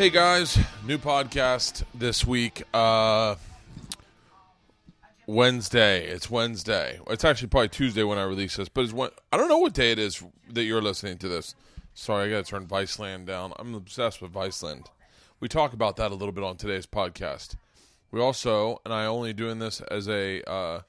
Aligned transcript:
Hey 0.00 0.08
guys, 0.08 0.58
new 0.86 0.96
podcast 0.96 1.84
this 1.94 2.26
week. 2.26 2.62
Uh 2.72 3.34
Wednesday. 5.26 6.06
It's 6.06 6.30
Wednesday. 6.30 6.98
It's 7.08 7.22
actually 7.22 7.48
probably 7.48 7.68
Tuesday 7.68 8.02
when 8.02 8.16
I 8.16 8.22
release 8.22 8.56
this, 8.56 8.70
but 8.70 8.84
it's 8.84 8.94
when, 8.94 9.10
I 9.30 9.36
don't 9.36 9.50
know 9.50 9.58
what 9.58 9.74
day 9.74 9.92
it 9.92 9.98
is 9.98 10.24
that 10.54 10.62
you're 10.62 10.80
listening 10.80 11.18
to 11.18 11.28
this. 11.28 11.54
Sorry, 11.92 12.24
I 12.24 12.30
got 12.30 12.46
to 12.46 12.50
turn 12.50 12.66
Viceland 12.66 13.26
down. 13.26 13.52
I'm 13.58 13.74
obsessed 13.74 14.22
with 14.22 14.32
Viceland. 14.32 14.86
We 15.38 15.48
talk 15.48 15.74
about 15.74 15.96
that 15.96 16.12
a 16.12 16.14
little 16.14 16.32
bit 16.32 16.44
on 16.44 16.56
today's 16.56 16.86
podcast. 16.86 17.56
We 18.10 18.22
also, 18.22 18.80
and 18.86 18.94
I 18.94 19.04
only 19.04 19.34
doing 19.34 19.58
this 19.58 19.82
as 19.82 20.08
a 20.08 20.42
uh, 20.50 20.80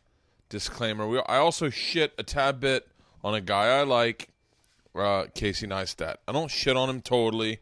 disclaimer. 0.47 1.05
We 1.05 1.19
I 1.19 1.35
also 1.35 1.69
shit 1.69 2.13
a 2.17 2.23
tad 2.23 2.61
bit 2.61 2.87
on 3.25 3.35
a 3.35 3.41
guy 3.41 3.77
I 3.77 3.83
like, 3.83 4.29
uh, 4.95 5.25
Casey 5.35 5.67
Neistat. 5.67 6.15
I 6.29 6.31
don't 6.31 6.49
shit 6.49 6.77
on 6.77 6.89
him 6.89 7.01
totally, 7.01 7.59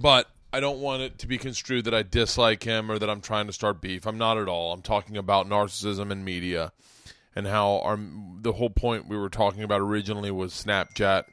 but 0.00 0.28
I 0.52 0.60
don't 0.60 0.80
want 0.80 1.02
it 1.02 1.18
to 1.18 1.26
be 1.26 1.38
construed 1.38 1.84
that 1.86 1.94
I 1.94 2.02
dislike 2.02 2.62
him 2.62 2.90
or 2.90 2.98
that 2.98 3.10
I'm 3.10 3.20
trying 3.20 3.46
to 3.46 3.52
start 3.52 3.80
beef. 3.80 4.06
I'm 4.06 4.18
not 4.18 4.38
at 4.38 4.48
all. 4.48 4.72
I'm 4.72 4.82
talking 4.82 5.16
about 5.16 5.48
narcissism 5.48 6.10
in 6.10 6.24
media 6.24 6.72
and 7.34 7.46
how 7.46 7.80
our 7.80 7.98
the 8.40 8.52
whole 8.52 8.70
point 8.70 9.08
we 9.08 9.16
were 9.16 9.28
talking 9.28 9.62
about 9.62 9.80
originally 9.80 10.30
was 10.30 10.52
Snapchat. 10.52 11.24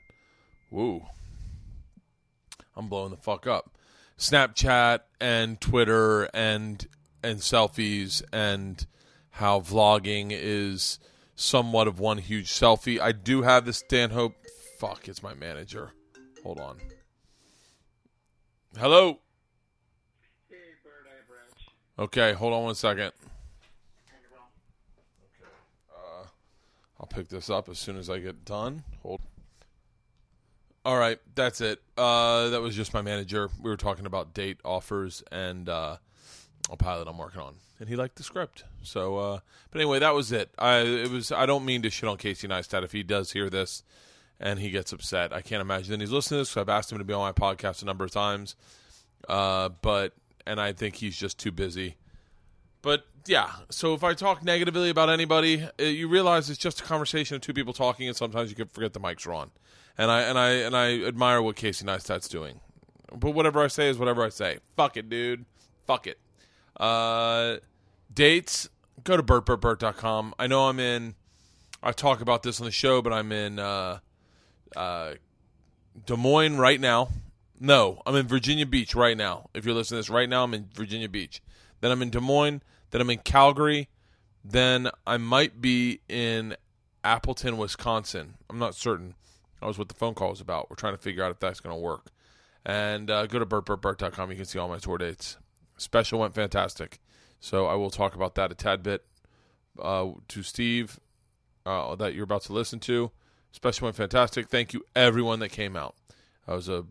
Woo. 0.71 1.05
I'm 2.75 2.87
blowing 2.87 3.11
the 3.11 3.17
fuck 3.17 3.45
up. 3.45 3.77
Snapchat 4.17 5.01
and 5.19 5.59
Twitter 5.59 6.23
and 6.33 6.87
and 7.23 7.39
selfies 7.39 8.23
and 8.33 8.85
how 9.31 9.59
vlogging 9.59 10.29
is 10.31 10.99
somewhat 11.35 11.87
of 11.87 11.99
one 11.99 12.17
huge 12.17 12.47
selfie. 12.47 12.99
I 12.99 13.11
do 13.11 13.43
have 13.43 13.65
the 13.65 13.73
Stanhope. 13.73 14.35
Fuck, 14.79 15.07
it's 15.07 15.21
my 15.21 15.33
manager. 15.33 15.91
Hold 16.43 16.59
on. 16.59 16.77
Hello. 18.79 19.19
Hey, 20.49 20.55
Bird 20.81 21.05
Eye 21.05 21.23
Branch. 21.27 21.69
Okay, 21.99 22.31
hold 22.31 22.53
on 22.53 22.63
one 22.63 22.75
second. 22.75 23.11
Uh, 25.93 26.25
I'll 26.99 27.07
pick 27.07 27.27
this 27.27 27.49
up 27.49 27.67
as 27.67 27.77
soon 27.77 27.97
as 27.97 28.09
I 28.09 28.19
get 28.19 28.45
done. 28.45 28.83
Hold. 29.03 29.19
All 30.85 30.97
right, 30.97 31.19
that's 31.35 31.59
it. 31.59 31.81
Uh, 31.97 32.49
that 32.49 32.61
was 32.61 32.73
just 32.73 32.93
my 32.93 33.01
manager. 33.01 33.49
We 33.61 33.69
were 33.69 33.77
talking 33.77 34.05
about 34.05 34.33
date 34.33 34.59
offers 34.63 35.21
and 35.33 35.67
uh, 35.67 35.97
a 36.71 36.77
pilot 36.77 37.09
I'm 37.09 37.17
working 37.17 37.41
on, 37.41 37.55
and 37.79 37.89
he 37.89 37.97
liked 37.97 38.15
the 38.15 38.23
script. 38.23 38.63
So, 38.83 39.17
uh, 39.17 39.39
but 39.69 39.81
anyway, 39.81 39.99
that 39.99 40.15
was 40.15 40.31
it. 40.31 40.49
I 40.57 40.77
it 40.79 41.11
was. 41.11 41.31
I 41.31 41.45
don't 41.45 41.65
mean 41.65 41.81
to 41.81 41.89
shit 41.89 42.07
on 42.09 42.17
Casey 42.17 42.47
Neistat 42.47 42.83
if 42.83 42.93
he 42.93 43.03
does 43.03 43.33
hear 43.33 43.49
this 43.49 43.83
and 44.41 44.59
he 44.59 44.71
gets 44.71 44.91
upset. 44.91 45.31
I 45.31 45.41
can't 45.41 45.61
imagine 45.61 45.91
that 45.91 46.01
he's 46.01 46.11
listening 46.11 46.39
to 46.39 46.41
this. 46.41 46.57
I've 46.57 46.67
asked 46.67 46.91
him 46.91 46.97
to 46.97 47.03
be 47.03 47.13
on 47.13 47.21
my 47.21 47.31
podcast 47.31 47.83
a 47.83 47.85
number 47.85 48.03
of 48.03 48.11
times, 48.11 48.55
uh, 49.29 49.69
but 49.81 50.13
and 50.45 50.59
I 50.59 50.73
think 50.73 50.95
he's 50.95 51.15
just 51.15 51.37
too 51.39 51.51
busy. 51.51 51.95
But 52.81 53.05
yeah, 53.27 53.51
so 53.69 53.93
if 53.93 54.03
I 54.03 54.15
talk 54.15 54.43
negatively 54.43 54.89
about 54.89 55.09
anybody, 55.09 55.63
uh, 55.79 55.83
you 55.83 56.07
realize 56.07 56.49
it's 56.49 56.59
just 56.59 56.81
a 56.81 56.83
conversation 56.83 57.35
of 57.35 57.41
two 57.41 57.53
people 57.53 57.71
talking, 57.71 58.07
and 58.07 58.17
sometimes 58.17 58.49
you 58.49 58.55
can 58.55 58.67
forget 58.67 58.93
the 58.93 58.99
mics 58.99 59.27
are 59.27 59.33
on. 59.33 59.51
And 59.97 60.09
I 60.09 60.21
and 60.21 60.37
I 60.39 60.49
and 60.49 60.75
I 60.75 60.99
admire 61.03 61.41
what 61.41 61.55
Casey 61.55 61.85
Neistat's 61.85 62.27
doing. 62.27 62.59
But 63.13 63.31
whatever 63.31 63.61
I 63.61 63.67
say 63.67 63.89
is 63.89 63.99
whatever 63.99 64.25
I 64.25 64.29
say. 64.29 64.57
Fuck 64.75 64.97
it, 64.97 65.09
dude. 65.09 65.45
Fuck 65.85 66.07
it. 66.07 66.17
Uh, 66.77 67.57
dates. 68.11 68.69
Go 69.03 69.17
to 69.17 69.23
bertbertbert.com. 69.23 70.33
I 70.39 70.47
know 70.47 70.67
I'm 70.67 70.79
in. 70.79 71.15
I 71.83 71.91
talk 71.91 72.21
about 72.21 72.43
this 72.43 72.59
on 72.61 72.65
the 72.65 72.71
show, 72.71 73.01
but 73.01 73.11
I'm 73.11 73.31
in 73.31 73.57
uh, 73.57 73.99
uh, 74.75 75.13
Des 76.05 76.15
Moines 76.15 76.57
right 76.57 76.79
now. 76.79 77.09
No, 77.59 78.01
I'm 78.05 78.15
in 78.15 78.27
Virginia 78.27 78.65
Beach 78.65 78.95
right 78.95 79.15
now. 79.15 79.49
If 79.53 79.65
you're 79.65 79.75
listening 79.75 79.97
to 79.97 79.99
this 79.99 80.09
right 80.09 80.27
now, 80.27 80.43
I'm 80.43 80.53
in 80.53 80.69
Virginia 80.73 81.07
Beach. 81.07 81.41
Then 81.79 81.91
I'm 81.91 82.01
in 82.01 82.09
Des 82.09 82.19
Moines. 82.19 82.61
Then 82.89 83.01
I'm 83.01 83.09
in 83.09 83.19
Calgary. 83.19 83.87
Then 84.43 84.89
I 85.05 85.17
might 85.17 85.61
be 85.61 86.01
in 86.09 86.55
Appleton, 87.03 87.57
Wisconsin. 87.57 88.35
I'm 88.49 88.59
not 88.59 88.75
certain. 88.75 89.15
That 89.59 89.67
was 89.67 89.77
what 89.77 89.89
the 89.89 89.95
phone 89.95 90.15
call 90.15 90.29
was 90.29 90.41
about. 90.41 90.69
We're 90.69 90.75
trying 90.75 90.95
to 90.95 91.01
figure 91.01 91.23
out 91.23 91.31
if 91.31 91.39
that's 91.39 91.59
going 91.59 91.75
to 91.75 91.79
work. 91.79 92.07
And 92.65 93.09
uh, 93.09 93.27
go 93.27 93.39
to 93.39 93.45
bertbertbert.com. 93.45 94.31
You 94.31 94.37
can 94.37 94.45
see 94.45 94.59
all 94.59 94.67
my 94.67 94.77
tour 94.77 94.97
dates. 94.97 95.37
Special 95.77 96.19
went 96.19 96.33
fantastic. 96.33 96.99
So 97.39 97.65
I 97.65 97.75
will 97.75 97.89
talk 97.89 98.15
about 98.15 98.35
that 98.35 98.51
a 98.51 98.55
tad 98.55 98.83
bit 98.83 99.03
uh, 99.79 100.09
to 100.27 100.43
Steve 100.43 100.99
uh, 101.65 101.95
that 101.95 102.13
you're 102.13 102.23
about 102.23 102.43
to 102.43 102.53
listen 102.53 102.79
to. 102.81 103.11
Special 103.51 103.85
went 103.85 103.95
fantastic. 103.95 104.49
Thank 104.49 104.73
you, 104.73 104.83
everyone 104.95 105.39
that 105.39 105.49
came 105.49 105.75
out. 105.75 105.95
That 106.47 106.55
was 106.55 106.69
a, 106.69 106.85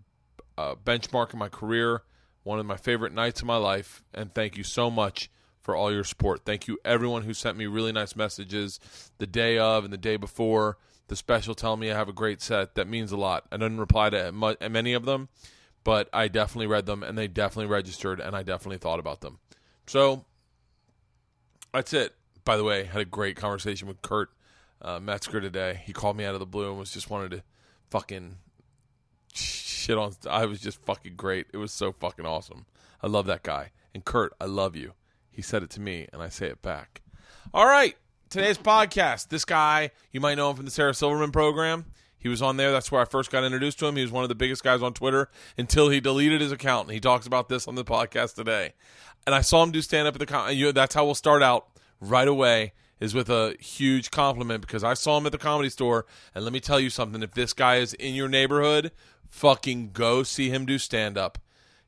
a 0.56 0.76
benchmark 0.76 1.32
in 1.32 1.38
my 1.38 1.48
career, 1.48 2.02
one 2.42 2.58
of 2.58 2.66
my 2.66 2.76
favorite 2.76 3.12
nights 3.12 3.40
of 3.40 3.46
my 3.46 3.56
life, 3.56 4.02
and 4.14 4.32
thank 4.34 4.56
you 4.56 4.64
so 4.64 4.90
much 4.90 5.30
for 5.60 5.74
all 5.74 5.92
your 5.92 6.04
support. 6.04 6.44
Thank 6.44 6.68
you, 6.68 6.78
everyone 6.84 7.22
who 7.22 7.34
sent 7.34 7.56
me 7.56 7.66
really 7.66 7.92
nice 7.92 8.16
messages 8.16 8.80
the 9.18 9.26
day 9.26 9.58
of 9.58 9.84
and 9.84 9.92
the 9.92 9.98
day 9.98 10.16
before. 10.16 10.78
The 11.08 11.16
special 11.16 11.54
telling 11.54 11.80
me 11.80 11.90
I 11.90 11.96
have 11.96 12.08
a 12.08 12.12
great 12.12 12.40
set. 12.40 12.76
That 12.76 12.86
means 12.86 13.10
a 13.10 13.16
lot. 13.16 13.44
I 13.50 13.56
didn't 13.56 13.80
reply 13.80 14.10
to 14.10 14.32
many 14.32 14.92
of 14.92 15.04
them, 15.04 15.28
but 15.82 16.08
I 16.12 16.28
definitely 16.28 16.68
read 16.68 16.86
them, 16.86 17.02
and 17.02 17.18
they 17.18 17.26
definitely 17.26 17.66
registered, 17.66 18.20
and 18.20 18.36
I 18.36 18.42
definitely 18.42 18.78
thought 18.78 19.00
about 19.00 19.20
them. 19.20 19.38
So 19.86 20.24
that's 21.72 21.92
it. 21.92 22.14
By 22.44 22.56
the 22.56 22.64
way, 22.64 22.82
I 22.82 22.84
had 22.84 23.02
a 23.02 23.06
great 23.06 23.36
conversation 23.36 23.88
with 23.88 24.02
Kurt 24.02 24.30
uh, 24.82 25.00
Metzger 25.00 25.40
today. 25.40 25.82
He 25.84 25.92
called 25.92 26.16
me 26.16 26.24
out 26.24 26.34
of 26.34 26.40
the 26.40 26.46
blue 26.46 26.70
and 26.70 26.78
was 26.78 26.92
just 26.92 27.10
wanted 27.10 27.30
to 27.32 27.42
fucking 27.90 28.36
shit 29.32 29.98
on. 29.98 30.14
I 30.28 30.46
was 30.46 30.60
just 30.60 30.84
fucking 30.84 31.14
great. 31.16 31.46
It 31.52 31.56
was 31.58 31.72
so 31.72 31.92
fucking 31.92 32.26
awesome. 32.26 32.66
I 33.02 33.06
love 33.06 33.26
that 33.26 33.42
guy. 33.42 33.70
And 33.94 34.04
Kurt, 34.04 34.32
I 34.40 34.44
love 34.44 34.76
you. 34.76 34.92
He 35.30 35.42
said 35.42 35.62
it 35.62 35.70
to 35.70 35.80
me, 35.80 36.06
and 36.12 36.22
I 36.22 36.28
say 36.28 36.46
it 36.46 36.62
back. 36.62 37.02
All 37.54 37.66
right, 37.66 37.96
today's 38.28 38.58
podcast. 38.58 39.28
This 39.28 39.44
guy, 39.44 39.90
you 40.12 40.20
might 40.20 40.34
know 40.34 40.50
him 40.50 40.56
from 40.56 40.64
the 40.64 40.70
Sarah 40.70 40.94
Silverman 40.94 41.32
program. 41.32 41.86
He 42.18 42.28
was 42.28 42.42
on 42.42 42.58
there. 42.58 42.70
That's 42.70 42.92
where 42.92 43.00
I 43.00 43.06
first 43.06 43.30
got 43.30 43.44
introduced 43.44 43.78
to 43.78 43.86
him. 43.86 43.96
He 43.96 44.02
was 44.02 44.12
one 44.12 44.22
of 44.22 44.28
the 44.28 44.34
biggest 44.34 44.62
guys 44.62 44.82
on 44.82 44.92
Twitter 44.92 45.30
until 45.56 45.88
he 45.88 46.00
deleted 46.00 46.42
his 46.42 46.52
account. 46.52 46.86
And 46.86 46.94
he 46.94 47.00
talks 47.00 47.26
about 47.26 47.48
this 47.48 47.66
on 47.66 47.76
the 47.76 47.84
podcast 47.84 48.34
today. 48.34 48.74
And 49.26 49.34
I 49.34 49.40
saw 49.40 49.62
him 49.62 49.70
do 49.70 49.80
stand 49.80 50.06
up 50.06 50.20
at 50.20 50.26
the. 50.26 50.54
You, 50.54 50.70
that's 50.72 50.94
how 50.94 51.06
we'll 51.06 51.14
start 51.14 51.42
out 51.42 51.68
right 51.98 52.28
away. 52.28 52.74
Is 53.00 53.14
with 53.14 53.30
a 53.30 53.56
huge 53.58 54.10
compliment 54.10 54.60
because 54.60 54.84
I 54.84 54.92
saw 54.92 55.16
him 55.16 55.24
at 55.24 55.32
the 55.32 55.38
comedy 55.38 55.70
store. 55.70 56.04
And 56.34 56.44
let 56.44 56.52
me 56.52 56.60
tell 56.60 56.78
you 56.78 56.90
something: 56.90 57.22
if 57.22 57.32
this 57.32 57.54
guy 57.54 57.76
is 57.76 57.94
in 57.94 58.14
your 58.14 58.28
neighborhood, 58.28 58.92
fucking 59.26 59.90
go 59.92 60.22
see 60.22 60.50
him 60.50 60.66
do 60.66 60.78
stand 60.78 61.16
up. 61.16 61.38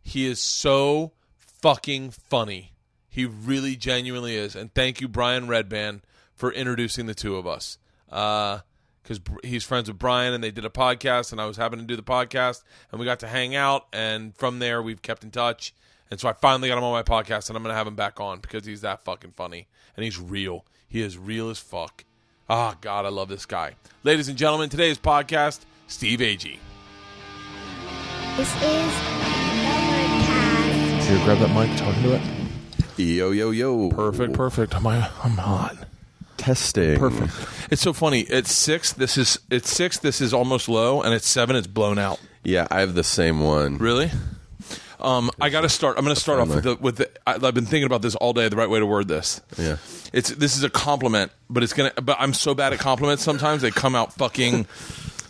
He 0.02 0.26
is 0.26 0.40
so 0.40 1.12
fucking 1.36 2.10
funny. 2.10 2.72
He 3.08 3.26
really 3.26 3.76
genuinely 3.76 4.36
is. 4.36 4.56
And 4.56 4.72
thank 4.74 5.00
you, 5.02 5.08
Brian 5.08 5.46
Redban, 5.46 6.00
for 6.34 6.50
introducing 6.50 7.06
the 7.06 7.14
two 7.14 7.36
of 7.36 7.46
us. 7.46 7.78
Uh, 8.10 8.60
because 9.02 9.20
he's 9.42 9.64
friends 9.64 9.88
with 9.88 9.98
Brian 9.98 10.32
and 10.32 10.42
they 10.42 10.50
did 10.50 10.64
a 10.64 10.70
podcast, 10.70 11.32
and 11.32 11.40
I 11.40 11.46
was 11.46 11.56
having 11.56 11.80
to 11.80 11.84
do 11.84 11.96
the 11.96 12.02
podcast, 12.02 12.62
and 12.90 13.00
we 13.00 13.04
got 13.04 13.20
to 13.20 13.26
hang 13.26 13.54
out. 13.54 13.86
And 13.92 14.36
from 14.36 14.60
there, 14.60 14.80
we've 14.80 15.02
kept 15.02 15.24
in 15.24 15.30
touch. 15.30 15.74
And 16.12 16.20
so 16.20 16.28
I 16.28 16.34
finally 16.34 16.68
got 16.68 16.76
him 16.76 16.84
on 16.84 16.92
my 16.92 17.02
podcast, 17.02 17.48
and 17.48 17.56
I'm 17.56 17.62
going 17.62 17.72
to 17.72 17.74
have 17.74 17.86
him 17.86 17.94
back 17.94 18.20
on 18.20 18.40
because 18.40 18.66
he's 18.66 18.82
that 18.82 19.02
fucking 19.02 19.30
funny. 19.30 19.66
And 19.96 20.04
he's 20.04 20.20
real. 20.20 20.66
He 20.86 21.00
is 21.00 21.16
real 21.16 21.48
as 21.48 21.58
fuck. 21.58 22.04
Ah, 22.50 22.76
God, 22.82 23.06
I 23.06 23.08
love 23.08 23.30
this 23.30 23.46
guy. 23.46 23.76
Ladies 24.04 24.28
and 24.28 24.36
gentlemen, 24.36 24.68
today's 24.68 24.98
podcast, 24.98 25.60
Steve 25.86 26.18
Agee. 26.18 26.58
This 28.36 28.54
is 28.56 28.62
Overcast. 28.62 29.88
Here, 31.08 31.24
grab 31.24 31.38
that 31.38 31.48
mic, 31.54 31.74
talk 31.78 31.96
into 31.96 32.14
it. 32.14 32.20
Yo 32.98 33.30
yo 33.30 33.50
yo! 33.50 33.88
Perfect, 33.88 34.34
perfect. 34.34 34.74
I'm, 34.76 34.86
I'm 34.86 35.00
hot. 35.38 35.88
Testing. 36.36 36.98
Perfect. 36.98 37.72
It's 37.72 37.80
so 37.80 37.94
funny. 37.94 38.20
It's 38.20 38.52
six. 38.52 38.92
This 38.92 39.16
is 39.16 39.38
it's 39.50 39.70
six. 39.70 39.98
This 39.98 40.20
is 40.20 40.34
almost 40.34 40.68
low, 40.68 41.00
and 41.00 41.14
it's 41.14 41.26
seven. 41.26 41.56
It's 41.56 41.66
blown 41.66 41.98
out. 41.98 42.20
Yeah, 42.44 42.68
I 42.70 42.80
have 42.80 42.92
the 42.92 43.02
same 43.02 43.40
one. 43.40 43.78
Really? 43.78 44.10
Um, 45.02 45.30
I 45.40 45.50
got 45.50 45.62
to 45.62 45.68
start. 45.68 45.98
I'm 45.98 46.04
going 46.04 46.14
to 46.14 46.20
start 46.20 46.38
off 46.40 46.48
with 46.48 46.64
the 46.64 46.76
with 46.76 46.96
the. 46.96 47.10
I, 47.26 47.34
I've 47.34 47.54
been 47.54 47.66
thinking 47.66 47.84
about 47.84 48.02
this 48.02 48.14
all 48.14 48.32
day. 48.32 48.48
The 48.48 48.56
right 48.56 48.70
way 48.70 48.78
to 48.78 48.86
word 48.86 49.08
this. 49.08 49.40
Yeah. 49.58 49.76
It's 50.12 50.30
this 50.30 50.56
is 50.56 50.62
a 50.62 50.70
compliment, 50.70 51.32
but 51.50 51.62
it's 51.62 51.72
gonna. 51.72 51.92
But 52.00 52.16
I'm 52.20 52.32
so 52.34 52.54
bad 52.54 52.72
at 52.72 52.78
compliments. 52.78 53.22
Sometimes 53.22 53.62
they 53.62 53.70
come 53.70 53.94
out 53.94 54.12
fucking. 54.12 54.66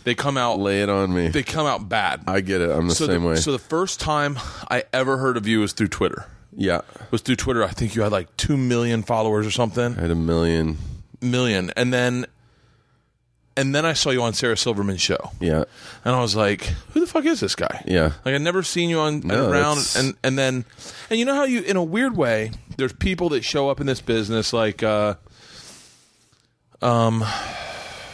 They 0.03 0.15
come 0.15 0.37
out. 0.37 0.59
Lay 0.59 0.83
it 0.83 0.89
on 0.89 1.13
me. 1.13 1.29
They 1.29 1.43
come 1.43 1.65
out 1.65 1.89
bad. 1.89 2.23
I 2.27 2.41
get 2.41 2.61
it. 2.61 2.69
I'm 2.69 2.87
the 2.89 2.95
so 2.95 3.07
same 3.07 3.21
the, 3.23 3.29
way. 3.29 3.35
So 3.37 3.51
the 3.51 3.59
first 3.59 3.99
time 3.99 4.37
I 4.69 4.83
ever 4.93 5.17
heard 5.17 5.37
of 5.37 5.47
you 5.47 5.61
was 5.61 5.73
through 5.73 5.87
Twitter. 5.87 6.25
yeah. 6.55 6.81
Was 7.09 7.21
through 7.21 7.37
Twitter. 7.37 7.63
I 7.63 7.69
think 7.69 7.95
you 7.95 8.01
had 8.03 8.11
like 8.11 8.35
two 8.37 8.57
million 8.57 9.01
followers 9.01 9.47
or 9.47 9.51
something. 9.51 9.97
I 9.97 10.01
had 10.01 10.11
a 10.11 10.15
million. 10.15 10.77
Million, 11.21 11.71
and 11.75 11.93
then. 11.93 12.25
And 13.55 13.75
then 13.75 13.85
I 13.85 13.93
saw 13.93 14.09
you 14.09 14.21
on 14.23 14.33
Sarah 14.33 14.57
Silverman's 14.57 15.01
show. 15.01 15.31
Yeah. 15.39 15.65
And 16.03 16.15
I 16.15 16.21
was 16.21 16.35
like, 16.35 16.73
"Who 16.93 16.99
the 17.01 17.05
fuck 17.07 17.23
is 17.25 17.39
this 17.39 17.55
guy?" 17.55 17.83
Yeah. 17.85 18.13
like 18.25 18.33
I'd 18.33 18.41
never 18.41 18.63
seen 18.63 18.89
you 18.89 18.99
on 18.99 19.19
No, 19.19 19.49
around, 19.49 19.77
that's- 19.77 19.95
and 19.95 20.15
and 20.23 20.39
then, 20.39 20.65
and 21.09 21.19
you 21.19 21.25
know 21.25 21.35
how 21.35 21.43
you, 21.43 21.61
in 21.61 21.77
a 21.77 21.83
weird 21.83 22.17
way, 22.17 22.51
there's 22.77 22.93
people 22.93 23.29
that 23.29 23.43
show 23.43 23.69
up 23.69 23.79
in 23.79 23.85
this 23.85 24.01
business, 24.01 24.53
like, 24.53 24.81
uh, 24.81 25.15
um, 26.81 27.23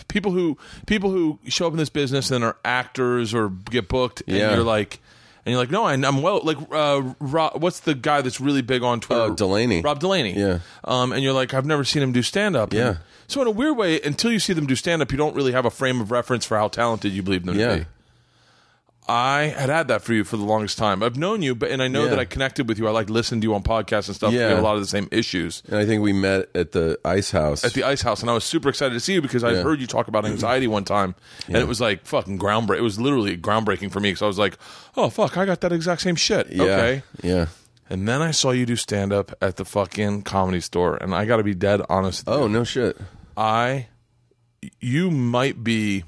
people 0.07 0.31
who 0.31 0.57
people 0.87 1.09
who 1.11 1.39
show 1.47 1.67
up 1.67 1.73
in 1.73 1.77
this 1.77 1.89
business 1.89 2.31
and 2.31 2.43
are 2.43 2.57
actors 2.65 3.33
or 3.33 3.49
get 3.49 3.87
booked, 3.87 4.21
and 4.27 4.37
Yeah. 4.37 4.55
you're 4.55 4.63
like, 4.63 4.99
And 5.45 5.53
you're 5.53 5.61
like, 5.63 5.71
no, 5.71 5.85
I, 5.85 5.93
I'm 5.93 6.21
well. 6.21 6.41
Like, 6.43 6.57
uh, 6.69 7.01
Rob, 7.19 7.61
what's 7.63 7.79
the 7.79 7.95
guy 7.95 8.21
that's 8.21 8.41
really 8.41 8.61
big 8.61 8.83
on 8.83 8.99
Twitter? 8.99 9.21
Oh, 9.21 9.33
Delaney. 9.33 9.81
Rob 9.81 9.99
Delaney. 9.99 10.33
Yeah. 10.37 10.59
Um, 10.83 11.11
and 11.13 11.23
you're 11.23 11.33
like, 11.33 11.53
I've 11.53 11.65
never 11.65 11.83
seen 11.85 12.03
him 12.03 12.11
do 12.11 12.21
stand 12.21 12.55
up. 12.57 12.73
Yeah. 12.73 12.97
So 13.29 13.41
in 13.41 13.47
a 13.47 13.51
weird 13.51 13.77
way, 13.77 14.01
until 14.01 14.31
you 14.31 14.39
see 14.39 14.53
them 14.53 14.65
do 14.65 14.75
stand 14.75 15.01
up, 15.01 15.11
you 15.11 15.17
don't 15.17 15.35
really 15.35 15.51
have 15.53 15.63
a 15.65 15.69
frame 15.69 16.01
of 16.01 16.11
reference 16.11 16.45
for 16.45 16.57
how 16.57 16.67
talented 16.67 17.11
you 17.13 17.21
believe 17.23 17.45
them 17.45 17.55
to 17.55 17.59
Yeah. 17.61 17.75
be. 17.77 17.85
I 19.07 19.53
had 19.57 19.69
had 19.69 19.87
that 19.87 20.03
for 20.03 20.13
you 20.13 20.23
for 20.23 20.37
the 20.37 20.43
longest 20.43 20.77
time. 20.77 21.01
I've 21.01 21.17
known 21.17 21.41
you, 21.41 21.55
but 21.55 21.71
and 21.71 21.81
I 21.81 21.87
know 21.87 22.03
Yeah. 22.03 22.09
that 22.11 22.19
I 22.19 22.25
connected 22.25 22.67
with 22.67 22.77
you. 22.77 22.87
I 22.87 22.91
like 22.91 23.09
listened 23.09 23.41
to 23.41 23.47
you 23.47 23.55
on 23.55 23.63
podcasts 23.63 24.05
and 24.07 24.15
stuff. 24.15 24.31
We 24.31 24.37
Yeah. 24.39 24.49
have 24.49 24.59
a 24.59 24.61
lot 24.61 24.75
of 24.75 24.81
the 24.81 24.87
same 24.87 25.07
issues 25.11 25.63
And 25.67 25.77
I 25.79 25.85
think 25.87 26.03
we 26.03 26.13
met 26.13 26.49
at 26.53 26.73
the 26.73 26.99
Ice 27.03 27.31
House. 27.31 27.63
at 27.63 27.73
the 27.73 27.83
Ice 27.83 28.03
House, 28.03 28.21
and 28.21 28.29
I 28.29 28.33
was 28.33 28.43
super 28.43 28.69
excited 28.69 28.93
to 28.93 28.99
see 28.99 29.13
you 29.13 29.21
because 29.21 29.43
I 29.43 29.53
Yeah. 29.53 29.61
heard 29.63 29.81
you 29.81 29.87
talk 29.87 30.07
about 30.07 30.25
anxiety 30.25 30.67
one 30.67 30.83
time, 30.83 31.15
and 31.47 31.57
it 31.57 31.67
was 31.67 31.81
like 31.81 32.05
fucking 32.05 32.37
groundbreaking. 32.37 32.77
It 32.79 32.83
was 32.83 32.99
literally 32.99 33.35
groundbreaking 33.35 33.91
for 33.91 33.99
me 33.99 34.09
because 34.11 34.21
I 34.21 34.27
was 34.27 34.37
like, 34.37 34.57
"Oh 34.95 35.09
fuck, 35.09 35.37
I 35.37 35.45
got 35.45 35.61
that 35.61 35.71
exact 35.71 36.01
same 36.01 36.15
shit." 36.15 36.47
yeah. 36.51 36.63
Okay, 36.63 37.03
Yeah. 37.23 37.45
and 37.89 38.07
then 38.07 38.21
I 38.21 38.29
saw 38.29 38.51
you 38.51 38.67
do 38.67 38.75
stand 38.75 39.11
up 39.11 39.33
at 39.41 39.55
the 39.55 39.65
fucking 39.65 40.21
comedy 40.21 40.61
store, 40.61 40.97
and 40.97 41.15
I 41.15 41.25
got 41.25 41.37
to 41.37 41.43
be 41.43 41.55
dead 41.55 41.81
honest. 41.89 42.25
Oh 42.27 42.47
no 42.47 42.63
shit. 42.63 42.95
I, 43.39 43.87
you 44.81 45.09
might 45.09 45.63
be 45.63 46.03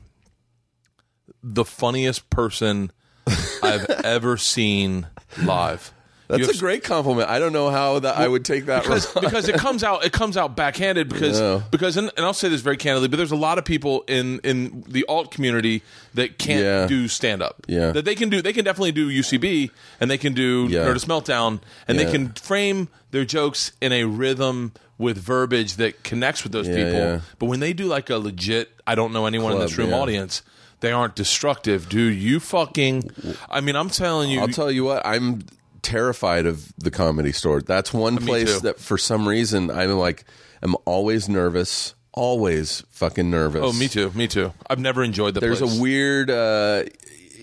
the 1.41 1.63
funniest 1.65 2.29
person 2.29 2.91
I've 3.63 3.89
ever 3.89 4.35
seen 4.37 5.07
live. 5.41 5.93
That's 6.27 6.43
You 6.47 6.49
a 6.49 6.57
great 6.57 6.83
compliment. 6.85 7.29
I 7.29 7.39
don't 7.39 7.51
know 7.51 7.69
how 7.69 7.99
that 7.99 8.17
I 8.17 8.25
would 8.25 8.45
take 8.45 8.67
that. 8.67 8.83
because 8.83 9.05
because 9.15 9.49
it 9.49 9.55
comes 9.55 9.83
out 9.83 10.05
it 10.05 10.13
comes 10.13 10.37
out 10.37 10.55
backhanded 10.55 11.09
because 11.09 11.37
Yeah. 11.39 11.61
because 11.71 11.97
and, 11.97 12.09
and 12.15 12.25
I'll 12.25 12.33
say 12.33 12.47
this 12.47 12.61
very 12.61 12.77
candidly, 12.77 13.09
but 13.09 13.17
there's 13.17 13.33
a 13.33 13.35
lot 13.37 13.57
of 13.57 13.65
people 13.65 14.03
in 14.07 14.39
in 14.39 14.83
the 14.87 15.05
alt 15.09 15.31
community 15.31 15.83
that 16.13 16.37
can't 16.37 16.61
Yeah. 16.63 16.87
do 16.87 17.09
stand 17.09 17.41
up. 17.43 17.65
Yeah. 17.67 17.91
that 17.91 18.05
they 18.05 18.15
can 18.15 18.29
do 18.29 18.41
they 18.41 18.53
can 18.53 18.63
definitely 18.63 18.93
do 18.93 19.09
UCB 19.09 19.71
and 19.99 20.09
they 20.09 20.17
can 20.17 20.33
do 20.33 20.67
Yeah. 20.69 20.85
Nerdist 20.85 21.05
Meltdown 21.05 21.59
and 21.87 21.97
Yeah. 21.97 22.05
they 22.05 22.11
can 22.11 22.29
frame 22.33 22.87
their 23.11 23.25
jokes 23.25 23.73
in 23.81 23.91
a 23.91 24.05
rhythm 24.05 24.71
with 25.01 25.17
verbiage 25.17 25.75
that 25.75 26.03
connects 26.03 26.43
with 26.43 26.51
those 26.53 26.67
Yeah, 26.67 26.75
people. 26.75 26.91
yeah. 26.99 27.21
But 27.39 27.47
when 27.47 27.59
they 27.59 27.73
do 27.73 27.85
like 27.85 28.09
a 28.09 28.17
legit, 28.17 28.69
I 28.87 28.95
don't 28.95 29.11
know 29.11 29.25
anyone 29.25 29.53
in 29.53 29.59
this 29.59 29.77
room 29.77 29.89
yeah. 29.89 29.97
audience. 29.99 30.41
They 30.79 30.91
aren't 30.91 31.15
destructive, 31.15 31.89
dude. 31.89 32.17
You 32.17 32.39
fucking. 32.39 33.09
I 33.49 33.61
mean, 33.61 33.75
I'm 33.75 33.89
telling 33.89 34.31
you. 34.31 34.39
I'll 34.39 34.47
tell 34.47 34.71
you 34.71 34.83
what, 34.85 35.05
I'm 35.05 35.43
terrified 35.81 36.45
of 36.45 36.71
the 36.77 36.91
comedy 36.91 37.31
store. 37.31 37.61
That's 37.61 37.91
one 37.93 38.17
place 38.17 38.61
that 38.61 38.79
for 38.79 38.97
some 38.97 39.27
reason 39.27 39.69
I'm 39.71 39.91
like 39.91 40.25
I'm 40.61 40.75
always 40.85 41.27
nervous. 41.27 41.95
Always 42.13 42.83
fucking 42.89 43.29
nervous. 43.29 43.61
oh, 43.63 43.71
me 43.73 43.87
too. 43.87 44.11
Me 44.11 44.27
too. 44.27 44.53
I've 44.69 44.79
never 44.79 45.01
enjoyed 45.03 45.33
the 45.33 45.39
There's 45.39 45.59
place. 45.59 45.77
a 45.77 45.81
weird 45.81 46.29
uh 46.29 46.83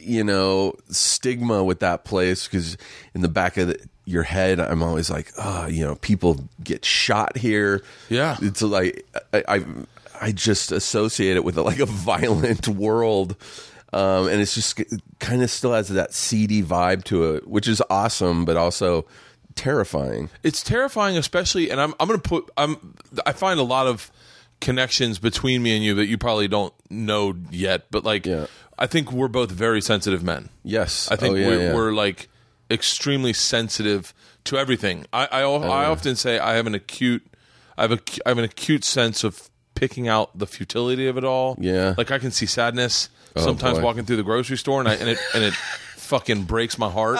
you 0.00 0.24
know, 0.24 0.74
stigma 0.88 1.62
with 1.62 1.80
that 1.80 2.04
place 2.04 2.46
because 2.46 2.76
in 3.14 3.20
the 3.20 3.28
back 3.28 3.56
of 3.58 3.68
the, 3.68 3.88
your 4.08 4.22
head, 4.22 4.58
I'm 4.58 4.82
always 4.82 5.10
like, 5.10 5.30
oh, 5.38 5.66
you 5.66 5.84
know, 5.84 5.96
people 5.96 6.48
get 6.64 6.84
shot 6.84 7.36
here. 7.36 7.82
Yeah. 8.08 8.36
it's 8.40 8.62
like 8.62 9.06
I, 9.32 9.44
I, 9.48 9.64
I 10.20 10.32
just 10.32 10.72
associate 10.72 11.36
it 11.36 11.44
with 11.44 11.56
a, 11.58 11.62
like 11.62 11.78
a 11.78 11.86
violent 11.86 12.66
world, 12.68 13.36
um, 13.92 14.28
and 14.28 14.40
it's 14.40 14.54
just 14.54 14.80
kind 15.18 15.42
of 15.42 15.50
still 15.50 15.72
has 15.74 15.88
that 15.88 16.12
seedy 16.14 16.62
vibe 16.62 17.04
to 17.04 17.34
it, 17.34 17.46
which 17.46 17.68
is 17.68 17.82
awesome, 17.90 18.44
but 18.44 18.56
also 18.56 19.04
terrifying. 19.54 20.30
it's 20.42 20.62
terrifying, 20.62 21.16
especially, 21.16 21.70
and 21.70 21.80
I'm 21.80 21.94
I'm 22.00 22.06
gonna 22.06 22.18
put 22.18 22.50
I'm 22.56 22.94
I 23.26 23.32
find 23.32 23.60
a 23.60 23.64
lot 23.64 23.86
of 23.86 24.10
connections 24.60 25.18
between 25.18 25.62
me 25.62 25.74
and 25.76 25.84
you 25.84 25.94
that 25.94 26.06
you 26.06 26.18
probably 26.18 26.48
don't 26.48 26.74
know 26.90 27.34
yet, 27.50 27.86
but 27.90 28.04
like 28.04 28.26
Yeah. 28.26 28.46
I 28.78 28.86
think 28.86 29.10
we're 29.12 29.28
both 29.28 29.50
very 29.50 29.80
sensitive 29.80 30.22
men. 30.22 30.48
Yes, 30.64 31.08
I 31.10 31.16
think 31.16 31.34
Oh, 31.34 31.38
yeah, 31.38 31.46
we're, 31.48 31.60
yeah. 31.60 31.74
we're 31.74 31.92
like 31.92 32.28
extremely 32.70 33.32
sensitive 33.32 34.12
to 34.44 34.56
everything. 34.58 35.06
I 35.12 35.26
I, 35.30 35.42
Oh, 35.42 35.60
I 35.62 35.86
often 35.86 36.16
say 36.16 36.38
I 36.38 36.54
have 36.54 36.66
an 36.66 36.74
acute 36.74 37.26
I 37.76 37.82
have 37.82 37.92
a 37.92 37.98
I 38.26 38.30
have 38.30 38.38
an 38.38 38.44
acute 38.44 38.84
sense 38.84 39.24
of 39.24 39.48
picking 39.74 40.08
out 40.08 40.36
the 40.36 40.46
futility 40.46 41.06
of 41.06 41.16
it 41.16 41.24
all. 41.24 41.56
Yeah. 41.60 41.94
like 41.96 42.10
I 42.10 42.18
can 42.18 42.30
see 42.32 42.46
sadness 42.46 43.08
oh, 43.36 43.42
sometimes 43.42 43.78
boy. 43.78 43.84
walking 43.84 44.04
through 44.04 44.16
the 44.16 44.22
grocery 44.24 44.56
store, 44.56 44.80
and 44.80 44.88
I 44.88 44.94
and 44.94 45.08
it 45.08 45.18
and 45.34 45.44
it 45.44 45.54
fucking 45.96 46.44
breaks 46.44 46.78
my 46.78 46.90
heart. 46.90 47.18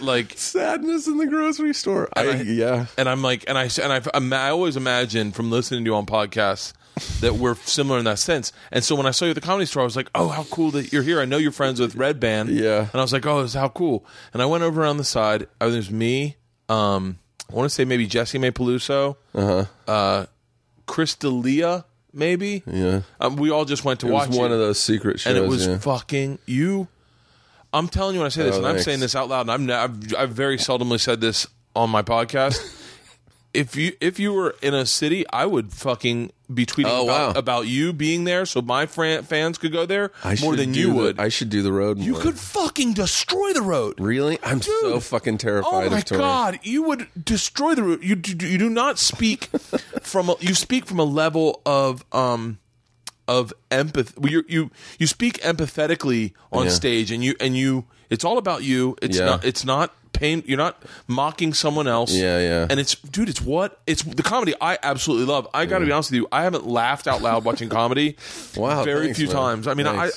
like 0.00 0.32
sadness 0.36 1.06
in 1.06 1.18
the 1.18 1.26
grocery 1.26 1.74
store. 1.74 2.08
I, 2.14 2.28
I- 2.28 2.34
yeah, 2.42 2.86
and 2.96 3.08
I'm 3.08 3.22
like, 3.22 3.44
and 3.48 3.56
I 3.58 3.68
and 3.82 3.92
I, 3.92 4.46
I 4.46 4.50
always 4.50 4.76
imagine 4.76 5.32
from 5.32 5.50
listening 5.50 5.84
to 5.84 5.90
you 5.90 5.94
on 5.96 6.06
podcasts 6.06 6.72
that 7.20 7.34
we're 7.36 7.54
similar 7.56 7.98
in 7.98 8.04
that 8.04 8.18
sense. 8.18 8.52
And 8.72 8.82
so 8.84 8.94
when 8.94 9.06
I 9.06 9.10
saw 9.10 9.24
you 9.24 9.30
at 9.30 9.34
the 9.34 9.40
comedy 9.40 9.66
store, 9.66 9.82
I 9.82 9.84
was 9.84 9.96
like, 9.96 10.08
oh, 10.14 10.28
how 10.28 10.44
cool 10.44 10.70
that 10.72 10.92
you're 10.92 11.02
here. 11.02 11.20
I 11.20 11.24
know 11.24 11.36
you're 11.38 11.52
friends 11.52 11.80
with 11.80 11.94
Redban. 11.94 12.48
Yeah. 12.48 12.80
And 12.92 12.94
I 12.94 13.00
was 13.02 13.12
like, 13.12 13.26
oh, 13.26 13.42
this 13.42 13.52
is 13.52 13.54
how 13.60 13.68
cool. 13.68 14.04
And 14.32 14.42
I 14.42 14.46
went 14.46 14.64
over 14.64 14.84
on 14.84 14.96
the 14.96 15.04
side. 15.04 15.46
Uh, 15.60 15.68
There's 15.68 15.90
me. 15.90 16.36
Um, 16.68 17.18
I 17.50 17.54
want 17.54 17.66
to 17.68 17.74
say 17.74 17.84
maybe 17.84 18.06
Jessimae 18.06 18.50
Peluso. 18.52 19.16
Uh-huh. 19.34 19.64
Uh 19.90 20.26
Chris 20.86 21.14
D'Elia, 21.16 21.84
maybe. 22.14 22.62
yeah. 22.66 23.02
Um, 23.20 23.36
we 23.36 23.50
all 23.50 23.64
just 23.66 23.84
went 23.84 24.00
to 24.00 24.06
It 24.08 24.10
was 24.12 24.28
watch 24.28 24.36
one 24.36 24.50
it 24.50 24.54
of 24.54 24.58
those 24.60 24.80
secret 24.80 25.20
shows. 25.20 25.34
and 25.34 25.44
it 25.44 25.46
was 25.48 25.66
yeah. 25.66 25.78
fucking 25.78 26.38
you. 26.46 26.88
I'm 27.74 27.88
telling 27.88 28.14
you 28.14 28.20
when 28.20 28.26
I 28.26 28.30
say 28.30 28.44
this, 28.44 28.54
Oh, 28.54 28.58
and 28.58 28.66
I'm 28.66 28.78
saying 28.78 29.00
this 29.00 29.14
out 29.14 29.28
loud, 29.28 29.48
and 29.48 29.70
I'm 29.70 29.70
I've, 29.70 30.14
I've 30.16 30.30
very 30.30 30.56
seldomly 30.56 30.98
said 30.98 31.20
this 31.20 31.46
on 31.76 31.90
my 31.90 32.00
podcast. 32.02 32.58
If 33.58 33.76
you 33.76 33.92
if 34.00 34.18
you 34.18 34.32
were 34.32 34.54
in 34.62 34.74
a 34.74 34.86
city, 34.86 35.24
I 35.32 35.46
would 35.46 35.72
fucking 35.72 36.30
be 36.52 36.64
tweeting 36.64 36.86
Oh, 36.88 37.04
about, 37.04 37.34
wow. 37.34 37.38
about 37.38 37.66
you 37.66 37.92
being 37.92 38.24
there, 38.24 38.46
so 38.46 38.62
my 38.62 38.86
fran- 38.86 39.22
fans 39.24 39.58
could 39.58 39.70
go 39.72 39.84
there 39.84 40.12
I 40.24 40.36
more 40.40 40.56
than 40.56 40.72
you 40.72 40.88
the- 40.88 40.94
would. 40.94 41.20
I 41.20 41.28
should 41.28 41.50
do 41.50 41.60
the 41.62 41.72
road. 41.72 41.98
you 41.98 42.14
could 42.14 42.38
fucking 42.38 42.94
destroy 42.94 43.52
the 43.52 43.60
road. 43.62 44.00
really. 44.00 44.38
I'm 44.42 44.62
so 44.62 44.94
Dude. 44.94 45.02
fucking 45.02 45.34
Oh 45.34 45.38
terrified 45.38 45.90
my 45.90 45.98
of 45.98 46.06
god, 46.08 46.60
you 46.62 46.84
would 46.84 47.08
destroy 47.22 47.74
the 47.74 47.82
route. 47.82 48.02
You 48.02 48.14
do, 48.16 48.46
you 48.46 48.56
do 48.58 48.70
not 48.70 48.98
speak 48.98 49.44
from 50.02 50.30
a, 50.30 50.36
you 50.40 50.54
speak 50.54 50.86
from 50.86 50.98
a 51.00 51.04
level 51.04 51.60
of 51.66 52.04
um 52.12 52.58
of 53.28 53.52
empathy. 53.70 54.14
You 54.28 54.44
you 54.48 54.70
you 54.98 55.06
speak 55.06 55.40
empathetically 55.42 56.32
on 56.50 56.64
Yeah. 56.64 56.70
stage, 56.72 57.12
and 57.12 57.22
you 57.22 57.36
and 57.40 57.56
you. 57.56 57.84
It's 58.10 58.24
all 58.24 58.38
about 58.38 58.62
you. 58.64 58.96
It's 59.02 59.18
Yeah. 59.18 59.26
not. 59.26 59.44
It's 59.44 59.64
not 59.64 59.94
pain. 60.14 60.42
You're 60.46 60.58
not 60.58 60.82
mocking 61.06 61.52
someone 61.54 61.86
else. 61.86 62.10
Yeah, 62.12 62.38
yeah. 62.40 62.66
And 62.68 62.80
it's 62.80 62.94
dude. 62.96 63.28
It's 63.28 63.42
what 63.42 63.78
it's 63.86 64.02
the 64.02 64.22
comedy 64.22 64.54
I 64.60 64.78
absolutely 64.82 65.26
love. 65.26 65.46
I 65.54 65.66
got 65.66 65.78
to 65.80 65.86
be 65.86 65.92
honest 65.92 66.10
with 66.10 66.16
you. 66.16 66.26
I 66.32 66.42
haven't 66.42 66.66
laughed 66.66 67.06
out 67.06 67.22
loud 67.22 67.44
watching 67.44 67.68
comedy. 67.68 68.16
Wow, 68.56 68.82
very 68.82 69.04
thanks, 69.06 69.18
few 69.18 69.28
man. 69.28 69.36
times. 69.36 69.68
I 69.68 69.74
mean. 69.74 69.86
I 69.86 70.10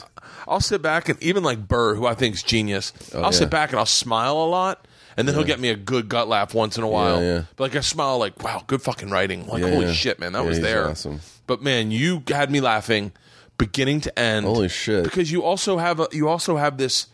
I'll 0.47 0.59
sit 0.59 0.81
back 0.81 1.07
and 1.07 1.21
even 1.21 1.43
like 1.43 1.67
Burr, 1.67 1.93
who 1.93 2.07
I 2.07 2.15
think 2.15 2.33
is 2.33 2.41
genius. 2.41 2.93
Oh, 3.13 3.19
I'll 3.19 3.25
Oh, 3.25 3.27
yeah. 3.27 3.31
sit 3.31 3.49
back 3.51 3.69
and 3.69 3.79
I'll 3.79 3.85
smile 3.85 4.37
a 4.37 4.47
lot, 4.49 4.87
and 5.15 5.27
then 5.27 5.35
he'll 5.35 5.43
get 5.43 5.59
me 5.59 5.69
a 5.69 5.75
good 5.75 6.09
gut 6.09 6.27
laugh 6.27 6.55
once 6.55 6.77
in 6.77 6.83
a 6.83 6.87
while. 6.87 7.21
yeah. 7.21 7.43
But 7.57 7.65
like 7.65 7.75
I 7.75 7.81
smile, 7.81 8.17
like 8.17 8.41
wow, 8.43 8.63
good 8.65 8.81
fucking 8.81 9.09
writing. 9.11 9.45
Like 9.47 9.61
Yeah, 9.61 9.69
holy 9.69 9.85
yeah. 9.87 9.93
shit, 9.93 10.19
man, 10.19 10.33
that 10.33 10.41
Yeah, 10.41 10.47
was 10.49 10.59
there. 10.59 10.89
awesome. 10.89 11.21
But 11.51 11.61
man, 11.61 11.91
you 11.91 12.23
had 12.29 12.49
me 12.49 12.61
laughing, 12.61 13.11
beginning 13.57 13.99
to 14.01 14.17
end. 14.17 14.45
Holy 14.45 14.69
shit. 14.69 15.03
Because 15.03 15.29
you 15.33 15.43
also 15.43 15.77
have 15.77 15.99
a 15.99 16.07
you 16.13 16.29
also 16.29 16.55
have 16.55 16.77
this 16.77 17.07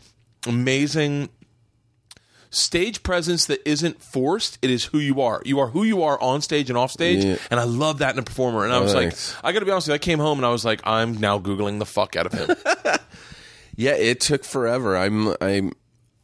amazing 0.46 1.30
stage 2.52 3.02
presence 3.02 3.48
that 3.48 3.68
isn't 3.68 4.00
forced. 4.02 4.60
It 4.62 4.70
is 4.70 4.86
who 4.86 5.00
you 5.00 5.22
are. 5.22 5.42
You 5.44 5.58
are 5.60 5.68
who 5.70 5.84
you 5.84 6.04
are 6.04 6.22
on 6.22 6.42
stage 6.44 6.70
and 6.70 6.78
off 6.78 6.92
stage, 6.92 7.26
Yeah. 7.26 7.38
and 7.50 7.60
I 7.60 7.64
love 7.64 7.98
that 7.98 8.14
in 8.14 8.20
a 8.20 8.24
performer. 8.24 8.64
And 8.64 8.72
I 8.72 8.80
was 8.80 8.94
thanks. 8.94 9.34
like, 9.36 9.46
I 9.46 9.52
got 9.54 9.60
to 9.60 9.66
be 9.66 9.72
honest 9.72 9.88
with 9.88 9.94
you. 9.94 9.96
I 9.96 9.98
came 9.98 10.20
home 10.20 10.38
and 10.38 10.46
I 10.46 10.50
was 10.52 10.64
like, 10.64 10.82
I'm 10.86 11.14
now 11.18 11.40
googling 11.40 11.80
the 11.80 11.86
fuck 11.88 12.16
out 12.16 12.28
of 12.28 12.34
him. 12.34 12.56
Yeah, 13.80 13.92
it 13.94 14.20
took 14.22 14.44
forever. 14.44 14.98
I'm 14.98 15.36
I'm 15.40 15.72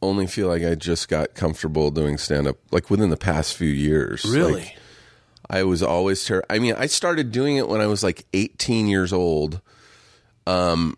only 0.02 0.26
feel 0.26 0.48
like 0.48 0.64
I 0.64 0.74
just 0.74 1.08
got 1.08 1.34
comfortable 1.34 1.92
doing 1.92 2.18
stand 2.18 2.48
up 2.48 2.56
like 2.72 2.90
within 2.90 3.10
the 3.10 3.16
past 3.16 3.54
few 3.54 3.68
years. 3.68 4.24
really? 4.24 4.62
Like, 4.62 4.76
I 5.54 5.62
was 5.62 5.82
always 5.82 6.24
ter- 6.24 6.44
I 6.50 6.58
mean, 6.58 6.74
I 6.76 6.86
started 6.86 7.32
doing 7.32 7.56
it 7.56 7.68
when 7.68 7.80
I 7.80 7.86
was 7.86 8.02
like 8.02 8.26
18 8.32 8.88
years 8.88 9.12
old. 9.12 9.60
Um 10.46 10.96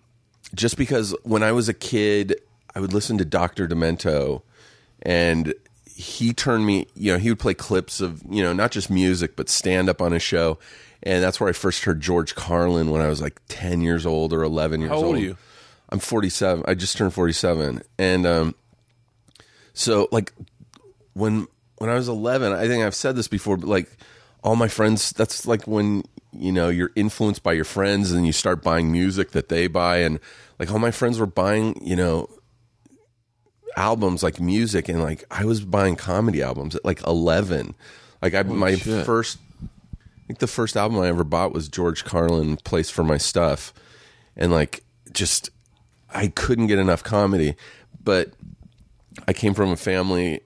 just 0.54 0.76
because 0.76 1.14
when 1.25 1.42
I 1.42 1.52
was 1.52 1.68
a 1.68 1.75
kid, 1.75 2.40
I 2.75 2.80
would 2.80 2.92
listen 2.92 3.18
to 3.18 3.25
Dr. 3.25 3.68
Demento 3.68 4.42
and 5.02 5.54
he 5.84 6.32
turned 6.32 6.64
me, 6.64 6.86
you 6.94 7.12
know, 7.12 7.18
he 7.18 7.30
would 7.30 7.38
play 7.38 7.54
clips 7.54 8.00
of, 8.00 8.22
you 8.28 8.42
know, 8.42 8.52
not 8.52 8.70
just 8.70 8.90
music 8.90 9.36
but 9.36 9.48
stand 9.48 9.88
up 9.88 10.00
on 10.00 10.12
his 10.12 10.22
show. 10.22 10.58
And 11.02 11.22
that's 11.22 11.38
where 11.38 11.48
I 11.48 11.52
first 11.52 11.84
heard 11.84 12.00
George 12.00 12.34
Carlin 12.34 12.90
when 12.90 13.02
I 13.02 13.08
was 13.08 13.20
like 13.20 13.40
10 13.48 13.80
years 13.80 14.06
old 14.06 14.32
or 14.32 14.42
11 14.42 14.80
years 14.80 14.90
How 14.90 14.96
old 14.96 15.16
are 15.16 15.20
you? 15.20 15.36
I'm 15.90 15.98
47. 15.98 16.64
I 16.66 16.75
just 16.75 16.96
turned 16.96 17.14
47, 17.14 17.82
and 17.98 18.26
um, 18.26 18.54
so 19.72 20.08
like 20.10 20.32
when 21.12 21.46
when 21.78 21.90
I 21.90 21.94
was 21.94 22.08
11, 22.08 22.52
I 22.52 22.66
think 22.66 22.84
I've 22.84 22.94
said 22.94 23.14
this 23.16 23.28
before, 23.28 23.56
but 23.56 23.68
like 23.68 23.96
all 24.46 24.54
my 24.54 24.68
friends, 24.68 25.10
that's 25.10 25.44
like 25.44 25.66
when 25.66 26.04
you 26.32 26.52
know 26.52 26.68
you're 26.68 26.92
influenced 26.94 27.42
by 27.42 27.52
your 27.52 27.64
friends 27.64 28.12
and 28.12 28.24
you 28.24 28.32
start 28.32 28.62
buying 28.62 28.92
music 28.92 29.32
that 29.32 29.48
they 29.48 29.66
buy, 29.66 29.98
and 29.98 30.20
like 30.60 30.70
all 30.70 30.78
my 30.78 30.92
friends 30.92 31.18
were 31.18 31.26
buying, 31.26 31.76
you 31.84 31.96
know, 31.96 32.28
albums 33.76 34.22
like 34.22 34.40
music, 34.40 34.88
and 34.88 35.02
like 35.02 35.24
I 35.32 35.44
was 35.44 35.64
buying 35.64 35.96
comedy 35.96 36.42
albums 36.42 36.76
at 36.76 36.84
like 36.84 37.04
11. 37.04 37.74
Like 38.22 38.34
I 38.34 38.44
my 38.44 38.76
shit. 38.76 39.04
first 39.04 39.38
I 39.62 40.26
think 40.28 40.38
the 40.38 40.46
first 40.46 40.76
album 40.76 41.00
I 41.00 41.08
ever 41.08 41.24
bought 41.24 41.52
was 41.52 41.68
George 41.68 42.04
Carlin, 42.04 42.56
Place 42.58 42.88
for 42.88 43.02
My 43.02 43.18
Stuff. 43.18 43.74
And 44.36 44.52
like 44.52 44.84
just 45.12 45.50
I 46.14 46.28
couldn't 46.28 46.68
get 46.68 46.78
enough 46.78 47.02
comedy. 47.02 47.56
but 48.02 48.32
I 49.26 49.32
came 49.32 49.54
from 49.54 49.70
a 49.70 49.76
family 49.76 50.40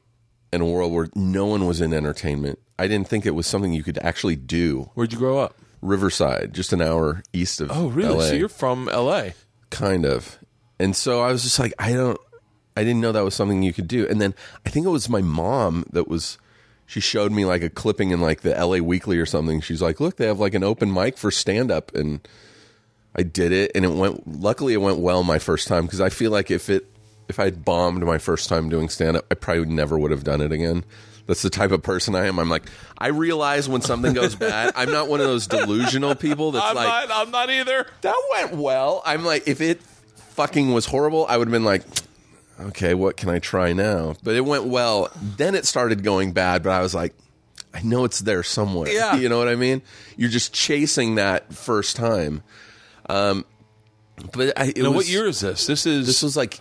in 0.53 0.61
a 0.61 0.65
world 0.65 0.93
where 0.93 1.09
no 1.15 1.47
one 1.47 1.67
was 1.67 1.81
in 1.81 1.93
entertainment. 1.93 2.59
I 2.81 2.89
didn't 2.89 3.09
think 3.09 3.27
it 3.27 3.35
was 3.35 3.47
something 3.47 3.73
you 3.73 3.83
could 3.83 3.99
actually 3.99 4.37
do. 4.37 4.91
Where'd 4.95 5.13
you 5.13 5.19
grow 5.19 5.39
up? 5.39 5.55
Riverside, 5.83 6.53
just 6.53 6.73
an 6.73 6.81
hour 6.83 7.23
east 7.33 7.61
of 7.61 7.71
Oh, 7.71 7.89
really? 7.89 8.15
LA, 8.17 8.23
So 8.25 8.35
you're 8.35 8.49
from 8.49 8.89
L.A. 8.89 9.35
kind 9.71 10.05
of. 10.05 10.39
And 10.79 10.97
so 10.97 11.21
I 11.21 11.31
was 11.33 11.43
just 11.43 11.59
like, 11.59 11.73
I 11.79 11.93
don't, 11.93 12.19
I 12.77 12.85
didn't 12.85 13.01
know 13.01 13.13
that 13.13 13.21
was 13.25 13.35
something 13.35 13.63
you 13.63 13.73
could 13.73 13.89
do. 13.89 14.07
And 14.09 14.21
then 14.21 14.35
I 14.67 14.71
think 14.71 14.87
it 14.87 14.91
was 14.91 15.09
my 15.09 15.21
mom 15.23 15.85
that 15.93 16.09
was. 16.09 16.39
She 16.87 16.99
showed 17.01 17.31
me 17.31 17.45
like 17.45 17.63
a 17.63 17.71
clipping 17.71 18.11
in 18.11 18.21
like 18.21 18.41
the 18.41 18.51
LA 18.51 18.79
Weekly 18.79 19.19
or 19.19 19.27
something. 19.27 19.61
She's 19.61 19.81
like, 19.81 20.01
"Look, 20.01 20.17
they 20.17 20.27
have 20.27 20.41
like 20.41 20.55
an 20.55 20.65
open 20.65 20.93
mic 20.93 21.19
for 21.19 21.31
stand 21.31 21.71
up." 21.71 21.95
And 21.95 22.27
I 23.15 23.23
did 23.23 23.53
it 23.53 23.71
and 23.77 23.85
it 23.85 23.93
went 23.93 24.27
luckily 24.41 24.73
it 24.75 24.79
went 24.81 24.99
well 24.99 25.23
my 25.23 25.39
first 25.39 25.69
time 25.69 25.85
because 25.85 26.01
I 26.01 26.09
feel 26.09 26.31
like 26.33 26.51
if 26.51 26.69
it 26.69 26.87
if 27.29 27.39
I'd 27.39 27.65
bombed 27.65 28.05
my 28.05 28.19
first 28.19 28.49
time 28.49 28.69
doing 28.69 28.89
stand 28.89 29.17
up, 29.17 29.25
I 29.31 29.35
probably 29.37 29.67
never 29.67 29.97
would 29.99 30.11
have 30.11 30.25
done 30.25 30.41
it 30.41 30.51
again. 30.51 30.85
That's 31.27 31.43
the 31.43 31.51
type 31.51 31.71
of 31.71 31.83
person 31.83 32.15
I 32.15 32.27
am. 32.27 32.39
I'm 32.39 32.49
like, 32.49 32.65
I 32.99 33.09
realize 33.09 33.69
when 33.69 33.83
something 33.83 34.13
goes 34.15 34.35
bad. 34.35 34.73
I'm 34.77 34.91
not 34.91 35.09
one 35.09 35.21
of 35.21 35.27
those 35.27 35.47
delusional 35.47 36.15
people 36.15 36.53
that's 36.53 36.65
I'm 36.65 36.75
like, 36.75 37.09
not. 37.09 37.27
I'm 37.27 37.31
not 37.31 37.51
either. 37.51 37.87
that 38.01 38.23
went 38.37 38.57
well. 38.57 39.03
I'm 39.05 39.25
like, 39.25 39.47
if 39.47 39.61
it 39.61 39.81
fucking 39.83 40.73
was 40.73 40.87
horrible, 40.87 41.27
I 41.29 41.37
would 41.37 41.49
have 41.49 41.53
been 41.53 41.65
like, 41.65 41.83
okay, 42.61 42.95
what 42.95 43.17
can 43.17 43.29
I 43.29 43.39
try 43.39 43.73
now? 43.73 44.15
But 44.23 44.35
it 44.35 44.45
went 44.45 44.65
well. 44.65 45.11
Then 45.37 45.55
it 45.55 45.67
started 45.67 46.03
going 46.03 46.33
bad, 46.33 46.63
but 46.63 46.71
I 46.71 46.81
was 46.81 46.95
like, 46.95 47.15
I 47.73 47.83
know 47.83 48.05
it's 48.05 48.21
there 48.21 48.43
somewhere. 48.43 48.91
Yeah. 48.91 49.17
You 49.17 49.29
know 49.29 49.39
what 49.39 49.49
I 49.49 49.55
mean? 49.55 49.83
You're 50.17 50.31
just 50.31 50.53
chasing 50.53 51.15
that 51.17 51.53
first 51.55 51.97
time. 51.97 52.43
Um, 53.09 53.45
but 54.33 54.53
I, 54.57 54.73
know, 54.77 54.91
was, 54.91 54.97
what 54.97 55.09
year 55.09 55.27
is 55.27 55.41
this? 55.41 55.67
This 55.67 55.87
is 55.87 56.07
This 56.07 56.23
was 56.23 56.37
like 56.37 56.61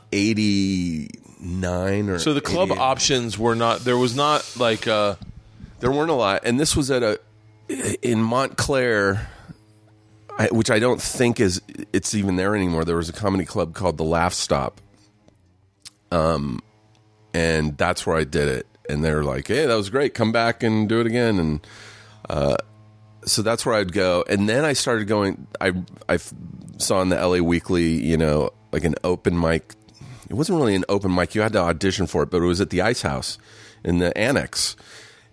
89 1.42 2.10
or 2.10 2.20
so 2.20 2.34
the 2.34 2.42
club 2.42 2.70
88. 2.72 2.80
options 2.82 3.38
were 3.38 3.56
not. 3.56 3.80
There 3.82 3.98
was 3.98 4.16
not 4.16 4.46
like. 4.58 4.88
Uh, 4.88 5.16
There 5.80 5.92
weren't 5.92 6.12
a 6.12 6.16
lot, 6.16 6.42
and 6.44 6.60
this 6.60 6.76
was 6.76 6.92
at 6.92 7.04
a 7.04 7.20
in 8.02 8.22
Montclair, 8.22 9.30
I, 10.38 10.48
which 10.48 10.70
I 10.70 10.80
don't 10.80 11.02
think 11.02 11.40
is 11.40 11.62
it's 11.94 12.14
even 12.14 12.36
there 12.36 12.56
anymore. 12.56 12.84
There 12.84 12.98
was 12.98 13.08
a 13.10 13.14
comedy 13.14 13.46
club 13.46 13.74
called 13.74 13.98
the 13.98 14.04
Laugh 14.04 14.34
Stop, 14.34 14.82
um, 16.12 16.62
and 17.34 17.78
that's 17.78 18.06
where 18.06 18.18
I 18.18 18.24
did 18.26 18.48
it. 18.50 18.68
And 18.90 19.04
they 19.04 19.14
were 19.14 19.24
like, 19.24 19.48
"Hey, 19.48 19.66
that 19.66 19.76
was 19.76 19.90
great. 19.90 20.14
Come 20.14 20.32
back 20.32 20.64
and 20.64 20.90
do 20.90 21.00
it 21.00 21.08
again." 21.08 21.40
And 21.40 21.68
uh, 22.30 22.58
so 23.26 23.42
that's 23.42 23.66
where 23.66 23.76
I'd 23.76 23.94
go. 23.94 24.26
And 24.28 24.50
then 24.50 24.66
I 24.66 24.74
started 24.74 25.08
going. 25.08 25.48
i 25.62 25.72
i 26.10 26.18
saw 26.78 27.02
in 27.02 27.10
the 27.10 27.16
LA 27.16 27.38
Weekly, 27.38 28.04
you 28.04 28.18
know, 28.18 28.50
like 28.72 28.84
an 28.84 28.96
open 29.04 29.40
mic. 29.40 29.76
It 30.30 30.36
wasn't 30.36 30.60
really 30.60 30.76
an 30.76 30.86
open 30.88 31.14
mic. 31.14 31.36
You 31.36 31.42
had 31.42 31.54
to 31.54 31.60
audition 31.60 32.08
for 32.08 32.24
it, 32.24 32.30
but 32.30 32.42
it 32.42 32.46
was 32.46 32.62
at 32.62 32.70
the 32.70 32.82
Ice 32.82 33.02
House 33.02 33.38
in 33.84 33.98
the 33.98 34.16
annex. 34.18 34.76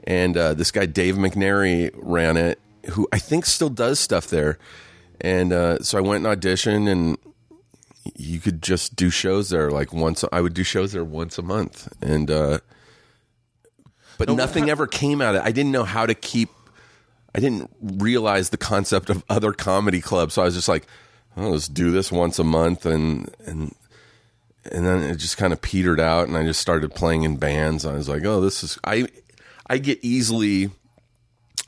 And 0.05 0.37
uh, 0.37 0.55
this 0.55 0.71
guy 0.71 0.87
Dave 0.87 1.17
McNary 1.17 1.91
ran 1.95 2.37
it, 2.37 2.61
who 2.91 3.07
I 3.13 3.19
think 3.19 3.45
still 3.45 3.69
does 3.69 3.99
stuff 4.01 4.29
there. 4.29 4.59
And 5.21 5.53
uh, 5.53 5.83
so 5.83 5.99
I 5.99 6.01
went 6.01 6.27
and 6.27 6.41
auditioned, 6.41 6.91
and 6.91 7.19
you 8.15 8.39
could 8.41 8.63
just 8.63 8.97
do 8.97 9.11
shows 9.11 9.51
there 9.51 9.71
like 9.71 9.93
once. 9.93 10.25
I 10.33 10.41
would 10.41 10.55
do 10.55 10.63
shows 10.63 10.93
there 10.93 11.05
once 11.05 11.39
a 11.39 11.43
month, 11.43 11.89
and 12.03 12.31
uh, 12.31 12.59
but 14.19 14.29
nothing 14.31 14.71
ever 14.71 14.87
came 14.87 15.21
out 15.21 15.35
of 15.35 15.43
it. 15.43 15.47
I 15.47 15.53
didn't 15.53 15.73
know 15.73 15.85
how 15.85 16.07
to 16.07 16.15
keep. 16.15 16.51
I 17.35 17.41
didn't 17.41 17.71
realize 17.81 18.51
the 18.51 18.57
concept 18.57 19.11
of 19.11 19.25
other 19.29 19.53
comedy 19.53 20.01
clubs, 20.01 20.35
so 20.35 20.43
I 20.43 20.47
was 20.47 20.55
just 20.55 20.69
like, 20.69 20.87
oh, 21.37 21.51
"Let's 21.51 21.69
do 21.69 21.91
this 21.91 22.13
once 22.13 22.39
a 22.39 22.45
month," 22.45 22.87
and 22.87 23.31
and 23.47 23.75
and 24.73 24.87
then 24.87 25.03
it 25.03 25.17
just 25.17 25.37
kind 25.37 25.53
of 25.53 25.61
petered 25.63 26.01
out, 26.01 26.29
and 26.29 26.37
I 26.37 26.45
just 26.45 26.61
started 26.61 26.95
playing 26.95 27.23
in 27.25 27.37
bands. 27.37 27.85
I 27.85 27.93
was 27.95 28.09
like, 28.09 28.25
"Oh, 28.25 28.41
this 28.41 28.63
is 28.65 28.79
I." 28.85 29.07
I 29.69 29.79
get 29.79 29.99
easily 30.03 30.71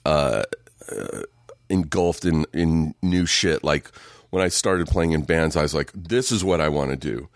uh, 0.04 0.44
uh, 0.90 1.22
engulfed 1.68 2.24
in 2.24 2.46
in 2.52 2.94
new 3.02 3.26
shit. 3.26 3.64
Like 3.64 3.90
when 4.30 4.42
I 4.42 4.48
started 4.48 4.86
playing 4.86 5.12
in 5.12 5.22
bands, 5.22 5.56
I 5.56 5.62
was 5.62 5.74
like, 5.74 5.90
"This 5.94 6.30
is 6.30 6.44
what 6.44 6.60
I 6.60 6.68
want 6.68 6.90
to 6.90 6.96
do." 6.96 7.28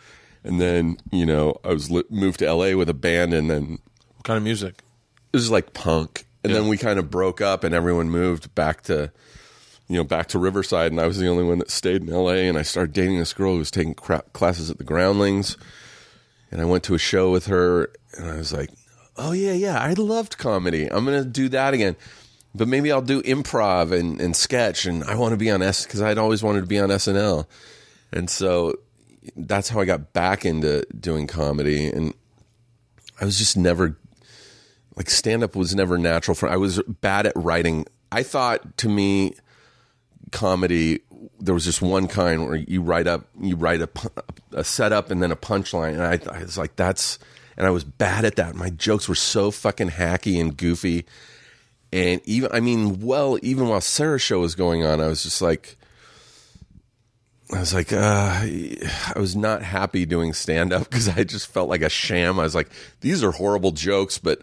And 0.45 0.61
then 0.61 0.99
you 1.11 1.27
know, 1.27 1.57
I 1.65 1.69
was 1.73 1.91
li- 1.91 2.05
moved 2.11 2.39
to 2.41 2.53
LA 2.53 2.77
with 2.77 2.89
a 2.89 2.95
band, 2.95 3.35
and 3.35 3.51
then 3.51 3.79
what 4.17 4.25
kind 4.25 4.37
of 4.37 4.43
music? 4.45 4.83
it 5.33 5.37
was 5.37 5.51
like 5.51 5.73
punk. 5.75 6.27
And 6.45 6.53
Yeah. 6.53 6.59
then 6.61 6.69
we 6.69 6.77
kind 6.77 6.99
of 6.99 7.11
broke 7.11 7.41
up, 7.41 7.65
and 7.65 7.75
everyone 7.75 8.11
moved 8.11 8.55
back 8.55 8.83
to 8.83 9.11
you 9.89 9.97
know 9.97 10.05
back 10.05 10.29
to 10.29 10.39
Riverside, 10.39 10.93
and 10.93 11.01
I 11.01 11.07
was 11.07 11.19
the 11.19 11.29
only 11.29 11.45
one 11.45 11.59
that 11.59 11.71
stayed 11.71 12.03
in 12.03 12.09
LA. 12.09 12.49
And 12.49 12.59
I 12.59 12.63
started 12.63 12.93
dating 12.93 13.19
this 13.19 13.33
girl 13.33 13.53
who 13.53 13.59
was 13.59 13.71
taking 13.71 13.95
classes 13.95 14.71
at 14.71 14.79
the 14.79 14.85
Groundlings, 14.85 15.57
and 16.51 16.61
I 16.61 16.65
went 16.65 16.85
to 16.85 16.95
a 16.95 16.99
show 16.99 17.31
with 17.31 17.47
her, 17.47 17.91
and 18.17 18.31
I 18.31 18.37
was 18.37 18.53
like, 18.53 18.71
"Oh 19.17 19.33
yeah, 19.33 19.53
yeah, 19.53 19.79
I 19.79 19.93
loved 19.95 20.39
comedy. 20.39 20.87
I'm 20.87 21.05
gonna 21.05 21.25
do 21.25 21.49
that 21.51 21.75
again." 21.75 21.97
But 22.55 22.69
maybe 22.69 22.93
I'll 22.93 23.01
do 23.01 23.23
improv 23.23 23.99
and, 23.99 24.21
and 24.21 24.37
sketch, 24.37 24.85
and 24.85 25.03
I 25.05 25.15
want 25.15 25.33
to 25.33 25.39
be 25.39 25.51
on 25.51 25.63
S 25.63 25.85
because 25.85 26.03
I'd 26.03 26.19
always 26.19 26.43
wanted 26.43 26.61
to 26.61 26.67
be 26.67 26.79
on 26.79 26.91
SNL, 26.91 27.47
and 28.13 28.29
so 28.29 28.75
that's 29.37 29.69
how 29.69 29.81
I 29.81 29.85
got 29.85 30.13
back 30.13 30.45
into 30.45 30.85
doing 30.99 31.27
comedy. 31.27 31.87
And 31.87 32.13
I 33.21 33.25
was 33.25 33.39
just 33.39 33.57
never 33.57 33.97
like 34.97 35.09
stand 35.09 35.43
up 35.43 35.57
was 35.57 35.75
never 35.75 35.99
natural 35.99 36.35
for 36.35 36.49
I 36.49 36.57
was 36.57 36.81
bad 36.83 37.27
at 37.27 37.33
writing. 37.37 37.87
I 38.11 38.23
thought 38.23 38.77
to 38.79 38.89
me 38.89 39.35
comedy 40.33 41.01
there 41.39 41.55
was 41.55 41.65
just 41.65 41.83
one 41.83 42.09
kind 42.09 42.47
where 42.47 42.57
you 42.57 42.83
write 42.83 43.07
up 43.07 43.27
you 43.41 43.55
write 43.57 43.81
a, 43.81 43.89
a 44.53 44.65
setup 44.65 45.11
and 45.11 45.23
then 45.23 45.31
a 45.31 45.37
punchline 45.37 45.93
and 45.93 46.03
I, 46.03 46.35
I 46.35 46.43
was 46.43 46.59
like 46.59 46.75
that's 46.77 47.19
and 47.57 47.67
I 47.67 47.71
was 47.71 47.85
bad 47.85 48.25
at 48.25 48.37
that. 48.37 48.55
My 48.55 48.71
jokes 48.71 49.09
were 49.09 49.15
so 49.15 49.51
fucking 49.51 49.91
hacky 49.91 50.41
and 50.41 50.57
goofy. 50.57 51.05
And 51.93 52.21
even 52.25 52.51
I 52.53 52.61
mean 52.61 53.01
well 53.01 53.39
even 53.43 53.69
while 53.69 53.81
Sarah's 53.81 54.23
show 54.23 54.41
was 54.41 54.55
going 54.55 54.85
on 54.85 55.01
I 55.01 55.07
was 55.07 55.23
just 55.23 55.43
like 55.43 55.77
I 57.53 57.61
was 57.61 57.75
like, 57.75 57.93
uh, 57.93 57.99
I 57.99 59.15
was 59.17 59.37
not 59.37 59.63
happy 59.63 60.07
doing 60.07 60.33
stand 60.33 60.73
up 60.73 60.89
because 60.89 61.09
I 61.11 61.23
just 61.25 61.49
felt 61.49 61.69
like 61.69 61.83
a 61.83 61.91
sham. 61.91 62.41
I 62.41 62.45
was 62.45 62.55
like, 62.55 62.71
these 63.01 63.23
are 63.23 63.31
horrible 63.31 63.73
jokes, 63.73 64.17
but 64.17 64.43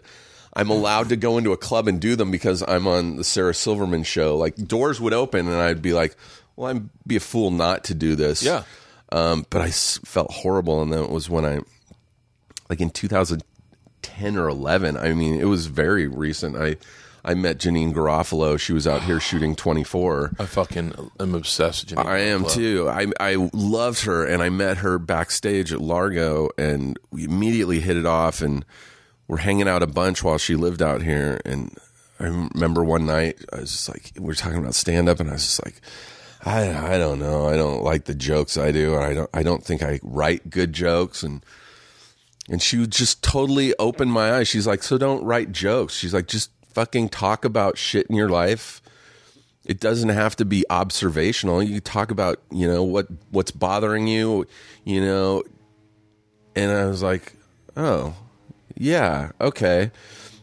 I'm 0.60 0.70
allowed 0.70 1.08
to 1.08 1.16
go 1.16 1.38
into 1.38 1.52
a 1.52 1.56
club 1.56 1.88
and 1.88 2.00
do 2.00 2.16
them 2.16 2.30
because 2.30 2.62
I'm 2.66 2.86
on 2.86 3.16
the 3.16 3.24
Sarah 3.24 3.54
Silverman 3.54 4.02
show. 4.04 4.36
Like 4.36 4.56
doors 4.56 5.00
would 5.00 5.12
open 5.14 5.46
and 5.48 5.56
I'd 5.56 5.80
be 5.82 5.92
like, 5.92 6.16
well, 6.56 6.70
I'd 6.70 6.88
be 7.06 7.16
a 7.16 7.20
fool 7.20 7.50
not 7.50 7.84
to 7.84 7.94
do 7.94 8.14
this. 8.14 8.42
Yeah. 8.42 8.64
Um, 9.12 9.46
but 9.50 9.62
I 9.62 9.68
s- 9.68 9.98
felt 10.04 10.30
horrible. 10.30 10.82
And 10.82 10.92
then 10.92 11.02
it 11.04 11.10
was 11.10 11.28
when 11.30 11.44
I, 11.44 11.60
like 12.68 12.80
in 12.80 12.90
2010 12.90 14.36
or 14.36 14.48
11, 14.48 14.96
I 14.96 15.12
mean, 15.14 15.40
it 15.40 15.44
was 15.46 15.66
very 15.66 16.06
recent. 16.06 16.56
I, 16.56 16.76
I 17.24 17.34
met 17.34 17.58
Janeane 17.58 17.92
Garofalo. 17.92 18.58
She 18.58 18.72
was 18.72 18.86
out 18.86 19.02
here 19.02 19.20
shooting 19.20 19.54
24. 19.56 20.32
I 20.38 20.46
fucking 20.46 21.10
am 21.18 21.34
obsessed 21.34 21.90
with 21.90 21.98
Janeane 21.98 22.06
I 22.06 22.18
am 22.20 22.44
Garofalo. 22.44 22.54
too. 22.54 22.88
I 22.88 23.06
I 23.20 23.50
loved 23.52 24.04
her, 24.04 24.24
and 24.24 24.42
I 24.42 24.48
met 24.48 24.78
her 24.78 24.98
backstage 24.98 25.70
at 25.72 25.80
Largo, 25.82 26.48
and 26.56 26.98
we 27.10 27.24
immediately 27.24 27.80
hit 27.80 27.96
it 27.98 28.06
off, 28.06 28.40
and 28.40 28.64
we're 29.30 29.36
hanging 29.36 29.68
out 29.68 29.80
a 29.80 29.86
bunch 29.86 30.24
while 30.24 30.38
she 30.38 30.56
lived 30.56 30.82
out 30.82 31.02
here. 31.02 31.40
And 31.44 31.72
I 32.18 32.24
remember 32.24 32.82
one 32.82 33.06
night, 33.06 33.38
I 33.52 33.60
was 33.60 33.70
just 33.70 33.88
like, 33.88 34.10
we 34.16 34.26
were 34.26 34.34
talking 34.34 34.58
about 34.58 34.74
stand 34.74 35.08
up, 35.08 35.20
and 35.20 35.30
I 35.30 35.34
was 35.34 35.44
just 35.44 35.64
like, 35.64 35.80
I 36.44 36.94
I 36.94 36.98
don't 36.98 37.20
know, 37.20 37.48
I 37.48 37.56
don't 37.56 37.84
like 37.84 38.06
the 38.06 38.14
jokes 38.14 38.58
I 38.58 38.72
do, 38.72 38.96
I 38.96 39.14
don't 39.14 39.30
I 39.32 39.44
don't 39.44 39.62
think 39.62 39.84
I 39.84 40.00
write 40.02 40.50
good 40.50 40.72
jokes, 40.72 41.22
and 41.22 41.46
and 42.48 42.60
she 42.60 42.84
just 42.88 43.22
totally 43.22 43.72
opened 43.78 44.12
my 44.12 44.32
eyes. 44.32 44.48
She's 44.48 44.66
like, 44.66 44.82
so 44.82 44.98
don't 44.98 45.22
write 45.22 45.52
jokes. 45.52 45.94
She's 45.94 46.12
like, 46.12 46.26
just 46.26 46.50
fucking 46.74 47.10
talk 47.10 47.44
about 47.44 47.78
shit 47.78 48.06
in 48.08 48.16
your 48.16 48.28
life 48.28 48.82
it 49.64 49.78
doesn't 49.78 50.08
have 50.08 50.34
to 50.36 50.44
be 50.44 50.64
observational. 50.70 51.62
You 51.62 51.80
talk 51.80 52.10
about, 52.10 52.40
you 52.50 52.66
know, 52.66 52.82
what 52.82 53.06
what's 53.30 53.50
bothering 53.50 54.08
you, 54.08 54.46
you 54.84 55.00
know. 55.00 55.44
And 56.56 56.72
I 56.72 56.86
was 56.86 57.02
like, 57.02 57.34
"Oh, 57.76 58.14
yeah, 58.80 59.30
okay." 59.40 59.90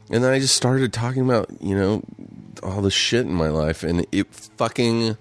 And 0.10 0.24
then 0.24 0.32
I 0.32 0.40
just 0.40 0.56
started 0.56 0.94
talking 0.94 1.24
about, 1.24 1.50
you 1.60 1.76
know, 1.76 2.02
all 2.64 2.82
the 2.82 2.92
shit 2.92 3.26
in 3.26 3.34
my 3.34 3.50
life 3.50 3.84
and 3.84 4.06
it 4.14 4.34
fucking 4.34 5.18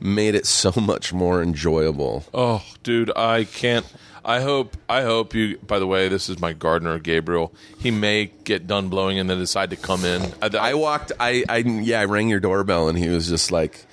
made 0.00 0.34
it 0.34 0.44
so 0.44 0.72
much 0.80 1.12
more 1.12 1.40
enjoyable. 1.40 2.24
Oh, 2.34 2.64
dude, 2.82 3.12
I 3.16 3.44
can't. 3.44 3.86
I 4.24 4.40
hope. 4.40 4.76
I 4.88 5.02
hope 5.02 5.34
you. 5.34 5.58
By 5.58 5.78
the 5.78 5.86
way, 5.86 6.08
this 6.08 6.28
is 6.28 6.40
my 6.40 6.52
gardener, 6.52 6.98
Gabriel. 6.98 7.52
He 7.78 7.92
may 7.92 8.32
get 8.42 8.66
done 8.66 8.88
blowing 8.88 9.18
and 9.20 9.30
then 9.30 9.38
decide 9.38 9.70
to 9.70 9.76
come 9.76 10.04
in. 10.04 10.20
I, 10.42 10.70
I 10.70 10.74
walked 10.74 11.12
I 11.20 11.44
I 11.48 11.58
yeah, 11.58 12.00
I 12.00 12.06
rang 12.06 12.28
your 12.28 12.40
doorbell 12.40 12.88
and 12.88 12.98
he 12.98 13.08
was 13.08 13.28
just 13.28 13.52
like, 13.52 13.86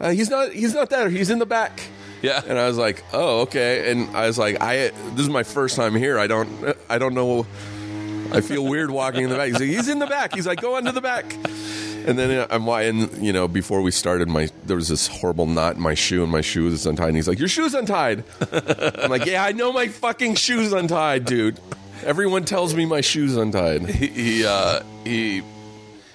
uh, 0.00 0.10
he's 0.10 0.30
not 0.30 0.52
he's 0.52 0.74
not 0.74 0.90
there. 0.90 1.10
He's 1.10 1.28
in 1.28 1.40
the 1.40 1.46
back. 1.46 1.82
yeah. 2.22 2.40
And 2.46 2.56
I 2.56 2.68
was 2.68 2.78
like, 2.78 3.02
"Oh, 3.12 3.40
okay." 3.40 3.90
And 3.90 4.16
I 4.16 4.28
was 4.28 4.38
like, 4.38 4.62
"I 4.62 4.92
this 5.14 5.20
is 5.20 5.28
my 5.28 5.42
first 5.42 5.74
time 5.74 5.96
here. 5.96 6.18
I 6.20 6.28
don't 6.28 6.76
I 6.88 6.98
don't 6.98 7.14
know. 7.14 7.46
I 8.32 8.40
feel 8.40 8.64
weird 8.64 8.90
walking 8.90 9.22
in 9.24 9.30
the 9.30 9.36
back." 9.36 9.46
He's 9.48 9.60
like, 9.60 9.68
"He's 9.68 9.88
in 9.88 9.98
the 9.98 10.06
back." 10.06 10.34
He's 10.34 10.46
like, 10.46 10.60
"Go 10.60 10.76
into 10.76 10.92
the 10.92 11.00
back." 11.00 11.34
And 12.04 12.18
then 12.18 12.46
I'm 12.50 12.66
and 12.68 13.24
you 13.24 13.32
know 13.32 13.46
before 13.46 13.80
we 13.82 13.90
started, 13.92 14.28
my 14.28 14.48
there 14.66 14.76
was 14.76 14.88
this 14.88 15.06
horrible 15.06 15.46
knot 15.46 15.76
in 15.76 15.82
my 15.82 15.94
shoe, 15.94 16.22
and 16.22 16.32
my 16.32 16.40
shoe 16.40 16.64
was 16.64 16.84
untied. 16.86 17.08
And 17.08 17.16
he's 17.16 17.28
like, 17.28 17.38
"Your 17.38 17.48
shoe's 17.48 17.74
untied." 17.74 18.24
I'm 18.52 19.10
like, 19.10 19.26
"Yeah, 19.26 19.44
I 19.44 19.52
know 19.52 19.72
my 19.72 19.88
fucking 19.88 20.34
shoe's 20.34 20.72
untied, 20.72 21.24
dude. 21.24 21.60
Everyone 22.04 22.44
tells 22.44 22.74
me 22.74 22.86
my 22.86 23.00
shoe's 23.02 23.36
untied." 23.36 23.86
he 23.86 24.06
he, 24.08 24.44
uh, 24.44 24.80
he 25.04 25.42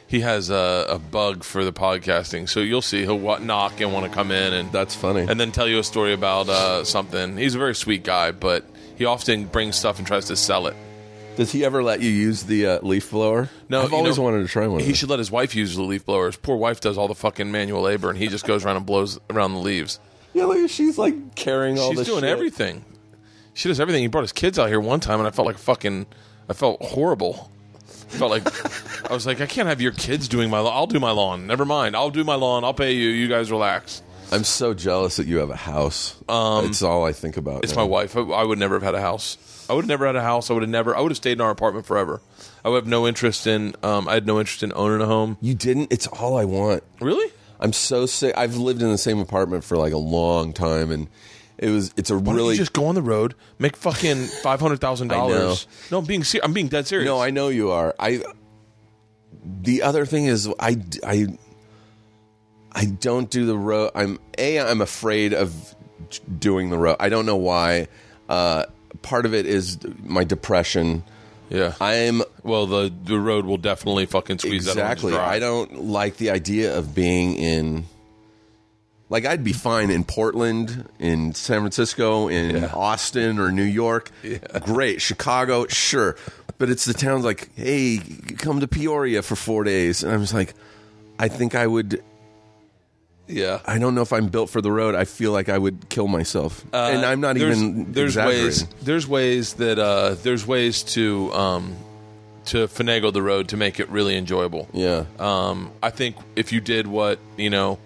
he 0.07 0.19
has 0.21 0.49
a, 0.49 0.85
a 0.89 0.99
bug 0.99 1.43
for 1.43 1.63
the 1.63 1.71
podcasting, 1.73 2.49
so 2.49 2.59
you'll 2.59 2.81
see 2.81 3.01
he'll 3.03 3.19
wa- 3.19 3.39
knock 3.39 3.79
and 3.79 3.93
want 3.93 4.05
to 4.05 4.11
come 4.11 4.31
in 4.31 4.53
and 4.53 4.71
That's 4.71 4.95
funny. 4.95 5.21
and 5.29 5.39
then 5.39 5.51
tell 5.51 5.67
you 5.67 5.79
a 5.79 5.83
story 5.83 6.13
about 6.13 6.49
uh, 6.49 6.83
something. 6.83 7.37
He's 7.37 7.55
a 7.55 7.59
very 7.59 7.75
sweet 7.75 8.03
guy, 8.03 8.31
but 8.31 8.65
he 8.97 9.05
often 9.05 9.45
brings 9.45 9.75
stuff 9.77 9.99
and 9.99 10.07
tries 10.07 10.25
to 10.25 10.35
sell 10.35 10.67
it. 10.67 10.75
Does 11.37 11.51
he 11.53 11.63
ever 11.63 11.81
let 11.83 12.01
you 12.01 12.09
use 12.09 12.43
the 12.43 12.65
uh, 12.67 12.79
leaf 12.81 13.11
blower? 13.11 13.49
No, 13.69 13.83
I've 13.83 13.91
you 13.91 13.95
always 13.97 14.17
know, 14.17 14.23
wanted 14.23 14.41
to 14.41 14.47
try 14.47 14.67
one. 14.67 14.81
He 14.81 14.93
should 14.93 15.09
let 15.09 15.19
his 15.19 15.31
wife 15.31 15.55
use 15.55 15.75
the 15.75 15.83
leaf 15.83 16.05
blower. 16.05 16.25
His 16.25 16.35
poor 16.35 16.57
wife 16.57 16.81
does 16.81 16.97
all 16.97 17.07
the 17.07 17.15
fucking 17.15 17.51
manual 17.51 17.81
labor, 17.83 18.09
and 18.09 18.17
he 18.17 18.27
just 18.27 18.45
goes 18.45 18.65
around 18.65 18.77
and 18.77 18.85
blows 18.85 19.19
around 19.29 19.53
the 19.53 19.59
leaves. 19.59 19.99
Yeah, 20.33 20.45
look, 20.45 20.69
she's 20.69 20.97
like 20.97 21.35
carrying 21.35 21.79
all 21.79 21.91
She's 21.93 22.05
doing 22.05 22.21
shit. 22.21 22.29
everything. 22.29 22.83
She 23.53 23.69
does 23.69 23.79
everything. 23.79 24.01
He 24.01 24.07
brought 24.07 24.21
his 24.21 24.33
kids 24.33 24.59
out 24.59 24.67
here 24.67 24.79
one 24.79 24.99
time, 24.99 25.19
and 25.19 25.27
I 25.27 25.31
felt 25.31 25.45
like 25.47 25.57
fucking. 25.57 26.05
I 26.49 26.53
felt 26.53 26.81
horrible. 26.83 27.49
I 27.87 28.13
felt 28.17 28.31
like 28.31 29.09
I 29.11 29.13
was 29.13 29.25
like, 29.25 29.41
I 29.41 29.45
can't 29.45 29.67
have 29.67 29.81
your 29.81 29.91
kids 29.93 30.27
doing 30.27 30.49
my. 30.49 30.59
lawn. 30.59 30.73
I'll 30.75 30.87
do 30.87 30.99
my 30.99 31.11
lawn. 31.11 31.45
Never 31.47 31.65
mind. 31.65 31.95
I'll 31.95 32.09
do 32.09 32.23
my 32.23 32.35
lawn. 32.35 32.63
I'll 32.63 32.73
pay 32.73 32.93
you. 32.93 33.09
You 33.09 33.27
guys 33.27 33.51
relax. 33.51 34.01
I'm 34.31 34.43
so 34.43 34.73
jealous 34.73 35.15
that 35.17 35.27
you 35.27 35.37
have 35.37 35.49
a 35.49 35.55
house. 35.55 36.15
it's 36.27 36.81
all 36.81 37.05
I 37.05 37.13
think 37.13 37.37
about. 37.37 37.55
Um, 37.55 37.61
It's 37.63 37.75
now. 37.75 37.83
my 37.83 37.87
wife. 37.87 38.17
I, 38.17 38.21
I 38.21 38.43
would 38.43 38.59
never 38.59 38.75
have 38.75 38.83
had 38.83 38.95
a 38.95 39.01
house. 39.01 39.37
I 39.69 39.73
would 39.73 39.83
have 39.83 39.89
never 39.89 40.05
had 40.05 40.15
a 40.15 40.21
house. 40.21 40.49
I 40.49 40.53
would 40.53 40.63
have 40.63 40.69
never. 40.69 40.95
I 40.95 41.01
would 41.01 41.11
have 41.11 41.17
stayed 41.17 41.33
in 41.33 41.41
our 41.41 41.51
apartment 41.51 41.85
forever. 41.85 42.21
I 42.63 42.69
would 42.69 42.77
have 42.77 42.87
no 42.87 43.07
interest 43.07 43.47
in. 43.47 43.75
Um, 43.83 44.07
I 44.07 44.13
had 44.15 44.25
no 44.27 44.39
interest 44.39 44.63
in 44.63 44.71
owning 44.75 45.01
a 45.01 45.05
home. 45.05 45.37
You 45.41 45.53
didn't. 45.55 45.91
It's 45.91 46.07
all 46.07 46.37
I 46.37 46.45
want. 46.45 46.83
Really? 47.01 47.31
I'm 47.59 47.73
so 47.73 48.05
sick. 48.05 48.33
I've 48.37 48.55
lived 48.55 48.81
in 48.81 48.89
the 48.89 48.97
same 48.97 49.19
apartment 49.19 49.63
for 49.63 49.77
like 49.77 49.93
a 49.93 49.97
long 49.97 50.53
time, 50.53 50.91
and 50.91 51.07
it 51.57 51.69
was. 51.69 51.93
It's 51.97 52.09
a 52.09 52.15
Why 52.17 52.23
don't 52.25 52.35
really. 52.35 52.53
you 52.55 52.59
just 52.59 52.73
go 52.73 52.85
on 52.85 52.95
the 52.95 53.01
road, 53.01 53.35
make 53.59 53.75
fucking 53.75 54.25
five 54.43 54.59
hundred 54.59 54.79
thousand 54.79 55.07
dollars? 55.09 55.67
No, 55.91 55.99
I'm 55.99 56.05
being 56.05 56.23
ser- 56.23 56.41
I'm 56.43 56.53
being 56.53 56.67
dead 56.67 56.87
serious. 56.87 57.05
no, 57.07 57.19
I 57.19 57.29
know 57.31 57.47
you 57.49 57.71
are. 57.71 57.95
I. 57.99 58.23
The 59.61 59.81
other 59.83 60.05
thing 60.05 60.25
is, 60.25 60.47
I 60.59 60.77
I. 61.05 61.27
I 62.71 62.85
don't 62.85 63.29
do 63.29 63.45
the 63.45 63.57
road. 63.57 63.91
I'm 63.95 64.19
a. 64.37 64.59
I'm 64.59 64.81
afraid 64.81 65.33
of 65.33 65.75
doing 66.39 66.69
the 66.69 66.77
road. 66.77 66.97
I 66.99 67.09
don't 67.09 67.25
know 67.25 67.37
why. 67.37 67.87
Uh, 68.29 68.65
part 69.01 69.25
of 69.25 69.33
it 69.33 69.45
is 69.45 69.77
my 70.03 70.23
depression. 70.23 71.03
yeah. 71.49 71.73
I'm 71.79 72.21
well, 72.43 72.65
the 72.67 72.91
the 73.03 73.19
road 73.19 73.45
will 73.45 73.57
definitely 73.57 74.05
fucking 74.05 74.39
squeeze 74.39 74.67
exactly. 74.67 75.11
that. 75.13 75.21
I 75.21 75.39
don't 75.39 75.85
like 75.85 76.17
the 76.17 76.29
idea 76.31 76.77
of 76.77 76.93
being 76.95 77.35
in. 77.35 77.85
Like 79.09 79.25
I'd 79.25 79.43
be 79.43 79.53
fine 79.53 79.89
in 79.89 80.03
Portland, 80.03 80.89
in 80.99 81.33
San 81.33 81.61
Francisco, 81.61 82.27
in 82.27 82.57
Yeah. 82.57 82.71
Austin 82.73 83.39
or 83.39 83.51
New 83.53 83.63
York. 83.63 84.11
Great, 84.65 85.01
Chicago, 85.01 85.65
sure, 85.67 86.17
but 86.57 86.69
it's 86.69 86.83
the 86.83 86.93
towns 86.93 87.23
like, 87.23 87.49
hey, 87.55 87.99
come 88.37 88.59
to 88.59 88.67
Peoria 88.67 89.21
for 89.21 89.37
four 89.37 89.63
days, 89.63 90.03
and 90.03 90.11
I'm 90.11 90.19
just 90.19 90.33
like, 90.33 90.55
I 91.17 91.29
think 91.29 91.55
I 91.55 91.65
would. 91.67 92.03
Yeah. 93.27 93.59
I 93.65 93.77
don't 93.77 93.93
know 93.95 94.01
if 94.01 94.13
I'm 94.13 94.27
built 94.27 94.49
for 94.49 94.61
the 94.61 94.71
road. 94.71 94.95
I 94.95 95.03
feel 95.05 95.31
like 95.31 95.49
I 95.49 95.57
would 95.57 95.89
kill 95.89 96.07
myself, 96.07 96.63
and 96.73 97.05
I'm 97.05 97.19
not 97.21 97.35
Uh, 97.35 97.39
there's, 97.39 97.61
even. 97.61 97.91
There's 97.91 98.15
ways. 98.15 98.63
There's 98.81 99.07
ways 99.07 99.53
that 99.55 99.77
uh, 99.79 100.15
there's 100.23 100.47
ways 100.47 100.83
to 100.95 101.33
um, 101.33 101.75
to 102.45 102.67
finagle 102.67 103.11
the 103.11 103.21
road 103.21 103.49
to 103.49 103.57
make 103.57 103.79
it 103.79 103.89
really 103.89 104.15
enjoyable. 104.15 104.69
Yeah, 104.73 105.03
Um, 105.19 105.71
I 105.83 105.89
think 105.89 106.15
if 106.37 106.53
you 106.53 106.61
did 106.61 106.87
what 106.87 107.19
you 107.35 107.49
know, 107.49 107.77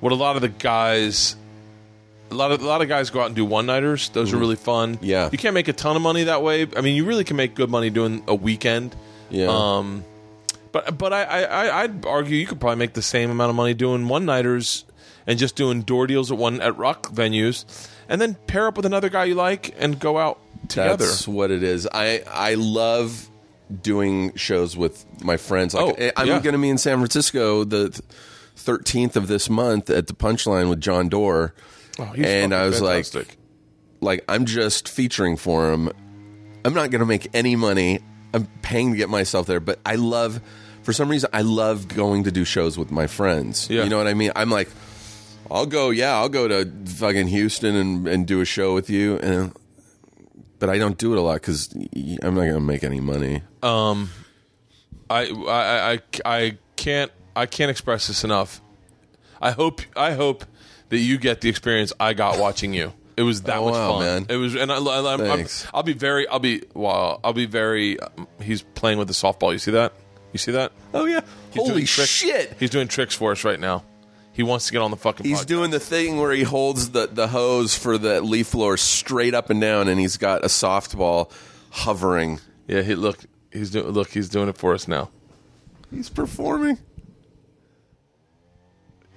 what 0.00 0.12
a 0.12 0.16
lot 0.16 0.36
of 0.36 0.42
the 0.42 0.48
guys, 0.48 1.34
a 2.30 2.34
lot 2.34 2.52
of 2.52 2.62
a 2.62 2.66
lot 2.66 2.80
of 2.80 2.88
guys 2.88 3.10
go 3.10 3.20
out 3.20 3.26
and 3.26 3.34
do 3.34 3.44
one 3.44 3.66
nighters. 3.66 4.10
Those 4.10 4.32
are 4.32 4.36
really 4.36 4.54
fun. 4.56 4.94
Mm-hmm. 4.96 5.04
Yeah. 5.04 5.28
you 5.32 5.38
can't 5.38 5.54
make 5.54 5.66
a 5.68 5.72
ton 5.72 5.96
of 5.96 6.02
money 6.02 6.24
that 6.24 6.42
way. 6.42 6.68
I 6.76 6.80
mean, 6.82 6.94
you 6.94 7.04
really 7.04 7.24
can 7.24 7.36
make 7.36 7.54
good 7.56 7.68
money 7.70 7.90
doing 7.90 8.22
a 8.28 8.34
weekend. 8.34 8.94
yeah. 9.30 9.46
Um, 9.48 10.04
but 10.74 10.98
but 10.98 11.12
I, 11.14 11.22
I 11.44 11.82
I'd 11.84 12.04
argue 12.04 12.36
you 12.36 12.46
could 12.46 12.60
probably 12.60 12.76
make 12.76 12.92
the 12.92 13.00
same 13.02 13.30
amount 13.30 13.48
of 13.48 13.56
money 13.56 13.72
doing 13.72 14.08
one 14.08 14.26
nighters 14.26 14.84
and 15.26 15.38
just 15.38 15.56
doing 15.56 15.80
door 15.82 16.06
deals 16.06 16.30
at 16.30 16.36
one 16.36 16.60
at 16.60 16.76
rock 16.76 17.08
venues, 17.08 17.64
and 18.08 18.20
then 18.20 18.34
pair 18.46 18.66
up 18.66 18.76
with 18.76 18.84
another 18.84 19.08
guy 19.08 19.24
you 19.24 19.34
like 19.34 19.74
and 19.78 19.98
go 19.98 20.18
out 20.18 20.38
together. 20.68 21.06
That's 21.06 21.26
what 21.26 21.50
it 21.50 21.62
is. 21.62 21.88
I 21.90 22.22
I 22.30 22.54
love 22.54 23.30
doing 23.80 24.34
shows 24.34 24.76
with 24.76 25.06
my 25.24 25.36
friends. 25.38 25.72
Like 25.74 25.96
Oh, 25.98 26.10
I'm 26.16 26.26
yeah. 26.26 26.40
going 26.40 26.52
to 26.54 26.58
be 26.60 26.68
in 26.68 26.76
San 26.78 26.98
Francisco 26.98 27.64
the 27.64 27.98
13th 28.56 29.16
of 29.16 29.26
this 29.26 29.48
month 29.48 29.88
at 29.90 30.06
the 30.06 30.12
Punchline 30.12 30.68
with 30.68 30.80
John 30.80 31.08
Doerr. 31.08 31.54
Oh, 31.98 32.04
he's 32.06 32.26
and 32.26 32.54
I 32.54 32.66
was 32.66 32.80
fantastic. 32.80 33.28
like 33.28 33.38
like 34.00 34.24
I'm 34.28 34.44
just 34.44 34.88
featuring 34.88 35.36
for 35.36 35.72
him. 35.72 35.90
I'm 36.64 36.74
not 36.74 36.90
going 36.90 37.00
to 37.00 37.06
make 37.06 37.28
any 37.34 37.56
money. 37.56 38.00
I'm 38.34 38.46
paying 38.62 38.90
to 38.92 38.96
get 38.96 39.08
myself 39.08 39.46
there, 39.46 39.60
but 39.60 39.78
I 39.86 39.94
love 39.94 40.40
for 40.84 40.92
some 40.92 41.08
reason 41.08 41.28
I 41.32 41.42
love 41.42 41.88
going 41.88 42.24
to 42.24 42.30
do 42.30 42.44
shows 42.44 42.78
with 42.78 42.90
my 42.92 43.06
friends. 43.08 43.68
Yeah. 43.68 43.82
You 43.84 43.90
know 43.90 43.98
what 43.98 44.06
I 44.06 44.14
mean? 44.14 44.30
I'm 44.36 44.50
like 44.50 44.68
I'll 45.50 45.66
go, 45.66 45.90
yeah, 45.90 46.14
I'll 46.16 46.28
go 46.30 46.48
to 46.48 46.70
fucking 46.86 47.28
Houston 47.28 47.74
and, 47.76 48.08
and 48.08 48.26
do 48.26 48.40
a 48.40 48.44
show 48.44 48.74
with 48.74 48.88
you 48.88 49.18
and 49.18 49.52
but 50.58 50.70
I 50.70 50.78
don't 50.78 50.96
do 50.96 51.12
it 51.12 51.18
a 51.18 51.20
lot 51.20 51.34
because 51.40 51.74
I'm 51.74 52.34
not 52.34 52.42
going 52.42 52.54
to 52.54 52.60
make 52.60 52.84
any 52.84 53.00
money. 53.00 53.42
I, 55.10 55.26
I 55.26 55.92
I 55.92 56.00
I 56.24 56.58
can't 56.76 57.12
I 57.36 57.46
can't 57.46 57.70
express 57.70 58.06
this 58.06 58.24
enough. 58.24 58.60
I 59.40 59.50
hope 59.50 59.82
I 59.96 60.12
hope 60.12 60.44
that 60.88 60.98
you 60.98 61.18
get 61.18 61.40
the 61.40 61.48
experience 61.48 61.92
I 62.00 62.14
got 62.14 62.38
watching 62.38 62.72
you. 62.72 62.92
It 63.16 63.22
was 63.22 63.42
that 63.42 63.58
Oh, 63.58 63.66
much 63.66 63.74
wow, 63.74 63.92
fun. 63.92 64.00
man. 64.04 64.26
It 64.28 64.36
was, 64.36 64.56
and 64.56 64.72
I, 64.72 64.76
I, 64.78 65.14
I'm, 65.14 65.20
I'm, 65.20 65.46
I'll 65.72 65.82
be 65.84 65.92
very, 65.92 66.26
I'll 66.26 66.40
be, 66.40 66.62
well, 66.74 67.20
I'll 67.22 67.32
be 67.32 67.46
very. 67.46 68.00
Um, 68.00 68.26
he's 68.42 68.62
playing 68.62 68.98
with 68.98 69.06
the 69.06 69.14
softball. 69.14 69.52
You 69.52 69.58
see 69.60 69.70
that? 69.70 69.92
You 70.34 70.38
see 70.38 70.50
that? 70.50 70.72
Oh 70.92 71.04
yeah, 71.04 71.20
He's 71.52 71.62
holy 71.62 71.84
shit! 71.84 72.56
He's 72.58 72.70
doing 72.70 72.88
tricks 72.88 73.14
for 73.14 73.30
us 73.30 73.44
right 73.44 73.58
now. 73.58 73.84
He 74.32 74.42
wants 74.42 74.66
to 74.66 74.72
get 74.72 74.82
on 74.82 74.90
the 74.90 74.96
fucking. 74.96 75.24
He's 75.24 75.42
podcast. 75.42 75.46
doing 75.46 75.70
the 75.70 75.78
thing 75.78 76.18
where 76.18 76.32
he 76.32 76.42
holds 76.42 76.90
the, 76.90 77.06
the 77.06 77.28
hose 77.28 77.78
for 77.78 77.98
the 77.98 78.20
leaf 78.20 78.50
blower 78.50 78.76
straight 78.76 79.32
up 79.32 79.48
and 79.48 79.60
down, 79.60 79.86
and 79.86 80.00
he's 80.00 80.16
got 80.16 80.42
a 80.42 80.48
softball 80.48 81.30
hovering. 81.70 82.40
Yeah, 82.66 82.82
he 82.82 82.96
look. 82.96 83.20
He's 83.52 83.70
doing. 83.70 83.86
Look, 83.90 84.10
he's 84.10 84.28
doing 84.28 84.48
it 84.48 84.58
for 84.58 84.74
us 84.74 84.88
now. 84.88 85.10
He's 85.92 86.10
performing. 86.10 86.78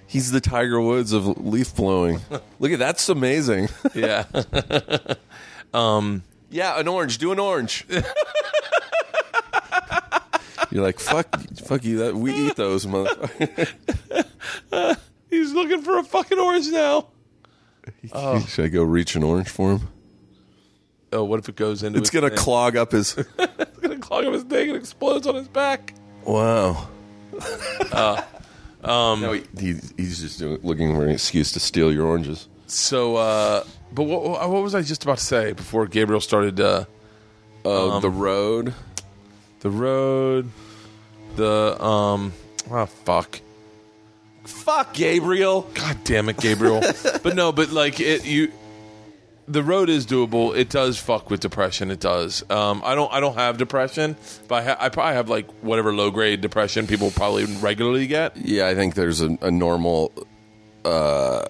He's 0.05 0.29
the 0.29 0.39
Tiger 0.39 0.79
Woods 0.79 1.13
of 1.13 1.43
leaf 1.43 1.75
blowing. 1.75 2.21
Look 2.59 2.71
at 2.71 2.79
that's 2.79 3.09
amazing. 3.09 3.69
Yeah. 3.95 4.25
um. 5.73 6.21
yeah, 6.51 6.79
an 6.79 6.87
orange. 6.87 7.17
Do 7.17 7.31
an 7.31 7.39
orange. 7.39 7.87
You're 10.71 10.83
like 10.83 10.99
fuck, 10.99 11.39
fuck 11.65 11.83
you. 11.83 11.97
That 11.99 12.15
we 12.15 12.33
eat 12.33 12.55
those, 12.55 12.85
motherfucker. 12.85 14.97
he's 15.29 15.53
looking 15.53 15.81
for 15.81 15.97
a 15.99 16.03
fucking 16.03 16.39
orange 16.39 16.67
now. 16.69 17.07
Should 18.47 18.65
I 18.65 18.67
go 18.67 18.83
reach 18.83 19.15
an 19.15 19.23
orange 19.23 19.49
for 19.49 19.73
him? 19.73 19.87
Oh, 21.13 21.23
what 21.23 21.39
if 21.39 21.47
it 21.47 21.55
goes 21.55 21.83
into? 21.83 21.99
It's 21.99 22.09
gonna 22.09 22.29
thing? 22.29 22.37
clog 22.37 22.75
up 22.75 22.91
his. 22.91 23.17
It's 23.39 23.79
gonna 23.79 23.99
clog 23.99 24.25
up 24.25 24.33
his 24.33 24.43
thing 24.43 24.69
and 24.69 24.77
explodes 24.77 25.27
on 25.27 25.35
his 25.35 25.47
back. 25.47 25.93
Wow. 26.25 26.89
uh, 27.91 28.21
um, 28.83 29.21
no, 29.21 29.33
he, 29.33 29.43
he, 29.59 29.75
he's 29.95 30.19
just 30.21 30.39
doing, 30.39 30.59
looking 30.63 30.93
for 30.95 31.05
an 31.05 31.11
excuse 31.11 31.51
to 31.51 31.59
steal 31.59 31.91
your 31.93 32.07
oranges. 32.07 32.49
So, 32.65 33.15
uh, 33.17 33.63
but 33.93 34.03
what, 34.03 34.49
what 34.49 34.63
was 34.63 34.73
I 34.75 34.81
just 34.81 35.03
about 35.03 35.19
to 35.19 35.23
say 35.23 35.53
before 35.53 35.85
Gabriel 35.87 36.19
started 36.19 36.59
uh, 36.59 36.85
Uh, 37.63 37.99
the 37.99 38.09
road. 38.09 38.73
The 39.59 39.69
road? 39.69 40.49
The 41.35 41.81
um, 41.83 42.33
oh 42.71 42.85
fuck, 42.85 43.39
Fuck 44.43 44.93
Gabriel. 44.93 45.69
god 45.73 45.97
damn 46.03 46.29
it, 46.29 46.37
Gabriel. 46.37 46.81
but 47.23 47.35
no, 47.35 47.51
but 47.51 47.69
like 47.71 47.99
it, 47.99 48.25
you, 48.25 48.51
the 49.47 49.61
road 49.61 49.89
is 49.89 50.05
doable. 50.05 50.55
It 50.57 50.69
does 50.69 50.97
fuck 50.97 51.29
with 51.29 51.39
depression. 51.41 51.91
It 51.91 51.99
does. 51.99 52.43
Um, 52.49 52.81
I 52.83 52.95
don't, 52.95 53.11
I 53.13 53.19
don't 53.19 53.35
have 53.35 53.57
depression, 53.57 54.15
but 54.47 54.55
I, 54.55 54.61
ha- 54.63 54.77
I 54.79 54.89
probably 54.89 55.15
have 55.15 55.29
like 55.29 55.49
whatever 55.61 55.93
low 55.93 56.11
grade 56.11 56.41
depression 56.41 56.87
people 56.87 57.11
probably 57.11 57.45
regularly 57.45 58.07
get. 58.07 58.35
Yeah, 58.37 58.67
I 58.67 58.75
think 58.75 58.95
there's 58.95 59.21
a, 59.21 59.37
a 59.41 59.51
normal 59.51 60.11
uh, 60.85 61.45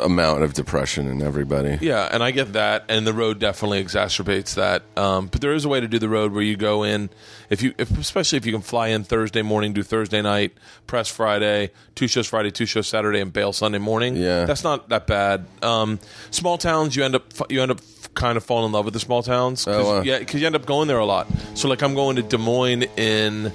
amount 0.00 0.42
of 0.42 0.54
depression 0.54 1.06
in 1.08 1.22
everybody. 1.22 1.78
Yeah, 1.80 2.08
and 2.10 2.22
I 2.22 2.30
get 2.30 2.52
that, 2.54 2.84
and 2.88 3.06
the 3.06 3.12
road 3.12 3.38
definitely 3.38 3.82
exacerbates 3.82 4.54
that. 4.54 4.82
Um, 4.96 5.26
but 5.28 5.40
there 5.40 5.54
is 5.54 5.64
a 5.64 5.68
way 5.68 5.80
to 5.80 5.88
do 5.88 5.98
the 5.98 6.08
road 6.08 6.32
where 6.32 6.42
you 6.42 6.56
go 6.56 6.82
in, 6.82 7.10
if 7.50 7.62
you, 7.62 7.74
if, 7.78 7.96
especially 7.98 8.36
if 8.38 8.46
you 8.46 8.52
can 8.52 8.60
fly 8.62 8.88
in 8.88 9.04
Thursday 9.04 9.42
morning, 9.42 9.72
do 9.72 9.82
Thursday 9.82 10.20
night, 10.22 10.52
press 10.86 11.08
Friday, 11.08 11.70
two 11.94 12.08
shows 12.08 12.26
Friday, 12.26 12.50
two 12.50 12.66
shows 12.66 12.86
Saturday, 12.88 13.20
and 13.20 13.32
bail 13.32 13.52
Sunday 13.52 13.78
morning. 13.78 14.16
Yeah. 14.16 14.44
that's 14.46 14.64
not 14.64 14.88
that 14.90 15.06
bad. 15.06 15.46
Um, 15.62 15.98
small 16.30 16.58
towns, 16.58 16.96
you 16.96 17.04
end 17.04 17.14
up 17.14 17.24
you 17.50 17.62
end 17.62 17.70
up 17.70 17.80
kind 18.14 18.36
of 18.36 18.44
falling 18.44 18.66
in 18.66 18.72
love 18.72 18.84
with 18.84 18.94
the 18.94 19.00
small 19.00 19.22
towns. 19.22 19.64
'cause- 19.64 19.74
Oh, 19.86 19.96
wow. 19.96 20.02
Yeah, 20.02 20.18
because 20.18 20.40
you 20.40 20.46
end 20.46 20.56
up 20.56 20.64
going 20.66 20.88
there 20.88 20.98
a 20.98 21.04
lot. 21.06 21.26
So 21.54 21.68
like 21.68 21.82
I'm 21.82 21.94
going 21.94 22.16
to 22.16 22.22
Des 22.22 22.38
Moines 22.38 22.84
in 22.96 23.52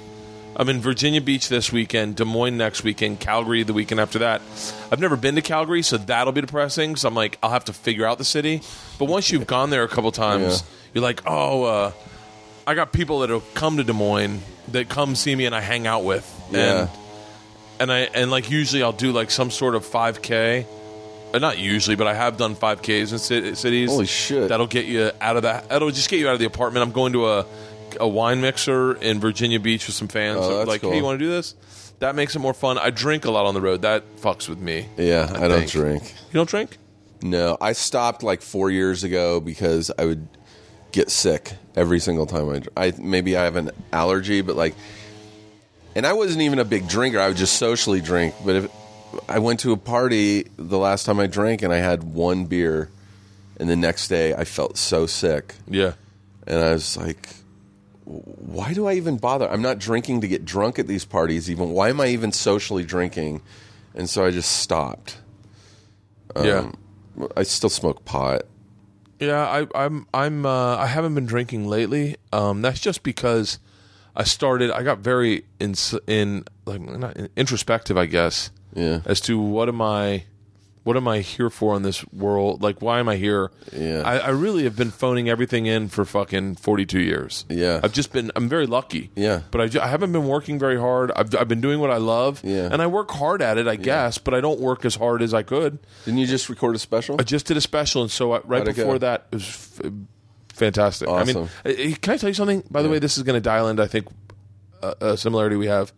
I'm 0.54 0.68
in 0.68 0.80
Virginia 0.80 1.20
Beach 1.20 1.48
this 1.48 1.72
weekend, 1.72 2.16
Des 2.16 2.24
Moines 2.26 2.56
next 2.58 2.84
weekend, 2.84 3.20
Calgary 3.20 3.62
the 3.62 3.72
weekend 3.72 4.00
after 4.00 4.18
that. 4.20 4.42
I've 4.90 5.00
never 5.00 5.16
been 5.16 5.34
to 5.36 5.40
Calgary, 5.42 5.82
so 5.82 5.96
that'll 5.96 6.32
be 6.32 6.42
depressing. 6.42 6.96
So 6.96 7.08
I'm 7.08 7.14
like, 7.14 7.38
I'll 7.42 7.50
have 7.50 7.64
to 7.66 7.72
figure 7.72 8.04
out 8.06 8.18
the 8.18 8.24
city. 8.24 8.60
But 8.98 9.06
once 9.06 9.30
you've 9.32 9.46
gone 9.46 9.70
there 9.70 9.82
a 9.82 9.88
couple 9.88 10.12
times, 10.12 10.60
Yeah. 10.60 10.66
you're 10.94 11.02
like, 11.02 11.22
oh, 11.26 11.64
uh, 11.64 11.92
I 12.66 12.74
got 12.74 12.92
people 12.92 13.20
that 13.20 13.30
have 13.30 13.42
come 13.54 13.78
to 13.78 13.84
Des 13.84 13.94
Moines 13.94 14.42
that 14.68 14.88
come 14.90 15.14
see 15.16 15.34
me 15.34 15.46
and 15.46 15.54
I 15.54 15.60
hang 15.60 15.86
out 15.86 16.04
with. 16.04 16.28
Yeah. 16.50 16.82
And, 16.82 16.90
and 17.80 17.92
I 17.92 17.98
and 18.14 18.30
like 18.30 18.50
usually 18.50 18.82
I'll 18.82 18.92
do 18.92 19.10
like 19.10 19.30
some 19.30 19.50
sort 19.50 19.74
of 19.74 19.84
5K. 19.86 20.66
Uh, 21.34 21.38
not 21.38 21.58
usually, 21.58 21.96
but 21.96 22.06
I 22.06 22.12
have 22.12 22.36
done 22.36 22.54
5Ks 22.54 23.30
in 23.30 23.56
cities. 23.56 23.90
Holy 23.90 24.04
shit. 24.04 24.50
That'll 24.50 24.66
get 24.66 24.84
you 24.84 25.10
out 25.18 25.36
of 25.36 25.44
that. 25.44 25.70
That'll 25.70 25.90
just 25.90 26.10
get 26.10 26.20
you 26.20 26.28
out 26.28 26.34
of 26.34 26.40
the 26.40 26.44
apartment. 26.44 26.84
I'm 26.84 26.92
going 26.92 27.14
to 27.14 27.26
a 27.26 27.46
a 28.00 28.08
wine 28.08 28.40
mixer 28.40 28.94
in 28.94 29.20
Virginia 29.20 29.60
Beach 29.60 29.86
with 29.86 29.96
some 29.96 30.08
fans. 30.08 30.38
Oh, 30.40 30.58
that's 30.58 30.68
like, 30.68 30.80
cool. 30.80 30.90
hey, 30.90 30.98
you 30.98 31.04
want 31.04 31.18
to 31.18 31.24
do 31.24 31.30
this? 31.30 31.54
That 32.00 32.14
makes 32.16 32.34
it 32.34 32.40
more 32.40 32.54
fun. 32.54 32.78
I 32.78 32.90
drink 32.90 33.24
a 33.24 33.30
lot 33.30 33.46
on 33.46 33.54
the 33.54 33.60
road. 33.60 33.82
That 33.82 34.16
fucks 34.16 34.48
with 34.48 34.58
me. 34.58 34.88
Yeah, 34.96 35.30
I, 35.34 35.46
don't 35.48 35.60
think. 35.60 35.70
drink. 35.70 36.02
You 36.32 36.32
don't 36.34 36.48
drink? 36.48 36.78
No, 37.22 37.56
I 37.60 37.72
stopped 37.72 38.22
like 38.24 38.42
four 38.42 38.70
years 38.70 39.04
ago 39.04 39.38
because 39.38 39.90
I 39.96 40.04
would 40.06 40.26
get 40.90 41.10
sick 41.10 41.52
every 41.76 42.00
single 42.00 42.26
time 42.26 42.48
I. 42.76 42.86
I 42.88 42.92
maybe 42.98 43.36
I 43.36 43.44
have 43.44 43.54
an 43.56 43.70
allergy, 43.92 44.40
but 44.40 44.56
like, 44.56 44.74
and 45.94 46.04
I 46.06 46.12
wasn't 46.14 46.42
even 46.42 46.58
a 46.58 46.64
big 46.64 46.88
drinker. 46.88 47.20
I 47.20 47.28
would 47.28 47.36
just 47.36 47.56
socially 47.56 48.00
drink. 48.00 48.34
But 48.44 48.56
if 48.56 48.70
I 49.28 49.38
went 49.38 49.60
to 49.60 49.70
a 49.72 49.76
party 49.76 50.46
the 50.56 50.78
last 50.78 51.04
time 51.04 51.20
I 51.20 51.28
drank 51.28 51.62
and 51.62 51.72
I 51.72 51.76
had 51.76 52.02
one 52.02 52.46
beer, 52.46 52.90
and 53.60 53.70
the 53.70 53.76
next 53.76 54.08
day 54.08 54.34
I 54.34 54.42
felt 54.44 54.76
so 54.76 55.06
sick, 55.06 55.54
Yeah. 55.68 55.92
and 56.48 56.58
I 56.58 56.72
was 56.72 56.96
like. 56.96 57.28
Why 58.12 58.74
do 58.74 58.86
I 58.86 58.94
even 58.94 59.16
bother? 59.16 59.48
I'm 59.50 59.62
not 59.62 59.78
drinking 59.78 60.20
to 60.22 60.28
get 60.28 60.44
drunk 60.44 60.78
at 60.78 60.86
these 60.86 61.04
parties. 61.04 61.50
Even 61.50 61.70
why 61.70 61.88
am 61.88 62.00
I 62.00 62.08
even 62.08 62.32
socially 62.32 62.84
drinking? 62.84 63.40
And 63.94 64.08
so 64.08 64.24
I 64.24 64.30
just 64.30 64.50
stopped. 64.60 65.18
yeah. 66.36 66.70
I 67.36 67.42
still 67.42 67.68
smoke 67.70 68.04
pot. 68.04 68.42
Yeah, 69.20 69.46
I, 69.46 69.66
I'm 69.84 70.06
I'm 70.14 70.46
uh, 70.46 70.76
I 70.76 70.86
haven't 70.86 71.14
been 71.14 71.26
drinking 71.26 71.68
lately. 71.68 72.16
Um, 72.32 72.62
that's 72.62 72.80
just 72.80 73.02
because 73.02 73.58
I 74.16 74.24
started. 74.24 74.70
I 74.70 74.82
got 74.82 74.98
very 74.98 75.44
in 75.60 75.74
in 76.06 76.44
like 76.64 76.80
not 76.80 77.16
introspective, 77.36 77.96
I 77.98 78.06
guess, 78.06 78.50
Yeah. 78.74 79.00
as 79.04 79.20
to 79.22 79.38
what 79.38 79.68
am 79.68 79.80
I, 79.82 80.24
what 80.84 80.96
am 80.96 81.06
I 81.06 81.20
here 81.20 81.48
for 81.48 81.76
in 81.76 81.82
this 81.82 82.04
world? 82.12 82.60
Like, 82.62 82.82
why 82.82 82.98
am 82.98 83.08
I 83.08 83.16
here? 83.16 83.50
Yeah. 83.72 84.02
I, 84.04 84.18
I 84.18 84.28
really 84.30 84.64
have 84.64 84.74
been 84.76 84.90
phoning 84.90 85.28
everything 85.28 85.66
in 85.66 85.88
for 85.88 86.04
fucking 86.04 86.56
forty 86.56 86.84
two 86.86 87.00
years. 87.00 87.44
Yeah. 87.48 87.80
I've 87.84 87.92
just 87.92 88.12
been. 88.12 88.32
I'm 88.34 88.48
very 88.48 88.66
lucky. 88.66 89.10
Yeah. 89.14 89.42
but 89.50 89.60
I, 89.60 89.68
ju- 89.68 89.80
I 89.80 89.86
haven't 89.86 90.10
been 90.12 90.26
working 90.26 90.58
very 90.58 90.78
hard. 90.78 91.12
I've 91.14 91.34
I've 91.36 91.48
been 91.48 91.60
doing 91.60 91.78
what 91.80 91.90
I 91.90 91.98
love. 91.98 92.40
Yeah. 92.42 92.68
and 92.72 92.82
I 92.82 92.86
work 92.88 93.10
hard 93.12 93.42
at 93.42 93.58
it, 93.58 93.68
I 93.68 93.76
guess, 93.76 94.18
but 94.18 94.34
I 94.34 94.40
don't 94.40 94.58
work 94.60 94.84
as 94.84 94.96
hard 94.96 95.22
as 95.22 95.32
I 95.32 95.42
could. 95.42 95.78
Didn't 96.04 96.18
you 96.18 96.26
just 96.26 96.48
record 96.48 96.74
a 96.74 96.78
special? 96.78 97.16
I 97.18 97.22
just 97.22 97.46
did 97.46 97.56
a 97.56 97.60
special, 97.60 98.02
and 98.02 98.10
so 98.10 98.32
I, 98.32 98.40
right 98.44 98.58
How'd 98.58 98.68
it 98.68 98.76
before 98.76 98.94
go? 98.94 98.98
that 98.98 99.26
it 99.30 99.36
was 99.36 99.80
f- 99.84 99.92
fantastic. 100.52 101.08
I 101.08 101.24
mean, 101.24 101.36
Awesome. 101.36 101.48
uh, 101.64 101.68
uh, 101.70 101.94
can 102.00 102.14
I 102.14 102.16
tell 102.16 102.28
you 102.30 102.34
something? 102.34 102.62
By 102.70 102.82
the 102.82 102.88
way, 102.88 102.98
this 102.98 103.16
is 103.16 103.22
going 103.22 103.36
to 103.36 103.40
dial 103.40 103.68
into 103.68 103.82
I 103.82 103.86
think 103.88 104.08
a 105.00 105.16
similarity 105.16 105.56
we 105.56 105.66
have. 105.68 105.92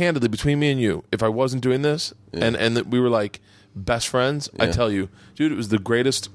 Candidly, 0.00 0.28
between 0.28 0.58
me 0.58 0.70
and 0.70 0.80
you, 0.80 1.04
if 1.12 1.22
I 1.22 1.28
wasn't 1.28 1.62
doing 1.62 1.82
this 1.82 2.14
and 2.32 2.56
and 2.56 2.76
that 2.76 2.86
we 2.86 2.98
were 2.98 3.10
like 3.10 3.40
best 3.76 4.08
friends, 4.08 4.48
I 4.58 4.68
tell 4.68 4.90
you, 4.90 5.08
dude, 5.34 5.52
it 5.52 5.56
was 5.56 5.68
the 5.68 5.78
greatest 5.78 6.30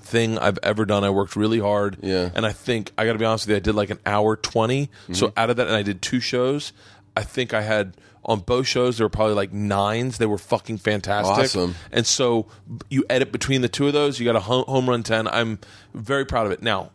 thing 0.00 0.38
I've 0.38 0.58
ever 0.62 0.84
done. 0.84 1.02
I 1.02 1.10
worked 1.10 1.34
really 1.34 1.58
hard, 1.58 1.96
Yeah. 2.02 2.30
and 2.34 2.46
I 2.46 2.52
think 2.52 2.92
I 2.96 3.04
got 3.04 3.14
to 3.14 3.18
be 3.18 3.24
honest 3.24 3.46
with 3.46 3.50
you, 3.50 3.56
I 3.56 3.60
did 3.60 3.74
like 3.74 3.90
an 3.90 3.98
hour 4.06 4.36
20 4.36 4.90
So 5.12 5.26
Mm-hmm. 5.28 5.38
out 5.38 5.50
of 5.50 5.56
that, 5.56 5.66
and 5.66 5.76
I 5.76 5.82
did 5.82 6.02
two 6.02 6.20
shows. 6.20 6.72
I 7.16 7.22
think 7.22 7.52
I 7.54 7.62
had 7.62 7.96
on 8.24 8.40
both 8.40 8.66
shows 8.66 8.98
there 8.98 9.04
were 9.06 9.10
probably 9.10 9.34
like 9.34 9.52
nines. 9.52 10.18
They 10.18 10.26
were 10.26 10.38
fucking 10.38 10.78
fantastic. 10.78 11.44
Awesome. 11.44 11.74
And 11.92 12.06
so 12.06 12.46
you 12.90 13.04
edit 13.10 13.32
between 13.32 13.60
the 13.60 13.68
two 13.68 13.86
of 13.86 13.92
those, 13.92 14.18
you 14.20 14.24
got 14.24 14.36
a 14.36 14.40
home, 14.40 14.88
run 14.88 15.02
10. 15.02 15.28
I'm 15.28 15.58
very 15.94 16.24
proud 16.24 16.46
of 16.46 16.52
it. 16.52 16.62
Now, 16.62 16.90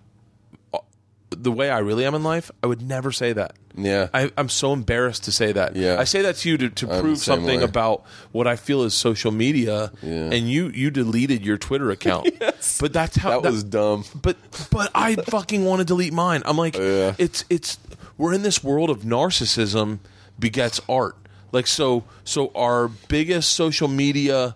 the 1.32 1.52
way 1.52 1.70
I 1.70 1.80
really 1.80 2.06
am 2.06 2.16
in 2.16 2.24
life, 2.24 2.50
I 2.64 2.68
would 2.68 2.82
never 2.82 3.12
say 3.12 3.34
that. 3.34 3.56
Yeah. 3.78 4.10
I, 4.14 4.32
I'm 4.38 4.50
so 4.50 4.74
embarrassed 4.74 5.26
to 5.26 5.32
say 5.32 5.52
that. 5.52 5.76
Yeah. 5.76 5.98
I 6.00 6.04
say 6.04 6.22
that 6.24 6.38
to 6.38 6.50
you 6.50 6.58
to, 6.58 6.70
to 6.70 6.92
I'm 6.92 7.02
prove 7.02 7.18
something 7.20 7.60
way. 7.60 7.64
about 7.66 8.04
what 8.32 8.48
I 8.48 8.56
feel 8.56 8.84
is 8.84 8.94
social 8.94 9.32
media. 9.32 9.92
Yeah. 10.02 10.32
And 10.32 10.50
you 10.50 10.70
you 10.70 10.90
deleted 10.92 11.46
your 11.46 11.58
Twitter 11.58 11.92
account. 11.92 12.30
yes. 12.42 12.80
But 12.82 12.94
that's 12.94 13.16
how 13.16 13.42
that 13.42 13.52
was 13.52 13.64
dumb. 13.64 14.04
but 14.22 14.38
but 14.72 14.92
I 14.96 15.16
fucking 15.16 15.64
want 15.66 15.80
to 15.80 15.86
delete 15.86 16.14
mine. 16.14 16.42
I'm 16.46 16.58
like, 16.58 16.76
Yeah. 16.78 17.14
it's 17.18 17.46
it's 17.50 17.78
we're 18.18 18.34
in 18.34 18.42
this 18.42 18.64
world 18.64 18.90
of 18.90 19.02
narcissism 19.04 20.00
begets 20.40 20.82
art. 20.90 21.16
Like 21.52 21.68
so 21.68 22.04
so 22.24 22.52
our 22.56 22.88
biggest 23.08 23.52
social 23.54 23.88
media 23.88 24.56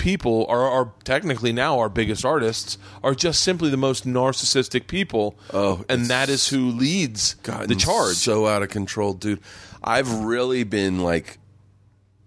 people 0.00 0.46
are, 0.48 0.66
are 0.66 0.92
technically 1.04 1.52
now 1.52 1.78
our 1.78 1.90
biggest 1.90 2.24
artists 2.24 2.78
are 3.04 3.14
just 3.14 3.42
simply 3.42 3.68
the 3.68 3.76
most 3.76 4.06
narcissistic 4.06 4.86
people. 4.86 5.38
Oh, 5.52 5.84
and 5.90 6.06
that 6.06 6.30
is 6.30 6.48
who 6.48 6.70
leads 6.70 7.34
the 7.34 7.76
charge. 7.78 8.16
So 8.16 8.46
out 8.46 8.62
of 8.62 8.70
control, 8.70 9.12
dude. 9.12 9.40
I've 9.84 10.10
really 10.24 10.64
been 10.64 11.00
like, 11.00 11.38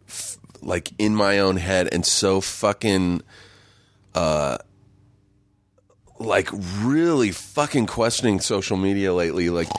f- 0.08 0.38
like 0.62 0.92
in 1.00 1.16
my 1.16 1.40
own 1.40 1.58
head 1.58 1.90
and 1.92 2.06
so 2.06 2.42
fucking, 2.42 3.24
uh, 4.14 4.60
like 6.20 6.50
really 6.82 7.32
fucking 7.32 7.88
questioning 7.88 8.40
social 8.40 8.78
media 8.78 9.14
lately. 9.14 9.50
Like, 9.50 9.70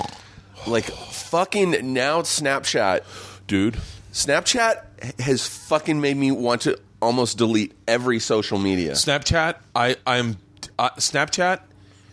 like 0.66 0.87
fucking 0.87 1.92
now 1.92 2.22
Snapchat, 2.22 3.02
dude. 3.46 3.78
Snapchat 4.12 5.20
has 5.20 5.46
fucking 5.46 6.00
made 6.00 6.16
me 6.16 6.33
want 6.33 6.62
to 6.62 6.78
almost 7.05 7.38
delete 7.38 7.73
every 7.87 8.19
social 8.19 8.59
media. 8.59 8.93
Snapchat, 8.93 9.57
I 9.75 9.97
I'm 10.07 10.38
uh, 10.79 10.90
Snapchat 10.97 11.61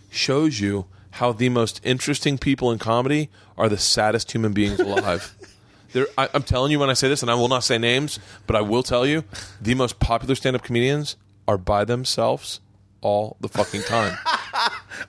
shows 0.09 0.59
you 0.59 0.85
how 1.11 1.31
the 1.31 1.49
most 1.49 1.81
interesting 1.83 2.37
people 2.37 2.71
in 2.71 2.79
comedy 2.79 3.29
are 3.57 3.69
the 3.69 3.77
saddest 3.77 4.31
human 4.31 4.53
beings 4.53 4.79
alive. 4.79 5.35
There, 5.93 6.07
I, 6.17 6.29
I'm 6.33 6.43
telling 6.43 6.71
you 6.71 6.79
when 6.79 6.89
I 6.89 6.93
say 6.93 7.09
this, 7.09 7.21
and 7.21 7.29
I 7.29 7.35
will 7.35 7.49
not 7.49 7.65
say 7.65 7.77
names, 7.77 8.17
but 8.47 8.55
I 8.55 8.61
will 8.61 8.81
tell 8.81 9.05
you, 9.05 9.25
the 9.59 9.75
most 9.75 9.99
popular 9.99 10.35
stand-up 10.35 10.63
comedians 10.63 11.17
are 11.49 11.57
by 11.57 11.83
themselves 11.83 12.61
all 13.01 13.35
the 13.41 13.49
fucking 13.49 13.81
time. 13.81 14.17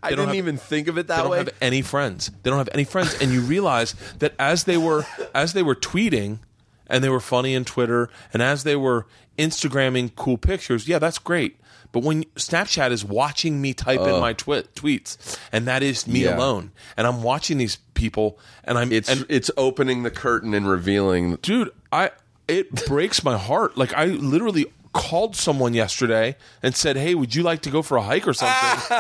I 0.02 0.10
didn't 0.10 0.26
have- 0.26 0.34
even 0.34 0.56
think 0.56 0.88
of 0.88 0.98
it 0.98 1.06
that 1.06 1.30
way. 1.30 1.38
They 1.38 1.44
don't 1.44 1.46
have 1.46 1.62
any 1.62 1.82
friends. 1.82 2.32
They 2.42 2.50
don't 2.50 2.58
have 2.58 2.68
any 2.72 2.82
friends, 2.82 3.16
and 3.20 3.30
you 3.30 3.42
realize 3.42 3.94
that 4.18 4.34
as 4.40 4.64
they 4.64 4.76
were 4.76 5.06
as 5.32 5.52
they 5.52 5.62
were 5.62 5.76
tweeting, 5.76 6.40
and 6.88 7.04
they 7.04 7.08
were 7.08 7.20
funny 7.20 7.54
in 7.54 7.64
Twitter, 7.64 8.10
and 8.32 8.42
as 8.42 8.64
they 8.64 8.74
were 8.74 9.06
Instagramming 9.38 10.14
cool 10.16 10.36
pictures, 10.38 10.86
yeah, 10.88 10.98
that's 10.98 11.18
great. 11.18 11.56
But 11.92 12.02
when 12.04 12.24
Snapchat 12.36 12.90
is 12.90 13.04
watching 13.04 13.60
me 13.60 13.74
type 13.74 14.00
in 14.00 14.18
my 14.20 14.32
twi- 14.32 14.62
tweets, 14.74 15.38
and 15.52 15.66
that 15.66 15.82
is 15.82 16.06
me 16.06 16.24
Yeah. 16.24 16.36
alone, 16.38 16.70
and 16.96 17.06
I'm 17.06 17.22
watching 17.22 17.58
these 17.58 17.76
people, 17.94 18.38
and 18.64 18.78
I'm 18.78 18.90
it's 18.92 19.10
and 19.10 19.26
it's 19.28 19.50
opening 19.58 20.02
the 20.02 20.10
curtain 20.10 20.54
and 20.54 20.66
revealing. 20.68 21.36
dude, 21.42 21.70
I 21.92 22.10
it 22.48 22.86
breaks 22.86 23.22
my 23.22 23.36
heart. 23.36 23.76
Like 23.76 23.92
I 23.94 24.06
literally 24.06 24.66
called 24.94 25.36
someone 25.36 25.74
yesterday 25.74 26.36
and 26.62 26.74
said, 26.74 26.96
"Hey, 26.96 27.14
would 27.14 27.34
you 27.34 27.42
like 27.42 27.60
to 27.62 27.70
go 27.70 27.82
for 27.82 27.98
a 27.98 28.02
hike 28.02 28.26
or 28.26 28.32
something?" 28.32 28.96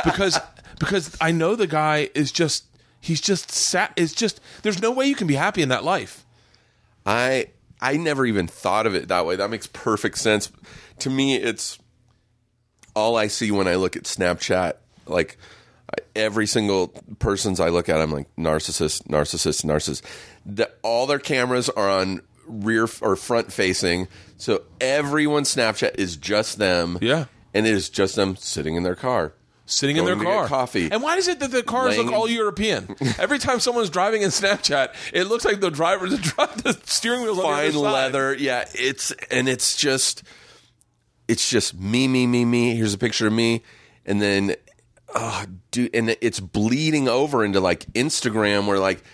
because 0.04 0.38
because 0.78 1.16
I 1.20 1.32
know 1.32 1.56
the 1.56 1.66
guy 1.66 2.08
is 2.14 2.30
just 2.30 2.64
he's 3.00 3.20
just 3.20 3.50
sat. 3.50 3.92
It's 3.96 4.12
just 4.12 4.40
there's 4.62 4.80
no 4.80 4.92
way 4.92 5.06
you 5.06 5.16
can 5.16 5.26
be 5.26 5.34
happy 5.34 5.60
in 5.62 5.70
that 5.70 5.82
life. 5.82 6.24
I 7.04 7.48
I 7.80 7.96
never 7.96 8.26
even 8.26 8.46
thought 8.46 8.86
of 8.86 8.94
it 8.94 9.08
that 9.08 9.24
way. 9.26 9.36
That 9.36 9.50
makes 9.50 9.66
perfect 9.68 10.18
sense. 10.18 10.50
To 11.00 11.10
me, 11.10 11.36
it's 11.36 11.78
all 12.94 13.16
I 13.16 13.28
see 13.28 13.50
when 13.50 13.68
I 13.68 13.76
look 13.76 13.96
at 13.96 14.04
Snapchat. 14.04 14.74
Like 15.06 15.38
every 16.16 16.46
single 16.46 16.88
person's 17.18 17.60
I 17.60 17.68
look 17.68 17.88
at, 17.88 18.00
I'm 18.00 18.10
like 18.10 18.34
narcissist, 18.36 19.06
narcissist, 19.08 19.64
narcissist. 19.64 20.02
The, 20.44 20.70
all 20.82 21.06
their 21.06 21.18
cameras 21.18 21.68
are 21.70 21.88
on 21.88 22.20
rear 22.46 22.84
f- 22.84 23.00
or 23.02 23.14
front 23.16 23.52
facing, 23.52 24.08
so 24.36 24.62
everyone's 24.80 25.54
Snapchat 25.54 25.96
is 25.98 26.16
just 26.16 26.58
them. 26.58 26.98
Yeah. 27.00 27.26
and 27.54 27.66
it 27.66 27.72
is 27.74 27.88
just 27.88 28.16
them 28.16 28.36
sitting 28.36 28.74
in 28.74 28.82
their 28.82 28.94
car. 28.94 29.32
Sitting 29.70 29.98
in 29.98 30.06
their 30.06 30.16
car, 30.16 30.46
coffee. 30.46 30.90
And 30.90 31.02
why 31.02 31.16
is 31.16 31.28
it 31.28 31.40
that 31.40 31.50
the 31.50 31.62
cars 31.62 31.90
Laying 31.90 32.06
look 32.06 32.14
all 32.14 32.26
European? 32.26 32.96
Every 33.18 33.38
time 33.38 33.60
someone's 33.60 33.90
driving 33.90 34.22
in 34.22 34.30
Snapchat, 34.30 34.94
it 35.12 35.24
looks 35.24 35.44
like 35.44 35.60
the 35.60 35.70
driver, 35.70 36.08
the, 36.08 36.16
the 36.16 36.80
steering 36.84 37.26
the 37.26 37.34
fine 37.34 37.74
leather. 37.74 38.34
Yeah, 38.34 38.64
it's 38.72 39.10
and 39.30 39.46
it's 39.46 39.76
just 39.76 40.22
it's 41.28 41.50
just 41.50 41.78
me, 41.78 42.08
me, 42.08 42.26
me, 42.26 42.46
me. 42.46 42.76
Here's 42.76 42.94
a 42.94 42.98
picture 42.98 43.26
of 43.26 43.34
me, 43.34 43.62
and 44.06 44.22
then 44.22 44.56
oh, 45.14 45.44
dude, 45.70 45.94
and 45.94 46.16
it's 46.22 46.40
bleeding 46.40 47.06
over 47.06 47.44
into 47.44 47.60
like 47.60 47.80
Instagram, 47.92 48.66
where 48.66 48.78
like 48.78 49.04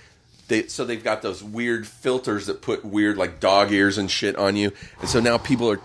they 0.46 0.68
so 0.68 0.84
they've 0.84 1.02
got 1.02 1.20
those 1.22 1.42
weird 1.42 1.84
filters 1.84 2.46
that 2.46 2.62
put 2.62 2.84
weird 2.84 3.16
like 3.16 3.40
dog 3.40 3.72
ears 3.72 3.98
and 3.98 4.08
shit 4.08 4.36
on 4.36 4.54
you, 4.54 4.72
and 5.00 5.08
so 5.08 5.18
now 5.18 5.36
people 5.36 5.68
are 5.68 5.80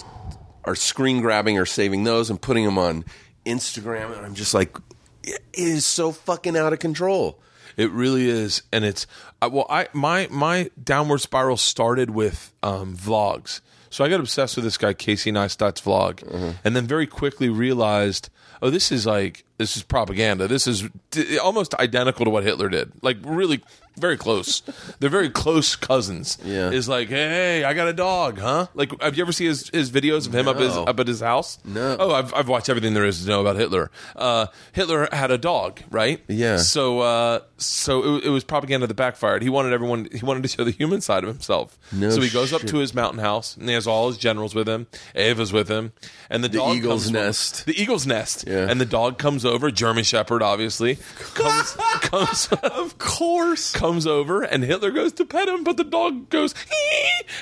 are 0.63 0.75
screen 0.75 1.21
grabbing 1.21 1.57
or 1.57 1.65
saving 1.65 2.03
those 2.03 2.29
and 2.29 2.39
putting 2.39 2.65
them 2.65 2.77
on 2.77 3.03
Instagram, 3.45 4.15
and 4.15 4.25
I'm 4.25 4.35
just 4.35 4.53
like, 4.53 4.75
it 5.23 5.41
is 5.53 5.85
so 5.85 6.11
fucking 6.11 6.55
out 6.57 6.73
of 6.73 6.79
control. 6.79 7.39
It 7.77 7.91
really 7.91 8.27
is, 8.27 8.63
and 8.73 8.83
it's 8.83 9.07
well. 9.41 9.65
I 9.69 9.87
my 9.93 10.27
my 10.29 10.69
downward 10.81 11.19
spiral 11.19 11.55
started 11.55 12.09
with 12.09 12.51
um, 12.61 12.95
vlogs. 12.97 13.61
So 13.89 14.03
I 14.03 14.09
got 14.09 14.19
obsessed 14.19 14.55
with 14.55 14.65
this 14.65 14.77
guy 14.77 14.93
Casey 14.93 15.31
Neistat's 15.31 15.81
vlog, 15.81 16.55
and 16.63 16.75
then 16.75 16.85
very 16.85 17.07
quickly 17.07 17.49
realized, 17.49 18.29
oh, 18.61 18.69
this 18.69 18.91
is 18.91 19.05
like 19.05 19.45
this 19.57 19.77
is 19.77 19.83
propaganda. 19.83 20.47
This 20.47 20.67
is 20.67 20.89
d- 21.11 21.37
almost 21.37 21.73
identical 21.75 22.25
to 22.25 22.31
what 22.31 22.43
Hitler 22.43 22.69
did. 22.69 22.91
Like 23.01 23.17
really, 23.23 23.61
very 23.99 24.17
close. 24.17 24.61
They're 24.99 25.09
very 25.09 25.29
close 25.29 25.75
cousins. 25.75 26.37
Yeah. 26.43 26.71
is 26.71 26.89
like, 26.89 27.09
hey, 27.09 27.63
I 27.63 27.73
got 27.73 27.87
a 27.87 27.93
dog, 27.93 28.39
huh? 28.39 28.67
Like, 28.73 28.99
have 29.01 29.15
you 29.17 29.23
ever 29.23 29.31
seen 29.31 29.47
his, 29.47 29.69
his 29.69 29.91
videos 29.91 30.27
of 30.27 30.33
him 30.33 30.47
up 30.47 30.57
his 30.57 30.73
No. 30.75 30.85
up 30.85 30.99
at 30.99 31.07
his 31.07 31.19
house? 31.21 31.59
No. 31.63 31.95
Oh, 31.99 32.11
I've 32.11 32.33
I've 32.33 32.47
watched 32.47 32.69
everything 32.69 32.93
there 32.93 33.05
is 33.05 33.21
to 33.23 33.27
know 33.29 33.41
about 33.41 33.55
Hitler. 33.57 33.91
Uh, 34.15 34.47
Hitler 34.73 35.07
had 35.11 35.31
a 35.31 35.37
dog, 35.37 35.81
right? 35.91 36.23
Yeah. 36.27 36.57
So 36.57 36.99
uh, 37.01 37.39
so 37.57 38.15
it, 38.17 38.25
it 38.25 38.29
was 38.29 38.43
propaganda 38.43 38.87
that 38.87 38.93
backfired. 38.95 39.41
He 39.43 39.49
wanted 39.49 39.73
everyone. 39.73 40.07
He 40.11 40.25
wanted 40.25 40.43
to 40.43 40.49
show 40.49 40.63
the 40.63 40.71
human 40.71 41.01
side 41.01 41.23
of 41.23 41.29
himself. 41.29 41.77
No 41.91 42.09
so 42.09 42.21
he 42.21 42.29
goes 42.29 42.53
up 42.53 42.61
shit. 42.61 42.69
to 42.71 42.77
his 42.77 42.93
mountain 42.95 43.19
house 43.19 43.55
and 43.57 43.67
he 43.67 43.73
has 43.75 43.85
all 43.87 44.07
his 44.07 44.17
generals 44.17 44.55
with 44.55 44.67
him. 44.67 44.87
Ava's 45.15 45.51
with 45.53 45.67
him, 45.67 45.91
and 46.29 46.43
the, 46.43 46.49
dog 46.49 46.75
eagle's 46.77 47.03
comes- 47.03 47.11
nest. 47.11 47.65
The 47.65 47.79
eagle's 47.81 48.07
nest. 48.07 48.45
Yeah. 48.47 48.69
And 48.69 48.79
the 48.79 48.85
dog 48.85 49.17
comes 49.17 49.45
over. 49.45 49.69
German 49.71 50.03
Shepherd, 50.03 50.41
obviously, 50.41 50.97
comes 51.33 51.75
comes 52.01 52.47
of 52.63 52.97
course 52.97 53.73
comes 53.89 54.05
over, 54.05 54.43
and 54.43 54.63
Hitler 54.63 54.91
goes 54.91 55.13
to 55.13 55.25
pet 55.25 55.47
him, 55.47 55.63
but 55.63 55.75
the 55.77 55.83
dog 55.83 56.29
goes 56.29 56.53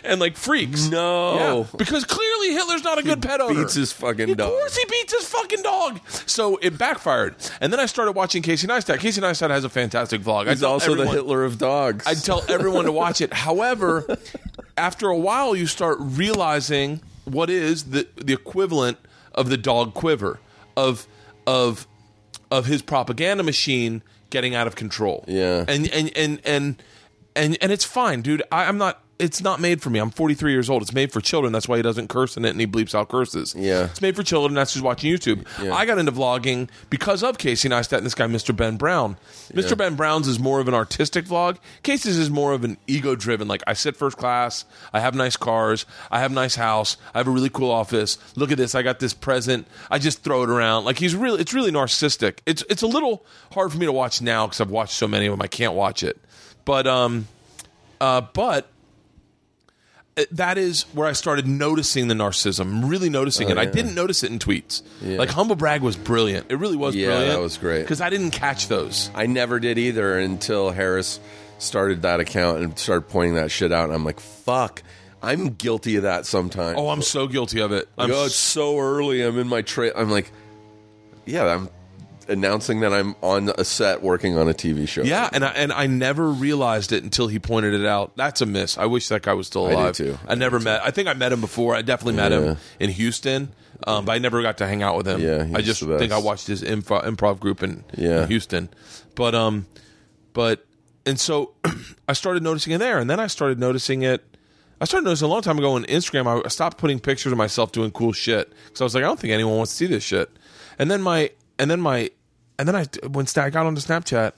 and 0.03 0.19
like 0.19 0.37
freaks. 0.37 0.87
No. 0.87 1.33
Yeah, 1.35 1.77
because 1.77 2.05
clearly 2.05 2.53
Hitler's 2.53 2.85
not 2.85 2.97
a 2.97 3.03
good 3.03 3.21
pet 3.21 3.41
owner. 3.41 3.53
beats 3.63 3.73
his 3.73 3.91
fucking 3.91 4.29
of 4.29 4.37
dog. 4.37 4.49
course 4.49 4.77
he 4.77 4.85
beats 4.85 5.13
his 5.13 5.27
fucking 5.27 5.61
dog. 5.61 5.99
So 6.25 6.57
it 6.61 6.77
backfired. 6.77 7.35
And 7.59 7.73
then 7.73 7.81
I 7.81 7.85
started 7.85 8.13
watching 8.13 8.41
Casey 8.43 8.65
Neistat. 8.65 8.99
Casey 8.99 9.19
Neistat 9.19 9.49
has 9.49 9.65
a 9.65 9.69
fantastic 9.69 10.21
vlog. 10.21 10.47
He's 10.47 10.63
also 10.63 10.95
the 10.95 11.07
Hitler 11.07 11.43
of 11.43 11.57
dogs. 11.57 12.05
I'd 12.07 12.23
tell 12.23 12.43
everyone 12.49 12.85
to 12.85 12.93
watch 12.93 13.19
it. 13.19 13.33
However, 13.47 14.05
after 14.77 15.09
a 15.09 15.17
while, 15.17 15.53
you 15.53 15.67
start 15.67 15.97
realizing 15.99 17.01
what 17.25 17.49
is 17.49 17.85
the 17.85 18.07
the 18.15 18.31
equivalent 18.31 18.97
of 19.33 19.49
the 19.49 19.57
dog 19.57 19.93
quiver 19.93 20.39
of 20.77 21.07
of 21.45 21.87
of 22.49 22.67
his 22.67 22.81
propaganda 22.81 23.43
machine 23.43 24.01
getting 24.29 24.55
out 24.55 24.67
of 24.67 24.75
control. 24.75 25.23
Yeah. 25.27 25.65
and 25.67 25.87
and 25.91 26.11
and 26.15 26.41
and 26.45 26.83
and, 27.35 27.57
and 27.61 27.71
it's 27.71 27.85
fine, 27.85 28.21
dude. 28.21 28.43
I, 28.51 28.65
I'm 28.65 28.77
not. 28.77 29.03
It's 29.19 29.41
not 29.41 29.59
made 29.59 29.81
for 29.81 29.89
me. 29.89 29.99
I'm 29.99 30.11
43 30.11 30.51
years 30.51 30.69
old. 30.69 30.83
It's 30.83 30.93
made 30.93 31.11
for 31.11 31.21
children. 31.21 31.51
That's 31.51 31.67
why 31.67 31.77
he 31.77 31.81
doesn't 31.81 32.07
curse 32.07 32.37
in 32.37 32.45
it 32.45 32.51
and 32.51 32.59
he 32.59 32.67
bleeps 32.67 32.93
out 32.93 33.09
curses. 33.09 33.55
Yeah. 33.57 33.85
It's 33.85 34.01
made 34.01 34.15
for 34.15 34.21
children. 34.21 34.53
That's 34.53 34.75
who's 34.75 34.83
watching 34.83 35.11
YouTube. 35.11 35.45
Yeah. 35.61 35.73
I 35.73 35.85
got 35.85 35.97
into 35.97 36.11
vlogging 36.11 36.69
because 36.91 37.23
of 37.23 37.39
Casey 37.39 37.67
Neistat 37.67 37.97
and 37.97 38.05
this 38.05 38.13
guy, 38.13 38.27
Mr. 38.27 38.55
Ben 38.55 38.77
Brown. 38.77 39.17
Mr. 39.53 39.75
Ben 39.75 39.95
Brown's 39.95 40.27
is 40.27 40.39
more 40.39 40.59
of 40.59 40.67
an 40.67 40.75
artistic 40.75 41.25
vlog. 41.25 41.57
Casey's 41.81 42.17
is 42.17 42.29
more 42.29 42.53
of 42.53 42.63
an 42.63 42.77
ego 42.85 43.15
driven. 43.15 43.47
Like, 43.47 43.63
I 43.65 43.73
sit 43.73 43.95
first 43.95 44.17
class. 44.17 44.65
I 44.93 44.99
have 44.99 45.15
nice 45.15 45.35
cars. 45.35 45.87
I 46.11 46.19
have 46.19 46.31
a 46.31 46.35
nice 46.35 46.55
house. 46.55 46.97
I 47.15 47.17
have 47.17 47.27
a 47.27 47.31
really 47.31 47.49
cool 47.49 47.71
office. 47.71 48.19
Look 48.35 48.51
at 48.51 48.57
this. 48.57 48.75
I 48.75 48.83
got 48.83 48.99
this 48.99 49.15
present. 49.15 49.67
I 49.89 49.97
just 49.97 50.21
throw 50.21 50.43
it 50.43 50.49
around. 50.49 50.85
Like, 50.85 50.99
he's 50.99 51.15
really, 51.15 51.41
it's 51.41 51.53
really 51.55 51.71
narcissistic. 51.71 52.39
It's, 52.45 52.63
it's 52.69 52.83
a 52.83 52.87
little 52.87 53.25
hard 53.53 53.71
for 53.71 53.79
me 53.79 53.87
to 53.87 53.91
watch 53.91 54.21
now 54.21 54.45
because 54.45 54.61
I've 54.61 54.69
watched 54.69 54.93
so 54.93 55.07
many 55.07 55.25
of 55.25 55.33
them. 55.33 55.41
I 55.41 55.47
can't 55.47 55.73
watch 55.73 56.03
it. 56.03 56.19
But, 56.65 56.85
um, 56.85 57.27
uh, 57.99 58.21
but 58.21 58.69
Uh, 60.17 60.23
that 60.31 60.57
is 60.57 60.83
where 60.93 61.07
I 61.07 61.13
started 61.13 61.47
noticing 61.47 62.07
the 62.07 62.15
narcissism, 62.15 62.89
really 62.89 63.09
noticing 63.09 63.47
oh, 63.47 63.51
it. 63.51 63.57
I 63.57 63.67
Oh, 63.67 63.71
didn't 63.71 63.93
notice 63.95 64.23
it 64.23 64.31
in 64.31 64.39
tweets. 64.39 64.81
Yeah. 65.01 65.17
Like 65.19 65.29
humble 65.29 65.55
brag 65.55 65.81
was 65.81 65.95
brilliant. 65.95 66.47
It 66.49 66.55
really 66.55 66.75
was 66.77 66.95
Yeah, 66.95 67.07
brilliant. 67.07 67.33
that 67.33 67.39
was 67.41 67.57
great. 67.57 67.81
because 67.81 68.01
I 68.01 68.09
didn't 68.09 68.31
catch 68.31 68.67
those. 68.67 69.11
I 69.13 69.27
never 69.27 69.59
did 69.59 69.77
either 69.77 70.17
until 70.17 70.71
Harris 70.71 71.19
started 71.59 72.01
that 72.01 72.19
account 72.19 72.59
and 72.63 72.77
started 72.79 73.07
pointing 73.09 73.35
that 73.35 73.51
shit 73.51 73.71
out. 73.71 73.85
And 73.85 73.93
I'm 73.93 74.03
like, 74.03 74.19
fuck, 74.19 74.81
I'm 75.21 75.49
guilty 75.49 75.97
of 75.97 76.03
that 76.03 76.25
sometimes. 76.25 76.77
Oh, 76.79 76.89
I'm 76.89 77.01
so 77.01 77.27
guilty 77.27 77.59
of 77.61 77.71
it. 77.71 77.87
I'm 77.97 78.09
Like, 78.09 78.17
oh, 78.17 78.25
it's 78.25 78.35
so 78.35 78.79
early. 78.79 79.21
I'm 79.21 79.37
in 79.37 79.47
my 79.47 79.61
tra 79.61 79.91
I'm 79.95 80.09
like, 80.09 80.31
yeah, 81.25 81.45
I'm 81.45 81.69
announcing 82.29 82.79
that 82.81 82.93
I'm 82.93 83.15
on 83.21 83.51
a 83.57 83.63
set 83.63 84.01
working 84.01 84.37
on 84.37 84.47
a 84.49 84.53
TV 84.53 84.87
show. 84.87 85.03
yeah, 85.03 85.29
and 85.31 85.43
I, 85.45 85.49
and 85.49 85.71
I 85.71 85.87
never 85.87 86.29
realized 86.29 86.91
it 86.91 87.03
until 87.03 87.27
he 87.27 87.39
pointed 87.39 87.73
it 87.73 87.85
out. 87.85 88.15
That's 88.17 88.41
a 88.41 88.45
miss. 88.45 88.77
I 88.77 88.85
wish 88.85 89.07
that 89.09 89.21
guy 89.23 89.33
was 89.33 89.47
still 89.47 89.67
I 89.67 89.71
alive. 89.71 89.95
too. 89.95 90.17
I 90.27 90.35
never 90.35 90.59
met. 90.59 90.81
I 90.83 90.91
think 90.91 91.07
I 91.07 91.13
met 91.13 91.31
him 91.31 91.41
before. 91.41 91.75
I 91.75 91.81
definitely 91.81 92.15
met 92.15 92.31
Yeah. 92.31 92.39
him 92.53 92.57
in 92.79 92.89
Houston, 92.91 93.53
um, 93.85 94.05
but 94.05 94.11
I 94.13 94.17
never 94.17 94.41
got 94.41 94.57
to 94.59 94.67
hang 94.67 94.83
out 94.83 94.97
with 94.97 95.07
him. 95.07 95.21
Yeah, 95.21 95.47
I 95.57 95.61
just 95.61 95.81
think 95.81 96.11
I 96.11 96.17
watched 96.19 96.47
his 96.47 96.61
improv, 96.63 97.05
improv 97.05 97.39
group 97.39 97.63
in, 97.63 97.83
Yeah. 97.95 98.23
in 98.23 98.27
Houston. 98.29 98.69
But 99.15 99.33
um, 99.35 99.65
but 100.33 100.65
and 101.05 101.19
so 101.19 101.53
I 102.07 102.13
started 102.13 102.43
noticing 102.43 102.73
it 102.73 102.77
there, 102.79 102.99
and 102.99 103.09
then 103.09 103.19
I 103.19 103.27
started 103.27 103.59
noticing 103.59 104.01
it. 104.03 104.23
I 104.79 104.85
started 104.85 105.05
noticing 105.05 105.25
a 105.25 105.29
long 105.31 105.41
time 105.41 105.57
ago 105.57 105.71
on 105.73 105.85
Instagram. 105.85 106.45
I 106.45 106.49
stopped 106.49 106.77
putting 106.77 106.99
pictures 106.99 107.31
of 107.31 107.37
myself 107.37 107.71
doing 107.71 107.89
cool 107.89 108.11
shit 108.13 108.53
because 108.65 108.79
I 108.81 108.83
was 108.83 108.93
like, 108.93 109.03
I 109.03 109.07
don't 109.07 109.19
think 109.19 109.33
anyone 109.33 109.57
wants 109.57 109.71
to 109.71 109.77
see 109.77 109.87
this 109.87 110.03
shit. 110.03 110.29
And 110.77 110.91
then 110.91 111.01
my 111.01 111.31
and 111.57 111.71
then 111.71 111.81
my 111.81 112.11
and 112.57 112.67
then 112.67 112.75
I 112.75 112.85
when 113.07 113.25
I 113.35 113.49
got 113.49 113.65
onto 113.65 113.81
Snapchat, 113.81 114.33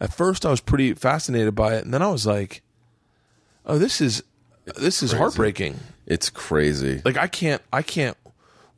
at 0.00 0.12
first 0.12 0.44
I 0.46 0.50
was 0.50 0.60
pretty 0.60 0.94
fascinated 0.94 1.54
by 1.54 1.74
it, 1.74 1.84
and 1.84 1.92
then 1.92 2.02
I 2.02 2.08
was 2.08 2.26
like, 2.26 2.62
oh, 3.66 3.78
this 3.78 4.00
is 4.00 4.22
this 4.76 5.02
is 5.02 5.12
heartbreaking. 5.12 5.78
It's 6.06 6.30
crazy. 6.30 7.02
Like 7.04 7.16
I 7.16 7.26
can't 7.26 7.62
I 7.72 7.82
can't 7.82 8.16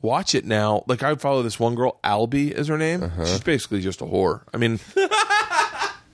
watch 0.02 0.34
it 0.34 0.44
now. 0.44 0.84
Like 0.86 1.02
I 1.02 1.14
follow 1.14 1.42
this 1.42 1.58
one 1.58 1.74
girl, 1.74 1.98
Albie 2.04 2.50
is 2.50 2.68
her 2.68 2.78
name. 2.78 3.04
Uh-huh. 3.04 3.26
She's 3.26 3.40
basically 3.40 3.80
just 3.80 4.00
a 4.00 4.04
whore. 4.04 4.42
I 4.52 4.58
mean 4.58 4.80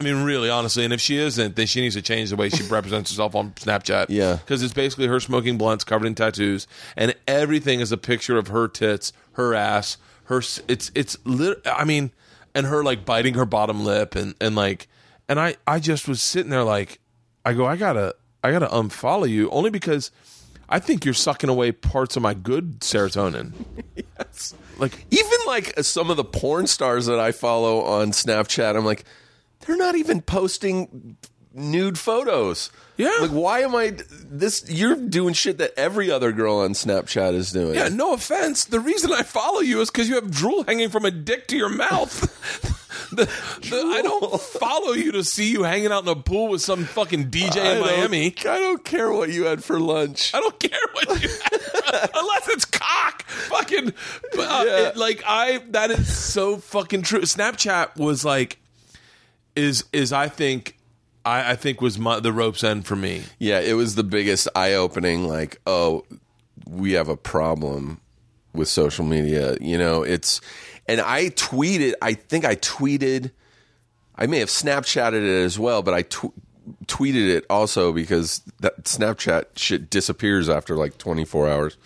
I 0.03 0.05
mean, 0.05 0.25
really, 0.25 0.51
honestly, 0.51 0.83
and 0.83 0.93
if 0.93 1.01
she 1.01 1.17
isn't, 1.17 1.55
then 1.55 1.69
she 1.69 1.81
needs 1.81 1.95
to 1.95 2.03
change 2.03 2.31
the 2.31 2.37
way 2.37 2.49
she 2.49 2.65
represents 2.65 3.13
herself 3.13 3.37
on 3.37 3.53
Snapchat. 3.53 4.07
Yeah. 4.09 4.35
because 4.35 4.61
it's 4.61 4.75
basically 4.75 5.07
her 5.07 5.21
smoking 5.21 5.59
blunts, 5.59 5.85
covered 5.85 6.07
in 6.07 6.17
tattoos, 6.17 6.67
and 6.97 7.15
everything 7.29 7.79
is 7.79 7.93
a 7.93 7.97
picture 7.97 8.37
of 8.37 8.49
her 8.49 8.67
tits, 8.67 9.13
her 9.35 9.55
ass, 9.55 9.99
her. 10.25 10.43
It's 10.67 10.91
it's 10.97 11.17
lit. 11.25 11.61
I 11.65 11.85
mean, 11.85 12.11
and 12.55 12.67
her 12.67 12.83
like 12.83 13.05
biting 13.05 13.35
her 13.35 13.47
bottom 13.47 13.85
lip, 13.85 14.15
and 14.15 14.35
and 14.41 14.55
like, 14.55 14.89
and 15.29 15.39
I 15.41 15.57
I 15.67 15.79
just 15.79 16.09
was 16.09 16.23
sitting 16.23 16.51
there 16.51 16.65
like, 16.65 17.01
I 17.45 17.53
go, 17.53 17.67
I 17.67 17.77
gotta 17.77 18.15
I 18.43 18.51
gotta 18.51 18.69
unfollow 18.69 19.29
you 19.29 19.51
only 19.51 19.71
because 19.71 20.11
I 20.69 20.79
think 20.79 21.05
you're 21.05 21.15
sucking 21.15 21.51
away 21.51 21.71
parts 21.71 22.17
of 22.17 22.23
my 22.23 22.33
good 22.33 22.81
serotonin. 22.81 23.53
yes. 23.97 24.55
Like, 24.79 25.05
even 25.11 25.39
like 25.47 25.79
some 25.81 26.11
of 26.11 26.17
the 26.17 26.25
porn 26.25 26.67
stars 26.67 27.07
that 27.07 27.21
I 27.21 27.31
follow 27.31 27.83
on 27.83 28.13
Snapchat, 28.13 28.75
I'm 28.75 28.85
like, 28.87 29.05
they're 29.61 29.77
not 29.77 29.97
even 29.97 30.23
posting 30.23 31.19
nude 31.55 31.99
photos. 31.99 32.71
Yeah. 32.97 33.11
Like, 33.21 33.31
why 33.31 33.61
am 33.61 33.75
I 33.75 33.97
this? 34.31 34.65
You're 34.71 34.97
doing 34.97 35.35
shit 35.35 35.59
that 35.59 35.73
every 35.79 36.11
other 36.11 36.31
girl 36.33 36.57
on 36.59 36.73
Snapchat 36.73 37.35
is 37.35 37.51
doing. 37.53 37.75
yeah, 37.75 37.89
no 37.89 38.13
offense. 38.13 38.65
The 38.67 38.81
reason 38.81 39.13
I 39.13 39.23
follow 39.23 39.61
you 39.61 39.81
is 39.81 39.91
because 39.91 40.09
you 40.09 40.15
have 40.17 40.31
drool 40.31 40.63
hanging 40.65 40.91
from 40.91 41.05
a 41.07 41.11
dick 41.11 41.49
to 41.49 41.57
your 41.57 41.71
mouth. 41.71 42.79
The- 43.13 43.25
the- 43.27 43.93
I 43.95 44.01
don't 44.01 44.41
follow 44.41 44.93
you 44.93 45.13
to 45.13 45.25
see 45.25 45.51
you 45.51 45.65
hanging 45.65 45.93
out 45.93 46.03
in 46.05 46.09
a 46.09 46.15
pool 46.17 46.49
with 46.49 46.63
some 46.63 46.85
fucking 46.85 47.31
DJ 47.31 47.59
I 47.59 47.73
in 47.75 47.81
Miami. 47.83 48.27
I 48.39 48.59
don't 48.59 48.83
care 48.85 49.13
what 49.13 49.29
you 49.31 49.45
had 49.45 49.63
for 49.63 49.79
lunch. 49.79 50.35
I 50.35 50.41
don't 50.41 50.59
care 50.59 50.79
what 50.95 51.23
you 51.23 51.29
had, 51.29 52.11
unless 52.15 52.49
it's 52.49 52.65
cock. 52.65 53.23
Fucking 53.25 53.89
uh, 53.89 53.93
Yeah. 54.67 54.89
it- 54.89 54.97
like 54.97 55.23
I 55.27 55.63
that 55.71 55.91
is 55.91 56.15
so 56.17 56.57
fucking 56.57 57.03
true. 57.03 57.21
Snapchat 57.23 57.97
was 57.97 58.25
like 58.25 58.59
is 59.57 59.85
is 59.93 60.13
I 60.15 60.29
think 60.29 60.79
I, 61.25 61.53
I 61.53 61.57
think 61.57 61.81
was 61.81 61.99
my, 61.99 62.21
the 62.21 62.33
rope's 62.33 62.65
end 62.65 62.87
for 62.87 62.97
me. 62.97 63.23
Yeah, 63.39 63.61
it 63.61 63.75
was 63.75 63.95
the 63.95 64.05
biggest 64.05 64.49
eye 64.55 64.75
opening. 64.75 65.29
Like, 65.29 65.61
oh, 65.67 66.05
we 66.69 66.93
have 66.93 67.09
a 67.09 67.17
problem 67.17 68.01
with 68.53 68.69
social 68.69 69.05
media. 69.05 69.57
You 69.61 69.79
know, 69.79 70.03
it's 70.03 70.41
and 70.87 71.01
I 71.01 71.31
tweeted. 71.31 71.95
I 72.03 72.15
think 72.15 72.45
I 72.45 72.57
tweeted. 72.57 73.31
I 74.17 74.27
may 74.27 74.39
have 74.41 74.49
Snapchatted 74.49 75.23
it 75.23 75.45
as 75.45 75.59
well, 75.59 75.83
but 75.83 75.95
I 75.95 76.03
tw- 76.03 76.35
tweeted 76.87 77.29
it 77.29 77.45
also 77.49 77.93
because 77.93 78.43
that 78.61 78.85
Snapchat 78.85 79.57
shit 79.57 79.91
disappears 79.91 80.49
after 80.49 80.77
like 80.77 80.99
24 80.99 81.49
hours. 81.49 81.77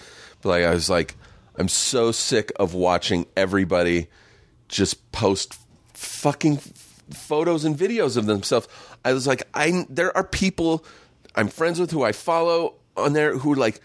But 0.42 0.48
like, 0.48 0.64
I 0.64 0.70
was 0.70 0.90
like, 0.90 1.14
I'm 1.56 1.68
so 1.68 2.12
sick 2.12 2.52
of 2.56 2.74
watching 2.74 3.26
everybody 3.36 4.08
just 4.68 5.12
post 5.12 5.58
fucking 5.94 6.58
photos 7.10 7.64
and 7.64 7.76
videos 7.76 8.16
of 8.16 8.26
themselves. 8.26 8.68
I 9.08 9.12
was 9.12 9.26
like, 9.26 9.42
I 9.54 9.86
there 9.88 10.16
are 10.16 10.24
people 10.24 10.84
I'm 11.34 11.48
friends 11.48 11.78
with 11.78 11.90
who 11.90 12.02
I 12.02 12.12
follow 12.12 12.74
on 12.96 13.12
there 13.12 13.36
who 13.36 13.54
like, 13.54 13.80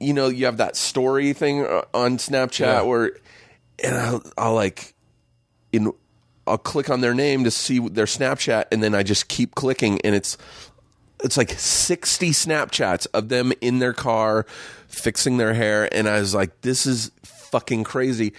you 0.00 0.12
know, 0.12 0.28
you 0.28 0.44
have 0.46 0.56
that 0.58 0.76
story 0.76 1.32
thing 1.32 1.64
uh, 1.64 1.82
on 1.94 2.18
Snapchat 2.18 2.60
Yeah. 2.60 2.82
where, 2.82 3.12
and 3.82 3.94
I'll, 3.96 4.22
I'll 4.36 4.54
like, 4.54 4.94
in, 5.72 5.92
I'll 6.46 6.58
click 6.58 6.90
on 6.90 7.00
their 7.00 7.14
name 7.14 7.44
to 7.44 7.50
see 7.52 7.78
their 7.78 8.06
Snapchat, 8.06 8.64
and 8.72 8.82
then 8.82 8.94
I 8.96 9.04
just 9.04 9.28
keep 9.28 9.54
clicking, 9.54 10.00
and 10.02 10.14
it's 10.14 10.36
it's 11.24 11.36
like 11.36 11.50
60 11.50 12.30
Snapchats 12.30 13.06
of 13.14 13.28
them 13.28 13.52
in 13.60 13.78
their 13.78 13.92
car 13.92 14.44
fixing 14.88 15.36
their 15.36 15.54
hair. 15.54 15.88
And 15.94 16.08
I 16.08 16.18
was 16.18 16.34
like, 16.34 16.62
this 16.62 16.84
is 16.84 17.12
fucking 17.22 17.84
crazy. 17.84 18.32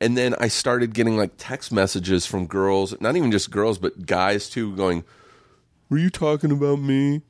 and 0.00 0.16
then 0.16 0.34
I 0.40 0.48
started 0.48 0.94
getting 0.94 1.16
like 1.18 1.32
text 1.36 1.70
messages 1.72 2.24
from 2.26 2.46
girls, 2.46 2.98
not 3.00 3.16
even 3.16 3.30
just 3.30 3.50
girls, 3.50 3.78
but 3.78 4.06
guys 4.06 4.48
too, 4.48 4.74
going, 4.76 5.04
"Were 5.92 5.98
you 5.98 6.10
talking 6.10 6.50
about 6.50 6.80
me?" 6.80 7.20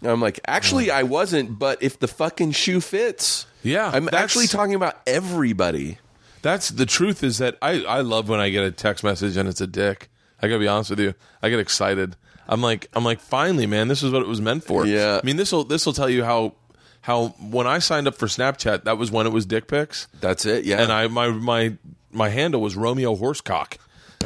And 0.00 0.10
I'm 0.10 0.20
like, 0.20 0.40
actually, 0.46 0.90
I 0.90 1.02
wasn't. 1.02 1.58
But 1.58 1.82
if 1.82 1.98
the 1.98 2.08
fucking 2.08 2.52
shoe 2.52 2.80
fits, 2.80 3.46
Yeah, 3.62 3.90
I'm 3.92 4.06
that's- 4.06 4.22
actually 4.24 4.46
talking 4.46 4.74
about 4.74 4.96
everybody. 5.06 5.98
That's 6.42 6.68
the 6.70 6.86
truth. 6.86 7.22
Is 7.22 7.38
that 7.38 7.56
I 7.60 7.82
I 7.84 8.00
love 8.00 8.28
when 8.28 8.40
I 8.40 8.48
get 8.50 8.64
a 8.64 8.70
text 8.70 9.02
message 9.04 9.36
and 9.36 9.48
it's 9.48 9.60
a 9.60 9.66
dick. 9.66 10.08
I 10.40 10.46
gotta 10.48 10.60
be 10.60 10.68
honest 10.68 10.90
with 10.90 11.00
you. 11.00 11.14
I 11.42 11.48
get 11.50 11.58
excited. 11.58 12.16
I'm 12.48 12.62
like 12.62 12.88
I'm 12.94 13.04
like 13.04 13.20
finally, 13.20 13.66
man. 13.66 13.88
This 13.88 14.02
is 14.04 14.12
what 14.12 14.22
it 14.22 14.28
was 14.28 14.40
meant 14.40 14.62
for. 14.64 14.86
Yeah. 14.86 15.18
I 15.22 15.26
mean 15.26 15.36
this 15.36 15.50
will 15.52 15.64
this 15.64 15.84
will 15.84 15.92
tell 15.92 16.08
you 16.08 16.22
how 16.24 16.54
how 17.02 17.28
when 17.40 17.66
I 17.66 17.78
signed 17.80 18.06
up 18.06 18.14
for 18.16 18.26
Snapchat, 18.26 18.84
that 18.84 18.98
was 18.98 19.10
when 19.10 19.26
it 19.26 19.32
was 19.32 19.46
dick 19.46 19.66
pics. 19.66 20.06
That's 20.20 20.46
it. 20.46 20.64
Yeah, 20.64 20.80
and 20.80 20.92
I 20.92 21.08
my 21.08 21.28
my 21.28 21.76
my 22.12 22.28
handle 22.28 22.60
was 22.60 22.76
Romeo 22.76 23.16
Horsecock 23.16 23.76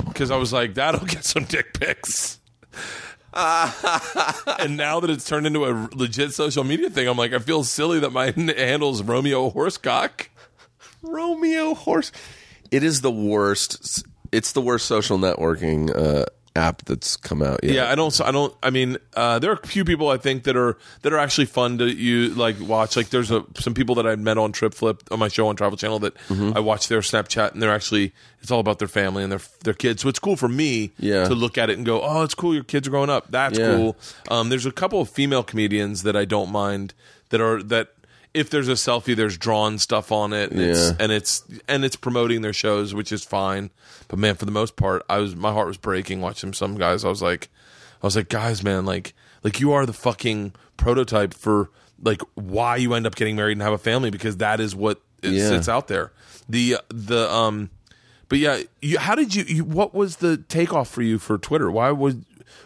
because 0.07 0.31
I 0.31 0.37
was 0.37 0.53
like 0.53 0.75
that'll 0.75 1.07
get 1.17 1.25
some 1.25 1.45
dick 1.45 1.73
pics. 1.81 2.39
and 4.59 4.77
now 4.77 5.01
that 5.01 5.09
it's 5.09 5.25
turned 5.25 5.47
into 5.47 5.65
a 5.65 5.89
legit 5.95 6.33
social 6.33 6.65
media 6.65 6.91
thing, 6.91 7.09
I'm 7.09 7.17
like 7.17 7.33
I 7.33 7.39
feel 7.39 7.65
silly 7.65 8.01
that 8.01 8.11
my 8.11 8.31
handle's 8.37 9.03
Romeo 9.03 9.51
Horsecock. 9.51 10.29
Romeo 11.03 11.75
horse. 11.75 12.13
It 12.71 12.83
is 12.83 13.01
the 13.01 13.11
worst. 13.11 14.05
It's 14.31 14.53
the 14.53 14.61
worst 14.61 14.87
social 14.87 15.19
networking 15.19 15.95
uh, 15.95 16.27
app 16.55 16.85
that's 16.85 17.17
come 17.17 17.43
out 17.43 17.61
yet. 17.65 17.75
Yeah, 17.75 17.91
I 17.91 17.95
don't. 17.95 18.21
I 18.21 18.31
don't. 18.31 18.55
I 18.63 18.71
mean, 18.71 18.99
uh, 19.15 19.39
there 19.39 19.51
are 19.51 19.59
a 19.63 19.67
few 19.67 19.85
people 19.85 20.09
I 20.11 20.19
think 20.19 20.45
that 20.45 20.57
are 20.57 20.77
that 21.01 21.13
are 21.13 21.19
actually 21.19 21.47
fun 21.47 21.79
to 21.79 21.87
you 21.87 22.29
like 22.35 22.57
watch. 22.61 22.97
Like, 22.97 23.09
there's 23.11 23.31
a, 23.31 23.45
some 23.59 23.73
people 23.75 23.95
that 23.95 24.07
I 24.07 24.17
met 24.17 24.37
on 24.39 24.53
Trip 24.53 24.75
Flip 24.75 25.03
on 25.11 25.19
my 25.19 25.29
show 25.29 25.49
on 25.49 25.57
Travel 25.57 25.77
Channel 25.79 25.99
that 26.01 26.15
Mm-hmm. 26.29 26.53
I 26.57 26.61
watch 26.61 26.89
their 26.89 27.01
Snapchat, 27.01 27.53
and 27.53 27.63
they're 27.63 27.73
actually 27.73 28.13
it's 28.43 28.51
all 28.51 28.61
about 28.61 28.79
their 28.79 28.89
family 28.89 29.23
and 29.23 29.33
their 29.33 29.41
their 29.65 29.75
kids. 29.75 30.03
So 30.03 30.09
it's 30.09 30.19
cool 30.19 30.37
for 30.37 30.49
me 30.49 30.93
Yeah. 30.99 31.25
to 31.29 31.35
look 31.35 31.57
at 31.57 31.71
it 31.71 31.77
and 31.79 31.87
go, 31.87 32.03
oh, 32.03 32.23
it's 32.23 32.35
cool. 32.35 32.55
Your 32.55 32.65
kids 32.65 32.87
are 32.87 32.91
growing 32.91 33.11
up. 33.11 33.31
That's 33.31 33.59
Yeah. 33.59 33.75
cool. 33.77 33.97
Um, 34.31 34.49
there's 34.51 34.67
a 34.67 34.73
couple 34.73 35.01
of 35.01 35.09
female 35.09 35.43
comedians 35.43 36.03
that 36.03 36.17
I 36.17 36.25
don't 36.25 36.51
mind 36.53 36.93
that 37.31 37.41
are 37.41 37.63
that. 37.63 37.89
If 38.35 38.49
there's 38.51 38.69
a 38.69 38.73
selfie, 38.73 39.15
there's 39.15 39.37
drawn 39.37 39.79
stuff 39.79 40.11
on 40.11 40.33
it, 40.33 40.51
and, 40.53 40.61
it's, 40.61 40.91
and 40.99 41.13
it's 41.13 41.45
and 41.69 41.85
it's 41.85 41.97
promoting 41.97 42.41
their 42.43 42.53
shows, 42.55 42.95
which 42.95 43.13
is 43.13 43.23
fine. 43.25 43.71
But 44.09 44.19
man, 44.19 44.37
for 44.37 44.47
the 44.47 44.53
most 44.53 44.77
part, 44.77 45.03
I 45.09 45.19
was 45.19 45.37
my 45.37 45.53
heart 45.53 45.67
was 45.69 45.77
breaking 45.77 46.21
watching 46.23 46.53
some 46.55 46.77
guys. 46.79 47.05
I 47.05 47.09
was 47.09 47.21
like, 47.21 47.49
I 48.03 48.07
was 48.07 48.17
like, 48.17 48.29
guys, 48.31 48.63
man, 48.63 48.87
like 48.87 49.13
like 49.45 49.61
you 49.61 49.73
are 49.73 49.85
the 49.85 49.93
fucking 49.93 50.55
prototype 50.79 51.35
for 51.35 51.71
like 52.03 52.23
why 52.35 52.77
you 52.77 52.95
end 52.95 53.07
up 53.07 53.15
getting 53.17 53.37
married 53.37 53.53
and 53.53 53.63
have 53.63 53.73
a 53.75 53.79
family 53.79 54.11
because 54.11 54.39
that 54.39 54.61
is 54.61 54.75
what 54.75 55.01
is, 55.23 55.35
Yeah. 55.51 55.57
it's 55.59 55.69
out 55.69 55.89
there. 55.89 56.13
The 56.49 56.79
the 56.89 57.31
um, 57.31 57.69
but 58.29 58.39
yeah, 58.39 58.63
you, 58.81 58.99
how 58.99 59.15
did 59.15 59.35
you, 59.35 59.45
you? 59.45 59.65
What 59.65 59.95
was 59.95 60.17
the 60.17 60.39
takeoff 60.39 60.89
for 60.89 61.03
you 61.03 61.19
for 61.19 61.37
Twitter? 61.37 61.71
Why 61.71 61.91
was 61.91 62.17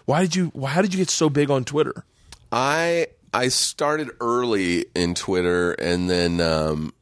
why 0.05 0.23
did 0.23 0.37
you? 0.37 0.53
How 0.65 0.81
did 0.81 0.95
you 0.95 0.99
get 0.99 1.11
so 1.11 1.29
big 1.29 1.51
on 1.51 1.65
Twitter? 1.65 2.05
I 2.53 3.09
I 3.37 3.49
started 3.49 4.13
early 4.19 4.87
in 4.95 5.15
Twitter, 5.15 5.73
and 5.73 6.09
then 6.09 6.41
um, 6.41 6.95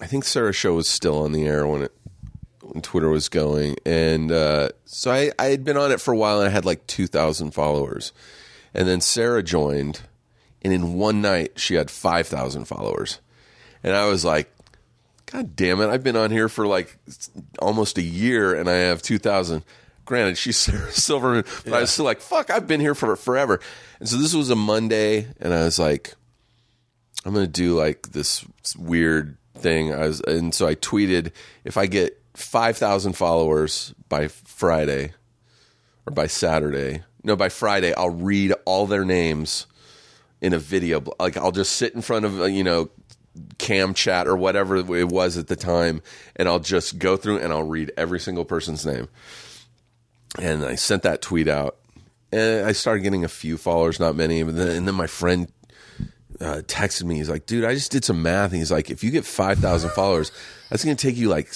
I 0.00 0.06
think 0.06 0.22
Sarah's 0.22 0.54
show 0.54 0.74
was 0.74 0.88
still 0.88 1.18
on 1.18 1.32
the 1.32 1.48
air 1.48 1.66
when 1.66 1.82
it 1.82 1.92
when 2.60 2.80
Twitter 2.80 3.08
was 3.08 3.28
going, 3.28 3.74
and 3.84 4.30
uh, 4.30 4.68
so 4.84 5.10
I 5.10 5.32
I 5.36 5.46
had 5.46 5.64
been 5.64 5.76
on 5.76 5.90
it 5.90 6.00
for 6.00 6.14
a 6.14 6.16
while, 6.16 6.38
and 6.38 6.48
I 6.48 6.52
had 6.52 6.64
like 6.64 6.86
two 6.86 7.08
thousand 7.08 7.54
followers, 7.54 8.12
and 8.72 8.86
then 8.86 9.00
Sarah 9.00 9.42
joined, 9.42 10.02
and 10.62 10.72
in 10.72 10.94
one 10.94 11.20
night 11.20 11.58
she 11.58 11.74
had 11.74 11.90
five 11.90 12.28
thousand 12.28 12.66
followers, 12.66 13.18
and 13.82 13.96
I 13.96 14.06
was 14.06 14.24
like. 14.24 14.52
God 15.30 15.56
damn 15.56 15.82
it! 15.82 15.90
I've 15.90 16.02
been 16.02 16.16
on 16.16 16.30
here 16.30 16.48
for 16.48 16.66
like 16.66 16.96
almost 17.58 17.98
a 17.98 18.02
year, 18.02 18.54
and 18.54 18.66
I 18.66 18.76
have 18.76 19.02
two 19.02 19.18
thousand. 19.18 19.62
Granted, 20.08 20.38
she's 20.38 20.56
Sarah 20.56 20.90
Silverman, 20.90 21.44
but 21.64 21.74
I 21.74 21.80
was 21.82 21.90
still 21.90 22.06
like, 22.06 22.22
"Fuck!" 22.22 22.48
I've 22.48 22.66
been 22.66 22.80
here 22.80 22.94
for 22.94 23.14
forever. 23.14 23.60
And 24.00 24.08
so 24.08 24.16
this 24.16 24.34
was 24.34 24.48
a 24.48 24.56
Monday, 24.56 25.26
and 25.38 25.52
I 25.52 25.64
was 25.64 25.78
like, 25.78 26.14
"I'm 27.26 27.34
gonna 27.34 27.46
do 27.46 27.78
like 27.78 28.12
this 28.12 28.42
weird 28.78 29.36
thing." 29.54 29.92
I 29.92 30.06
was, 30.06 30.22
and 30.22 30.54
so 30.54 30.66
I 30.66 30.76
tweeted, 30.76 31.32
"If 31.62 31.76
I 31.76 31.84
get 31.84 32.18
five 32.32 32.78
thousand 32.78 33.16
followers 33.16 33.92
by 34.08 34.28
Friday, 34.28 35.12
or 36.06 36.12
by 36.14 36.26
Saturday, 36.26 37.02
no, 37.22 37.36
by 37.36 37.50
Friday, 37.50 37.92
I'll 37.92 38.08
read 38.08 38.54
all 38.64 38.86
their 38.86 39.04
names 39.04 39.66
in 40.40 40.54
a 40.54 40.58
video. 40.58 41.04
Like 41.20 41.36
I'll 41.36 41.52
just 41.52 41.72
sit 41.72 41.94
in 41.94 42.00
front 42.00 42.24
of 42.24 42.40
uh, 42.40 42.44
you 42.44 42.64
know." 42.64 42.90
cam 43.58 43.94
chat 43.94 44.26
or 44.26 44.36
whatever 44.36 44.74
it 44.74 45.08
was 45.08 45.38
at 45.38 45.46
the 45.46 45.54
time 45.54 46.02
and 46.34 46.48
I'll 46.48 46.58
just 46.58 46.98
go 46.98 47.16
through 47.16 47.38
and 47.38 47.52
I'll 47.52 47.62
read 47.62 47.92
every 47.96 48.18
single 48.18 48.44
person's 48.44 48.84
name. 48.84 49.08
And 50.38 50.64
I 50.64 50.74
sent 50.74 51.04
that 51.04 51.22
tweet 51.22 51.48
out 51.48 51.78
and 52.32 52.66
I 52.66 52.72
started 52.72 53.02
getting 53.02 53.24
a 53.24 53.28
few 53.28 53.56
followers, 53.56 53.98
not 53.98 54.14
many. 54.14 54.42
But 54.42 54.56
then, 54.56 54.68
and 54.68 54.86
then 54.86 54.94
my 54.94 55.06
friend 55.06 55.50
uh, 56.40 56.62
texted 56.66 57.04
me. 57.04 57.16
He's 57.16 57.30
like, 57.30 57.46
"Dude, 57.46 57.64
I 57.64 57.74
just 57.74 57.90
did 57.90 58.04
some 58.04 58.22
math." 58.22 58.50
And 58.50 58.58
he's 58.58 58.72
like, 58.72 58.90
"If 58.90 59.02
you 59.02 59.10
get 59.10 59.24
five 59.24 59.58
thousand 59.58 59.90
followers, 59.90 60.30
that's 60.68 60.84
going 60.84 60.96
to 60.96 61.06
take 61.06 61.16
you 61.16 61.28
like 61.28 61.52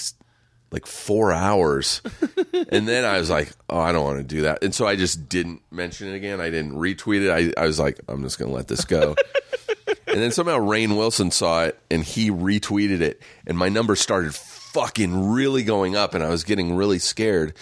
like 0.71 0.87
four 0.87 1.33
hours." 1.33 2.01
and 2.71 2.89
then 2.89 3.05
I 3.05 3.19
was 3.19 3.31
like, 3.31 3.53
"Oh, 3.69 3.79
I 3.79 3.93
don't 3.93 4.05
want 4.05 4.19
to 4.19 4.25
do 4.25 4.43
that." 4.43 4.65
And 4.65 4.75
so 4.75 4.87
I 4.87 4.97
just 4.97 5.29
didn't 5.29 5.63
mention 5.71 6.09
it 6.09 6.15
again. 6.15 6.41
I 6.41 6.51
didn't 6.51 6.73
retweet 6.73 7.27
it. 7.27 7.31
I, 7.31 7.63
I 7.63 7.67
was 7.67 7.79
like, 7.79 8.01
"I'm 8.09 8.23
just 8.23 8.39
going 8.39 8.51
to 8.51 8.57
let 8.57 8.69
this 8.69 8.85
go." 8.85 9.15
and 10.07 10.21
then 10.21 10.33
somehow 10.33 10.59
Rainn 10.59 10.97
Wilson 10.97 11.31
saw 11.31 11.65
it 11.65 11.79
and 11.91 12.03
he 12.03 12.31
retweeted 12.31 13.01
it, 13.03 13.21
and 13.47 13.59
my 13.59 13.69
number 13.69 13.95
started 13.95 14.35
fucking 14.35 15.33
really 15.33 15.65
going 15.65 15.97
up, 15.97 16.15
and 16.15 16.25
I 16.25 16.31
was 16.31 16.45
getting 16.45 16.75
really 16.75 16.99
scared. 16.99 17.55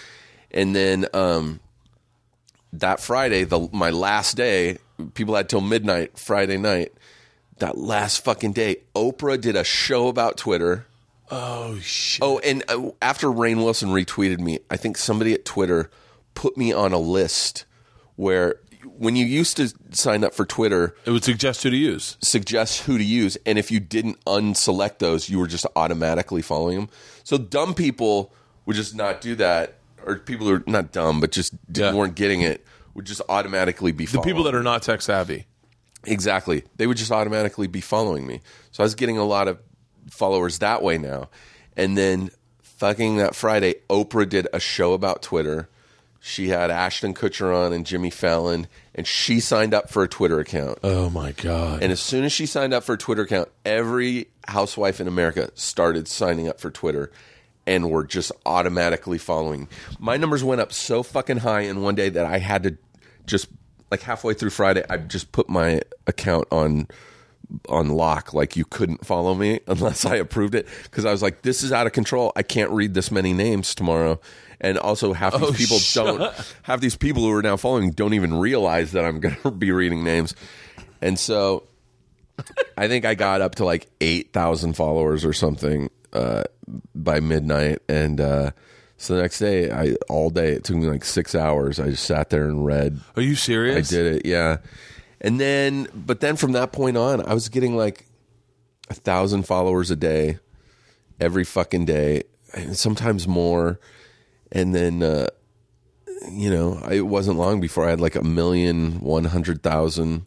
And 0.53 0.75
then 0.75 1.05
um, 1.13 1.59
that 2.73 2.99
Friday, 2.99 3.43
the 3.43 3.69
my 3.71 3.89
last 3.89 4.35
day, 4.35 4.77
people 5.13 5.35
had 5.35 5.49
till 5.49 5.61
midnight 5.61 6.17
Friday 6.17 6.57
night. 6.57 6.93
That 7.57 7.77
last 7.77 8.23
fucking 8.23 8.53
day, 8.53 8.77
Oprah 8.95 9.39
did 9.39 9.55
a 9.55 9.63
show 9.63 10.07
about 10.07 10.37
Twitter. 10.37 10.87
Oh 11.29 11.77
shit! 11.79 12.19
Oh, 12.23 12.39
and 12.39 12.63
uh, 12.67 12.89
after 13.01 13.27
Rainn 13.27 13.57
Wilson 13.63 13.89
retweeted 13.89 14.39
me, 14.39 14.59
I 14.69 14.77
think 14.77 14.97
somebody 14.97 15.33
at 15.33 15.45
Twitter 15.45 15.89
put 16.33 16.57
me 16.57 16.73
on 16.73 16.91
a 16.91 16.97
list 16.97 17.65
where 18.15 18.55
when 18.97 19.15
you 19.15 19.25
used 19.25 19.57
to 19.57 19.71
sign 19.91 20.23
up 20.23 20.33
for 20.33 20.43
Twitter, 20.43 20.95
It 21.05 21.11
would 21.11 21.23
suggest 21.23 21.61
who 21.61 21.69
to 21.69 21.77
use. 21.77 22.17
suggest 22.23 22.81
who 22.81 22.97
to 22.97 23.03
use, 23.03 23.37
and 23.45 23.59
if 23.59 23.69
you 23.69 23.79
didn't 23.79 24.23
unselect 24.25 24.97
those, 24.97 25.29
you 25.29 25.37
were 25.37 25.47
just 25.47 25.67
automatically 25.75 26.41
following 26.41 26.77
them. 26.79 26.89
So 27.23 27.37
dumb 27.37 27.75
people 27.75 28.33
would 28.65 28.75
just 28.75 28.95
not 28.95 29.21
do 29.21 29.35
that, 29.35 29.77
or 30.05 30.17
people 30.17 30.47
who 30.47 30.53
are 30.55 30.63
not 30.67 30.91
dumb 30.91 31.19
but 31.19 31.31
just 31.31 31.53
didn't, 31.71 31.93
Yeah. 31.93 31.99
weren't 31.99 32.15
getting 32.15 32.41
it 32.41 32.65
would 32.93 33.05
just 33.05 33.21
automatically 33.29 33.91
be 33.91 34.05
The 34.05 34.21
people 34.21 34.43
that 34.43 34.55
are 34.55 34.63
not 34.63 34.83
tech 34.83 35.01
savvy. 35.01 35.45
Exactly. 36.05 36.63
They 36.77 36.87
would 36.87 36.97
just 36.97 37.11
automatically 37.11 37.67
be 37.67 37.81
following 37.81 38.25
me. 38.25 38.41
So 38.71 38.83
I 38.83 38.85
was 38.85 38.95
getting 38.95 39.17
a 39.17 39.23
lot 39.23 39.47
of 39.47 39.59
followers 40.09 40.59
that 40.59 40.81
way 40.81 40.97
now. 40.97 41.29
And 41.77 41.97
then 41.97 42.31
fucking 42.63 43.17
that 43.17 43.35
Friday, 43.35 43.75
Oprah 43.89 44.27
did 44.27 44.47
a 44.51 44.59
show 44.59 44.93
about 44.93 45.21
Twitter. 45.21 45.69
She 46.19 46.49
had 46.49 46.69
Ashton 46.69 47.13
Kutcher 47.13 47.55
on 47.55 47.73
and 47.73 47.83
Jimmy 47.85 48.09
Fallon, 48.11 48.67
and 48.93 49.07
she 49.07 49.39
signed 49.39 49.73
up 49.73 49.89
for 49.89 50.03
a 50.03 50.07
Twitter 50.07 50.39
account. 50.39 50.77
Oh 50.83 51.09
my 51.09 51.31
god! 51.31 51.81
And 51.81 51.91
as 51.91 51.99
soon 51.99 52.23
as 52.25 52.31
she 52.31 52.45
signed 52.45 52.73
up 52.75 52.83
for 52.83 52.93
a 52.93 52.97
Twitter 52.97 53.23
account, 53.23 53.49
every 53.65 54.27
housewife 54.47 54.99
in 55.01 55.07
America 55.07 55.49
started 55.55 56.07
signing 56.07 56.47
up 56.47 56.59
for 56.59 56.69
Twitter 56.69 57.11
and 57.67 57.89
were 57.89 58.03
just 58.03 58.31
automatically 58.45 59.17
following. 59.17 59.67
My 59.99 60.17
numbers 60.17 60.43
went 60.43 60.61
up 60.61 60.71
so 60.73 61.03
fucking 61.03 61.37
high 61.37 61.61
in 61.61 61.81
one 61.81 61.95
day 61.95 62.09
that 62.09 62.25
I 62.25 62.39
had 62.39 62.63
to 62.63 62.77
just 63.25 63.47
like 63.91 64.01
halfway 64.01 64.33
through 64.33 64.49
Friday, 64.51 64.83
I 64.89 64.97
just 64.97 65.31
put 65.31 65.49
my 65.49 65.81
account 66.07 66.47
on 66.51 66.87
on 67.67 67.89
lock 67.89 68.33
like 68.33 68.55
you 68.55 68.63
couldn't 68.63 69.05
follow 69.05 69.35
me 69.35 69.59
unless 69.67 70.05
I 70.05 70.15
approved 70.15 70.55
it 70.55 70.67
because 70.83 71.03
I 71.03 71.11
was 71.11 71.21
like 71.21 71.41
this 71.41 71.63
is 71.63 71.71
out 71.71 71.85
of 71.85 71.93
control. 71.93 72.31
I 72.35 72.43
can't 72.43 72.71
read 72.71 72.93
this 72.93 73.11
many 73.11 73.33
names 73.33 73.75
tomorrow. 73.75 74.19
And 74.63 74.77
also 74.77 75.11
half 75.13 75.33
these 75.33 75.49
Oh, 75.49 75.53
people 75.53 75.79
don't 75.93 76.33
half 76.63 76.79
these 76.81 76.95
people 76.95 77.23
who 77.23 77.31
are 77.31 77.41
now 77.41 77.57
following 77.57 77.91
don't 77.91 78.13
even 78.13 78.35
realize 78.35 78.91
that 78.93 79.03
I'm 79.03 79.19
going 79.21 79.35
to 79.43 79.51
be 79.51 79.71
reading 79.71 80.03
names. 80.03 80.35
And 81.01 81.17
so 81.17 81.63
I 82.77 82.87
think 82.87 83.03
I 83.05 83.15
got 83.15 83.41
up 83.41 83.55
to 83.55 83.65
like 83.65 83.87
8,000 83.99 84.73
followers 84.73 85.25
or 85.25 85.33
something 85.33 85.89
uh, 86.13 86.43
by 86.93 87.19
midnight. 87.19 87.79
And 87.87 88.19
uh, 88.21 88.51
so 88.97 89.15
the 89.15 89.21
next 89.21 89.39
day, 89.39 89.71
I 89.71 89.95
all 90.09 90.29
day, 90.29 90.51
it 90.51 90.63
took 90.63 90.77
me 90.77 90.87
like 90.87 91.05
six 91.05 91.35
hours. 91.35 91.79
I 91.79 91.89
just 91.89 92.05
sat 92.05 92.29
there 92.29 92.45
and 92.47 92.65
read. 92.65 92.99
Are 93.15 93.21
you 93.21 93.35
serious? 93.35 93.77
I 93.77 93.81
serious? 93.81 94.15
did 94.15 94.25
it, 94.25 94.29
yeah. 94.29 94.57
And 95.19 95.39
then, 95.39 95.87
but 95.93 96.19
then 96.19 96.35
from 96.35 96.53
that 96.53 96.71
point 96.71 96.97
on, 96.97 97.25
I 97.25 97.33
was 97.33 97.49
getting 97.49 97.75
like 97.77 98.07
a 98.89 98.93
thousand 98.93 99.43
followers 99.43 99.91
a 99.91 99.95
day, 99.95 100.39
every 101.19 101.43
fucking 101.43 101.85
day, 101.85 102.23
and 102.53 102.75
sometimes 102.75 103.27
more. 103.27 103.79
And 104.51 104.75
then, 104.75 105.03
uh, 105.03 105.27
you 106.29 106.49
know, 106.49 106.79
it 106.91 107.01
wasn't 107.01 107.37
long 107.37 107.61
before 107.61 107.85
I 107.87 107.91
had 107.91 108.01
like 108.01 108.15
a 108.15 108.23
million, 108.23 108.99
one 108.99 109.25
hundred 109.25 109.63
thousand 109.63 110.25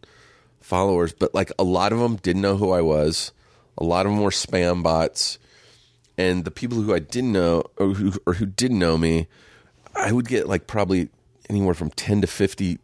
followers. 0.61 1.13
But 1.13 1.35
like 1.35 1.53
a 1.59 1.65
lot 1.65 1.93
of 1.93 1.99
them 1.99 2.17
didn't 2.17 2.43
know 2.43 2.57
who 2.57 2.71
I 2.71 2.81
was. 2.81 3.33
A 3.77 3.85
lot 3.85 4.07
of 4.07 4.13
them 4.13 4.23
were 4.23 4.31
spam 4.31 4.83
bots. 4.83 5.39
And 6.17 6.45
the 6.45 6.51
people 6.51 6.81
who 6.83 6.95
I 6.95 6.99
didn't 6.99 7.33
know 7.33 7.65
or 7.77 7.89
who 7.95 8.13
or 8.27 8.35
who 8.35 8.47
didn't 8.47 8.79
know 8.79 8.97
me, 8.99 9.27
I 9.95 10.13
would 10.13 10.29
get 10.29 10.49
like 10.49 10.67
probably 10.67 11.09
anywhere 11.51 11.75
from 11.75 11.91
ten 11.91 12.21
to 12.21 12.27
fifty 12.27 12.79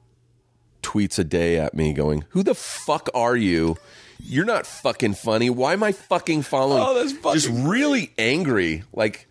tweets 0.82 1.18
a 1.18 1.24
day 1.24 1.58
at 1.58 1.74
me 1.74 1.92
going, 1.92 2.24
"Who 2.30 2.42
the 2.42 2.54
fuck 2.54 3.08
are 3.14 3.36
you? 3.36 3.76
You're 4.22 4.44
not 4.44 4.66
fucking 4.66 5.14
funny. 5.14 5.48
Why 5.50 5.72
am 5.72 5.82
I 5.82 5.92
fucking 5.92 6.42
following?" 6.42 6.82
Oh, 6.86 6.94
that's 6.94 7.12
fucking 7.12 7.40
just 7.40 7.48
really 7.66 8.12
angry, 8.18 8.82
like 8.92 9.26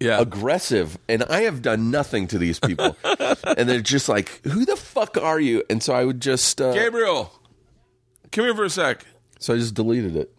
Yeah. 0.00 0.20
aggressive, 0.20 0.98
and 1.08 1.22
I 1.24 1.42
have 1.42 1.62
done 1.62 1.90
nothing 1.90 2.26
to 2.28 2.38
these 2.38 2.58
people, 2.58 2.96
and 3.04 3.68
they're 3.68 3.80
just 3.80 4.08
like, 4.08 4.40
"Who 4.44 4.64
the 4.64 4.76
fuck 4.76 5.16
are 5.16 5.38
you?" 5.40 5.62
And 5.70 5.82
so 5.82 5.92
I 5.92 6.04
would 6.04 6.20
just, 6.20 6.60
uh, 6.60 6.72
Gabriel, 6.72 7.32
come 8.32 8.44
here 8.44 8.54
for 8.54 8.64
a 8.64 8.70
sec. 8.70 9.04
so 9.38 9.54
I 9.54 9.58
just 9.58 9.74
deleted 9.74 10.16
it. 10.16 10.32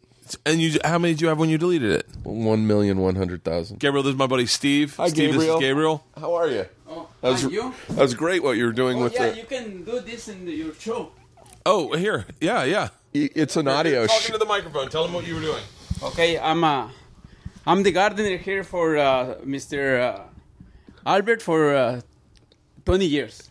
And 0.45 0.61
you, 0.61 0.79
how 0.83 0.97
many 0.97 1.13
did 1.13 1.21
you 1.21 1.27
have 1.27 1.37
when 1.39 1.49
you 1.49 1.57
deleted 1.57 1.91
it? 1.91 2.07
One 2.23 2.65
million 2.67 2.97
one 2.99 3.15
hundred 3.15 3.43
thousand. 3.43 3.79
Gabriel, 3.79 4.03
this 4.03 4.11
is 4.11 4.17
my 4.17 4.27
buddy 4.27 4.45
Steve. 4.45 4.95
Hi, 4.97 5.07
Steve, 5.07 5.31
Gabriel. 5.31 5.39
This 5.39 5.55
is 5.55 5.59
Gabriel. 5.69 6.03
How 6.19 6.33
are 6.35 6.47
you? 6.49 6.65
Oh, 6.89 7.07
That 7.21 7.29
was, 7.31 7.43
and 7.43 7.51
you? 7.53 7.73
that 7.89 7.97
was 8.01 8.13
great 8.13 8.43
what 8.43 8.57
you 8.57 8.65
were 8.65 8.71
doing 8.73 8.99
Oh, 8.99 9.03
with 9.05 9.13
yeah, 9.13 9.29
the. 9.29 9.37
you 9.37 9.43
can 9.45 9.83
do 9.83 9.99
this 10.01 10.27
in 10.27 10.45
the, 10.45 10.51
your 10.51 10.73
show. 10.75 11.11
Oh, 11.65 11.95
here. 11.95 12.25
Yeah, 12.41 12.63
yeah. 12.63 12.89
It's 13.13 13.55
an 13.57 13.67
audio. 13.67 14.05
Talking 14.07 14.21
Sh- 14.21 14.31
to 14.31 14.37
the 14.37 14.45
microphone. 14.45 14.89
Tell 14.89 15.03
them 15.03 15.13
what 15.13 15.25
you 15.27 15.35
were 15.35 15.41
doing. 15.41 15.63
Okay, 16.03 16.37
I'm 16.39 16.63
uh, 16.63 16.89
I'm 17.65 17.83
the 17.83 17.91
gardener 17.91 18.37
here 18.37 18.63
for 18.63 18.97
uh, 18.97 19.35
Mr. 19.45 19.99
Uh, 20.01 20.21
Albert 21.05 21.41
for 21.41 21.75
uh, 21.75 22.01
20 22.85 23.05
years. 23.05 23.49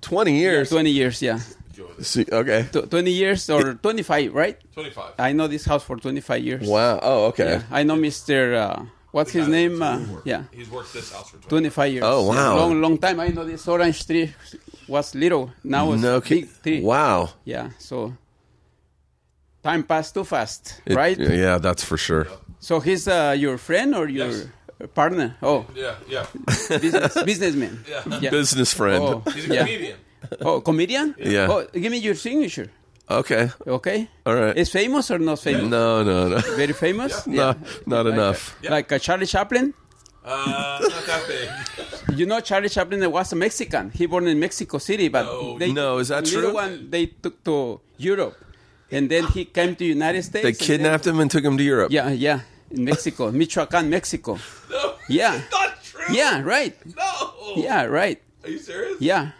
Twenty 0.00 0.38
years. 0.38 0.68
20 0.70 0.90
years, 0.90 1.22
yeah. 1.22 1.38
See, 2.00 2.26
okay. 2.30 2.66
Tw 2.72 2.88
20 2.90 3.10
years 3.10 3.48
or 3.50 3.74
25, 3.74 4.34
right? 4.34 4.56
25. 4.74 5.14
I 5.18 5.32
know 5.32 5.46
this 5.48 5.64
house 5.64 5.84
for 5.84 5.96
25 5.96 6.42
years. 6.44 6.68
Wow. 6.68 6.98
Oh, 7.02 7.26
okay. 7.26 7.44
Yeah, 7.60 7.62
I 7.70 7.82
know 7.84 7.96
Mr. 7.96 8.54
Uh, 8.56 8.84
what's 9.12 9.32
his 9.32 9.48
name? 9.48 9.82
Uh, 9.82 10.00
yeah, 10.24 10.44
He's 10.52 10.68
worked 10.70 10.92
this 10.92 11.12
house 11.12 11.30
for 11.30 11.36
20 11.38 11.48
25 11.70 11.92
years. 11.92 12.04
Oh, 12.06 12.26
wow. 12.28 12.56
Long, 12.56 12.80
long 12.80 12.98
time. 12.98 13.20
I 13.20 13.28
know 13.28 13.44
this 13.44 13.66
orange 13.68 14.06
tree 14.06 14.32
was 14.88 15.14
little. 15.14 15.50
Now 15.64 15.92
it's 15.92 16.02
No 16.02 16.20
big 16.20 16.48
tree. 16.62 16.80
Wow. 16.80 17.30
Yeah, 17.44 17.70
so 17.78 18.12
time 19.62 19.82
passed 19.84 20.14
too 20.14 20.24
fast, 20.24 20.80
It- 20.86 20.96
right? 20.96 21.18
Yeah, 21.18 21.58
that's 21.58 21.84
for 21.84 21.96
sure. 21.96 22.26
So 22.60 22.80
he's 22.80 23.08
uh, 23.08 23.34
your 23.38 23.58
friend 23.58 23.94
or 23.94 24.08
your 24.08 24.30
Yes. 24.30 24.46
partner? 24.94 25.36
Oh, 25.42 25.66
Yeah, 25.74 25.94
yeah. 26.08 26.26
business, 26.80 27.14
businessman. 27.24 27.84
Yeah. 28.20 28.30
Business 28.30 28.72
friend. 28.72 29.02
Oh, 29.04 29.22
He's 29.30 29.48
a 29.50 29.54
yeah. 29.54 29.64
comedian. 29.66 29.96
Oh, 30.40 30.60
comedian? 30.60 31.14
Yeah. 31.18 31.48
Oh, 31.50 31.66
give 31.72 31.90
me 31.92 31.98
your 31.98 32.14
signature. 32.14 32.70
Okay. 33.10 33.50
Okay. 33.66 34.08
All 34.24 34.34
right. 34.34 34.56
Is 34.56 34.70
famous 34.70 35.10
or 35.10 35.18
not 35.18 35.38
famous? 35.40 35.68
no, 35.68 36.02
no, 36.02 36.28
no. 36.28 36.38
Very 36.56 36.72
famous? 36.72 37.26
No, 37.26 37.54
not 37.86 38.06
enough. 38.06 38.56
Like 38.68 38.90
uh, 38.92 38.98
Charlie 38.98 39.26
Chaplin? 39.26 39.74
Uh, 40.24 40.78
not 40.80 41.06
that 41.06 41.22
big. 41.28 41.48
You 42.18 42.26
know 42.26 42.40
Charlie 42.40 42.68
Chaplin 42.68 43.00
was 43.10 43.32
a 43.32 43.36
Mexican. 43.36 43.90
He 43.90 44.06
born 44.06 44.26
in 44.28 44.38
Mexico 44.38 44.78
City, 44.78 45.08
but 45.08 45.24
No. 45.24 45.58
they, 45.58 45.72
No, 45.72 45.98
is 45.98 46.08
that 46.08 46.24
little 46.24 46.40
true? 46.42 46.54
one 46.54 46.90
they 46.90 47.06
took 47.06 47.42
to 47.44 47.80
Europe, 47.96 48.36
and 48.90 49.08
then 49.10 49.24
he 49.32 49.46
came 49.46 49.74
to 49.76 49.84
United 49.84 50.22
States. 50.22 50.42
They 50.44 50.48
and 50.50 50.56
then- 50.58 50.66
kidnapped 50.66 51.06
him 51.06 51.20
and 51.20 51.30
took 51.30 51.42
him 51.44 51.56
to 51.56 51.64
Europe. 51.64 51.90
Yeah, 51.90 52.10
yeah, 52.10 52.40
in 52.70 52.84
Mexico, 52.84 53.30
Michoacan, 53.32 53.88
Mexico. 53.88 54.38
No. 54.70 54.94
Yeah, 55.08 55.40
Not 55.50 55.82
true. 55.82 56.04
yeah, 56.14 56.42
right. 56.44 56.76
No. 56.96 57.54
Yeah, 57.56 57.84
right. 57.88 58.20
Are 58.44 58.50
you 58.50 58.58
serious? 58.58 59.00
Yeah, 59.00 59.32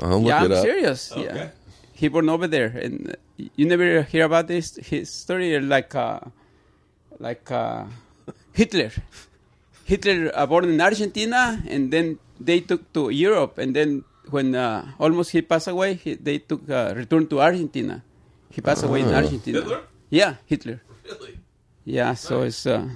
I'll 0.00 0.20
look 0.20 0.28
yeah. 0.28 0.44
it 0.44 0.46
I'm 0.46 0.52
up. 0.52 0.62
serious. 0.62 1.12
Okay. 1.12 1.24
Yeah, 1.24 1.48
he 1.92 2.08
born 2.08 2.28
over 2.28 2.46
there, 2.46 2.68
and 2.68 3.10
uh, 3.10 3.48
you 3.56 3.66
never 3.66 4.02
hear 4.02 4.24
about 4.24 4.46
this 4.46 4.76
his 4.76 5.10
story 5.10 5.58
like 5.60 5.94
uh, 5.94 6.20
like 7.18 7.50
uh, 7.50 7.84
Hitler. 8.52 8.90
Hitler 9.84 10.30
uh, 10.34 10.46
born 10.46 10.64
in 10.70 10.80
Argentina, 10.80 11.62
and 11.68 11.92
then 11.92 12.18
they 12.40 12.60
took 12.60 12.92
to 12.92 13.10
Europe, 13.10 13.58
and 13.58 13.74
then 13.74 14.04
when 14.30 14.54
uh, 14.54 14.86
almost 14.98 15.32
he 15.32 15.42
passed 15.42 15.68
away, 15.68 15.94
he, 15.94 16.14
they 16.14 16.38
took 16.38 16.68
uh, 16.70 16.92
returned 16.94 17.30
to 17.30 17.40
Argentina. 17.40 18.02
He 18.50 18.60
passed 18.60 18.84
away 18.84 19.00
in 19.00 19.12
Argentina. 19.12 19.60
Hitler? 19.60 19.80
Yeah, 20.10 20.34
Hitler. 20.46 20.82
Really? 21.04 21.38
Yeah, 21.84 22.14
so 22.14 22.42
it's 22.42 22.66
uh, 22.66 22.88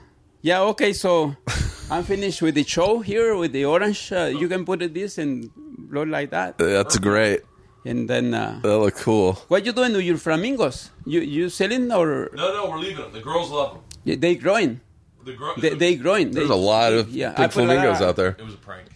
yeah 0.42 0.62
okay. 0.74 0.92
So 0.92 1.34
I'm 1.90 2.04
finished 2.04 2.42
with 2.42 2.54
the 2.54 2.64
show 2.64 3.00
here 3.00 3.34
with 3.36 3.52
the 3.52 3.64
orange. 3.64 4.12
Uh, 4.12 4.30
you 4.30 4.48
can 4.48 4.64
put 4.64 4.80
this 4.94 5.18
and 5.18 5.50
blow 5.90 6.02
like 6.04 6.30
that, 6.30 6.58
That's 6.58 6.98
great. 6.98 7.40
and 7.84 8.08
then 8.10 8.34
uh, 8.34 8.58
That 8.62 8.78
look 8.78 8.96
cool. 8.96 9.34
what 9.48 9.64
you 9.64 9.72
doing 9.72 9.92
with 9.92 10.04
your 10.04 10.18
flamingos? 10.18 10.90
You 11.06 11.20
you 11.20 11.48
selling 11.48 11.90
or 11.92 12.30
No, 12.34 12.52
no, 12.52 12.70
we're 12.70 12.78
leaving 12.82 13.02
them. 13.04 13.12
The 13.12 13.20
girls 13.22 13.50
love 13.50 13.78
them. 14.04 14.20
they 14.20 14.34
growing? 14.34 14.80
The 15.24 15.32
gro- 15.34 15.54
They 15.58 15.74
they 15.74 15.92
growing. 15.96 16.30
There's 16.30 16.48
they, 16.48 16.54
a 16.54 16.64
lot 16.74 16.92
of 16.92 17.10
yeah, 17.10 17.30
big 17.30 17.40
I 17.40 17.46
put 17.48 17.62
a 17.62 17.66
lot 17.66 17.74
flamingos 17.74 18.00
out 18.02 18.14
there. 18.16 18.32
It 18.38 18.44
was 18.44 18.54
a 18.54 18.64
prank. 18.68 18.86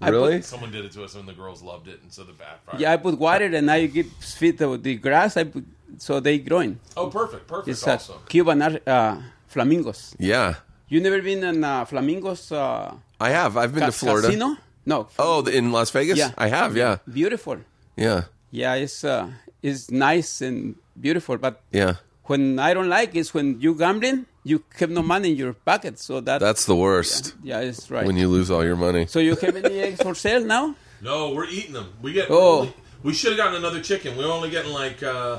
I 0.00 0.08
Really? 0.10 0.36
put- 0.38 0.44
Someone 0.44 0.70
did 0.70 0.84
it 0.84 0.92
to 0.96 1.02
us, 1.04 1.14
and 1.16 1.26
the 1.26 1.32
girls 1.32 1.60
loved 1.62 1.88
it, 1.88 1.98
and 2.02 2.12
so 2.12 2.22
the 2.24 2.32
backfire. 2.36 2.78
yeah, 2.80 2.92
I 2.92 2.96
put 2.96 3.18
water 3.18 3.46
and 3.58 3.66
I 3.70 3.86
give 3.86 4.06
feed 4.20 4.56
the, 4.58 4.76
the 4.78 4.94
grass. 4.96 5.36
I 5.36 5.44
put, 5.44 5.64
so 5.98 6.20
they 6.20 6.38
growing. 6.38 6.78
Oh, 6.96 7.08
perfect, 7.08 7.46
perfect. 7.48 7.68
It's 7.68 7.86
uh, 7.86 7.94
awesome. 7.96 8.20
Cuban 8.28 8.60
uh, 8.62 9.22
flamingos. 9.48 10.14
Yeah, 10.20 10.54
You 10.88 11.00
never 11.00 11.20
been 11.20 11.42
in 11.44 11.64
uh, 11.64 11.84
flamingos? 11.84 12.52
Uh, 12.52 12.94
I 13.20 13.30
have. 13.30 13.56
I've 13.60 13.72
been 13.74 13.80
ca- 13.88 13.92
to 13.92 13.92
Florida. 13.92 14.28
Casino? 14.28 14.56
No. 14.88 15.06
Oh, 15.18 15.44
in 15.44 15.70
Las 15.70 15.90
Vegas? 15.92 16.16
Yeah. 16.18 16.32
I 16.38 16.48
have. 16.48 16.72
Yeah, 16.76 16.96
Beautiful. 17.04 17.58
yeah, 17.96 18.22
Yeah, 18.50 18.74
it's 18.84 19.04
uh, 19.04 19.28
it's 19.62 19.90
nice 19.90 20.40
and 20.46 20.76
beautiful, 20.96 21.36
but 21.36 21.60
yeah. 21.70 21.94
when 22.24 22.58
I 22.58 22.72
don't 22.74 22.88
like 22.88 23.14
is 23.14 23.34
when 23.36 23.60
you 23.60 23.74
gambling, 23.76 24.24
you 24.44 24.62
have 24.80 24.88
no 24.90 25.02
money 25.02 25.28
in 25.32 25.36
your 25.36 25.52
pocket. 25.52 25.98
So 25.98 26.20
that 26.24 26.40
That's 26.40 26.64
the 26.64 26.74
worst 26.74 27.34
yeah, 27.44 27.60
it's 27.68 27.90
right. 27.90 28.06
when 28.06 28.16
you 28.16 28.28
lose 28.32 28.50
all 28.50 28.64
your 28.64 28.76
money. 28.76 29.04
so 29.06 29.18
you 29.20 29.36
have 29.36 29.56
any 29.56 29.78
eggs 29.86 30.00
for 30.02 30.14
sale 30.14 30.44
now? 30.44 30.74
No, 31.00 31.30
we're 31.34 31.46
eating 31.46 31.74
them. 31.78 31.92
We 32.02 32.10
get. 32.12 32.26
Oh. 32.30 32.66
only- 32.66 32.74
we 33.06 33.12
should 33.14 33.30
have 33.30 33.38
gotten 33.38 33.54
another 33.62 33.80
chicken. 33.80 34.16
We're 34.18 34.32
only 34.38 34.50
getting 34.50 34.72
like 34.72 34.98
uh, 35.00 35.38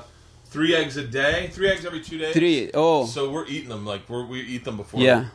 three 0.53 0.71
eggs 0.73 0.95
a 0.95 1.03
day. 1.03 1.49
Three 1.51 1.67
eggs 1.67 1.83
every 1.83 1.99
two 1.99 2.17
days. 2.17 2.31
Three. 2.33 2.71
Oh, 2.73 3.03
So 3.05 3.27
we're 3.29 3.45
eating 3.47 3.67
them 3.67 3.83
like 3.83 4.07
we're, 4.07 4.23
we 4.25 4.39
eat 4.39 4.63
them 4.63 4.77
before. 4.77 5.01
yeah. 5.03 5.25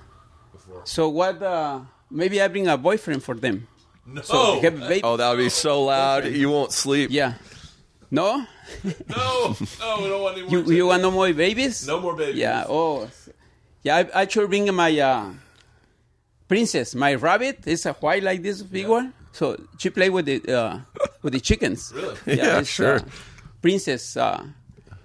Before. 0.52 0.80
So 0.86 1.10
what? 1.12 1.42
Uh, 1.42 1.80
maybe 2.10 2.40
I 2.40 2.48
bring 2.48 2.68
a 2.68 2.78
boyfriend 2.78 3.20
for 3.22 3.34
them. 3.36 3.68
No. 4.06 4.22
So 4.22 4.54
they 4.56 4.60
have 4.60 4.82
a 4.82 4.88
baby. 4.88 5.00
Oh, 5.02 5.16
that 5.16 5.30
would 5.30 5.38
be 5.38 5.48
so 5.48 5.84
loud. 5.84 6.26
You 6.26 6.50
won't 6.50 6.72
sleep. 6.72 7.10
Yeah. 7.10 7.34
No, 8.10 8.44
no. 8.84 8.92
No. 9.08 9.56
We 10.00 10.08
don't 10.08 10.22
want 10.22 10.38
any 10.38 10.46
more. 10.46 10.58
you 10.60 10.72
you 10.72 10.86
want 10.86 11.02
no 11.02 11.10
more 11.10 11.32
babies? 11.32 11.86
No 11.86 12.00
more 12.00 12.14
babies. 12.14 12.36
Yeah. 12.36 12.64
Oh, 12.68 13.08
yeah. 13.82 13.96
I, 13.96 14.22
I 14.22 14.26
should 14.28 14.48
bring 14.48 14.72
my 14.74 14.92
uh, 14.98 15.32
princess, 16.48 16.94
my 16.94 17.14
rabbit. 17.14 17.60
It's 17.66 17.86
a 17.86 17.92
white 17.94 18.22
like 18.22 18.42
this 18.42 18.62
big 18.62 18.86
one. 18.86 19.12
So 19.32 19.56
she 19.78 19.90
play 19.90 20.10
with 20.10 20.26
the 20.26 20.38
uh, 20.46 20.78
with 21.22 21.32
the 21.32 21.40
chickens. 21.40 21.92
Really? 21.96 22.16
Yeah, 22.38 22.60
it's, 22.60 22.68
sure. 22.68 22.96
Uh, 22.96 23.04
princess 23.62 24.16
uh, 24.16 24.44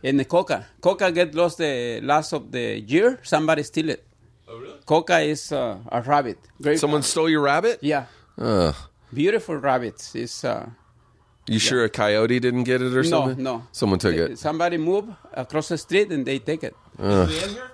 and 0.03 0.19
the 0.19 0.25
Coca. 0.25 0.67
Coca 0.81 1.11
get 1.11 1.33
lost 1.33 1.57
the 1.57 2.01
last 2.01 2.33
of 2.33 2.51
the 2.51 2.79
year. 2.79 3.19
Somebody 3.23 3.63
steal 3.63 3.89
it. 3.89 4.05
Oh, 4.47 4.59
really? 4.59 4.77
Coca 4.85 5.19
is 5.19 5.51
uh, 5.51 5.77
a 5.91 6.01
rabbit. 6.01 6.37
Great. 6.61 6.79
Someone 6.79 7.01
stole 7.01 7.29
your 7.29 7.41
rabbit? 7.41 7.79
Yeah. 7.81 8.05
Ugh. 8.37 8.75
Beautiful 9.13 9.55
rabbits. 9.57 10.15
It's 10.15 10.43
uh, 10.43 10.69
You 11.47 11.59
sure 11.59 11.83
a 11.83 11.89
coyote 11.89 12.39
didn't 12.39 12.63
get 12.65 12.81
it 12.81 12.93
or 12.93 13.03
no, 13.03 13.09
something? 13.09 13.43
no. 13.43 13.57
No. 13.57 13.63
Someone 13.71 13.99
took 13.99 14.15
it. 14.15 14.37
Somebody 14.37 14.77
move 14.77 15.05
across 15.33 15.69
the 15.69 15.77
street 15.77 16.11
and 16.11 16.25
they 16.25 16.39
take 16.39 16.63
it. 16.63 16.75
Is 16.99 17.05
the 17.27 17.43
in 17.45 17.49
here? 17.55 17.71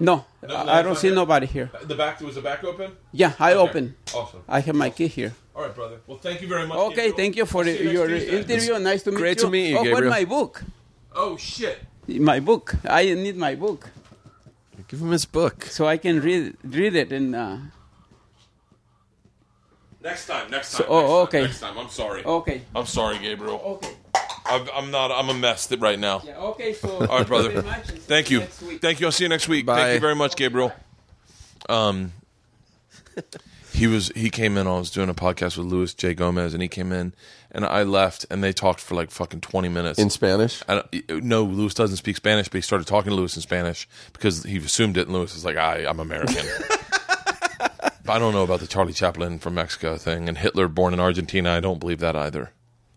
No, 0.00 0.24
No, 0.46 0.54
I, 0.54 0.78
I 0.78 0.82
don't 0.82 0.96
see 0.96 1.08
here? 1.08 1.14
nobody 1.16 1.46
here. 1.46 1.70
The 1.82 1.94
back 1.96 2.20
was 2.20 2.36
the 2.36 2.40
back 2.40 2.62
open. 2.62 2.92
Yeah, 3.12 3.32
I 3.40 3.52
Okay. 3.54 3.58
open. 3.70 3.96
Awesome. 4.14 4.42
I 4.48 4.60
have 4.60 4.76
my 4.76 4.90
key 4.90 5.08
here. 5.08 5.34
All 5.56 5.62
right, 5.62 5.74
brother. 5.74 5.98
Well, 6.06 6.18
thank 6.18 6.40
you 6.40 6.46
very 6.46 6.66
much. 6.68 6.78
Okay, 6.78 6.94
Gabriel. 6.94 7.16
thank 7.16 7.36
you 7.36 7.46
for 7.46 7.62
I'll 7.64 7.68
you 7.68 7.90
your 7.90 8.06
Tuesday. 8.06 8.38
interview. 8.38 8.78
Nice 8.78 9.02
to 9.02 9.10
meet 9.10 9.16
great 9.18 9.38
you. 9.38 9.44
to 9.44 9.50
meet 9.50 9.70
you, 9.70 9.78
oh, 9.78 9.82
Gabriel. 9.82 10.10
where's 10.10 10.10
my 10.22 10.24
book? 10.24 10.62
Oh 11.16 11.36
shit. 11.36 11.78
My 12.06 12.38
book. 12.38 12.76
I 12.88 13.12
need 13.14 13.36
my 13.36 13.54
book 13.56 13.90
Give 14.86 15.00
him 15.02 15.10
his 15.10 15.24
book. 15.26 15.64
so 15.64 15.86
I 15.86 15.96
can 15.98 16.20
read 16.20 16.54
read 16.62 16.94
it 16.94 17.10
and. 17.12 17.34
Uh, 17.34 17.56
Next 20.02 20.26
time. 20.26 20.50
Next 20.50 20.72
time. 20.72 20.86
So- 20.86 20.86
oh, 20.88 20.94
next 21.00 21.08
time, 21.08 21.22
okay. 21.22 21.40
Next 21.42 21.60
time. 21.60 21.78
I'm 21.78 21.88
sorry. 21.88 22.24
okay. 22.24 22.62
I'm 22.74 22.86
sorry, 22.86 23.18
Gabriel. 23.18 23.60
Okay. 23.84 23.94
I'm, 24.46 24.66
I'm 24.74 24.90
not. 24.90 25.10
I'm 25.12 25.28
a 25.28 25.34
mess 25.34 25.70
right 25.72 25.98
now. 25.98 26.22
Yeah. 26.24 26.38
Okay. 26.38 26.72
So. 26.72 26.88
All 27.06 27.18
right, 27.18 27.26
brother. 27.26 27.50
Very 27.50 27.62
much. 27.64 27.88
and 27.90 27.98
see 27.98 28.04
Thank 28.06 28.30
you. 28.30 28.40
Thank 28.40 29.00
you. 29.00 29.06
I'll 29.06 29.12
see 29.12 29.24
you 29.24 29.28
next 29.28 29.48
week. 29.48 29.66
Bye. 29.66 29.76
Thank 29.76 29.94
you 29.94 30.00
very 30.00 30.14
much, 30.14 30.36
Gabriel. 30.36 30.72
Um, 31.68 32.12
he 33.72 33.86
was 33.86 34.08
he 34.14 34.30
came 34.30 34.56
in. 34.56 34.66
I 34.66 34.78
was 34.78 34.90
doing 34.90 35.08
a 35.08 35.14
podcast 35.14 35.58
with 35.58 35.66
Luis 35.66 35.92
J 35.94 36.14
Gomez, 36.14 36.54
and 36.54 36.62
he 36.62 36.68
came 36.68 36.92
in, 36.92 37.12
and 37.50 37.64
I 37.64 37.82
left, 37.82 38.24
and 38.30 38.42
they 38.42 38.52
talked 38.52 38.80
for 38.80 38.94
like 38.94 39.10
fucking 39.10 39.40
twenty 39.40 39.68
minutes. 39.68 39.98
In 39.98 40.08
Spanish? 40.10 40.62
I 40.68 40.76
don't, 40.76 41.24
no, 41.24 41.44
Luis 41.44 41.74
doesn't 41.74 41.96
speak 41.98 42.16
Spanish, 42.16 42.48
but 42.48 42.54
he 42.58 42.62
started 42.62 42.86
talking 42.86 43.10
to 43.10 43.16
Luis 43.16 43.36
in 43.36 43.42
Spanish 43.42 43.86
because 44.12 44.44
he 44.44 44.56
assumed 44.58 44.96
it, 44.96 45.08
and 45.08 45.16
Luis 45.16 45.36
is 45.36 45.44
like, 45.44 45.56
I, 45.56 45.84
I'm 45.86 46.00
American. 46.00 46.44
I 48.08 48.18
don't 48.18 48.32
know 48.32 48.42
about 48.42 48.60
the 48.60 48.66
Charlie 48.66 48.92
Chaplin 48.92 49.38
from 49.38 49.54
Mexico 49.54 49.96
thing, 49.96 50.28
and 50.28 50.38
Hitler 50.38 50.68
born 50.68 50.94
in 50.94 51.00
Argentina. 51.00 51.50
I 51.52 51.60
don't 51.60 51.78
believe 51.78 52.00
that 52.00 52.16
either. 52.16 52.50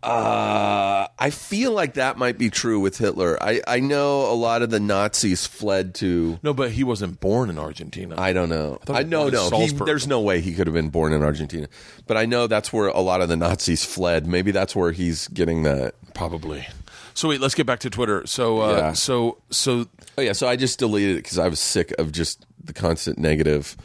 Uh, 0.04 1.08
I 1.20 1.30
feel 1.30 1.74
like 1.74 1.94
that 1.94 2.18
might 2.18 2.40
be 2.40 2.50
true 2.50 2.80
with 2.80 2.98
Hitler. 2.98 3.42
I, 3.42 3.62
I 3.68 3.80
know 3.80 4.32
a 4.32 4.34
lot 4.34 4.64
of 4.64 4.72
the 4.72 4.80
Nazis 4.80 5.46
fled 5.46 5.94
to. 5.96 6.40
No, 6.42 6.56
but 6.56 6.72
he 6.72 6.84
wasn't 6.84 7.20
born 7.20 7.52
in 7.52 7.60
Argentina. 7.60 8.16
I 8.18 8.34
don't 8.34 8.50
know. 8.50 8.80
I 8.90 9.04
he 9.04 9.10
no 9.10 9.30
no. 9.30 9.50
He, 9.52 9.68
there's 9.68 10.08
no 10.08 10.20
way 10.20 10.42
he 10.42 10.54
could 10.54 10.66
have 10.66 10.74
been 10.74 10.90
born 10.90 11.14
in 11.14 11.22
Argentina. 11.22 11.68
But 12.08 12.18
I 12.18 12.26
know 12.26 12.48
that's 12.48 12.74
where 12.74 12.88
a 12.88 13.00
lot 13.00 13.22
of 13.22 13.30
the 13.30 13.38
Nazis 13.38 13.86
fled. 13.86 14.26
Maybe 14.26 14.50
that's 14.50 14.76
where 14.76 14.92
he's 14.92 15.28
getting 15.28 15.64
that. 15.64 15.94
Probably. 16.16 16.68
So 17.14 17.30
wait, 17.30 17.40
let's 17.40 17.54
get 17.54 17.68
back 17.68 17.80
to 17.82 17.92
Twitter. 17.92 18.26
So 18.26 18.62
uh, 18.62 18.78
Yeah. 18.78 18.94
so 18.94 19.38
so 19.52 19.86
Oh 20.18 20.22
yeah. 20.22 20.34
So 20.34 20.48
I 20.48 20.56
just 20.56 20.80
deleted 20.80 21.18
it 21.18 21.24
because 21.24 21.38
I 21.38 21.48
was 21.48 21.60
sick 21.60 21.94
of 22.00 22.12
just 22.12 22.44
the 22.64 22.74
constant 22.74 23.20
negative 23.20 23.78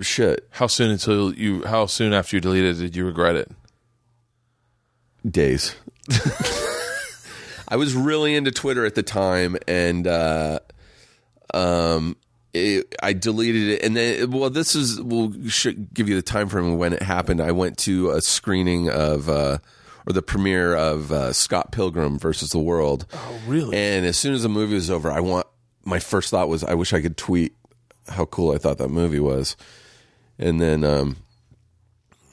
shit. 0.00 0.48
how 0.50 0.66
soon 0.66 0.90
until 0.90 1.34
you 1.34 1.64
how 1.64 1.86
soon 1.86 2.12
after 2.12 2.36
you 2.36 2.40
deleted 2.40 2.76
it 2.76 2.80
did 2.80 2.96
you 2.96 3.04
regret 3.04 3.36
it? 3.36 3.50
days. 5.28 5.74
I 7.68 7.76
was 7.76 7.94
really 7.94 8.34
into 8.34 8.50
Twitter 8.50 8.84
at 8.84 8.94
the 8.94 9.02
time, 9.02 9.56
and 9.66 10.06
uh, 10.06 10.58
um, 11.54 12.16
it, 12.52 12.94
I 13.02 13.12
deleted 13.12 13.68
it. 13.68 13.82
And 13.82 13.96
then, 13.96 14.30
well, 14.30 14.50
this 14.50 14.74
is 14.74 15.00
we'll 15.00 15.48
should 15.48 15.94
give 15.94 16.08
you 16.08 16.16
the 16.16 16.22
time 16.22 16.48
frame 16.48 16.76
when 16.76 16.92
it 16.92 17.02
happened. 17.02 17.40
I 17.40 17.52
went 17.52 17.78
to 17.78 18.10
a 18.10 18.20
screening 18.20 18.90
of. 18.90 19.28
Uh, 19.28 19.58
or 20.04 20.12
the 20.12 20.20
premiere 20.20 20.74
of 20.74 21.12
uh, 21.12 21.32
Scott 21.32 21.70
Pilgrim 21.70 22.18
versus 22.18 22.50
the 22.50 22.58
World. 22.58 23.06
Oh, 23.12 23.40
really? 23.46 23.76
And 23.76 24.04
as 24.04 24.18
soon 24.18 24.34
as 24.34 24.42
the 24.42 24.48
movie 24.48 24.74
was 24.74 24.90
over, 24.90 25.12
I 25.12 25.20
want 25.20 25.46
my 25.84 26.00
first 26.00 26.30
thought 26.30 26.48
was 26.48 26.64
I 26.64 26.74
wish 26.74 26.92
I 26.92 27.00
could 27.00 27.16
tweet 27.16 27.54
how 28.08 28.24
cool 28.24 28.52
I 28.52 28.58
thought 28.58 28.78
that 28.78 28.88
movie 28.88 29.20
was. 29.20 29.56
And 30.38 30.60
then 30.60 30.84
um, 30.84 31.16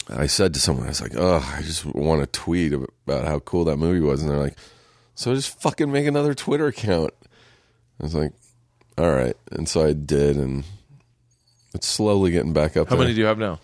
I 0.09 0.27
said 0.27 0.53
to 0.53 0.59
someone, 0.59 0.85
I 0.85 0.89
was 0.89 1.01
like, 1.01 1.15
"Oh, 1.15 1.47
I 1.55 1.61
just 1.61 1.85
want 1.85 2.21
to 2.21 2.27
tweet 2.39 2.73
about 2.73 3.25
how 3.25 3.39
cool 3.39 3.65
that 3.65 3.77
movie 3.77 3.99
was," 3.99 4.21
and 4.21 4.29
they're 4.29 4.37
like, 4.37 4.57
"So 5.15 5.33
just 5.35 5.61
fucking 5.61 5.91
make 5.91 6.07
another 6.07 6.33
Twitter 6.33 6.67
account." 6.67 7.13
I 7.99 8.03
was 8.03 8.15
like, 8.15 8.31
"All 8.97 9.11
right," 9.11 9.35
and 9.51 9.67
so 9.69 9.85
I 9.85 9.93
did, 9.93 10.37
and 10.37 10.63
it's 11.73 11.87
slowly 11.87 12.31
getting 12.31 12.53
back 12.53 12.75
up. 12.75 12.89
How 12.89 12.95
there. 12.95 13.03
many 13.03 13.13
do 13.13 13.21
you 13.21 13.27
have 13.27 13.37
now? 13.37 13.59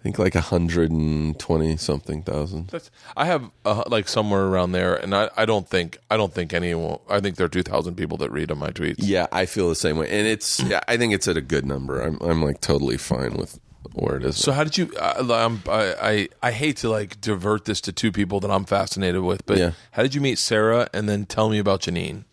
I 0.00 0.02
think 0.02 0.18
like 0.18 0.34
a 0.34 0.40
hundred 0.40 0.90
and 0.90 1.38
twenty 1.38 1.76
something 1.78 2.22
thousand. 2.22 2.68
That's 2.68 2.90
I 3.16 3.24
have 3.26 3.50
uh, 3.64 3.84
like 3.86 4.06
somewhere 4.08 4.44
around 4.44 4.72
there, 4.72 4.94
and 4.96 5.14
I, 5.14 5.30
I 5.34 5.46
don't 5.46 5.66
think 5.66 5.96
I 6.10 6.16
don't 6.18 6.34
think 6.34 6.52
anyone. 6.52 6.98
I 7.08 7.20
think 7.20 7.36
there 7.36 7.46
are 7.46 7.50
two 7.50 7.62
thousand 7.62 7.94
people 7.94 8.18
that 8.18 8.30
read 8.30 8.50
on 8.50 8.58
my 8.58 8.70
tweets. 8.70 8.96
Yeah, 8.98 9.28
I 9.32 9.46
feel 9.46 9.68
the 9.68 9.74
same 9.74 9.96
way, 9.96 10.10
and 10.10 10.26
it's. 10.26 10.60
Yeah, 10.60 10.80
I 10.88 10.96
think 10.96 11.14
it's 11.14 11.26
at 11.28 11.36
a 11.38 11.40
good 11.40 11.64
number. 11.64 12.02
I'm. 12.02 12.18
I'm 12.20 12.42
like 12.42 12.60
totally 12.60 12.98
fine 12.98 13.34
with 13.34 13.58
where 13.92 14.16
it 14.16 14.24
is. 14.24 14.36
So 14.36 14.52
how 14.52 14.64
did 14.64 14.76
you? 14.78 14.90
I, 15.00 15.58
I 15.68 16.28
I 16.42 16.50
hate 16.52 16.76
to 16.78 16.88
like 16.88 17.20
divert 17.20 17.64
this 17.64 17.80
to 17.82 17.92
two 17.92 18.10
people 18.12 18.40
that 18.40 18.50
I'm 18.50 18.64
fascinated 18.64 19.22
with, 19.22 19.44
but 19.46 19.58
Yeah. 19.58 19.72
how 19.92 20.02
did 20.02 20.14
you 20.14 20.20
meet 20.20 20.38
Sarah? 20.38 20.88
And 20.92 21.08
then 21.08 21.26
tell 21.26 21.48
me 21.50 21.58
about 21.58 21.82
Janeane. 21.82 22.24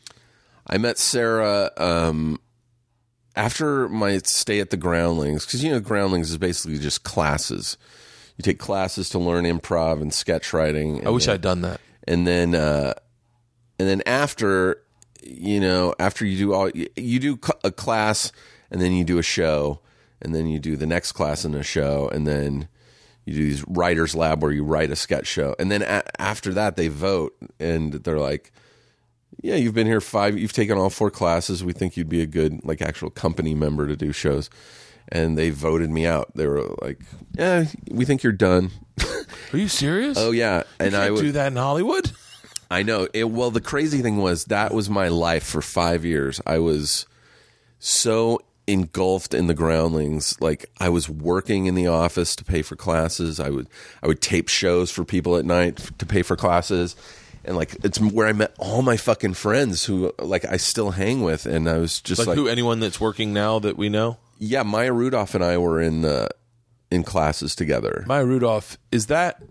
I 0.67 0.77
met 0.77 0.97
Sarah 0.97 1.71
um, 1.77 2.39
after 3.35 3.89
my 3.89 4.19
stay 4.19 4.59
at 4.59 4.69
the 4.69 4.77
Groundlings 4.77 5.45
because 5.45 5.63
you 5.63 5.71
know 5.71 5.79
Groundlings 5.79 6.29
is 6.31 6.37
basically 6.37 6.77
just 6.79 7.03
classes. 7.03 7.77
You 8.37 8.43
take 8.43 8.59
classes 8.59 9.09
to 9.09 9.19
learn 9.19 9.45
improv 9.45 10.01
and 10.01 10.13
sketch 10.13 10.53
writing. 10.53 10.99
And 10.99 11.07
I 11.07 11.11
wish 11.11 11.25
then, 11.25 11.35
I'd 11.35 11.41
done 11.41 11.61
that. 11.61 11.81
And 12.07 12.25
then, 12.25 12.55
uh, 12.55 12.93
and 13.77 13.87
then 13.87 14.01
after, 14.05 14.81
you 15.21 15.59
know, 15.59 15.93
after 15.99 16.25
you 16.25 16.37
do 16.37 16.53
all 16.53 16.69
you 16.69 17.19
do 17.19 17.39
a 17.63 17.71
class 17.71 18.31
and 18.71 18.81
then 18.81 18.93
you 18.93 19.03
do 19.03 19.17
a 19.19 19.23
show 19.23 19.81
and 20.21 20.33
then 20.35 20.47
you 20.47 20.59
do 20.59 20.75
the 20.75 20.85
next 20.85 21.11
class 21.13 21.45
in 21.45 21.53
a 21.55 21.63
show 21.63 22.09
and 22.09 22.25
then 22.27 22.67
you 23.25 23.33
do 23.33 23.43
these 23.43 23.63
writers 23.67 24.15
lab 24.15 24.41
where 24.41 24.51
you 24.51 24.63
write 24.63 24.91
a 24.91 24.95
sketch 24.95 25.27
show 25.27 25.55
and 25.59 25.71
then 25.71 25.81
a- 25.81 26.03
after 26.21 26.53
that 26.53 26.75
they 26.75 26.87
vote 26.87 27.35
and 27.59 27.93
they're 27.93 28.19
like 28.19 28.51
yeah, 29.41 29.55
you've 29.55 29.73
been 29.73 29.87
here 29.87 30.01
five. 30.01 30.37
You've 30.37 30.53
taken 30.53 30.77
all 30.77 30.89
four 30.89 31.09
classes. 31.09 31.63
We 31.63 31.73
think 31.73 31.97
you'd 31.97 32.09
be 32.09 32.21
a 32.21 32.27
good, 32.27 32.63
like, 32.63 32.81
actual 32.81 33.09
company 33.09 33.55
member 33.55 33.87
to 33.87 33.95
do 33.95 34.11
shows. 34.11 34.49
And 35.09 35.37
they 35.37 35.49
voted 35.49 35.89
me 35.89 36.05
out. 36.05 36.31
They 36.35 36.45
were 36.47 36.75
like, 36.81 36.99
"Yeah, 37.33 37.65
we 37.89 38.05
think 38.05 38.23
you're 38.23 38.33
done." 38.33 38.69
Are 39.51 39.57
you 39.57 39.67
serious? 39.67 40.17
oh 40.17 40.31
yeah, 40.31 40.63
and 40.79 40.91
you 40.91 40.97
I 40.97 41.01
can't 41.03 41.13
would. 41.15 41.21
do 41.21 41.31
that 41.31 41.47
in 41.47 41.55
Hollywood. 41.57 42.11
I 42.71 42.83
know. 42.83 43.07
It, 43.13 43.29
well, 43.31 43.51
the 43.51 43.61
crazy 43.61 44.01
thing 44.01 44.17
was 44.17 44.45
that 44.45 44.73
was 44.73 44.89
my 44.89 45.07
life 45.07 45.43
for 45.43 45.61
five 45.61 46.05
years. 46.05 46.39
I 46.45 46.59
was 46.59 47.07
so 47.79 48.41
engulfed 48.71 49.33
in 49.33 49.47
the 49.47 49.53
groundlings. 49.53 50.39
Like 50.41 50.69
I 50.79 50.89
was 50.89 51.09
working 51.09 51.65
in 51.65 51.75
the 51.75 51.87
office 51.87 52.35
to 52.37 52.43
pay 52.43 52.61
for 52.61 52.75
classes. 52.75 53.39
I 53.39 53.49
would 53.49 53.67
I 54.01 54.07
would 54.07 54.21
tape 54.21 54.47
shows 54.47 54.91
for 54.91 55.03
people 55.03 55.37
at 55.37 55.45
night 55.45 55.77
to 55.97 56.05
pay 56.05 56.21
for 56.21 56.35
classes. 56.35 56.95
And 57.43 57.55
like 57.57 57.75
it's 57.83 57.99
where 57.99 58.27
I 58.27 58.33
met 58.33 58.53
all 58.59 58.81
my 58.81 58.97
fucking 58.97 59.33
friends 59.33 59.85
who 59.85 60.13
like 60.19 60.45
I 60.45 60.57
still 60.57 60.91
hang 60.91 61.21
with, 61.23 61.45
and 61.45 61.67
I 61.67 61.77
was 61.79 61.99
just 61.99 62.19
Like, 62.19 62.27
like, 62.29 62.37
who? 62.37 62.47
Anyone 62.47 62.79
that's 62.79 62.99
working 63.01 63.33
now 63.33 63.59
that 63.59 63.77
we 63.77 63.89
know? 63.89 64.17
yeah, 64.37 64.63
Maya 64.63 64.91
Rudolph 64.93 65.35
and 65.35 65.43
I 65.43 65.57
were 65.57 65.81
in 65.81 66.05
uh, 66.05 66.27
in 66.91 67.03
classes 67.03 67.55
together. 67.55 68.03
Maya 68.07 68.25
Rudolph 68.25 68.77
is 68.91 69.07
that? 69.07 69.41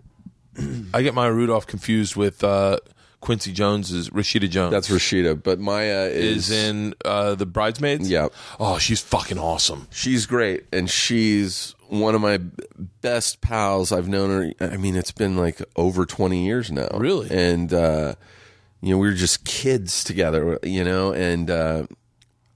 I 0.93 1.01
get 1.01 1.13
Maya 1.13 1.31
Rudolph 1.33 1.67
confused 1.67 2.15
with 2.15 2.43
uh, 2.43 2.77
Quincy 3.21 3.51
Jones 3.53 3.91
is 3.91 4.09
Rashida 4.09 4.49
Jones. 4.49 4.71
That's 4.71 4.89
Rashida, 4.89 5.41
but 5.41 5.59
Maya 5.59 6.07
is, 6.11 6.49
is 6.49 6.65
in 6.65 6.93
uh, 7.05 7.35
the 7.35 7.45
Bridesmaids. 7.45 8.09
Yeah. 8.09 8.27
Oh, 8.59 8.77
she's 8.79 8.99
fucking 8.99 9.37
awesome. 9.39 9.87
she's 9.91 10.25
great 10.25 10.65
and 10.73 10.89
she's 10.89 11.73
one 11.87 12.15
of 12.15 12.21
my 12.21 12.39
best 13.01 13.41
pals 13.41 13.91
i've 13.91 14.07
known 14.07 14.29
her 14.59 14.65
i 14.73 14.77
mean 14.77 14.95
it's 14.95 15.11
been 15.11 15.35
like 15.35 15.61
over 15.75 16.05
20 16.05 16.45
years 16.45 16.71
now 16.71 16.87
Really? 16.93 17.27
and 17.29 17.73
uh 17.73 18.15
you 18.81 18.91
know 18.91 18.97
we 18.97 19.07
were 19.09 19.13
just 19.13 19.43
kids 19.43 20.01
together 20.05 20.57
you 20.63 20.85
know 20.85 21.11
and 21.11 21.49
uh 21.51 21.85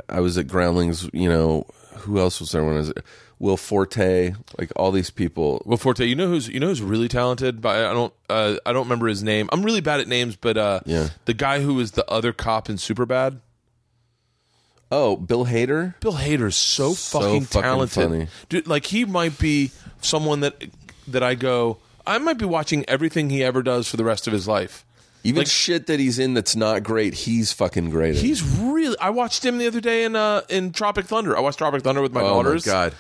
i 0.08 0.22
was 0.22 0.38
at 0.38 0.48
groundlings 0.48 1.10
you 1.12 1.28
know 1.28 1.66
who 1.98 2.18
else 2.18 2.40
was 2.40 2.54
there 2.54 2.64
when 2.64 2.76
i 2.76 2.78
was 2.78 2.94
will 3.40 3.58
forte 3.58 4.34
like 4.58 4.72
all 4.78 4.92
these 4.92 5.10
people 5.10 5.62
Will 5.66 5.78
Forte, 5.78 6.06
you 6.06 6.16
know 6.16 6.28
who's 6.28 6.48
you 6.48 6.60
know 6.60 6.68
who's 6.68 6.82
really 6.82 7.08
talented, 7.10 7.62
but 7.62 7.76
I 7.86 7.92
don't 7.94 8.14
uh, 8.30 8.56
I 8.66 8.72
don't 8.74 8.84
remember 8.86 9.08
his 9.08 9.24
name. 9.24 9.50
I'm 9.52 9.64
really 9.64 9.82
bad 9.82 10.00
at 10.00 10.08
names, 10.08 10.36
but 10.36 10.58
uh, 10.58 10.80
Yeah. 10.86 11.10
the 11.26 11.34
guy 11.34 11.60
who 11.62 11.74
was 11.76 11.92
the 11.92 12.10
other 12.10 12.32
cop 12.32 12.70
in 12.70 12.78
Superbad, 12.78 13.40
oh 14.92 15.18
bill 15.18 15.46
hader 15.46 16.00
Bill 16.00 16.14
Hader's 16.14 16.56
so, 16.56 16.94
So 16.94 17.20
fucking, 17.20 17.42
fucking 17.46 17.62
talented, 17.62 18.04
funny. 18.10 18.28
dude. 18.50 18.68
Like 18.68 18.86
he 18.86 19.06
might 19.06 19.38
be 19.38 19.72
someone 20.02 20.42
that 20.42 20.64
that 21.08 21.24
I 21.24 21.36
go, 21.36 21.78
I 22.08 22.18
might 22.18 22.38
be 22.38 22.46
watching 22.46 22.86
everything 22.88 23.30
he 23.30 23.44
ever 23.44 23.62
does 23.62 23.88
for 23.90 23.98
the 23.98 24.04
rest 24.04 24.28
of 24.28 24.34
his 24.34 24.48
life. 24.48 24.86
even 25.24 25.40
Like- 25.42 25.48
shit 25.48 25.88
that 25.88 26.00
he's 26.00 26.20
in 26.20 26.34
that's 26.36 26.56
not 26.56 26.84
great 26.84 27.14
he's 27.14 27.52
fucking 27.52 27.90
great 27.90 28.16
at. 28.16 28.22
He's 28.22 28.42
really. 28.44 28.98
I 29.00 29.10
watched 29.10 29.44
him 29.44 29.58
the 29.58 29.68
other 29.68 29.82
day 29.82 30.04
in 30.06 30.16
uh 30.16 30.42
in 30.50 30.72
Tropic 30.72 31.06
Thunder. 31.06 31.36
I 31.38 31.42
watched 31.42 31.58
Tropic 31.58 31.82
Thunder 31.84 32.02
with 32.02 32.14
my 32.14 32.22
oh 32.22 32.30
daughters. 32.42 32.66
my 32.66 32.72
god 32.72 32.94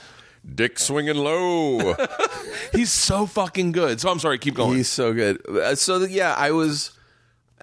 dick 0.53 0.77
swinging 0.79 1.15
low 1.17 1.95
He's 2.71 2.91
so 2.91 3.25
fucking 3.25 3.71
good. 3.71 3.99
So 4.01 4.09
I'm 4.09 4.19
sorry. 4.19 4.37
Keep 4.37 4.55
going. 4.55 4.75
He's 4.77 4.89
so 4.89 5.13
good. 5.13 5.41
Uh, 5.47 5.75
So 5.75 5.99
th- 5.99 6.11
yeah, 6.11 6.33
I 6.37 6.51
was 6.51 6.91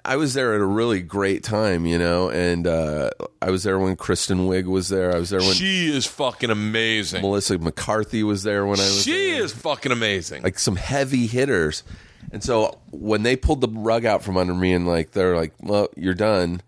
I 0.05 0.17
was 0.17 0.33
there 0.33 0.53
at 0.55 0.59
a 0.61 0.65
really 0.65 1.01
great 1.01 1.43
time, 1.43 1.85
you 1.85 1.97
know, 1.97 2.29
and 2.29 2.67
uh, 2.67 3.09
I 3.41 3.51
was 3.51 3.63
there 3.63 3.79
when 3.79 3.95
Kristen 3.95 4.47
Wiig 4.47 4.65
was 4.65 4.89
there. 4.89 5.15
I 5.15 5.19
was 5.19 5.29
there 5.29 5.39
when 5.39 5.53
she 5.53 5.87
is 5.87 6.05
fucking 6.05 6.49
amazing. 6.49 7.21
Melissa 7.21 7.57
McCarthy 7.57 8.21
was 8.23 8.43
there 8.43 8.65
when 8.65 8.79
I 8.79 8.83
was 8.83 9.03
She 9.03 9.31
there. 9.31 9.43
is 9.43 9.53
fucking 9.53 9.91
amazing. 9.93 10.43
like 10.43 10.59
some 10.59 10.75
heavy 10.75 11.25
hitters. 11.27 11.83
And 12.31 12.43
so 12.43 12.79
when 12.91 13.23
they 13.23 13.35
pulled 13.35 13.61
the 13.61 13.69
rug 13.69 14.03
out 14.05 14.23
from 14.23 14.35
under 14.37 14.53
me 14.53 14.73
and 14.73 14.87
like 14.87 15.11
they're 15.11 15.35
like, 15.37 15.53
"Well, 15.61 15.87
you're 15.95 16.13
done." 16.15 16.61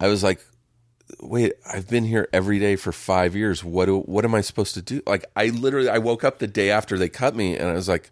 I 0.00 0.08
was 0.08 0.22
like, 0.24 0.40
"Wait, 1.20 1.54
I've 1.66 1.88
been 1.88 2.04
here 2.04 2.28
every 2.32 2.58
day 2.58 2.76
for 2.76 2.92
5 2.92 3.34
years. 3.34 3.64
What 3.64 3.86
do, 3.86 4.00
what 4.00 4.24
am 4.24 4.34
I 4.34 4.40
supposed 4.40 4.74
to 4.74 4.82
do?" 4.82 5.02
Like 5.06 5.24
I 5.34 5.46
literally 5.46 5.88
I 5.88 5.98
woke 5.98 6.24
up 6.24 6.38
the 6.38 6.46
day 6.46 6.70
after 6.70 6.98
they 6.98 7.08
cut 7.08 7.34
me 7.34 7.56
and 7.56 7.68
I 7.68 7.74
was 7.74 7.88
like 7.88 8.10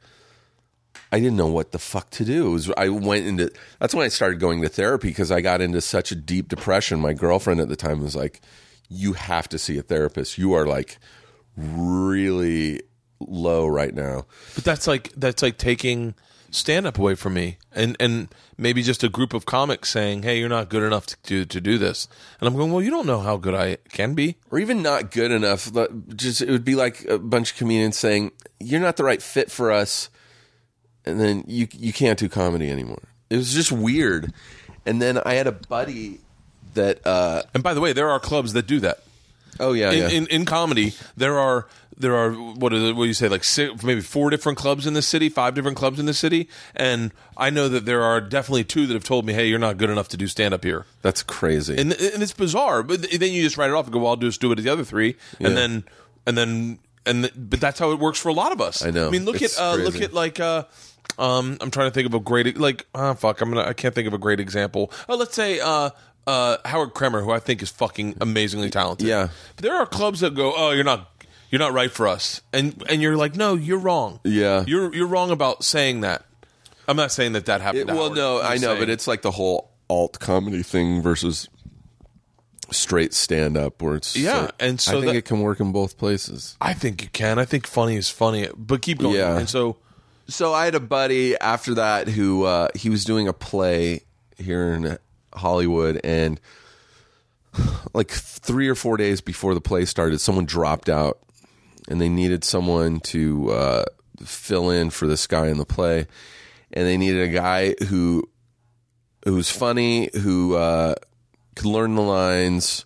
I 1.12 1.20
didn't 1.20 1.36
know 1.36 1.46
what 1.46 1.72
the 1.72 1.78
fuck 1.78 2.10
to 2.10 2.24
do. 2.24 2.50
Was, 2.50 2.70
I 2.76 2.88
went 2.88 3.26
into 3.26 3.50
that's 3.78 3.94
when 3.94 4.04
I 4.04 4.08
started 4.08 4.40
going 4.40 4.62
to 4.62 4.68
therapy 4.68 5.08
because 5.08 5.30
I 5.30 5.40
got 5.40 5.60
into 5.60 5.80
such 5.80 6.10
a 6.10 6.16
deep 6.16 6.48
depression. 6.48 7.00
My 7.00 7.12
girlfriend 7.12 7.60
at 7.60 7.68
the 7.68 7.76
time 7.76 8.02
was 8.02 8.16
like, 8.16 8.40
"You 8.88 9.12
have 9.12 9.48
to 9.50 9.58
see 9.58 9.78
a 9.78 9.82
therapist. 9.82 10.38
You 10.38 10.52
are 10.54 10.66
like 10.66 10.98
really 11.56 12.82
low 13.20 13.66
right 13.66 13.94
now." 13.94 14.26
But 14.54 14.64
that's 14.64 14.86
like 14.86 15.12
that's 15.16 15.42
like 15.42 15.58
taking 15.58 16.14
stand 16.56 16.86
up 16.86 16.98
away 16.98 17.14
from 17.14 17.34
me 17.34 17.58
and 17.72 17.96
and 18.00 18.28
maybe 18.58 18.82
just 18.82 19.04
a 19.04 19.08
group 19.08 19.34
of 19.34 19.44
comics 19.46 19.90
saying, 19.90 20.22
"Hey, 20.22 20.38
you're 20.38 20.48
not 20.48 20.68
good 20.68 20.82
enough 20.82 21.06
to 21.06 21.16
do 21.22 21.44
to 21.44 21.60
do 21.60 21.78
this." 21.78 22.08
And 22.40 22.48
I'm 22.48 22.56
going, 22.56 22.72
"Well, 22.72 22.82
you 22.82 22.90
don't 22.90 23.06
know 23.06 23.20
how 23.20 23.36
good 23.36 23.54
I 23.54 23.76
can 23.90 24.14
be." 24.14 24.36
or 24.50 24.58
even 24.58 24.82
not 24.82 25.10
good 25.10 25.30
enough. 25.30 25.72
but 25.72 26.16
Just 26.16 26.40
it 26.42 26.50
would 26.50 26.64
be 26.64 26.74
like 26.74 27.04
a 27.04 27.18
bunch 27.18 27.52
of 27.52 27.56
comedians 27.58 27.96
saying, 27.98 28.32
"You're 28.58 28.80
not 28.80 28.96
the 28.96 29.04
right 29.04 29.22
fit 29.22 29.50
for 29.50 29.70
us," 29.70 30.08
and 31.04 31.20
then 31.20 31.44
you 31.46 31.68
you 31.72 31.92
can't 31.92 32.18
do 32.18 32.28
comedy 32.28 32.70
anymore. 32.70 33.02
It 33.30 33.36
was 33.36 33.52
just 33.52 33.72
weird. 33.72 34.32
And 34.84 35.02
then 35.02 35.18
I 35.26 35.34
had 35.34 35.46
a 35.48 35.52
buddy 35.52 36.20
that, 36.74 37.04
uh, 37.04 37.42
And 37.54 37.62
by 37.62 37.74
the 37.74 37.80
way, 37.80 37.92
there 37.92 38.08
are 38.08 38.20
clubs 38.20 38.52
that 38.52 38.66
do 38.68 38.78
that. 38.80 38.98
oh 39.58 39.72
yeah, 39.72 39.90
In, 39.90 39.98
yeah. 39.98 40.08
in 40.10 40.26
in 40.28 40.44
comedy, 40.44 40.94
there 41.16 41.38
are 41.38 41.66
there 41.98 42.14
are 42.14 42.32
what 42.32 42.72
is 42.72 42.82
it? 42.82 42.96
What 42.96 43.04
do 43.04 43.08
you 43.08 43.14
say? 43.14 43.28
Like 43.28 43.44
six, 43.44 43.82
maybe 43.82 44.00
four 44.00 44.30
different 44.30 44.58
clubs 44.58 44.86
in 44.86 44.94
the 44.94 45.02
city, 45.02 45.28
five 45.28 45.54
different 45.54 45.76
clubs 45.76 45.98
in 45.98 46.06
the 46.06 46.14
city, 46.14 46.48
and 46.74 47.12
I 47.36 47.50
know 47.50 47.68
that 47.68 47.86
there 47.86 48.02
are 48.02 48.20
definitely 48.20 48.64
two 48.64 48.86
that 48.86 48.94
have 48.94 49.04
told 49.04 49.24
me, 49.24 49.32
"Hey, 49.32 49.46
you're 49.48 49.58
not 49.58 49.78
good 49.78 49.90
enough 49.90 50.08
to 50.08 50.16
do 50.16 50.26
stand 50.26 50.52
up 50.54 50.64
here," 50.64 50.84
That's 51.02 51.22
crazy. 51.22 51.74
and 51.76 51.92
and 51.92 52.22
it's 52.22 52.32
bizarre. 52.34 52.82
But 52.82 53.02
then 53.10 53.32
you 53.32 53.42
just 53.42 53.56
write 53.56 53.70
it 53.70 53.74
off 53.74 53.84
and 53.86 53.92
go, 53.92 54.00
"Well, 54.00 54.10
I'll 54.10 54.16
just 54.16 54.40
do 54.40 54.52
it 54.52 54.58
at 54.58 54.64
the 54.64 54.70
other 54.70 54.84
three, 54.84 55.16
Yeah. 55.38 55.48
and 55.48 55.56
then 55.56 55.84
and 56.26 56.36
then 56.36 56.78
and 57.06 57.22
th- 57.24 57.34
but 57.36 57.60
that's 57.60 57.78
how 57.78 57.92
it 57.92 57.98
works 57.98 58.18
for 58.18 58.28
a 58.28 58.34
lot 58.34 58.52
of 58.52 58.60
us. 58.60 58.84
I 58.84 58.90
know. 58.90 59.06
I 59.08 59.10
mean, 59.10 59.24
look 59.24 59.40
It's 59.40 59.58
at 59.58 59.62
uh, 59.62 59.76
look 59.76 60.00
at 60.00 60.12
like 60.12 60.38
uh, 60.40 60.64
um, 61.18 61.56
I'm 61.60 61.70
trying 61.70 61.88
to 61.88 61.94
think 61.94 62.06
of 62.06 62.14
a 62.14 62.20
great 62.20 62.58
like 62.58 62.86
ah 62.94 63.14
fuck, 63.14 63.40
I'm 63.40 63.50
gonna 63.52 63.66
I 63.66 63.72
can't 63.72 63.94
think 63.94 64.06
of 64.08 64.12
a 64.14 64.18
great 64.18 64.40
example. 64.40 64.92
Oh, 65.08 65.16
let's 65.16 65.34
say 65.34 65.60
uh. 65.60 65.90
Uh, 66.28 66.56
Howard 66.64 66.92
Kremer, 66.92 67.22
who 67.22 67.30
I 67.30 67.38
think 67.38 67.62
is 67.62 67.70
fucking 67.70 68.16
amazingly 68.20 68.68
talented. 68.68 69.06
Yeah. 69.06 69.28
but 69.54 69.62
there 69.62 69.76
are 69.76 69.86
clubs 69.86 70.18
that 70.22 70.34
go, 70.34 70.52
"Oh, 70.56 70.72
you're 70.72 70.82
not, 70.82 71.08
you're 71.50 71.58
not 71.58 71.72
right 71.72 71.90
for 71.90 72.06
us," 72.08 72.40
and 72.52 72.82
and 72.88 73.00
you're 73.02 73.16
like, 73.16 73.36
"No, 73.36 73.54
you're 73.54 73.78
wrong. 73.78 74.20
Yeah. 74.24 74.64
you're 74.66 74.94
you're 74.94 75.06
wrong 75.06 75.30
about 75.30 75.64
saying 75.64 76.00
that." 76.02 76.24
I'm 76.88 76.96
not 76.96 77.10
saying 77.12 77.32
that 77.32 77.46
that 77.46 77.60
happened. 77.60 77.82
It- 77.82 77.86
to 77.88 77.94
well, 77.94 78.04
Howard. 78.04 78.16
no, 78.18 78.40
I'm 78.40 78.46
I 78.52 78.54
know, 78.54 78.60
saying- 78.68 78.78
but 78.80 78.88
it's 78.90 79.06
like 79.08 79.22
the 79.22 79.32
whole 79.32 79.70
alt 79.90 80.18
comedy 80.20 80.62
thing 80.62 81.02
versus 81.02 81.48
straight 82.70 83.14
stand 83.14 83.56
up, 83.56 83.80
where 83.82 83.94
it's 83.96 84.16
Yeah, 84.16 84.36
like- 84.42 84.50
and 84.60 84.80
so 84.80 84.90
I 84.90 84.94
think 85.00 85.06
that- 85.12 85.16
it 85.18 85.24
can 85.24 85.40
work 85.40 85.60
in 85.60 85.72
both 85.72 85.98
places. 85.98 86.56
I 86.60 86.74
think 86.74 87.02
you 87.02 87.08
can. 87.12 87.38
I 87.38 87.44
think 87.44 87.66
funny 87.66 87.96
is 87.96 88.08
funny, 88.10 88.48
but 88.56 88.82
keep 88.82 88.98
going. 88.98 89.14
Yeah. 89.16 89.38
And 89.38 89.48
so, 89.48 89.76
So 90.28 90.52
I 90.52 90.64
had 90.64 90.74
a 90.74 90.80
buddy 90.80 91.36
after 91.38 91.74
that 91.74 92.08
who 92.08 92.42
uh, 92.44 92.68
he 92.74 92.90
was 92.90 93.04
doing 93.04 93.28
a 93.28 93.32
play 93.32 94.02
here 94.36 94.72
in 94.74 94.98
Hollywood, 95.32 96.00
and 96.02 96.40
like 97.94 98.10
three 98.10 98.68
or 98.68 98.74
four 98.74 98.96
days 98.96 99.20
before 99.20 99.54
the 99.54 99.60
play 99.60 99.84
started, 99.84 100.20
someone 100.20 100.44
dropped 100.44 100.88
out, 100.88 101.18
and 101.88 102.00
they 102.00 102.08
needed 102.08 102.44
someone 102.44 103.00
to 103.00 103.50
uh, 103.50 103.84
fill 104.24 104.70
in 104.70 104.90
for 104.90 105.06
this 105.06 105.26
guy 105.26 105.48
in 105.48 105.58
the 105.58 105.64
play, 105.64 106.06
and 106.72 106.86
they 106.86 106.96
needed 106.96 107.22
a 107.22 107.32
guy 107.32 107.74
who 107.88 108.28
who's 109.24 109.50
funny, 109.50 110.10
who 110.22 110.54
uh, 110.54 110.94
could 111.54 111.66
learn 111.66 111.94
the 111.94 112.02
lines, 112.02 112.84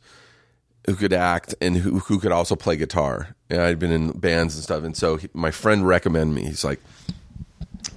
who 0.86 0.94
could 0.94 1.12
act, 1.12 1.54
and 1.60 1.76
who 1.76 1.98
who 2.00 2.18
could 2.18 2.32
also 2.32 2.56
play 2.56 2.76
guitar. 2.76 3.34
And 3.48 3.60
I'd 3.60 3.78
been 3.78 3.92
in 3.92 4.12
bands 4.12 4.54
and 4.54 4.64
stuff, 4.64 4.84
and 4.84 4.96
so 4.96 5.16
he, 5.16 5.28
my 5.34 5.50
friend 5.50 5.86
recommended 5.86 6.34
me. 6.34 6.48
He's 6.48 6.64
like, 6.64 6.80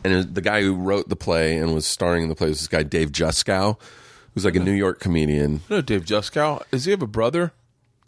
and 0.04 0.34
the 0.34 0.41
guy 0.41 0.62
who 0.62 0.76
wrote 0.76 1.10
the 1.10 1.16
play 1.16 1.58
and 1.58 1.74
was 1.74 1.86
starring 1.86 2.24
in 2.24 2.30
the 2.30 2.36
play 2.36 2.49
was 2.49 2.60
this 2.60 2.68
guy 2.68 2.84
Dave 2.84 3.12
Juskow, 3.12 3.80
who's 4.34 4.45
like 4.45 4.56
a 4.56 4.60
New 4.60 4.72
York 4.72 4.99
comedian. 4.99 5.62
no, 5.70 5.82
Dave 5.82 6.06
Juskow. 6.06 6.64
Does 6.72 6.86
he 6.86 6.91
have 6.91 7.01
a 7.01 7.08
brother 7.08 7.54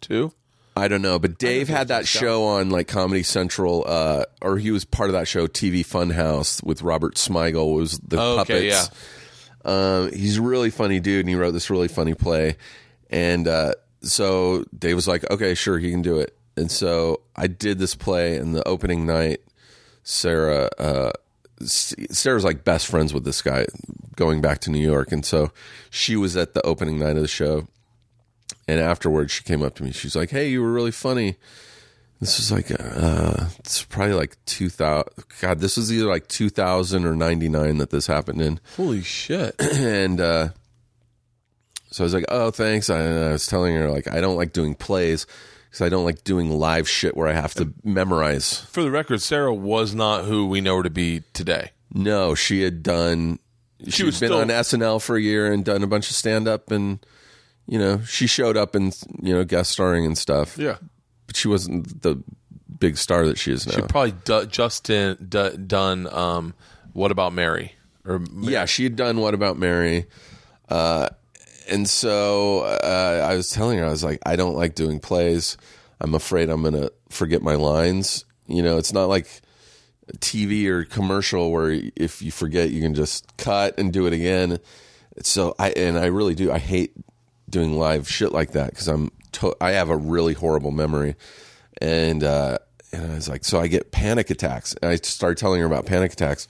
too? 0.00 0.32
I 0.76 0.88
don't 0.88 1.00
know, 1.00 1.18
but 1.18 1.38
Dave 1.38 1.68
had 1.68 1.88
that 1.88 2.06
show 2.06 2.44
on 2.44 2.68
like 2.68 2.86
Comedy 2.86 3.22
Central, 3.22 3.82
uh, 3.86 4.24
or 4.42 4.58
he 4.58 4.70
was 4.70 4.84
part 4.84 5.08
of 5.08 5.14
that 5.14 5.26
show, 5.26 5.46
TV 5.46 5.80
Funhouse, 5.80 6.62
with 6.62 6.82
Robert 6.82 7.14
Smigel. 7.14 7.74
Was 7.74 7.98
the 7.98 8.20
Oh, 8.20 8.40
okay, 8.40 8.68
puppets? 8.70 8.90
Um, 9.64 10.12
he's 10.12 10.36
a 10.36 10.42
really 10.42 10.70
funny 10.70 11.00
dude, 11.00 11.20
and 11.20 11.28
he 11.30 11.34
wrote 11.34 11.52
this 11.52 11.70
really 11.70 11.88
funny 11.88 12.14
play. 12.14 12.56
And 13.10 13.48
uh, 13.48 13.72
so 14.02 14.64
Dave 14.78 14.96
was 14.96 15.08
like, 15.08 15.28
"Okay, 15.30 15.54
sure, 15.54 15.78
he 15.78 15.90
can 15.90 16.02
do 16.02 16.18
it." 16.18 16.36
And 16.58 16.70
so 16.70 17.20
I 17.34 17.46
did 17.46 17.78
this 17.78 17.94
play, 17.94 18.36
and 18.36 18.54
the 18.54 18.66
opening 18.68 19.06
night, 19.06 19.40
Sarah, 20.02 20.68
uh, 20.78 21.10
Sarah's 21.64 22.44
like 22.44 22.64
best 22.64 22.86
friends 22.86 23.14
with 23.14 23.24
this 23.24 23.40
guy, 23.42 23.66
going 24.14 24.40
back 24.40 24.58
to 24.60 24.70
New 24.70 24.80
York, 24.80 25.10
and 25.12 25.24
so 25.24 25.52
she 25.90 26.16
was 26.16 26.36
at 26.36 26.54
the 26.54 26.60
opening 26.66 26.98
night 26.98 27.16
of 27.16 27.22
the 27.22 27.28
show. 27.28 27.66
And 28.68 28.80
afterwards, 28.80 29.32
she 29.32 29.44
came 29.44 29.62
up 29.62 29.74
to 29.76 29.84
me. 29.84 29.92
She's 29.92 30.16
like, 30.16 30.30
"Hey, 30.30 30.48
you 30.48 30.62
were 30.62 30.72
really 30.72 30.90
funny." 30.90 31.36
This 32.18 32.38
was 32.38 32.50
like, 32.50 32.70
uh, 32.70 33.44
it's 33.58 33.82
probably 33.84 34.14
like 34.14 34.36
two 34.46 34.68
thousand. 34.70 35.12
God, 35.40 35.60
this 35.60 35.76
was 35.76 35.92
either 35.92 36.06
like 36.08 36.26
two 36.28 36.48
thousand 36.48 37.04
or 37.04 37.14
ninety 37.14 37.48
nine 37.48 37.78
that 37.78 37.90
this 37.90 38.06
happened 38.06 38.40
in 38.40 38.58
Holy 38.76 39.02
shit! 39.02 39.54
and 39.60 40.20
uh, 40.20 40.48
so 41.90 42.02
I 42.02 42.06
was 42.06 42.14
like, 42.14 42.24
"Oh, 42.28 42.50
thanks." 42.50 42.90
I, 42.90 42.98
I 43.28 43.32
was 43.32 43.46
telling 43.46 43.74
her 43.76 43.90
like, 43.90 44.08
I 44.08 44.20
don't 44.20 44.36
like 44.36 44.52
doing 44.52 44.74
plays 44.74 45.26
because 45.66 45.82
I 45.82 45.88
don't 45.88 46.04
like 46.04 46.24
doing 46.24 46.50
live 46.50 46.88
shit 46.88 47.16
where 47.16 47.28
I 47.28 47.32
have 47.34 47.54
to 47.54 47.72
memorize. 47.84 48.60
For 48.60 48.82
the 48.82 48.90
record, 48.90 49.20
Sarah 49.22 49.54
was 49.54 49.94
not 49.94 50.24
who 50.24 50.46
we 50.46 50.60
know 50.60 50.78
her 50.78 50.82
to 50.82 50.90
be 50.90 51.22
today. 51.34 51.70
No, 51.92 52.34
she 52.34 52.62
had 52.62 52.82
done. 52.82 53.38
She 53.88 54.04
was 54.04 54.18
been 54.18 54.28
still- 54.30 54.40
on 54.40 54.48
SNL 54.48 55.02
for 55.02 55.16
a 55.16 55.20
year 55.20 55.52
and 55.52 55.64
done 55.64 55.82
a 55.82 55.86
bunch 55.86 56.08
of 56.10 56.16
stand 56.16 56.48
up, 56.48 56.70
and 56.70 56.98
you 57.66 57.78
know, 57.78 58.02
she 58.02 58.26
showed 58.26 58.56
up 58.56 58.74
and 58.74 58.96
you 59.22 59.34
know 59.34 59.44
guest 59.44 59.70
starring 59.70 60.04
and 60.06 60.16
stuff. 60.16 60.56
Yeah, 60.58 60.76
but 61.26 61.36
she 61.36 61.48
wasn't 61.48 62.02
the 62.02 62.22
big 62.78 62.96
star 62.96 63.26
that 63.26 63.38
she 63.38 63.52
is 63.52 63.66
now. 63.66 63.74
she 63.74 63.82
probably 63.82 64.14
du- 64.24 64.46
just 64.46 64.84
du- 64.84 65.14
done. 65.56 66.06
Um, 66.12 66.54
what 66.92 67.10
about 67.10 67.32
Mary? 67.32 67.72
Or 68.04 68.22
yeah, 68.40 68.64
she 68.66 68.84
had 68.84 68.96
done 68.96 69.18
What 69.18 69.34
About 69.34 69.58
Mary? 69.58 70.06
Uh, 70.68 71.08
and 71.68 71.88
so 71.88 72.60
uh, 72.60 73.26
I 73.28 73.34
was 73.34 73.50
telling 73.50 73.78
her, 73.78 73.84
I 73.84 73.90
was 73.90 74.04
like, 74.04 74.20
I 74.24 74.36
don't 74.36 74.54
like 74.54 74.74
doing 74.74 75.00
plays. 75.00 75.56
I'm 76.00 76.14
afraid 76.14 76.48
I'm 76.48 76.62
going 76.62 76.74
to 76.74 76.92
forget 77.08 77.42
my 77.42 77.54
lines. 77.56 78.24
You 78.46 78.62
know, 78.62 78.78
it's 78.78 78.92
not 78.92 79.08
like 79.08 79.40
TV 80.18 80.66
or 80.66 80.84
commercial 80.84 81.50
where 81.50 81.80
if 81.96 82.22
you 82.22 82.30
forget, 82.30 82.70
you 82.70 82.80
can 82.80 82.94
just 82.94 83.36
cut 83.36 83.78
and 83.78 83.92
do 83.92 84.06
it 84.06 84.12
again. 84.12 84.60
So 85.22 85.54
I, 85.58 85.70
and 85.70 85.98
I 85.98 86.06
really 86.06 86.34
do, 86.34 86.52
I 86.52 86.58
hate 86.58 86.92
doing 87.48 87.78
live 87.78 88.08
shit 88.08 88.32
like 88.32 88.52
that 88.52 88.70
because 88.70 88.88
I'm, 88.88 89.10
to- 89.32 89.56
I 89.60 89.72
have 89.72 89.88
a 89.90 89.96
really 89.96 90.34
horrible 90.34 90.70
memory. 90.70 91.16
And, 91.80 92.24
uh, 92.24 92.58
and 92.92 93.12
I 93.12 93.14
was 93.16 93.28
like, 93.28 93.44
so 93.44 93.60
I 93.60 93.66
get 93.66 93.92
panic 93.92 94.30
attacks. 94.30 94.74
And 94.80 94.90
I 94.90 94.96
started 94.96 95.38
telling 95.38 95.60
her 95.60 95.66
about 95.66 95.86
panic 95.86 96.12
attacks 96.12 96.48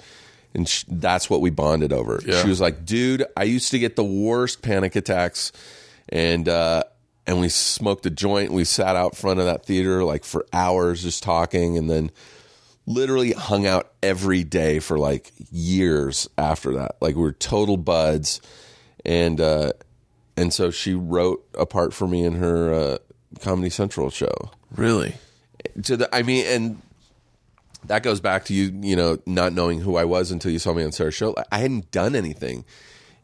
and 0.54 0.68
sh- 0.68 0.84
that's 0.88 1.28
what 1.28 1.40
we 1.40 1.50
bonded 1.50 1.92
over. 1.92 2.20
Yeah. 2.24 2.40
She 2.42 2.48
was 2.48 2.60
like, 2.60 2.86
"Dude, 2.86 3.24
I 3.36 3.42
used 3.44 3.70
to 3.72 3.78
get 3.78 3.94
the 3.94 4.04
worst 4.04 4.62
panic 4.62 4.96
attacks," 4.96 5.52
and 6.08 6.48
uh, 6.48 6.84
and 7.26 7.40
we 7.40 7.50
smoked 7.50 8.06
a 8.06 8.10
joint. 8.10 8.52
We 8.52 8.64
sat 8.64 8.96
out 8.96 9.16
front 9.16 9.38
of 9.38 9.44
that 9.46 9.66
theater 9.66 10.02
like 10.02 10.24
for 10.24 10.46
hours 10.54 11.02
just 11.02 11.22
talking, 11.22 11.76
and 11.76 11.90
then 11.90 12.10
literally 12.86 13.32
hung 13.32 13.66
out 13.66 13.92
every 14.02 14.44
day 14.44 14.78
for 14.78 14.96
like 14.98 15.30
years 15.50 16.26
after 16.38 16.72
that. 16.76 16.96
Like 17.02 17.16
we 17.16 17.22
were 17.22 17.32
total 17.32 17.76
buds, 17.76 18.40
and 19.04 19.38
uh, 19.40 19.72
and 20.36 20.52
so 20.52 20.70
she 20.70 20.94
wrote 20.94 21.44
a 21.54 21.66
part 21.66 21.94
for 21.94 22.06
me 22.06 22.24
in 22.24 22.34
her 22.36 22.72
uh, 22.72 22.98
Comedy 23.40 23.70
Central 23.70 24.10
show. 24.10 24.50
Really? 24.74 25.16
to 25.84 25.96
the 25.96 26.14
I 26.14 26.22
mean 26.22 26.46
and 26.46 26.82
that 27.86 28.02
goes 28.02 28.20
back 28.20 28.44
to 28.46 28.54
you 28.54 28.72
you 28.82 28.96
know 28.96 29.18
not 29.26 29.52
knowing 29.52 29.80
who 29.80 29.96
I 29.96 30.04
was 30.04 30.30
until 30.30 30.50
you 30.50 30.58
saw 30.58 30.72
me 30.72 30.84
on 30.84 30.92
Sarah's 30.92 31.14
show. 31.14 31.34
I 31.50 31.58
hadn't 31.58 31.90
done 31.90 32.14
anything. 32.14 32.64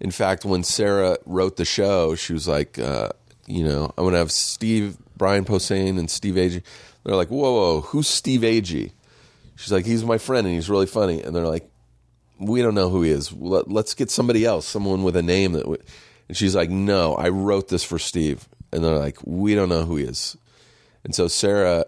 In 0.01 0.11
fact 0.11 0.45
when 0.45 0.63
Sarah 0.63 1.19
wrote 1.27 1.57
the 1.57 1.65
show 1.65 2.15
she 2.15 2.33
was 2.33 2.49
like 2.49 2.79
uh, 2.79 3.11
you 3.47 3.65
know 3.65 3.93
I'm 3.97 4.05
gonna 4.05 4.19
have 4.19 4.33
Steve 4.33 4.97
Brian 5.17 5.45
Posehn 5.45 5.99
and 5.99 6.11
Steve 6.11 6.35
Agee. 6.35 6.63
They're 7.05 7.17
like 7.17 7.29
whoa 7.29 7.53
whoa 7.53 7.81
who's 7.81 8.09
Steve 8.09 8.41
Agee? 8.41 8.93
She's 9.57 9.73
like 9.73 9.87
he's 9.87 10.05
my 10.05 10.19
friend 10.19 10.47
and 10.47 10.55
he's 10.55 10.71
really 10.71 10.87
funny. 10.87 11.23
And 11.23 11.35
they're 11.35 11.47
like 11.47 11.69
we 12.39 12.61
don't 12.61 12.75
know 12.75 12.89
who 12.89 13.03
he 13.03 13.11
is. 13.11 13.33
Let, 13.33 13.71
let's 13.71 13.95
get 13.95 14.11
somebody 14.11 14.45
else 14.45 14.67
someone 14.67 15.05
with 15.05 15.17
a 15.17 15.23
name 15.23 15.53
that 15.53 15.63
w-. 15.63 15.83
and 16.33 16.37
she's 16.37 16.57
like 16.57 16.70
no 16.70 17.14
I 17.14 17.28
wrote 17.28 17.68
this 17.68 17.85
for 17.85 17.99
Steve 17.99 18.49
and 18.72 18.83
they're 18.83 18.99
like 18.99 19.18
we 19.24 19.55
don't 19.55 19.68
know 19.68 19.85
who 19.85 19.97
he 19.97 20.05
is 20.05 20.37
and 21.05 21.14
so 21.14 21.28
Sarah 21.28 21.85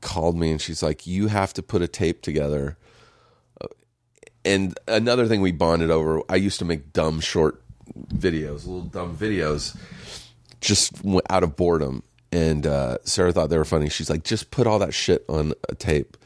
called 0.00 0.36
me 0.36 0.50
and 0.50 0.60
she's 0.60 0.82
like, 0.82 1.06
"You 1.06 1.28
have 1.28 1.52
to 1.54 1.62
put 1.62 1.82
a 1.82 1.88
tape 1.88 2.22
together." 2.22 2.76
And 4.44 4.78
another 4.86 5.26
thing 5.26 5.40
we 5.40 5.52
bonded 5.52 5.90
over, 5.90 6.22
I 6.28 6.36
used 6.36 6.58
to 6.60 6.64
make 6.64 6.92
dumb 6.92 7.20
short 7.20 7.62
videos, 8.14 8.66
little 8.66 8.82
dumb 8.82 9.16
videos, 9.16 9.76
just 10.60 10.94
out 11.28 11.42
of 11.42 11.56
boredom. 11.56 12.02
And 12.30 12.66
uh, 12.66 12.98
Sarah 13.04 13.32
thought 13.32 13.50
they 13.50 13.58
were 13.58 13.64
funny. 13.64 13.88
She's 13.88 14.10
like, 14.10 14.24
"Just 14.24 14.50
put 14.50 14.66
all 14.66 14.78
that 14.80 14.94
shit 14.94 15.24
on 15.28 15.54
a 15.68 15.74
tape." 15.74 16.16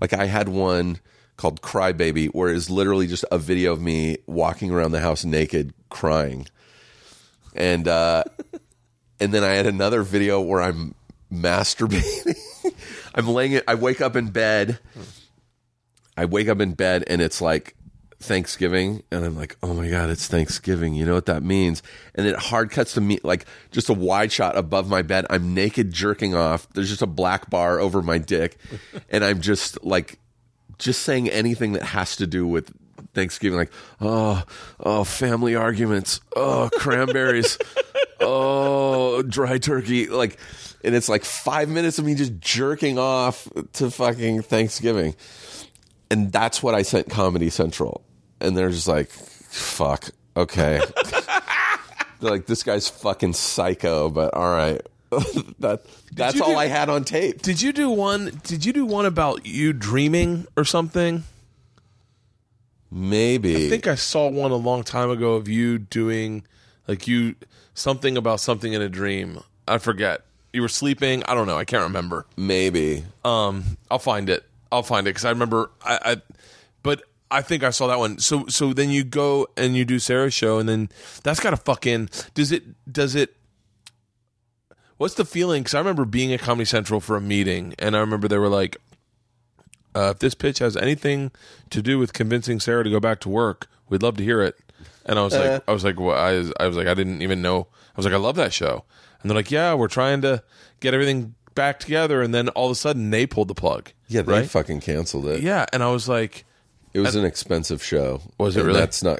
Like 0.00 0.12
I 0.12 0.26
had 0.26 0.48
one 0.48 0.98
called 1.42 1.60
"Cry 1.60 1.92
Baby," 1.92 2.26
where 2.26 2.48
it's 2.48 2.70
literally 2.70 3.06
just 3.06 3.24
a 3.30 3.38
video 3.38 3.72
of 3.72 3.80
me 3.80 4.18
walking 4.26 4.70
around 4.70 4.92
the 4.92 5.00
house 5.00 5.24
naked, 5.24 5.74
crying, 5.90 6.46
and 7.54 7.86
uh, 7.88 8.24
and 9.20 9.34
then 9.34 9.42
I 9.42 9.50
had 9.50 9.66
another 9.66 10.02
video 10.02 10.40
where 10.40 10.62
I'm 10.62 10.94
masturbating. 11.32 12.36
I'm 13.14 13.26
laying 13.28 13.52
it. 13.52 13.64
I 13.66 13.74
wake 13.74 14.00
up 14.00 14.16
in 14.16 14.28
bed. 14.28 14.78
I 16.16 16.26
wake 16.26 16.48
up 16.48 16.60
in 16.60 16.74
bed 16.74 17.04
and 17.06 17.20
it's 17.20 17.40
like 17.40 17.74
Thanksgiving, 18.20 19.02
and 19.10 19.24
I'm 19.24 19.36
like, 19.36 19.56
oh 19.62 19.74
my 19.74 19.88
god, 19.88 20.08
it's 20.10 20.28
Thanksgiving. 20.28 20.94
You 20.94 21.04
know 21.04 21.14
what 21.14 21.26
that 21.26 21.42
means? 21.42 21.82
And 22.14 22.26
it 22.26 22.36
hard 22.36 22.70
cuts 22.70 22.94
to 22.94 23.00
me 23.00 23.18
like 23.24 23.46
just 23.72 23.88
a 23.88 23.94
wide 23.94 24.30
shot 24.30 24.56
above 24.56 24.88
my 24.88 25.02
bed. 25.02 25.26
I'm 25.28 25.54
naked, 25.54 25.92
jerking 25.92 26.34
off. 26.34 26.68
There's 26.70 26.88
just 26.88 27.02
a 27.02 27.06
black 27.06 27.50
bar 27.50 27.80
over 27.80 28.00
my 28.00 28.18
dick, 28.18 28.58
and 29.10 29.24
I'm 29.24 29.40
just 29.40 29.82
like, 29.84 30.18
just 30.82 31.02
saying 31.02 31.28
anything 31.30 31.72
that 31.72 31.82
has 31.82 32.16
to 32.16 32.26
do 32.26 32.46
with 32.46 32.72
Thanksgiving, 33.14 33.58
like, 33.58 33.72
oh, 34.00 34.42
oh, 34.80 35.04
family 35.04 35.54
arguments, 35.54 36.20
oh, 36.36 36.70
cranberries. 36.74 37.58
oh, 38.20 39.22
dry 39.22 39.58
turkey. 39.58 40.08
Like, 40.08 40.38
and 40.84 40.94
it's 40.94 41.08
like 41.08 41.24
five 41.24 41.68
minutes 41.68 41.98
of 41.98 42.04
me 42.04 42.14
just 42.14 42.38
jerking 42.40 42.98
off 42.98 43.48
to 43.74 43.90
fucking 43.90 44.42
Thanksgiving. 44.42 45.14
And 46.10 46.32
that's 46.32 46.62
what 46.62 46.74
I 46.74 46.82
sent 46.82 47.08
Comedy 47.08 47.50
Central. 47.50 48.04
And 48.40 48.56
they're 48.56 48.70
just 48.70 48.88
like, 48.88 49.08
fuck, 49.08 50.10
okay. 50.36 50.80
they're 52.20 52.30
like, 52.30 52.46
this 52.46 52.62
guy's 52.62 52.88
fucking 52.88 53.34
psycho, 53.34 54.10
but 54.10 54.34
all 54.34 54.50
right. 54.50 54.80
that 55.58 55.82
that's 56.12 56.40
all 56.40 56.52
do- 56.52 56.56
I 56.56 56.66
had 56.66 56.88
on 56.88 57.04
tape. 57.04 57.42
Did 57.42 57.60
you 57.60 57.72
do 57.72 57.90
one? 57.90 58.40
Did 58.44 58.64
you 58.64 58.72
do 58.72 58.84
one 58.86 59.06
about 59.06 59.46
you 59.46 59.72
dreaming 59.72 60.46
or 60.56 60.64
something? 60.64 61.24
Maybe. 62.90 63.66
I 63.66 63.68
think 63.70 63.86
I 63.86 63.94
saw 63.94 64.28
one 64.28 64.50
a 64.50 64.56
long 64.56 64.82
time 64.84 65.10
ago 65.10 65.34
of 65.34 65.48
you 65.48 65.78
doing 65.78 66.44
like 66.86 67.06
you 67.06 67.34
something 67.74 68.16
about 68.16 68.40
something 68.40 68.72
in 68.72 68.82
a 68.82 68.88
dream. 68.88 69.40
I 69.66 69.78
forget. 69.78 70.22
You 70.52 70.60
were 70.60 70.68
sleeping. 70.68 71.22
I 71.24 71.34
don't 71.34 71.46
know. 71.46 71.56
I 71.56 71.64
can't 71.64 71.84
remember. 71.84 72.26
maybe. 72.36 73.04
Um, 73.24 73.78
I'll 73.90 73.98
find 73.98 74.28
it. 74.28 74.44
I'll 74.70 74.82
find 74.82 75.06
it 75.06 75.10
because 75.10 75.24
I 75.24 75.30
remember. 75.30 75.70
I, 75.84 75.98
I, 76.04 76.16
but 76.82 77.02
I 77.30 77.40
think 77.40 77.62
I 77.62 77.70
saw 77.70 77.86
that 77.86 77.98
one. 77.98 78.18
So, 78.18 78.46
so 78.48 78.72
then 78.74 78.90
you 78.90 79.04
go 79.04 79.46
and 79.56 79.74
you 79.76 79.84
do 79.86 79.98
Sarah's 79.98 80.34
show, 80.34 80.58
and 80.58 80.68
then 80.68 80.90
that's 81.22 81.40
got 81.40 81.50
to 81.50 81.56
fucking. 81.56 82.10
Does 82.34 82.52
it? 82.52 82.64
Does 82.92 83.14
it? 83.14 83.34
What's 85.02 85.14
the 85.14 85.24
feeling? 85.24 85.64
Because 85.64 85.74
I 85.74 85.78
remember 85.78 86.04
being 86.04 86.32
at 86.32 86.38
Comedy 86.38 86.64
Central 86.64 87.00
for 87.00 87.16
a 87.16 87.20
meeting, 87.20 87.74
and 87.76 87.96
I 87.96 87.98
remember 87.98 88.28
they 88.28 88.38
were 88.38 88.48
like, 88.48 88.76
uh, 89.96 90.12
"If 90.14 90.20
this 90.20 90.36
pitch 90.36 90.60
has 90.60 90.76
anything 90.76 91.32
to 91.70 91.82
do 91.82 91.98
with 91.98 92.12
convincing 92.12 92.60
Sarah 92.60 92.84
to 92.84 92.90
go 92.90 93.00
back 93.00 93.18
to 93.22 93.28
work, 93.28 93.66
we'd 93.88 94.00
love 94.00 94.16
to 94.18 94.22
hear 94.22 94.42
it." 94.42 94.54
And 95.04 95.18
I 95.18 95.22
was 95.24 95.34
like, 95.34 95.64
I 95.66 95.72
was 95.72 95.82
like, 95.82 95.98
well, 95.98 96.16
I, 96.16 96.34
was, 96.34 96.52
I 96.60 96.68
was 96.68 96.76
like, 96.76 96.86
I 96.86 96.94
didn't 96.94 97.20
even 97.20 97.42
know. 97.42 97.66
I 97.72 97.96
was 97.96 98.06
like, 98.06 98.14
I 98.14 98.18
love 98.18 98.36
that 98.36 98.52
show. 98.52 98.84
And 99.20 99.28
they're 99.28 99.34
like, 99.34 99.50
yeah, 99.50 99.74
we're 99.74 99.88
trying 99.88 100.20
to 100.22 100.44
get 100.78 100.94
everything 100.94 101.34
back 101.56 101.80
together. 101.80 102.22
And 102.22 102.32
then 102.32 102.48
all 102.50 102.66
of 102.66 102.70
a 102.70 102.76
sudden, 102.76 103.10
they 103.10 103.26
pulled 103.26 103.48
the 103.48 103.54
plug. 103.56 103.90
Yeah, 104.06 104.22
they 104.22 104.32
right. 104.32 104.48
fucking 104.48 104.82
canceled 104.82 105.26
it. 105.26 105.42
Yeah, 105.42 105.66
and 105.72 105.82
I 105.82 105.90
was 105.90 106.08
like, 106.08 106.44
It 106.94 107.00
was 107.00 107.16
an 107.16 107.24
expensive 107.24 107.82
show. 107.82 108.22
Was 108.38 108.56
it 108.56 108.60
And 108.60 108.68
really? 108.68 108.78
That's 108.78 109.02
not. 109.02 109.18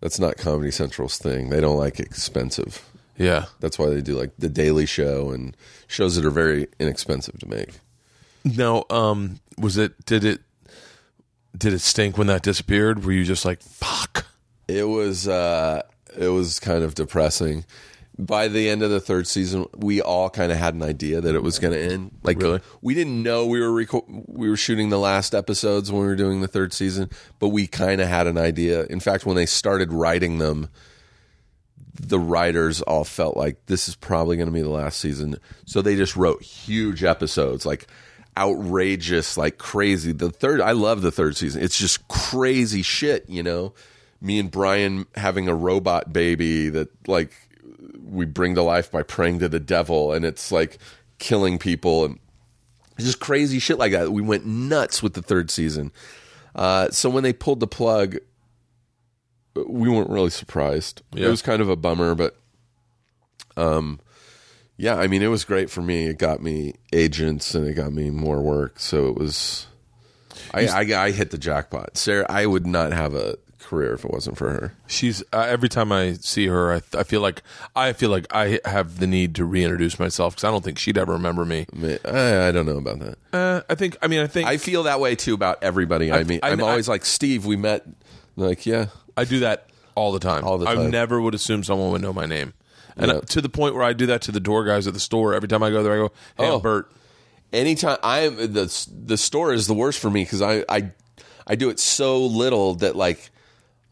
That's 0.00 0.18
not 0.18 0.38
Comedy 0.38 0.72
Central's 0.72 1.18
thing. 1.18 1.50
They 1.50 1.60
don't 1.60 1.78
like 1.78 2.00
expensive. 2.00 2.84
Yeah. 3.16 3.46
That's 3.60 3.78
why 3.78 3.88
they 3.90 4.00
do 4.00 4.18
like 4.18 4.32
the 4.38 4.48
Daily 4.48 4.86
Show 4.86 5.30
and 5.30 5.56
shows 5.86 6.16
that 6.16 6.24
are 6.24 6.30
very 6.30 6.68
inexpensive 6.78 7.38
to 7.40 7.46
make. 7.48 7.70
No, 8.44 8.84
um, 8.90 9.40
was 9.58 9.76
it? 9.76 10.04
Did 10.06 10.24
it? 10.24 10.40
Did 11.56 11.72
it 11.72 11.80
stink 11.80 12.18
when 12.18 12.26
that 12.26 12.42
disappeared? 12.42 13.04
Were 13.04 13.12
you 13.12 13.24
just 13.24 13.44
like, 13.44 13.62
fuck? 13.62 14.26
It 14.68 14.84
was 14.84 15.26
uh 15.28 15.82
it 16.18 16.28
was 16.28 16.60
kind 16.60 16.82
of 16.84 16.94
depressing. 16.94 17.64
By 18.18 18.48
the 18.48 18.70
end 18.70 18.82
of 18.82 18.90
the 18.90 19.00
third 19.00 19.26
season, 19.26 19.66
we 19.76 20.00
all 20.00 20.30
kind 20.30 20.50
of 20.50 20.56
had 20.58 20.72
an 20.74 20.82
idea 20.82 21.20
that 21.20 21.34
it 21.34 21.42
was 21.42 21.58
going 21.58 21.74
to 21.74 21.80
end. 21.80 22.12
Like 22.22 22.40
Really? 22.40 22.60
we 22.80 22.94
didn't 22.94 23.22
know 23.22 23.44
we 23.46 23.60
were 23.60 23.68
reco- 23.68 24.24
we 24.26 24.48
were 24.48 24.56
shooting 24.56 24.88
the 24.88 24.98
last 24.98 25.34
episodes 25.34 25.92
when 25.92 26.00
we 26.00 26.06
were 26.06 26.16
doing 26.16 26.40
the 26.40 26.48
third 26.48 26.72
season, 26.72 27.10
but 27.38 27.48
we 27.48 27.66
kind 27.66 28.00
of 28.00 28.08
had 28.08 28.26
an 28.26 28.38
idea. 28.38 28.84
In 28.86 29.00
fact, 29.00 29.26
when 29.26 29.36
they 29.36 29.44
started 29.44 29.92
writing 29.92 30.38
them, 30.38 30.68
the 31.96 32.18
writers 32.18 32.82
all 32.82 33.04
felt 33.04 33.36
like 33.36 33.64
this 33.66 33.88
is 33.88 33.96
probably 33.96 34.36
going 34.36 34.48
to 34.48 34.52
be 34.52 34.62
the 34.62 34.68
last 34.68 35.00
season. 35.00 35.38
So 35.64 35.82
they 35.82 35.96
just 35.96 36.16
wrote 36.16 36.42
huge 36.42 37.04
episodes, 37.04 37.66
like 37.66 37.86
outrageous, 38.36 39.36
like 39.36 39.58
crazy. 39.58 40.12
The 40.12 40.30
third, 40.30 40.60
I 40.60 40.72
love 40.72 41.02
the 41.02 41.10
third 41.10 41.36
season. 41.36 41.62
It's 41.62 41.78
just 41.78 42.06
crazy 42.08 42.82
shit, 42.82 43.28
you 43.28 43.42
know. 43.42 43.74
Me 44.20 44.38
and 44.38 44.50
Brian 44.50 45.06
having 45.14 45.48
a 45.48 45.54
robot 45.54 46.12
baby 46.12 46.68
that 46.70 46.88
like 47.08 47.32
we 48.04 48.24
bring 48.24 48.54
to 48.54 48.62
life 48.62 48.90
by 48.90 49.02
praying 49.02 49.40
to 49.40 49.48
the 49.48 49.60
devil, 49.60 50.12
and 50.12 50.24
it's 50.24 50.50
like 50.50 50.78
killing 51.18 51.58
people 51.58 52.04
and 52.04 52.18
just 52.98 53.20
crazy 53.20 53.58
shit 53.58 53.78
like 53.78 53.92
that. 53.92 54.12
We 54.12 54.22
went 54.22 54.46
nuts 54.46 55.02
with 55.02 55.14
the 55.14 55.22
third 55.22 55.50
season. 55.50 55.92
Uh, 56.54 56.90
so 56.90 57.10
when 57.10 57.22
they 57.22 57.34
pulled 57.34 57.60
the 57.60 57.66
plug, 57.66 58.16
we 59.66 59.88
weren't 59.88 60.10
really 60.10 60.30
surprised. 60.30 61.02
Yeah. 61.12 61.26
It 61.26 61.30
was 61.30 61.42
kind 61.42 61.62
of 61.62 61.68
a 61.68 61.76
bummer, 61.76 62.14
but 62.14 62.36
um, 63.56 64.00
yeah, 64.76 64.96
I 64.96 65.06
mean, 65.06 65.22
it 65.22 65.28
was 65.28 65.44
great 65.44 65.70
for 65.70 65.82
me. 65.82 66.06
It 66.06 66.18
got 66.18 66.42
me 66.42 66.74
agents 66.92 67.54
and 67.54 67.66
it 67.66 67.74
got 67.74 67.92
me 67.92 68.10
more 68.10 68.42
work. 68.42 68.78
So 68.78 69.08
it 69.08 69.16
was, 69.16 69.66
I, 70.52 70.66
I, 70.66 71.04
I 71.04 71.10
hit 71.10 71.30
the 71.30 71.38
jackpot. 71.38 71.96
Sarah, 71.96 72.26
I 72.28 72.46
would 72.46 72.66
not 72.66 72.92
have 72.92 73.14
a 73.14 73.36
career 73.58 73.94
if 73.94 74.04
it 74.04 74.10
wasn't 74.10 74.36
for 74.36 74.50
her. 74.50 74.74
She's 74.86 75.22
uh, 75.32 75.46
every 75.48 75.68
time 75.68 75.90
I 75.92 76.12
see 76.14 76.46
her, 76.46 76.74
I, 76.74 76.82
I 76.96 77.02
feel 77.02 77.20
like 77.20 77.42
I 77.74 77.92
feel 77.92 78.10
like 78.10 78.26
I 78.30 78.60
have 78.64 78.98
the 79.00 79.06
need 79.06 79.34
to 79.36 79.44
reintroduce 79.44 79.98
myself 79.98 80.34
because 80.34 80.44
I 80.44 80.50
don't 80.50 80.62
think 80.62 80.78
she'd 80.78 80.98
ever 80.98 81.12
remember 81.14 81.44
me. 81.44 81.66
I, 82.04 82.48
I, 82.48 82.52
don't 82.52 82.66
know 82.66 82.78
about 82.78 83.00
that. 83.00 83.18
Uh, 83.32 83.62
I 83.68 83.74
think. 83.74 83.96
I 84.02 84.06
mean, 84.06 84.20
I 84.20 84.26
think 84.28 84.48
I 84.48 84.56
feel 84.56 84.84
that 84.84 85.00
way 85.00 85.16
too 85.16 85.34
about 85.34 85.62
everybody. 85.62 86.12
I, 86.12 86.22
mean, 86.24 86.40
I- 86.42 86.50
I'm 86.50 86.60
I- 86.62 86.68
always 86.68 86.88
like, 86.88 87.04
Steve, 87.04 87.44
we 87.44 87.56
met. 87.56 87.84
Like, 88.36 88.66
yeah, 88.66 88.86
I 89.16 89.24
do 89.24 89.40
that 89.40 89.68
all 89.94 90.12
the 90.12 90.18
time. 90.20 90.44
All 90.44 90.58
the 90.58 90.68
I 90.68 90.74
time. 90.74 90.90
never 90.90 91.20
would 91.20 91.34
assume 91.34 91.64
someone 91.64 91.90
would 91.92 92.02
know 92.02 92.12
my 92.12 92.26
name, 92.26 92.52
and 92.96 93.10
Yeah. 93.10 93.20
to 93.20 93.40
the 93.40 93.48
point 93.48 93.74
where 93.74 93.84
I 93.84 93.92
do 93.92 94.06
that 94.06 94.22
to 94.22 94.32
the 94.32 94.40
door 94.40 94.64
guys 94.64 94.86
at 94.86 94.94
the 94.94 95.00
store. 95.00 95.34
Every 95.34 95.48
time 95.48 95.62
I 95.62 95.70
go 95.70 95.82
there, 95.82 95.92
I 95.94 95.96
go, 95.96 96.12
"Hey, 96.36 96.48
Oh. 96.48 96.56
I'm 96.56 96.60
Bert." 96.62 96.90
anytime 97.52 97.96
I 98.02 98.20
am 98.20 98.36
the 98.36 98.86
the 99.06 99.16
store 99.16 99.52
is 99.54 99.66
the 99.68 99.74
worst 99.74 99.98
for 100.00 100.10
me 100.10 100.24
because 100.24 100.42
I 100.42 100.64
I 100.68 100.90
I 101.46 101.54
do 101.54 101.70
it 101.70 101.78
so 101.78 102.26
little 102.26 102.74
that 102.76 102.96
like 102.96 103.30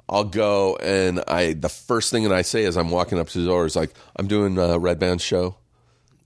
I'll 0.09 0.25
go 0.25 0.77
and 0.77 1.23
I 1.29 1.53
the 1.55 1.69
first 1.69 2.11
thing 2.11 2.25
that 2.25 2.33
I 2.33 2.43
say 2.43 2.65
as 2.65 2.77
I'm 2.77 2.91
walking 2.91 3.19
up 3.19 3.29
to 3.29 3.39
the 3.39 3.47
door 3.47 3.65
is 3.65 3.77
like 3.77 3.95
I'm 4.17 4.27
doing 4.27 4.59
a 4.59 4.79
Redban 4.79 5.21
show 5.21 5.57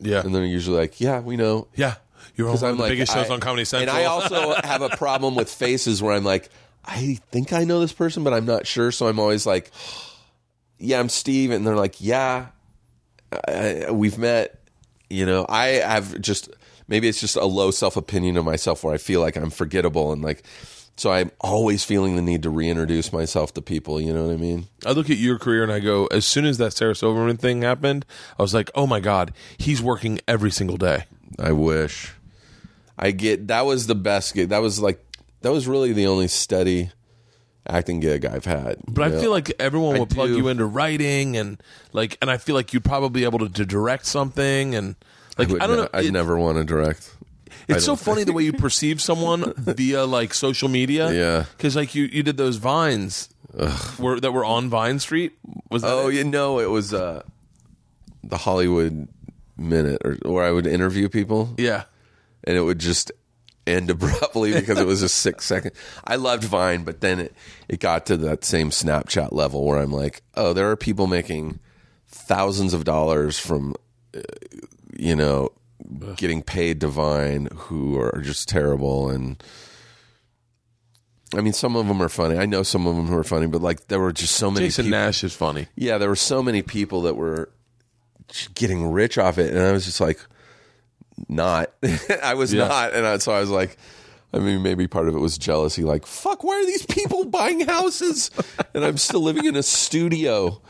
Yeah, 0.00 0.22
and 0.22 0.34
they're 0.34 0.44
usually 0.44 0.78
like 0.78 1.00
yeah 1.00 1.20
we 1.20 1.36
know 1.36 1.68
yeah. 1.76 1.96
You're 2.34 2.48
on 2.48 2.54
one 2.54 2.64
I'm 2.64 2.70
of 2.72 2.76
the 2.78 2.82
like 2.84 2.92
biggest 2.92 3.12
shows 3.12 3.30
I- 3.30 3.34
on 3.34 3.40
Comedy 3.40 3.64
Central. 3.66 3.94
and 3.94 4.04
I 4.04 4.08
also 4.08 4.54
have 4.64 4.80
a 4.82 4.88
problem 4.90 5.34
with 5.34 5.50
faces 5.52 6.02
where 6.02 6.14
I'm 6.14 6.24
like 6.24 6.48
I 6.90 7.18
think 7.30 7.52
I 7.52 7.64
know 7.64 7.80
this 7.80 7.92
person 7.92 8.24
but 8.24 8.32
I'm 8.32 8.46
not 8.46 8.66
sure. 8.66 8.90
So 8.90 9.06
I'm 9.08 9.18
always 9.20 9.46
like 9.46 9.70
yeah 10.78 10.98
I'm 11.00 11.08
Steve. 11.08 11.50
And 11.50 11.66
they're 11.66 11.76
like 11.76 12.00
yeah 12.00 12.46
I, 13.46 13.84
I- 13.88 13.90
we've 13.90 14.16
met 14.18 14.54
you 15.10 15.24
know 15.24 15.46
i 15.48 15.66
have 15.68 16.20
just 16.20 16.50
maybe 16.86 17.08
it's 17.08 17.18
just 17.20 17.34
a 17.36 17.44
low 17.46 17.70
self 17.70 17.96
opinion 17.96 18.36
of 18.36 18.44
myself 18.44 18.84
where 18.84 18.92
i 18.92 18.98
feel 18.98 19.20
like 19.22 19.36
i'm 19.36 19.48
forgettable 19.48 20.12
and 20.12 20.20
like 20.22 20.42
so 20.96 21.10
i'm 21.12 21.30
always 21.40 21.82
feeling 21.82 22.14
the 22.16 22.20
need 22.22 22.42
to 22.42 22.50
reintroduce 22.50 23.10
myself 23.12 23.54
to 23.54 23.62
people. 23.62 24.00
You 24.00 24.12
know 24.12 24.26
what 24.26 24.34
i 24.34 24.36
mean? 24.36 24.66
I 24.84 24.92
look 24.92 25.08
at 25.10 25.16
your 25.16 25.38
career 25.38 25.62
and 25.62 25.72
I 25.72 25.78
go, 25.80 26.06
as 26.06 26.24
soon 26.26 26.44
as 26.44 26.58
that 26.58 26.72
Sarah 26.74 26.94
Silverman 26.94 27.36
thing 27.38 27.62
happened, 27.62 28.04
I 28.38 28.42
was 28.42 28.52
like, 28.52 28.70
oh 28.74 28.86
my 28.86 28.98
god, 29.00 29.32
he's 29.56 29.80
working 29.80 30.20
every 30.28 30.50
single 30.50 30.76
day. 30.76 31.04
i 31.38 31.52
wish. 31.52 32.12
I 32.98 33.12
get 33.12 33.46
that 33.48 33.64
was 33.64 33.86
the 33.86 33.94
best 33.94 34.34
gig 34.34 34.48
that 34.50 34.58
was 34.58 34.80
like 34.80 35.02
that 35.42 35.52
was 35.52 35.66
really 35.68 35.92
the 35.92 36.06
only 36.06 36.28
steady 36.28 36.90
acting 37.68 38.00
gig 38.00 38.24
i've 38.24 38.44
had 38.46 38.76
But 38.88 39.12
I 39.12 39.20
feel 39.20 39.30
like 39.30 39.52
everyone 39.58 39.96
I 39.96 40.00
would 40.00 40.10
plug 40.10 40.30
you 40.30 40.48
into 40.48 40.64
writing 40.64 41.36
and 41.36 41.62
like, 41.92 42.16
and 42.22 42.30
I 42.30 42.38
feel 42.38 42.54
like 42.54 42.72
you'd 42.72 42.84
probably 42.84 43.10
be 43.20 43.24
able 43.24 43.40
to, 43.40 43.48
to 43.50 43.66
direct 43.66 44.06
something 44.06 44.74
and 44.74 44.96
like, 45.36 45.48
I, 45.48 45.52
would 45.52 45.60
don't 45.60 45.70
ne- 45.70 45.76
know. 45.82 45.88
i'd 45.92 46.04
it- 46.06 46.12
never 46.12 46.38
want 46.38 46.56
to 46.58 46.64
direct 46.64 47.14
It's 47.68 47.84
so 47.84 47.90
don't 47.90 48.00
funny 48.00 48.24
the 48.24 48.32
way 48.32 48.44
you 48.44 48.52
perceive 48.66 49.02
someone 49.02 49.52
via 49.56 50.04
like 50.06 50.32
social 50.32 50.68
media. 50.68 51.12
Yeah. 51.12 51.44
because 51.56 51.76
like 51.76 51.94
you 51.94 52.04
you 52.04 52.22
did 52.22 52.36
those 52.38 52.56
vines 52.56 53.28
were 53.98 54.18
that 54.20 54.32
were 54.32 54.44
on 54.44 54.68
Vine 54.70 54.98
Street. 54.98 55.32
Was 55.70 55.82
that 55.82 55.90
oh 55.92 56.08
it? 56.08 56.14
you 56.14 56.24
know 56.24 56.58
it 56.60 56.70
was 56.70 56.94
uh 56.94 57.22
the 58.24 58.36
hollywood 58.38 59.08
minute 59.56 60.00
or 60.04 60.16
where 60.24 60.44
i 60.44 60.50
would 60.50 60.66
interview 60.66 61.08
people 61.08 61.54
yeah. 61.58 61.84
and 62.44 62.56
it 62.56 62.62
would 62.62 62.78
just 62.78 63.10
end 63.68 63.90
abruptly 63.90 64.52
because 64.52 64.78
it 64.78 64.86
was 64.86 65.02
a 65.02 65.08
six 65.08 65.44
second. 65.44 65.72
I 66.04 66.16
loved 66.16 66.44
Vine, 66.44 66.84
but 66.84 67.00
then 67.00 67.20
it, 67.20 67.34
it 67.68 67.80
got 67.80 68.06
to 68.06 68.16
that 68.16 68.44
same 68.44 68.70
Snapchat 68.70 69.32
level 69.32 69.64
where 69.64 69.78
I'm 69.78 69.92
like, 69.92 70.22
oh, 70.34 70.52
there 70.52 70.70
are 70.70 70.76
people 70.76 71.06
making 71.06 71.60
thousands 72.06 72.74
of 72.74 72.84
dollars 72.84 73.38
from, 73.38 73.74
uh, 74.16 74.20
you 74.96 75.14
know, 75.14 75.50
getting 76.16 76.42
paid 76.42 76.80
to 76.80 76.88
Vine 76.88 77.48
who 77.54 77.98
are 77.98 78.20
just 78.22 78.48
terrible. 78.48 79.10
And 79.10 79.42
I 81.34 81.40
mean, 81.40 81.52
some 81.52 81.76
of 81.76 81.86
them 81.86 82.02
are 82.02 82.08
funny. 82.08 82.38
I 82.38 82.46
know 82.46 82.62
some 82.62 82.86
of 82.86 82.96
them 82.96 83.06
who 83.06 83.16
are 83.16 83.24
funny, 83.24 83.46
but 83.46 83.62
like 83.62 83.88
there 83.88 84.00
were 84.00 84.12
just 84.12 84.36
so 84.36 84.50
many 84.50 84.66
Jason 84.66 84.86
people. 84.86 84.98
Nash 84.98 85.22
is 85.22 85.34
funny. 85.34 85.68
Yeah, 85.76 85.98
there 85.98 86.08
were 86.08 86.16
so 86.16 86.42
many 86.42 86.62
people 86.62 87.02
that 87.02 87.16
were 87.16 87.50
getting 88.54 88.90
rich 88.90 89.18
off 89.18 89.38
it, 89.38 89.54
and 89.54 89.62
I 89.62 89.72
was 89.72 89.84
just 89.84 90.00
like, 90.00 90.18
not. 91.28 91.72
I 92.22 92.34
was 92.34 92.52
Yeah. 92.52 92.68
not, 92.68 92.94
and 92.94 93.06
I, 93.06 93.18
so 93.18 93.32
I 93.32 93.40
was 93.40 93.50
like, 93.50 93.76
I 94.32 94.38
mean, 94.38 94.62
maybe 94.62 94.86
part 94.86 95.08
of 95.08 95.14
it 95.14 95.18
was 95.18 95.38
jealousy. 95.38 95.82
Like, 95.84 96.06
fuck, 96.06 96.44
why 96.44 96.54
are 96.60 96.66
these 96.66 96.84
people 96.86 97.24
buying 97.30 97.60
houses, 97.60 98.30
and 98.74 98.84
I'm 98.84 98.98
still 98.98 99.20
living 99.20 99.46
in 99.46 99.56
a 99.56 99.62
studio? 99.62 100.60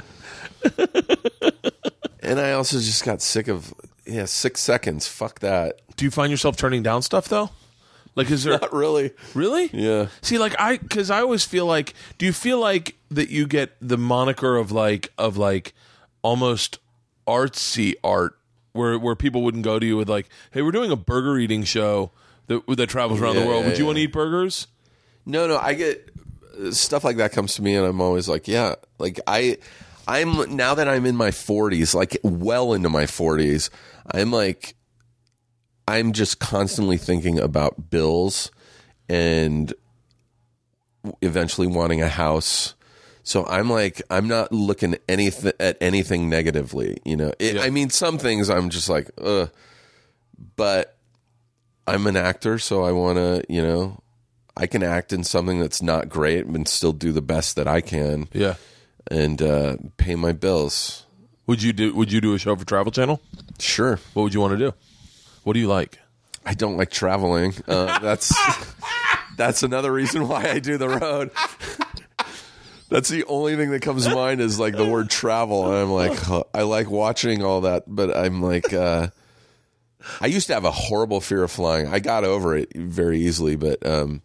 and 2.22 2.40
I 2.40 2.52
also 2.52 2.78
just 2.78 3.04
got 3.04 3.20
sick 3.22 3.48
of 3.48 3.72
yeah, 4.06 4.24
six 4.24 4.60
seconds. 4.60 5.06
Fuck 5.06 5.40
that. 5.40 5.80
Do 5.96 6.04
you 6.04 6.10
find 6.10 6.30
yourself 6.30 6.56
turning 6.56 6.82
down 6.82 7.02
stuff 7.02 7.28
though? 7.28 7.50
Like, 8.14 8.30
is 8.30 8.42
there 8.44 8.58
Not 8.58 8.72
really. 8.72 9.12
really? 9.34 9.70
Yeah. 9.72 10.08
See, 10.22 10.38
like 10.38 10.54
I, 10.58 10.78
because 10.78 11.10
I 11.10 11.20
always 11.20 11.44
feel 11.44 11.66
like, 11.66 11.94
do 12.16 12.26
you 12.26 12.32
feel 12.32 12.58
like 12.58 12.96
that 13.10 13.28
you 13.30 13.46
get 13.46 13.76
the 13.80 13.98
moniker 13.98 14.56
of 14.56 14.72
like 14.72 15.12
of 15.18 15.36
like 15.36 15.72
almost 16.22 16.78
artsy 17.26 17.94
art 18.02 18.37
where 18.72 18.98
where 18.98 19.14
people 19.16 19.42
wouldn't 19.42 19.64
go 19.64 19.78
to 19.78 19.86
you 19.86 19.96
with 19.96 20.08
like, 20.08 20.28
"Hey, 20.50 20.62
we're 20.62 20.72
doing 20.72 20.90
a 20.90 20.96
burger 20.96 21.38
eating 21.38 21.64
show 21.64 22.10
that 22.46 22.62
that 22.66 22.88
travels 22.88 23.20
around 23.20 23.34
Yeah, 23.36 23.42
the 23.42 23.46
world. 23.46 23.62
yeah, 23.64 23.68
Would 23.70 23.78
you 23.78 23.84
yeah. 23.84 23.86
want 23.88 23.96
to 23.98 24.02
eat 24.02 24.12
burgers?" 24.12 24.66
No, 25.26 25.46
no, 25.46 25.58
I 25.58 25.74
get 25.74 26.10
stuff 26.70 27.04
like 27.04 27.16
that 27.18 27.32
comes 27.32 27.54
to 27.56 27.62
me, 27.62 27.74
and 27.76 27.86
I'm 27.86 28.00
always 28.00 28.28
like, 28.28 28.48
yeah, 28.48 28.74
like 28.98 29.20
I, 29.26 29.58
I'm 30.06 30.56
now 30.56 30.74
that 30.74 30.88
I'm 30.88 31.04
in 31.06 31.16
my 31.16 31.30
40s, 31.30 31.94
like 31.94 32.16
well 32.22 32.72
into 32.72 32.88
my 32.88 33.04
40s, 33.04 33.68
I'm 34.12 34.30
like, 34.32 34.74
I'm 35.86 36.12
just 36.12 36.38
constantly 36.40 36.96
thinking 36.96 37.38
about 37.38 37.90
bills 37.90 38.50
and 39.08 39.72
eventually 41.22 41.66
wanting 41.66 42.02
a 42.02 42.08
house. 42.08 42.74
So 43.28 43.44
I'm 43.44 43.68
like, 43.68 44.00
I'm 44.08 44.26
not 44.26 44.52
looking 44.52 44.96
anything 45.06 45.52
at 45.60 45.76
anything 45.82 46.30
negatively, 46.30 46.96
you 47.04 47.14
know. 47.14 47.30
It, 47.38 47.56
Yeah. 47.56 47.60
I 47.62 47.68
mean, 47.68 47.90
some 47.90 48.16
things 48.16 48.48
I'm 48.48 48.70
just 48.70 48.88
like, 48.88 49.10
ugh, 49.22 49.50
but 50.56 50.96
I'm 51.86 52.06
an 52.06 52.16
actor, 52.16 52.58
so 52.58 52.84
I 52.84 52.92
want 52.92 53.18
to, 53.18 53.44
you 53.50 53.60
know, 53.62 54.00
I 54.56 54.66
can 54.66 54.82
act 54.82 55.12
in 55.12 55.24
something 55.24 55.60
that's 55.60 55.82
not 55.82 56.08
great 56.08 56.46
and 56.46 56.66
still 56.66 56.94
do 56.94 57.12
the 57.12 57.20
best 57.20 57.56
that 57.56 57.68
I 57.68 57.82
can 57.82 58.28
Yeah. 58.32 58.54
and 59.10 59.42
uh, 59.42 59.76
pay 59.98 60.14
my 60.14 60.32
bills. 60.32 61.04
Would 61.46 61.62
you 61.62 61.74
do 61.74 61.94
Would 61.94 62.10
you 62.10 62.22
do 62.22 62.32
a 62.32 62.38
show 62.38 62.56
for 62.56 62.64
Travel 62.64 62.92
Channel? 62.92 63.20
Sure. 63.58 63.98
What 64.14 64.22
would 64.22 64.32
you 64.32 64.40
want 64.40 64.52
to 64.58 64.70
do? 64.70 64.72
What 65.44 65.52
do 65.52 65.60
you 65.60 65.68
like? 65.68 65.98
I 66.46 66.54
don't 66.54 66.78
like 66.78 66.90
traveling. 66.90 67.52
Uh, 67.68 67.98
that's 67.98 68.32
that's 69.36 69.62
another 69.62 69.92
reason 69.92 70.28
why 70.28 70.48
I 70.48 70.60
do 70.60 70.78
the 70.78 70.88
road. 70.88 71.30
That's 72.88 73.08
the 73.08 73.24
only 73.24 73.56
thing 73.56 73.70
that 73.70 73.82
comes 73.82 74.06
to 74.06 74.14
mind 74.14 74.40
is 74.40 74.58
like 74.58 74.76
the 74.76 74.86
word 74.86 75.10
travel. 75.10 75.66
And 75.66 75.74
I'm 75.76 75.90
like, 75.90 76.18
huh, 76.18 76.44
I 76.54 76.62
like 76.62 76.90
watching 76.90 77.42
all 77.42 77.62
that, 77.62 77.84
but 77.86 78.16
I'm 78.16 78.42
like, 78.42 78.72
uh, 78.72 79.08
I 80.20 80.26
used 80.26 80.46
to 80.46 80.54
have 80.54 80.64
a 80.64 80.70
horrible 80.70 81.20
fear 81.20 81.42
of 81.42 81.50
flying. 81.50 81.86
I 81.86 81.98
got 81.98 82.24
over 82.24 82.56
it 82.56 82.74
very 82.74 83.20
easily, 83.20 83.56
but 83.56 83.84
um, 83.86 84.22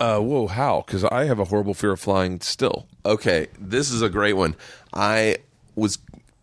Uh, 0.00 0.20
whoa, 0.20 0.46
how? 0.46 0.82
Because 0.86 1.04
I 1.04 1.24
have 1.24 1.38
a 1.38 1.44
horrible 1.44 1.74
fear 1.74 1.92
of 1.92 2.00
flying 2.00 2.40
still. 2.40 2.86
Okay, 3.04 3.48
this 3.58 3.90
is 3.90 4.00
a 4.00 4.08
great 4.08 4.34
one. 4.34 4.54
I 4.94 5.38
was 5.74 5.98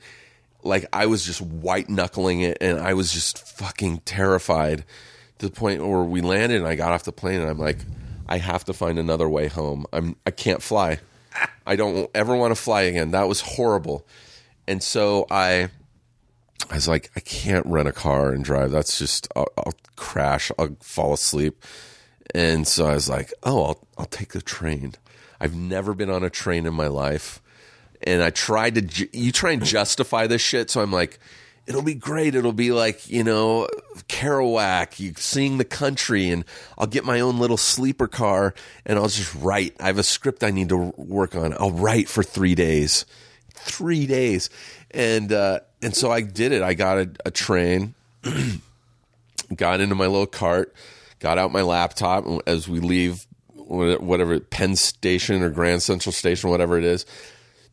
like 0.64 0.86
I 0.92 1.06
was 1.06 1.24
just 1.24 1.40
white 1.40 1.88
knuckling 1.88 2.40
it, 2.40 2.58
and 2.60 2.80
I 2.80 2.94
was 2.94 3.12
just 3.12 3.38
fucking 3.38 3.98
terrified 3.98 4.84
to 5.38 5.48
the 5.48 5.54
point 5.54 5.86
where 5.86 6.02
we 6.02 6.20
landed, 6.20 6.58
and 6.58 6.66
I 6.66 6.74
got 6.74 6.92
off 6.92 7.04
the 7.04 7.12
plane, 7.12 7.40
and 7.40 7.48
I'm 7.48 7.58
like, 7.58 7.78
I 8.28 8.38
have 8.38 8.64
to 8.64 8.72
find 8.72 8.98
another 8.98 9.28
way 9.28 9.46
home. 9.46 9.86
I'm 9.92 10.16
I 10.26 10.32
can't 10.32 10.62
fly. 10.62 10.98
I 11.66 11.76
don't 11.76 12.10
ever 12.14 12.34
want 12.34 12.50
to 12.50 12.60
fly 12.60 12.82
again. 12.82 13.12
That 13.12 13.28
was 13.28 13.40
horrible, 13.40 14.06
and 14.66 14.82
so 14.82 15.26
I. 15.30 15.68
I 16.68 16.74
was 16.74 16.88
like, 16.88 17.10
I 17.16 17.20
can't 17.20 17.66
rent 17.66 17.88
a 17.88 17.92
car 17.92 18.30
and 18.32 18.44
drive. 18.44 18.70
That's 18.70 18.98
just, 18.98 19.28
I'll, 19.34 19.48
I'll 19.56 19.74
crash. 19.96 20.50
I'll 20.58 20.76
fall 20.80 21.12
asleep. 21.12 21.64
And 22.34 22.66
so 22.66 22.86
I 22.86 22.94
was 22.94 23.08
like, 23.08 23.32
oh, 23.42 23.64
I'll, 23.64 23.88
I'll 23.98 24.06
take 24.06 24.32
the 24.32 24.42
train. 24.42 24.94
I've 25.40 25.54
never 25.54 25.94
been 25.94 26.10
on 26.10 26.22
a 26.22 26.30
train 26.30 26.66
in 26.66 26.74
my 26.74 26.86
life. 26.86 27.40
And 28.02 28.22
I 28.22 28.30
tried 28.30 28.76
to, 28.76 28.82
ju- 28.82 29.08
you 29.12 29.32
try 29.32 29.52
and 29.52 29.64
justify 29.64 30.26
this 30.26 30.42
shit. 30.42 30.70
So 30.70 30.80
I'm 30.80 30.92
like, 30.92 31.18
it'll 31.66 31.82
be 31.82 31.94
great. 31.94 32.34
It'll 32.34 32.52
be 32.52 32.72
like, 32.72 33.08
you 33.08 33.24
know, 33.24 33.68
Kerouac, 34.08 35.00
you 35.00 35.14
seeing 35.16 35.58
the 35.58 35.64
country, 35.64 36.30
and 36.30 36.44
I'll 36.78 36.86
get 36.86 37.04
my 37.04 37.20
own 37.20 37.38
little 37.38 37.56
sleeper 37.56 38.08
car 38.08 38.54
and 38.86 38.98
I'll 38.98 39.08
just 39.08 39.34
write. 39.34 39.76
I 39.80 39.86
have 39.86 39.98
a 39.98 40.02
script 40.02 40.44
I 40.44 40.50
need 40.50 40.68
to 40.68 40.92
work 40.96 41.34
on. 41.34 41.54
I'll 41.54 41.72
write 41.72 42.08
for 42.08 42.22
three 42.22 42.54
days. 42.54 43.06
Three 43.54 44.06
days. 44.06 44.50
And, 44.90 45.32
uh, 45.32 45.60
and 45.82 45.94
so 45.94 46.10
I 46.10 46.20
did 46.20 46.52
it. 46.52 46.62
I 46.62 46.74
got 46.74 46.98
a, 46.98 47.10
a 47.26 47.30
train 47.30 47.94
got 49.54 49.80
into 49.80 49.94
my 49.94 50.06
little 50.06 50.26
cart, 50.26 50.74
got 51.18 51.38
out 51.38 51.52
my 51.52 51.62
laptop 51.62 52.24
as 52.46 52.68
we 52.68 52.80
leave 52.80 53.26
whatever 53.54 54.40
Penn 54.40 54.76
Station 54.76 55.42
or 55.42 55.50
Grand 55.50 55.82
Central 55.82 56.12
Station, 56.12 56.50
whatever 56.50 56.76
it 56.78 56.84
is. 56.84 57.06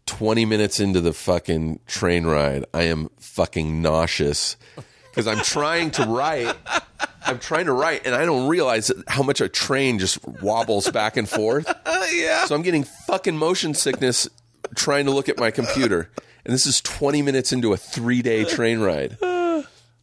20 0.05 0.45
minutes 0.45 0.80
into 0.80 1.01
the 1.01 1.12
fucking 1.12 1.80
train 1.86 2.26
ride, 2.26 2.66
I 2.74 2.84
am 2.84 3.10
fucking 3.20 3.82
nauseous 3.82 4.55
because 5.10 5.28
I'm 5.28 5.43
trying 5.43 5.91
to 5.91 6.05
write. 6.05 6.55
I'm 7.26 7.39
trying 7.39 7.66
to 7.66 7.74
write, 7.74 8.05
and 8.05 8.16
I 8.16 8.24
don't 8.24 8.47
realize 8.47 8.89
how 9.08 9.22
much 9.22 9.41
a 9.41 9.49
train 9.49 9.99
just 9.99 10.26
wobbles 10.26 10.89
back 10.91 11.18
and 11.18 11.28
forth. 11.28 11.68
yeah. 12.14 12.45
So 12.45 12.55
I'm 12.55 12.62
getting 12.62 12.86
fucking 12.86 13.36
motion 13.36 13.74
sickness 13.74 14.30
trying 14.76 15.05
to 15.05 15.12
look 15.12 15.28
at 15.28 15.38
my 15.38 15.51
computer. 15.51 16.10
And 16.48 16.54
this 16.54 16.66
is 16.66 16.80
20 16.80 17.22
minutes 17.24 17.52
into 17.52 17.74
a 17.74 17.78
three 17.78 18.22
day 18.22 18.45
train 18.45 18.80
ride. 18.80 19.18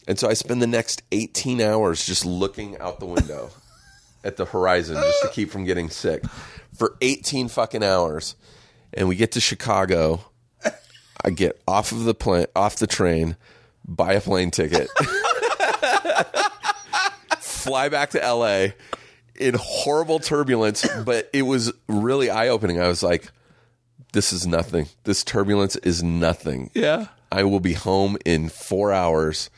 And 0.06 0.18
so 0.18 0.28
I 0.28 0.34
spend 0.34 0.60
the 0.60 0.66
next 0.66 1.02
18 1.10 1.62
hours 1.62 2.04
just 2.04 2.26
looking 2.26 2.78
out 2.78 3.00
the 3.00 3.06
window 3.06 3.50
at 4.24 4.36
the 4.36 4.44
horizon 4.44 4.96
just 4.96 5.22
to 5.22 5.30
keep 5.30 5.50
from 5.50 5.64
getting 5.64 5.88
sick 5.88 6.22
for 6.76 6.98
18 7.00 7.48
fucking 7.48 7.82
hours. 7.82 8.36
And 8.92 9.08
we 9.08 9.16
get 9.16 9.32
to 9.32 9.40
Chicago. 9.40 10.20
I 11.24 11.30
get 11.30 11.62
off 11.66 11.92
of 11.92 12.04
the 12.04 12.14
plane, 12.14 12.44
off 12.54 12.76
the 12.76 12.86
train, 12.86 13.38
buy 13.82 14.12
a 14.12 14.20
plane 14.20 14.50
ticket, 14.50 14.90
fly 17.38 17.88
back 17.88 18.10
to 18.10 18.18
LA 18.18 18.66
in 19.34 19.54
horrible 19.58 20.18
turbulence, 20.18 20.86
but 21.06 21.30
it 21.32 21.42
was 21.42 21.72
really 21.88 22.28
eye 22.28 22.48
opening. 22.48 22.78
I 22.78 22.88
was 22.88 23.02
like, 23.02 23.30
this 24.14 24.32
is 24.32 24.46
nothing. 24.46 24.86
This 25.04 25.22
turbulence 25.22 25.76
is 25.76 26.02
nothing. 26.02 26.70
Yeah. 26.72 27.08
I 27.30 27.44
will 27.44 27.60
be 27.60 27.74
home 27.74 28.16
in 28.24 28.48
four 28.48 28.92
hours. 28.92 29.50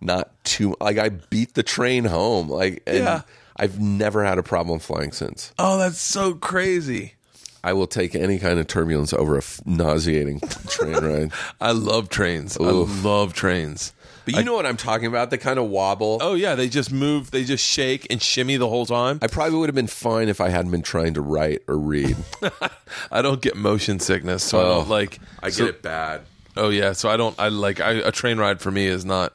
Not 0.00 0.32
too 0.44 0.74
like 0.80 0.98
I 0.98 1.10
beat 1.10 1.54
the 1.54 1.62
train 1.62 2.04
home. 2.06 2.48
Like 2.48 2.82
and 2.86 2.98
Yeah. 2.98 3.22
I've 3.56 3.78
never 3.78 4.24
had 4.24 4.38
a 4.38 4.42
problem 4.42 4.78
flying 4.78 5.12
since. 5.12 5.52
Oh, 5.58 5.78
that's 5.78 6.00
so 6.00 6.34
crazy. 6.34 7.14
I 7.62 7.74
will 7.74 7.86
take 7.86 8.14
any 8.14 8.38
kind 8.38 8.58
of 8.58 8.66
turbulence 8.66 9.12
over 9.12 9.34
a 9.34 9.38
f- 9.44 9.60
nauseating 9.66 10.40
train 10.68 10.94
ride. 11.04 11.32
I 11.60 11.72
love 11.72 12.08
trains. 12.08 12.56
Oof. 12.58 12.66
I 13.04 13.06
love 13.06 13.34
trains. 13.34 13.92
But 14.32 14.38
you 14.38 14.44
know 14.44 14.54
what 14.54 14.66
I'm 14.66 14.76
talking 14.76 15.06
about? 15.06 15.30
They 15.30 15.38
kind 15.38 15.58
of 15.58 15.66
wobble. 15.66 16.18
Oh 16.20 16.34
yeah, 16.34 16.54
they 16.54 16.68
just 16.68 16.92
move. 16.92 17.30
They 17.30 17.44
just 17.44 17.64
shake 17.64 18.06
and 18.10 18.22
shimmy 18.22 18.56
the 18.56 18.68
whole 18.68 18.86
time. 18.86 19.18
I 19.22 19.26
probably 19.26 19.58
would 19.58 19.68
have 19.68 19.74
been 19.74 19.86
fine 19.86 20.28
if 20.28 20.40
I 20.40 20.48
hadn't 20.48 20.70
been 20.70 20.82
trying 20.82 21.14
to 21.14 21.20
write 21.20 21.62
or 21.68 21.78
read. 21.78 22.16
I 23.12 23.22
don't 23.22 23.40
get 23.40 23.56
motion 23.56 24.00
sickness, 24.00 24.42
so 24.44 24.58
I 24.58 24.62
Oh, 24.62 24.68
don't 24.80 24.88
like. 24.88 25.18
I 25.42 25.50
so- 25.50 25.66
get 25.66 25.74
it 25.76 25.82
bad. 25.82 26.22
Oh 26.56 26.68
yeah, 26.68 26.92
so 26.92 27.08
I 27.08 27.16
don't. 27.16 27.38
I 27.38 27.48
like 27.48 27.80
I, 27.80 27.92
a 27.92 28.10
train 28.12 28.38
ride 28.38 28.60
for 28.60 28.70
me 28.70 28.86
is 28.86 29.04
not 29.04 29.34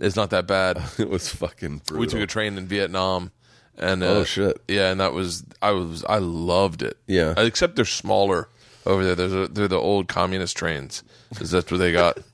is 0.00 0.16
not 0.16 0.30
that 0.30 0.46
bad. 0.46 0.82
It 0.98 1.10
was 1.10 1.28
fucking 1.28 1.82
brutal. 1.86 2.00
We 2.00 2.06
took 2.06 2.20
a 2.20 2.26
train 2.26 2.56
in 2.58 2.66
Vietnam, 2.66 3.30
and 3.78 4.02
uh, 4.02 4.06
Oh, 4.06 4.24
shit. 4.24 4.60
yeah, 4.68 4.90
and 4.90 4.98
that 5.00 5.12
was 5.12 5.44
I 5.60 5.72
was 5.72 6.04
I 6.08 6.18
loved 6.18 6.82
it. 6.82 6.96
Yeah. 7.06 7.34
Except 7.36 7.76
they're 7.76 7.84
smaller 7.84 8.48
over 8.86 9.04
there. 9.04 9.14
There's 9.14 9.32
a, 9.32 9.46
they're 9.48 9.68
the 9.68 9.76
old 9.76 10.08
communist 10.08 10.56
trains. 10.56 11.02
Is 11.40 11.50
that's 11.50 11.70
what 11.70 11.78
they 11.78 11.92
got? 11.92 12.18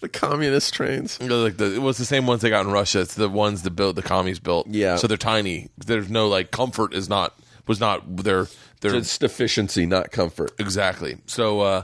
the 0.00 0.08
communist 0.08 0.74
trains. 0.74 1.18
You 1.20 1.28
know, 1.28 1.42
like 1.42 1.56
the, 1.56 1.74
it 1.74 1.80
was 1.82 1.96
the 1.98 2.04
same 2.04 2.26
ones 2.26 2.42
they 2.42 2.50
got 2.50 2.66
in 2.66 2.72
Russia. 2.72 3.00
It's 3.00 3.14
the 3.14 3.28
ones 3.28 3.62
that 3.62 3.70
built 3.70 3.96
the 3.96 4.02
commies 4.02 4.38
built. 4.38 4.66
Yeah. 4.68 4.96
so 4.96 5.06
they're 5.06 5.16
tiny. 5.16 5.68
There's 5.78 6.08
no 6.10 6.28
like 6.28 6.50
comfort 6.50 6.94
is 6.94 7.08
not 7.08 7.38
was 7.66 7.80
not 7.80 8.16
their 8.16 8.46
their 8.80 8.94
It's 8.94 9.20
efficiency, 9.22 9.86
not 9.86 10.10
comfort. 10.12 10.52
exactly. 10.58 11.16
So, 11.26 11.60
uh, 11.60 11.82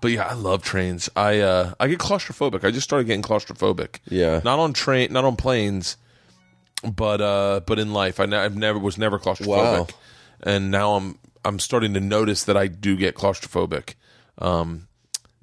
but 0.00 0.12
yeah, 0.12 0.26
I 0.26 0.34
love 0.34 0.62
trains. 0.62 1.10
I 1.16 1.40
uh, 1.40 1.74
I 1.80 1.88
get 1.88 1.98
claustrophobic. 1.98 2.64
I 2.64 2.70
just 2.70 2.84
started 2.84 3.06
getting 3.06 3.22
claustrophobic. 3.22 3.98
Yeah. 4.08 4.40
not 4.44 4.58
on 4.58 4.72
train, 4.72 5.12
not 5.12 5.24
on 5.24 5.36
planes, 5.36 5.96
but 6.82 7.20
uh, 7.20 7.60
but 7.66 7.78
in 7.78 7.92
life, 7.92 8.20
I 8.20 8.26
ne- 8.26 8.36
I've 8.36 8.56
never 8.56 8.78
was 8.78 8.96
never 8.98 9.18
claustrophobic, 9.18 9.46
Wow. 9.48 9.86
and 10.42 10.70
now 10.70 10.94
I'm 10.94 11.18
I'm 11.44 11.58
starting 11.58 11.94
to 11.94 12.00
notice 12.00 12.44
that 12.44 12.56
I 12.56 12.68
do 12.68 12.96
get 12.96 13.14
claustrophobic. 13.16 13.94
Um, 14.38 14.87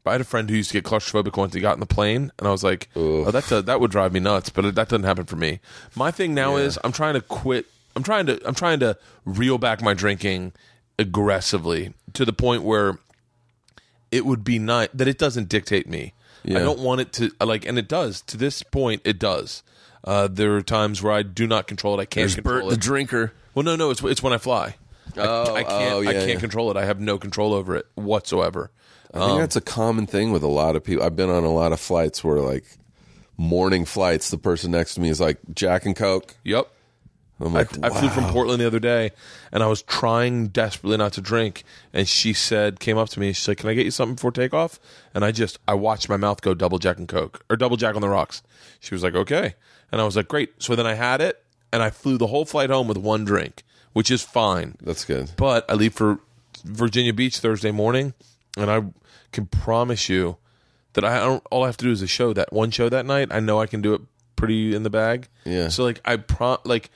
I 0.08 0.14
had 0.14 0.22
a 0.22 0.26
friend 0.26 0.49
who 0.49 0.56
used 0.56 0.72
to 0.72 0.74
get 0.74 0.84
claustrophobic 0.84 1.38
once 1.38 1.53
he 1.53 1.60
got 1.60 1.74
in 1.74 1.80
the 1.80 1.86
plane, 1.86 2.32
and 2.38 2.47
I 2.47 2.51
was 2.51 2.64
like, 2.64 2.89
"Oh, 2.95 3.30
that 3.32 3.51
uh, 3.51 3.62
that 3.62 3.80
would 3.80 3.91
drive 3.91 4.14
me 4.14 4.20
nuts." 4.20 4.49
But 4.49 4.76
that 4.76 4.89
doesn't 4.89 5.03
happen 5.03 5.26
for 5.26 5.36
me. 5.36 5.60
My 5.95 6.12
thing 6.12 6.34
now 6.34 6.58
is 6.58 6.78
I'm 6.84 6.91
trying 6.91 7.16
to 7.16 7.22
quit. 7.22 7.66
I'm 7.95 8.03
trying 8.03 8.26
to 8.28 8.39
I'm 8.47 8.56
trying 8.56 8.80
to 8.82 8.97
reel 9.26 9.58
back 9.58 9.82
my 9.82 9.93
drinking 9.93 10.53
aggressively 10.99 11.93
to 12.14 12.26
the 12.26 12.34
point 12.34 12.64
where 12.64 12.97
it 14.12 14.26
would 14.26 14.43
be 14.43 14.60
nice 14.60 14.89
that 14.93 15.08
it 15.08 15.18
doesn't 15.18 15.49
dictate 15.49 15.88
me. 15.88 16.14
Yeah. 16.43 16.60
I 16.60 16.62
don't 16.62 16.80
want 16.80 17.01
it 17.01 17.14
to 17.14 17.32
like, 17.43 17.66
and 17.66 17.78
it 17.78 17.88
does. 17.88 18.22
To 18.22 18.38
this 18.38 18.64
point, 18.64 19.01
it 19.03 19.20
does. 19.20 19.64
Uh, 20.03 20.28
there 20.28 20.56
are 20.56 20.62
times 20.62 21.01
where 21.01 21.12
I 21.12 21.24
do 21.24 21.47
not 21.47 21.68
control 21.68 21.99
it. 21.99 22.01
I 22.01 22.06
can't 22.06 22.24
There's 22.24 22.36
control 22.36 22.62
Bert 22.62 22.66
it. 22.66 22.70
the 22.70 22.78
drinker. 22.78 23.34
Well, 23.56 23.64
no, 23.64 23.76
no, 23.76 23.89
it's 23.89 24.03
it's 24.03 24.22
when 24.22 24.34
I 24.34 24.38
fly. 24.38 24.76
Oh, 25.18 25.56
I 25.56 25.64
can't. 25.64 25.93
oh, 25.93 26.01
I 26.01 26.14
can't 26.14 26.30
yeah. 26.30 26.39
control 26.39 26.70
it. 26.72 26.78
I 26.78 26.86
have 26.86 26.99
no 26.99 27.18
control 27.18 27.53
over 27.53 27.76
it 27.76 27.88
whatsoever. 27.95 28.72
I 29.16 29.20
think 29.20 29.32
um, 29.32 29.39
that's 29.39 29.55
a 29.55 29.61
common 29.61 30.07
thing 30.07 30.32
with 30.32 30.43
a 30.43 30.47
lot 30.47 30.76
of 30.76 30.84
people. 30.84 31.03
I've 31.03 31.16
been 31.16 31.30
on 31.30 31.45
a 31.45 31.51
lot 31.51 31.72
of 31.72 31.80
flights 31.80 32.24
where 32.24 32.39
like 32.39 32.66
morning 33.38 33.86
flights, 33.86 34.30
the 34.30 34.38
person 34.38 34.72
next 34.72 34.95
to 34.95 35.01
me 35.01 35.09
is 35.09 35.22
like 35.22 35.39
Jack 35.53 35.86
and 35.86 35.95
Coke. 35.95 36.36
Yep. 36.43 36.68
I'm 37.39 37.55
I, 37.55 37.59
like, 37.59 37.84
I 37.84 37.89
flew 37.89 38.09
from. 38.09 38.26
Portland 38.32 38.61
the 38.61 38.68
other 38.68 38.80
day, 38.80 39.11
and 39.51 39.61
I 39.61 39.68
was 39.68 39.82
trying 39.82 40.47
desperately 40.47 40.97
not 40.97 41.13
to 41.13 41.22
drink. 41.22 41.66
And 41.91 42.07
she 42.07 42.32
said, 42.32 42.80
came 42.80 42.97
up 42.97 43.09
to 43.09 43.20
me, 43.20 43.34
she's 43.34 43.47
like, 43.47 43.57
"Can 43.57 43.70
I 43.70 43.74
get 43.74 43.84
you 43.84 43.91
something 43.91 44.16
before 44.16 44.32
takeoff?" 44.32 44.80
And 45.13 45.26
I 45.26 45.32
just, 45.32 45.59
I 45.68 45.74
watched 45.74 46.07
my 46.07 46.16
mouth 46.16 46.41
go 46.41 46.53
double 46.53 46.78
Jack 46.78 46.97
and 46.97 47.09
Coke 47.09 47.43
or 47.49 47.57
double 47.57 47.76
Jack 47.76 47.95
on 47.95 48.01
the 48.01 48.09
rocks. 48.09 48.41
She 48.80 48.95
was 48.95 49.03
like, 49.03 49.16
"Okay," 49.16 49.55
and 49.91 49.99
I 49.99 50.05
was 50.05 50.16
like, 50.16 50.30
"Great." 50.30 50.63
So 50.63 50.76
then 50.76 50.88
I 50.88 50.93
had 50.93 51.20
it, 51.20 51.43
and 51.74 51.84
I 51.84 51.89
flew 51.89 52.18
the 52.18 52.28
whole 52.28 52.45
flight 52.45 52.70
home 52.70 52.88
with 52.88 52.97
one 52.97 53.26
drink, 53.26 53.63
which 53.91 54.09
is 54.09 54.22
fine. 54.22 54.78
That's 54.82 55.03
good. 55.03 55.32
But 55.36 55.70
I 55.70 55.74
leave 55.74 55.93
for 55.93 56.20
Virginia 56.63 57.13
Beach 57.13 57.39
Thursday 57.39 57.72
morning, 57.72 58.13
and 58.55 58.72
I 58.72 58.84
can 59.36 59.45
promise 59.45 60.09
you 60.09 60.38
that 60.93 61.05
I 61.05 61.19
don't. 61.19 61.43
All 61.51 61.63
I 61.63 61.67
have 61.67 61.77
to 61.77 61.86
do 61.86 61.91
is 61.91 62.01
a 62.01 62.07
show 62.07 62.33
that 62.33 62.51
one 62.53 62.71
show 62.71 62.89
that 62.89 63.05
night. 63.05 63.27
I 63.31 63.39
know 63.39 63.59
I 63.61 63.67
can 63.67 63.81
do 63.81 63.93
it 63.93 64.01
pretty 64.36 64.73
in 64.75 64.83
the 64.83 64.89
bag. 64.89 65.27
Yeah. 65.45 65.67
So 65.69 65.83
like 65.83 66.01
I 66.05 66.17
pro 66.17 66.57
like 66.65 66.89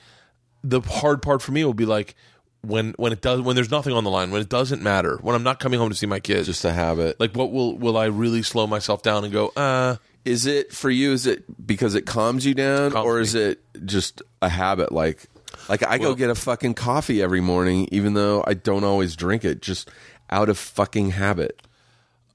the 0.64 0.80
hard 0.80 1.22
part 1.22 1.40
for 1.42 1.52
me 1.52 1.64
will 1.64 1.74
be 1.74 1.86
like 1.86 2.14
when 2.62 2.92
when 2.98 3.12
it 3.12 3.20
does 3.22 3.40
when 3.40 3.56
there's 3.56 3.70
nothing 3.70 3.92
on 3.94 4.04
the 4.04 4.10
line 4.10 4.30
when 4.30 4.40
it 4.42 4.48
doesn't 4.50 4.82
matter 4.82 5.16
when 5.22 5.34
I'm 5.34 5.42
not 5.42 5.60
coming 5.60 5.78
home 5.80 5.88
to 5.90 5.94
see 5.96 6.06
my 6.06 6.20
kids. 6.20 6.46
Just 6.46 6.64
a 6.64 6.72
habit. 6.72 7.18
like 7.20 7.34
what 7.36 7.52
will 7.52 7.76
will 7.78 7.96
I 7.96 8.06
really 8.06 8.42
slow 8.42 8.66
myself 8.66 9.02
down 9.02 9.24
and 9.24 9.32
go? 9.32 9.48
Uh, 9.56 9.96
Is 10.24 10.44
it 10.46 10.72
for 10.72 10.90
you? 10.90 11.12
Is 11.12 11.26
it 11.26 11.44
because 11.66 11.94
it 11.94 12.04
calms 12.06 12.44
you 12.44 12.54
down, 12.54 12.90
Calms 12.92 13.06
or 13.06 13.16
me. 13.16 13.22
is 13.22 13.34
it 13.34 13.60
just 13.86 14.22
a 14.42 14.48
habit? 14.50 14.92
Like, 14.92 15.24
like 15.68 15.82
I 15.86 15.96
go 15.96 16.14
get 16.14 16.28
a 16.28 16.34
fucking 16.34 16.74
coffee 16.74 17.22
every 17.22 17.40
morning, 17.40 17.88
even 17.92 18.12
though 18.14 18.44
I 18.46 18.52
don't 18.54 18.84
always 18.84 19.16
drink 19.16 19.44
it, 19.44 19.62
just 19.62 19.90
out 20.28 20.48
of 20.50 20.58
fucking 20.58 21.10
habit. 21.12 21.60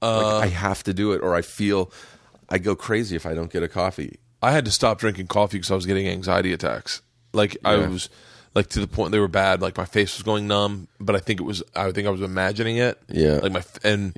Uh, 0.06 0.38
like 0.38 0.44
I 0.44 0.46
have 0.48 0.82
to 0.84 0.94
do 0.94 1.12
it, 1.12 1.22
or 1.22 1.34
I 1.34 1.42
feel 1.42 1.90
I 2.48 2.58
go 2.58 2.76
crazy 2.76 3.16
if 3.16 3.26
I 3.26 3.34
don't 3.34 3.50
get 3.50 3.62
a 3.62 3.68
coffee. 3.68 4.18
I 4.42 4.52
had 4.52 4.64
to 4.66 4.70
stop 4.70 4.98
drinking 4.98 5.26
coffee 5.26 5.58
because 5.58 5.70
I 5.70 5.74
was 5.74 5.86
getting 5.86 6.08
anxiety 6.08 6.52
attacks. 6.52 7.02
Like 7.32 7.56
I 7.64 7.76
was 7.76 8.08
like 8.54 8.68
to 8.68 8.80
the 8.80 8.86
point 8.86 9.12
they 9.12 9.18
were 9.18 9.28
bad. 9.28 9.60
Like 9.60 9.76
my 9.76 9.84
face 9.84 10.16
was 10.16 10.22
going 10.22 10.46
numb, 10.46 10.88
but 10.98 11.14
I 11.14 11.18
think 11.18 11.40
it 11.40 11.44
was 11.44 11.62
I 11.74 11.92
think 11.92 12.06
I 12.06 12.10
was 12.10 12.22
imagining 12.22 12.78
it. 12.78 13.00
Yeah. 13.08 13.40
Like 13.42 13.52
my 13.52 13.62
and 13.84 14.16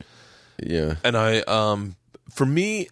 Yeah, 0.62 0.94
and 1.04 1.16
I 1.16 1.40
um 1.40 1.96
for 2.30 2.46
me 2.46 2.88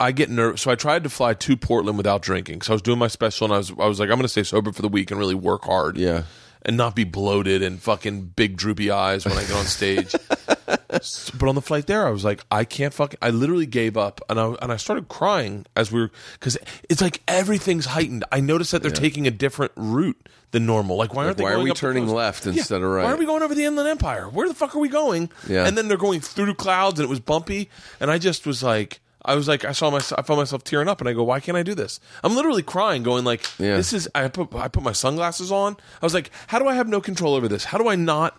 I 0.00 0.12
get 0.12 0.30
nervous 0.30 0.62
so 0.62 0.70
I 0.70 0.74
tried 0.74 1.04
to 1.04 1.10
fly 1.10 1.34
to 1.34 1.56
Portland 1.56 1.96
without 1.96 2.22
drinking 2.22 2.62
so 2.62 2.72
I 2.72 2.74
was 2.74 2.82
doing 2.82 2.98
my 2.98 3.08
special 3.08 3.46
and 3.46 3.54
I 3.54 3.58
was 3.58 3.70
I 3.70 3.86
was 3.86 3.98
like 3.98 4.10
I'm 4.10 4.16
gonna 4.16 4.28
stay 4.28 4.42
sober 4.42 4.72
for 4.72 4.82
the 4.82 4.88
week 4.88 5.10
and 5.10 5.18
really 5.18 5.34
work 5.34 5.64
hard 5.64 5.96
yeah. 5.96 6.24
and 6.62 6.76
not 6.76 6.94
be 6.94 7.04
bloated 7.04 7.62
and 7.62 7.80
fucking 7.80 8.32
big 8.36 8.56
droopy 8.56 8.90
eyes 8.90 9.24
when 9.24 9.36
I 9.36 9.42
get 9.42 9.52
on 9.52 9.64
stage 9.64 10.14
but 10.88 11.48
on 11.48 11.54
the 11.54 11.62
flight 11.62 11.86
there 11.86 12.06
I 12.06 12.10
was 12.10 12.24
like 12.24 12.40
I 12.50 12.64
can't 12.64 12.94
fucking 12.94 13.18
I 13.20 13.30
literally 13.30 13.66
gave 13.66 13.96
up 13.96 14.20
and 14.30 14.40
I 14.40 14.54
and 14.62 14.72
I 14.72 14.76
started 14.76 15.08
crying 15.08 15.66
as 15.76 15.92
we 15.92 16.00
were 16.00 16.10
because 16.34 16.56
it's 16.88 17.00
like 17.02 17.20
everything's 17.28 17.86
heightened 17.86 18.24
I 18.32 18.40
noticed 18.40 18.72
that 18.72 18.82
they're 18.82 18.90
taking 18.90 19.26
a 19.26 19.30
different 19.30 19.72
route 19.76 20.16
than 20.50 20.64
normal 20.64 20.96
like 20.96 21.12
why 21.14 21.26
aren't 21.26 21.36
they 21.36 21.44
why 21.44 21.52
are 21.52 21.60
we 21.62 21.72
turning 21.72 22.08
left 22.08 22.46
Yeah. 22.46 22.52
instead 22.52 22.80
of 22.82 22.88
right? 22.90 23.04
Why 23.04 23.12
are 23.12 23.16
we 23.18 23.26
going 23.26 23.42
over 23.42 23.54
the 23.54 23.64
Inland 23.66 23.88
Empire? 23.88 24.28
Where 24.28 24.48
the 24.48 24.54
fuck 24.54 24.74
are 24.74 24.78
we 24.78 24.88
going? 24.88 25.30
Yeah. 25.46 25.66
And 25.66 25.76
then 25.76 25.88
they're 25.88 25.98
going 25.98 26.20
through 26.20 26.54
clouds, 26.54 26.98
and 26.98 27.06
it 27.06 27.10
was 27.10 27.20
bumpy. 27.20 27.68
And 28.00 28.10
I 28.10 28.16
just 28.16 28.46
was 28.46 28.62
like, 28.62 29.00
I 29.22 29.34
was 29.34 29.46
like, 29.46 29.66
I 29.66 29.72
saw 29.72 29.90
myself, 29.90 30.18
I 30.18 30.22
found 30.22 30.38
myself 30.38 30.64
tearing 30.64 30.88
up, 30.88 31.00
and 31.02 31.08
I 31.08 31.12
go, 31.12 31.22
why 31.22 31.38
can't 31.40 31.58
I 31.58 31.62
do 31.62 31.74
this? 31.74 32.00
I'm 32.24 32.34
literally 32.34 32.62
crying, 32.62 33.02
going 33.02 33.24
like, 33.24 33.44
Yeah. 33.58 33.76
this 33.76 33.92
is. 33.92 34.08
I 34.14 34.28
put 34.28 34.54
I 34.54 34.68
put 34.68 34.82
my 34.82 34.92
sunglasses 34.92 35.52
on. 35.52 35.76
I 36.00 36.06
was 36.06 36.14
like, 36.14 36.30
how 36.46 36.58
do 36.58 36.66
I 36.66 36.74
have 36.74 36.88
no 36.88 37.02
control 37.02 37.34
over 37.34 37.46
this? 37.46 37.64
How 37.64 37.76
do 37.76 37.88
I 37.88 37.94
not? 37.96 38.38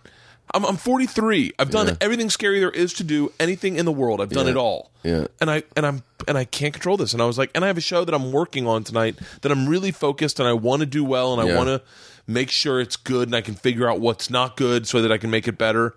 I'm, 0.54 0.66
I'm 0.66 0.78
43. 0.78 1.52
I've 1.60 1.70
done 1.70 1.88
Yeah. 1.88 1.94
everything 2.02 2.30
scary 2.30 2.60
there 2.60 2.72
is 2.72 2.94
to 2.96 3.04
do. 3.04 3.32
Anything 3.40 3.76
in 3.76 3.86
the 3.86 3.92
world, 3.92 4.20
I've 4.22 4.30
done 4.30 4.46
Yeah. 4.46 4.52
it 4.52 4.58
all. 4.58 4.92
Yeah. 5.04 5.28
And 5.40 5.50
I 5.52 5.64
and 5.76 5.86
I'm 5.86 6.04
and 6.28 6.38
I 6.38 6.46
can't 6.46 6.74
control 6.74 6.98
this. 6.98 7.14
And 7.14 7.22
I 7.22 7.26
was 7.26 7.38
like, 7.38 7.52
and 7.56 7.64
I 7.64 7.68
have 7.68 7.78
a 7.78 7.82
show 7.82 8.04
that 8.06 8.14
I'm 8.16 8.32
working 8.32 8.68
on 8.68 8.84
tonight 8.84 9.18
that 9.42 9.52
I'm 9.52 9.68
really 9.70 9.92
focused 9.92 10.40
and 10.40 10.48
I 10.50 10.54
want 10.54 10.80
to 10.82 10.86
do 10.86 11.04
well 11.06 11.38
and 11.38 11.42
I 11.50 11.56
want 11.56 11.68
to 11.68 11.82
make 12.28 12.50
sure 12.52 12.80
it's 12.80 12.96
good 12.96 13.28
and 13.28 13.36
I 13.36 13.42
can 13.42 13.56
figure 13.56 13.90
out 13.90 14.00
what's 14.00 14.30
not 14.30 14.58
good 14.58 14.88
so 14.88 15.02
that 15.02 15.12
I 15.12 15.18
can 15.18 15.30
make 15.30 15.48
it 15.48 15.58
better. 15.58 15.96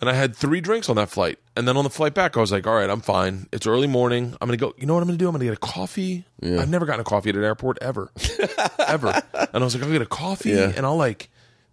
And 0.00 0.10
I 0.10 0.14
had 0.14 0.34
three 0.34 0.60
drinks 0.60 0.88
on 0.88 0.96
that 0.96 1.10
flight. 1.10 1.38
And 1.54 1.68
then 1.68 1.76
on 1.76 1.84
the 1.84 1.90
flight 1.90 2.12
back, 2.12 2.36
I 2.36 2.40
was 2.40 2.50
like, 2.50 2.66
all 2.66 2.74
right, 2.74 2.90
I'm 2.90 3.00
fine. 3.02 3.46
It's 3.52 3.68
early 3.68 3.86
morning. 3.86 4.36
I'm 4.40 4.48
going 4.48 4.58
to 4.58 4.64
go, 4.64 4.74
you 4.76 4.84
know 4.86 4.94
what 4.94 5.00
I'm 5.02 5.06
going 5.06 5.16
to 5.16 5.22
do? 5.22 5.28
I'm 5.28 5.32
going 5.32 5.40
to 5.40 5.46
get 5.46 5.54
a 5.54 5.56
coffee. 5.72 6.24
I've 6.42 6.68
never 6.68 6.86
gotten 6.86 7.02
a 7.02 7.04
coffee 7.04 7.28
at 7.30 7.36
an 7.36 7.44
airport 7.44 7.78
ever. 7.80 8.10
ever. 8.88 9.22
And 9.32 9.48
I 9.54 9.58
was 9.58 9.76
like, 9.76 9.84
I'll 9.84 9.92
get 9.92 10.02
a 10.02 10.06
coffee 10.06 10.50
Yeah. 10.50 10.72
and 10.76 10.84
I'll 10.84 10.96
like 10.96 11.30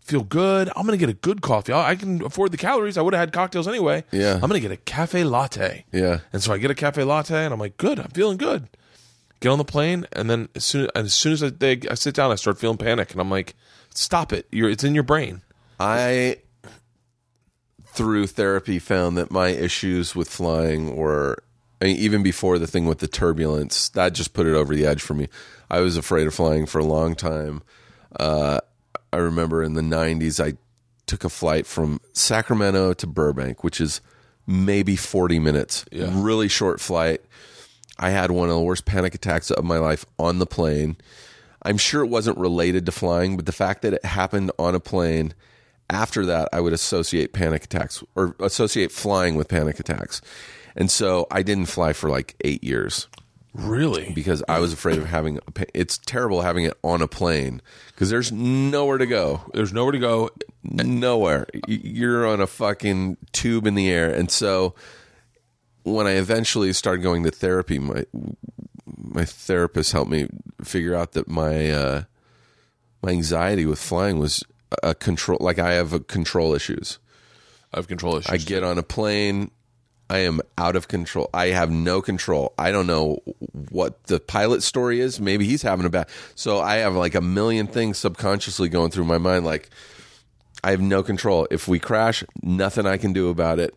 feel 0.10 0.24
good. 0.24 0.70
I'm 0.76 0.86
going 0.86 0.97
to 0.97 1.05
get 1.05 1.10
a 1.10 1.18
good 1.18 1.41
coffee. 1.41 1.72
I 1.72 1.91
I 1.91 1.95
can 1.95 2.24
afford 2.24 2.51
the 2.51 2.57
calories. 2.57 2.97
I 2.97 3.01
would 3.01 3.14
have 3.14 3.22
had 3.22 3.34
cocktails 3.34 3.68
anyway. 3.68 4.03
Yeah. 4.12 4.34
I'm 4.34 4.41
going 4.41 4.53
to 4.53 4.60
get 4.60 4.72
a 4.72 4.78
cafe 4.78 5.24
latte. 5.24 5.86
Yeah. 5.91 6.20
And 6.34 6.41
so 6.41 6.51
I 6.51 6.57
get 6.57 6.72
a 6.72 6.76
cafe 6.76 7.03
latte 7.03 7.45
and 7.45 7.53
I'm 7.53 7.60
like, 7.60 7.78
good. 7.78 7.99
I'm 7.99 8.10
feeling 8.10 8.38
good. 8.38 8.68
Get 9.39 9.49
on 9.49 9.57
the 9.57 9.64
plane. 9.64 10.05
And 10.12 10.30
then 10.30 10.49
as 10.55 10.66
soon, 10.66 10.89
as 10.95 11.14
soon 11.14 11.34
as 11.34 11.43
I, 11.43 11.49
they, 11.49 11.80
I 11.89 11.93
sit 11.93 12.16
down, 12.16 12.32
I 12.32 12.36
start 12.36 12.60
feeling 12.60 12.78
panic. 12.78 13.12
And 13.12 13.22
I'm 13.22 13.30
like, 13.30 13.55
stop 13.93 14.34
it. 14.34 14.47
You're, 14.51 14.70
it's 14.70 14.84
in 14.84 14.93
your 14.93 15.03
brain. 15.03 15.41
I, 15.80 16.38
through 17.88 18.28
therapy, 18.28 18.80
found 18.80 19.18
that 19.18 19.32
my 19.32 19.47
issues 19.47 20.16
with 20.16 20.30
flying 20.30 20.95
were, 20.95 21.41
I 21.82 21.86
mean, 21.86 21.97
even 21.97 22.22
before 22.22 22.60
the 22.60 22.68
thing 22.68 22.86
with 22.86 22.99
the 22.99 23.07
turbulence, 23.07 23.89
that 23.89 24.14
just 24.14 24.34
put 24.34 24.45
it 24.45 24.53
over 24.53 24.76
the 24.76 24.86
edge 24.86 25.01
for 25.01 25.14
me. 25.14 25.30
I 25.72 25.80
was 25.80 25.95
afraid 25.95 26.28
of 26.28 26.34
flying 26.34 26.66
for 26.66 26.80
a 26.80 26.86
long 26.86 27.16
time. 27.16 27.62
Uh, 28.20 28.60
I 29.12 29.18
remember 29.18 29.64
in 29.64 29.74
the 29.74 29.82
90s, 29.82 30.43
I 30.43 30.57
took 31.05 31.24
a 31.24 31.30
flight 31.30 31.66
from 31.66 31.99
Sacramento 32.14 32.93
to 32.93 33.07
Burbank, 33.07 33.64
which 33.64 33.82
is 33.82 34.01
maybe 34.45 34.95
40 34.95 35.39
minutes. 35.39 35.86
Yeah. 35.91 36.10
Really 36.14 36.47
short 36.47 36.80
flight. 36.80 37.22
I 37.97 38.12
had 38.12 38.32
one 38.32 38.49
of 38.49 38.55
the 38.55 38.62
worst 38.62 38.86
panic 38.86 39.16
attacks 39.16 39.51
of 39.51 39.64
my 39.64 39.78
life 39.78 40.05
on 40.18 40.39
the 40.39 40.45
plane. 40.45 40.97
I'm 41.64 41.78
sure 41.78 42.03
it 42.03 42.07
wasn't 42.07 42.38
related 42.38 42.86
to 42.86 42.91
flying, 42.91 43.36
but 43.36 43.45
the 43.45 43.51
fact 43.51 43.82
that 43.82 43.93
it 43.93 44.05
happened 44.05 44.51
on 44.57 44.76
a 44.76 44.80
plane 44.80 45.34
after 45.89 46.26
that, 46.28 46.49
I 46.53 46.62
would 46.62 46.74
associate 46.74 47.34
panic 47.34 47.64
attacks 47.66 48.03
or 48.16 48.36
associate 48.39 48.91
flying 48.91 49.36
with 49.36 49.47
panic 49.47 49.80
attacks. 49.80 50.22
And 50.76 50.89
so 50.89 51.28
I 51.32 51.41
didn't 51.41 51.66
fly 51.66 51.93
for 51.93 52.10
like 52.10 52.36
eight 52.41 52.64
years 52.64 53.07
Really? 53.54 54.12
because 54.14 54.43
I 54.47 54.60
was 54.60 54.74
afraid 54.74 55.00
of 55.00 55.06
having 55.06 55.38
a 55.38 55.66
it's 55.74 55.97
terrible 55.97 56.41
having 56.41 56.66
it 56.66 56.74
on 56.84 57.02
a 57.02 57.08
plane 57.08 57.62
because 57.88 58.10
there's 58.10 58.32
nowhere 58.32 58.97
to 58.97 59.08
go. 59.08 59.41
There's 59.54 59.74
nowhere 59.74 59.91
to 59.93 60.00
go. 60.00 60.30
Nowhere. 60.64 61.47
You're 61.68 62.28
on 62.28 62.41
a 62.41 62.47
fucking 62.47 63.18
tube 63.32 63.66
in 63.66 63.76
the 63.76 63.89
air. 63.89 64.14
And 64.14 64.30
so 64.30 64.76
when 65.84 66.06
I 66.06 66.12
eventually 66.12 66.74
started 66.74 67.02
going 67.02 67.24
to 67.24 67.32
therapy, 67.32 67.80
my 67.80 68.06
my 68.97 69.26
therapist 69.26 69.91
helped 69.91 70.12
me 70.12 70.28
figure 70.64 70.95
out 70.95 71.14
that 71.14 71.28
my 71.28 71.72
uh, 71.72 72.04
my 73.02 73.10
anxiety 73.10 73.66
with 73.66 73.80
flying 73.80 74.20
was 74.20 74.43
a 74.84 74.93
control. 74.93 75.39
Like 75.41 75.60
I 75.60 75.74
have 75.74 75.93
a 75.93 76.00
control 76.00 76.54
issues. 76.54 77.00
I 77.74 77.78
have 77.78 77.88
control 77.88 78.18
issues. 78.18 78.32
I 78.32 78.38
get 78.38 78.64
on 78.64 78.78
a 78.78 78.84
plane. 78.84 79.52
I 80.10 80.20
am 80.20 80.41
out 80.57 80.76
of 80.76 80.88
control. 80.88 81.30
I 81.34 81.47
have 81.47 81.70
no 81.70 82.01
control. 82.01 82.53
I 82.57 82.72
don't 82.72 82.88
know 82.88 83.22
what 83.70 84.03
the 84.05 84.20
pilot 84.20 84.64
story 84.64 84.99
is. 84.99 85.20
Maybe 85.20 85.45
he's 85.45 85.62
having 85.62 85.86
a 85.86 85.89
bad. 85.89 86.10
So 86.36 86.60
I 86.60 86.78
have 86.78 86.95
like 86.95 87.16
a 87.16 87.22
million 87.22 87.68
things 87.68 87.97
subconsciously 87.99 88.70
going 88.70 88.91
through 88.91 89.05
my 89.05 89.20
mind. 89.20 89.45
Like 89.45 89.70
I 90.64 90.72
have 90.72 90.82
no 90.82 91.03
control. 91.03 91.47
If 91.51 91.68
we 91.68 91.80
crash, 91.80 92.24
nothing 92.41 92.86
I 92.86 92.97
can 92.97 93.14
do 93.14 93.30
about 93.30 93.60
it. 93.60 93.76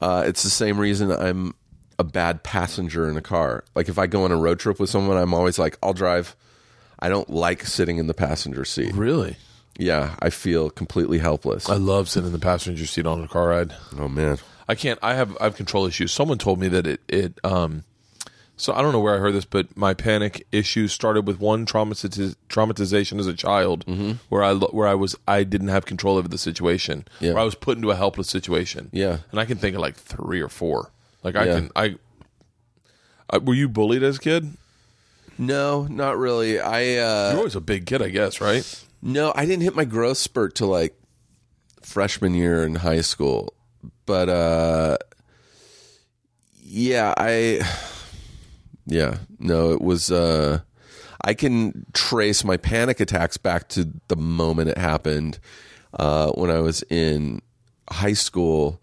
Uh, 0.00 0.24
it's 0.26 0.42
the 0.42 0.50
same 0.50 0.78
reason 0.78 1.10
I'm 1.10 1.54
a 1.98 2.04
bad 2.04 2.42
passenger 2.42 3.08
in 3.08 3.16
a 3.16 3.22
car. 3.22 3.64
Like 3.74 3.88
if 3.88 3.98
I 3.98 4.06
go 4.06 4.24
on 4.24 4.32
a 4.32 4.36
road 4.36 4.58
trip 4.58 4.78
with 4.78 4.90
someone, 4.90 5.16
I'm 5.16 5.34
always 5.34 5.58
like, 5.58 5.78
I'll 5.82 5.92
drive. 5.92 6.36
I 6.98 7.08
don't 7.08 7.28
like 7.30 7.64
sitting 7.66 7.98
in 7.98 8.06
the 8.06 8.14
passenger 8.14 8.64
seat. 8.64 8.94
Really? 8.94 9.36
Yeah, 9.78 10.14
I 10.20 10.30
feel 10.30 10.70
completely 10.70 11.18
helpless. 11.18 11.68
I 11.68 11.76
love 11.76 12.08
sitting 12.08 12.28
in 12.28 12.32
the 12.32 12.38
passenger 12.38 12.86
seat 12.86 13.06
on 13.06 13.22
a 13.22 13.28
car 13.28 13.48
ride. 13.48 13.74
oh 13.98 14.08
man. 14.08 14.38
I 14.72 14.74
can't. 14.74 14.98
I 15.02 15.14
have 15.14 15.36
I 15.40 15.44
have 15.44 15.56
control 15.56 15.86
issues. 15.86 16.12
Someone 16.12 16.38
told 16.38 16.58
me 16.58 16.68
that 16.68 16.86
it 16.86 17.00
it 17.08 17.38
um 17.44 17.84
So 18.56 18.72
I 18.72 18.80
don't 18.82 18.92
know 18.92 19.00
where 19.00 19.14
I 19.14 19.18
heard 19.18 19.34
this, 19.34 19.44
but 19.44 19.76
my 19.76 19.92
panic 19.94 20.46
issues 20.52 20.92
started 20.92 21.26
with 21.26 21.38
one 21.40 21.66
traumatiz- 21.66 22.36
traumatization 22.48 23.18
as 23.18 23.26
a 23.26 23.34
child, 23.34 23.84
where 24.28 24.42
I 24.44 24.52
where 24.54 24.86
I 24.88 24.94
was 24.94 25.16
I 25.26 25.42
didn't 25.44 25.68
have 25.68 25.84
control 25.84 26.16
over 26.16 26.28
the 26.28 26.38
situation, 26.38 27.04
Yeah. 27.20 27.32
where 27.32 27.42
I 27.42 27.44
was 27.44 27.54
put 27.54 27.76
into 27.76 27.90
a 27.90 27.96
helpless 27.96 28.28
situation. 28.28 28.88
Yeah. 28.92 29.18
and 29.30 29.40
I 29.40 29.44
can 29.46 29.58
think 29.58 29.74
of 29.76 29.80
like 29.82 29.96
three 29.96 30.40
or 30.40 30.48
four. 30.48 30.90
Like 31.24 31.36
I 31.36 31.44
Yeah. 31.46 31.54
can 31.54 31.70
I, 31.76 31.96
I. 33.30 33.38
Were 33.38 33.54
you 33.54 33.68
bullied 33.68 34.02
as 34.02 34.16
a 34.16 34.20
kid? 34.20 34.56
No, 35.38 35.86
not 35.90 36.18
really. 36.18 36.60
I 36.60 36.80
uh, 36.98 37.30
You're 37.30 37.38
always 37.38 37.56
a 37.56 37.60
big 37.60 37.86
kid, 37.86 38.00
I 38.02 38.10
guess, 38.10 38.40
right? 38.40 38.64
no, 39.02 39.32
I 39.34 39.44
didn't 39.46 39.62
hit 39.62 39.74
my 39.74 39.84
growth 39.86 40.18
spurt 40.18 40.54
till 40.54 40.68
like 40.68 40.94
freshman 41.82 42.34
year 42.34 42.62
in 42.64 42.76
high 42.76 43.00
school. 43.02 43.54
But 44.06 44.28
uh 44.28 44.98
yeah, 46.64 47.14
I 47.16 47.60
yeah, 48.86 49.18
no, 49.38 49.72
it 49.72 49.80
was 49.80 50.10
uh 50.10 50.60
I 51.24 51.34
can 51.34 51.86
trace 51.92 52.44
my 52.44 52.56
panic 52.56 53.00
attacks 53.00 53.36
back 53.36 53.68
to 53.70 53.88
the 54.08 54.16
moment 54.16 54.68
it 54.70 54.78
happened 54.78 55.38
uh 55.98 56.30
when 56.32 56.50
I 56.50 56.60
was 56.60 56.82
in 56.84 57.42
high 57.90 58.14
school. 58.14 58.80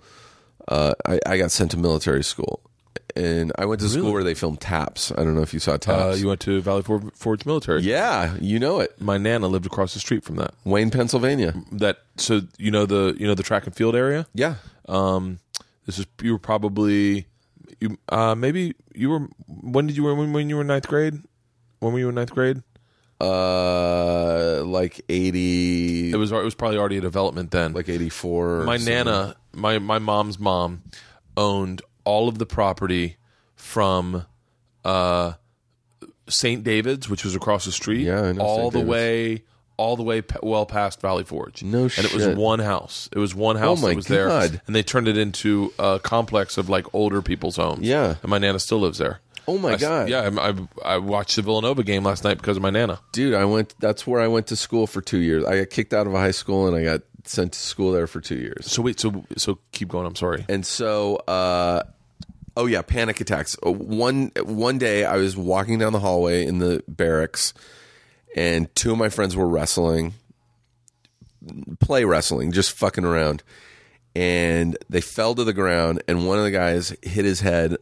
Uh 0.68 0.94
I, 1.06 1.20
I 1.26 1.38
got 1.38 1.52
sent 1.52 1.72
to 1.72 1.78
military 1.78 2.24
school. 2.24 2.62
And 3.16 3.52
I 3.58 3.66
went 3.66 3.82
to 3.82 3.90
school 3.90 4.14
where 4.14 4.24
they 4.24 4.36
filmed 4.36 4.62
taps. 4.62 5.12
I 5.12 5.24
don't 5.24 5.36
know 5.36 5.42
if 5.42 5.52
you 5.54 5.60
saw 5.60 5.74
Uh, 5.74 5.78
taps. 5.80 6.22
you 6.22 6.28
went 6.28 6.40
to 6.42 6.62
Valley 6.62 6.84
For- 6.84 7.12
Forge 7.16 7.44
Military. 7.46 7.82
yeah, 7.82 8.36
you 8.40 8.60
know 8.60 8.80
it. 8.80 9.02
my 9.02 9.18
nana 9.18 9.48
lived 9.48 9.66
across 9.66 9.94
the 9.96 10.00
street 10.00 10.24
from 10.24 10.36
that. 10.36 10.54
Wayne, 10.64 10.92
Pennsylvania. 10.92 11.56
That 11.72 11.98
so 12.18 12.42
you 12.60 12.70
know 12.72 12.86
the 12.86 13.16
you 13.20 13.26
know 13.28 13.34
the 13.34 13.44
track 13.44 13.66
and 13.66 13.76
field 13.76 13.96
area. 13.96 14.28
Yeah. 14.36 14.56
Um, 14.90 15.40
this 15.86 16.00
is 16.00 16.06
you 16.22 16.34
were 16.34 16.40
probably 16.40 17.28
you 17.80 17.98
uh 18.10 18.36
maybe 18.36 18.74
you 18.94 19.10
were 19.10 19.28
when 19.48 19.88
did 19.88 19.96
you 19.96 20.04
were 20.04 20.16
when, 20.16 20.34
when 20.34 20.50
you 20.50 20.56
were 20.56 20.62
in 20.62 20.68
ninth 20.68 20.88
grade? 20.88 21.14
When 21.80 21.94
were 21.94 22.00
you 22.00 22.10
in 22.10 22.16
ninth 22.16 22.32
grade? 22.32 22.62
Uh, 23.22 24.64
like 24.66 25.02
eighty, 25.10 26.12
It 26.12 26.16
was 26.16 26.32
it 26.32 26.44
was 26.44 26.56
probably 26.56 26.78
already 26.78 26.98
a 26.98 27.02
development 27.02 27.52
then. 27.52 27.74
like 27.74 27.90
eighty 27.90 28.10
four. 28.10 28.64
my 28.64 28.78
nana, 28.78 29.36
my 29.54 29.78
my 29.80 30.00
mom's 30.00 30.40
mom 30.40 30.84
owned 31.38 31.82
all 32.06 32.28
of 32.28 32.38
the 32.38 32.46
property 32.46 33.18
from 33.56 34.26
uh 34.86 35.34
St. 36.28 36.64
David's, 36.64 37.10
which 37.10 37.24
was 37.26 37.36
across 37.36 37.66
the 37.66 37.72
street, 37.72 38.06
Yeah, 38.06 38.34
all 38.40 38.72
St. 38.72 38.74
the 38.74 38.80
David's. 38.80 38.90
way 38.90 39.44
all 39.80 39.96
the 39.96 40.04
way 40.04 40.22
pa- 40.22 40.40
well 40.44 40.66
past 40.66 41.00
Valley 41.02 41.24
Forge. 41.24 41.64
No 41.64 41.84
and 41.84 42.00
it 42.06 42.14
was 42.14 42.24
shit. 42.26 42.38
one 42.38 42.60
house. 42.60 43.08
It 43.12 43.20
was 43.20 43.34
one 43.34 43.56
house 43.56 43.80
Oh 43.80 43.82
my 43.82 43.90
that 43.90 43.96
was 43.96 44.08
there, 44.08 44.30
and 44.68 44.76
they 44.76 44.84
turned 44.84 45.08
it 45.08 45.18
into 45.18 45.74
a 45.80 46.00
complex 46.04 46.58
of 46.58 46.70
like 46.70 46.86
older 46.94 47.22
people's 47.22 47.56
homes. 47.56 47.82
Yeah. 47.88 48.16
and 48.22 48.30
my 48.30 48.38
nana 48.38 48.60
still 48.60 48.80
lives 48.80 48.98
there. 48.98 49.22
Oh 49.48 49.58
my 49.58 49.70
I 49.72 49.74
s- 49.76 49.82
God. 49.82 50.10
Yeah, 50.10 50.30
I, 50.38 50.50
I, 50.50 50.54
I 50.94 50.98
watched 51.00 51.36
the 51.38 51.42
Villanova 51.42 51.84
game 51.84 52.04
last 52.04 52.24
night 52.24 52.38
because 52.38 52.58
of 52.58 52.62
my 52.62 52.70
nana. 52.70 53.00
dude, 53.14 53.34
I 53.34 53.46
went. 53.46 53.74
That's 53.80 54.06
where 54.06 54.22
I 54.22 54.28
went 54.28 54.46
to 54.48 54.56
school 54.56 54.86
for 54.86 55.02
two 55.02 55.18
years. 55.20 55.44
I 55.46 55.58
got 55.60 55.70
kicked 55.72 55.94
out 55.94 56.06
of 56.06 56.14
a 56.14 56.20
high 56.20 56.32
school 56.32 56.68
and 56.68 56.76
I 56.76 56.84
got 56.84 57.02
sent 57.24 57.54
to 57.54 57.60
school 57.60 57.92
there 57.92 58.06
for 58.08 58.22
two 58.22 58.36
years. 58.38 58.72
So 58.72 58.82
wait, 58.84 59.00
so 59.00 59.26
so 59.38 59.58
keep 59.72 59.88
going. 59.88 60.06
I'm 60.06 60.16
sorry. 60.16 60.46
And 60.50 60.64
so, 60.66 61.16
uh, 61.28 61.82
oh 62.58 62.66
yeah, 62.68 62.82
panic 62.84 63.22
attacks. 63.22 63.58
Uh, 63.66 63.72
One 63.72 64.32
one 64.44 64.78
day, 64.78 65.04
I 65.06 65.16
was 65.18 65.36
walking 65.36 65.80
down 65.80 65.94
the 65.94 66.00
hallway 66.00 66.46
in 66.46 66.60
the 66.60 66.84
barracks, 66.88 67.54
and 68.36 68.74
two 68.76 68.92
of 68.92 68.98
my 68.98 69.10
friends 69.10 69.36
were 69.36 69.48
wrestling, 69.48 70.14
play 71.80 72.06
wrestling, 72.06 72.52
just 72.52 72.72
fucking 72.72 73.06
around, 73.06 73.44
and 74.16 74.78
they 74.90 75.02
fell 75.02 75.36
to 75.36 75.44
the 75.44 75.54
ground, 75.54 76.04
and 76.08 76.28
one 76.28 76.38
of 76.38 76.44
the 76.44 76.52
guys 76.52 76.96
hit 77.02 77.26
his 77.26 77.42
head 77.42 77.78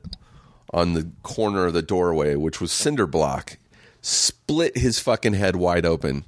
on 0.73 0.93
the 0.93 1.09
corner 1.23 1.65
of 1.65 1.73
the 1.73 1.81
doorway, 1.81 2.35
which 2.35 2.59
was 2.59 2.71
cinder 2.71 3.07
block, 3.07 3.57
split 4.01 4.77
his 4.77 4.99
fucking 4.99 5.33
head 5.33 5.55
wide 5.55 5.85
open. 5.85 6.25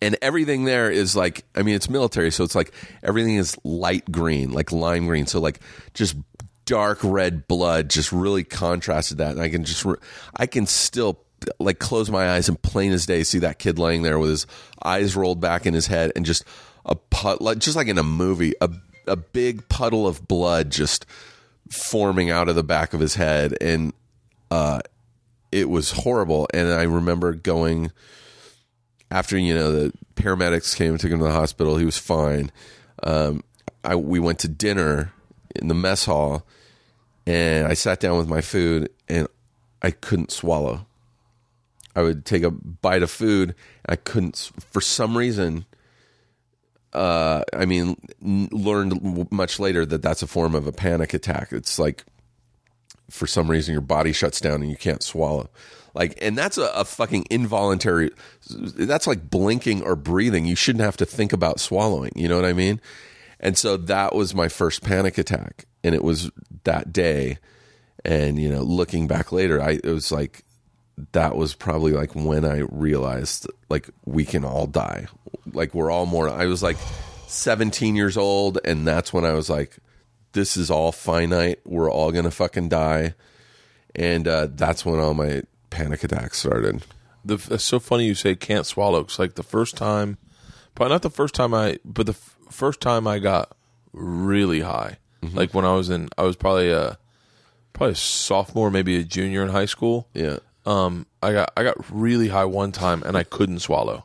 And 0.00 0.16
everything 0.22 0.64
there 0.64 0.88
is 0.90 1.16
like 1.16 1.44
i 1.56 1.62
mean 1.62 1.74
it's 1.74 1.90
military 1.90 2.30
so 2.30 2.44
it's 2.44 2.54
like 2.54 2.72
everything 3.02 3.34
is 3.34 3.58
light 3.64 4.10
green 4.10 4.52
like 4.52 4.70
lime 4.70 5.06
green. 5.06 5.26
So 5.26 5.40
like 5.40 5.58
just 5.94 6.16
dark 6.64 7.00
red 7.02 7.48
blood 7.48 7.90
just 7.90 8.12
really 8.12 8.44
contrasted 8.44 9.18
that. 9.18 9.32
And 9.32 9.40
i 9.40 9.48
can 9.48 9.64
just 9.64 9.84
re- 9.84 9.96
i 10.36 10.46
can 10.46 10.66
still 10.66 11.18
like 11.58 11.78
close 11.78 12.10
my 12.10 12.30
eyes 12.30 12.48
and 12.48 12.60
plain 12.62 12.92
as 12.92 13.06
day 13.06 13.22
see 13.22 13.38
that 13.38 13.58
kid 13.58 13.78
laying 13.78 14.02
there 14.02 14.18
with 14.18 14.30
his 14.30 14.46
eyes 14.84 15.16
rolled 15.16 15.40
back 15.40 15.66
in 15.66 15.74
his 15.74 15.86
head 15.86 16.12
and 16.14 16.26
just 16.26 16.44
a 16.84 16.94
put 16.94 17.40
like 17.40 17.58
just 17.58 17.76
like 17.76 17.88
in 17.88 17.98
a 17.98 18.02
movie 18.02 18.52
a 18.60 18.70
a 19.06 19.16
big 19.16 19.68
puddle 19.68 20.06
of 20.06 20.28
blood 20.28 20.70
just 20.70 21.06
forming 21.70 22.30
out 22.30 22.48
of 22.48 22.54
the 22.54 22.64
back 22.64 22.92
of 22.92 23.00
his 23.00 23.14
head 23.14 23.54
and 23.60 23.92
uh 24.50 24.80
it 25.52 25.68
was 25.68 25.90
horrible 25.92 26.48
and 26.52 26.68
i 26.68 26.82
remember 26.82 27.32
going 27.32 27.90
after 29.10 29.36
you 29.36 29.54
know 29.54 29.72
the 29.72 29.92
paramedics 30.14 30.76
came 30.76 30.92
and 30.92 31.00
took 31.00 31.10
him 31.10 31.18
to 31.18 31.24
the 31.24 31.32
hospital, 31.32 31.76
he 31.76 31.84
was 31.84 31.98
fine. 31.98 32.52
Um, 33.02 33.42
I 33.82 33.96
we 33.96 34.18
went 34.20 34.38
to 34.40 34.48
dinner 34.48 35.12
in 35.56 35.68
the 35.68 35.74
mess 35.74 36.04
hall, 36.04 36.46
and 37.26 37.66
I 37.66 37.74
sat 37.74 38.00
down 38.00 38.18
with 38.18 38.28
my 38.28 38.40
food, 38.40 38.90
and 39.08 39.26
I 39.82 39.90
couldn't 39.90 40.30
swallow. 40.30 40.86
I 42.00 42.02
would 42.02 42.24
take 42.24 42.42
a 42.42 42.50
bite 42.50 43.02
of 43.02 43.10
food, 43.10 43.54
I 43.86 43.96
couldn't 43.96 44.50
for 44.70 44.80
some 44.80 45.16
reason. 45.16 45.66
Uh, 46.92 47.42
I 47.54 47.66
mean, 47.66 47.96
learned 48.50 49.30
much 49.30 49.60
later 49.60 49.86
that 49.86 50.02
that's 50.02 50.22
a 50.22 50.26
form 50.26 50.54
of 50.54 50.66
a 50.66 50.72
panic 50.72 51.14
attack. 51.14 51.52
It's 51.52 51.78
like 51.78 52.04
for 53.10 53.26
some 53.26 53.50
reason 53.50 53.72
your 53.72 53.82
body 53.82 54.12
shuts 54.12 54.40
down 54.40 54.62
and 54.62 54.70
you 54.70 54.76
can't 54.76 55.02
swallow. 55.02 55.50
Like, 55.94 56.18
and 56.22 56.38
that's 56.38 56.56
a, 56.56 56.66
a 56.74 56.84
fucking 56.84 57.26
involuntary. 57.30 58.10
That's 58.48 59.06
like 59.06 59.28
blinking 59.28 59.82
or 59.82 59.94
breathing. 59.96 60.46
You 60.46 60.56
shouldn't 60.56 60.84
have 60.84 60.96
to 60.98 61.06
think 61.06 61.32
about 61.32 61.60
swallowing. 61.60 62.12
You 62.14 62.28
know 62.28 62.36
what 62.36 62.44
I 62.44 62.52
mean? 62.52 62.80
And 63.40 63.58
so 63.58 63.76
that 63.76 64.14
was 64.14 64.34
my 64.34 64.48
first 64.48 64.82
panic 64.82 65.18
attack, 65.18 65.66
and 65.82 65.94
it 65.94 66.04
was 66.04 66.30
that 66.64 66.92
day. 66.92 67.38
And 68.04 68.38
you 68.38 68.48
know, 68.48 68.62
looking 68.62 69.06
back 69.06 69.32
later, 69.32 69.60
I 69.60 69.80
it 69.82 69.86
was 69.86 70.12
like 70.12 70.44
that 71.12 71.36
was 71.36 71.54
probably 71.54 71.92
like 71.92 72.14
when 72.14 72.44
I 72.44 72.58
realized 72.70 73.46
like 73.68 73.88
we 74.04 74.24
can 74.24 74.44
all 74.44 74.66
die. 74.66 75.06
Like 75.52 75.74
we're 75.74 75.90
all 75.90 76.06
more. 76.06 76.28
I 76.28 76.46
was 76.46 76.62
like 76.62 76.76
17 77.26 77.96
years 77.96 78.16
old, 78.16 78.58
and 78.64 78.86
that's 78.86 79.12
when 79.12 79.24
I 79.24 79.32
was 79.32 79.48
like, 79.50 79.78
this 80.32 80.56
is 80.56 80.70
all 80.70 80.92
finite. 80.92 81.60
We're 81.64 81.90
all 81.90 82.12
gonna 82.12 82.30
fucking 82.30 82.68
die, 82.68 83.14
and 83.94 84.26
uh, 84.28 84.48
that's 84.50 84.84
when 84.84 85.00
all 85.00 85.14
my 85.14 85.42
panic 85.70 86.02
attacks 86.04 86.38
started. 86.38 86.82
the, 87.24 87.34
it's 87.50 87.64
so 87.64 87.78
funny 87.78 88.06
you 88.06 88.14
say 88.14 88.34
can't 88.34 88.66
swallow. 88.66 89.00
It's 89.00 89.18
like 89.18 89.34
the 89.34 89.42
first 89.42 89.76
time, 89.76 90.18
probably 90.74 90.94
not 90.94 91.02
the 91.02 91.10
first 91.10 91.34
time 91.34 91.52
I, 91.54 91.78
but 91.84 92.06
the 92.06 92.12
f- 92.12 92.36
first 92.50 92.80
time 92.80 93.06
I 93.06 93.18
got 93.18 93.56
really 93.92 94.60
high, 94.60 94.98
Mm-hmm. 95.22 95.36
like 95.36 95.52
when 95.52 95.66
I 95.66 95.74
was 95.74 95.90
in, 95.90 96.08
I 96.16 96.22
was 96.22 96.34
probably 96.36 96.70
a 96.70 96.96
probably 97.74 97.92
a 97.92 97.96
sophomore, 97.96 98.70
maybe 98.70 98.96
a 98.96 99.04
junior 99.04 99.42
in 99.42 99.50
high 99.50 99.66
school. 99.66 100.08
Yeah, 100.14 100.38
Um, 100.66 101.06
I 101.22 101.32
got 101.32 101.52
I 101.56 101.62
got 101.62 101.76
really 101.90 102.28
high 102.28 102.44
one 102.44 102.72
time 102.72 103.02
and 103.04 103.16
I 103.16 103.24
couldn't 103.24 103.60
swallow, 103.60 104.04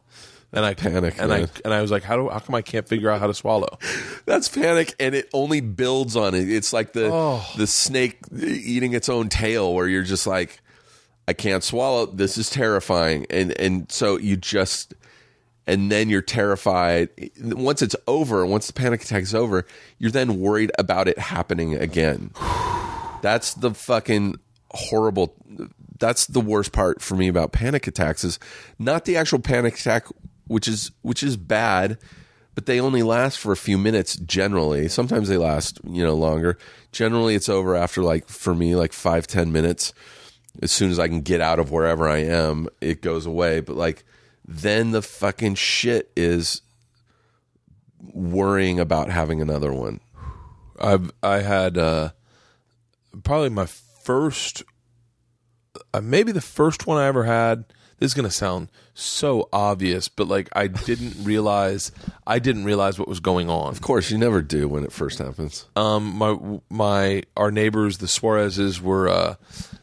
and 0.53 0.65
I 0.65 0.73
Panic, 0.73 1.15
and 1.19 1.29
man. 1.29 1.43
I 1.43 1.47
and 1.65 1.73
I 1.73 1.81
was 1.81 1.91
like, 1.91 2.03
how 2.03 2.15
do 2.15 2.29
how 2.29 2.39
come 2.39 2.55
I 2.55 2.61
can't 2.61 2.87
figure 2.87 3.09
out 3.09 3.19
how 3.19 3.27
to 3.27 3.33
swallow? 3.33 3.77
that's 4.25 4.47
panic, 4.47 4.93
and 4.99 5.13
it 5.15 5.29
only 5.33 5.59
builds 5.61 6.15
on 6.15 6.33
it. 6.33 6.49
It's 6.49 6.71
like 6.73 6.93
the 6.93 7.09
Oh. 7.11 7.45
the 7.57 7.67
snake 7.67 8.17
eating 8.33 8.93
its 8.93 9.09
own 9.09 9.29
tail, 9.29 9.73
where 9.73 9.87
you're 9.87 10.03
just 10.03 10.25
like, 10.25 10.61
I 11.27 11.33
can't 11.33 11.63
swallow. 11.63 12.05
This 12.05 12.37
is 12.37 12.49
terrifying, 12.49 13.25
and 13.29 13.51
and 13.59 13.91
so 13.91 14.17
you 14.17 14.37
just. 14.37 14.93
And 15.67 15.91
then 15.91 16.09
you're 16.09 16.21
terrified. 16.21 17.09
Once 17.41 17.81
it's 17.81 17.95
over, 18.07 18.45
once 18.45 18.67
the 18.67 18.73
panic 18.73 19.01
attack 19.01 19.23
is 19.23 19.33
over, 19.33 19.65
you're 19.97 20.11
then 20.11 20.39
worried 20.39 20.71
about 20.77 21.07
it 21.07 21.17
happening 21.17 21.73
again. 21.73 22.29
That's 23.23 23.55
the 23.55 23.73
fucking 23.73 24.35
horrible. 24.75 25.35
That's 25.99 26.25
the 26.27 26.41
worst 26.41 26.71
part 26.71 27.01
for 27.01 27.15
me 27.15 27.27
about 27.27 27.51
panic 27.51 27.87
attacks 27.87 28.23
is 28.23 28.39
not 28.77 29.05
the 29.05 29.17
actual 29.17 29.39
panic 29.39 29.79
attack, 29.79 30.07
which 30.47 30.67
is 30.67 30.91
which 31.01 31.23
is 31.23 31.37
bad, 31.37 31.97
but 32.53 32.65
they 32.65 32.79
only 32.79 33.03
last 33.03 33.39
for 33.39 33.51
a 33.51 33.57
few 33.57 33.77
minutes 33.77 34.15
generally. 34.17 34.87
Sometimes 34.87 35.29
they 35.29 35.37
last 35.37 35.79
you 35.83 36.03
know 36.03 36.15
longer. 36.15 36.57
Generally, 36.91 37.35
it's 37.35 37.49
over 37.49 37.75
after 37.75 38.03
like 38.03 38.27
for 38.27 38.53
me 38.55 38.75
like 38.75 38.93
five 38.93 39.27
ten 39.27 39.51
minutes. 39.51 39.93
As 40.61 40.71
soon 40.71 40.89
as 40.89 40.99
I 40.99 41.09
can 41.09 41.19
get 41.19 41.41
out 41.41 41.59
of 41.59 41.71
wherever 41.71 42.07
I 42.07 42.19
am, 42.19 42.69
it 42.79 43.01
goes 43.01 43.25
away. 43.25 43.59
But 43.59 43.75
like 43.75 44.05
then 44.47 44.91
the 44.91 45.01
fucking 45.01 45.55
shit 45.55 46.11
is 46.15 46.61
worrying 48.13 48.79
about 48.79 49.09
having 49.09 49.41
another 49.41 49.73
one. 49.73 49.99
I've 50.79 51.11
I 51.23 51.39
had 51.39 51.77
uh, 51.77 52.11
probably 53.23 53.49
my 53.49 53.67
first, 54.05 54.63
uh, 55.93 56.01
maybe 56.01 56.31
the 56.31 56.41
first 56.41 56.87
one 56.87 56.97
I 56.97 57.07
ever 57.07 57.23
had. 57.23 57.65
This 57.97 58.11
is 58.11 58.13
gonna 58.13 58.29
sound 58.29 58.69
so 58.93 59.47
obvious, 59.53 60.09
but 60.09 60.27
like 60.27 60.49
I 60.53 60.67
didn't 60.89 61.15
realize 61.23 61.91
I 62.27 62.39
didn't 62.39 62.65
realize 62.65 62.99
what 62.99 63.07
was 63.07 63.19
going 63.21 63.49
on. 63.49 63.69
Of 63.69 63.81
course, 63.81 64.11
you 64.11 64.17
never 64.17 64.41
do 64.41 64.67
when 64.67 64.83
it 64.83 64.91
first 64.91 65.17
happens. 65.19 65.65
Um, 65.77 66.13
my 66.15 66.59
my 66.69 67.23
our 67.37 67.51
neighbors, 67.51 67.99
the 67.99 68.07
Suarezes, 68.07 68.81
were 68.81 69.07
uh, 69.07 69.35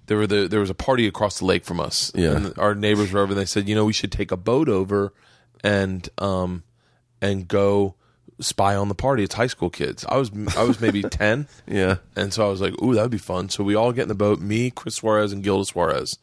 there 0.06 0.18
were 0.18 0.26
the 0.26 0.46
there 0.46 0.60
was 0.60 0.68
a 0.70 0.74
party 0.74 1.06
across 1.06 1.38
the 1.38 1.46
lake 1.46 1.64
from 1.64 1.80
us. 1.80 2.12
Yeah. 2.14 2.36
and 2.36 2.58
our 2.58 2.74
neighbors 2.74 3.12
were 3.12 3.20
over. 3.20 3.32
and 3.32 3.40
They 3.40 3.46
said, 3.46 3.66
you 3.68 3.74
know, 3.74 3.86
we 3.86 3.94
should 3.94 4.12
take 4.12 4.30
a 4.30 4.36
boat 4.36 4.68
over 4.68 5.14
and 5.64 6.06
um 6.18 6.64
and 7.22 7.48
go 7.48 7.94
spy 8.40 8.74
on 8.74 8.88
the 8.88 8.94
party. 8.94 9.22
It's 9.22 9.34
high 9.34 9.46
school 9.46 9.70
kids. 9.70 10.04
I 10.08 10.16
was 10.16 10.30
I 10.56 10.64
was 10.64 10.80
maybe 10.80 11.02
ten. 11.10 11.48
Yeah. 11.66 11.96
And 12.16 12.32
so 12.32 12.46
I 12.46 12.50
was 12.50 12.60
like, 12.60 12.80
ooh, 12.82 12.94
that 12.94 13.02
would 13.02 13.10
be 13.10 13.18
fun. 13.18 13.48
So 13.48 13.64
we 13.64 13.74
all 13.74 13.92
get 13.92 14.02
in 14.02 14.08
the 14.08 14.14
boat, 14.14 14.40
me, 14.40 14.70
Chris 14.70 14.96
Suarez, 14.96 15.32
and 15.32 15.42
Gilda 15.42 15.64
Suarez, 15.64 16.18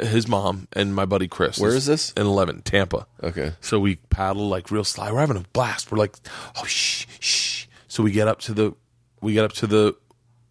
his 0.00 0.28
mom, 0.28 0.68
and 0.72 0.94
my 0.94 1.04
buddy 1.04 1.28
Chris. 1.28 1.58
Where 1.58 1.74
is 1.74 1.86
this? 1.86 2.12
In 2.12 2.26
11, 2.26 2.62
Tampa. 2.62 3.06
Okay. 3.22 3.52
So 3.60 3.80
we 3.80 3.96
paddle 3.96 4.48
like 4.48 4.70
real 4.70 4.84
sly. 4.84 5.10
We're 5.10 5.20
having 5.20 5.36
a 5.36 5.44
blast. 5.52 5.90
We're 5.90 5.98
like, 5.98 6.16
oh, 6.56 6.64
shh, 6.64 7.06
shh. 7.20 7.66
So 7.88 8.02
we 8.02 8.10
get 8.12 8.28
up 8.28 8.40
to 8.42 8.54
the, 8.54 8.74
we 9.20 9.32
get 9.32 9.44
up 9.44 9.52
to 9.54 9.66
the, 9.66 9.96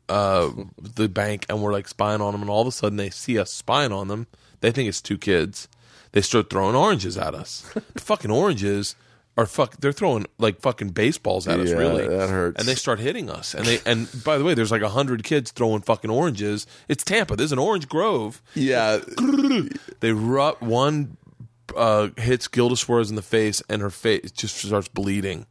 uh, 0.10 0.50
the 0.82 1.08
bank 1.08 1.46
and 1.50 1.62
we're 1.62 1.72
like 1.72 1.88
spying 1.88 2.22
on 2.22 2.32
them. 2.34 2.42
And 2.42 2.50
all 2.50 2.62
of 2.62 2.68
a 2.68 2.72
sudden 2.72 2.98
they 2.98 3.10
see 3.10 3.38
us 3.40 3.52
spying 3.52 3.92
on 3.92 4.08
them. 4.08 4.28
They 4.62 4.72
think 4.72 4.90
it's 4.90 5.02
two 5.02 5.18
kids. 5.18 5.68
They 6.14 6.22
start 6.22 6.50
throwing 6.50 6.76
oranges 6.76 7.18
at 7.18 7.36
us. 7.36 7.70
fucking 7.98 8.32
oranges 8.32 8.96
are 9.38 9.46
fuck. 9.46 9.78
They're 9.78 9.92
throwing 9.92 10.26
like 10.40 10.60
fucking 10.60 10.90
baseballs 10.90 11.48
at 11.48 11.60
us. 11.60 11.70
Yeah, 11.70 11.78
Really, 11.78 12.08
that 12.08 12.30
hurts. 12.30 12.60
And 12.60 12.68
they 12.68 12.76
start 12.76 13.00
hitting 13.00 13.30
us. 13.30 13.54
And 13.54 13.66
they 13.66 13.80
and 13.86 14.10
by 14.24 14.38
the 14.38 14.44
way, 14.44 14.54
there's 14.54 14.72
like 14.72 14.82
a 14.82 14.90
hundred 14.90 15.24
kids 15.24 15.52
throwing 15.52 15.82
fucking 15.82 16.10
oranges. 16.10 16.66
It's 16.88 17.04
Tampa. 17.04 17.36
There's 17.36 17.52
an 17.52 17.60
orange 17.60 17.88
grove. 17.88 18.42
Yeah. 18.56 19.00
They 20.00 20.12
one 20.14 21.18
uh, 21.76 22.10
hits 22.18 22.48
Gilda 22.48 22.76
Suarez 22.78 23.10
in 23.10 23.16
the 23.16 23.22
face, 23.22 23.62
and 23.70 23.82
her 23.82 23.90
face 23.90 24.32
just 24.32 24.58
starts 24.58 24.88
bleeding, 24.88 25.46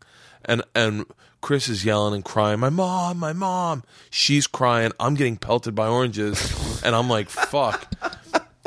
and 0.45 0.63
and 0.75 1.05
Chris 1.41 1.69
is 1.69 1.85
yelling 1.85 2.15
and 2.15 2.25
crying, 2.25 2.61
"My 2.61 2.71
mom, 2.71 3.19
my 3.19 3.33
mom!" 3.33 3.83
She's 4.11 4.47
crying. 4.47 4.93
I'm 5.01 5.15
getting 5.15 5.37
pelted 5.37 5.75
by 5.75 5.89
oranges, 5.89 6.83
and 6.85 6.95
I'm 6.95 7.09
like, 7.09 7.29
"Fuck." 7.29 7.93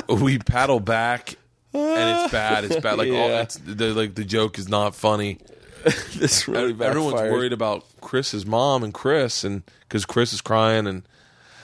we 0.07 0.39
paddle 0.39 0.79
back, 0.79 1.35
and 1.73 2.19
it's 2.23 2.31
bad. 2.31 2.63
It's 2.65 2.77
bad. 2.77 2.97
Like 2.97 3.07
all, 3.09 3.13
Yeah. 3.29 3.41
it's, 3.41 3.55
the 3.57 3.93
like 3.93 4.15
the 4.15 4.25
joke 4.25 4.57
is 4.57 4.67
not 4.69 4.95
funny. 4.95 5.37
this 6.15 6.47
really 6.47 6.71
Everyone's 6.83 7.21
worried 7.21 7.53
about 7.53 7.85
Chris's 8.01 8.45
mom 8.45 8.83
and 8.83 8.93
Chris, 8.93 9.43
and 9.43 9.63
because 9.81 10.05
Chris 10.05 10.33
is 10.33 10.41
crying, 10.41 10.87
and 10.87 11.03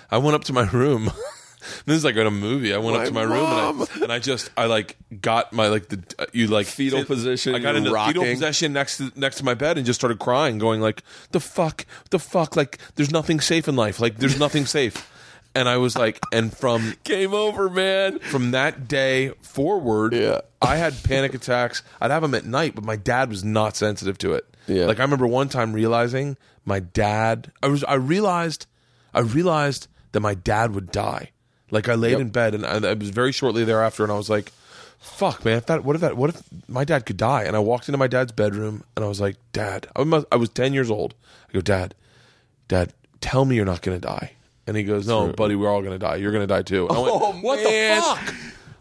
I 0.09 0.17
went 0.19 0.35
up 0.35 0.43
to 0.45 0.53
my 0.53 0.69
room. 0.69 1.11
this 1.85 1.97
is 1.97 2.05
like 2.05 2.15
in 2.15 2.25
a 2.25 2.31
movie. 2.31 2.73
I 2.73 2.77
went 2.77 2.95
My 2.95 3.01
up 3.03 3.07
to 3.09 3.13
my 3.13 3.23
room 3.23 3.81
and. 3.81 3.89
I, 3.89 4.03
and 4.03 4.11
I 4.13 4.19
just 4.19 4.51
I 4.55 4.67
like 4.67 4.95
got 5.19 5.51
my 5.51 5.67
like 5.67 5.89
the 5.89 6.27
you 6.31 6.47
like 6.47 6.67
Fetal 6.67 6.99
sit- 6.99 7.07
position, 7.07 7.55
I 7.55 7.59
got 7.59 7.69
you're 7.75 7.87
into 7.87 8.05
fetal 8.05 8.23
position 8.23 8.71
next 8.71 8.97
to 8.99 9.11
next 9.15 9.37
to 9.37 9.43
my 9.43 9.53
bed 9.53 9.77
and 9.77 9.85
just 9.85 9.99
started 9.99 10.19
crying, 10.19 10.59
going 10.59 10.79
like 10.79 11.03
the 11.31 11.39
fuck, 11.41 11.85
the 12.11 12.19
fuck, 12.19 12.55
like 12.55 12.77
there's 12.95 13.11
nothing 13.11 13.39
safe 13.41 13.67
in 13.67 13.75
life, 13.75 13.99
like 13.99 14.17
there's 14.17 14.39
nothing 14.39 14.65
safe. 14.65 15.11
And 15.55 15.69
I 15.69 15.77
was 15.77 15.97
like, 15.97 16.19
and 16.33 16.55
from 16.55 16.95
Game 17.05 17.33
over, 17.33 17.69
man. 17.69 18.19
from 18.19 18.51
that 18.51 18.87
day 18.87 19.29
forward, 19.41 20.13
Yeah. 20.13 20.41
I 20.61 20.75
had 20.75 21.01
panic 21.03 21.33
attacks. 21.33 21.81
I'd 22.01 22.11
have 22.11 22.21
them 22.23 22.35
at 22.35 22.45
night, 22.45 22.75
but 22.75 22.83
my 22.83 22.95
dad 22.97 23.29
was 23.29 23.43
not 23.43 23.75
sensitive 23.77 24.17
to 24.19 24.33
it. 24.33 24.45
Yeah. 24.67 24.85
Like 24.85 24.99
I 24.99 25.03
remember 25.03 25.27
one 25.27 25.47
time 25.47 25.73
realizing 25.73 26.37
my 26.65 26.79
dad. 26.79 27.51
I 27.63 27.67
was. 27.67 27.83
I 27.85 27.93
realized. 27.95 28.65
I 29.13 29.19
realized 29.21 29.87
that 30.11 30.19
my 30.21 30.33
dad 30.33 30.73
would 30.75 30.91
die. 30.91 31.29
Like 31.71 31.87
I 31.87 31.93
laid 31.95 32.11
Yep. 32.13 32.19
in 32.21 32.29
bed, 32.29 32.55
and 32.55 32.65
I, 32.65 32.91
it 32.91 32.99
was 32.99 33.09
very 33.11 33.31
shortly 33.31 33.63
thereafter, 33.63 34.03
and 34.03 34.11
I 34.11 34.15
was 34.17 34.29
like, 34.29 34.51
"Fuck, 34.97 35.45
man! 35.45 35.57
If 35.57 35.67
that, 35.67 35.83
what 35.85 35.95
if 35.95 36.01
that? 36.01 36.17
What 36.17 36.31
if 36.31 36.41
my 36.67 36.83
dad 36.83 37.05
could 37.05 37.17
die?" 37.17 37.43
And 37.43 37.55
I 37.55 37.59
walked 37.59 37.87
into 37.87 37.97
my 37.99 38.07
dad's 38.07 38.31
bedroom, 38.31 38.83
and 38.95 39.05
I 39.05 39.07
was 39.07 39.21
like, 39.21 39.35
"Dad, 39.53 39.87
I 39.95 40.01
was, 40.01 40.25
I 40.31 40.35
was 40.37 40.49
ten 40.49 40.73
years 40.73 40.89
old." 40.89 41.13
I 41.49 41.53
go, 41.53 41.61
"Dad, 41.61 41.93
Dad, 42.67 42.91
tell 43.21 43.45
me 43.45 43.55
you're 43.55 43.65
not 43.65 43.81
going 43.83 43.99
to 43.99 44.05
die." 44.07 44.31
And 44.67 44.75
he 44.75 44.83
goes, 44.83 45.07
"No, 45.07 45.31
buddy, 45.31 45.55
we're 45.55 45.69
all 45.69 45.81
going 45.81 45.93
to 45.93 45.99
die. 45.99 46.15
You're 46.15 46.31
going 46.31 46.41
to 46.43 46.47
die 46.53 46.63
too." 46.63 46.87
And 46.87 46.97
I 46.97 46.99
went, 46.99 47.13
Oh, 47.15 47.31
"What 47.41 47.63
man. 47.63 47.97
the 47.99 48.03
fuck?" 48.03 48.35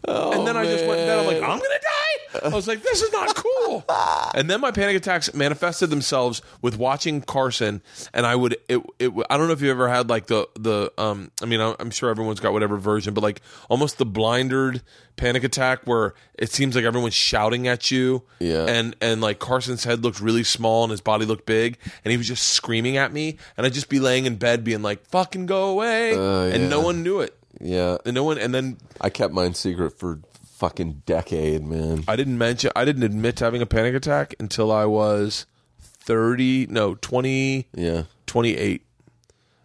And 0.07 0.47
then 0.47 0.57
I 0.57 0.65
just 0.65 0.85
went 0.85 1.01
in 1.01 1.07
bed. 1.07 1.19
I'm 1.19 1.25
like. 1.25 1.37
I'm 1.37 1.59
gonna 1.59 1.61
die. 1.61 2.39
I 2.43 2.49
was 2.49 2.67
like, 2.67 2.81
this 2.81 3.01
is 3.01 3.11
not 3.13 3.33
cool. 3.35 3.85
and 4.35 4.49
then 4.49 4.59
my 4.61 4.71
panic 4.71 4.97
attacks 4.97 5.33
manifested 5.33 5.89
themselves 5.89 6.41
with 6.61 6.77
watching 6.77 7.21
Carson, 7.21 7.81
and 8.13 8.25
I 8.25 8.35
would 8.35 8.57
it 8.67 8.81
it. 8.99 9.11
I 9.29 9.37
don't 9.37 9.47
know 9.47 9.53
if 9.53 9.61
you 9.61 9.71
ever 9.71 9.87
had 9.87 10.09
like 10.09 10.27
the 10.27 10.47
the 10.55 10.91
um. 10.97 11.31
I 11.41 11.45
mean, 11.45 11.61
I'm 11.61 11.91
sure 11.91 12.09
everyone's 12.09 12.39
got 12.39 12.53
whatever 12.53 12.77
version, 12.77 13.13
but 13.13 13.21
like 13.21 13.41
almost 13.69 13.97
the 13.97 14.05
blindered 14.05 14.81
panic 15.15 15.45
attack 15.45 15.83
where 15.85 16.13
it 16.37 16.51
seems 16.51 16.75
like 16.75 16.83
everyone's 16.83 17.13
shouting 17.13 17.67
at 17.67 17.89
you. 17.89 18.23
Yeah. 18.39 18.65
And 18.65 18.95
and 19.01 19.21
like 19.21 19.39
Carson's 19.39 19.83
head 19.85 20.03
looked 20.03 20.19
really 20.19 20.43
small 20.43 20.83
and 20.83 20.91
his 20.91 21.01
body 21.01 21.25
looked 21.25 21.45
big, 21.45 21.77
and 22.03 22.11
he 22.11 22.17
was 22.17 22.27
just 22.27 22.47
screaming 22.47 22.97
at 22.97 23.13
me, 23.13 23.37
and 23.55 23.65
I'd 23.65 23.73
just 23.73 23.89
be 23.89 23.99
laying 23.99 24.25
in 24.25 24.35
bed 24.35 24.63
being 24.63 24.81
like, 24.81 25.05
"Fucking 25.07 25.45
go 25.45 25.69
away," 25.69 26.13
Uh, 26.15 26.53
and 26.53 26.69
no 26.69 26.81
one 26.81 27.01
knew 27.03 27.21
it. 27.21 27.37
Yeah. 27.61 27.97
And 28.05 28.15
no 28.15 28.23
one, 28.23 28.37
and 28.37 28.53
then 28.53 28.77
I 29.01 29.09
kept 29.09 29.33
mine 29.33 29.53
secret 29.53 29.97
for 29.97 30.19
fucking 30.57 31.03
decade, 31.05 31.63
man. 31.63 32.03
I 32.07 32.15
didn't 32.15 32.37
mention 32.37 32.71
I 32.75 32.85
didn't 32.85 33.03
admit 33.03 33.35
to 33.37 33.43
having 33.45 33.61
a 33.61 33.65
panic 33.65 33.93
attack 33.95 34.35
until 34.39 34.71
I 34.71 34.85
was 34.85 35.45
30 35.81 36.67
no 36.69 36.95
20 36.95 37.67
Yeah. 37.73 38.03
28 38.27 38.81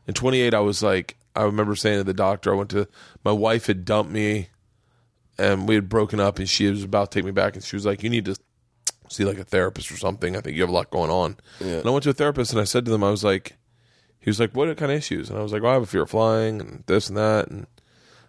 in 0.09 0.15
28 0.15 0.55
I 0.55 0.61
was 0.61 0.83
like 0.83 1.17
I 1.37 1.43
remember 1.45 1.77
saying 1.77 1.99
to 1.99 2.05
the 2.05 2.15
doctor 2.15 2.53
I 2.53 2.57
went 2.57 2.71
to 2.71 2.89
my 3.25 3.33
wife 3.33 3.67
had 3.67 3.85
dumped 3.85 4.11
me 4.11 4.49
and 5.39 5.69
we 5.69 5.75
had 5.75 5.89
broken 5.89 6.19
up 6.21 6.39
and 6.39 6.49
she 6.49 6.67
was 6.69 6.83
about 6.83 7.11
to 7.11 7.19
take 7.19 7.25
me 7.25 7.31
back 7.31 7.55
and 7.55 7.63
she 7.65 7.77
was 7.77 7.87
like 7.87 8.03
you 8.03 8.11
need 8.11 8.25
to 8.25 8.37
see 9.09 9.25
like 9.25 9.39
a 9.39 9.45
therapist 9.45 9.91
or 9.93 9.97
something 9.97 10.37
I 10.37 10.41
think 10.41 10.57
you 10.57 10.63
have 10.63 10.71
a 10.71 10.75
lot 10.75 10.91
going 10.91 11.11
on 11.11 11.37
Yeah. 11.61 11.79
and 11.79 11.87
I 11.87 11.91
went 11.91 12.03
to 12.05 12.11
a 12.11 12.15
therapist 12.15 12.53
and 12.53 12.61
I 12.61 12.65
said 12.65 12.85
to 12.87 12.91
them 12.91 13.05
I 13.05 13.11
was 13.11 13.23
like 13.25 13.57
he 14.19 14.29
was 14.31 14.41
like 14.41 14.57
what 14.57 14.75
kind 14.77 14.91
of 14.91 14.99
issues 14.99 15.31
and 15.31 15.39
I 15.39 15.43
was 15.43 15.53
like 15.53 15.63
well, 15.63 15.71
I 15.71 15.75
have 15.75 15.83
a 15.83 15.87
fear 15.87 16.03
of 16.03 16.11
flying 16.11 16.61
and 16.61 16.85
this 16.87 17.09
and 17.09 17.17
that 17.19 17.49
and 17.49 17.67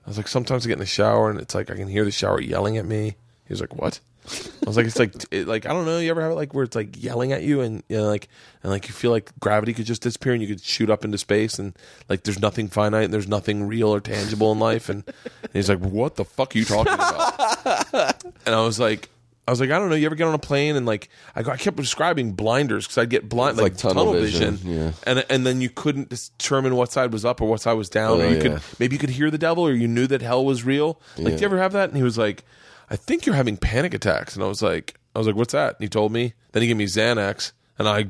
I 0.06 0.10
was 0.10 0.18
like, 0.18 0.28
sometimes 0.28 0.66
I 0.66 0.68
get 0.68 0.74
in 0.74 0.80
the 0.80 0.86
shower 0.86 1.30
and 1.30 1.40
it's 1.40 1.54
like 1.54 1.70
I 1.70 1.76
can 1.76 1.88
hear 1.88 2.04
the 2.04 2.12
shower 2.12 2.42
yelling 2.42 2.78
at 2.78 2.86
me. 2.86 3.16
He 3.46 3.54
was 3.54 3.62
like, 3.62 3.76
what? 3.76 4.00
I 4.26 4.68
was 4.68 4.78
like, 4.78 4.86
it's 4.86 5.00
like, 5.00 5.14
it, 5.32 5.48
like 5.48 5.66
I 5.66 5.70
don't 5.70 5.86
know. 5.86 5.98
You 5.98 6.12
ever 6.12 6.22
have 6.22 6.32
it 6.32 6.36
like 6.36 6.54
where 6.54 6.64
it's 6.64 6.76
like 6.76 7.02
yelling 7.02 7.32
at 7.34 7.42
you 7.44 7.62
and 7.62 7.84
you 7.90 7.98
know, 7.98 8.08
like 8.08 8.30
and 8.62 8.72
like 8.72 8.88
you 8.88 8.94
feel 8.94 9.12
like 9.12 9.32
gravity 9.40 9.74
could 9.74 9.86
just 9.86 10.04
disappear 10.04 10.34
and 10.34 10.42
you 10.42 10.48
could 10.48 10.62
shoot 10.62 10.90
up 10.90 11.04
into 11.04 11.18
space 11.18 11.58
and 11.60 11.76
like 12.08 12.24
there's 12.24 12.40
nothing 12.40 12.68
finite 12.68 13.06
and 13.06 13.14
there's 13.14 13.28
nothing 13.28 13.68
real 13.68 13.90
or 13.90 14.00
tangible 14.00 14.52
in 14.52 14.60
life 14.60 14.90
and, 14.90 15.04
and 15.26 15.52
he's 15.54 15.70
like, 15.70 15.80
what 15.80 16.16
the 16.16 16.26
fuck 16.26 16.56
are 16.56 16.58
you 16.60 16.66
talking 16.66 16.94
about? 16.94 18.24
and 18.46 18.56
I 18.56 18.62
was 18.62 18.80
like. 18.80 19.10
I 19.52 19.54
was 19.54 19.60
like, 19.60 19.70
I 19.70 19.78
don't 19.80 19.90
know. 19.90 19.96
You 19.96 20.06
ever 20.06 20.16
get 20.16 20.28
on 20.28 20.34
a 20.34 20.40
plane 20.40 20.78
and 20.78 20.86
like 20.86 21.10
I, 21.36 21.44
got, 21.44 21.56
I 21.56 21.58
kept 21.58 21.76
describing 21.76 22.32
blinders 22.32 22.86
because 22.86 22.98
I'd 23.00 23.10
get 23.10 23.28
blind 23.28 23.58
like, 23.58 23.74
like 23.74 23.78
tunnel 23.78 24.06
tunnel, 24.06 24.22
vision, 24.22 24.56
vision, 24.56 24.72
yeah. 24.78 24.92
and 25.06 25.26
and 25.30 25.46
then 25.46 25.60
you 25.60 25.70
couldn't 25.70 26.08
determine 26.08 26.76
what 26.76 26.92
side 26.94 27.12
was 27.12 27.26
up 27.26 27.42
or 27.42 27.50
what 27.50 27.60
side 27.60 27.74
was 27.74 27.90
down, 27.90 28.22
Oh, 28.22 28.22
or 28.22 28.30
you 28.30 28.36
yeah. 28.38 28.42
could 28.42 28.62
maybe 28.80 28.96
you 28.96 29.00
could 29.00 29.10
hear 29.10 29.30
the 29.30 29.38
devil, 29.38 29.66
or 29.68 29.74
you 29.74 29.90
knew 29.90 30.08
that 30.08 30.22
hell 30.22 30.46
was 30.46 30.64
real. 30.64 31.02
Like, 31.18 31.32
Yeah. 31.32 31.36
do 31.36 31.42
you 31.42 31.46
ever 31.48 31.58
have 31.58 31.74
that? 31.74 31.90
And 31.90 31.98
he 31.98 32.04
was 32.04 32.18
like, 32.18 32.46
I 32.90 32.96
think 32.96 33.26
you're 33.26 33.36
having 33.36 33.58
panic 33.58 33.94
attacks, 33.94 34.36
and 34.36 34.44
I 34.44 34.48
was 34.48 34.62
like, 34.62 34.96
I 35.14 35.20
was 35.20 35.28
like, 35.28 35.36
what's 35.36 35.52
that? 35.52 35.76
And 35.76 35.84
he 35.84 35.90
told 35.90 36.14
me. 36.14 36.34
Then 36.54 36.62
he 36.62 36.68
gave 36.68 36.78
me 36.78 36.86
Xanax, 36.86 37.52
and 37.78 37.90
I 37.90 38.08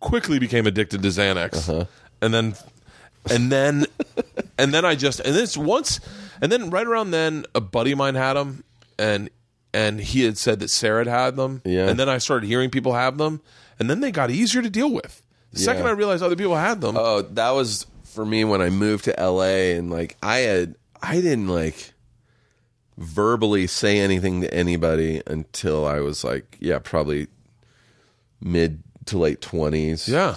quickly 0.00 0.38
became 0.38 0.66
addicted 0.66 1.02
to 1.02 1.08
Xanax, 1.08 1.68
Uh-huh. 1.68 1.84
and 2.20 2.34
then 2.34 2.54
and 3.30 3.50
then 3.52 3.86
and 4.58 4.74
then 4.74 4.84
I 4.84 4.94
just 4.94 5.20
and 5.20 5.34
this 5.34 5.56
once 5.56 6.00
and 6.42 6.50
then 6.52 6.70
right 6.70 6.86
around 6.86 7.10
then 7.10 7.44
a 7.54 7.60
buddy 7.60 7.92
of 7.92 7.98
mine 7.98 8.14
had 8.14 8.36
him 8.36 8.64
and 8.98 9.30
and 9.74 10.00
he 10.00 10.22
had 10.24 10.38
said 10.38 10.60
that 10.60 10.68
Sarah 10.70 11.00
had 11.00 11.06
had 11.08 11.36
them 11.36 11.60
Yeah. 11.64 11.88
and 11.88 11.98
then 11.98 12.08
I 12.08 12.16
started 12.18 12.46
hearing 12.46 12.70
people 12.70 12.94
have 12.94 13.18
them 13.18 13.42
and 13.78 13.90
then 13.90 14.00
they 14.00 14.10
got 14.12 14.30
easier 14.30 14.62
to 14.62 14.70
deal 14.70 14.90
with 14.90 15.20
the 15.52 15.58
second 15.60 15.86
I 15.86 15.90
realized 15.90 16.22
other 16.22 16.36
people 16.36 16.56
had 16.56 16.80
them 16.80 16.96
Oh, 16.96 17.20
that 17.22 17.50
was 17.50 17.86
for 18.04 18.24
me 18.24 18.44
when 18.44 18.62
I 18.62 18.70
moved 18.70 19.04
to 19.04 19.14
LA 19.18 19.74
and 19.76 19.90
like 19.90 20.16
I 20.22 20.38
had 20.38 20.76
I 21.02 21.16
didn't 21.20 21.48
like 21.48 21.92
verbally 22.96 23.66
say 23.66 23.98
anything 23.98 24.40
to 24.42 24.54
anybody 24.54 25.20
until 25.26 25.84
I 25.86 26.00
was 26.00 26.22
like 26.24 26.56
yeah, 26.60 26.78
probably 26.78 27.26
mid 28.40 28.82
to 29.06 29.18
late 29.18 29.40
20s. 29.40 30.08
yeah 30.08 30.36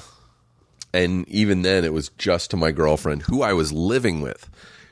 And 0.94 1.28
even 1.30 1.62
then 1.62 1.84
it 1.86 1.94
was 1.94 2.10
just 2.18 2.50
to 2.52 2.58
my 2.58 2.72
girlfriend 2.72 3.24
who 3.24 3.42
I 3.42 3.54
was 3.54 3.72
living 3.72 4.22
with. 4.22 4.50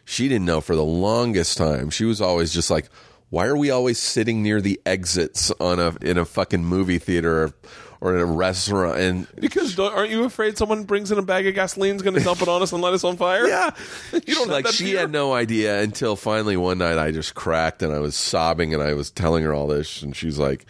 She 0.08 0.28
didn't 0.28 0.46
know 0.46 0.62
for 0.62 0.76
the 0.76 0.84
longest 0.84 1.58
time. 1.58 1.90
She 1.90 2.06
was 2.06 2.22
always 2.22 2.54
just 2.54 2.70
like 2.70 2.88
why 3.36 3.48
are 3.48 3.58
we 3.58 3.70
always 3.70 4.00
sitting 4.00 4.42
near 4.42 4.62
the 4.62 4.80
exits 4.86 5.52
on 5.60 5.78
a 5.78 5.94
in 6.02 6.18
a 6.18 6.24
fucking 6.24 6.64
movie 6.64 7.00
theater 7.00 7.44
or, 7.44 7.54
or 8.00 8.16
in 8.16 8.22
a 8.22 8.26
restaurant 8.26 8.98
and 8.98 9.28
because 9.40 9.76
don't- 9.76 9.94
aren't 9.94 10.10
you 10.10 10.24
afraid 10.24 10.58
someone 10.58 10.84
brings 10.86 11.12
in 11.12 11.18
a 11.18 11.22
bag 11.22 11.46
of 11.46 11.54
gasoline 11.54 11.96
is 11.98 12.02
going 12.02 12.14
to 12.14 12.24
dump 12.24 12.42
it 12.42 12.48
on 12.48 12.62
us 12.62 12.72
and 12.72 12.82
light 12.82 12.94
us 12.94 13.04
on 13.04 13.18
fire 13.18 13.46
Yeah, 13.46 13.72
you 14.26 14.36
don't 14.36 14.48
like 14.50 14.68
she 14.68 14.86
fear? 14.86 15.00
had 15.02 15.12
no 15.12 15.34
idea 15.34 15.82
until 15.82 16.16
finally 16.16 16.56
one 16.56 16.78
night 16.78 16.98
I 16.98 17.12
just 17.12 17.36
cracked 17.36 17.84
and 17.84 17.92
I 17.92 18.00
was 18.00 18.16
sobbing 18.16 18.74
and 18.74 18.82
I 18.82 18.94
was 18.94 19.12
telling 19.12 19.44
her 19.44 19.54
all 19.54 19.68
this 19.68 20.02
and 20.02 20.16
she's 20.16 20.40
like, 20.40 20.66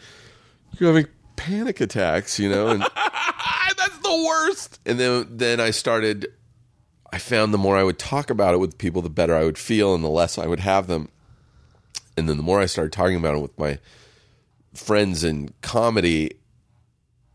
"You're 0.80 0.92
having 0.92 1.08
panic 1.36 1.82
attacks," 1.82 2.40
you 2.40 2.50
know, 2.50 2.70
and 2.70 2.82
that's 3.78 3.98
the 4.00 4.26
worst 4.28 4.80
and 4.88 5.00
then 5.00 5.28
then 5.38 5.60
I 5.60 5.70
started. 5.70 6.28
I 7.14 7.18
found 7.20 7.54
the 7.54 7.58
more 7.60 7.78
I 7.78 7.84
would 7.84 8.00
talk 8.00 8.30
about 8.30 8.54
it 8.56 8.58
with 8.58 8.78
people, 8.78 9.02
the 9.02 9.10
better 9.10 9.36
I 9.36 9.46
would 9.46 9.58
feel, 9.58 9.94
and 9.96 10.04
the 10.04 10.10
less 10.10 10.38
I 10.40 10.48
would 10.48 10.60
have 10.60 10.88
them. 10.88 11.10
And 12.18 12.30
then 12.30 12.38
the 12.38 12.44
more 12.44 12.62
I 12.62 12.66
started 12.66 12.94
talking 12.94 13.18
about 13.18 13.36
it 13.36 13.42
with 13.42 13.60
my 13.60 13.80
friends 14.74 15.24
in 15.24 15.54
comedy 15.62 16.38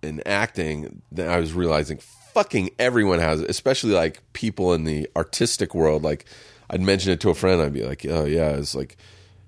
and 0.02 0.26
acting, 0.26 1.02
then 1.12 1.28
I 1.28 1.38
was 1.38 1.52
realizing 1.52 1.98
fucking 2.32 2.70
everyone 2.78 3.18
has 3.18 3.40
it, 3.40 3.50
especially 3.50 3.92
like 3.92 4.20
people 4.32 4.72
in 4.72 4.84
the 4.84 5.08
artistic 5.16 5.74
world. 5.74 6.02
Like 6.02 6.24
I'd 6.68 6.80
mention 6.80 7.12
it 7.12 7.20
to 7.20 7.30
a 7.30 7.34
friend. 7.34 7.60
I'd 7.60 7.72
be 7.72 7.84
like, 7.84 8.06
"Oh 8.06 8.24
yeah, 8.24 8.50
it's 8.50 8.74
like 8.74 8.96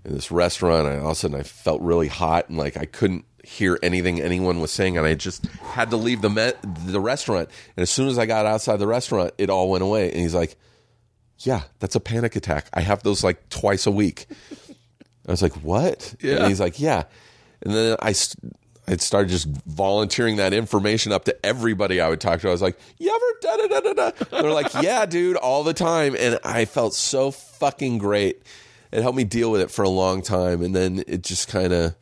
in 0.05 0.13
this 0.13 0.31
restaurant. 0.31 0.89
I 0.89 0.99
all 0.99 1.07
of 1.07 1.13
a 1.13 1.15
sudden 1.15 1.39
I 1.39 1.43
felt 1.43 1.81
really 1.81 2.09
hot 2.09 2.49
and 2.49 2.59
like 2.59 2.77
I 2.77 2.85
couldn't 2.85 3.25
hear 3.45 3.79
anything 3.83 4.21
anyone 4.21 4.61
was 4.61 4.71
saying, 4.71 4.97
and 4.97 5.07
I 5.07 5.15
just 5.15 5.47
had 5.47 5.91
to 5.91 5.97
leave 5.97 6.23
the 6.23 6.57
the 6.87 7.01
restaurant. 7.01 7.49
And 7.77 7.83
as 7.83 7.91
soon 7.91 8.09
as 8.09 8.19
I 8.19 8.27
got 8.27 8.47
outside 8.47 8.79
the 8.79 8.87
restaurant, 8.87 9.33
it 9.39 9.51
all 9.51 9.71
went 9.71 9.83
away. 9.83 10.11
And 10.11 10.21
he's 10.21 10.35
like, 10.35 10.57
"Yeah, 11.39 11.63
that's 11.79 11.95
a 11.95 12.01
panic 12.01 12.37
attack. 12.37 12.67
I 12.73 12.81
have 12.81 13.03
those 13.03 13.25
like 13.25 13.49
twice 13.49 13.87
a 13.87 13.91
week." 13.91 14.27
I 15.27 15.31
was 15.31 15.43
like, 15.43 15.55
"What?" 15.62 16.15
Yeah. 16.20 16.36
And 16.36 16.47
he's 16.47 16.61
like, 16.61 16.81
"Yeah." 16.81 17.05
And 17.62 17.74
then 17.74 17.97
I. 18.01 18.15
I 18.85 18.97
started 18.97 19.28
just 19.31 19.47
volunteering 19.65 20.36
that 20.36 20.53
information 20.53 21.12
up 21.12 21.24
to 21.27 21.47
everybody 21.47 22.01
I 22.01 22.09
would 22.09 22.20
talk 22.20 22.40
to. 22.40 22.49
I 22.49 22.51
was 22.51 22.61
like, 22.61 22.77
"You 22.99 23.11
ever 23.15 23.39
da 23.40 23.57
da 23.57 23.81
da 23.81 23.81
da 23.94 24.11
da?" 24.11 24.40
They're 24.43 24.51
like, 24.51 24.74
"Yeah, 24.82 25.07
dude, 25.07 25.36
all 25.36 25.62
the 25.62 25.73
time." 25.73 26.16
And 26.19 26.40
I 26.44 26.65
felt 26.65 26.93
so 26.93 27.31
fucking 27.31 27.99
great. 27.99 28.43
It 28.90 29.01
helped 29.03 29.16
me 29.16 29.23
deal 29.23 29.53
with 29.53 29.61
it 29.61 29.70
for 29.70 29.85
a 29.85 29.89
long 29.89 30.20
time, 30.20 30.62
and 30.62 30.74
then 30.74 31.05
it 31.07 31.23
just 31.23 31.47
kind 31.47 31.73
of, 31.73 31.94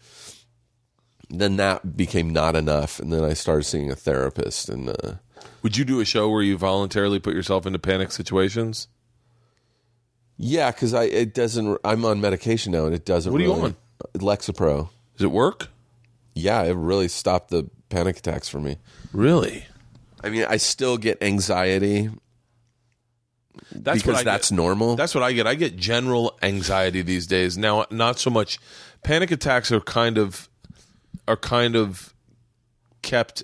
then 1.28 1.56
that 1.56 1.98
became 1.98 2.30
not 2.30 2.56
enough, 2.56 2.98
and 2.98 3.12
then 3.12 3.24
I 3.24 3.34
started 3.34 3.64
seeing 3.64 3.90
a 3.90 3.94
therapist, 3.94 4.70
and 4.70 4.88
uh, 4.88 5.16
Would 5.62 5.76
you 5.76 5.84
do 5.84 6.00
a 6.00 6.06
show 6.06 6.30
where 6.30 6.42
you 6.42 6.56
voluntarily 6.56 7.20
put 7.20 7.34
yourself 7.34 7.66
into 7.66 7.78
panic 7.78 8.10
situations? 8.10 8.88
Yeah, 10.42 10.70
because 10.70 10.94
I 10.94 11.04
it 11.04 11.34
doesn't. 11.34 11.78
I'm 11.84 12.04
on 12.06 12.20
medication 12.20 12.72
now, 12.72 12.86
and 12.86 12.94
it 12.94 13.04
doesn't. 13.04 13.30
What 13.30 13.42
are 13.42 13.44
you 13.44 13.52
on? 13.52 13.76
Lexapro. 14.14 14.88
Does 15.16 15.24
it 15.26 15.30
work? 15.30 15.68
Yeah, 16.34 16.62
it 16.62 16.72
really 16.74 17.08
stopped 17.08 17.50
the 17.50 17.68
panic 17.90 18.16
attacks 18.16 18.48
for 18.48 18.58
me. 18.58 18.78
Really? 19.12 19.66
I 20.24 20.30
mean, 20.30 20.46
I 20.48 20.56
still 20.56 20.96
get 20.96 21.22
anxiety 21.22 22.08
That's 23.72 24.02
because 24.02 24.24
that's 24.24 24.50
get. 24.50 24.56
normal. 24.56 24.96
That's 24.96 25.14
what 25.14 25.24
I 25.24 25.32
get. 25.32 25.46
I 25.46 25.54
get 25.54 25.76
general 25.76 26.38
anxiety 26.42 27.02
these 27.02 27.26
days. 27.26 27.58
Now, 27.58 27.84
not 27.90 28.18
so 28.18 28.30
much. 28.30 28.58
Panic 29.02 29.30
attacks 29.30 29.70
are 29.70 29.80
kind 29.80 30.16
of 30.16 30.48
are 31.28 31.36
kind 31.36 31.76
of 31.76 32.14
kept. 33.02 33.42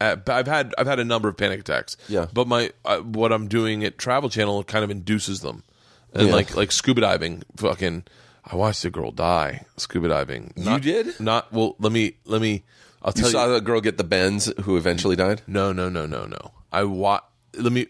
At, 0.00 0.28
I've 0.28 0.46
had 0.46 0.74
I've 0.78 0.86
had 0.86 1.00
a 1.00 1.04
number 1.04 1.28
of 1.28 1.36
panic 1.36 1.58
attacks. 1.60 1.96
Yeah. 2.08 2.26
but 2.32 2.46
my 2.46 2.70
uh, 2.84 2.98
what 2.98 3.32
I'm 3.32 3.48
doing 3.48 3.82
at 3.82 3.98
Travel 3.98 4.28
Channel 4.28 4.62
kind 4.62 4.84
of 4.84 4.90
induces 4.90 5.40
them, 5.40 5.64
and 6.14 6.28
Yeah. 6.28 6.34
like 6.34 6.56
like 6.56 6.72
scuba 6.72 7.00
diving. 7.02 7.42
Fucking, 7.56 8.04
I 8.44 8.56
watched 8.56 8.84
a 8.84 8.90
girl 8.90 9.10
die 9.10 9.64
scuba 9.76 10.08
diving. 10.08 10.52
Not, 10.56 10.82
did? 10.82 11.18
Not 11.20 11.52
well. 11.52 11.76
Let 11.78 11.92
me 11.92 12.16
let 12.24 12.40
me. 12.40 12.64
I'll 13.02 13.12
tell 13.12 13.26
you 13.26 13.32
tell 13.32 13.40
saw 13.42 13.46
you. 13.46 13.52
the 13.54 13.60
girl 13.60 13.80
get 13.80 13.98
the 13.98 14.04
bends 14.04 14.52
who 14.62 14.76
eventually 14.76 15.16
died. 15.16 15.42
No, 15.46 15.72
no, 15.72 15.88
no, 15.88 16.06
no, 16.06 16.24
no. 16.26 16.52
I 16.72 16.84
wa- 16.84 17.20
let 17.56 17.72
me. 17.72 17.86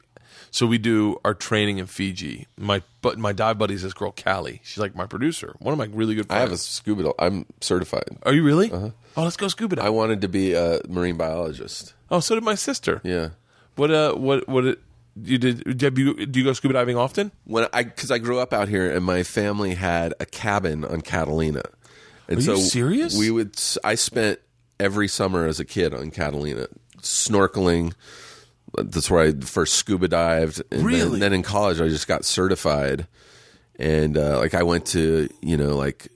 So 0.50 0.66
we 0.66 0.78
do 0.78 1.18
our 1.24 1.34
training 1.34 1.78
in 1.78 1.86
Fiji. 1.86 2.46
My 2.56 2.82
but 3.02 3.18
my 3.18 3.32
dive 3.32 3.58
buddy 3.58 3.74
is 3.74 3.82
this 3.82 3.92
girl 3.92 4.12
Callie. 4.12 4.60
She's 4.64 4.78
like 4.78 4.94
my 4.94 5.06
producer. 5.06 5.54
One 5.58 5.72
of 5.72 5.78
my 5.78 5.86
really 5.92 6.14
good 6.14 6.26
friends. 6.26 6.38
I 6.38 6.40
have 6.40 6.52
a 6.52 6.56
scuba. 6.56 7.12
I'm 7.18 7.44
certified. 7.60 8.16
Are 8.22 8.32
you 8.32 8.42
really? 8.42 8.72
Oh, 8.72 8.92
let's 9.16 9.36
go 9.36 9.48
scuba 9.48 9.82
I 9.82 9.90
wanted 9.90 10.20
to 10.22 10.28
be 10.28 10.54
a 10.54 10.80
marine 10.88 11.16
biologist. 11.16 11.94
oh, 12.10 12.20
so 12.20 12.34
did 12.34 12.44
my 12.44 12.54
sister. 12.54 13.00
Yeah. 13.04 13.30
What 13.74 13.90
uh, 13.90 14.14
what 14.14 14.48
what 14.48 14.64
it, 14.64 14.78
you 15.22 15.38
did? 15.38 15.62
You, 15.82 16.26
do 16.26 16.38
you 16.38 16.44
go 16.44 16.52
scuba 16.52 16.74
diving 16.74 16.96
often? 16.96 17.32
When 17.44 17.66
I 17.72 17.84
because 17.84 18.10
I 18.10 18.18
grew 18.18 18.38
up 18.38 18.52
out 18.52 18.68
here 18.68 18.90
and 18.90 19.04
my 19.04 19.22
family 19.22 19.74
had 19.74 20.14
a 20.20 20.26
cabin 20.26 20.84
on 20.84 21.00
Catalina. 21.00 21.62
And 22.28 22.38
Are 22.38 22.40
you 22.40 22.46
so 22.46 22.56
serious? 22.56 23.16
We 23.16 23.30
would. 23.30 23.58
I 23.84 23.94
spent 23.94 24.40
every 24.78 25.08
summer 25.08 25.46
as 25.46 25.60
a 25.60 25.64
kid 25.64 25.94
on 25.94 26.10
Catalina 26.10 26.66
snorkeling. 26.98 27.94
That's 28.76 29.10
where 29.10 29.22
I 29.22 29.32
first 29.32 29.74
scuba 29.74 30.08
dived. 30.08 30.62
And 30.70 30.82
Really? 30.82 31.10
Then, 31.12 31.20
then 31.20 31.32
in 31.32 31.42
college, 31.42 31.80
I 31.80 31.88
just 31.88 32.08
got 32.08 32.24
certified, 32.24 33.06
and 33.78 34.18
uh, 34.18 34.38
like 34.38 34.54
I 34.54 34.64
went 34.64 34.86
to 34.86 35.28
you 35.40 35.56
know 35.56 35.76
like 35.76 36.08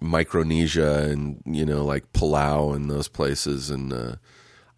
Micronesia 0.00 1.04
and 1.04 1.40
you 1.46 1.64
know 1.64 1.84
like 1.84 2.12
Palau 2.12 2.74
and 2.74 2.90
those 2.90 3.08
places, 3.08 3.70
and 3.70 3.92
uh, 3.92 4.16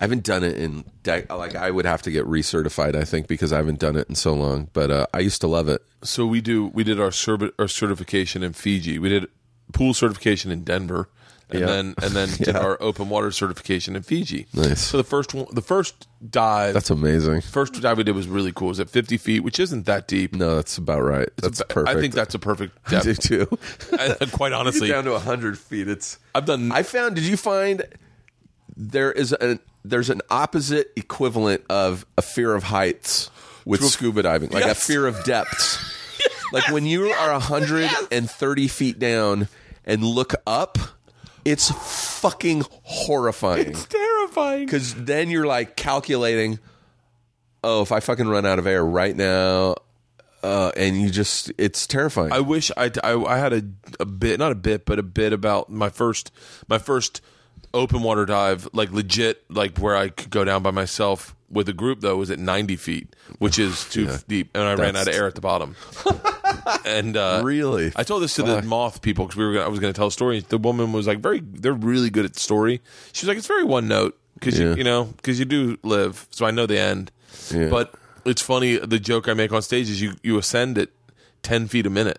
I 0.01 0.05
haven't 0.05 0.25
done 0.25 0.43
it 0.45 0.57
in 0.57 0.85
de- 1.03 1.27
like 1.29 1.55
I 1.55 1.71
would 1.71 1.85
have 1.85 2.01
to 2.03 2.11
get 2.11 2.25
recertified. 2.25 2.97
I 2.97 3.05
think 3.05 3.27
because 3.29 3.53
I 3.53 3.59
haven't 3.59 3.79
done 3.79 3.97
it 3.97 4.09
in 4.09 4.15
so 4.15 4.33
long, 4.33 4.71
but 4.73 4.91
uh, 4.91 5.07
I 5.13 5.19
used 5.19 5.41
to 5.43 5.47
love 5.47 5.69
it. 5.69 5.83
So 6.03 6.27
we 6.27 6.41
do. 6.41 6.69
We 6.69 6.85
did 6.85 6.99
our 6.99 7.11
certi- 7.11 7.53
our 7.59 7.69
certification 7.69 8.43
in 8.43 8.55
Fiji. 8.55 8.99
We 8.99 9.11
did 9.11 9.27
pool 9.75 9.93
certification 9.93 10.51
in 10.51 10.65
Denver, 10.65 11.11
and 11.51 11.61
Yeah. 11.61 11.67
then 11.67 11.95
and 12.03 12.13
then 12.15 12.29
did 12.39 12.57
our 12.57 12.79
open 12.83 13.11
water 13.11 13.31
certification 13.31 13.95
in 13.95 14.03
Fiji. 14.03 14.47
Nice. 14.55 14.81
So 14.81 14.97
the 14.97 15.05
first 15.05 15.35
one, 15.35 15.47
the 15.53 15.61
first 15.61 16.09
dive. 16.31 16.73
That's 16.73 16.89
amazing. 16.89 17.43
First 17.43 17.75
dive 17.83 17.99
we 17.99 18.05
did 18.05 18.15
was 18.15 18.27
really 18.27 18.53
cool. 18.53 18.69
It 18.69 18.71
was 18.71 18.81
at 18.81 18.89
50 18.89 19.19
feet, 19.19 19.41
which 19.41 19.61
isn't 19.61 19.85
that 19.85 20.09
deep. 20.09 20.35
No, 20.35 20.57
that's 20.57 20.79
about 20.79 21.03
right. 21.03 21.29
That's 21.37 21.59
But 21.59 21.69
perfect. 21.69 21.97
I 21.99 22.01
think 22.01 22.15
that's 22.15 22.35
a 22.35 22.39
perfect 22.39 22.79
I 22.87 23.01
do 23.01 23.13
depth. 23.15 23.21
too. 23.21 23.59
And 24.21 24.33
quite 24.33 24.55
honestly, 24.55 24.89
down 24.89 25.05
to 25.05 25.19
hundred 25.19 25.59
feet. 25.59 25.89
It's. 25.89 26.19
I've 26.35 26.47
done. 26.47 26.73
I 26.73 26.85
found. 26.85 27.17
Did 27.17 27.25
you 27.25 27.37
find 27.37 27.85
there 28.77 29.13
is 29.13 29.33
an 29.35 29.61
there's 29.85 30.11
an 30.11 30.21
opposite 30.31 30.93
equivalent 30.97 31.63
of 31.71 32.05
a 32.19 32.23
fear 32.23 32.55
of 32.55 32.65
heights 32.65 33.31
with 33.65 33.83
scuba 33.85 34.23
diving, 34.23 34.51
like 34.51 34.65
Yes. 34.65 34.83
a 34.83 34.87
fear 34.87 35.07
of 35.07 35.23
depths. 35.25 35.79
Like 36.53 36.69
when 36.73 36.85
you 36.85 37.11
are 37.13 37.39
hundred 37.39 37.89
and 38.11 38.29
thirty 38.29 38.67
feet 38.67 38.99
down 38.99 39.47
and 39.85 40.03
look 40.03 40.35
up, 40.49 40.79
it's 41.45 41.71
fucking 42.21 42.65
horrifying. 42.83 43.69
it's 43.69 43.85
terrifying. 43.87 44.67
Because 44.67 44.97
then 44.97 45.31
you're 45.31 45.47
like 45.47 45.77
calculating, 45.77 46.59
oh, 47.63 47.83
if 47.83 47.93
I 47.93 48.01
fucking 48.01 48.27
run 48.27 48.47
out 48.47 48.59
of 48.59 48.67
air 48.67 48.85
right 48.85 49.15
now, 49.15 49.77
uh, 50.43 50.73
and 50.77 51.01
you 51.01 51.09
just, 51.09 51.53
it's 51.57 51.87
terrifying. 51.87 52.33
I 52.33 52.41
wish 52.41 52.73
I, 52.77 52.91
I, 53.05 53.13
I 53.15 53.39
had 53.39 53.53
a, 53.53 53.63
a 54.01 54.07
bit, 54.07 54.41
not 54.41 54.51
a 54.51 54.57
bit, 54.57 54.87
but 54.87 54.99
a 54.99 55.05
bit 55.05 55.33
about 55.33 55.71
my 55.71 55.89
first 55.89 56.33
my 56.67 56.79
first 56.79 57.21
open 57.75 58.03
water 58.03 58.27
dive, 58.27 58.69
like 58.73 58.91
legit, 58.93 59.45
like 59.51 59.79
where 59.79 59.97
I 59.97 60.09
could 60.09 60.31
go 60.31 60.45
down 60.45 60.63
by 60.63 60.71
myself 60.71 61.35
with 61.51 61.69
a 61.69 61.73
group 61.73 62.01
though 62.01 62.17
was 62.17 62.31
at 62.31 62.39
90 62.39 62.77
feet, 62.77 63.15
which 63.39 63.59
is 63.59 63.85
too 63.91 64.09
deep, 64.29 64.51
and 64.55 64.63
I 64.65 64.75
ran 64.75 64.97
out 64.97 65.09
of 65.09 65.15
air 65.15 65.27
at 65.27 65.35
the 65.35 65.41
bottom. 65.41 65.75
and 66.85 67.17
uh, 67.17 67.41
Really? 67.45 67.93
I 67.97 68.03
told 68.03 68.23
this 68.23 68.35
to 68.37 68.43
the 68.43 68.63
moth 68.63 69.03
people 69.03 69.27
because 69.27 69.37
we 69.37 69.45
were 69.47 69.53
gonna, 69.55 69.65
I 69.65 69.69
was 69.69 69.81
going 69.81 69.93
to 69.93 69.97
tell 69.97 70.09
a 70.09 70.13
story. 70.13 70.41
The 70.41 70.59
woman 70.59 70.93
was 70.93 71.07
like, 71.07 71.19
very, 71.21 71.41
they're 71.41 71.73
really 71.73 72.11
good 72.11 72.25
at 72.25 72.35
the 72.35 72.41
story. 72.41 72.81
She 73.13 73.25
was 73.25 73.29
like, 73.29 73.39
it's 73.39 73.47
very 73.47 73.65
one 73.65 73.89
note 73.89 74.19
because 74.35 74.59
Yeah. 74.59 74.71
you 74.71 74.77
you 74.77 74.85
know 74.85 75.05
because 75.17 75.39
you 75.39 75.45
do 75.45 75.79
live, 75.83 76.27
so 76.31 76.47
I 76.47 76.51
know 76.51 76.67
the 76.67 76.79
end. 76.79 77.11
Yeah. 77.53 77.69
But 77.69 77.95
it's 78.25 78.43
funny. 78.43 78.77
The 78.77 78.99
joke 79.01 79.29
I 79.29 79.35
make 79.35 79.53
on 79.53 79.63
stage 79.63 79.89
is 79.91 80.01
you 80.01 80.15
you 80.23 80.39
ascend 80.39 80.79
at 80.79 80.89
ten 81.43 81.67
feet 81.69 81.87
a 81.87 81.91
minute. 81.91 82.19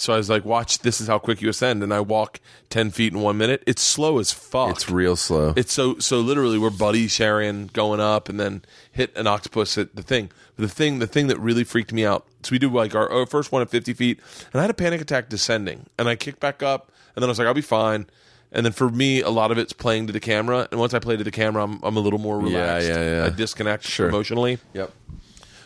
So 0.00 0.14
I 0.14 0.16
was 0.16 0.30
like, 0.30 0.46
watch, 0.46 0.78
this 0.78 0.98
is 0.98 1.08
how 1.08 1.18
quick 1.18 1.42
you 1.42 1.50
ascend, 1.50 1.82
and 1.82 1.92
I 1.92 2.00
walk 2.00 2.40
ten 2.70 2.90
feet 2.90 3.12
in 3.12 3.20
one 3.20 3.36
minute. 3.36 3.62
It's 3.66 3.82
slow 3.82 4.18
as 4.18 4.32
fuck. 4.32 4.70
it's 4.70 4.88
real 4.88 5.14
slow. 5.14 5.52
It's 5.56 5.74
so 5.74 5.98
so 5.98 6.20
literally 6.20 6.56
we're 6.58 6.70
buddy 6.70 7.06
sharing 7.06 7.66
going 7.66 8.00
up 8.00 8.30
and 8.30 8.40
then 8.40 8.62
hit 8.90 9.14
an 9.14 9.26
octopus 9.26 9.76
at 9.76 9.94
the 9.94 10.02
thing. 10.02 10.30
But 10.56 10.62
the 10.62 10.68
thing 10.74 11.00
the 11.00 11.06
thing 11.06 11.26
that 11.26 11.38
really 11.38 11.64
freaked 11.64 11.92
me 11.92 12.06
out. 12.06 12.26
So 12.42 12.52
we 12.52 12.58
do 12.58 12.70
like 12.70 12.94
our, 12.94 13.10
our 13.12 13.26
first 13.26 13.52
one 13.52 13.60
at 13.60 13.68
fifty 13.68 13.92
feet, 13.92 14.20
and 14.52 14.60
I 14.60 14.62
had 14.62 14.70
a 14.70 14.74
panic 14.74 15.02
attack 15.02 15.28
descending, 15.28 15.86
and 15.98 16.08
I 16.08 16.16
kicked 16.16 16.40
back 16.40 16.62
up, 16.62 16.90
and 17.14 17.22
then 17.22 17.28
I 17.28 17.32
was 17.32 17.38
like, 17.38 17.46
I'll 17.46 17.52
be 17.52 17.60
fine. 17.60 18.06
And 18.52 18.64
then 18.64 18.72
for 18.72 18.88
me, 18.88 19.20
a 19.20 19.28
lot 19.30 19.50
of 19.52 19.58
it's 19.58 19.74
playing 19.74 20.06
to 20.06 20.14
the 20.14 20.18
camera, 20.18 20.66
and 20.70 20.80
once 20.80 20.94
I 20.94 20.98
play 20.98 21.16
to 21.18 21.22
the 21.22 21.30
camera, 21.30 21.62
I'm, 21.62 21.78
I'm 21.82 21.96
a 21.96 22.00
little 22.00 22.18
more 22.18 22.38
relaxed. 22.40 22.88
yeah, 22.88 23.18
yeah. 23.20 23.26
I 23.26 23.28
disconnect 23.28 23.84
Sure. 23.84 24.08
emotionally. 24.08 24.58
yep. 24.72 24.90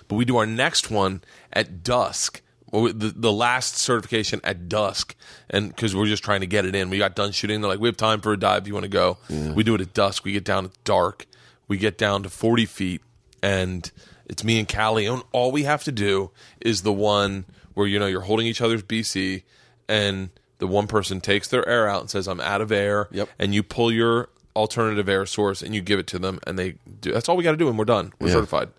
But 0.09 0.17
we 0.17 0.25
do 0.27 0.37
our 0.37 0.45
next 0.45 0.91
one 0.91 1.23
at 1.53 1.83
dusk. 1.83 2.43
The, 2.73 3.13
the 3.15 3.33
last 3.33 3.77
certification 3.77 4.41
at 4.43 4.69
dusk, 4.69 5.15
and 5.49 5.69
because 5.69 5.95
we're 5.95 6.07
just 6.07 6.25
trying 6.25 6.41
to 6.41 6.47
get 6.49 6.65
it 6.65 6.75
in, 6.75 6.91
we 6.91 6.99
got 6.99 7.15
done 7.15 7.31
shooting. 7.31 7.61
They're 7.61 7.71
like, 7.71 7.79
"We 7.79 7.87
have 7.89 7.97
time 7.97 8.21
for 8.21 8.33
a 8.33 8.37
dive. 8.37 8.67
You 8.67 8.75
want 8.75 8.83
to 8.85 8.89
go?" 8.91 9.19
We 9.31 9.63
do 9.63 9.77
it 9.77 9.81
at 9.81 9.95
dusk. 9.95 10.25
We 10.25 10.33
get 10.33 10.43
down. 10.45 10.65
It's 10.65 10.77
dark. 10.83 11.27
We 11.69 11.77
get 11.77 11.97
down 11.97 12.25
to 12.25 12.29
forty 12.31 12.67
feet, 12.67 13.01
and 13.43 13.89
it's 14.27 14.43
me 14.43 14.59
and 14.59 14.69
Callie. 14.69 15.07
And 15.07 15.23
all 15.31 15.53
we 15.53 15.63
have 15.63 15.85
to 15.85 15.93
do 15.93 16.31
is 16.61 16.83
the 16.83 16.93
one 16.93 17.45
where 17.75 17.87
you 17.87 17.99
know 18.01 18.07
you're 18.07 18.23
holding 18.23 18.47
each 18.47 18.61
other's 18.61 18.83
BC, 18.83 19.45
and 19.89 20.31
the 20.59 20.67
one 20.67 20.89
person 20.89 21.21
takes 21.21 21.47
their 21.47 21.69
air 21.69 21.89
out 21.89 22.01
and 22.01 22.11
says, 22.11 22.27
"I'm 22.27 22.41
out 22.41 22.61
of 22.61 22.73
air." 22.73 23.09
Yep. 23.13 23.29
And 23.39 23.55
you 23.55 23.63
pull 23.63 23.93
your 23.93 24.31
alternative 24.57 25.09
air 25.09 25.27
source 25.27 25.63
and 25.63 25.75
you 25.77 25.81
give 25.81 25.99
it 26.01 26.07
to 26.09 26.19
them, 26.19 26.41
and 26.45 26.59
they 26.59 26.75
do. 27.01 27.13
That's 27.13 27.29
all 27.29 27.37
we 27.37 27.45
got 27.45 27.53
to 27.53 27.57
do, 27.57 27.69
and 27.69 27.79
we're 27.79 27.85
done. 27.85 28.13
We're 28.21 28.29
Yeah. 28.29 28.35
certified. 28.35 28.71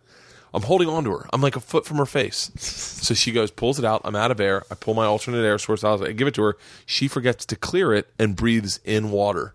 I'm 0.55 0.63
holding 0.63 0.87
on 0.87 1.03
to 1.03 1.11
her. 1.11 1.27
I'm 1.33 1.41
like 1.41 1.55
a 1.55 1.59
foot 1.59 1.85
from 1.85 1.97
her 1.97 2.05
face. 2.05 2.49
So 2.57 3.13
she 3.13 3.31
goes, 3.31 3.51
pulls 3.51 3.77
it 3.77 3.85
out. 3.85 4.01
I'm 4.05 4.15
out 4.15 4.31
of 4.31 4.39
air. 4.39 4.63
I 4.71 4.75
pull 4.75 4.93
my 4.93 5.05
alternate 5.05 5.43
air 5.45 5.59
source 5.59 5.83
out. 5.83 6.01
I 6.07 6.13
give 6.13 6.27
it 6.27 6.33
to 6.35 6.43
her. 6.43 6.57
She 6.85 7.07
forgets 7.09 7.45
to 7.47 7.55
clear 7.57 7.93
it 7.93 8.07
and 8.17 8.35
breathes 8.35 8.79
in 8.85 9.11
water. 9.11 9.53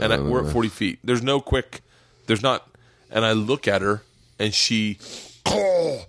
And 0.00 0.12
I, 0.12 0.18
we're 0.20 0.44
at 0.44 0.52
40 0.52 0.68
feet. 0.68 0.98
There's 1.04 1.22
no 1.22 1.40
quick. 1.40 1.82
There's 2.26 2.42
not. 2.42 2.68
And 3.10 3.24
I 3.24 3.32
look 3.32 3.68
at 3.68 3.80
her, 3.80 4.02
and 4.40 4.52
she, 4.52 4.98
oh, 5.46 6.02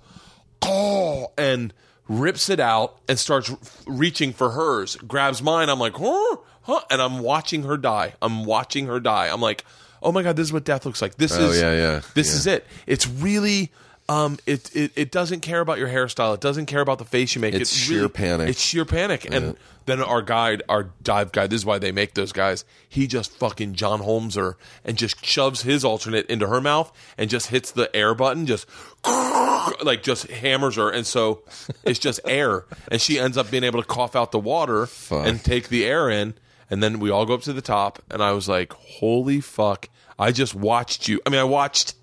oh, 0.63 1.31
and 1.37 1.73
rips 2.07 2.49
it 2.49 2.59
out 2.59 2.97
and 3.07 3.19
starts 3.19 3.51
reaching 3.85 4.33
for 4.33 4.51
hers. 4.51 4.95
Grabs 4.95 5.41
mine. 5.41 5.69
I'm 5.69 5.79
like, 5.79 5.93
huh, 5.95 6.37
huh, 6.63 6.81
and 6.89 7.01
I'm 7.01 7.19
watching 7.19 7.63
her 7.63 7.77
die. 7.77 8.13
I'm 8.21 8.45
watching 8.45 8.87
her 8.87 8.99
die. 8.99 9.27
I'm 9.31 9.41
like, 9.41 9.63
oh 10.01 10.11
my 10.11 10.23
god, 10.23 10.35
this 10.35 10.47
is 10.47 10.53
what 10.53 10.63
death 10.63 10.85
looks 10.85 11.01
like. 11.01 11.15
This 11.15 11.37
Oh, 11.37 11.49
is 11.49 11.61
yeah, 11.61 11.73
yeah, 11.73 12.01
This 12.15 12.29
yeah. 12.29 12.33
is 12.35 12.47
it. 12.47 12.67
It's 12.87 13.07
really. 13.07 13.71
Um, 14.07 14.37
it, 14.45 14.75
it 14.75 14.91
it 14.95 15.11
doesn't 15.11 15.39
care 15.39 15.61
about 15.61 15.79
your 15.79 15.87
hairstyle. 15.87 16.35
It 16.35 16.41
doesn't 16.41 16.67
care 16.67 16.81
about 16.81 16.99
the 16.99 17.05
face 17.05 17.33
you 17.33 17.41
make. 17.41 17.55
It's 17.55 17.71
It 17.71 17.75
sheer 17.75 18.09
panic. 18.09 18.49
It's 18.49 18.61
sheer 18.61 18.85
panic. 18.85 19.25
And 19.31 19.57
then 19.87 20.01
our 20.01 20.21
guide, 20.21 20.61
our 20.69 20.91
dive 21.01 21.31
guide, 21.31 21.49
this 21.49 21.61
is 21.61 21.65
why 21.65 21.79
they 21.79 21.91
make 21.91 22.13
those 22.13 22.31
guys. 22.31 22.65
He 22.87 23.07
just 23.07 23.31
fucking 23.31 23.73
John 23.73 23.99
Holmes 24.01 24.35
her 24.35 24.57
and 24.83 24.95
just 24.97 25.25
shoves 25.25 25.63
his 25.63 25.83
alternate 25.83 26.27
into 26.27 26.47
her 26.47 26.61
mouth 26.61 26.91
and 27.17 27.31
just 27.31 27.47
hits 27.47 27.71
the 27.71 27.93
air 27.95 28.13
button, 28.13 28.45
just 28.45 28.67
like 29.83 30.03
just 30.03 30.29
hammers 30.29 30.75
her, 30.75 30.91
and 30.91 31.05
so 31.05 31.41
it's 31.83 31.99
just 31.99 32.19
air, 32.25 32.65
and 32.91 33.01
she 33.01 33.19
ends 33.19 33.37
up 33.37 33.49
being 33.49 33.63
able 33.63 33.81
to 33.81 33.87
cough 33.87 34.15
out 34.15 34.31
the 34.31 34.39
water 34.39 34.85
Fuck. 34.85 35.25
and 35.25 35.43
take 35.43 35.69
the 35.69 35.85
air 35.85 36.11
in, 36.11 36.35
and 36.69 36.83
then 36.83 36.99
we 36.99 37.09
all 37.09 37.25
go 37.25 37.33
up 37.33 37.41
to 37.41 37.53
the 37.53 37.61
top, 37.61 38.03
and 38.11 38.21
I 38.21 38.33
was 38.33 38.47
like, 38.47 38.71
"Holy 38.73 39.41
fuck!" 39.41 39.89
I 40.17 40.31
just 40.31 40.53
watched 40.53 41.07
you. 41.07 41.19
I 41.25 41.29
mean, 41.29 41.39
I 41.39 41.43
watched 41.43 41.95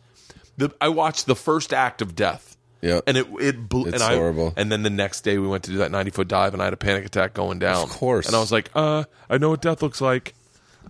the 0.56 0.74
I 0.80 0.88
watched 0.88 1.26
the 1.26 1.36
first 1.36 1.72
act 1.72 2.02
of 2.02 2.14
death. 2.14 2.56
Yeah. 2.80 3.00
and 3.06 3.16
it 3.16 3.26
it 3.38 3.68
blew. 3.68 3.86
It's 3.86 3.94
and 3.94 4.02
I, 4.02 4.16
horrible. 4.16 4.52
And 4.56 4.70
then 4.70 4.82
the 4.82 4.90
next 4.90 5.20
day 5.20 5.38
we 5.38 5.46
went 5.46 5.64
to 5.64 5.70
do 5.70 5.78
that 5.78 5.90
ninety 5.90 6.10
foot 6.10 6.26
dive, 6.28 6.52
and 6.52 6.60
I 6.60 6.64
had 6.66 6.72
a 6.72 6.76
panic 6.78 7.04
attack 7.06 7.32
going 7.32 7.58
down. 7.60 7.84
Of 7.84 7.90
course. 7.90 8.26
And 8.26 8.34
I 8.34 8.40
was 8.40 8.50
like, 8.50 8.70
"Uh, 8.74 9.04
I 9.30 9.38
know 9.38 9.50
what 9.50 9.62
death 9.62 9.82
looks 9.82 10.00
like." 10.00 10.34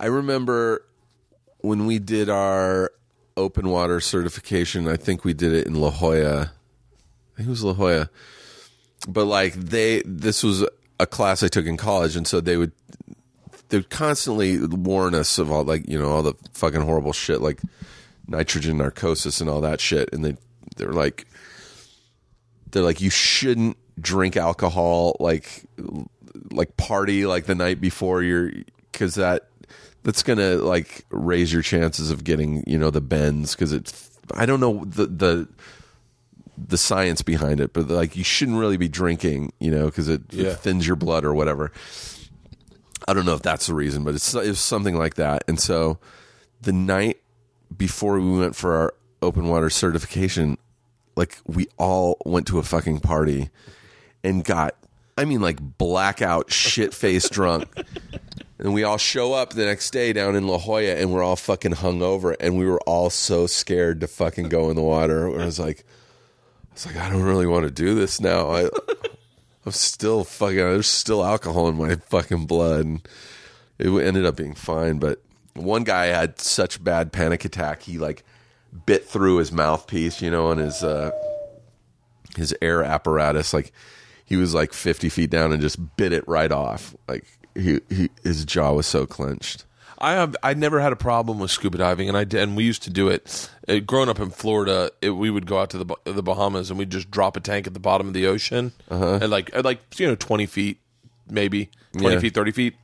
I 0.00 0.06
remember 0.06 0.84
when 1.58 1.86
we 1.86 1.98
did 1.98 2.30
our 2.30 2.92
open 3.36 3.68
water 3.68 4.00
certification. 4.00 4.88
I 4.88 4.96
think 4.96 5.24
we 5.24 5.34
did 5.34 5.52
it 5.52 5.66
in 5.66 5.74
La 5.74 5.90
Jolla. 5.90 6.40
I 6.40 7.36
think 7.36 7.46
it 7.46 7.50
was 7.50 7.62
La 7.62 7.74
Jolla. 7.74 8.08
But 9.06 9.26
like 9.26 9.54
they, 9.54 10.02
this 10.06 10.42
was 10.42 10.64
a 10.98 11.06
class 11.06 11.42
I 11.42 11.48
took 11.48 11.66
in 11.66 11.76
college, 11.76 12.16
and 12.16 12.26
so 12.26 12.40
they 12.40 12.56
would 12.56 12.72
they 13.68 13.78
would 13.78 13.90
constantly 13.90 14.64
warn 14.64 15.14
us 15.14 15.38
of 15.38 15.50
all 15.50 15.64
like 15.64 15.88
you 15.88 15.98
know 15.98 16.10
all 16.10 16.22
the 16.22 16.34
fucking 16.52 16.82
horrible 16.82 17.12
shit 17.12 17.40
like 17.40 17.60
nitrogen 18.32 18.78
narcosis 18.78 19.40
and 19.40 19.48
all 19.48 19.60
that 19.60 19.80
shit, 19.80 20.12
and 20.12 20.24
they 20.24 20.36
they're 20.76 20.92
like 20.92 21.26
they're 22.70 22.82
like 22.82 23.00
you 23.00 23.10
shouldn't 23.10 23.76
drink 24.00 24.36
alcohol 24.36 25.16
like 25.20 25.64
like 26.50 26.76
party 26.76 27.26
like 27.26 27.44
the 27.46 27.54
night 27.54 27.80
before 27.80 28.22
you're 28.22 28.50
because 28.90 29.14
that 29.14 29.48
that's 30.02 30.22
gonna 30.22 30.56
like 30.56 31.04
raise 31.10 31.52
your 31.52 31.62
chances 31.62 32.10
of 32.10 32.24
getting 32.24 32.64
you 32.66 32.78
know 32.78 32.90
the 32.90 33.00
bends 33.00 33.54
because 33.54 33.72
it's 33.72 34.10
I 34.34 34.46
don't 34.46 34.60
know 34.60 34.84
the 34.84 35.06
the 35.06 35.48
the 36.58 36.76
science 36.78 37.22
behind 37.22 37.60
it, 37.60 37.72
but 37.72 37.88
like 37.88 38.14
you 38.16 38.24
shouldn't 38.24 38.58
really 38.58 38.76
be 38.76 38.88
drinking, 38.88 39.52
you 39.58 39.70
know, 39.70 39.86
because 39.86 40.08
it, 40.08 40.22
Yeah. 40.30 40.48
it 40.50 40.58
thins 40.58 40.86
your 40.86 40.96
blood 40.96 41.24
or 41.24 41.34
whatever. 41.34 41.72
I 43.08 43.14
don't 43.14 43.24
know 43.24 43.34
if 43.34 43.42
that's 43.42 43.66
the 43.66 43.74
reason, 43.74 44.04
but 44.04 44.14
it's 44.14 44.34
it's 44.34 44.60
something 44.60 44.96
like 44.96 45.14
that. 45.14 45.44
And 45.48 45.58
so 45.58 45.98
the 46.60 46.72
night 46.72 47.18
before 47.76 48.20
we 48.20 48.38
went 48.38 48.56
for 48.56 48.74
our 48.74 48.94
open 49.20 49.48
water 49.48 49.70
certification, 49.70 50.58
like 51.16 51.38
we 51.46 51.68
all 51.78 52.16
went 52.24 52.46
to 52.48 52.58
a 52.58 52.62
fucking 52.62 53.00
party 53.00 53.50
and 54.24 54.44
got 54.44 54.76
I 55.16 55.24
mean 55.24 55.40
like 55.40 55.60
blackout 55.60 56.52
shit 56.52 56.94
faced 56.94 57.32
drunk. 57.32 57.68
And 58.58 58.72
we 58.72 58.84
all 58.84 58.98
show 58.98 59.32
up 59.32 59.54
the 59.54 59.64
next 59.64 59.90
day 59.90 60.12
down 60.12 60.36
in 60.36 60.46
La 60.46 60.56
Jolla 60.56 60.94
and 60.94 61.12
we're 61.12 61.22
all 61.22 61.34
fucking 61.34 61.72
hungover 61.72 62.36
and 62.38 62.56
we 62.56 62.64
were 62.64 62.80
all 62.82 63.10
so 63.10 63.48
scared 63.48 64.00
to 64.00 64.06
fucking 64.06 64.48
go 64.48 64.70
in 64.70 64.76
the 64.76 64.82
water. 64.82 65.28
I 65.40 65.44
was 65.44 65.58
like 65.58 65.84
I 66.70 66.74
was 66.74 66.86
like, 66.86 66.96
I 66.96 67.10
don't 67.10 67.22
really 67.22 67.46
want 67.46 67.64
to 67.64 67.70
do 67.70 67.94
this 67.94 68.20
now. 68.20 68.50
I 68.50 68.68
I'm 69.66 69.72
still 69.72 70.24
fucking 70.24 70.56
there's 70.56 70.86
still 70.86 71.24
alcohol 71.24 71.68
in 71.68 71.76
my 71.76 71.96
fucking 71.96 72.46
blood 72.46 72.84
and 72.86 73.08
it 73.78 73.88
ended 73.88 74.24
up 74.24 74.36
being 74.36 74.54
fine, 74.54 74.98
but 74.98 75.20
one 75.54 75.84
guy 75.84 76.06
had 76.06 76.40
such 76.40 76.82
bad 76.82 77.12
panic 77.12 77.44
attack 77.44 77.82
he 77.82 77.98
like 77.98 78.24
bit 78.86 79.06
through 79.06 79.36
his 79.36 79.52
mouthpiece, 79.52 80.22
you 80.22 80.30
know, 80.30 80.50
and 80.50 80.60
his 80.60 80.82
uh 80.82 81.10
his 82.36 82.54
air 82.62 82.82
apparatus 82.82 83.52
like 83.52 83.72
he 84.24 84.36
was 84.36 84.54
like 84.54 84.72
50 84.72 85.08
feet 85.10 85.30
down 85.30 85.52
and 85.52 85.60
just 85.60 85.96
bit 85.96 86.12
it 86.12 86.26
right 86.26 86.50
off. 86.50 86.94
Like 87.06 87.26
he, 87.54 87.80
he 87.90 88.10
his 88.22 88.44
jaw 88.44 88.72
was 88.72 88.86
so 88.86 89.06
clenched. 89.06 89.66
I 89.98 90.12
have 90.12 90.34
I 90.42 90.54
never 90.54 90.80
had 90.80 90.92
a 90.92 90.96
problem 90.96 91.38
with 91.38 91.52
scuba 91.52 91.78
diving, 91.78 92.08
and 92.08 92.18
I 92.18 92.24
did, 92.24 92.40
and 92.40 92.56
we 92.56 92.64
used 92.64 92.82
to 92.82 92.90
do 92.90 93.08
it. 93.08 93.48
Uh, 93.68 93.78
growing 93.78 94.08
up 94.08 94.18
in 94.18 94.30
Florida, 94.30 94.90
it, 95.00 95.10
we 95.10 95.30
would 95.30 95.46
go 95.46 95.60
out 95.60 95.70
to 95.70 95.78
the 95.78 95.94
the 96.04 96.22
Bahamas 96.24 96.70
and 96.70 96.78
we'd 96.78 96.90
just 96.90 97.08
drop 97.10 97.36
a 97.36 97.40
tank 97.40 97.68
at 97.68 97.74
the 97.74 97.80
bottom 97.80 98.08
of 98.08 98.14
the 98.14 98.26
ocean, 98.26 98.72
and 99.22 99.30
like 99.30 99.54
at 99.54 99.64
like 99.64 99.80
you 100.00 100.08
know 100.08 100.16
twenty 100.16 100.46
feet, 100.46 100.80
maybe 101.30 101.70
twenty 101.92 102.14
Yeah. 102.14 102.20
feet, 102.20 102.34
thirty 102.34 102.52
feet, 102.52 102.74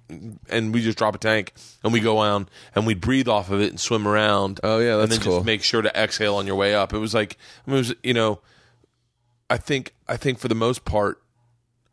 and 0.49 0.73
we 0.75 0.83
just 0.83 0.99
drop 0.99 1.15
a 1.15 1.19
tank 1.19 1.53
and 1.83 1.93
we 1.93 2.01
go 2.01 2.19
on 2.19 2.49
and 2.75 2.87
we 2.87 2.95
breathe 2.95 3.29
off 3.29 3.51
of 3.51 3.61
it 3.61 3.71
and 3.71 3.81
swim 3.81 4.07
around. 4.07 4.61
Oh, 4.63 4.79
yeah, 4.79 4.95
and 4.95 5.03
that's 5.03 5.13
then 5.19 5.21
cool. 5.21 5.37
just 5.39 5.47
make 5.47 5.63
sure 5.63 5.83
to 5.83 5.95
exhale 6.01 6.37
on 6.37 6.47
your 6.47 6.57
way 6.57 6.75
up. 6.75 6.93
It 6.93 6.99
was 6.99 7.15
like 7.15 7.37
I 7.67 7.71
mean, 7.71 7.77
it 7.77 7.81
was 7.81 7.95
you 8.03 8.15
know, 8.15 8.41
I 9.51 9.57
think 9.57 9.95
I 10.09 10.17
think 10.17 10.39
for 10.39 10.49
the 10.49 10.55
most 10.55 10.85
part, 10.85 11.23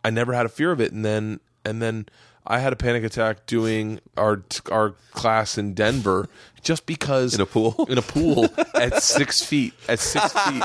I 0.03 0.09
never 0.09 0.33
had 0.33 0.45
a 0.45 0.49
fear 0.49 0.71
of 0.71 0.79
it, 0.81 0.91
and 0.91 1.03
then 1.05 1.39
and 1.63 1.81
then 1.81 2.07
I 2.47 2.59
had 2.59 2.73
a 2.73 2.75
panic 2.75 3.03
attack 3.03 3.45
doing 3.47 3.99
our 4.17 4.43
our 4.71 4.91
class 5.13 5.57
in 5.57 5.73
Denver 5.73 6.29
just 6.61 6.85
because 6.85 7.33
In 7.35 7.41
a 7.41 7.45
pool? 7.45 7.85
in 7.89 7.97
a 7.97 8.01
pool 8.03 8.47
at 8.75 9.01
six 9.01 9.41
feet 9.43 9.73
at 9.87 9.99
six 9.99 10.31
feet 10.31 10.63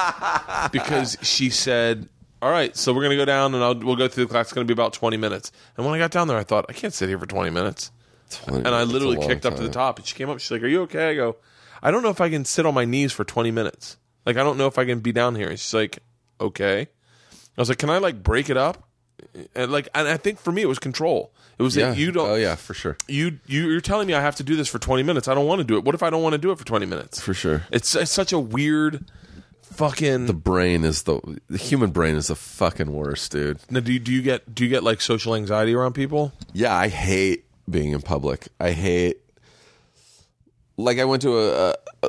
because 0.72 1.16
she 1.22 1.48
said. 1.50 2.08
All 2.42 2.50
right, 2.50 2.74
so 2.76 2.92
we're 2.94 3.02
gonna 3.02 3.16
go 3.16 3.24
down 3.26 3.54
and 3.54 3.62
I'll, 3.62 3.74
we'll 3.74 3.96
go 3.96 4.08
through 4.08 4.24
the 4.24 4.30
class. 4.30 4.46
It's 4.46 4.52
gonna 4.54 4.64
be 4.64 4.72
about 4.72 4.92
twenty 4.94 5.16
minutes. 5.18 5.52
And 5.76 5.84
when 5.84 5.94
I 5.94 5.98
got 5.98 6.10
down 6.10 6.26
there, 6.28 6.38
I 6.38 6.44
thought 6.44 6.66
I 6.68 6.72
can't 6.72 6.94
sit 6.94 7.08
here 7.08 7.18
for 7.18 7.26
twenty 7.26 7.50
minutes. 7.50 7.90
And 8.46 8.68
I 8.68 8.84
literally 8.84 9.18
kicked 9.26 9.44
up 9.44 9.56
to 9.56 9.62
the 9.62 9.68
top. 9.68 9.98
And 9.98 10.06
she 10.06 10.14
came 10.14 10.30
up. 10.30 10.38
She's 10.40 10.50
like, 10.50 10.62
"Are 10.62 10.68
you 10.68 10.82
okay?" 10.82 11.10
I 11.10 11.14
go, 11.14 11.36
"I 11.82 11.90
don't 11.90 12.02
know 12.02 12.10
if 12.10 12.20
I 12.20 12.30
can 12.30 12.44
sit 12.44 12.64
on 12.64 12.72
my 12.74 12.84
knees 12.84 13.12
for 13.12 13.24
twenty 13.24 13.50
minutes. 13.50 13.96
Like, 14.24 14.36
I 14.36 14.42
don't 14.42 14.56
know 14.56 14.66
if 14.68 14.78
I 14.78 14.84
can 14.84 15.00
be 15.00 15.12
down 15.12 15.34
here." 15.34 15.48
And 15.48 15.58
she's 15.58 15.74
like, 15.74 15.98
"Okay." 16.40 16.82
I 16.82 17.60
was 17.60 17.68
like, 17.68 17.78
"Can 17.78 17.90
I 17.90 17.98
like 17.98 18.22
break 18.22 18.48
it 18.48 18.56
up?" 18.56 18.88
And 19.54 19.70
like, 19.70 19.88
and 19.94 20.08
I 20.08 20.16
think 20.16 20.38
for 20.38 20.50
me 20.52 20.62
it 20.62 20.66
was 20.68 20.78
control. 20.78 21.32
It 21.58 21.62
was 21.62 21.76
Yeah. 21.76 21.90
that 21.90 21.98
you 21.98 22.10
don't. 22.10 22.30
Oh 22.30 22.34
yeah, 22.36 22.54
for 22.54 22.72
sure. 22.72 22.96
You 23.06 23.38
you 23.46 23.68
you're 23.68 23.82
telling 23.82 24.06
me 24.06 24.14
I 24.14 24.22
have 24.22 24.36
to 24.36 24.42
do 24.42 24.56
this 24.56 24.68
for 24.68 24.78
twenty 24.78 25.02
minutes. 25.02 25.28
I 25.28 25.34
don't 25.34 25.46
want 25.46 25.58
to 25.58 25.64
do 25.64 25.76
it. 25.76 25.84
What 25.84 25.94
if 25.94 26.02
I 26.02 26.08
don't 26.08 26.22
want 26.22 26.32
to 26.32 26.38
do 26.38 26.52
it 26.52 26.58
for 26.58 26.64
twenty 26.64 26.86
minutes? 26.86 27.20
For 27.20 27.34
sure. 27.34 27.64
It's 27.70 27.94
it's 27.94 28.10
such 28.10 28.32
a 28.32 28.38
weird 28.38 29.04
fucking. 29.72 30.26
The 30.26 30.34
brain 30.34 30.84
is 30.84 31.04
the 31.04 31.20
the 31.48 31.58
human 31.58 31.90
brain 31.90 32.16
is 32.16 32.28
the 32.28 32.36
fucking 32.36 32.92
worst, 32.92 33.32
dude. 33.32 33.58
Now, 33.70 33.80
do 33.80 33.92
you, 33.92 33.98
do 33.98 34.12
you 34.12 34.22
get 34.22 34.54
do 34.54 34.64
you 34.64 34.70
get 34.70 34.82
like 34.82 35.00
social 35.00 35.34
anxiety 35.34 35.74
around 35.74 35.94
people? 35.94 36.32
Yeah, 36.52 36.74
I 36.74 36.88
hate 36.88 37.44
being 37.68 37.92
in 37.92 38.02
public. 38.02 38.48
I 38.58 38.72
hate 38.72 39.18
like 40.76 40.98
I 40.98 41.04
went 41.04 41.22
to 41.22 41.38
a, 41.38 41.70
a, 41.70 41.74
a 42.02 42.08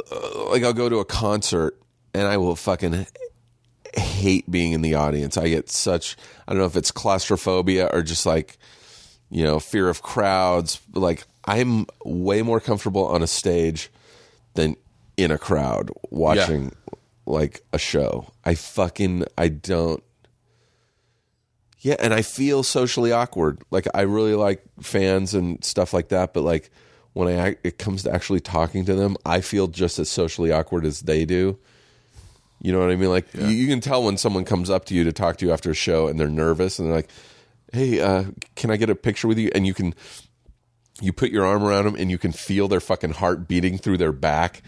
like 0.50 0.64
I'll 0.64 0.74
go 0.74 0.90
to 0.90 1.00
a 1.00 1.06
concert 1.06 1.78
and 2.14 2.28
I 2.28 2.38
will 2.38 2.56
fucking 2.56 3.06
hate 3.96 4.50
being 4.50 4.72
in 4.74 4.82
the 4.82 4.96
audience. 4.96 5.38
I 5.38 5.50
get 5.50 5.70
such 5.70 6.18
I 6.48 6.54
don't 6.54 6.60
know 6.60 6.68
if 6.68 6.76
it's 6.76 6.92
claustrophobia 6.92 7.90
or 7.92 8.02
just 8.02 8.26
like 8.26 8.58
you 9.32 9.46
know, 9.46 9.60
fear 9.60 9.90
of 9.90 10.04
crowds. 10.04 10.80
Like 10.94 11.24
I'm 11.46 11.88
way 12.06 12.42
more 12.44 12.60
comfortable 12.60 13.08
on 13.08 13.24
a 13.24 13.28
stage 13.28 13.90
than 14.54 14.76
in 15.18 15.32
a 15.32 15.38
crowd 15.38 15.90
watching 16.10 16.74
like 17.26 17.62
a 17.74 17.78
show. 17.78 18.32
I 18.44 18.56
fucking 18.56 19.26
I 19.38 19.48
don't 19.50 20.04
yeah, 21.82 21.96
and 22.00 22.14
I 22.14 22.22
feel 22.22 22.62
socially 22.62 23.12
awkward. 23.12 23.64
Like 23.72 23.88
I 23.94 24.02
really 24.02 24.36
like 24.36 24.64
fans 24.82 25.34
and 25.34 25.64
stuff 25.66 25.94
like 25.94 26.10
that, 26.10 26.32
but 26.32 26.42
like 26.42 26.70
when 27.14 27.28
I 27.28 27.58
it 27.64 27.80
comes 27.80 28.04
to 28.04 28.14
actually 28.14 28.40
talking 28.40 28.86
to 28.86 28.94
them, 28.94 29.18
I 29.26 29.42
feel 29.42 29.68
just 29.68 29.98
as 29.98 30.08
socially 30.08 30.52
awkward 30.52 30.86
as 30.86 31.02
they 31.02 31.26
do. 31.26 31.58
You 32.62 32.72
know 32.72 32.80
what 32.80 32.92
I 32.92 32.96
mean? 32.96 33.10
Like 33.10 33.34
you, 33.34 33.48
you 33.48 33.68
can 33.68 33.82
tell 33.82 34.04
when 34.04 34.18
someone 34.18 34.46
comes 34.46 34.70
up 34.70 34.86
to 34.86 34.94
you 34.94 35.04
to 35.06 35.12
talk 35.12 35.38
to 35.38 35.46
you 35.48 35.52
after 35.52 35.72
a 35.72 35.76
show 35.76 36.08
and 36.08 36.20
they're 36.20 36.30
nervous 36.30 36.78
and 36.78 36.88
they're 36.88 36.98
like, 36.98 37.10
"Hey, 37.74 38.00
uh, 38.00 38.26
can 38.56 38.70
I 38.70 38.78
get 38.78 38.92
a 38.92 38.96
picture 38.96 39.28
with 39.28 39.40
you?" 39.40 39.50
And 39.56 39.66
you 39.66 39.74
can 39.74 39.96
you 41.02 41.12
put 41.12 41.32
your 41.32 41.48
arm 41.48 41.64
around 41.64 41.86
them 41.86 41.96
and 41.96 42.12
you 42.12 42.20
can 42.20 42.32
feel 42.32 42.68
their 42.68 42.80
fucking 42.80 43.14
heart 43.14 43.48
beating 43.48 43.80
through 43.80 43.98
their 43.98 44.12
back. 44.12 44.62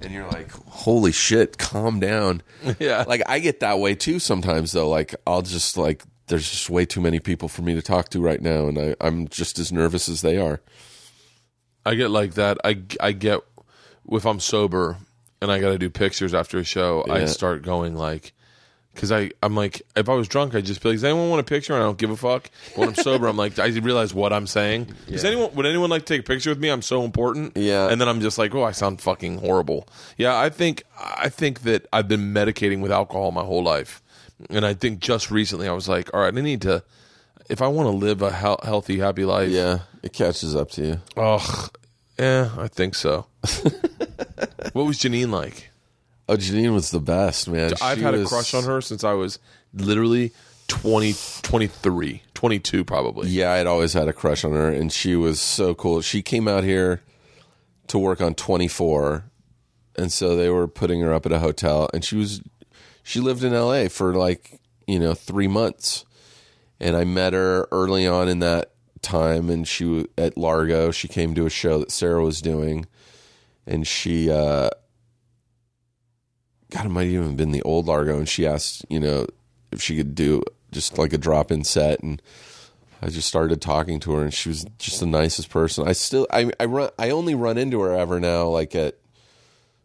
And 0.00 0.12
you're 0.12 0.26
like, 0.28 0.50
"Holy 0.52 1.12
shit, 1.12 1.58
calm 1.58 2.00
down." 2.00 2.42
Yeah. 2.78 3.04
Like 3.06 3.22
I 3.28 3.38
get 3.40 3.60
that 3.60 3.78
way 3.78 3.94
too 3.94 4.18
sometimes 4.18 4.72
though. 4.72 4.88
Like 4.88 5.14
I'll 5.26 5.42
just 5.42 5.76
like 5.76 6.02
there's 6.28 6.50
just 6.50 6.70
way 6.70 6.86
too 6.86 7.00
many 7.00 7.20
people 7.20 7.48
for 7.48 7.62
me 7.62 7.74
to 7.74 7.82
talk 7.82 8.08
to 8.10 8.20
right 8.20 8.40
now 8.40 8.66
and 8.66 8.78
I, 8.78 8.96
I'm 9.00 9.28
just 9.28 9.58
as 9.58 9.70
nervous 9.70 10.08
as 10.08 10.22
they 10.22 10.38
are. 10.38 10.60
I 11.84 11.94
get 11.94 12.10
like 12.10 12.34
that. 12.34 12.58
I 12.64 12.82
I 13.00 13.12
get 13.12 13.40
if 14.10 14.24
I'm 14.26 14.40
sober 14.40 14.96
and 15.42 15.52
I 15.52 15.60
got 15.60 15.70
to 15.70 15.78
do 15.78 15.90
pictures 15.90 16.32
after 16.32 16.58
a 16.58 16.64
show, 16.64 17.04
I 17.08 17.26
start 17.26 17.62
going 17.62 17.94
like 17.94 18.32
because 18.94 19.12
I 19.12 19.30
I'm 19.42 19.54
like 19.54 19.82
if 19.96 20.08
I 20.08 20.14
was 20.14 20.28
drunk, 20.28 20.54
I'd 20.54 20.64
just 20.64 20.82
be 20.82 20.88
like, 20.90 20.96
"Does 20.96 21.04
anyone 21.04 21.28
want 21.30 21.40
a 21.40 21.44
picture?" 21.44 21.74
And 21.74 21.82
I 21.82 21.86
don't 21.86 21.98
give 21.98 22.10
a 22.10 22.16
fuck. 22.16 22.50
But 22.70 22.78
when 22.78 22.88
I'm 22.90 22.94
sober, 22.94 23.26
I'm 23.26 23.36
like, 23.36 23.58
I 23.58 23.66
realize 23.66 24.14
what 24.14 24.32
I'm 24.32 24.46
saying. 24.46 24.94
Does 25.08 25.24
anyone 25.24 25.54
would 25.54 25.66
anyone 25.66 25.90
like 25.90 26.06
to 26.06 26.14
take 26.14 26.20
a 26.20 26.24
picture 26.24 26.50
with 26.50 26.58
me? 26.58 26.68
I'm 26.68 26.82
so 26.82 27.02
important. 27.04 27.56
Yeah. 27.56 27.88
And 27.90 28.00
then 28.00 28.08
I'm 28.08 28.20
just 28.20 28.38
like, 28.38 28.54
oh, 28.54 28.62
I 28.62 28.72
sound 28.72 29.00
fucking 29.00 29.38
horrible. 29.38 29.88
Yeah, 30.16 30.38
I 30.38 30.48
think 30.50 30.84
I 30.98 31.28
think 31.28 31.62
that 31.62 31.86
I've 31.92 32.08
been 32.08 32.32
medicating 32.32 32.80
with 32.80 32.92
alcohol 32.92 33.30
my 33.32 33.44
whole 33.44 33.62
life, 33.62 34.02
and 34.50 34.64
I 34.64 34.74
think 34.74 35.00
just 35.00 35.30
recently 35.30 35.68
I 35.68 35.72
was 35.72 35.88
like, 35.88 36.12
all 36.14 36.20
right, 36.20 36.36
I 36.36 36.40
need 36.40 36.62
to. 36.62 36.82
If 37.50 37.60
I 37.60 37.66
want 37.68 37.86
to 37.88 37.90
live 37.90 38.22
a 38.22 38.30
hel- 38.30 38.60
healthy, 38.62 38.98
happy 38.98 39.24
life, 39.26 39.50
Yeah, 39.50 39.80
it 40.02 40.14
catches 40.14 40.56
up 40.56 40.70
to 40.72 40.82
you. 40.86 41.00
Ugh. 41.16 41.70
Yeah, 42.18 42.50
I 42.56 42.68
think 42.68 42.94
so. 42.94 43.26
what 44.72 44.86
was 44.86 44.98
Janeane 44.98 45.30
like? 45.30 45.70
Oh, 46.28 46.36
Janeane 46.36 46.72
was 46.72 46.90
the 46.90 47.00
best, 47.00 47.48
man. 47.48 47.72
I've 47.82 47.98
She 47.98 48.04
had 48.04 48.14
a 48.14 48.24
crush 48.24 48.54
on 48.54 48.64
her 48.64 48.80
since 48.80 49.04
I 49.04 49.12
was 49.12 49.38
literally 49.74 50.32
20, 50.68 51.14
23, 51.42 52.22
22 52.32 52.84
probably. 52.84 53.28
Yeah, 53.28 53.52
I'd 53.52 53.66
always 53.66 53.92
had 53.92 54.08
a 54.08 54.12
crush 54.12 54.44
on 54.44 54.52
her, 54.52 54.70
and 54.70 54.90
she 54.90 55.16
was 55.16 55.40
so 55.40 55.74
cool. 55.74 56.00
She 56.00 56.22
came 56.22 56.48
out 56.48 56.64
here 56.64 57.02
to 57.88 57.98
work 57.98 58.22
on 58.22 58.34
24, 58.34 59.24
and 59.96 60.10
so 60.10 60.34
they 60.34 60.48
were 60.48 60.66
putting 60.66 61.00
her 61.00 61.12
up 61.12 61.26
at 61.26 61.32
a 61.32 61.40
hotel, 61.40 61.90
and 61.92 62.02
she 62.04 62.16
was 62.16 62.40
she 63.02 63.20
lived 63.20 63.44
in 63.44 63.52
L.A. 63.52 63.88
for 63.88 64.14
like 64.14 64.60
you 64.86 64.98
know 64.98 65.12
three 65.12 65.48
months, 65.48 66.06
and 66.80 66.96
I 66.96 67.04
met 67.04 67.34
her 67.34 67.68
early 67.70 68.06
on 68.06 68.28
in 68.28 68.38
that 68.38 68.70
time, 69.02 69.50
and 69.50 69.68
she 69.68 69.84
was 69.84 70.06
at 70.16 70.38
Largo. 70.38 70.90
She 70.90 71.06
came 71.06 71.34
to 71.34 71.44
a 71.44 71.50
show 71.50 71.80
that 71.80 71.90
Sarah 71.90 72.24
was 72.24 72.40
doing, 72.40 72.86
and 73.66 73.86
she. 73.86 74.30
uh 74.30 74.70
God, 76.74 76.86
it 76.86 76.90
might 76.90 77.06
even 77.06 77.26
have 77.28 77.36
been 77.36 77.52
the 77.52 77.62
old 77.62 77.86
Largo, 77.86 78.18
and 78.18 78.28
she 78.28 78.46
asked, 78.46 78.84
you 78.88 78.98
know, 78.98 79.26
if 79.70 79.80
she 79.80 79.96
could 79.96 80.14
do 80.14 80.42
just 80.72 80.98
like 80.98 81.12
a 81.12 81.18
drop 81.18 81.52
in 81.52 81.62
set, 81.62 82.00
and 82.00 82.20
I 83.00 83.08
just 83.10 83.28
started 83.28 83.62
talking 83.62 84.00
to 84.00 84.12
her, 84.14 84.22
and 84.24 84.34
she 84.34 84.48
was 84.48 84.66
just 84.78 84.98
the 85.00 85.06
nicest 85.06 85.50
person. 85.50 85.86
I 85.86 85.92
still, 85.92 86.26
I, 86.30 86.50
I 86.58 86.64
run, 86.64 86.90
I 86.98 87.10
only 87.10 87.34
run 87.36 87.58
into 87.58 87.80
her 87.82 87.94
ever 87.94 88.18
now, 88.18 88.48
like 88.48 88.74
at 88.74 88.96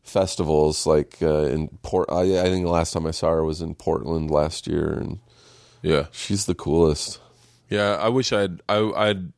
festivals, 0.04 0.86
like 0.88 1.18
uh, 1.22 1.44
in 1.44 1.68
Port. 1.84 2.10
I, 2.12 2.40
I 2.40 2.44
think 2.46 2.66
the 2.66 2.72
last 2.72 2.94
time 2.94 3.06
I 3.06 3.12
saw 3.12 3.30
her 3.30 3.44
was 3.44 3.62
in 3.62 3.76
Portland 3.76 4.32
last 4.32 4.66
year, 4.68 4.92
and 4.92 5.20
Yeah. 5.82 6.08
she's 6.12 6.46
the 6.46 6.56
coolest. 6.56 7.20
Yeah, 7.70 7.96
I 7.98 8.10
wish 8.10 8.34
I'd 8.34 8.62
I 8.68 8.80
I'd 8.96 9.32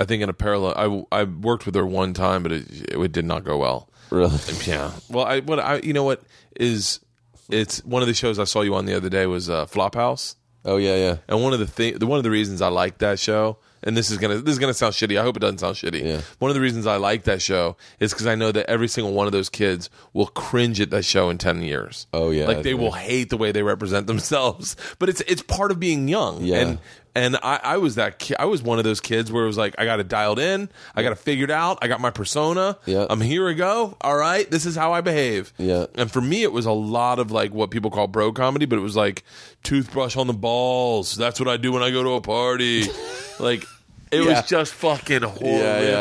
I 0.00 0.04
think 0.06 0.22
in 0.22 0.30
a 0.30 0.34
parallel 0.34 1.06
I 1.12 1.20
I 1.20 1.24
worked 1.24 1.66
with 1.66 1.74
her 1.74 1.84
one 1.84 2.14
time 2.14 2.42
but 2.42 2.52
it 2.52 2.90
it 2.90 3.12
did 3.12 3.26
not 3.26 3.44
go 3.44 3.58
well. 3.58 3.90
Really, 4.10 4.38
Yeah. 4.66 4.92
Well, 5.10 5.24
I 5.24 5.40
what 5.40 5.58
I 5.60 5.78
you 5.78 5.92
know 5.92 6.04
what 6.04 6.22
is 6.58 7.00
it's 7.48 7.84
one 7.84 8.02
of 8.02 8.08
the 8.08 8.14
shows 8.14 8.38
I 8.38 8.44
saw 8.44 8.62
you 8.62 8.74
on 8.74 8.86
the 8.86 8.94
other 8.94 9.08
day 9.08 9.26
was 9.26 9.48
uh, 9.50 9.66
Flophouse. 9.66 10.34
oh 10.64 10.78
yeah, 10.78 10.96
yeah, 10.96 11.16
And 11.28 11.42
one 11.42 11.52
of 11.52 11.58
the 11.60 11.66
thing, 11.66 11.98
one 12.00 12.18
of 12.18 12.24
the 12.24 12.30
reasons 12.30 12.60
I 12.60 12.68
like 12.68 12.98
that 12.98 13.18
show, 13.20 13.58
and 13.84 13.96
this 13.96 14.10
is 14.10 14.18
gonna 14.18 14.38
this 14.38 14.52
is 14.54 14.58
gonna 14.58 14.74
sound 14.74 14.94
shitty. 14.94 15.18
I 15.18 15.22
hope 15.22 15.36
it 15.36 15.40
doesn't 15.40 15.58
sound 15.58 15.76
shitty. 15.76 16.02
Yeah. 16.04 16.20
One 16.40 16.50
of 16.50 16.56
the 16.56 16.60
reasons 16.60 16.86
I 16.88 16.96
like 16.96 17.22
that 17.24 17.40
show 17.40 17.76
is 18.00 18.12
because 18.12 18.26
I 18.26 18.34
know 18.34 18.50
that 18.50 18.68
every 18.68 18.88
single 18.88 19.12
one 19.12 19.26
of 19.26 19.32
those 19.32 19.48
kids 19.48 19.90
will 20.12 20.26
cringe 20.26 20.80
at 20.80 20.90
that 20.90 21.04
show 21.04 21.30
in 21.30 21.38
ten 21.38 21.62
years. 21.62 22.08
Oh, 22.12 22.30
yeah, 22.30 22.46
like 22.48 22.62
they 22.64 22.74
will 22.74 22.92
hate 22.92 23.30
the 23.30 23.36
way 23.36 23.52
they 23.52 23.62
represent 23.62 24.06
themselves. 24.08 24.76
But 24.98 25.08
it's 25.08 25.20
it's 25.22 25.42
part 25.42 25.70
of 25.70 25.78
being 25.78 26.08
young. 26.08 26.42
Yeah. 26.42 26.58
And 26.60 26.78
and 27.16 27.36
I, 27.42 27.58
I 27.62 27.76
was 27.78 27.96
that 27.96 28.18
ki- 28.20 28.36
I 28.38 28.44
was 28.44 28.62
one 28.62 28.78
of 28.78 28.84
those 28.84 29.00
kids 29.00 29.32
where 29.32 29.42
it 29.42 29.46
was 29.48 29.56
like 29.58 29.74
I 29.78 29.84
got 29.86 29.98
it 29.98 30.06
dialed 30.08 30.38
in, 30.38 30.68
I 30.94 31.02
got 31.02 31.10
it 31.12 31.18
figured 31.18 31.50
out, 31.50 31.78
I 31.82 31.88
got 31.88 32.00
my 32.00 32.10
persona. 32.10 32.78
Yeah. 32.86 33.06
I'm 33.10 33.20
here 33.20 33.46
we 33.46 33.54
go. 33.54 33.96
All 34.02 34.16
right, 34.16 34.48
this 34.50 34.66
is 34.66 34.76
how 34.76 34.92
I 34.92 35.00
behave. 35.00 35.52
Yeah. 35.58 35.86
And 35.96 36.10
for 36.12 36.20
me, 36.20 36.42
it 36.44 36.52
was 36.52 36.66
a 36.66 36.72
lot 36.72 37.18
of 37.18 37.30
like 37.32 37.52
what 37.52 37.70
people 37.70 37.90
call 37.90 38.06
bro 38.06 38.30
comedy, 38.32 38.66
but 38.66 38.78
it 38.78 38.82
was 38.82 38.94
like 38.96 39.24
toothbrush 39.64 40.16
on 40.16 40.26
the 40.28 40.32
balls. 40.34 41.16
That's 41.16 41.40
what 41.40 41.48
I 41.48 41.56
do 41.56 41.72
when 41.72 41.82
I 41.82 41.90
go 41.90 42.02
to 42.02 42.10
a 42.10 42.20
party. 42.20 42.82
like 43.40 43.64
it 44.12 44.22
Yeah. 44.22 44.38
was 44.40 44.46
just 44.46 44.74
fucking 44.74 45.22
yeah. 45.22 45.28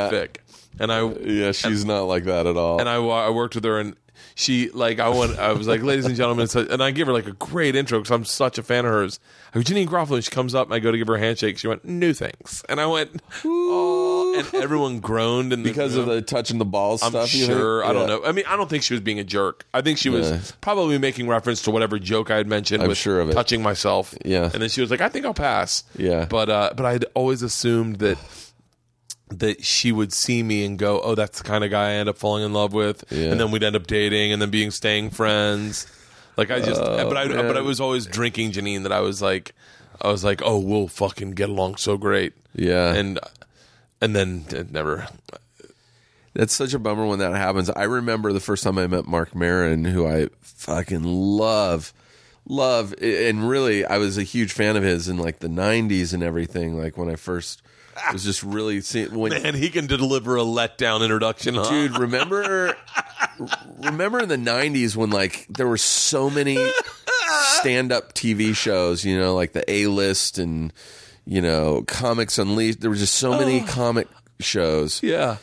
horrific. 0.10 0.42
And 0.80 0.92
I 0.92 1.08
yeah. 1.10 1.52
She's 1.54 1.86
not 1.86 2.02
like 2.02 2.26
that 2.26 2.46
at 2.46 2.58
all. 2.58 2.80
and 2.80 2.90
I, 2.90 2.96
I 2.98 3.30
worked 3.30 3.56
with 3.56 3.64
her 3.64 3.80
and 3.80 3.96
she 4.38 4.70
like 4.72 5.00
I 5.00 5.08
went 5.10 5.40
I 5.40 5.54
was 5.54 5.66
like 5.68 5.82
ladies 5.82 6.06
and 6.06 6.16
gentlemen 6.16 6.48
so- 6.48 6.68
and 6.70 6.84
I 6.84 6.92
give 6.92 7.08
her 7.08 7.14
like 7.14 7.26
a 7.28 7.32
great 7.32 7.76
intro 7.76 8.00
because 8.00 8.12
I'm 8.12 8.26
such 8.26 8.58
a 8.58 8.64
fan 8.64 8.86
of 8.86 8.92
hers. 8.92 9.20
I 9.54 9.60
go 9.60 9.64
Janeane 9.64 9.88
Garofalo 9.88 10.22
she 10.24 10.30
comes 10.30 10.54
up 10.54 10.68
and 10.68 10.74
I 10.74 10.80
go 10.80 10.92
to 10.92 10.98
give 10.98 11.08
her 11.08 11.16
a 11.16 11.20
handshake. 11.20 11.58
She 11.58 11.68
went 11.70 11.86
new 11.86 12.14
things 12.14 12.64
and 12.68 12.80
I 12.82 12.86
went 12.86 13.22
oh 13.46 14.36
and 14.38 14.54
everyone 14.62 15.00
groaned 15.00 15.54
and 15.54 15.64
because 15.64 15.96
of 15.96 16.06
the 16.08 16.22
touching 16.22 16.58
the 16.58 16.66
balls 16.66 17.02
I'm 17.02 17.12
stuff. 17.12 17.30
sure. 17.30 17.82
think? 17.82 17.90
I 17.90 17.94
don't 17.94 18.08
know. 18.08 18.26
I 18.26 18.32
mean, 18.34 18.44
I 18.48 18.58
don't 18.58 18.70
think 18.70 18.84
she 18.84 18.94
was 18.94 19.02
being 19.02 19.20
a 19.20 19.24
jerk. 19.24 19.66
I 19.74 19.82
think 19.82 19.98
she 19.98 20.10
was 20.10 20.30
Yeah. 20.30 20.40
probably 20.62 20.98
making 20.98 21.28
reference 21.30 21.62
to 21.64 21.72
whatever 21.72 21.98
joke 21.98 22.30
I 22.30 22.36
had 22.38 22.48
mentioned 22.48 22.82
I'm 22.84 22.90
with 22.90 22.98
sure 22.98 23.22
of 23.22 23.30
it. 23.30 23.34
touching 23.34 23.62
myself. 23.62 24.14
Yeah. 24.26 24.50
And 24.54 24.62
then 24.62 24.68
she 24.70 24.82
was 24.82 24.92
like, 24.92 25.00
"I 25.02 25.08
think 25.10 25.26
I'll 25.26 25.34
pass." 25.34 25.84
Yeah. 25.98 26.26
But 26.26 26.50
uh, 26.50 26.74
but 26.76 26.86
I 26.86 26.92
had 26.92 27.06
always 27.14 27.42
assumed 27.42 27.98
that 28.00 28.18
that 29.30 29.64
she 29.64 29.92
would 29.92 30.14
see 30.14 30.44
me 30.44 30.66
and 30.66 30.78
go, 30.78 31.02
"Oh, 31.02 31.16
that's 31.16 31.40
the 31.40 31.44
kind 31.44 31.64
of 31.64 31.72
guy 31.72 31.90
I 31.90 31.94
end 31.94 32.10
up 32.10 32.18
falling 32.18 32.44
in 32.46 32.54
love 32.54 32.74
with," 32.74 33.04
Yeah. 33.12 33.32
and 33.32 33.40
then 33.40 33.52
we'd 33.52 33.64
end 33.64 33.76
up 33.76 33.88
dating 33.88 34.32
and 34.32 34.42
then 34.42 34.50
being 34.52 34.72
staying 34.72 35.10
friends. 35.12 35.88
Like 36.38 36.52
I 36.52 36.60
just, 36.60 36.82
oh, 36.82 37.08
but 37.08 37.18
I 37.18 37.24
Oh, 37.24 37.30
man. 37.30 37.48
but 37.48 37.58
I 37.58 37.62
was 37.62 37.80
always 37.80 38.06
drinking 38.06 38.52
Janeane. 38.52 38.84
That 38.84 38.92
I 38.92 39.00
was 39.00 39.22
like, 39.22 39.54
I 40.02 40.10
was 40.10 40.24
like, 40.24 40.42
"Oh, 40.44 40.60
we'll 40.60 40.88
fucking 40.88 41.32
get 41.32 41.50
along 41.50 41.78
so 41.78 41.98
great." 41.98 42.34
Yeah. 42.54 42.94
And 42.94 43.20
and 44.02 44.16
then 44.16 44.46
it 44.50 44.72
never. 44.72 45.08
That's 46.34 46.54
such 46.54 46.74
a 46.74 46.80
bummer 46.80 47.06
when 47.06 47.20
that 47.20 47.32
happens. 47.34 47.70
I 47.70 47.84
remember 47.84 48.34
the 48.34 48.42
first 48.42 48.64
time 48.64 48.78
I 48.78 48.88
met 48.88 49.06
Mark 49.08 49.34
Maron, 49.34 49.86
who 49.86 50.06
I 50.06 50.28
fucking 50.42 51.04
love, 51.04 51.94
love, 52.46 52.94
and 53.02 53.48
really 53.48 53.86
I 53.86 53.98
was 53.98 54.18
a 54.18 54.24
huge 54.24 54.52
fan 54.52 54.76
of 54.76 54.84
his 54.84 55.08
in 55.08 55.18
like 55.18 55.40
the 55.40 55.48
'90s 55.48 56.14
and 56.14 56.22
everything. 56.22 56.78
Like 56.78 56.98
when 56.98 57.10
I 57.10 57.16
first 57.16 57.62
was 58.14 58.24
just 58.24 58.44
really 58.44 58.82
when 59.10 59.32
Man, 59.42 59.54
he 59.56 59.70
can 59.70 59.88
deliver 59.88 60.36
a 60.38 60.42
letdown 60.42 61.02
introduction, 61.04 61.56
huh? 61.56 61.70
dude 61.70 61.98
remember 62.00 62.76
remember 63.80 64.20
in 64.20 64.30
the 64.30 64.38
90s 64.38 64.96
when 64.96 65.10
like 65.10 65.46
there 65.50 65.68
were 65.68 65.78
so 65.78 66.30
many 66.30 66.58
stand-up 67.60 68.14
tv 68.14 68.56
shows 68.56 69.04
you 69.06 69.18
know 69.18 69.36
like 69.36 69.54
the 69.54 69.70
a-list 69.70 70.38
and 70.38 70.72
you 71.26 71.42
know 71.42 71.84
comics 71.88 72.38
unleashed 72.38 72.82
there 72.82 72.90
were 72.90 72.96
just 72.96 73.16
so 73.16 73.32
many 73.38 73.62
comic 73.62 74.08
shows 74.40 75.02
Yeah. 75.04 75.38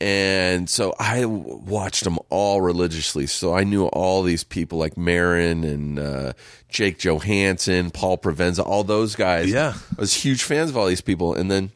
and 0.00 0.68
so 0.68 0.94
i 0.98 1.20
w- 1.22 1.60
watched 1.66 2.04
them 2.04 2.18
all 2.30 2.60
religiously 2.60 3.26
so 3.26 3.54
i 3.54 3.64
knew 3.64 3.86
all 3.86 4.22
these 4.22 4.44
people 4.44 4.78
like 4.78 4.96
Maron 4.96 5.62
and 5.64 5.98
uh, 5.98 6.32
jake 6.68 6.98
johannsen 6.98 7.90
paul 7.92 8.16
provenza 8.18 8.64
all 8.64 8.82
those 8.84 9.14
guys 9.14 9.50
Yeah. 9.50 9.74
i 9.96 10.00
was 10.00 10.14
huge 10.14 10.42
fans 10.42 10.70
of 10.70 10.76
all 10.76 10.86
these 10.86 11.00
people 11.02 11.34
and 11.34 11.50
then 11.50 11.70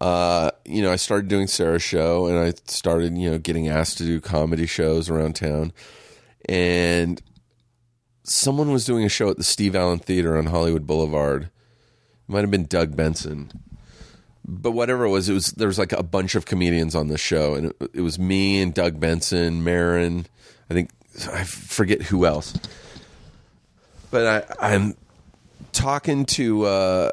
uh, 0.00 0.50
you 0.64 0.82
know, 0.82 0.92
I 0.92 0.96
started 0.96 1.28
doing 1.28 1.46
Sarah's 1.46 1.82
show 1.82 2.26
and 2.26 2.38
I 2.38 2.52
started, 2.66 3.16
you 3.16 3.30
know, 3.30 3.38
getting 3.38 3.68
asked 3.68 3.98
to 3.98 4.04
do 4.04 4.20
comedy 4.20 4.66
shows 4.66 5.08
around 5.08 5.36
town. 5.36 5.72
And 6.48 7.20
someone 8.22 8.72
was 8.72 8.84
doing 8.84 9.04
a 9.04 9.08
show 9.08 9.30
at 9.30 9.36
the 9.36 9.44
Steve 9.44 9.74
Allen 9.74 9.98
Theater 9.98 10.36
on 10.36 10.46
Hollywood 10.46 10.86
Boulevard. 10.86 11.44
It 11.44 12.32
might 12.32 12.42
have 12.42 12.50
been 12.50 12.66
Doug 12.66 12.94
Benson. 12.94 13.50
But 14.44 14.72
whatever 14.72 15.04
it 15.04 15.10
was, 15.10 15.28
it 15.28 15.32
was 15.32 15.52
there 15.52 15.66
was 15.66 15.78
like 15.78 15.92
a 15.92 16.04
bunch 16.04 16.34
of 16.34 16.44
comedians 16.44 16.94
on 16.94 17.08
the 17.08 17.18
show 17.18 17.54
and 17.54 17.66
it, 17.66 17.90
it 17.94 18.00
was 18.02 18.18
me 18.18 18.60
and 18.60 18.72
Doug 18.72 19.00
Benson, 19.00 19.64
Maron, 19.64 20.26
I 20.70 20.74
think 20.74 20.90
I 21.32 21.44
forget 21.44 22.02
who 22.02 22.26
else. 22.26 22.54
But 24.10 24.48
I 24.60 24.74
I'm 24.74 24.94
talking 25.72 26.26
to 26.26 26.64
uh 26.64 27.10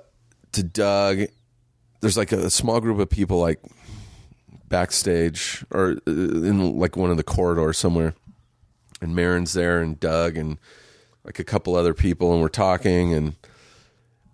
to 0.51 0.63
Doug 0.63 1.27
there's 2.03 2.17
like 2.17 2.33
a 2.33 2.49
small 2.49 2.81
group 2.81 2.99
of 2.99 3.09
people 3.09 3.39
like 3.39 3.59
backstage 4.67 5.63
or 5.71 5.95
uh, 6.05 6.11
in 6.11 6.77
like 6.77 6.97
one 6.97 7.09
of 7.09 7.15
the 7.15 7.23
corridors 7.23 7.77
somewhere. 7.77 8.13
And 9.01 9.15
Maron's 9.15 9.53
there 9.53 9.81
and 9.81 9.97
Doug 9.97 10.35
and 10.35 10.57
like 11.23 11.39
a 11.39 11.45
couple 11.45 11.75
other 11.75 11.93
people 11.93 12.33
and 12.33 12.41
we're 12.41 12.49
talking 12.49 13.13
and 13.13 13.35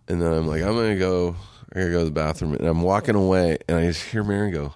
and 0.07 0.19
then 0.19 0.33
I'm 0.33 0.47
like 0.47 0.63
I'm 0.63 0.73
gonna 0.73 0.97
go 0.97 1.35
I 1.71 1.79
gotta 1.79 1.91
go 1.91 1.99
to 1.99 2.05
the 2.05 2.11
bathroom. 2.11 2.55
And 2.55 2.65
I'm 2.67 2.81
walking 2.81 3.13
away 3.15 3.59
and 3.67 3.77
I 3.77 3.85
just 3.85 4.03
hear 4.03 4.23
Maron 4.23 4.51
go 4.51 4.73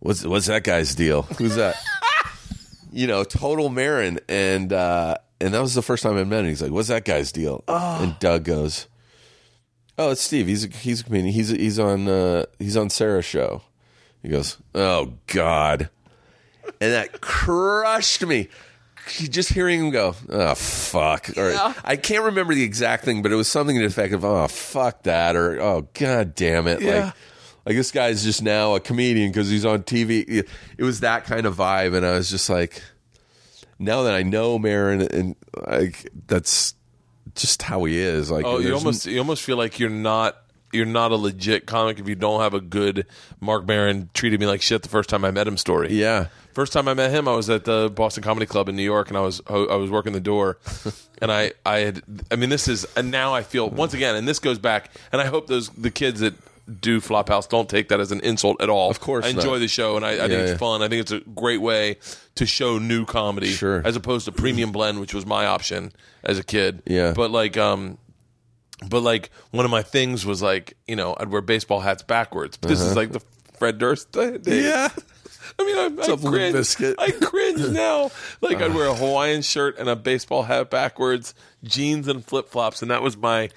what's 0.00 0.24
what's 0.24 0.46
that 0.46 0.64
guy's 0.64 0.96
deal? 0.96 1.22
Who's 1.22 1.54
that? 1.56 1.76
You 2.96 3.08
know 3.08 3.24
total 3.24 3.70
Maron 3.70 4.20
and 4.28 4.72
uh 4.72 5.16
and 5.40 5.52
that 5.52 5.60
was 5.60 5.74
the 5.74 5.82
first 5.82 6.04
time 6.04 6.16
I 6.16 6.22
met 6.22 6.40
him. 6.40 6.46
He's 6.46 6.62
like 6.62 6.70
what's 6.70 6.88
that 6.88 7.04
guy's 7.04 7.32
deal? 7.32 7.64
And 7.68 8.16
Doug 8.20 8.44
goes 8.44 8.86
Oh, 9.98 10.10
it's 10.10 10.20
Steve. 10.22 10.46
He's 10.48 10.64
a, 10.64 10.68
he's 10.68 11.00
a 11.00 11.04
comedian. 11.04 11.32
He's 11.32 11.48
he's 11.50 11.78
on 11.78 12.08
uh, 12.08 12.46
he's 12.58 12.76
on 12.76 12.90
Sarah's 12.90 13.24
show. 13.24 13.62
He 14.22 14.28
goes, 14.28 14.58
"Oh 14.74 15.14
God," 15.28 15.88
and 16.80 16.92
that 16.92 17.20
crushed 17.20 18.26
me. 18.26 18.48
Just 19.06 19.52
hearing 19.52 19.80
him 19.80 19.90
go, 19.90 20.14
"Oh 20.30 20.54
fuck," 20.54 21.30
or 21.36 21.54
I 21.84 21.96
can't 21.96 22.24
remember 22.24 22.54
the 22.54 22.62
exact 22.64 23.04
thing, 23.04 23.20
but 23.22 23.30
it 23.32 23.36
was 23.36 23.48
something 23.48 23.76
to 23.76 23.80
the 23.82 23.86
effect 23.86 24.14
of, 24.14 24.24
"Oh 24.24 24.46
fuck 24.48 25.02
that," 25.02 25.36
or 25.36 25.60
"Oh 25.60 25.88
god 25.94 26.34
damn 26.34 26.66
it," 26.66 26.80
Yeah. 26.80 27.04
like 27.06 27.14
like 27.66 27.76
this 27.76 27.90
guy's 27.92 28.24
just 28.24 28.42
now 28.42 28.74
a 28.74 28.80
comedian 28.80 29.30
because 29.30 29.48
he's 29.50 29.64
on 29.66 29.82
TV. 29.82 30.24
It 30.78 30.82
was 30.82 31.00
that 31.00 31.24
kind 31.24 31.44
of 31.46 31.56
vibe, 31.56 31.94
and 31.94 32.04
I 32.04 32.12
was 32.12 32.30
just 32.30 32.48
like, 32.50 32.82
now 33.78 34.02
that 34.04 34.14
I 34.14 34.22
know 34.22 34.58
Maron, 34.58 35.02
and 35.02 35.36
like 35.66 36.08
that's 36.26 36.74
just 37.34 37.62
how 37.62 37.84
he 37.84 37.98
is. 37.98 38.30
Like, 38.30 38.44
Oh, 38.44 38.58
you 38.58 38.74
almost 38.74 39.06
you 39.06 39.18
almost 39.18 39.42
feel 39.42 39.56
like 39.56 39.78
you're 39.78 39.90
not 39.90 40.36
you're 40.72 40.86
not 40.86 41.12
a 41.12 41.16
legit 41.16 41.66
comic 41.66 41.98
if 42.00 42.08
you 42.08 42.14
don't 42.16 42.40
have 42.40 42.52
a 42.54 42.60
good 42.60 43.06
Mark 43.40 43.64
Maron 43.66 44.10
treated 44.12 44.40
me 44.40 44.46
like 44.46 44.60
shit 44.60 44.82
the 44.82 44.88
first 44.88 45.08
time 45.08 45.24
I 45.24 45.30
met 45.30 45.46
him 45.46 45.56
story. 45.56 45.92
yeah. 45.92 46.26
First 46.52 46.72
time 46.72 46.86
I 46.86 46.94
met 46.94 47.10
him, 47.10 47.26
I 47.26 47.34
was 47.34 47.50
at 47.50 47.64
the 47.64 47.90
Boston 47.90 48.22
Comedy 48.22 48.46
Club 48.46 48.68
in 48.68 48.76
New 48.76 48.84
York, 48.84 49.08
and 49.08 49.16
I 49.16 49.20
was 49.22 49.42
I 49.48 49.74
was 49.74 49.90
working 49.90 50.12
the 50.12 50.20
door, 50.20 50.58
and 51.20 51.32
I 51.32 51.50
I 51.66 51.78
had 51.80 52.02
I 52.30 52.36
mean 52.36 52.48
this 52.48 52.68
is 52.68 52.86
and 52.96 53.10
now 53.10 53.34
I 53.34 53.42
feel 53.42 53.68
once 53.68 53.92
again, 53.92 54.14
and 54.14 54.26
this 54.28 54.38
goes 54.38 54.58
back, 54.60 54.92
and 55.10 55.20
I 55.20 55.26
hope 55.26 55.48
those 55.48 55.68
the 55.70 55.90
kids 55.90 56.20
that 56.20 56.34
do 56.80 57.00
Flophouse, 57.00 57.48
don't 57.48 57.68
take 57.68 57.88
that 57.88 58.00
as 58.00 58.12
an 58.12 58.20
insult 58.20 58.60
at 58.60 58.70
all. 58.70 58.90
Of 58.90 59.00
course 59.00 59.24
I 59.24 59.28
enjoy 59.28 59.54
not. 59.54 59.58
the 59.58 59.68
show, 59.68 59.96
and 59.96 60.04
I, 60.04 60.12
I 60.12 60.28
think 60.28 60.32
it's 60.32 60.50
yeah. 60.52 60.56
fun. 60.56 60.82
I 60.82 60.88
think 60.88 61.02
it's 61.02 61.12
a 61.12 61.20
great 61.20 61.60
way 61.60 61.98
to 62.36 62.46
show 62.46 62.78
new 62.78 63.04
comedy, 63.04 63.52
Sure. 63.52 63.82
as 63.84 63.96
opposed 63.96 64.24
to 64.26 64.32
Premium 64.32 64.72
Blend, 64.72 65.00
which 65.00 65.14
was 65.14 65.26
my 65.26 65.46
option 65.46 65.92
as 66.22 66.38
a 66.38 66.44
kid. 66.44 66.82
Yeah. 66.86 67.12
but 67.14 67.30
like, 67.30 67.56
um, 67.56 67.98
but 68.88 69.00
like 69.00 69.30
one 69.50 69.64
of 69.64 69.70
my 69.70 69.82
things 69.82 70.24
was 70.24 70.42
like, 70.42 70.76
you 70.86 70.96
know, 70.96 71.16
I'd 71.18 71.30
wear 71.30 71.42
baseball 71.42 71.80
hats 71.80 72.02
backwards. 72.02 72.56
This 72.58 72.80
is 72.80 72.96
like 72.96 73.12
the 73.12 73.20
Fred 73.58 73.78
Durst 73.78 74.12
day. 74.12 74.34
Uh-huh. 74.34 74.50
Yeah. 74.50 74.88
I 75.58 75.64
mean, 75.64 75.76
I, 75.76 76.02
I 76.02 76.16
cringe. 76.16 76.76
I 76.98 77.10
cringe 77.12 77.68
now. 77.68 78.10
Like 78.40 78.56
I'd 78.56 78.74
wear 78.74 78.88
a 78.88 78.94
Hawaiian 78.94 79.42
shirt 79.42 79.78
and 79.78 79.88
a 79.88 79.94
baseball 79.94 80.42
hat 80.42 80.68
backwards, 80.70 81.34
jeans 81.62 82.08
and 82.08 82.24
flip 82.24 82.48
flops, 82.48 82.82
and 82.82 82.90
that 82.90 83.02
was 83.02 83.16
my. 83.16 83.50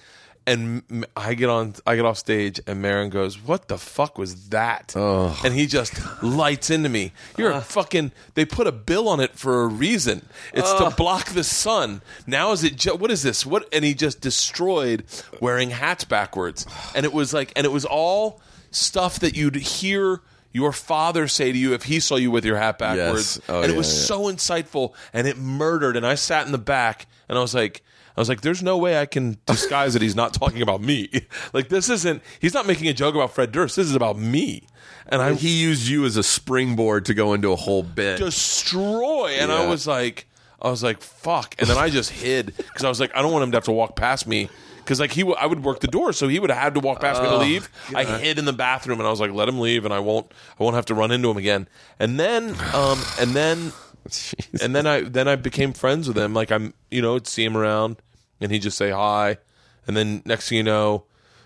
And 0.47 1.05
I 1.15 1.33
get 1.33 1.49
on, 1.49 1.75
I 1.85 1.97
get 1.97 2.05
off 2.05 2.17
stage, 2.17 2.61
and 2.65 2.81
Maron 2.81 3.09
goes, 3.09 3.37
"What 3.37 3.67
the 3.67 3.77
fuck 3.77 4.17
was 4.17 4.47
that?" 4.49 4.95
And 4.95 5.53
he 5.53 5.67
just 5.67 5.93
lights 6.23 6.69
into 6.69 6.87
me. 6.87 7.11
You're 7.37 7.51
a 7.51 7.59
fucking. 7.59 8.13
They 8.33 8.45
put 8.45 8.65
a 8.65 8.71
bill 8.71 9.09
on 9.09 9.19
it 9.19 9.37
for 9.37 9.63
a 9.63 9.67
reason. 9.67 10.25
It's 10.53 10.71
to 10.73 10.89
block 10.89 11.31
the 11.31 11.43
sun. 11.43 12.01
Now 12.25 12.53
is 12.53 12.63
it? 12.63 12.77
Ju- 12.77 12.95
what 12.95 13.11
is 13.11 13.23
this? 13.23 13.45
What? 13.45 13.67
And 13.73 13.83
he 13.83 13.93
just 13.93 14.21
destroyed 14.21 15.03
wearing 15.41 15.69
hats 15.71 16.05
backwards. 16.05 16.65
And 16.95 17.05
it 17.05 17.11
was 17.11 17.33
like, 17.33 17.51
and 17.57 17.65
it 17.65 17.71
was 17.71 17.83
all 17.83 18.39
stuff 18.71 19.19
that 19.19 19.35
you'd 19.35 19.55
hear 19.55 20.21
your 20.53 20.71
father 20.71 21.27
say 21.27 21.51
to 21.51 21.57
you 21.57 21.73
if 21.73 21.83
he 21.83 21.99
saw 21.99 22.15
you 22.15 22.31
with 22.31 22.45
your 22.45 22.57
hat 22.57 22.79
backwards. 22.79 23.37
Yes. 23.37 23.49
Oh, 23.49 23.61
and 23.61 23.65
it 23.65 23.73
yeah, 23.73 23.77
was 23.77 23.87
yeah. 23.87 24.05
so 24.05 24.21
insightful 24.23 24.93
and 25.13 25.27
it 25.27 25.37
murdered. 25.37 25.97
And 25.97 26.05
I 26.05 26.15
sat 26.15 26.45
in 26.45 26.51
the 26.51 26.57
back 26.57 27.05
and 27.29 27.37
I 27.37 27.41
was 27.41 27.53
like, 27.53 27.83
I 28.17 28.19
was 28.19 28.29
like, 28.29 28.41
there's 28.41 28.63
no 28.63 28.77
way 28.77 28.99
I 28.99 29.05
can 29.05 29.37
disguise 29.45 29.93
that 29.93 30.01
he's 30.01 30.15
not 30.15 30.33
talking 30.33 30.63
about 30.63 30.81
me. 30.81 31.09
like 31.53 31.69
this 31.69 31.87
isn't. 31.89 32.23
He's 32.39 32.53
not 32.55 32.65
making 32.65 32.87
a 32.87 32.93
joke 32.93 33.13
about 33.13 33.31
Fred 33.31 33.51
Durst. 33.51 33.75
This 33.75 33.85
is 33.87 33.95
about 33.95 34.17
me. 34.17 34.67
And 35.07 35.21
I 35.21 35.35
he 35.35 35.61
used 35.61 35.87
you 35.87 36.03
as 36.03 36.17
a 36.17 36.23
springboard 36.23 37.05
to 37.05 37.13
go 37.13 37.33
into 37.33 37.51
a 37.51 37.55
whole 37.55 37.83
bit. 37.83 38.17
destroy. 38.17 39.37
And 39.39 39.51
I 39.51 39.67
was 39.67 39.85
like, 39.87 40.27
I 40.61 40.69
was 40.69 40.81
like, 40.83 41.01
fuck. 41.01 41.55
And 41.59 41.69
then 41.69 41.77
I 41.77 41.89
just 41.89 42.09
hid 42.09 42.47
because 42.57 42.83
I 42.83 42.89
was 42.89 42.99
like, 42.99 43.15
I 43.15 43.21
don't 43.21 43.31
want 43.31 43.43
him 43.43 43.51
to 43.51 43.57
have 43.57 43.65
to 43.65 43.71
walk 43.71 43.95
past 43.95 44.27
me. 44.27 44.49
Because 44.77 44.99
like 44.99 45.11
he, 45.11 45.21
w- 45.21 45.37
I 45.39 45.45
would 45.45 45.63
work 45.63 45.81
the 45.81 45.87
door, 45.87 46.13
so 46.13 46.27
he 46.29 46.39
would 46.39 46.49
have 46.49 46.59
had 46.61 46.73
to 46.75 46.79
walk 46.79 47.01
past 47.01 47.21
me 47.21 47.27
to 47.27 47.37
leave. 47.37 47.69
I 47.93 48.05
hid 48.05 48.39
in 48.39 48.45
the 48.45 48.53
bathroom, 48.53 48.99
and 48.99 49.05
I 49.07 49.11
was 49.11 49.19
like, 49.19 49.31
"Let 49.31 49.49
him 49.49 49.59
leave, 49.59 49.83
and 49.83 49.93
I 49.93 49.99
won't, 49.99 50.31
I 50.57 50.63
won't 50.63 50.77
have 50.77 50.85
to 50.85 50.95
run 50.95 51.11
into 51.11 51.29
him 51.29 51.35
again." 51.35 51.67
And 51.99 52.17
then, 52.17 52.55
um, 52.73 52.97
and 53.19 53.31
then, 53.31 53.73
and 54.61 54.73
then 54.73 54.87
I, 54.87 55.01
then 55.01 55.27
I 55.27 55.35
became 55.35 55.73
friends 55.73 56.07
with 56.07 56.17
him. 56.17 56.33
Like 56.33 56.53
I'm, 56.53 56.73
you 56.89 57.01
know, 57.01 57.17
I'd 57.17 57.27
see 57.27 57.43
him 57.43 57.57
around, 57.57 57.97
and 58.41 58.51
he'd 58.51 58.61
just 58.61 58.77
say 58.77 58.91
hi, 58.91 59.37
and 59.85 59.95
then 59.97 60.21
next 60.25 60.49
thing 60.49 60.57
you 60.57 60.63
know, 60.63 61.05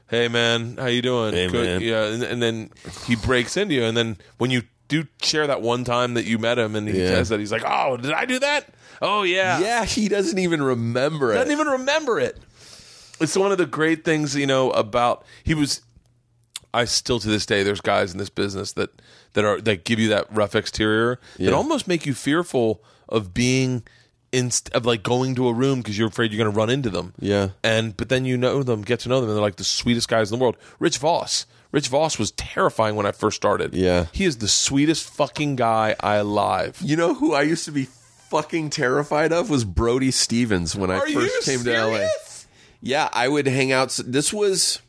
hey 0.10 0.28
man, 0.28 0.78
how 0.78 0.88
you 0.88 1.02
doing? 1.02 1.34
Hey, 1.34 1.48
man. 1.48 1.82
Yeah, 1.82 2.06
and, 2.06 2.24
and 2.24 2.42
then 2.42 2.72
he 3.06 3.16
breaks 3.16 3.56
into 3.58 3.74
you, 3.76 3.84
and 3.84 3.96
then 3.96 4.18
when 4.38 4.52
you 4.52 4.64
do 4.88 5.06
share 5.22 5.48
that 5.48 5.62
one 5.62 5.84
time 5.86 6.16
that 6.16 6.26
you 6.26 6.38
met 6.38 6.60
him, 6.60 6.76
and 6.76 6.88
he 6.88 7.00
Yeah. 7.00 7.08
says 7.08 7.30
that 7.30 7.40
he's 7.40 7.52
like, 7.52 7.64
"Oh, 7.66 7.96
did 7.98 8.12
I 8.12 8.26
do 8.26 8.40
that? 8.40 8.74
Oh 9.02 9.24
yeah, 9.24 9.60
yeah, 9.60 9.86
he 9.86 10.08
doesn't 10.10 10.38
even 10.38 10.62
remember 10.62 11.32
it. 11.32 11.36
doesn't 11.36 11.52
even 11.52 11.68
remember 11.68 12.20
it." 12.20 12.38
It's 13.22 13.38
one 13.38 13.52
of 13.52 13.58
the 13.58 13.66
great 13.68 14.04
things, 14.04 14.36
you 14.36 14.48
know, 14.48 14.72
about 14.72 15.24
he 15.44 15.54
was. 15.54 15.82
I 16.74 16.86
still 16.86 17.20
to 17.20 17.28
this 17.28 17.46
day, 17.46 17.64
there's 17.64 17.82
guys 17.82 18.14
in 18.14 18.18
this 18.18 18.30
business 18.30 18.72
that 18.74 18.90
that 19.34 19.44
are 19.46 19.60
that 19.62 19.84
give 19.86 20.00
you 20.00 20.08
that 20.10 20.26
rough 20.34 20.56
exterior 20.56 21.20
that 21.38 21.54
almost 21.54 21.88
make 21.88 22.06
you 22.06 22.14
fearful 22.14 22.84
of 23.10 23.34
being 23.34 23.84
inst- 24.32 24.70
of 24.72 24.86
like 24.86 25.04
going 25.04 25.36
to 25.36 25.48
a 25.48 25.54
room 25.54 25.80
because 25.82 25.98
you're 25.98 26.08
afraid 26.08 26.32
you're 26.32 26.44
going 26.44 26.54
to 26.54 26.58
run 26.58 26.70
into 26.70 26.90
them. 26.90 27.14
Yeah. 27.20 27.50
and 27.64 27.96
but 27.96 28.10
then 28.10 28.26
you 28.26 28.38
know 28.38 28.64
them, 28.64 28.82
get 28.82 29.00
to 29.02 29.10
know 29.10 29.20
them, 29.22 29.30
and 29.30 29.36
they're 29.38 29.42
like 29.44 29.58
the 29.58 29.64
sweetest 29.64 30.08
guys 30.08 30.32
in 30.32 30.38
the 30.38 30.42
world. 30.42 30.58
Rich 30.80 30.98
Voss. 31.00 31.46
Rich 31.72 31.88
Voss 31.88 32.20
was 32.20 32.32
terrifying 32.32 32.96
when 32.96 33.06
I 33.06 33.12
first 33.14 33.38
started. 33.38 33.74
Yeah. 33.74 34.08
he 34.12 34.26
is 34.26 34.38
the 34.40 34.48
sweetest 34.48 35.10
fucking 35.10 35.56
guy 35.56 35.96
I 36.02 36.16
alive. 36.16 36.78
You 36.84 36.98
know 36.98 37.14
who 37.14 37.34
I 37.34 37.44
used 37.44 37.64
to 37.66 37.72
be 37.72 37.86
fucking 38.30 38.70
terrified 38.72 39.32
of 39.32 39.50
was 39.50 39.64
Brody 39.66 40.12
Stevens 40.12 40.76
when 40.76 40.90
I 40.92 40.98
Are 41.00 41.08
first 41.08 41.46
came 41.46 41.64
to 41.64 41.72
LA. 41.86 42.08
Yeah, 42.82 43.10
I 43.14 43.28
would 43.28 43.46
hang 43.48 43.72
out. 43.72 43.98
This 44.06 44.34
was 44.34 44.82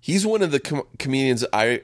he's 0.00 0.24
one 0.26 0.42
of 0.42 0.50
the 0.50 0.60
com- 0.60 0.86
comedians 0.98 1.44
I 1.52 1.82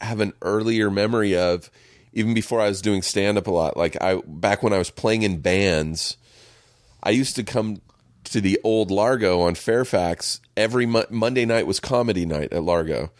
have 0.00 0.20
an 0.20 0.32
earlier 0.42 0.90
memory 0.90 1.36
of, 1.36 1.70
even 2.12 2.34
before 2.34 2.60
I 2.60 2.68
was 2.68 2.82
doing 2.82 3.02
stand 3.02 3.38
up 3.38 3.46
a 3.46 3.50
lot. 3.50 3.76
Like 3.76 3.96
I 4.00 4.20
back 4.26 4.62
when 4.62 4.72
I 4.72 4.78
was 4.78 4.90
playing 4.90 5.22
in 5.22 5.40
bands, 5.40 6.16
I 7.02 7.10
used 7.10 7.36
to 7.36 7.44
come 7.44 7.80
to 8.24 8.40
the 8.40 8.60
old 8.64 8.90
Largo 8.90 9.40
on 9.40 9.54
Fairfax 9.54 10.40
every 10.56 10.86
mo- 10.86 11.06
Monday 11.10 11.44
night 11.44 11.66
was 11.66 11.80
comedy 11.80 12.26
night 12.26 12.52
at 12.52 12.62
Largo. 12.62 13.10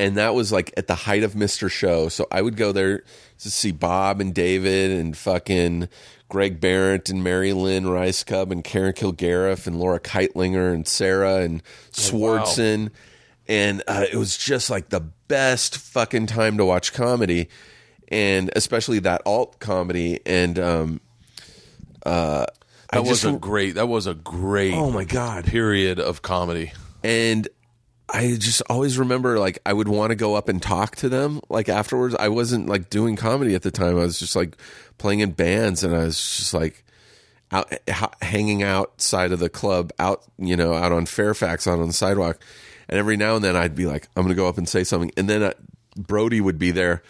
And 0.00 0.16
that 0.16 0.34
was 0.34 0.52
like 0.52 0.72
at 0.76 0.86
the 0.86 0.94
height 0.94 1.24
of 1.24 1.34
Mr. 1.34 1.68
Show. 1.70 2.08
So 2.08 2.26
I 2.30 2.40
would 2.40 2.56
go 2.56 2.70
there 2.70 3.02
to 3.40 3.50
see 3.50 3.72
Bob 3.72 4.20
and 4.20 4.32
David 4.32 4.92
and 4.92 5.16
fucking 5.16 5.88
Greg 6.28 6.60
Behrendt 6.60 7.10
and 7.10 7.24
Mary 7.24 7.52
Lynn 7.52 7.84
Rajskub 7.84 8.50
and 8.52 8.62
Karen 8.62 8.92
Kilgariff 8.92 9.66
and 9.66 9.78
Laura 9.78 9.98
Kightlinger 9.98 10.72
and 10.72 10.86
Sarah 10.86 11.38
and 11.38 11.62
Swartzen. 11.92 12.90
And 13.48 13.82
uh, 13.86 14.04
it 14.10 14.16
was 14.16 14.36
just 14.36 14.68
like 14.70 14.90
the 14.90 15.00
best 15.00 15.78
fucking 15.78 16.26
time 16.26 16.58
to 16.58 16.64
watch 16.64 16.92
comedy. 16.92 17.48
And 18.08 18.50
especially 18.54 18.98
that 19.00 19.22
alt 19.24 19.58
comedy. 19.58 20.20
And 20.26 20.58
um, 20.58 21.00
uh, 22.04 22.46
That 22.92 22.98
I 22.98 23.00
was 23.00 23.22
just 23.22 23.24
a 23.24 23.38
great. 23.38 23.74
That 23.76 23.86
was 23.88 24.06
a 24.06 24.14
great. 24.14 24.74
Oh 24.74 24.90
my 24.90 25.04
God. 25.04 25.44
Period 25.44 25.98
of 25.98 26.22
comedy. 26.22 26.72
and 27.02 27.48
I 28.10 28.36
just 28.38 28.62
always 28.70 28.98
remember 28.98 29.38
like 29.38 29.58
I 29.66 29.74
would 29.74 29.86
want 29.88 30.12
to 30.12 30.16
go 30.16 30.34
up 30.34 30.48
and 30.48 30.62
talk 30.62 30.96
to 30.96 31.10
them 31.10 31.42
like 31.50 31.68
afterwards. 31.68 32.14
I 32.18 32.28
wasn't 32.28 32.66
like 32.66 32.88
doing 32.88 33.16
comedy 33.16 33.54
at 33.54 33.60
the 33.60 33.70
time. 33.70 33.98
I 33.98 34.00
was 34.00 34.18
just 34.18 34.34
like 34.34 34.56
playing 34.96 35.20
in 35.20 35.32
bands 35.32 35.84
and 35.84 35.94
I 35.94 36.04
was 36.04 36.16
just 36.16 36.54
like 36.54 36.84
out 37.52 37.70
ha- 37.90 38.14
hanging 38.22 38.62
outside 38.62 39.30
of 39.30 39.40
the 39.40 39.50
club 39.50 39.92
out, 39.98 40.22
you 40.38 40.56
know, 40.56 40.72
out 40.72 40.90
on 40.90 41.04
Fairfax 41.04 41.66
out 41.66 41.80
on 41.80 41.86
the 41.88 41.92
sidewalk. 41.92 42.40
And 42.88 42.98
every 42.98 43.16
now 43.16 43.36
and 43.36 43.44
then 43.44 43.56
I'd 43.56 43.74
be 43.74 43.86
like 43.86 44.08
I'm 44.16 44.22
going 44.22 44.34
to 44.34 44.40
go 44.40 44.48
up 44.48 44.58
and 44.58 44.68
say 44.68 44.84
something 44.84 45.10
and 45.16 45.28
then 45.28 45.42
uh, 45.42 45.52
Brody 45.96 46.40
would 46.40 46.58
be 46.58 46.70
there 46.70 47.02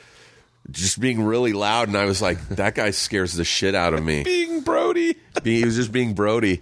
just 0.70 1.00
being 1.00 1.22
really 1.22 1.52
loud 1.52 1.88
and 1.88 1.96
I 1.96 2.05
was 2.05 2.20
like 2.20 2.46
that 2.50 2.74
guy 2.74 2.90
scares 2.90 3.34
the 3.34 3.44
shit 3.44 3.74
out 3.74 3.94
of 3.94 4.02
me 4.05 4.22
Being 4.24 4.60
Brody. 4.62 5.16
he 5.44 5.64
was 5.64 5.76
just 5.76 5.92
being 5.92 6.14
Brody, 6.14 6.60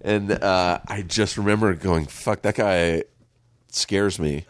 and 0.00 0.30
uh, 0.30 0.78
I 0.86 1.02
just 1.02 1.36
remember 1.36 1.74
going, 1.74 2.06
"Fuck 2.06 2.42
that 2.42 2.54
guy." 2.54 3.04
Scares 3.68 4.20
me. 4.20 4.46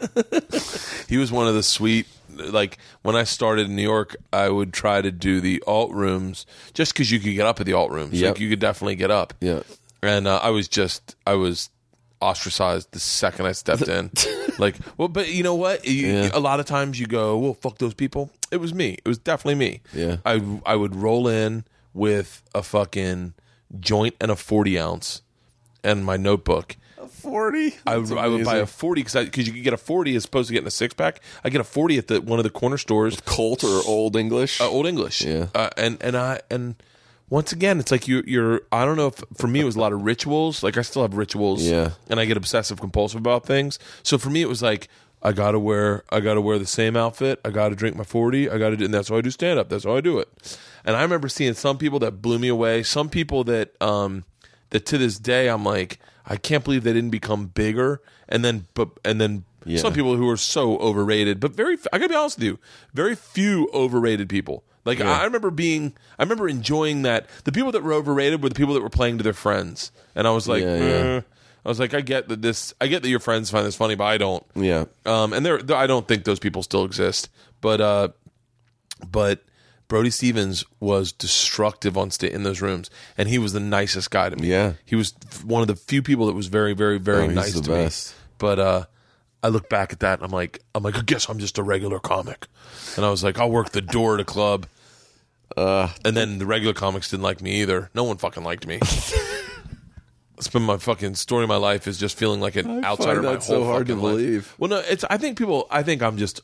He 1.08 1.16
was 1.16 1.32
one 1.32 1.48
of 1.48 1.54
the 1.54 1.62
sweet. 1.62 2.06
Like 2.36 2.76
when 3.02 3.16
I 3.16 3.24
started 3.24 3.68
in 3.70 3.76
New 3.76 3.82
York, 3.82 4.16
I 4.32 4.50
would 4.50 4.74
try 4.74 5.00
to 5.00 5.10
do 5.10 5.40
the 5.40 5.62
alt 5.66 5.92
rooms 5.92 6.44
just 6.74 6.92
because 6.92 7.10
you 7.10 7.18
could 7.20 7.32
get 7.32 7.46
up 7.46 7.58
at 7.58 7.64
the 7.64 7.72
alt 7.72 7.90
rooms. 7.90 8.20
Yep. 8.20 8.34
Like 8.34 8.40
you 8.40 8.50
could 8.50 8.58
definitely 8.58 8.96
get 8.96 9.10
up. 9.10 9.32
Yeah. 9.40 9.62
and 10.02 10.26
uh, 10.28 10.40
I 10.42 10.50
was 10.50 10.68
just 10.68 11.16
I 11.26 11.34
was 11.34 11.70
ostracized 12.24 12.90
the 12.92 13.00
second 13.00 13.46
I 13.46 13.52
stepped 13.52 13.88
in. 13.88 14.10
like, 14.58 14.76
well, 14.96 15.08
but 15.08 15.28
you 15.28 15.42
know 15.42 15.54
what? 15.54 15.84
You, 15.84 16.06
Yeah. 16.06 16.30
A 16.32 16.40
lot 16.40 16.60
of 16.60 16.66
times 16.66 16.98
you 16.98 17.06
go, 17.06 17.36
"Well, 17.38 17.54
fuck 17.54 17.78
those 17.78 17.94
people." 17.94 18.30
It 18.50 18.58
was 18.58 18.72
me. 18.72 18.98
It 19.04 19.08
was 19.08 19.18
definitely 19.18 19.56
me. 19.56 19.80
Yeah. 19.92 20.16
I 20.24 20.40
I 20.64 20.76
would 20.76 20.94
roll 20.96 21.28
in 21.28 21.64
with 21.92 22.42
a 22.54 22.62
fucking 22.62 23.34
joint 23.80 24.14
and 24.20 24.30
a 24.30 24.36
forty 24.36 24.78
ounce 24.78 25.22
and 25.82 26.04
my 26.04 26.16
notebook. 26.16 26.76
A 26.98 27.06
Forty. 27.06 27.74
I, 27.86 27.98
would- 27.98 28.16
I 28.18 28.28
would 28.28 28.44
buy 28.44 28.56
a 28.56 28.66
forty 28.66 29.02
because 29.02 29.24
because 29.26 29.46
you 29.46 29.52
could 29.52 29.62
get 29.64 29.72
a 29.74 29.76
forty 29.78 30.14
as 30.16 30.24
opposed 30.24 30.48
to 30.48 30.54
getting 30.54 30.66
a 30.68 30.70
six 30.70 30.94
pack. 30.94 31.20
I 31.44 31.50
get 31.50 31.60
a 31.60 31.64
forty 31.64 31.98
at 31.98 32.06
the 32.08 32.20
one 32.20 32.38
of 32.38 32.44
the 32.44 32.50
corner 32.50 32.78
stores. 32.78 33.20
Colt 33.26 33.62
or 33.64 33.82
Old 33.86 34.16
English. 34.16 34.60
Uh, 34.60 34.68
Old 34.70 34.86
English. 34.86 35.22
Yeah. 35.22 35.48
Uh, 35.54 35.68
and 35.76 35.98
and 36.02 36.16
I 36.16 36.40
and 36.50 36.76
once 37.30 37.52
again, 37.52 37.80
it's 37.80 37.90
like 37.90 38.06
you 38.06 38.22
you're. 38.26 38.62
I 38.70 38.84
don't 38.84 38.96
know 38.96 39.08
if 39.08 39.22
for 39.36 39.46
me 39.46 39.60
it 39.60 39.64
was 39.64 39.76
a 39.76 39.80
lot 39.80 39.92
of 39.92 40.02
rituals. 40.02 40.62
Like 40.62 40.76
I 40.76 40.82
still 40.82 41.02
have 41.02 41.14
rituals. 41.14 41.62
Yeah. 41.62 41.90
And 42.08 42.20
I 42.20 42.24
get 42.24 42.36
obsessive 42.36 42.80
compulsive 42.80 43.18
about 43.18 43.46
things. 43.46 43.78
So 44.02 44.18
for 44.18 44.30
me, 44.30 44.42
it 44.42 44.48
was 44.48 44.62
like 44.62 44.88
I 45.22 45.32
gotta 45.32 45.58
wear 45.58 46.04
I 46.10 46.20
gotta 46.20 46.40
wear 46.40 46.58
the 46.58 46.66
same 46.66 46.96
outfit. 46.96 47.40
I 47.44 47.50
gotta 47.50 47.74
drink 47.74 47.96
my 47.96 48.04
forty. 48.04 48.50
I 48.50 48.58
gotta 48.58 48.76
do, 48.76 48.84
and 48.84 48.92
that's 48.92 49.08
how 49.08 49.16
I 49.16 49.20
do 49.20 49.30
stand 49.30 49.58
up. 49.58 49.68
That's 49.68 49.84
how 49.84 49.96
I 49.96 50.00
do 50.00 50.18
it. 50.18 50.58
And 50.84 50.96
I 50.96 51.02
remember 51.02 51.28
seeing 51.28 51.54
some 51.54 51.78
people 51.78 51.98
that 52.00 52.20
blew 52.20 52.38
me 52.38 52.48
away. 52.48 52.82
Some 52.82 53.08
people 53.08 53.42
that 53.44 53.80
um 53.82 54.24
that 54.70 54.84
to 54.86 54.98
this 54.98 55.18
day 55.18 55.48
I'm 55.48 55.64
like 55.64 55.98
I 56.26 56.36
can't 56.36 56.62
believe 56.62 56.84
they 56.84 56.92
didn't 56.92 57.10
become 57.10 57.46
bigger. 57.46 58.02
And 58.28 58.44
then 58.44 58.66
but 58.74 58.90
and 59.04 59.20
then. 59.20 59.44
Yeah. 59.66 59.78
Some 59.78 59.94
people 59.94 60.14
who 60.14 60.28
are 60.28 60.36
so 60.36 60.76
overrated, 60.76 61.40
but 61.40 61.52
very, 61.52 61.78
I 61.90 61.96
gotta 61.96 62.10
be 62.10 62.14
honest 62.14 62.36
with 62.36 62.44
you, 62.44 62.58
very 62.92 63.14
few 63.14 63.70
overrated 63.72 64.28
people. 64.28 64.62
Like 64.84 65.00
I 65.00 65.22
I 65.22 65.24
remember 65.24 65.50
being, 65.50 65.94
I 66.18 66.22
remember 66.22 66.48
enjoying 66.48 67.02
that. 67.02 67.26
The 67.44 67.52
people 67.52 67.72
that 67.72 67.82
were 67.82 67.92
overrated 67.94 68.42
were 68.42 68.48
the 68.50 68.54
people 68.54 68.74
that 68.74 68.82
were 68.82 68.90
playing 68.90 69.18
to 69.18 69.24
their 69.24 69.32
friends, 69.32 69.90
and 70.14 70.26
I 70.26 70.30
was 70.32 70.46
like, 70.48 70.62
Yeah, 70.62 70.76
yeah. 70.76 70.84
eh. 70.84 71.20
I 71.64 71.68
was 71.70 71.80
like, 71.80 71.94
I 71.94 72.02
get 72.02 72.28
that 72.28 72.42
this, 72.42 72.74
I 72.78 72.88
get 72.88 73.02
that 73.02 73.08
your 73.08 73.20
friends 73.20 73.50
find 73.50 73.64
this 73.66 73.74
funny, 73.76 73.94
but 73.94 74.04
I 74.04 74.18
don't. 74.18 74.44
Yeah. 74.54 74.84
Um, 75.06 75.32
and 75.32 75.46
there, 75.46 75.58
I 75.74 75.86
don't 75.86 76.06
think 76.06 76.24
those 76.24 76.38
people 76.38 76.62
still 76.62 76.84
exist. 76.84 77.30
But, 77.62 77.80
uh, 77.80 78.08
but 79.10 79.42
Brody 79.88 80.10
Stevens 80.10 80.64
was 80.80 81.10
destructive 81.12 81.96
on 81.96 82.10
in 82.20 82.42
those 82.42 82.60
rooms, 82.60 82.90
and 83.16 83.30
he 83.30 83.38
was 83.38 83.54
the 83.54 83.60
nicest 83.60 84.10
guy 84.10 84.28
to 84.28 84.36
me. 84.36 84.48
Yeah. 84.48 84.74
he 84.84 84.94
was 84.94 85.14
one 85.44 85.62
of 85.62 85.68
the 85.68 85.76
few 85.76 86.02
people 86.02 86.26
that 86.26 86.34
was 86.34 86.48
very, 86.48 86.74
very, 86.74 86.98
very 86.98 87.24
Oh, 87.24 87.28
nice 87.28 87.58
to 87.58 87.66
best. 87.70 88.10
me. 88.10 88.16
But, 88.36 88.58
uh, 88.58 88.84
I 89.42 89.48
look 89.48 89.68
back 89.70 89.92
at 89.92 90.00
that 90.00 90.18
and 90.18 90.24
I'm 90.24 90.30
like, 90.32 90.60
I'm 90.74 90.82
like, 90.82 90.96
I 90.98 91.02
guess 91.02 91.28
I'm 91.28 91.38
just 91.38 91.58
a 91.58 91.62
regular 91.62 91.98
comic. 91.98 92.46
And 92.96 93.04
I 93.04 93.10
was 93.10 93.22
like, 93.22 93.38
I'll 93.38 93.50
work 93.50 93.70
the 93.70 93.82
door 93.82 94.14
at 94.14 94.20
a 94.20 94.24
club. 94.24 94.66
Uh, 95.56 95.88
And 96.04 96.16
then 96.16 96.38
the 96.38 96.46
regular 96.46 96.74
comics 96.74 97.10
didn't 97.10 97.22
like 97.22 97.40
me 97.40 97.60
either. 97.62 97.90
No 97.94 98.04
one 98.04 98.16
fucking 98.16 98.42
liked 98.44 98.66
me. 98.66 98.78
it's 100.38 100.48
been 100.48 100.62
my 100.62 100.76
fucking 100.78 101.14
story 101.14 101.44
of 101.44 101.48
my 101.48 101.56
life 101.56 101.86
is 101.86 101.98
just 101.98 102.18
feeling 102.18 102.40
like 102.40 102.56
an 102.56 102.84
I 102.84 102.88
outsider 102.88 103.22
find 103.22 103.24
my 103.24 103.30
whole 103.32 103.40
so 103.40 103.64
hard 103.64 103.86
to 103.86 103.94
life. 103.94 104.00
believe. 104.02 104.54
Well, 104.58 104.70
no, 104.70 104.78
it's. 104.78 105.04
I 105.04 105.16
think 105.16 105.38
people. 105.38 105.66
I 105.70 105.82
think 105.82 106.02
I'm 106.02 106.16
just. 106.16 106.40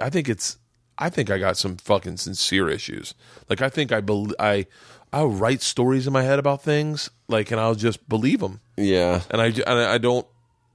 I 0.00 0.10
think 0.10 0.28
it's. 0.28 0.58
I 0.96 1.10
think 1.10 1.30
I 1.30 1.38
got 1.38 1.56
some 1.56 1.76
fucking 1.76 2.16
sincere 2.18 2.68
issues. 2.68 3.14
Like 3.48 3.60
I 3.60 3.68
think 3.68 3.92
I 3.92 4.00
bel 4.00 4.28
I. 4.38 4.66
I'll 5.12 5.28
write 5.28 5.62
stories 5.62 6.06
in 6.08 6.12
my 6.12 6.22
head 6.22 6.40
about 6.40 6.62
things, 6.64 7.08
like, 7.28 7.52
and 7.52 7.60
I'll 7.60 7.76
just 7.76 8.08
believe 8.08 8.40
them, 8.40 8.58
yeah. 8.76 9.20
and 9.30 9.40
I, 9.40 9.46
and 9.46 9.68
I 9.68 9.96
don't, 9.96 10.26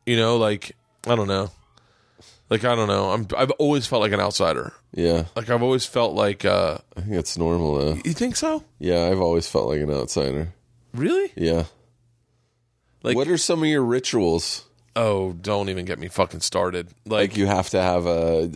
you 0.05 0.15
know, 0.15 0.37
like 0.37 0.77
I 1.05 1.15
don't 1.15 1.27
know, 1.27 1.51
like 2.49 2.63
I 2.65 2.75
don't 2.75 2.87
know. 2.87 3.11
I'm. 3.11 3.27
I've 3.37 3.51
always 3.51 3.85
felt 3.87 4.01
like 4.01 4.11
an 4.11 4.19
outsider. 4.19 4.73
Yeah. 4.93 5.25
Like 5.35 5.49
I've 5.49 5.61
always 5.63 5.85
felt 5.85 6.13
like. 6.13 6.45
uh 6.45 6.77
I 6.97 7.01
think 7.01 7.13
it's 7.15 7.37
normal 7.37 7.75
though. 7.79 7.97
You 8.03 8.13
think 8.13 8.35
so? 8.35 8.63
Yeah, 8.79 9.05
I've 9.05 9.21
always 9.21 9.47
felt 9.47 9.67
like 9.67 9.81
an 9.81 9.91
outsider. 9.91 10.53
Really? 10.93 11.31
Yeah. 11.35 11.65
Like- 13.03 13.15
what 13.15 13.27
are 13.27 13.37
some 13.37 13.61
of 13.63 13.69
your 13.69 13.83
rituals? 13.83 14.65
Oh, 14.95 15.31
don't 15.33 15.69
even 15.69 15.85
get 15.85 15.99
me 15.99 16.07
fucking 16.09 16.41
started. 16.41 16.87
Like 17.05 17.31
Like, 17.31 17.37
you 17.37 17.45
have 17.45 17.69
to 17.69 17.81
have 17.81 18.05
a 18.05 18.49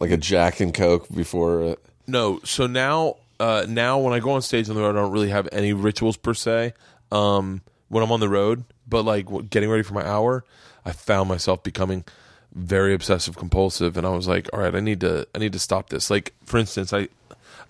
like 0.00 0.10
a 0.10 0.16
Jack 0.16 0.60
and 0.60 0.72
Coke 0.72 1.08
before. 1.14 1.62
uh, 1.64 1.74
no. 2.06 2.40
So 2.44 2.66
now, 2.66 3.16
uh, 3.40 3.66
now 3.68 3.98
when 3.98 4.12
I 4.14 4.20
go 4.20 4.30
on 4.30 4.42
stage 4.42 4.68
on 4.70 4.76
the 4.76 4.80
road, 4.80 4.96
I 4.96 5.00
don't 5.00 5.12
really 5.12 5.28
have 5.30 5.48
any 5.52 5.72
rituals 5.72 6.16
per 6.16 6.32
se. 6.34 6.72
Um, 7.12 7.62
when 7.88 8.02
I'm 8.04 8.12
on 8.12 8.20
the 8.20 8.28
road, 8.28 8.64
but 8.86 9.04
like 9.04 9.26
w- 9.26 9.44
getting 9.46 9.68
ready 9.68 9.82
for 9.82 9.94
my 9.94 10.06
hour, 10.06 10.44
I 10.84 10.92
found 10.92 11.28
myself 11.28 11.62
becoming 11.62 12.04
very 12.54 12.94
obsessive 12.94 13.36
compulsive, 13.36 13.96
and 13.96 14.06
I 14.06 14.10
was 14.10 14.26
like, 14.28 14.48
all 14.52 14.60
right, 14.60 14.74
I 14.74 14.80
need 14.80 15.00
to, 15.00 15.26
I 15.34 15.38
need 15.38 15.52
to 15.52 15.58
stop 15.58 15.90
this. 15.90 16.10
Like, 16.10 16.34
for 16.44 16.58
instance, 16.58 16.92
I, 16.92 17.08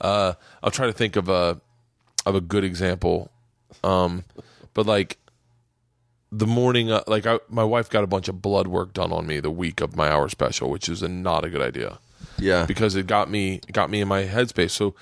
uh, 0.01 0.35
I'll 0.63 0.71
try 0.71 0.87
to 0.87 0.93
think 0.93 1.17
of 1.17 1.29
a, 1.29 1.61
of 2.25 2.35
a 2.35 2.41
good 2.41 2.65
example. 2.65 3.31
Um, 3.85 4.25
but 4.75 4.87
like 4.87 5.19
the 6.31 6.47
morning, 6.47 6.91
uh, 6.91 7.03
like 7.07 7.27
I, 7.27 7.39
my 7.49 7.65
wife 7.65 7.89
got 7.91 8.05
a 8.05 8.07
bunch 8.07 8.29
of 8.29 8.41
blood 8.43 8.67
work 8.67 8.93
done 8.93 9.13
on 9.13 9.27
me 9.27 9.41
the 9.41 9.51
week 9.51 9.81
of 9.81 9.97
my 9.97 10.09
hour 10.11 10.29
special, 10.29 10.71
which 10.71 10.89
is 10.89 11.03
a, 11.03 11.09
not 11.09 11.45
a 11.45 11.51
good 11.51 11.63
idea 11.63 11.99
Yeah. 12.39 12.65
because 12.67 12.95
it 12.97 13.07
got 13.07 13.31
me 13.31 13.61
it 13.67 13.73
got 13.73 13.91
me 13.91 14.01
in 14.01 14.09
my 14.09 14.25
headspace. 14.25 14.71
So 14.71 14.95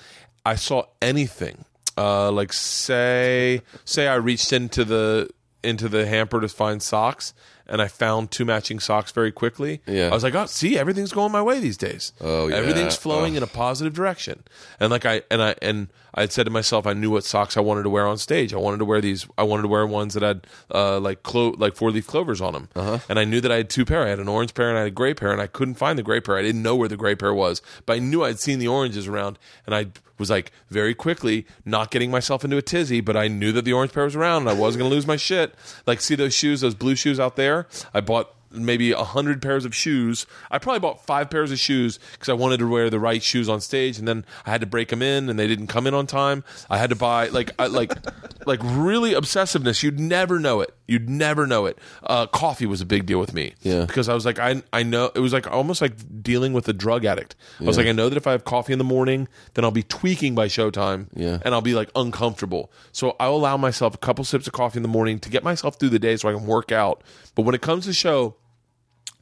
I 0.44 0.54
saw 0.54 0.84
anything. 1.02 1.64
Uh, 1.98 2.30
like 2.30 2.52
say 2.52 3.62
say 3.84 4.06
I 4.06 4.16
reached 4.16 4.52
into 4.52 4.84
the 4.84 5.30
into 5.64 5.88
the 5.88 6.06
hamper 6.06 6.40
to 6.40 6.48
find 6.48 6.82
socks 6.82 7.32
and 7.68 7.82
I 7.82 7.88
found 7.88 8.30
two 8.30 8.44
matching 8.44 8.80
socks 8.80 9.12
very 9.12 9.32
quickly. 9.32 9.80
Yeah. 9.86 10.08
I 10.08 10.10
was 10.10 10.22
like, 10.22 10.34
oh, 10.34 10.46
see, 10.46 10.78
everything's 10.78 11.12
going 11.12 11.32
my 11.32 11.42
way 11.42 11.60
these 11.60 11.76
days. 11.76 12.12
Oh, 12.20 12.48
yeah. 12.48 12.56
everything's 12.56 12.96
flowing 12.96 13.32
Ugh. 13.32 13.38
in 13.38 13.42
a 13.42 13.46
positive 13.46 13.92
direction. 13.94 14.44
And 14.80 14.90
like 14.90 15.04
I 15.06 15.22
and 15.30 15.42
I 15.42 15.54
and 15.62 15.88
I 16.16 16.22
had 16.22 16.32
said 16.32 16.44
to 16.44 16.50
myself, 16.50 16.86
I 16.86 16.94
knew 16.94 17.10
what 17.10 17.24
socks 17.24 17.56
I 17.56 17.60
wanted 17.60 17.82
to 17.82 17.90
wear 17.90 18.06
on 18.06 18.16
stage. 18.16 18.54
I 18.54 18.56
wanted 18.56 18.78
to 18.78 18.84
wear 18.86 19.00
these. 19.00 19.26
I 19.36 19.42
wanted 19.42 19.62
to 19.62 19.68
wear 19.68 19.86
ones 19.86 20.14
that 20.14 20.22
had 20.22 20.46
uh, 20.74 20.98
like 20.98 21.22
clo- 21.22 21.54
like 21.58 21.76
four 21.76 21.90
leaf 21.90 22.06
clovers 22.06 22.40
on 22.40 22.54
them. 22.54 22.68
Uh-huh. 22.74 22.98
And 23.08 23.18
I 23.18 23.24
knew 23.24 23.40
that 23.42 23.52
I 23.52 23.56
had 23.56 23.68
two 23.68 23.84
pair. 23.84 24.02
I 24.02 24.08
had 24.08 24.18
an 24.18 24.28
orange 24.28 24.54
pair 24.54 24.68
and 24.70 24.78
I 24.78 24.82
had 24.82 24.88
a 24.88 24.92
gray 24.92 25.12
pair, 25.14 25.30
and 25.30 25.40
I 25.40 25.46
couldn't 25.46 25.74
find 25.74 25.98
the 25.98 26.02
gray 26.02 26.20
pair. 26.20 26.36
I 26.36 26.42
didn't 26.42 26.62
know 26.62 26.74
where 26.74 26.88
the 26.88 26.96
gray 26.96 27.14
pair 27.14 27.34
was, 27.34 27.60
but 27.84 27.94
I 27.94 27.98
knew 27.98 28.24
I'd 28.24 28.40
seen 28.40 28.58
the 28.58 28.68
oranges 28.68 29.06
around, 29.06 29.38
and 29.66 29.74
I 29.74 29.88
was 30.18 30.30
like 30.30 30.52
very 30.70 30.94
quickly 30.94 31.46
not 31.66 31.90
getting 31.90 32.10
myself 32.10 32.44
into 32.44 32.56
a 32.56 32.62
tizzy. 32.62 33.02
But 33.02 33.16
I 33.16 33.28
knew 33.28 33.52
that 33.52 33.66
the 33.66 33.74
orange 33.74 33.92
pair 33.92 34.04
was 34.04 34.16
around, 34.16 34.42
and 34.42 34.48
I 34.48 34.54
wasn't 34.54 34.80
going 34.80 34.90
to 34.90 34.94
lose 34.94 35.06
my 35.06 35.16
shit. 35.16 35.54
Like 35.86 36.00
see 36.00 36.14
those 36.14 36.34
shoes, 36.34 36.62
those 36.62 36.74
blue 36.74 36.94
shoes 36.94 37.20
out 37.20 37.36
there. 37.36 37.66
I 37.92 38.00
bought 38.00 38.32
maybe 38.50 38.92
a 38.92 39.04
hundred 39.04 39.40
pairs 39.42 39.64
of 39.64 39.74
shoes. 39.74 40.26
I 40.50 40.58
probably 40.58 40.80
bought 40.80 41.04
five 41.04 41.30
pairs 41.30 41.52
of 41.52 41.58
shoes 41.58 41.98
because 42.12 42.28
I 42.28 42.32
wanted 42.34 42.58
to 42.58 42.68
wear 42.68 42.90
the 42.90 43.00
right 43.00 43.22
shoes 43.22 43.48
on 43.48 43.60
stage, 43.60 43.98
and 43.98 44.06
then 44.06 44.24
I 44.44 44.50
had 44.50 44.60
to 44.60 44.66
break 44.66 44.88
them 44.88 45.02
in, 45.02 45.28
and 45.28 45.38
they 45.38 45.46
didn't 45.46 45.66
come 45.68 45.86
in 45.86 45.94
on 45.94 46.06
time. 46.06 46.44
I 46.70 46.78
had 46.78 46.90
to 46.90 46.96
buy 46.96 47.28
like 47.28 47.50
I, 47.58 47.66
like 47.66 47.92
like 48.46 48.60
really 48.62 49.12
obsessiveness. 49.12 49.82
You'd 49.82 50.00
never 50.00 50.38
know 50.38 50.60
it. 50.60 50.72
You'd 50.88 51.10
never 51.10 51.46
know 51.48 51.66
it. 51.66 51.78
Uh, 52.04 52.26
coffee 52.28 52.66
was 52.66 52.80
a 52.80 52.86
big 52.86 53.06
deal 53.06 53.18
with 53.18 53.34
me. 53.34 53.54
Yeah. 53.62 53.86
because 53.86 54.08
I 54.08 54.14
was 54.14 54.24
like 54.24 54.38
I 54.38 54.62
I 54.72 54.82
know 54.84 55.10
it 55.14 55.20
was 55.20 55.32
like 55.32 55.50
almost 55.50 55.80
like 55.82 55.94
dealing 56.22 56.52
with 56.52 56.68
a 56.68 56.72
drug 56.72 57.04
addict. 57.04 57.34
I 57.60 57.64
was 57.64 57.76
Yeah. 57.76 57.82
like 57.82 57.88
I 57.88 57.92
know 57.92 58.08
that 58.08 58.16
if 58.16 58.26
I 58.26 58.32
have 58.32 58.44
coffee 58.44 58.72
in 58.72 58.78
the 58.78 58.84
morning, 58.84 59.26
then 59.54 59.64
I'll 59.64 59.70
be 59.72 59.82
tweaking 59.82 60.34
by 60.34 60.46
showtime. 60.46 61.08
Yeah. 61.14 61.38
and 61.44 61.54
I'll 61.54 61.60
be 61.62 61.74
like 61.74 61.90
uncomfortable. 61.96 62.70
So 62.92 63.16
I'll 63.18 63.34
allow 63.34 63.56
myself 63.56 63.94
a 63.94 63.98
couple 63.98 64.24
sips 64.24 64.46
of 64.46 64.52
coffee 64.52 64.78
in 64.78 64.82
the 64.82 64.88
morning 64.88 65.18
to 65.20 65.28
get 65.28 65.42
myself 65.42 65.78
through 65.78 65.88
the 65.90 65.98
day 65.98 66.16
so 66.16 66.28
I 66.28 66.32
can 66.34 66.46
work 66.46 66.70
out. 66.70 67.02
But 67.34 67.42
when 67.42 67.54
it 67.54 67.62
comes 67.62 67.84
to 67.86 67.92
show. 67.92 68.36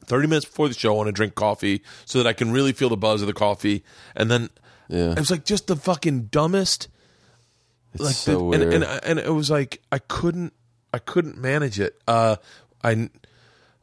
30 0.07 0.27
minutes 0.27 0.45
before 0.45 0.67
the 0.67 0.73
show, 0.73 0.93
I 0.93 0.97
want 0.97 1.07
to 1.07 1.11
drink 1.13 1.35
coffee 1.35 1.81
so 2.05 2.17
that 2.21 2.27
I 2.27 2.33
can 2.33 2.51
really 2.51 2.73
feel 2.73 2.89
the 2.89 2.97
buzz 2.97 3.21
of 3.21 3.27
the 3.27 3.33
coffee. 3.33 3.83
And 4.15 4.29
then 4.31 4.49
Yeah. 4.87 5.11
it 5.11 5.19
was 5.19 5.31
like 5.31 5.45
just 5.45 5.67
the 5.67 5.75
fucking 5.75 6.25
dumbest. 6.25 6.87
It's 7.93 8.03
Like 8.03 8.15
so 8.15 8.31
the, 8.37 8.43
weird. 8.43 8.61
and, 8.73 8.83
and 8.83 9.03
and 9.03 9.19
it 9.19 9.33
was 9.33 9.49
like 9.49 9.81
I 9.91 9.99
couldn't 9.99 10.53
I 10.93 10.99
couldn't 10.99 11.37
manage 11.37 11.79
it. 11.79 11.99
Uh, 12.07 12.35
I 12.83 13.09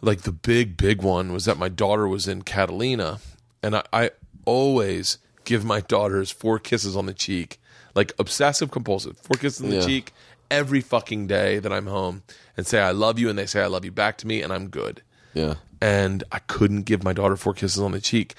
like 0.00 0.22
the 0.22 0.32
big 0.32 0.76
big 0.76 1.02
one 1.02 1.32
was 1.32 1.44
that 1.46 1.58
my 1.58 1.68
daughter 1.68 2.06
was 2.08 2.28
in 2.28 2.42
Catalina, 2.42 3.20
and 3.62 3.76
I, 3.76 3.82
I 3.92 4.10
always 4.44 5.18
give 5.44 5.64
my 5.64 5.80
daughters 5.80 6.30
four 6.30 6.58
kisses 6.58 6.96
on 6.96 7.06
the 7.06 7.14
cheek, 7.14 7.58
like 7.94 8.12
obsessive 8.18 8.70
compulsive, 8.70 9.16
four 9.18 9.38
kisses 9.40 9.62
on 9.62 9.70
the 9.70 9.76
Yeah. 9.76 9.86
cheek 9.86 10.12
every 10.50 10.80
fucking 10.82 11.26
day 11.26 11.58
that 11.58 11.72
I'm 11.72 11.86
home, 11.86 12.22
and 12.56 12.66
say 12.66 12.80
I 12.80 12.90
love 12.90 13.18
you, 13.18 13.30
and 13.30 13.38
they 13.38 13.46
say 13.46 13.62
I 13.62 13.66
love 13.66 13.84
you 13.84 13.92
back 13.92 14.18
to 14.18 14.26
me, 14.26 14.42
and 14.42 14.52
I'm 14.52 14.68
good 14.68 15.02
yeah. 15.34 15.54
and 15.80 16.24
I 16.32 16.38
couldn't 16.40 16.82
give 16.82 17.02
my 17.04 17.12
daughter 17.12 17.36
four 17.36 17.54
kisses 17.54 17.80
on 17.80 17.92
the 17.92 18.00
cheek. 18.00 18.34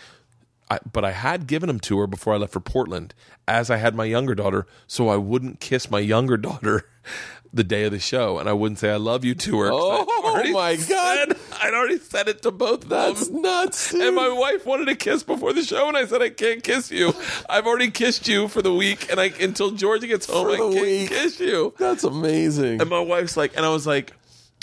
I, 0.72 0.80
but 0.92 1.04
I 1.06 1.12
had 1.12 1.46
given 1.46 1.68
them 1.68 1.80
to 1.82 2.00
her 2.00 2.08
before 2.08 2.34
I 2.34 2.38
left 2.38 2.54
for 2.54 2.60
Portland, 2.62 3.14
as 3.48 3.70
I 3.70 3.78
had 3.78 3.96
my 3.96 4.06
younger 4.06 4.34
daughter, 4.34 4.66
so 4.88 5.10
I 5.10 5.18
wouldn't 5.18 5.60
kiss 5.60 5.92
my 5.92 6.00
younger 6.00 6.38
daughter 6.38 6.88
the 7.54 7.64
day 7.66 7.84
of 7.84 7.92
the 7.92 8.00
show, 8.00 8.40
and 8.40 8.48
I 8.50 8.54
wouldn't 8.54 8.80
say 8.80 8.90
I 8.90 8.96
love 8.96 9.24
you 9.26 9.36
to 9.36 9.60
her. 9.60 9.70
Oh, 9.72 10.52
my 10.54 10.76
God. 10.78 10.80
said- 10.80 11.38
I'd 11.62 11.74
already 11.74 12.00
said 12.00 12.28
it 12.28 12.42
to 12.42 12.52
both 12.52 12.84
of 12.84 12.90
That's 12.90 13.30
nuts. 13.30 13.92
Dude. 13.92 14.02
And 14.02 14.16
my 14.16 14.28
wife 14.30 14.66
wanted 14.66 14.90
a 14.90 14.96
kiss 14.96 15.22
before 15.24 15.54
the 15.54 15.64
show, 15.64 15.88
and 15.88 15.96
I 15.96 16.06
said 16.06 16.22
I 16.22 16.30
can't 16.30 16.64
kiss 16.64 16.92
you. 16.92 17.14
I've 17.50 17.68
already 17.68 17.92
kissed 17.92 18.28
you 18.28 18.48
for 18.48 18.62
the 18.62 18.74
week, 18.74 19.10
and 19.12 19.20
I 19.20 19.26
until 19.40 19.72
Georgia 19.72 20.08
gets 20.08 20.26
home, 20.26 20.48
For 20.48 20.54
I 20.54 20.58
can't 20.58 20.74
week. 20.74 21.10
kiss 21.10 21.40
you. 21.40 21.74
That's 21.78 22.04
amazing. 22.04 22.82
And 22.82 22.90
my 22.90 23.00
wife's 23.00 23.38
like, 23.38 23.56
and 23.56 23.66
I 23.66 23.70
was 23.70 23.86
like, 23.86 24.12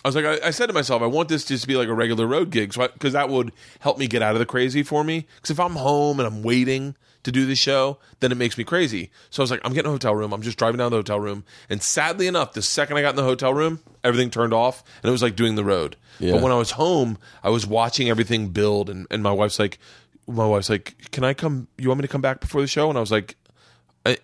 I 0.05 0.09
was 0.09 0.16
like, 0.16 0.24
I, 0.24 0.48
I 0.48 0.51
said 0.51 0.66
to 0.66 0.72
myself, 0.72 1.02
I 1.02 1.06
want 1.06 1.28
this 1.28 1.44
just 1.44 1.62
to 1.62 1.68
be 1.68 1.77
like 1.77 1.89
a 1.89 1.94
regular 1.94 2.27
road 2.27 2.51
gig, 2.51 2.72
so 2.72 2.89
because 2.89 3.12
that 3.12 3.28
would 3.28 3.52
help 3.81 3.98
me 3.98 4.06
get 4.06 4.22
out 4.22 4.35
of 4.35 4.39
the 4.39 4.47
crazy 4.47 4.82
for 4.82 5.05
me. 5.05 5.27
Because 5.36 5.51
if 5.51 5.60
I'm 5.60 5.77
home 5.77 6.18
and 6.20 6.27
I'm 6.27 6.43
waiting 6.43 6.97
to 7.22 7.31
do 7.31 7.44
the 7.44 7.55
show, 7.55 7.98
then 8.20 8.32
it 8.32 8.36
makes 8.36 8.56
me 8.56 8.64
crazy. 8.64 9.10
So 9.28 9.43
I 9.43 9.44
was 9.44 9.51
like, 9.51 9.60
I'm 9.62 9.74
getting 9.74 9.89
a 9.90 9.93
hotel 9.93 10.14
room. 10.14 10.32
I'm 10.32 10.40
just 10.40 10.56
driving 10.56 10.78
down 10.78 10.90
to 10.90 10.97
the 10.97 11.01
hotel 11.01 11.20
room, 11.20 11.44
and 11.68 11.82
sadly 11.82 12.27
enough, 12.27 12.55
the 12.55 12.62
second 12.62 12.97
I 12.97 13.02
got 13.02 13.10
in 13.10 13.16
the 13.16 13.24
hotel 13.24 13.52
room, 13.52 13.81
everything 14.02 14.31
turned 14.31 14.55
off, 14.55 14.82
and 15.02 15.09
it 15.09 15.12
was 15.12 15.22
like 15.22 15.36
doing 15.36 15.55
the 15.55 15.64
road. 15.64 15.97
Yeah. 16.18 16.32
But 16.32 16.43
when 16.43 16.52
I 16.52 16.56
was 16.56 16.72
home, 16.72 17.18
I 17.43 17.51
was 17.51 17.66
watching 17.66 18.09
everything 18.09 18.48
build, 18.48 18.89
and, 18.89 19.06
and 19.10 19.22
my 19.22 19.32
wife's 19.32 19.59
like, 19.59 19.78
my 20.27 20.47
wife's 20.47 20.70
like, 20.70 21.10
can 21.10 21.24
I 21.24 21.35
come? 21.35 21.66
You 21.77 21.89
want 21.89 21.98
me 21.98 22.02
to 22.02 22.12
come 22.12 22.20
back 22.20 22.40
before 22.40 22.60
the 22.60 22.66
show? 22.66 22.89
And 22.89 22.97
I 22.97 23.01
was 23.01 23.10
like, 23.10 23.36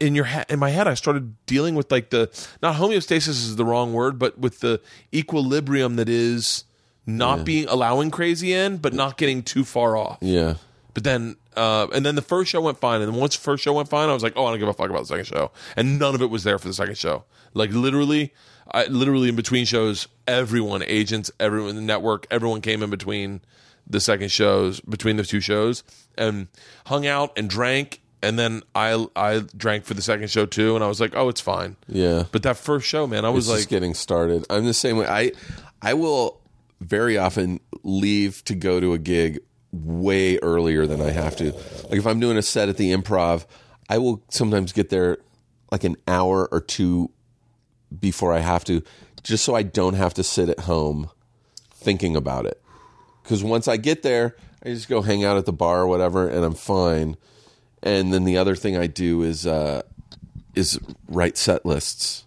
in 0.00 0.14
your 0.14 0.24
head 0.24 0.46
in 0.48 0.58
my 0.58 0.70
head 0.70 0.88
i 0.88 0.94
started 0.94 1.34
dealing 1.46 1.74
with 1.74 1.90
like 1.92 2.10
the 2.10 2.30
not 2.62 2.76
homeostasis 2.76 3.28
is 3.28 3.56
the 3.56 3.64
wrong 3.64 3.92
word 3.92 4.18
but 4.18 4.38
with 4.38 4.60
the 4.60 4.80
equilibrium 5.12 5.96
that 5.96 6.08
is 6.08 6.64
not 7.06 7.44
being 7.44 7.68
allowing 7.68 8.10
crazy 8.10 8.52
in 8.52 8.78
but 8.78 8.92
not 8.92 9.16
getting 9.16 9.42
too 9.42 9.64
far 9.64 9.96
off. 9.96 10.18
Yeah. 10.20 10.54
but 10.94 11.04
then 11.04 11.36
uh 11.56 11.86
and 11.94 12.04
then 12.04 12.14
the 12.14 12.22
first 12.22 12.50
show 12.50 12.60
went 12.60 12.78
fine 12.78 13.00
and 13.00 13.12
then 13.12 13.20
once 13.20 13.36
the 13.36 13.42
first 13.42 13.62
show 13.62 13.74
went 13.74 13.88
fine 13.88 14.08
i 14.08 14.12
was 14.14 14.22
like 14.22 14.32
oh 14.34 14.46
i 14.46 14.50
don't 14.50 14.58
give 14.58 14.68
a 14.68 14.72
fuck 14.72 14.90
about 14.90 15.00
the 15.02 15.06
second 15.06 15.26
show. 15.26 15.52
And 15.76 15.98
none 15.98 16.14
of 16.14 16.22
it 16.22 16.30
was 16.30 16.42
there 16.42 16.58
for 16.58 16.68
the 16.68 16.74
second 16.74 16.96
show. 16.98 17.24
Like 17.54 17.70
literally 17.70 18.32
i 18.72 18.86
literally 18.86 19.28
in 19.28 19.36
between 19.36 19.66
shows 19.66 20.08
everyone 20.26 20.82
agents 20.82 21.30
everyone 21.38 21.70
in 21.70 21.76
the 21.76 21.82
network 21.82 22.26
everyone 22.30 22.60
came 22.60 22.82
in 22.82 22.90
between 22.90 23.40
the 23.86 24.00
second 24.00 24.32
shows 24.32 24.80
between 24.80 25.16
the 25.16 25.22
two 25.22 25.40
shows 25.40 25.84
and 26.18 26.48
hung 26.86 27.06
out 27.06 27.30
and 27.38 27.48
drank 27.48 28.00
and 28.22 28.38
then 28.38 28.62
I 28.74 29.06
I 29.14 29.40
drank 29.56 29.84
for 29.84 29.94
the 29.94 30.02
second 30.02 30.30
show 30.30 30.46
too, 30.46 30.74
and 30.74 30.84
I 30.84 30.88
was 30.88 31.00
like, 31.00 31.14
oh, 31.14 31.28
it's 31.28 31.40
fine. 31.40 31.76
Yeah. 31.88 32.24
But 32.32 32.42
that 32.44 32.56
first 32.56 32.86
show, 32.86 33.06
man, 33.06 33.24
I 33.24 33.30
was 33.30 33.46
It's 33.46 33.50
like, 33.50 33.58
just 33.58 33.68
getting 33.68 33.94
started. 33.94 34.46
I'm 34.50 34.64
the 34.64 34.74
same 34.74 34.96
way. 34.96 35.06
I 35.06 35.32
I 35.82 35.94
will 35.94 36.40
very 36.80 37.16
often 37.18 37.60
leave 37.82 38.44
to 38.44 38.54
go 38.54 38.80
to 38.80 38.92
a 38.92 38.98
gig 38.98 39.40
way 39.72 40.38
earlier 40.38 40.86
than 40.86 41.00
I 41.00 41.10
have 41.10 41.36
to. 41.36 41.52
Like 41.52 41.98
if 41.98 42.06
I'm 42.06 42.20
doing 42.20 42.36
a 42.36 42.42
set 42.42 42.68
at 42.68 42.76
the 42.76 42.92
improv, 42.92 43.46
I 43.88 43.98
will 43.98 44.22
sometimes 44.28 44.72
get 44.72 44.90
there 44.90 45.18
like 45.70 45.84
an 45.84 45.96
hour 46.06 46.48
or 46.50 46.60
two 46.60 47.10
before 47.98 48.32
I 48.32 48.38
have 48.38 48.64
to, 48.64 48.82
just 49.22 49.44
so 49.44 49.54
I 49.54 49.62
don't 49.62 49.94
have 49.94 50.14
to 50.14 50.22
sit 50.22 50.48
at 50.48 50.60
home 50.60 51.10
thinking 51.70 52.16
about 52.16 52.46
it. 52.46 52.60
Because 53.22 53.42
once 53.42 53.68
I 53.68 53.76
get 53.76 54.02
there, 54.02 54.36
I 54.64 54.70
just 54.70 54.88
go 54.88 55.02
hang 55.02 55.24
out 55.24 55.36
at 55.36 55.46
the 55.46 55.52
bar 55.52 55.82
or 55.82 55.86
whatever, 55.86 56.28
and 56.28 56.44
I'm 56.44 56.54
fine. 56.54 57.16
And 57.82 58.12
then 58.12 58.24
the 58.24 58.36
other 58.38 58.56
thing 58.56 58.76
I 58.76 58.86
do 58.86 59.22
is 59.22 59.46
uh, 59.46 59.82
is 60.54 60.78
write 61.08 61.36
set 61.36 61.64
lists. 61.66 62.24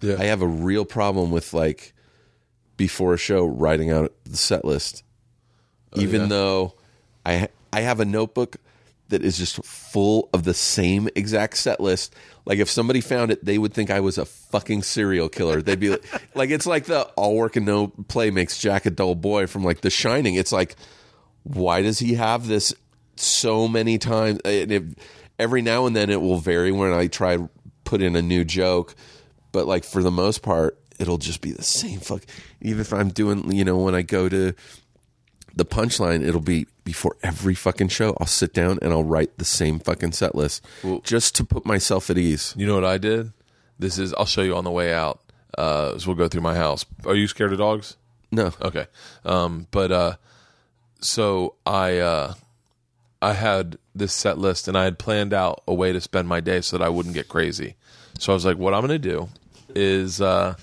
yeah, 0.00 0.16
I 0.18 0.24
have 0.24 0.42
a 0.42 0.46
real 0.46 0.84
problem 0.84 1.30
with 1.30 1.52
like 1.52 1.92
before 2.76 3.14
a 3.14 3.18
show 3.18 3.44
writing 3.44 3.90
out 3.90 4.12
the 4.24 4.36
set 4.36 4.64
list. 4.64 5.02
even 5.96 6.22
Oh, 6.22 6.24
yeah? 6.24 6.28
though 6.28 6.74
I 7.26 7.48
I 7.72 7.80
have 7.80 8.00
a 8.00 8.04
notebook 8.04 8.56
that 9.08 9.22
is 9.22 9.36
just 9.36 9.62
full 9.64 10.30
of 10.32 10.44
the 10.44 10.54
same 10.54 11.08
exact 11.14 11.58
set 11.58 11.80
list. 11.80 12.14
Like 12.46 12.58
if 12.58 12.70
somebody 12.70 13.02
found 13.02 13.30
it, 13.30 13.44
they 13.44 13.58
would 13.58 13.74
think 13.74 13.90
I 13.90 14.00
was 14.00 14.16
a 14.16 14.24
fucking 14.24 14.82
serial 14.84 15.28
killer. 15.28 15.60
They'd 15.60 15.78
be 15.78 15.90
like, 15.90 16.04
like 16.34 16.48
it's 16.50 16.66
like 16.66 16.86
the 16.86 17.02
all 17.16 17.36
work 17.36 17.56
and 17.56 17.66
no 17.66 17.88
play 17.88 18.30
makes 18.30 18.58
Jack 18.58 18.86
a 18.86 18.90
dull 18.90 19.14
boy 19.14 19.46
from 19.46 19.64
like 19.64 19.82
The 19.82 19.90
Shining. 19.90 20.34
It's 20.36 20.52
like, 20.52 20.76
why 21.42 21.82
does 21.82 21.98
he 21.98 22.14
have 22.14 22.46
this 22.46 22.72
so 23.16 23.68
many 23.68 23.98
times? 23.98 24.40
And 24.44 24.72
it, 24.72 24.82
every 25.38 25.62
now 25.62 25.86
and 25.86 25.94
then 25.94 26.10
it 26.10 26.20
will 26.20 26.38
vary 26.38 26.72
when 26.72 26.92
I 26.92 27.06
try 27.06 27.36
to 27.36 27.48
put 27.84 28.02
in 28.02 28.16
a 28.16 28.22
new 28.22 28.44
joke, 28.44 28.94
but 29.52 29.66
like 29.66 29.84
for 29.84 30.02
the 30.02 30.10
most 30.10 30.42
part, 30.42 30.78
it'll 30.98 31.18
just 31.18 31.40
be 31.40 31.52
the 31.52 31.62
same 31.62 32.00
fuck. 32.00 32.22
Even 32.60 32.80
if 32.80 32.92
I'm 32.92 33.08
doing, 33.10 33.52
you 33.52 33.64
know, 33.64 33.76
when 33.76 33.94
I 33.94 34.02
go 34.02 34.28
to 34.28 34.54
the 35.54 35.64
punchline, 35.64 36.26
it'll 36.26 36.40
be 36.40 36.66
before 36.84 37.16
every 37.22 37.54
fucking 37.54 37.88
show. 37.88 38.16
I'll 38.20 38.26
sit 38.26 38.54
down 38.54 38.78
and 38.82 38.92
I'll 38.92 39.04
write 39.04 39.38
the 39.38 39.44
same 39.44 39.78
fucking 39.78 40.12
set 40.12 40.34
list 40.34 40.64
just 41.02 41.34
to 41.36 41.44
put 41.44 41.66
myself 41.66 42.08
at 42.08 42.18
ease. 42.18 42.54
You 42.56 42.66
know 42.66 42.74
what 42.74 42.84
I 42.84 42.98
did? 42.98 43.32
This 43.78 43.98
is. 43.98 44.14
I'll 44.14 44.26
show 44.26 44.42
you 44.42 44.54
on 44.56 44.64
the 44.64 44.70
way 44.70 44.92
out. 44.92 45.20
Uh, 45.58 45.98
so 45.98 46.06
we'll 46.08 46.16
go 46.16 46.28
through 46.28 46.40
my 46.40 46.54
house. 46.54 46.86
Are 47.04 47.14
you 47.14 47.26
scared 47.28 47.52
of 47.52 47.58
dogs? 47.58 47.96
No, 48.30 48.52
Okay. 48.62 48.86
Um, 49.26 49.66
but 49.70 49.92
uh, 49.92 50.16
so 51.00 51.56
I 51.66 51.98
uh, 51.98 52.34
I 53.22 53.34
had 53.34 53.78
this 53.94 54.12
set 54.12 54.36
list 54.36 54.66
and 54.68 54.76
I 54.76 54.84
had 54.84 54.98
planned 54.98 55.32
out 55.32 55.62
a 55.66 55.72
way 55.72 55.92
to 55.92 56.00
spend 56.00 56.28
my 56.28 56.40
day 56.40 56.60
so 56.60 56.76
that 56.76 56.84
I 56.84 56.88
wouldn't 56.88 57.14
get 57.14 57.28
crazy. 57.28 57.76
So 58.18 58.32
I 58.32 58.34
was 58.34 58.44
like, 58.44 58.58
what 58.58 58.74
I'm 58.74 58.84
going 58.84 59.00
to 59.00 59.08
do 59.10 59.28
is 59.74 60.20
uh, 60.20 60.54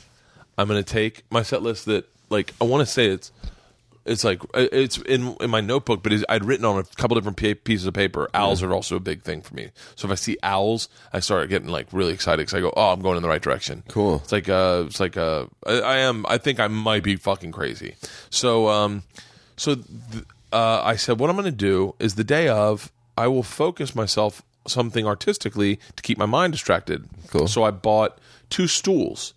I'm 0.57 0.67
going 0.67 0.83
to 0.83 0.93
take 0.93 1.23
my 1.31 1.41
set 1.41 1.63
list 1.63 1.85
that 1.85 2.07
like 2.29 2.53
I 2.61 2.65
want 2.65 2.81
to 2.81 2.85
say 2.85 3.07
it's 3.07 3.31
it's 4.05 4.23
like 4.23 4.41
it's 4.55 4.97
in 4.97 5.35
in 5.39 5.49
my 5.49 5.61
notebook, 5.61 6.03
but 6.03 6.13
I'd 6.29 6.43
written 6.43 6.65
on 6.65 6.79
a 6.79 6.83
couple 6.83 7.15
different 7.15 7.37
pa- 7.37 7.59
pieces 7.63 7.85
of 7.85 7.93
paper. 7.93 8.29
Owls 8.33 8.63
are 8.63 8.73
also 8.73 8.95
a 8.95 8.99
big 8.99 9.21
thing 9.21 9.41
for 9.41 9.53
me. 9.53 9.69
So 9.95 10.07
if 10.07 10.11
I 10.11 10.15
see 10.15 10.37
owls, 10.41 10.89
I 11.13 11.19
start 11.19 11.47
getting 11.49 11.69
like 11.69 11.87
really 11.91 12.13
excited 12.13 12.39
because 12.39 12.55
I 12.55 12.61
go, 12.61 12.73
"Oh, 12.75 12.91
I'm 12.91 13.01
going 13.01 13.17
in 13.17 13.23
the 13.23 13.29
right 13.29 13.41
direction." 13.41 13.83
Cool. 13.87 14.15
It's 14.23 14.31
like 14.31 14.49
uh, 14.49 14.85
it's 14.87 14.99
like 14.99 15.15
uh, 15.15 15.45
I, 15.65 15.79
I 15.79 15.97
am. 15.97 16.25
I 16.27 16.37
think 16.39 16.59
I 16.59 16.67
might 16.67 17.03
be 17.03 17.17
fucking 17.17 17.51
crazy. 17.51 17.95
So 18.29 18.67
um, 18.69 19.03
so 19.57 19.75
th- 19.75 20.23
uh, 20.51 20.81
I 20.83 20.95
said, 20.95 21.19
what 21.19 21.29
I'm 21.29 21.35
going 21.35 21.45
to 21.45 21.51
do 21.51 21.95
is 21.99 22.15
the 22.15 22.23
day 22.23 22.47
of, 22.47 22.91
I 23.17 23.27
will 23.27 23.43
focus 23.43 23.95
myself 23.95 24.41
something 24.67 25.05
artistically 25.05 25.79
to 25.95 26.03
keep 26.03 26.17
my 26.17 26.25
mind 26.25 26.53
distracted. 26.53 27.07
Cool. 27.27 27.47
So 27.47 27.63
I 27.63 27.71
bought 27.71 28.19
two 28.49 28.67
stools, 28.67 29.33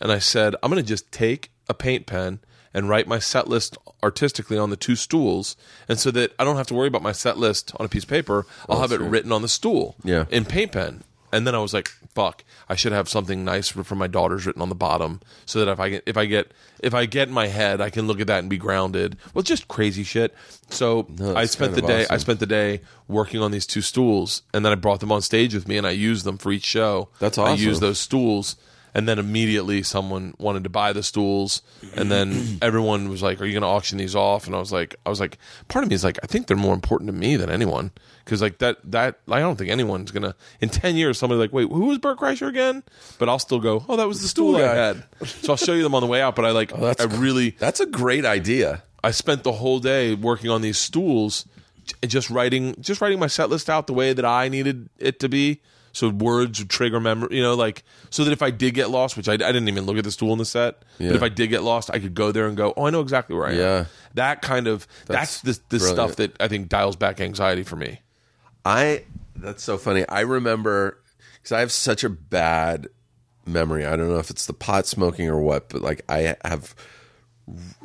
and 0.00 0.10
I 0.12 0.18
said, 0.18 0.54
I'm 0.62 0.70
going 0.70 0.82
to 0.82 0.88
just 0.88 1.10
take 1.12 1.50
a 1.68 1.74
paint 1.74 2.06
pen 2.06 2.40
and 2.74 2.88
write 2.88 3.06
my 3.06 3.18
set 3.18 3.48
list 3.48 3.76
artistically 4.02 4.56
on 4.58 4.70
the 4.70 4.76
two 4.76 4.96
stools, 4.96 5.56
and 5.88 5.98
so 5.98 6.10
that 6.10 6.32
I 6.38 6.44
don't 6.44 6.56
have 6.56 6.66
to 6.68 6.74
worry 6.74 6.88
about 6.88 7.02
my 7.02 7.12
set 7.12 7.36
list 7.38 7.72
on 7.78 7.84
a 7.86 7.88
piece 7.88 8.04
of 8.04 8.08
paper. 8.08 8.46
I'll 8.68 8.80
have 8.80 8.92
it 8.92 9.00
written 9.00 9.30
on 9.30 9.42
the 9.42 9.48
stool, 9.48 9.96
Yeah. 10.02 10.24
in 10.30 10.44
paint 10.46 10.72
pen. 10.72 11.04
And 11.32 11.46
then 11.46 11.54
I 11.54 11.58
was 11.58 11.72
like, 11.72 11.88
"Fuck! 12.14 12.44
I 12.68 12.76
should 12.76 12.92
have 12.92 13.08
something 13.08 13.42
nice 13.44 13.68
for, 13.68 13.82
for 13.82 13.94
my 13.94 14.06
daughters 14.06 14.44
written 14.44 14.60
on 14.60 14.68
the 14.68 14.74
bottom, 14.74 15.20
so 15.46 15.64
that 15.64 15.70
if 15.70 15.80
I 15.80 15.88
get 15.88 16.02
if 16.04 16.16
I 16.18 16.26
get 16.26 16.52
if 16.80 16.92
I 16.92 17.06
get 17.06 17.28
in 17.28 17.34
my 17.34 17.46
head, 17.46 17.80
I 17.80 17.88
can 17.88 18.06
look 18.06 18.20
at 18.20 18.26
that 18.26 18.40
and 18.40 18.50
be 18.50 18.58
grounded." 18.58 19.16
Well, 19.32 19.42
just 19.42 19.66
crazy 19.66 20.02
shit. 20.04 20.34
So 20.68 21.06
No, 21.18 21.34
I 21.34 21.46
spent 21.46 21.74
the 21.74 21.82
day 21.82 22.06
I 22.10 22.18
spent 22.18 22.38
the 22.38 22.46
day 22.46 22.82
working 23.08 23.40
on 23.40 23.50
these 23.50 23.66
two 23.66 23.80
stools, 23.80 24.42
and 24.52 24.64
then 24.64 24.72
I 24.72 24.76
brought 24.76 25.00
them 25.00 25.10
on 25.10 25.22
stage 25.22 25.54
with 25.54 25.66
me, 25.66 25.78
and 25.78 25.86
I 25.86 25.90
used 25.90 26.24
them 26.24 26.36
for 26.36 26.52
each 26.52 26.66
show. 26.66 27.08
That's 27.18 27.38
awesome. 27.38 27.48
I 27.48 27.52
awesome. 27.54 27.66
used 27.66 27.80
those 27.80 27.98
stools, 27.98 28.56
and 28.94 29.08
then 29.08 29.18
immediately 29.18 29.82
someone 29.82 30.34
wanted 30.38 30.64
to 30.64 30.70
buy 30.70 30.92
the 30.92 31.02
stools, 31.02 31.62
and 31.94 32.10
then 32.10 32.58
everyone 32.62 33.08
was 33.08 33.22
like, 33.22 33.40
"Are 33.40 33.46
you 33.46 33.52
going 33.52 33.62
to 33.62 33.68
auction 33.68 33.96
these 33.96 34.14
off?" 34.14 34.46
And 34.46 34.54
I 34.54 34.58
was 34.58 34.70
like, 34.72 34.96
"I 35.06 35.08
was 35.08 35.20
like, 35.20 35.38
part 35.68 35.82
of 35.82 35.88
me 35.88 35.94
is 35.94 36.04
like, 36.04 36.18
I 36.22 36.26
think 36.26 36.46
they're 36.46 36.56
more 36.56 36.74
important 36.74 37.08
to 37.08 37.14
me 37.14 37.36
than 37.36 37.48
anyone." 37.48 37.90
Because 38.24 38.40
like 38.42 38.58
that, 38.58 38.78
that 38.90 39.20
I 39.28 39.40
don't 39.40 39.56
think 39.56 39.70
anyone's 39.70 40.10
gonna 40.10 40.34
in 40.60 40.68
ten 40.68 40.96
years 40.96 41.18
somebody 41.18 41.40
like, 41.40 41.52
wait, 41.52 41.68
who 41.68 41.86
was 41.86 41.98
Bert 41.98 42.18
Kreischer 42.18 42.48
again? 42.48 42.82
But 43.18 43.28
I'll 43.28 43.38
still 43.38 43.58
go, 43.60 43.84
oh, 43.88 43.96
that 43.96 44.06
was 44.08 44.22
the 44.22 44.28
stool, 44.28 44.54
stool 44.54 44.64
I 44.64 44.74
had. 44.74 45.04
So 45.26 45.52
I'll 45.52 45.56
show 45.56 45.72
you 45.74 45.82
them 45.82 45.94
on 45.94 46.00
the 46.02 46.06
way 46.06 46.20
out. 46.22 46.36
But 46.36 46.44
I 46.44 46.50
like, 46.50 46.72
oh, 46.74 46.80
that's 46.80 47.02
I 47.04 47.06
really, 47.16 47.50
that's 47.50 47.80
a 47.80 47.86
great 47.86 48.24
idea. 48.24 48.82
I 49.04 49.10
spent 49.10 49.42
the 49.42 49.52
whole 49.52 49.80
day 49.80 50.14
working 50.14 50.48
on 50.50 50.62
these 50.62 50.78
stools, 50.78 51.46
just 52.06 52.30
writing, 52.30 52.76
just 52.80 53.00
writing 53.00 53.18
my 53.18 53.26
set 53.26 53.50
list 53.50 53.68
out 53.68 53.86
the 53.88 53.92
way 53.94 54.12
that 54.12 54.24
I 54.24 54.48
needed 54.48 54.88
it 54.98 55.18
to 55.20 55.28
be. 55.28 55.60
So 55.94 56.08
words 56.08 56.58
would 56.58 56.70
trigger 56.70 57.00
memory, 57.00 57.36
you 57.36 57.42
know, 57.42 57.54
like 57.54 57.82
so 58.08 58.24
that 58.24 58.30
if 58.32 58.40
I 58.40 58.50
did 58.50 58.72
get 58.72 58.88
lost, 58.88 59.14
which 59.14 59.28
I, 59.28 59.34
I 59.34 59.36
didn't 59.36 59.68
even 59.68 59.84
look 59.84 59.98
at 59.98 60.04
the 60.04 60.10
stool 60.10 60.32
in 60.32 60.38
the 60.38 60.46
set, 60.46 60.84
Yeah. 60.98 61.08
but 61.08 61.16
if 61.16 61.22
I 61.22 61.28
did 61.28 61.48
get 61.48 61.62
lost, 61.62 61.90
I 61.90 61.98
could 61.98 62.14
go 62.14 62.32
there 62.32 62.46
and 62.46 62.56
go, 62.56 62.72
oh, 62.78 62.86
I 62.86 62.90
know 62.90 63.02
exactly 63.02 63.36
where 63.36 63.46
I 63.46 63.52
am. 63.52 63.58
Yeah. 63.58 63.84
that 64.14 64.40
kind 64.40 64.68
of 64.68 64.86
that's, 65.04 65.42
That's 65.42 65.58
the 65.68 65.76
the 65.78 65.84
stuff 65.84 66.16
that 66.16 66.40
I 66.40 66.48
think 66.48 66.70
dials 66.70 66.96
back 66.96 67.20
anxiety 67.20 67.62
for 67.62 67.76
me. 67.76 68.00
I 68.64 69.04
that's 69.36 69.62
so 69.62 69.78
funny. 69.78 70.06
I 70.08 70.20
remember 70.20 70.98
because 71.36 71.52
I 71.52 71.60
have 71.60 71.72
such 71.72 72.04
a 72.04 72.08
bad 72.10 72.88
memory. 73.46 73.84
I 73.84 73.96
don't 73.96 74.08
know 74.08 74.18
if 74.18 74.30
it's 74.30 74.46
the 74.46 74.52
pot 74.52 74.86
smoking 74.86 75.28
or 75.28 75.40
what, 75.40 75.68
but 75.68 75.82
like 75.82 76.02
I 76.08 76.36
have, 76.44 76.74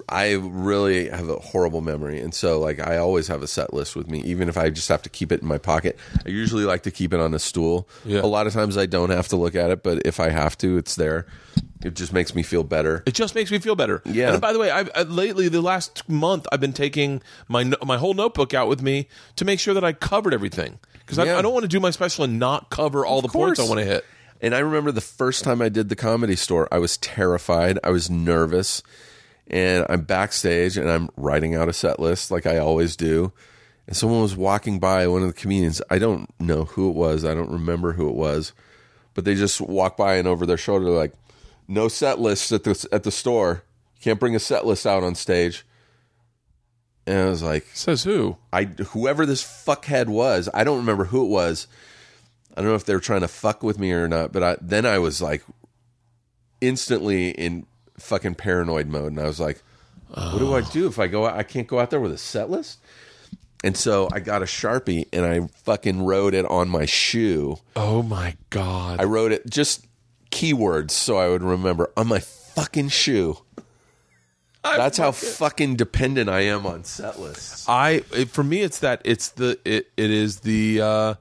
I 0.07 0.34
really 0.34 1.09
have 1.09 1.27
a 1.29 1.35
horrible 1.38 1.81
memory, 1.81 2.19
and 2.21 2.34
so 2.34 2.59
like 2.59 2.79
I 2.79 2.97
always 2.97 3.27
have 3.27 3.41
a 3.41 3.47
set 3.47 3.73
list 3.73 3.95
with 3.95 4.09
me, 4.09 4.21
even 4.21 4.49
if 4.49 4.57
I 4.57 4.69
just 4.69 4.88
have 4.89 5.01
to 5.01 5.09
keep 5.09 5.31
it 5.31 5.41
in 5.41 5.47
my 5.47 5.57
pocket. 5.57 5.97
I 6.25 6.29
usually 6.29 6.63
like 6.63 6.84
to 6.84 6.91
keep 6.91 7.13
it 7.13 7.19
on 7.19 7.34
a 7.34 7.39
stool. 7.39 7.89
Yeah. 8.05 8.21
A 8.21 8.27
lot 8.27 8.45
of 8.47 8.53
times 8.53 8.77
I 8.77 8.85
don't 8.85 9.09
have 9.09 9.27
to 9.29 9.35
look 9.35 9.55
at 9.55 9.71
it, 9.71 9.81
but 9.84 10.05
if 10.05 10.19
I 10.19 10.29
have 10.29 10.57
to, 10.59 10.77
it's 10.77 10.95
there. 10.95 11.25
It 11.84 11.95
just 11.95 12.13
makes 12.13 12.35
me 12.35 12.43
feel 12.43 12.63
better. 12.63 13.03
It 13.07 13.13
just 13.15 13.34
makes 13.35 13.49
me 13.51 13.57
feel 13.59 13.75
better. 13.75 14.01
Yeah. 14.05 14.34
And 14.34 14.41
by 14.41 14.53
the 14.53 14.59
way, 14.59 14.69
I've 14.69 14.89
I, 14.95 15.03
lately 15.03 15.47
the 15.49 15.61
last 15.61 16.07
month 16.07 16.47
I've 16.51 16.61
been 16.61 16.73
taking 16.73 17.21
my 17.47 17.63
no- 17.63 17.77
my 17.85 17.97
whole 17.97 18.13
notebook 18.13 18.53
out 18.53 18.67
with 18.67 18.81
me 18.81 19.07
to 19.38 19.45
make 19.45 19.59
sure 19.59 19.73
that 19.73 19.84
I 19.84 19.93
covered 19.93 20.34
everything 20.34 20.77
because 20.99 21.17
Yeah. 21.17 21.35
I, 21.35 21.39
I 21.39 21.41
don't 21.41 21.53
want 21.53 21.63
to 21.63 21.67
do 21.69 21.79
my 21.79 21.89
special 21.91 22.23
and 22.23 22.38
not 22.39 22.69
cover 22.69 23.05
all 23.05 23.21
the 23.21 23.27
points 23.27 23.59
I 23.59 23.63
course. 23.63 23.69
want 23.69 23.79
to 23.79 23.85
hit. 23.85 24.05
And 24.39 24.53
I 24.53 24.59
remember 24.59 24.91
the 24.91 25.01
first 25.01 25.43
time 25.43 25.63
I 25.63 25.69
did 25.69 25.89
the 25.89 25.95
comedy 25.95 26.35
store, 26.35 26.67
I 26.71 26.77
was 26.77 26.97
terrified. 26.97 27.79
I 27.84 27.89
was 27.89 28.07
nervous. 28.07 28.84
And 29.49 29.86
I'm 29.90 30.02
backstage 30.02 30.78
and 30.78 30.90
I'm 30.90 31.10
writing 31.15 31.56
out 31.56 31.69
a 31.69 31.74
set 31.74 31.99
list 31.99 32.32
like 32.32 32.45
I 32.45 32.57
always 32.57 32.95
do. 32.95 33.32
And 33.88 33.95
someone 33.95 34.22
was 34.22 34.36
walking 34.36 34.80
by, 34.80 35.07
one 35.07 35.22
of 35.22 35.28
the 35.28 35.34
comedians. 35.34 35.82
I 35.90 35.98
don't 35.99 36.30
know 36.40 36.65
who 36.65 36.90
it 36.90 36.95
was. 36.95 37.24
I 37.24 37.34
don't 37.34 37.52
remember 37.52 37.94
who 37.94 38.10
it 38.10 38.15
was. 38.15 38.52
But 39.14 39.24
they 39.24 39.36
just 39.36 39.61
walk 39.61 39.95
by 39.95 40.15
and 40.15 40.28
over 40.28 40.45
their 40.45 40.57
shoulder, 40.57 40.90
like, 40.90 41.14
no 41.68 41.88
set 41.88 42.19
list 42.19 42.52
at 42.52 42.64
the, 42.65 42.88
at 42.91 43.03
the 43.03 43.11
store. 43.11 43.64
Can't 44.02 44.19
bring 44.19 44.36
a 44.36 44.40
set 44.40 44.65
list 44.65 44.86
out 44.86 45.03
on 45.03 45.15
stage. 45.15 45.65
And 47.07 47.28
I 47.28 47.30
was 47.30 47.41
like, 47.41 47.65
Says 47.74 48.03
who? 48.03 48.38
I 48.52 48.65
whoever 48.65 49.26
this 49.26 49.41
fuckhead 49.41 50.07
was, 50.07 50.49
I 50.53 50.65
don't 50.65 50.78
remember 50.78 51.06
who 51.06 51.24
it 51.24 51.30
was. 51.30 51.68
I 52.56 52.61
don't 52.61 52.69
know 52.69 52.76
if 52.76 52.86
they 52.86 52.94
were 52.94 52.99
trying 52.99 53.22
to 53.22 53.28
fuck 53.28 53.64
with 53.64 53.80
me 53.80 53.91
or 53.94 54.07
not, 54.07 54.34
but 54.34 54.44
I, 54.44 54.57
then 54.60 54.86
I 54.86 54.99
was 54.99 55.22
like 55.22 55.44
instantly 56.60 57.30
in 57.30 57.65
fucking 57.99 58.36
paranoid 58.36 58.88
mode, 58.88 59.11
and 59.14 59.19
I 59.19 59.26
was 59.26 59.40
like, 59.40 59.61
"What 60.10 60.40
do 60.40 60.53
I 60.53 60.61
do 60.61 60.88
if 60.88 60.99
I 60.99 61.07
go? 61.07 61.26
out? 61.26 61.36
I 61.36 61.44
can't 61.44 61.68
go 61.68 61.80
out 61.80 61.90
there 61.90 61.99
with 61.99 62.11
a 62.11 62.18
set 62.18 62.49
list." 62.49 62.80
And 63.64 63.76
so 63.76 64.07
I 64.11 64.19
got 64.19 64.44
a 64.44 64.45
sharpie 64.45 65.07
and 65.11 65.26
I 65.26 65.48
fucking 65.64 66.03
wrote 66.06 66.36
it 66.36 66.45
on 66.45 66.69
my 66.69 66.86
shoe. 66.86 67.57
Oh 67.76 68.03
my 68.03 68.36
god! 68.49 68.99
I 69.02 69.03
wrote 69.06 69.32
it 69.32 69.49
just 69.49 69.88
keywords 70.32 70.91
so 70.91 71.18
I 71.18 71.28
would 71.28 71.44
remember 71.44 71.90
on 71.98 72.07
my 72.07 72.19
fucking 72.19 72.90
shoe. 72.90 73.40
That's 74.64 74.98
how 74.98 75.11
fucking 75.11 75.78
dependent 75.78 76.30
I 76.30 76.41
am 76.41 76.65
on 76.65 76.84
set 76.84 77.19
lists. 77.19 77.68
I 77.69 78.03
it, 78.14 78.30
for 78.30 78.44
me 78.44 78.61
it's 78.61 78.80
that 78.80 79.02
it's 79.06 79.30
the 79.30 79.57
it 79.64 79.90
it 79.95 80.11
is 80.11 80.41
the 80.41 80.82
uh 80.82 81.14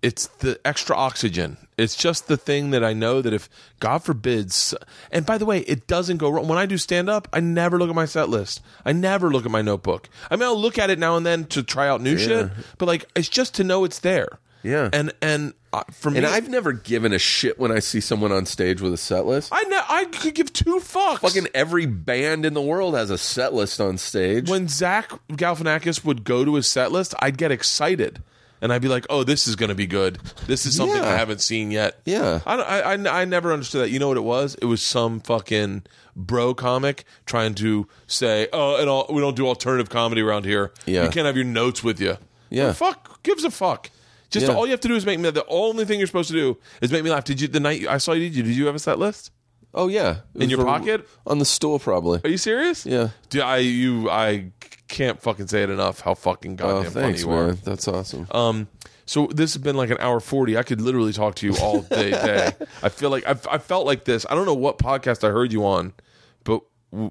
it's 0.00 0.26
the 0.26 0.58
extra 0.64 0.96
oxygen. 0.96 1.58
It's 1.78 1.96
just 1.96 2.28
the 2.28 2.36
thing 2.36 2.70
that 2.70 2.84
I 2.84 2.92
know 2.92 3.22
that 3.22 3.32
if 3.32 3.48
God 3.80 4.04
forbids 4.04 4.74
and 5.10 5.24
by 5.24 5.38
the 5.38 5.46
way, 5.46 5.60
it 5.60 5.86
doesn't 5.86 6.18
go 6.18 6.28
wrong. 6.30 6.46
When 6.46 6.58
I 6.58 6.66
do 6.66 6.76
stand 6.76 7.08
up, 7.08 7.28
I 7.32 7.40
never 7.40 7.78
look 7.78 7.88
at 7.88 7.94
my 7.94 8.04
set 8.04 8.28
list. 8.28 8.60
I 8.84 8.92
never 8.92 9.30
look 9.30 9.44
at 9.44 9.50
my 9.50 9.62
notebook. 9.62 10.08
I 10.30 10.36
mean 10.36 10.44
I'll 10.44 10.60
look 10.60 10.78
at 10.78 10.90
it 10.90 10.98
now 10.98 11.16
and 11.16 11.24
then 11.24 11.44
to 11.46 11.62
try 11.62 11.88
out 11.88 12.00
new 12.00 12.18
shit, 12.18 12.50
but 12.78 12.86
like 12.86 13.06
it's 13.16 13.28
just 13.28 13.54
to 13.54 13.64
know 13.64 13.84
it's 13.84 14.00
there. 14.00 14.38
Yeah. 14.62 14.90
And 14.92 15.12
and 15.20 15.54
uh, 15.72 15.82
for 15.90 16.10
me 16.10 16.18
And 16.18 16.26
I've 16.26 16.48
never 16.48 16.72
given 16.72 17.12
a 17.12 17.18
shit 17.18 17.58
when 17.58 17.72
I 17.72 17.80
see 17.80 18.00
someone 18.00 18.30
on 18.30 18.46
stage 18.46 18.80
with 18.80 18.92
a 18.92 18.96
set 18.98 19.24
list. 19.26 19.48
I 19.50 19.62
ne- 19.64 19.80
I 19.88 20.04
could 20.04 20.34
give 20.34 20.52
two 20.52 20.76
fucks. 20.76 21.18
Fucking 21.20 21.48
every 21.54 21.86
band 21.86 22.44
in 22.46 22.54
the 22.54 22.62
world 22.62 22.94
has 22.94 23.10
a 23.10 23.18
set 23.18 23.54
list 23.54 23.80
on 23.80 23.98
stage. 23.98 24.48
when 24.48 24.68
Zach 24.68 25.10
Galifianakis 25.32 26.04
would 26.04 26.22
go 26.24 26.44
to 26.44 26.54
his 26.54 26.70
set 26.70 26.92
list, 26.92 27.14
I'd 27.20 27.38
get 27.38 27.50
excited. 27.50 28.22
And 28.62 28.72
I'd 28.72 28.80
be 28.80 28.88
like, 28.88 29.04
"Oh, 29.10 29.24
this 29.24 29.46
is 29.46 29.56
going 29.56 29.68
to 29.68 29.74
be 29.74 29.86
good. 29.86 30.18
This 30.46 30.64
is 30.64 30.76
something 30.76 30.96
Yeah. 30.96 31.08
I 31.10 31.16
haven't 31.16 31.40
seen 31.42 31.70
yet." 31.70 32.00
Yeah. 32.06 32.40
I, 32.46 32.56
don't- 32.56 32.68
I, 32.68 32.80
I, 33.10 33.22
I 33.22 33.24
never 33.26 33.52
understood 33.52 33.82
that. 33.82 33.90
You 33.90 33.98
know 33.98 34.08
what 34.08 34.16
it 34.16 34.22
was? 34.24 34.54
It 34.62 34.66
was 34.66 34.80
some 34.80 35.18
fucking 35.20 35.82
bro 36.16 36.54
comic 36.54 37.04
trying 37.26 37.54
to 37.56 37.88
say, 38.06 38.48
"Oh, 38.52 38.76
and 38.80 38.88
all, 38.88 39.06
we 39.10 39.20
don't 39.20 39.34
do 39.36 39.46
alternative 39.48 39.90
comedy 39.90 40.20
around 40.22 40.44
here. 40.46 40.72
Yeah. 40.86 41.02
You 41.04 41.10
can't 41.10 41.26
have 41.26 41.36
your 41.36 41.44
notes 41.44 41.82
with 41.84 42.00
you." 42.00 42.16
Yeah. 42.50 42.64
Well, 42.66 42.72
fuck 42.74 43.22
gives 43.24 43.44
a 43.44 43.50
fuck. 43.50 43.90
Just 44.30 44.46
Yeah. 44.46 44.54
all 44.54 44.64
you 44.64 44.70
have 44.70 44.80
to 44.80 44.88
do 44.88 44.94
is 44.94 45.04
make 45.04 45.18
me. 45.18 45.28
The 45.30 45.44
only 45.48 45.84
thing 45.84 45.98
you're 45.98 46.06
supposed 46.06 46.30
to 46.30 46.36
do 46.36 46.56
is 46.80 46.90
make 46.92 47.02
me 47.04 47.10
laugh. 47.10 47.24
Did 47.24 47.40
you 47.40 47.48
the 47.48 47.60
night 47.60 47.86
I 47.86 47.98
saw 47.98 48.12
you? 48.12 48.28
Did 48.28 48.36
you? 48.36 48.42
Did 48.44 48.56
you 48.56 48.66
have 48.66 48.74
a 48.74 48.78
set 48.78 48.98
list? 48.98 49.30
Oh 49.74 49.88
yeah, 49.88 50.18
It 50.34 50.42
In 50.42 50.50
your 50.50 50.64
pocket? 50.64 51.08
on 51.26 51.38
the 51.38 51.44
stool 51.44 51.78
probably. 51.78 52.20
Are 52.24 52.28
you 52.28 52.36
serious? 52.38 52.84
Yeah. 52.84 53.08
Do 53.30 53.40
I 53.42 53.58
you 53.58 54.10
I 54.10 54.52
can't 54.88 55.20
fucking 55.20 55.46
say 55.46 55.62
it 55.62 55.70
enough 55.70 56.00
how 56.00 56.14
fucking 56.14 56.52
Oh, 56.60 56.82
goddamn 56.82 56.92
funny 56.92 57.04
thanks, 57.06 57.22
you 57.22 57.28
man. 57.28 57.38
are. 57.38 57.52
That's 57.52 57.88
awesome. 57.88 58.26
Um, 58.30 58.68
so 59.06 59.26
this 59.28 59.54
has 59.54 59.62
been 59.62 59.76
like 59.76 59.90
an 59.90 59.96
hour 60.00 60.20
forty. 60.20 60.56
I 60.58 60.62
could 60.62 60.80
literally 60.80 61.12
talk 61.14 61.36
to 61.36 61.46
you 61.46 61.56
all 61.60 61.80
day. 61.82 62.10
day. 62.10 62.52
I 62.82 62.88
feel 62.90 63.08
like 63.10 63.26
I've, 63.26 63.46
I 63.48 63.58
felt 63.58 63.86
like 63.86 64.04
this. 64.04 64.26
I 64.28 64.34
don't 64.34 64.44
know 64.46 64.54
what 64.54 64.78
podcast 64.78 65.26
I 65.26 65.30
heard 65.32 65.52
you 65.52 65.64
on, 65.66 65.92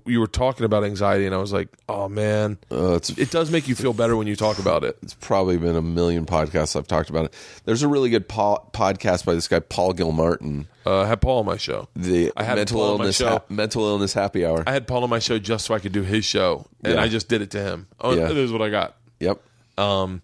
you 0.05 0.19
were 0.19 0.27
talking 0.27 0.63
about 0.65 0.83
anxiety, 0.83 1.25
and 1.25 1.33
I 1.33 1.39
was 1.39 1.51
like, 1.51 1.69
oh 1.89 2.07
man, 2.07 2.57
Uh, 2.69 2.99
it 3.17 3.31
does 3.31 3.49
make 3.49 3.67
you 3.67 3.73
feel 3.75 3.93
better 3.93 4.15
when 4.15 4.27
you 4.27 4.35
talk 4.35 4.59
about 4.59 4.83
it. 4.83 4.97
it's 5.01 5.15
probably 5.15 5.57
been 5.57 5.75
a 5.75 5.81
million 5.81 6.25
podcasts 6.25 6.75
I've 6.75 6.87
talked 6.87 7.09
about 7.09 7.25
it. 7.25 7.33
There's 7.65 7.81
a 7.81 7.87
really 7.87 8.09
good 8.11 8.29
po- 8.29 8.67
podcast 8.73 9.25
by 9.25 9.33
this 9.33 9.47
guy 9.47 9.59
Paul 9.59 9.93
Gilmartin. 9.93 10.67
Uh, 10.85 11.01
I 11.01 11.07
had 11.07 11.19
Paul 11.21 11.39
on 11.39 11.45
my 11.45 11.57
show. 11.57 11.87
The 11.95 12.31
I 12.37 12.43
had 12.43 12.57
mental 12.57 12.77
Paul 12.79 12.91
on 12.91 12.97
my 12.97 13.03
illness 13.05 13.17
show. 13.17 13.29
ha- 13.29 13.41
mental 13.49 13.83
illness 13.85 14.13
happy 14.13 14.45
hour. 14.45 14.63
I 14.67 14.71
had 14.73 14.85
Paul 14.87 15.03
on 15.03 15.09
my 15.09 15.19
show 15.19 15.39
just 15.39 15.65
so 15.65 15.73
I 15.73 15.79
could 15.79 15.91
do 15.93 16.03
his 16.03 16.25
show, 16.25 16.67
and 16.83 16.93
Yeah. 16.93 17.01
I 17.01 17.07
just 17.07 17.27
did 17.27 17.41
it 17.41 17.49
to 17.51 17.61
him. 17.61 17.87
Oh, 17.99 18.13
Yeah. 18.13 18.27
this 18.27 18.37
is 18.37 18.51
what 18.51 18.61
I 18.61 18.69
got. 18.69 18.95
yep. 19.19 19.39
Um, 19.77 20.21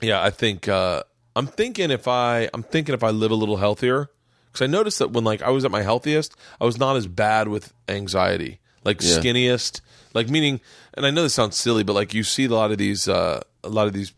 yeah, 0.00 0.22
I 0.22 0.30
think 0.30 0.68
uh, 0.68 1.02
I'm 1.34 1.46
thinking 1.46 1.90
if 1.90 2.06
I 2.08 2.48
I'm 2.54 2.62
thinking 2.62 2.94
if 2.94 3.02
I 3.02 3.10
live 3.10 3.30
a 3.30 3.34
little 3.36 3.56
healthier 3.56 4.10
because 4.52 4.62
I 4.62 4.66
noticed 4.70 4.98
that 4.98 5.10
when 5.12 5.24
like 5.24 5.42
I 5.42 5.50
was 5.50 5.64
at 5.64 5.70
my 5.70 5.82
healthiest, 5.82 6.34
I 6.60 6.64
was 6.64 6.78
not 6.78 6.96
as 6.96 7.06
bad 7.06 7.48
with 7.48 7.72
anxiety, 7.88 8.60
like 8.84 9.00
Yeah. 9.00 9.18
skinniest, 9.18 9.80
like 10.14 10.28
meaning. 10.28 10.60
And 10.94 11.06
I 11.06 11.10
know 11.10 11.22
this 11.22 11.34
sounds 11.34 11.56
silly, 11.56 11.82
but 11.84 11.94
like 11.94 12.12
you 12.12 12.22
see 12.22 12.44
a 12.44 12.48
lot 12.50 12.70
of 12.70 12.78
these, 12.78 13.08
uh, 13.08 13.40
a 13.64 13.68
lot 13.68 13.86
of 13.86 13.92
these. 13.94 14.12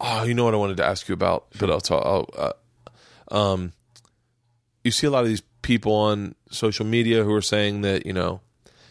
Oh, 0.00 0.24
you 0.24 0.34
know 0.34 0.44
what 0.44 0.54
I 0.54 0.56
wanted 0.56 0.78
to 0.78 0.84
ask 0.84 1.08
you 1.08 1.12
about, 1.12 1.46
but 1.58 1.70
I'll 1.70 1.80
talk. 1.80 2.04
I'll, 2.04 2.28
uh, 3.30 3.52
um, 3.52 3.72
you 4.82 4.90
see 4.90 5.06
a 5.06 5.10
lot 5.10 5.22
of 5.22 5.28
these 5.28 5.42
people 5.62 5.92
on 5.92 6.34
social 6.50 6.84
media 6.84 7.24
who 7.24 7.32
are 7.32 7.40
saying 7.42 7.82
that 7.82 8.04
you 8.04 8.12
know 8.12 8.40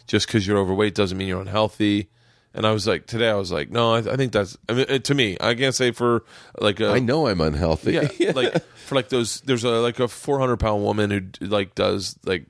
just 0.08 0.28
because 0.28 0.46
you're 0.48 0.58
overweight 0.58 0.96
doesn't 0.96 1.18
mean 1.18 1.28
you're 1.28 1.42
unhealthy. 1.42 2.10
And 2.54 2.68
I 2.68 2.72
was 2.72 2.86
like, 2.86 3.08
today 3.08 3.30
I 3.30 3.34
was 3.34 3.52
like, 3.52 3.72
no, 3.72 3.94
I, 3.94 4.00
I 4.00 4.16
think 4.16 4.32
that's. 4.32 4.58
I 4.70 4.74
mean, 4.74 4.86
uh, 4.88 5.00
to 5.00 5.16
me, 5.16 5.38
I 5.42 5.56
can't 5.56 5.74
say 5.74 5.92
for 5.92 6.24
like 6.60 6.80
a, 6.80 6.90
I 6.90 7.00
know 7.00 7.28
I'm 7.28 7.42
unhealthy. 7.42 7.94
yeah, 8.20 8.32
like 8.36 8.64
for 8.86 8.96
like 8.96 9.10
those. 9.10 9.42
There's 9.42 9.64
a 9.64 9.72
like 9.72 10.00
a 10.00 10.08
400 10.08 10.58
pound 10.58 10.84
woman 10.84 11.10
who 11.10 11.46
like 11.48 11.74
does 11.74 12.18
like 12.26 12.46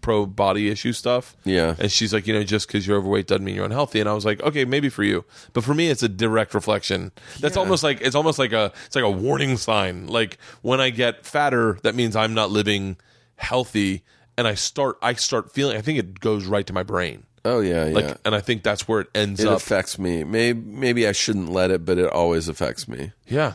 pro 0.00 0.26
body 0.26 0.70
issue 0.70 0.92
stuff. 0.92 1.36
Yeah. 1.44 1.74
and 1.78 1.90
she's 1.90 2.12
like, 2.12 2.26
you 2.26 2.34
know, 2.34 2.42
just 2.42 2.66
because 2.66 2.86
you're 2.86 2.96
overweight 2.98 3.26
doesn't 3.26 3.44
mean 3.44 3.54
you're 3.54 3.64
unhealthy. 3.64 4.00
And 4.00 4.08
I 4.08 4.14
was 4.14 4.24
like, 4.24 4.42
okay, 4.42 4.64
maybe 4.64 4.88
for 4.88 5.04
you, 5.04 5.24
but 5.52 5.64
for 5.64 5.74
me, 5.74 5.88
it's 5.88 6.02
a 6.02 6.08
direct 6.08 6.54
reflection. 6.54 7.12
That's 7.40 7.56
almost 7.56 7.82
like 7.82 8.00
it's 8.00 8.14
almost 8.14 8.38
like 8.38 8.52
a 8.52 8.72
it's 8.86 8.96
like 8.96 9.04
a 9.04 9.10
warning 9.10 9.56
sign. 9.56 10.06
Like 10.06 10.38
when 10.62 10.80
I 10.80 10.90
get 10.90 11.24
fatter, 11.24 11.78
that 11.82 11.94
means 11.94 12.16
I'm 12.16 12.34
not 12.34 12.50
living 12.50 12.96
healthy, 13.36 14.02
and 14.36 14.46
I 14.46 14.54
start 14.54 14.96
I 15.02 15.14
start 15.14 15.52
feeling. 15.52 15.76
I 15.76 15.80
think 15.80 15.98
it 15.98 16.20
goes 16.20 16.46
right 16.46 16.66
to 16.66 16.72
my 16.72 16.82
brain. 16.82 17.24
Oh 17.44 17.60
yeah, 17.60 17.86
yeah. 17.86 17.94
Like, 17.94 18.16
and 18.24 18.34
I 18.34 18.40
think 18.40 18.62
that's 18.62 18.88
where 18.88 19.00
it 19.00 19.08
ends 19.14 19.40
it 19.40 19.46
up. 19.48 19.56
affects 19.58 19.98
me. 19.98 20.24
Maybe 20.24 20.58
maybe 20.60 21.06
I 21.06 21.12
shouldn't 21.12 21.50
let 21.50 21.70
it, 21.70 21.84
but 21.84 21.98
it 21.98 22.10
always 22.10 22.48
affects 22.48 22.88
me. 22.88 23.12
yeah, 23.26 23.54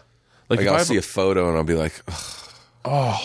like, 0.50 0.58
Like 0.58 0.60
if 0.62 0.68
I'll 0.68 0.76
I 0.76 0.78
have 0.80 0.88
see 0.88 0.98
a- 0.98 1.02
photo 1.02 1.48
and 1.50 1.58
I'll 1.58 1.64
be 1.64 1.74
like, 1.74 2.02
"Ugh, 2.86 3.22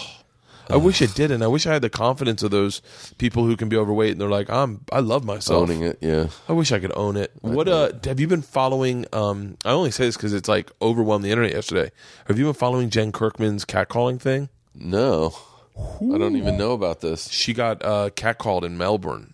I 0.70 0.77
wish 0.77 1.03
I 1.03 1.07
didn't. 1.07 1.43
I 1.43 1.47
wish 1.47 1.66
I 1.66 1.74
had 1.74 1.82
the 1.82 1.91
confidence 1.91 2.43
of 2.43 2.51
those 2.51 2.81
people 3.19 3.45
who 3.45 3.55
can 3.57 3.69
be 3.69 3.77
overweight 3.77 4.12
and 4.12 4.20
they're 4.20 4.31
like, 4.31 4.49
I'm, 4.49 4.81
I 4.91 5.01
love 5.01 5.23
myself. 5.23 5.62
owning 5.69 5.82
it. 5.82 5.99
Yeah. 6.01 6.28
I 6.49 6.55
wish 6.55 6.73
I 6.73 6.78
could 6.78 6.93
own 6.97 7.19
it. 7.19 7.32
What 7.43 7.69
uh, 7.69 7.93
have 8.05 8.19
you 8.19 8.27
been 8.27 8.41
following? 8.41 9.05
Um, 9.12 9.59
I 9.66 9.73
only 9.73 9.91
say 9.91 10.07
this 10.07 10.16
because 10.16 10.32
it's 10.32 10.49
like 10.49 10.73
overwhelmed 10.81 11.23
the 11.23 11.31
internet 11.31 11.53
yesterday. 11.53 11.91
Have 12.28 12.39
you 12.39 12.47
been 12.47 12.55
following 12.55 12.89
Jen 12.89 13.12
Kirkman's 13.12 13.66
catcalling 13.66 14.19
thing? 14.19 14.49
No, 14.74 15.35
I 15.77 16.16
don't 16.16 16.36
even 16.36 16.57
know 16.57 16.73
about 16.73 17.03
this. 17.03 17.28
She 17.31 17.53
got 17.53 17.85
uh, 17.85 18.09
catcalled 18.11 18.62
in 18.65 18.78
Melbourne, 18.78 19.34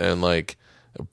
and 0.00 0.22
like, 0.22 0.56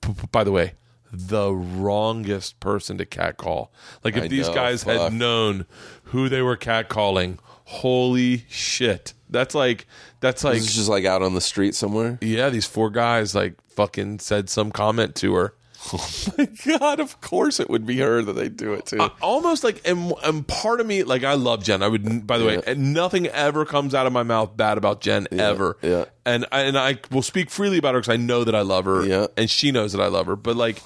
p- 0.00 0.12
p- 0.12 0.28
by 0.32 0.44
the 0.44 0.52
way, 0.52 0.74
the 1.12 1.52
wrongest 1.52 2.60
person 2.60 2.98
to 2.98 3.06
catcall. 3.06 3.72
Like, 4.04 4.16
if 4.16 4.24
I 4.24 4.28
these 4.28 4.48
know, 4.48 4.54
guys 4.54 4.82
had 4.82 5.12
known 5.12 5.66
who 6.04 6.28
they 6.28 6.42
were 6.42 6.56
catcalling, 6.56 7.38
holy 7.64 8.44
shit! 8.48 9.14
That's 9.30 9.54
like 9.54 9.86
that's 10.20 10.44
like 10.44 10.62
just 10.62 10.88
like 10.88 11.04
out 11.04 11.22
on 11.22 11.34
the 11.34 11.40
street 11.40 11.74
somewhere. 11.74 12.18
Yeah, 12.20 12.50
these 12.50 12.66
four 12.66 12.90
guys 12.90 13.34
like 13.34 13.54
fucking 13.68 14.18
said 14.18 14.48
some 14.50 14.70
comment 14.72 15.14
to 15.16 15.34
her. 15.34 15.54
Oh 15.92 16.26
my 16.36 16.48
god, 16.78 17.00
of 17.00 17.20
course 17.20 17.60
it 17.60 17.70
would 17.70 17.86
be 17.86 17.98
her 17.98 18.20
that 18.20 18.32
they 18.32 18.48
do 18.48 18.72
it 18.74 18.86
to. 18.86 19.00
I- 19.02 19.10
almost 19.22 19.62
like, 19.64 19.80
and, 19.88 20.12
and 20.24 20.46
part 20.46 20.80
of 20.80 20.86
me, 20.86 21.04
like, 21.04 21.22
I 21.24 21.34
love 21.34 21.62
Jen. 21.62 21.82
I 21.82 21.88
would, 21.88 22.26
by 22.26 22.36
the 22.38 22.44
way, 22.44 22.60
and 22.66 22.92
nothing 22.92 23.26
ever 23.28 23.64
comes 23.64 23.94
out 23.94 24.06
of 24.06 24.12
my 24.12 24.24
mouth 24.24 24.56
bad 24.56 24.76
about 24.76 25.00
Jen 25.00 25.28
ever. 25.32 25.76
yeah. 25.82 26.06
And 26.26 26.46
I, 26.52 26.62
and 26.62 26.76
I 26.76 26.98
will 27.10 27.22
speak 27.22 27.48
freely 27.48 27.78
about 27.78 27.94
her 27.94 28.00
because 28.00 28.12
I 28.12 28.16
know 28.16 28.44
that 28.44 28.54
I 28.54 28.60
love 28.62 28.84
her. 28.86 29.06
Yeah. 29.06 29.28
And 29.36 29.48
she 29.48 29.70
knows 29.72 29.92
that 29.92 30.02
I 30.02 30.08
love 30.08 30.26
her. 30.26 30.36
But 30.36 30.56
like, 30.56 30.82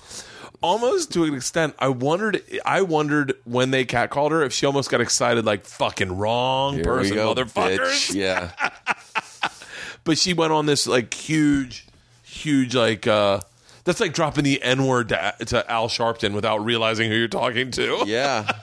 almost 0.63 1.13
to 1.15 1.25
an 1.25 1.35
extent, 1.35 1.75
I 1.79 1.89
wondered, 1.89 2.43
I 2.65 2.83
wondered 2.83 3.35
when 3.45 3.71
they 3.73 3.85
catcalled 3.85 4.31
her 4.31 4.43
if 4.43 4.53
she 4.53 4.67
almost 4.67 4.91
got 4.91 5.01
excited, 5.01 5.45
like, 5.45 5.65
fucking 5.65 6.17
wrong 6.17 6.75
Here 6.75 6.85
person, 6.85 7.15
go, 7.17 7.35
motherfuckers. 7.35 7.79
bitch. 8.13 8.15
Yeah. 8.15 8.53
but 10.05 10.19
she 10.19 10.33
went 10.35 10.53
on 10.53 10.67
this 10.67 10.87
like 10.87 11.13
huge, 11.15 11.87
huge 12.23 12.75
like 12.77 13.07
uh 13.07 13.41
that's 13.85 14.01
like 14.01 14.13
dropping 14.13 14.45
the 14.45 14.63
N 14.63 14.87
word 14.87 15.09
to, 15.11 15.35
to 15.47 15.71
Al 15.71 15.89
Sharpton 15.89 16.35
without 16.35 16.65
realizing 16.65 17.11
who 17.11 17.17
you're 17.17 17.29
talking 17.29 17.71
to. 17.73 18.05
Yeah. 18.07 18.51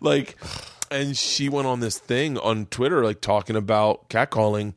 Like, 0.00 0.36
and 0.90 1.16
she 1.16 1.48
went 1.48 1.66
on 1.66 1.80
this 1.80 1.98
thing 1.98 2.38
on 2.38 2.66
Twitter, 2.66 3.04
like 3.04 3.20
talking 3.20 3.56
about 3.56 4.08
catcalling, 4.08 4.74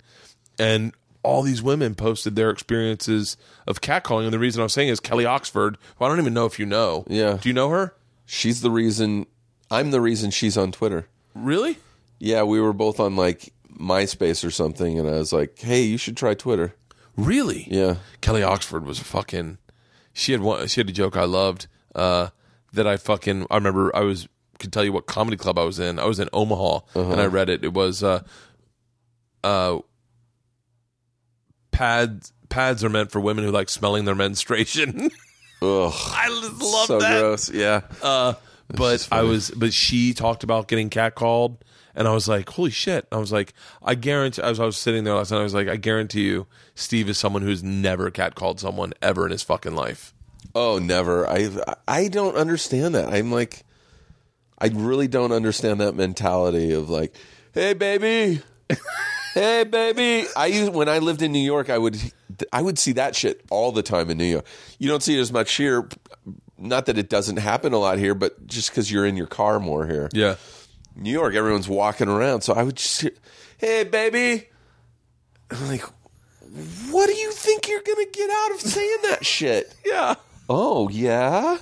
and 0.58 0.94
all 1.24 1.42
these 1.42 1.62
women 1.62 1.96
posted 1.96 2.36
their 2.36 2.50
experiences 2.50 3.38
of 3.68 3.82
catcalling. 3.82 4.24
And 4.24 4.34
the 4.34 4.40
reason 4.40 4.62
I 4.62 4.64
was 4.64 4.74
saying 4.74 4.90
is 4.90 5.00
Kelly 5.00 5.26
Oxford, 5.26 5.78
who 5.98 6.06
I 6.06 6.08
don't 6.08 6.20
even 6.20 6.34
know 6.34 6.46
if 6.46 6.58
you 6.60 6.66
know. 6.66 7.06
Yeah. 7.08 7.38
Do 7.42 7.50
you 7.50 7.54
know 7.54 7.70
her? 7.70 7.94
She's 8.26 8.62
the 8.62 8.72
reason. 8.72 9.28
I'm 9.70 9.92
the 9.92 10.02
reason 10.02 10.32
she's 10.32 10.58
on 10.58 10.72
Twitter. 10.72 11.08
Really? 11.36 11.78
Yeah, 12.20 12.44
we 12.44 12.60
were 12.60 12.74
both 12.74 13.00
on 13.00 13.16
like 13.16 13.54
MySpace 13.78 14.44
or 14.46 14.52
something, 14.52 14.98
and 14.98 15.08
I 15.08 15.14
was 15.14 15.32
like, 15.32 15.60
"Hey, 15.60 15.84
you 15.84 15.98
should 15.98 16.18
try 16.18 16.34
Twitter." 16.34 16.74
Really? 17.18 17.68
Yeah. 17.70 17.96
Kelly 18.22 18.44
Oxford 18.44 18.86
was 18.86 19.02
a 19.02 19.04
fucking. 19.04 19.58
She 20.14 20.32
had 20.32 20.42
one. 20.42 20.68
She 20.68 20.80
had 20.80 20.90
a 20.90 20.94
joke 20.94 21.18
I 21.18 21.26
loved. 21.26 21.68
Uh, 21.94 22.30
that 22.74 22.88
I 22.88 22.98
fucking. 22.98 23.48
I 23.50 23.56
remember. 23.56 23.94
I 23.96 24.02
was 24.02 24.28
could 24.60 24.72
tell 24.72 24.84
you 24.84 24.92
what 24.92 25.06
comedy 25.06 25.38
club 25.38 25.58
I 25.58 25.64
was 25.64 25.80
in. 25.80 26.00
I 26.00 26.06
was 26.06 26.20
in 26.20 26.30
Omaha, 26.34 26.80
and 26.96 27.20
I 27.20 27.26
read 27.26 27.50
it. 27.50 27.64
It 27.64 27.74
was. 27.74 28.04
Uh, 28.04 28.24
uh, 29.44 29.80
pads. 31.72 32.34
Pads 32.50 32.84
are 32.84 32.90
meant 32.90 33.12
for 33.12 33.20
women 33.20 33.44
who 33.44 33.52
like 33.52 33.70
smelling 33.70 34.06
their 34.06 34.16
menstruation. 34.16 35.10
Ugh. 35.62 35.94
I 35.94 36.30
love 36.30 36.88
so 36.88 37.00
that. 37.00 37.20
gross. 37.20 37.52
Yeah. 37.52 37.82
Uh, 38.02 38.34
but 38.70 39.08
I 39.12 39.24
was, 39.24 39.52
but 39.52 39.74
she 39.74 40.14
talked 40.14 40.44
about 40.44 40.68
getting 40.68 40.90
catcalled, 40.90 41.58
and 41.98 42.08
I 42.08 42.14
was 42.14 42.30
like, 42.30 42.48
"Holy 42.50 42.70
shit!" 42.72 43.08
I 43.12 43.18
was 43.18 43.34
like, 43.34 43.54
"I 43.84 43.96
guarantee." 43.96 44.42
As 44.42 44.60
I 44.60 44.66
was 44.66 44.78
sitting 44.78 45.04
there 45.04 45.16
last 45.16 45.32
night, 45.32 45.40
I 45.40 45.44
was 45.44 45.54
like, 45.54 45.68
"I 45.68 45.76
guarantee 45.76 46.26
you, 46.26 46.48
Steve 46.76 47.10
is 47.10 47.18
someone 47.18 47.42
who's 47.42 47.64
never 47.64 48.10
catcalled 48.12 48.60
someone 48.60 48.94
ever 49.02 49.26
in 49.26 49.32
his 49.32 49.44
fucking 49.44 49.76
life." 49.76 50.14
Oh, 50.56 50.80
never. 50.80 51.28
I 51.28 51.50
I 51.88 52.08
don't 52.08 52.36
understand 52.36 52.96
that. 52.96 53.12
I'm 53.12 53.32
like, 53.32 53.64
I 54.60 54.68
really 54.74 55.08
don't 55.08 55.32
understand 55.32 55.82
that 55.82 55.96
mentality 55.96 56.72
of 56.72 56.90
like, 56.90 57.16
hey 57.54 57.74
baby, 57.74 58.42
hey 59.34 59.64
baby. 59.64 60.28
I 60.36 60.48
used 60.48 60.74
when 60.74 60.90
I 60.90 61.00
lived 61.00 61.22
in 61.22 61.32
New 61.32 61.40
York, 61.40 61.70
I 61.70 61.78
would 61.78 61.98
I 62.54 62.62
would 62.62 62.78
see 62.80 62.94
that 62.94 63.16
shit 63.16 63.42
all 63.50 63.72
the 63.72 63.84
time 63.84 64.10
in 64.10 64.18
New 64.18 64.26
York. 64.26 64.46
You 64.78 64.88
don't 64.88 65.04
see 65.04 65.18
it 65.18 65.22
as 65.22 65.32
much 65.32 65.54
here. 65.54 65.90
Not 66.60 66.88
that 66.88 66.98
it 66.98 67.10
doesn't 67.10 67.38
happen 67.38 67.74
a 67.74 67.78
lot 67.78 68.00
here, 68.00 68.16
but 68.16 68.48
just 68.48 68.72
because 68.72 68.92
you're 68.92 69.06
in 69.06 69.16
your 69.16 69.28
car 69.28 69.60
more 69.60 69.86
here. 69.86 70.10
Yeah, 70.14 70.36
New 70.98 71.12
York, 71.12 71.36
everyone's 71.36 71.70
walking 71.70 72.08
around, 72.08 72.42
so 72.42 72.54
I 72.54 72.64
would 72.64 72.78
just, 72.78 73.02
hear, 73.02 73.12
hey 73.58 73.84
baby. 73.84 74.48
I'm 75.52 75.68
like, 75.68 75.84
what 76.92 77.08
do 77.08 77.14
you 77.14 77.32
think 77.32 77.70
you're 77.70 77.82
gonna 77.82 78.08
get 78.12 78.30
out 78.30 78.52
of 78.56 78.62
saying 78.62 78.98
that 79.04 79.26
shit? 79.26 79.74
yeah. 79.86 80.16
Oh 80.50 80.90
yeah, 80.90 81.60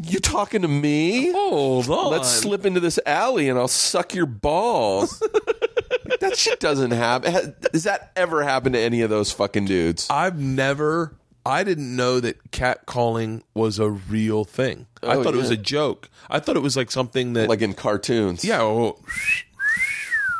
you 0.00 0.20
talking 0.20 0.62
to 0.62 0.68
me? 0.68 1.32
Hold 1.32 1.90
on. 1.90 2.12
Let's 2.12 2.28
slip 2.28 2.64
into 2.64 2.80
this 2.80 2.98
alley 3.04 3.48
and 3.48 3.58
I'll 3.58 3.68
suck 3.68 4.14
your 4.14 4.26
balls. 4.26 5.20
Like, 5.20 6.20
that 6.20 6.36
shit 6.36 6.60
doesn't 6.60 6.92
happen. 6.92 7.54
Does 7.72 7.84
that 7.84 8.12
ever 8.14 8.44
happen 8.44 8.72
to 8.72 8.78
any 8.78 9.02
of 9.02 9.10
those 9.10 9.32
fucking 9.32 9.66
dudes? 9.66 10.06
I've 10.08 10.38
never. 10.38 11.17
I 11.48 11.64
didn't 11.64 11.96
know 11.96 12.20
that 12.20 12.50
catcalling 12.50 13.42
was 13.54 13.78
a 13.78 13.88
real 13.90 14.44
thing. 14.44 14.86
I 15.02 15.14
Oh, 15.14 15.22
thought 15.24 15.34
it 15.34 15.38
was 15.38 15.50
a 15.50 15.56
joke. 15.56 16.10
I 16.28 16.38
thought 16.40 16.56
it 16.56 16.62
was 16.62 16.76
like 16.76 16.90
something 16.90 17.32
that, 17.32 17.48
Like 17.48 17.62
in 17.62 17.72
cartoons. 17.74 18.44
yeah, 18.44 18.60
oh, 18.60 18.98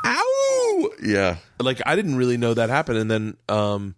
Ow! 0.05 0.91
Yeah. 1.03 1.37
like 1.61 1.81
I 1.87 1.97
didn't 1.97 2.17
really 2.17 2.37
know 2.37 2.55
that 2.55 2.71
happened. 2.71 2.99
And 2.99 3.11
then, 3.11 3.37
um, 3.49 3.95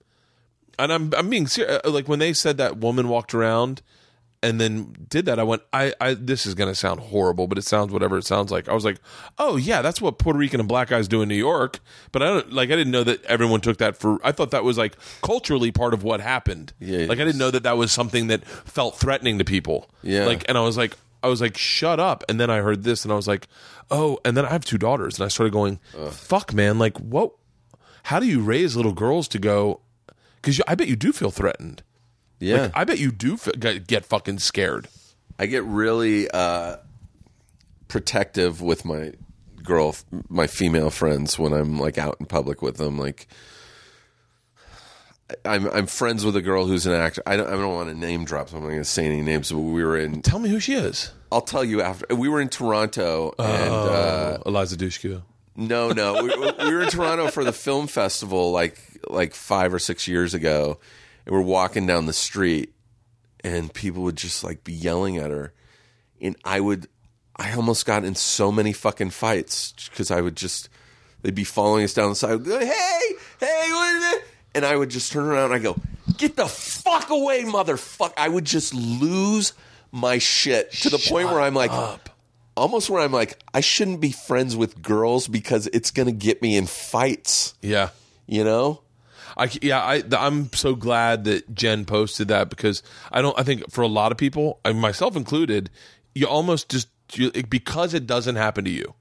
and 0.79 0.93
I'm 0.93 1.13
I'm 1.17 1.29
being 1.29 1.47
serious. 1.47 1.81
Like 1.85 2.09
when 2.09 2.19
they 2.19 2.33
said 2.33 2.57
that 2.59 2.79
woman 2.79 3.09
walked 3.09 3.35
around 3.35 3.83
and 4.43 4.61
then 4.61 4.95
did 5.09 5.27
that, 5.27 5.39
I 5.39 5.43
went, 5.43 5.63
I, 5.73 5.93
I 6.01 6.15
this 6.15 6.47
is 6.47 6.55
gonna 6.55 6.75
sound 6.75 7.01
horrible, 7.01 7.47
but 7.47 7.59
it 7.59 7.65
sounds 7.65 7.93
whatever 7.93 8.17
it 8.17 8.25
sounds 8.25 8.51
like. 8.51 8.69
I 8.69 8.73
was 8.75 8.85
like, 8.85 8.99
oh 9.39 9.57
yeah, 9.57 9.83
that's 9.83 10.01
what 10.01 10.19
Puerto 10.19 10.39
Rican 10.39 10.61
and 10.61 10.69
black 10.69 10.89
guys 10.89 11.09
do 11.09 11.23
in 11.23 11.29
New 11.29 11.35
York. 11.35 11.81
But 12.13 12.23
I 12.23 12.27
don't 12.27 12.53
like 12.53 12.71
I 12.71 12.77
didn't 12.77 12.93
know 12.93 13.05
that 13.05 13.25
everyone 13.27 13.61
took 13.61 13.79
that 13.79 13.97
for. 13.97 14.19
I 14.25 14.33
thought 14.33 14.51
that 14.53 14.65
was 14.65 14.79
like 14.79 14.97
culturally 15.23 15.71
part 15.73 15.95
of 15.95 16.03
what 16.03 16.21
happened. 16.21 16.73
Yeah. 16.81 17.07
like 17.07 17.19
I 17.19 17.25
didn't 17.25 17.39
know 17.39 17.51
that 17.51 17.65
that 17.65 17.77
was 17.77 17.93
something 17.93 18.29
that 18.29 18.45
felt 18.47 18.97
threatening 18.97 19.39
to 19.39 19.45
people. 19.45 19.91
Yeah. 20.03 20.25
like 20.27 20.45
and 20.49 20.57
I 20.57 20.63
was 20.63 20.77
like, 20.77 20.97
I 21.23 21.29
was 21.29 21.41
like, 21.41 21.57
shut 21.59 22.01
up. 22.01 22.25
And 22.29 22.41
then 22.41 22.51
I 22.51 22.59
heard 22.59 22.83
this, 22.83 23.05
and 23.05 23.13
I 23.13 23.17
was 23.17 23.29
like, 23.29 23.47
oh. 23.91 24.19
And 24.25 24.37
then 24.37 24.47
I 24.47 24.51
have 24.51 24.65
two 24.65 24.79
daughters, 24.79 25.19
and 25.19 25.25
I 25.27 25.29
started 25.29 25.53
going, 25.53 25.79
fuck, 26.11 26.55
man, 26.55 26.79
like 26.79 26.97
what? 26.99 27.33
How 28.05 28.19
do 28.21 28.27
you 28.27 28.41
raise 28.41 28.75
little 28.77 28.95
girls 28.95 29.29
to 29.29 29.39
go? 29.39 29.81
Because 30.37 30.61
I 30.67 30.75
bet 30.75 30.89
you 30.89 30.97
do 30.97 31.13
feel 31.13 31.31
threatened. 31.31 31.83
Yeah. 32.41 32.63
Like, 32.63 32.73
I 32.75 32.85
bet 32.85 32.99
you 32.99 33.13
do 33.13 33.35
f- 33.35 33.49
get, 33.59 33.87
get 33.87 34.05
fucking 34.05 34.39
scared. 34.41 34.89
I 35.39 35.47
get 35.47 35.63
really 35.65 36.29
uh, 36.31 36.77
protective 37.89 38.61
with 38.61 38.85
my 38.85 39.13
girl, 39.63 39.95
my 40.29 40.47
female 40.47 40.91
friends 40.91 41.39
when 41.39 41.53
I'm 41.53 41.79
like 41.79 41.99
out 41.99 42.17
in 42.19 42.27
public 42.27 42.63
with 42.63 42.77
them. 42.77 42.99
Like, 42.99 43.27
I'm 45.45 45.69
I'm 45.69 45.87
friends 45.87 46.25
with 46.25 46.35
a 46.37 46.43
girl 46.43 46.67
who's 46.67 46.87
an 46.87 46.93
actor. 46.93 47.23
I 47.25 47.37
don't 47.37 47.47
I 47.47 47.53
don't 47.53 47.73
want 47.73 47.89
to 47.89 47.95
name 47.95 48.25
drop, 48.25 48.49
so 48.49 48.57
I'm 48.57 48.63
not 48.63 48.71
going 48.71 48.81
to 48.81 48.85
say 48.85 49.07
any 49.07 49.23
names. 49.23 49.53
But 49.53 49.59
we 49.61 49.85
were 49.85 49.97
in. 49.97 50.23
Tell 50.23 50.41
me 50.41 50.49
who 50.49 50.59
she 50.59 50.75
is. 50.75 51.13
I'll 51.31 51.41
tell 51.41 51.65
you 51.65 51.81
after. 51.83 52.13
We 52.15 52.29
were 52.29 52.41
in 52.41 52.49
Toronto, 52.49 53.33
and 53.39 53.73
uh, 53.73 54.39
Eliza 54.45 54.77
Dushku. 54.77 55.23
no, 55.55 55.93
no, 55.93 56.23
we, 56.25 56.31
we 56.67 56.75
were 56.75 56.83
in 56.83 56.89
Toronto 56.89 57.29
for 57.29 57.45
the 57.45 57.53
film 57.53 57.87
festival 57.87 58.51
like 58.51 58.81
like 59.09 59.35
five 59.35 59.73
or 59.73 59.79
six 59.79 60.09
years 60.09 60.35
ago, 60.35 60.79
and 61.27 61.35
we're 61.35 61.41
walking 61.43 61.87
down 61.87 62.07
the 62.07 62.13
street, 62.13 62.73
and 63.43 63.73
people 63.73 64.03
would 64.03 64.17
just 64.17 64.43
like 64.45 64.65
be 64.65 64.73
yelling 64.73 65.17
at 65.17 65.31
her, 65.31 65.53
and 66.21 66.37
I 66.45 66.61
would, 66.61 66.89
I 67.37 67.53
almost 67.55 67.87
got 67.87 68.05
in 68.05 68.15
so 68.15 68.51
many 68.53 68.73
fucking 68.73 69.11
fights 69.11 69.73
because 69.91 70.11
I 70.11 70.21
would 70.21 70.37
just, 70.37 70.69
they'd 71.23 71.35
be 71.35 71.45
following 71.45 71.85
us 71.85 71.95
down 71.95 72.11
the 72.11 72.15
side, 72.17 72.45
go, 72.45 72.59
hey, 72.59 73.01
hey, 73.41 73.67
what 73.71 74.15
is? 74.15 74.23
And 74.55 74.65
I 74.65 74.77
would 74.77 74.91
just 74.91 75.13
turn 75.13 75.25
around 75.27 75.47
and 75.47 75.55
I 75.55 75.59
go, 75.59 75.77
get 76.17 76.37
the 76.37 76.47
fuck 76.47 77.11
away, 77.11 77.45
motherfucker! 77.45 78.13
I 78.17 78.29
would 78.29 78.45
just 78.45 78.75
lose 78.75 79.53
my 79.93 80.19
shit 80.19 80.73
to 80.73 80.91
the 80.91 80.99
point 80.99 81.29
where 81.29 81.41
I'm 81.41 81.55
like, 81.55 81.71
almost 82.57 82.91
where 82.91 83.01
I'm 83.01 83.13
like, 83.13 83.39
I 83.55 83.61
shouldn't 83.61 84.01
be 84.01 84.11
friends 84.13 84.57
with 84.57 84.83
girls 84.83 85.29
because 85.29 85.69
it's 85.73 85.91
to 86.07 86.13
get 86.13 86.43
me 86.43 86.57
in 86.57 86.67
fights, 86.67 87.55
Yeah. 87.63 87.91
you 88.27 88.45
know? 88.45 88.83
I, 89.41 89.51
yeah, 89.63 89.81
I, 89.83 90.03
I'm 90.17 90.53
so 90.53 90.75
glad 90.75 91.25
that 91.25 91.55
Jen 91.55 91.85
posted 91.85 92.29
that 92.29 92.51
because 92.51 92.83
I 93.11 93.23
don't, 93.23 93.39
I 93.39 93.43
think 93.43 93.71
for 93.71 93.83
a 93.83 93.89
lot 93.89 94.13
of 94.13 94.19
people, 94.19 94.61
myself 94.75 95.17
included, 95.17 95.71
you 96.15 96.27
almost 96.27 96.69
just, 96.69 96.89
you, 97.15 97.31
because 97.49 97.95
it 97.95 98.07
doesn't 98.07 98.37
happen 98.37 98.65
to 98.67 98.71
you, 98.71 98.95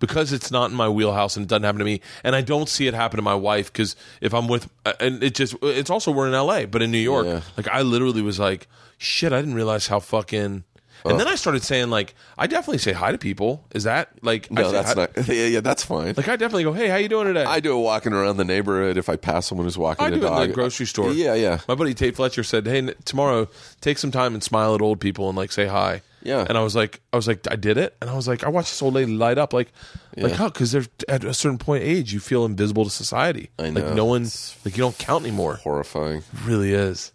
because 0.00 0.32
it's 0.32 0.50
not 0.50 0.70
in 0.70 0.76
my 0.76 0.88
wheelhouse 0.88 1.36
and 1.36 1.44
it 1.44 1.48
doesn't 1.48 1.62
happen 1.62 1.78
to 1.78 1.84
me, 1.84 2.00
and 2.24 2.34
I 2.36 2.40
don't 2.42 2.68
see 2.68 2.86
it 2.86 2.94
happen 2.94 3.16
to 3.16 3.22
my 3.22 3.34
wife 3.34 3.72
because 3.72 3.96
if 4.20 4.34
I'm 4.34 4.48
with, 4.48 4.68
uh, 4.84 4.92
and 5.00 5.22
it 5.22 5.34
just, 5.34 5.54
it's 5.62 5.88
also, 5.90 6.10
we're 6.10 6.26
in 6.26 6.32
LA, 6.32 6.66
but 6.66 6.82
in 6.82 6.90
New 6.90 6.98
York, 6.98 7.26
Yeah. 7.26 7.40
like 7.56 7.68
I 7.68 7.82
literally 7.82 8.22
was 8.22 8.38
like, 8.38 8.66
shit, 8.98 9.32
I 9.32 9.40
didn't 9.40 9.54
realize 9.54 9.86
how 9.86 10.00
fucking, 10.00 10.64
and 11.08 11.18
then 11.20 11.26
oh. 11.28 11.30
I 11.30 11.34
started 11.34 11.62
saying 11.62 11.90
like, 11.90 12.14
I 12.38 12.46
definitely 12.46 12.78
say 12.78 12.92
hi 12.92 13.12
to 13.12 13.18
people. 13.18 13.64
Is 13.74 13.84
that 13.84 14.10
like, 14.22 14.48
I 14.50 14.54
No, 14.54 14.64
say 14.64 14.72
that's 14.72 14.88
hi- 14.94 14.94
not. 15.16 15.28
Yeah, 15.28 15.46
yeah, 15.46 15.60
that's 15.60 15.84
fine. 15.84 16.14
Like 16.16 16.28
I 16.28 16.36
definitely 16.36 16.64
go, 16.64 16.72
hey, 16.72 16.88
how 16.88 16.96
you 16.96 17.08
doing 17.08 17.26
today? 17.26 17.44
I 17.44 17.60
do 17.60 17.76
it 17.78 17.80
walking 17.82 18.12
around 18.12 18.36
the 18.36 18.44
neighborhood 18.44 18.96
if 18.96 19.08
I 19.08 19.16
pass 19.16 19.46
someone 19.46 19.66
who's 19.66 19.78
walking 19.78 20.04
I 20.04 20.08
a 20.08 20.10
do 20.12 20.16
it 20.18 20.20
dog 20.20 20.42
in 20.42 20.48
the 20.48 20.54
grocery 20.54 20.86
store. 20.86 21.12
Yeah, 21.12 21.34
yeah. 21.34 21.60
My 21.68 21.74
buddy 21.74 21.94
Tate 21.94 22.16
Fletcher 22.16 22.42
said, 22.42 22.66
"Hey, 22.66 22.78
n- 22.78 22.94
tomorrow, 23.04 23.48
take 23.80 23.98
some 23.98 24.10
time 24.10 24.34
and 24.34 24.42
smile 24.42 24.74
at 24.74 24.82
old 24.82 25.00
people 25.00 25.28
and 25.28 25.36
like 25.36 25.52
say 25.52 25.66
hi." 25.66 26.02
Yeah. 26.22 26.44
And 26.48 26.58
I 26.58 26.62
was 26.62 26.74
like, 26.74 27.00
I 27.12 27.16
was 27.16 27.28
like, 27.28 27.46
I 27.48 27.54
did 27.54 27.78
it, 27.78 27.96
and 28.00 28.10
I 28.10 28.14
was 28.16 28.26
like, 28.26 28.42
I 28.42 28.48
watched 28.48 28.70
this 28.70 28.82
old 28.82 28.94
lady 28.94 29.12
light 29.12 29.38
up, 29.38 29.52
like, 29.52 29.70
like 30.16 30.32
how? 30.32 30.48
Because 30.48 30.72
there's 30.72 30.88
at 31.08 31.22
a 31.22 31.32
certain 31.32 31.56
point 31.58 31.84
in 31.84 31.88
age, 31.90 32.12
you 32.12 32.18
feel 32.18 32.44
invisible 32.44 32.82
to 32.82 32.90
society. 32.90 33.50
I 33.60 33.68
Like 33.68 33.84
know. 33.84 33.94
no 33.94 34.04
one, 34.06 34.22
It's 34.22 34.56
like 34.64 34.76
you 34.76 34.82
don't 34.82 34.98
count 34.98 35.24
anymore. 35.24 35.56
Horrifying. 35.62 36.18
It 36.18 36.24
really 36.44 36.72
is. 36.74 37.12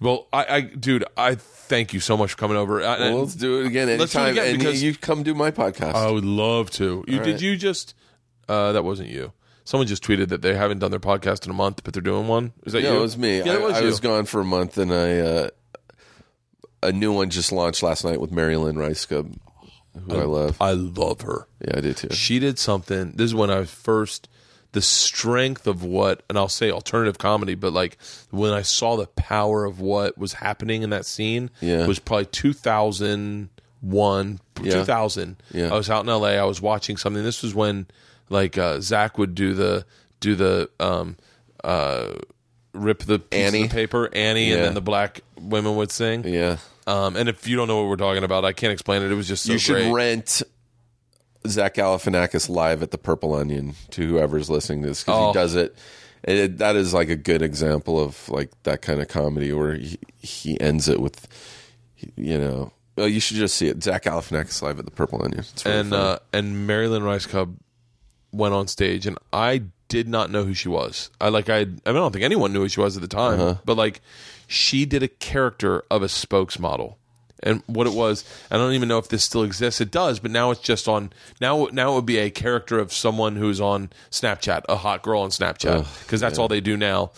Well, 0.00 0.28
I, 0.32 0.46
I, 0.48 0.60
dude, 0.60 1.04
I 1.16 1.34
thank 1.34 1.92
you 1.92 2.00
so 2.00 2.16
much 2.16 2.32
for 2.32 2.36
coming 2.36 2.56
over. 2.56 2.82
I, 2.82 2.98
Well, 3.00 3.20
let's 3.20 3.34
do 3.34 3.60
it 3.60 3.66
again 3.66 3.88
Let's 3.98 4.12
do 4.12 4.18
it 4.18 4.22
anytime. 4.22 4.32
again 4.32 4.48
and 4.54 4.58
because- 4.58 4.82
you 4.82 4.94
come 4.94 5.22
do 5.22 5.34
my 5.34 5.50
podcast. 5.50 5.94
I 5.94 6.10
would 6.10 6.24
love 6.24 6.70
to. 6.72 7.04
You 7.08 7.18
All 7.18 7.24
did 7.24 7.32
right. 7.32 7.42
you 7.42 7.56
just? 7.56 7.94
Uh, 8.48 8.72
that 8.72 8.84
wasn't 8.84 9.08
you. 9.10 9.32
Someone 9.64 9.86
just 9.86 10.02
tweeted 10.02 10.28
that 10.28 10.40
they 10.40 10.54
haven't 10.54 10.78
done 10.78 10.90
their 10.90 11.00
podcast 11.00 11.44
in 11.44 11.50
a 11.50 11.54
month, 11.54 11.84
but 11.84 11.92
they're 11.92 12.00
doing 12.02 12.26
one. 12.26 12.52
Is 12.64 12.72
that 12.72 12.82
yeah, 12.82 12.92
you? 12.92 12.98
it 12.98 13.00
was 13.02 13.18
me. 13.18 13.38
Yeah, 13.38 13.52
I, 13.52 13.54
it 13.56 13.60
was 13.62 13.74
I 13.74 13.80
you. 13.80 13.86
was 13.86 14.00
gone 14.00 14.24
for 14.24 14.40
a 14.40 14.44
month, 14.44 14.78
and 14.78 14.90
I 14.90 15.18
uh, 15.18 15.48
a 16.82 16.92
new 16.92 17.12
one 17.12 17.28
just 17.28 17.52
launched 17.52 17.82
last 17.82 18.04
night 18.04 18.18
with 18.20 18.30
Mary 18.32 18.56
Lynn 18.56 18.76
Rajskub, 18.76 19.36
who 20.08 20.16
I 20.16 20.24
love. 20.24 20.56
I 20.62 20.72
love 20.72 21.20
her. 21.22 21.46
Yeah, 21.62 21.74
I 21.76 21.80
do 21.82 21.92
too. 21.92 22.08
she 22.14 22.38
did 22.38 22.58
something. 22.58 23.12
This 23.16 23.26
is 23.26 23.34
when 23.34 23.50
I 23.50 23.64
first 23.64 24.28
the 24.72 24.82
strength 24.82 25.66
of 25.66 25.82
what, 25.82 26.22
and 26.28 26.36
I'll 26.36 26.48
say 26.48 26.70
alternative 26.70 27.16
comedy, 27.18 27.54
but 27.54 27.72
like 27.72 27.96
when 28.30 28.52
I 28.52 28.62
saw 28.62 28.96
the 28.96 29.06
power 29.06 29.64
of 29.64 29.80
what 29.80 30.18
was 30.18 30.34
happening 30.34 30.82
in 30.82 30.90
that 30.90 31.06
scene, 31.06 31.50
Yeah. 31.60 31.86
was 31.86 31.98
probably 31.98 32.26
two 32.26 32.52
thousand 32.52 33.48
one, 33.80 34.40
Yeah. 34.62 34.72
two 34.74 34.84
thousand. 34.84 35.36
Yeah. 35.52 35.72
I 35.72 35.76
was 35.76 35.88
out 35.88 36.04
in 36.04 36.08
L.A. 36.10 36.36
I 36.38 36.44
was 36.44 36.60
watching 36.60 36.96
something. 36.96 37.22
This 37.22 37.42
was 37.42 37.54
when 37.54 37.86
like 38.28 38.58
uh, 38.58 38.80
Zach 38.80 39.16
would 39.18 39.34
do 39.34 39.54
the 39.54 39.86
do 40.20 40.34
the 40.34 40.68
um 40.80 41.16
uh 41.64 42.14
rip 42.74 42.98
the 43.04 43.20
Annie. 43.32 43.62
the 43.62 43.68
paper 43.68 44.08
Annie, 44.12 44.52
and 44.52 44.62
then 44.62 44.74
the 44.74 44.80
black 44.82 45.20
women 45.40 45.76
would 45.76 45.90
sing. 45.90 46.24
Yeah, 46.26 46.58
Um, 46.86 47.16
and 47.16 47.28
if 47.28 47.48
you 47.48 47.56
don't 47.56 47.68
know 47.68 47.80
what 47.80 47.88
we're 47.88 47.96
talking 47.96 48.22
about, 48.24 48.44
I 48.44 48.52
can't 48.52 48.72
explain 48.72 49.02
it. 49.02 49.10
It 49.10 49.14
was 49.14 49.26
just 49.28 49.44
so 49.44 49.52
you 49.52 49.58
should 49.58 49.76
great. 49.76 49.92
rent 49.92 50.42
Zach 51.50 51.74
Galifianakis 51.74 52.48
live 52.48 52.82
at 52.82 52.90
the 52.90 52.98
Purple 52.98 53.34
Onion 53.34 53.74
to 53.90 54.06
whoever's 54.06 54.48
listening 54.50 54.82
to 54.82 54.88
this 54.88 55.02
because 55.04 55.20
Oh. 55.22 55.28
he 55.28 55.32
does 55.34 55.54
it. 55.54 55.76
It, 56.24 56.58
that 56.58 56.74
is 56.76 56.92
like 56.92 57.08
a 57.08 57.16
good 57.16 57.42
example 57.42 57.98
of 58.00 58.28
like 58.28 58.50
that 58.64 58.82
kind 58.82 59.00
of 59.00 59.08
comedy 59.08 59.52
where 59.52 59.74
he, 59.74 59.98
he 60.18 60.60
ends 60.60 60.88
it 60.88 61.00
with, 61.00 61.28
you 62.16 62.38
know, 62.38 62.72
well, 62.96 63.06
you 63.08 63.20
should 63.20 63.36
just 63.36 63.56
see 63.56 63.68
it. 63.68 63.82
Zach 63.82 64.02
Galifianakis 64.04 64.60
live 64.60 64.78
at 64.80 64.84
the 64.84 64.90
Purple 64.90 65.22
Onion. 65.22 65.40
It's 65.40 65.64
really 65.64 65.78
and 65.78 65.92
uh, 65.92 66.18
and 66.32 66.66
Mary 66.66 66.88
Lynn 66.88 67.02
Rajskub 67.02 67.54
went 68.32 68.52
on 68.54 68.66
stage, 68.66 69.06
and 69.06 69.16
I 69.32 69.62
did 69.88 70.08
not 70.08 70.30
know 70.30 70.44
who 70.44 70.52
she 70.54 70.68
was. 70.68 71.08
I 71.20 71.28
like 71.28 71.48
I 71.48 71.58
I, 71.60 71.64
mean, 71.64 71.80
I 71.86 71.92
don't 71.92 72.12
think 72.12 72.24
anyone 72.24 72.52
knew 72.52 72.60
who 72.62 72.68
she 72.68 72.80
was 72.80 72.96
at 72.96 73.00
the 73.02 73.08
time, 73.08 73.40
Uh-huh. 73.40 73.60
but 73.64 73.76
like 73.76 74.00
she 74.48 74.84
did 74.84 75.02
a 75.04 75.08
character 75.08 75.84
of 75.90 76.02
a 76.02 76.06
spokesmodel. 76.06 76.96
And 77.42 77.62
what 77.66 77.86
it 77.86 77.92
was, 77.92 78.24
I 78.50 78.56
don't 78.56 78.72
even 78.72 78.88
know 78.88 78.98
if 78.98 79.08
this 79.08 79.24
still 79.24 79.42
exists. 79.44 79.80
It 79.80 79.90
does, 79.90 80.18
but 80.18 80.30
now 80.30 80.50
it's 80.50 80.60
just 80.60 80.88
on. 80.88 81.12
Now, 81.40 81.68
now 81.72 81.92
it 81.92 81.94
would 81.96 82.06
be 82.06 82.18
a 82.18 82.30
character 82.30 82.78
of 82.78 82.92
someone 82.92 83.36
who's 83.36 83.60
on 83.60 83.90
Snapchat, 84.10 84.62
a 84.68 84.76
hot 84.76 85.02
girl 85.02 85.20
on 85.22 85.30
Snapchat, 85.30 85.86
because 86.04 86.20
that's 86.20 86.38
all 86.38 86.48
they 86.48 86.60
do 86.60 86.76
now. 86.76 87.12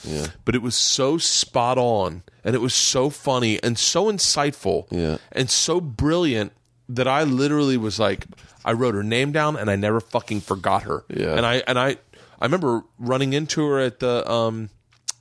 But 0.44 0.54
it 0.54 0.62
was 0.62 0.74
so 0.76 1.16
spot 1.18 1.78
on, 1.78 2.22
and 2.44 2.54
it 2.54 2.60
was 2.60 2.74
so 2.74 3.08
funny 3.10 3.62
and 3.62 3.78
so 3.78 4.06
insightful, 4.12 4.86
Yeah. 4.90 5.16
and 5.32 5.48
so 5.50 5.80
brilliant 5.80 6.52
that 6.88 7.06
I 7.08 7.22
literally 7.22 7.76
was 7.76 7.98
like, 7.98 8.26
I 8.64 8.72
wrote 8.72 8.94
her 8.94 9.02
name 9.02 9.32
down 9.32 9.56
and 9.56 9.70
I 9.70 9.76
never 9.76 10.00
fucking 10.00 10.40
forgot 10.42 10.82
her. 10.82 11.04
Yeah. 11.08 11.34
And 11.36 11.46
I 11.46 11.62
and 11.66 11.78
I 11.78 11.96
I 12.40 12.44
remember 12.44 12.82
running 12.98 13.32
into 13.32 13.64
her 13.66 13.78
at 13.78 14.00
the 14.00 14.28
um 14.30 14.68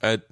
at 0.02 0.24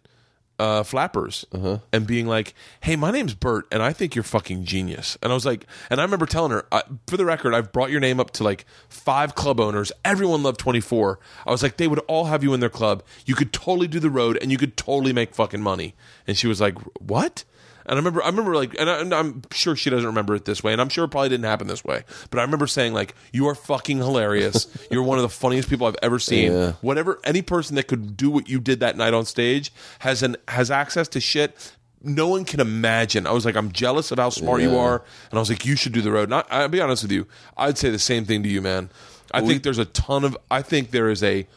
uh 0.60 0.84
Flappers 0.84 1.46
and 1.92 2.08
being 2.08 2.28
like, 2.28 2.54
"Hey, 2.82 2.96
my 2.96 3.12
name's 3.12 3.34
Bert 3.34 3.68
and 3.72 3.82
I 3.84 3.94
think 3.94 4.16
you're 4.16 4.24
fucking 4.24 4.64
genius." 4.66 5.18
And 5.22 5.32
I 5.32 5.36
was 5.36 5.46
like, 5.46 5.66
and 5.90 6.00
I 6.00 6.04
remember 6.04 6.26
telling 6.26 6.52
her, 6.52 6.66
I, 6.72 6.84
for 7.08 7.18
the 7.18 7.26
record, 7.26 7.54
I've 7.54 7.72
brought 7.72 7.92
your 7.92 8.00
name 8.00 8.20
up 8.20 8.32
to 8.32 8.44
like 8.44 8.66
five 8.90 9.36
club 9.36 9.60
owners. 9.60 9.92
Everyone 10.04 10.44
loved 10.44 10.60
24. 10.60 11.20
I 11.46 11.52
was 11.52 11.62
like, 11.62 11.78
they 11.78 11.88
would 11.88 12.00
all 12.08 12.26
have 12.26 12.44
you 12.44 12.54
in 12.54 12.60
their 12.60 12.70
club. 12.70 13.04
You 13.26 13.36
could 13.36 13.54
totally 13.54 13.88
do 13.88 14.00
the 14.00 14.10
road 14.10 14.38
and 14.42 14.52
you 14.52 14.58
could 14.58 14.76
totally 14.78 15.14
make 15.14 15.36
fucking 15.36 15.62
money. 15.62 15.96
And 16.26 16.38
she 16.38 16.48
was 16.48 16.60
like, 16.60 16.76
"What?" 17.00 17.44
And 17.88 17.96
I 17.96 18.00
remember, 18.00 18.22
I 18.22 18.28
remember 18.28 18.56
like, 18.56 18.76
and, 18.78 18.90
I, 18.90 19.00
and 19.00 19.14
I'm 19.14 19.42
sure 19.52 19.76
she 19.76 19.90
doesn't 19.90 20.06
remember 20.06 20.36
it 20.36 20.46
this 20.46 20.62
way, 20.64 20.74
and 20.74 20.82
I'm 20.82 20.90
sure 20.90 21.06
it 21.06 21.10
probably 21.10 21.30
didn't 21.30 21.46
happen 21.46 21.68
this 21.68 21.86
way. 21.86 22.04
But 22.30 22.40
I 22.40 22.44
remember 22.44 22.68
saying 22.68 22.94
like, 22.94 23.16
"You 23.32 23.48
are 23.48 23.56
fucking 23.56 23.98
hilarious. 23.98 24.68
You're 24.92 25.04
one 25.04 25.18
of 25.18 25.22
the 25.22 25.30
funniest 25.30 25.70
people 25.70 25.88
I've 25.88 25.96
ever 26.02 26.20
seen. 26.20 26.52
Yeah. 26.52 26.74
Whatever, 26.82 27.20
any 27.24 27.42
person 27.42 27.76
that 27.78 27.88
could 27.88 28.18
do 28.18 28.30
what 28.30 28.50
you 28.50 28.60
did 28.60 28.82
that 28.82 28.98
night 28.98 29.14
on 29.14 29.26
stage 29.26 29.72
has 30.00 30.22
an 30.22 30.36
has 30.50 30.70
access 30.70 31.08
to 31.10 31.20
shit." 31.20 31.74
No 32.04 32.28
one 32.28 32.46
can 32.46 32.60
imagine. 32.60 33.26
I 33.26 33.32
was 33.32 33.44
like, 33.44 33.56
I'm 33.56 33.72
jealous 33.72 34.12
of 34.12 34.20
how 34.20 34.30
smart 34.30 34.62
you 34.62 34.78
are, 34.78 35.04
and 35.32 35.38
I 35.38 35.40
was 35.40 35.50
like, 35.50 35.66
you 35.66 35.76
should 35.76 35.94
do 35.94 36.02
the 36.02 36.12
road. 36.12 36.32
I, 36.32 36.44
I'll 36.52 36.68
be 36.68 36.80
honest 36.80 37.02
with 37.02 37.12
you, 37.12 37.26
I'd 37.58 37.78
say 37.80 37.90
the 37.90 37.98
same 37.98 38.24
thing 38.24 38.44
to 38.44 38.50
you, 38.50 38.62
man. 38.62 38.92
I 39.34 39.42
think 39.42 39.64
there's 39.64 39.80
a 39.80 39.86
ton 39.86 40.24
of. 40.24 40.38
I 40.52 40.62
think 40.62 40.92
there 40.92 41.10
is 41.10 41.24
a 41.24 41.48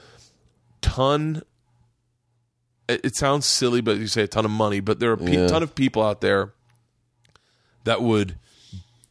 ton 0.81 1.43
it, 3.05 3.17
sounds 3.17 3.47
silly, 3.47 3.81
but 3.81 3.97
you 3.99 4.07
say 4.07 4.23
a 4.23 4.27
ton 4.29 4.45
of 4.45 4.51
money, 4.51 4.81
but 4.81 4.99
there 5.01 5.11
are 5.11 5.15
a 5.15 5.19
pe- 5.19 5.33
Yeah. 5.37 5.47
ton 5.49 5.63
of 5.63 5.75
people 5.75 6.03
out 6.03 6.21
there 6.21 6.53
that 7.85 8.03
would 8.03 8.37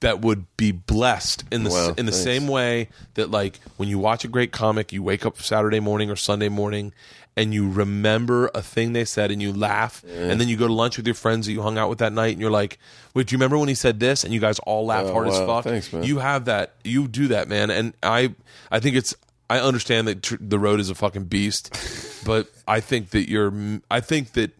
that 0.02 0.22
would 0.22 0.46
be 0.56 0.72
blessed 0.72 1.44
in 1.52 1.64
the 1.64 1.70
Wow, 1.70 1.94
in 1.98 2.06
the 2.06 2.14
thanks. 2.14 2.24
same 2.24 2.48
way 2.48 2.88
that 3.16 3.30
like 3.30 3.60
when 3.76 3.90
you 3.90 4.00
watch 4.00 4.24
a 4.24 4.30
great 4.30 4.52
comic, 4.54 4.94
you 4.94 5.04
wake 5.04 5.26
up 5.26 5.42
Saturday 5.42 5.82
morning 5.82 6.10
or 6.10 6.16
Sunday 6.16 6.48
morning 6.48 6.94
and 7.36 7.54
you 7.54 7.70
remember 7.70 8.50
a 8.56 8.62
thing 8.62 8.94
they 8.94 9.04
said 9.04 9.30
and 9.30 9.42
you 9.42 9.52
laugh 9.52 10.02
and 10.10 10.40
then 10.40 10.48
you 10.48 10.56
go 10.56 10.68
to 10.68 10.74
lunch 10.74 10.96
with 10.98 11.06
your 11.06 11.16
friends 11.16 11.46
that 11.48 11.52
you 11.52 11.62
hung 11.62 11.78
out 11.78 11.90
with 11.90 12.00
that 12.00 12.14
night 12.14 12.32
and 12.34 12.40
you're 12.42 12.50
like, 12.52 12.78
"Wait, 13.14 13.28
do 13.28 13.34
you 13.34 13.38
remember 13.38 13.58
when 13.58 13.68
he 13.70 13.76
said 13.76 14.00
this?" 14.00 14.24
and 14.24 14.34
you 14.34 14.40
guys 14.40 14.58
all 14.60 14.86
laugh 14.86 15.06
Oh, 15.06 15.12
hard 15.14 15.28
as 15.28 15.38
fuck. 15.38 15.66
Thanks. 15.66 15.92
You 15.92 16.20
have 16.20 16.46
that. 16.46 16.76
You 16.86 17.08
do 17.10 17.28
that, 17.30 17.50
man. 17.50 17.70
And 17.70 17.94
I 18.02 18.36
I 18.72 18.80
think 18.80 18.96
it's 18.96 19.14
I 19.50 19.60
understand 19.60 20.08
that 20.08 20.24
tr- 20.24 20.36
the 20.40 20.60
road 20.60 20.80
is 20.80 20.90
a 20.90 20.96
fucking 20.96 21.26
beast, 21.26 21.74
but 22.26 22.48
I 22.68 22.80
think 22.80 23.12
that 23.12 23.30
you're 23.30 23.54
I 23.90 24.00
think 24.02 24.34
that 24.34 24.52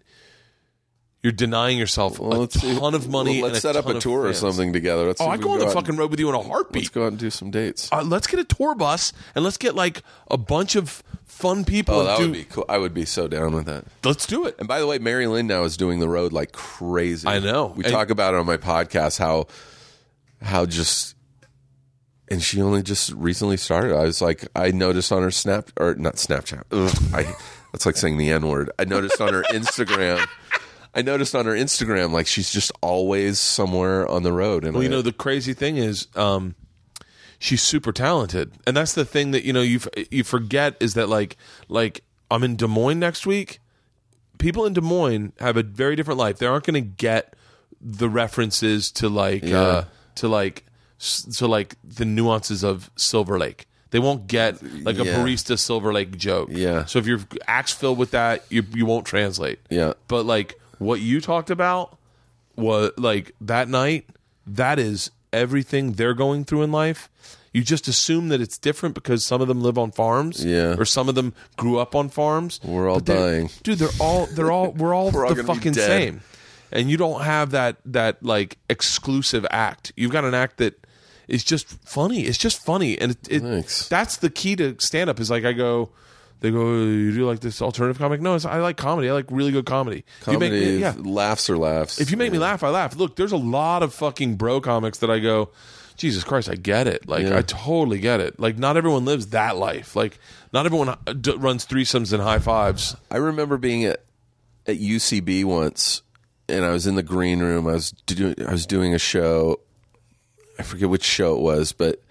you're 1.22 1.34
denying 1.34 1.78
yourself 1.78 2.18
Well, 2.18 2.44
a 2.44 2.50
see. 2.50 2.80
ton 2.80 2.94
of 2.94 3.10
money. 3.10 3.42
Well, 3.42 3.52
let's 3.52 3.62
set 3.62 3.76
up 3.76 3.88
a 3.88 4.00
tour 4.00 4.26
or 4.26 4.34
something 4.34 4.72
together. 4.72 5.06
Let's 5.08 5.20
Oh, 5.20 5.28
I 5.28 5.36
go 5.36 5.52
on 5.52 5.60
the 5.60 5.70
fucking 5.70 5.98
road 5.98 6.12
with 6.12 6.20
you 6.22 6.30
in 6.30 6.36
a 6.36 6.42
heartbeat. 6.42 6.84
Let's 6.84 6.90
go 6.90 7.04
out 7.04 7.08
and 7.08 7.18
do 7.20 7.30
some 7.30 7.52
dates. 7.52 7.90
Uh, 7.92 8.04
let's 8.04 8.26
get 8.26 8.40
a 8.40 8.46
tour 8.46 8.74
bus 8.74 9.12
and 9.36 9.44
let's 9.44 9.58
get 9.58 9.76
like 9.76 10.02
a 10.32 10.38
bunch 10.38 10.76
of 10.78 11.04
fun 11.26 11.66
people. 11.66 11.96
Oh, 11.96 12.04
that 12.06 12.18
do, 12.20 12.24
would 12.24 12.34
be 12.34 12.46
cool. 12.46 12.64
I 12.70 12.78
would 12.78 12.94
be 12.94 13.04
so 13.04 13.28
down 13.28 13.54
with 13.54 13.66
that. 13.66 13.84
Let's 14.06 14.26
do 14.26 14.46
it. 14.46 14.56
And 14.60 14.68
by 14.68 14.80
the 14.80 14.88
way, 14.88 14.98
Mary 14.98 15.28
Lynn 15.28 15.48
now 15.48 15.64
is 15.64 15.76
doing 15.76 16.00
the 16.00 16.08
road 16.08 16.32
like 16.32 16.54
crazy. 16.54 17.28
I 17.28 17.40
know. 17.40 17.74
We 17.76 17.84
And- 17.84 17.92
talk 17.92 18.10
about 18.12 18.34
it 18.34 18.40
on 18.40 18.46
my 18.46 18.58
podcast 18.58 19.20
how 19.20 19.48
how 20.42 20.66
just 20.66 21.16
and 22.32 22.42
she 22.42 22.62
only 22.62 22.82
just 22.84 23.12
recently 23.14 23.58
started. 23.58 23.96
I 23.96 24.04
was 24.04 24.22
like, 24.22 24.48
I 24.56 24.72
noticed 24.72 25.12
on 25.12 25.22
her 25.22 25.32
Snap 25.32 25.70
or 25.78 25.96
not 25.96 26.16
Snapchat. 26.16 26.64
Ugh, 26.72 27.14
I 27.14 27.36
that's 27.72 27.86
like 27.86 27.98
saying 27.98 28.18
the 28.18 28.32
N 28.32 28.48
word. 28.48 28.72
I 28.80 28.86
noticed 28.86 29.20
on 29.22 29.34
her 29.34 29.44
Instagram. 29.52 30.26
I 30.94 31.02
noticed 31.04 31.36
on 31.36 31.46
her 31.46 31.54
Instagram 31.54 32.12
like 32.12 32.26
she's 32.28 32.52
just 32.52 32.72
always 32.82 33.40
somewhere 33.40 34.08
on 34.08 34.24
the 34.24 34.34
road. 34.34 34.64
And 34.66 34.74
Well, 34.74 34.84
you 34.84 34.90
I- 34.90 34.92
know, 34.92 35.02
the 35.02 35.14
crazy 35.14 35.54
thing 35.54 35.78
is, 35.78 36.08
um, 36.16 36.56
she's 37.38 37.62
super 37.62 37.92
talented, 37.92 38.54
and 38.66 38.76
that's 38.76 38.94
the 38.94 39.06
thing 39.06 39.32
that 39.32 39.44
you 39.46 39.54
know 39.54 39.62
you 39.62 39.80
you 40.12 40.24
forget 40.24 40.76
is 40.80 40.96
that 40.96 41.10
like 41.10 41.38
like 41.68 42.04
I'm 42.32 42.44
in 42.44 42.56
Des 42.56 42.68
Moines 42.68 43.00
next 43.00 43.26
week. 43.28 43.60
People 44.40 44.66
in 44.66 44.74
Des 44.74 44.82
Moines 44.82 45.34
have 45.40 45.58
a 45.58 45.64
very 45.64 45.96
different 45.98 46.18
life. 46.18 46.38
They 46.38 46.46
aren't 46.46 46.64
going 46.66 46.82
to 46.82 46.90
get 46.90 47.36
the 47.82 48.08
references 48.10 48.90
to 48.94 49.10
like 49.10 49.44
Yeah. 49.44 49.62
uh, 49.62 49.84
to 50.16 50.28
like 50.30 50.66
to 51.00 51.48
like 51.48 51.76
the 51.84 52.06
nuances 52.06 52.64
of 52.64 52.92
Silver 52.96 53.40
Lake. 53.40 53.66
They 53.92 54.00
won't 54.00 54.28
get 54.28 54.62
like 54.86 55.00
a 55.00 55.06
Yeah. 55.06 55.16
barista 55.16 55.58
Silver 55.58 55.92
Lake 55.94 56.16
joke. 56.18 56.50
Yeah. 56.52 56.86
So 56.86 57.00
if 57.00 57.08
your 57.08 57.20
act's 57.48 57.72
filled 57.72 57.98
with 57.98 58.12
that, 58.12 58.44
you 58.50 58.64
you 58.74 58.86
won't 58.86 59.06
translate. 59.06 59.60
Yeah. 59.70 59.94
But 60.08 60.26
like 60.26 60.60
what 60.78 61.00
you 61.02 61.22
talked 61.22 61.50
about 61.50 61.98
was 62.56 62.92
like 62.98 63.34
that 63.42 63.68
night, 63.70 64.06
that 64.46 64.78
is 64.80 65.10
everything 65.34 65.94
they're 65.94 66.14
going 66.14 66.44
through 66.46 66.64
in 66.64 66.72
life. 66.72 67.10
You 67.52 67.64
just 67.64 67.88
assume 67.88 68.30
that 68.30 68.42
it's 68.42 68.60
different 68.60 68.94
because 68.94 69.26
some 69.26 69.42
of 69.42 69.48
them 69.48 69.62
live 69.62 69.78
on 69.80 69.92
farms, 69.92 70.46
Yeah. 70.46 70.76
or 70.78 70.86
some 70.86 71.10
of 71.10 71.16
them 71.16 71.34
grew 71.58 71.80
up 71.80 71.96
on 71.96 72.10
farms. 72.10 72.60
We're 72.64 72.88
all 72.88 72.98
But 72.98 73.06
they're- 73.08 73.18
dying. 73.32 73.50
dude. 73.64 73.80
They're 73.80 73.90
all 74.00 74.28
they're 74.28 74.52
all 74.52 74.72
we're 74.74 74.94
all 74.94 75.10
We're 75.12 75.26
all 75.26 75.34
the 75.34 75.42
gonna 75.42 75.54
be 75.54 75.58
fucking 75.58 75.72
dead. 75.74 75.88
same, 75.88 76.22
and 76.72 76.92
you 76.92 76.98
don't 76.98 77.24
have 77.24 77.50
that 77.52 77.78
that 77.86 78.22
like 78.24 78.60
exclusive 78.70 79.48
act. 79.50 79.94
You've 79.98 80.12
got 80.12 80.26
an 80.26 80.36
act 80.36 80.58
that 80.58 80.79
is 81.30 81.44
just 81.44 81.68
funny. 81.88 82.22
It's 82.22 82.38
just 82.38 82.64
funny, 82.64 82.98
and 83.00 83.12
it, 83.12 83.28
it 83.44 83.88
that's 83.90 84.18
the 84.18 84.30
key 84.30 84.56
to 84.58 84.76
stand 84.80 85.10
up. 85.10 85.20
Is 85.20 85.30
like 85.32 85.46
I 85.46 85.54
go. 85.54 85.90
They 86.42 86.52
go, 86.52 86.72
you 86.84 87.14
do 87.14 87.26
like 87.28 87.42
this 87.42 87.62
alternative 87.62 87.98
comic? 88.00 88.22
No, 88.22 88.34
it's, 88.36 88.46
I 88.46 88.60
like 88.60 88.78
comedy. 88.78 89.10
I 89.10 89.12
like 89.12 89.26
really 89.30 89.52
good 89.52 89.66
comedy. 89.66 90.06
You 90.26 90.40
make 90.40 90.52
comedy, 90.52 90.66
me- 90.68 90.78
yeah, 90.78 90.94
laughs 90.98 91.50
or 91.50 91.58
laughs. 91.58 92.00
if 92.00 92.12
you 92.12 92.16
make 92.18 92.32
me 92.32 92.38
laugh, 92.38 92.64
I 92.64 92.70
laugh. 92.70 92.96
Look, 92.96 93.18
there's 93.18 93.34
a 93.34 93.38
lot 93.38 93.84
of 93.84 93.94
fucking 93.94 94.36
bro 94.38 94.62
comics 94.62 95.00
that 95.00 95.10
I 95.12 95.20
go, 95.20 95.50
Jesus 95.98 96.24
Christ, 96.24 96.48
I 96.50 96.56
get 96.56 96.88
it. 96.88 97.10
Like, 97.10 97.24
Yeah. 97.26 97.38
I 97.38 97.42
totally 97.42 98.00
get 98.00 98.22
it. 98.22 98.40
Like, 98.40 98.58
not 98.58 98.78
everyone 98.78 99.04
lives 99.04 99.28
that 99.32 99.58
life. 99.58 99.98
Like, 99.98 100.18
not 100.54 100.66
everyone 100.66 100.88
uh, 100.88 100.96
d- 101.12 101.36
runs 101.36 101.66
threesomes 101.66 102.14
and 102.14 102.24
high 102.24 102.40
fives. 102.40 102.96
I 103.12 103.18
remember 103.18 103.58
being 103.58 103.84
at 103.84 104.06
at 104.66 104.78
UCB 104.80 105.44
once, 105.44 106.04
and 106.48 106.64
I 106.64 106.70
was 106.70 106.88
in 106.88 106.96
the 106.96 107.04
green 107.04 107.40
room. 107.42 107.68
I 107.68 107.74
was 107.74 107.92
doing 107.92 108.36
I 108.48 108.54
was 108.54 108.66
doing 108.66 108.96
a 108.96 109.00
show. 109.00 109.60
I 110.60 110.64
forget 110.64 110.90
which 110.90 111.04
show 111.04 111.36
it 111.36 111.42
was, 111.42 111.72
but 111.72 112.04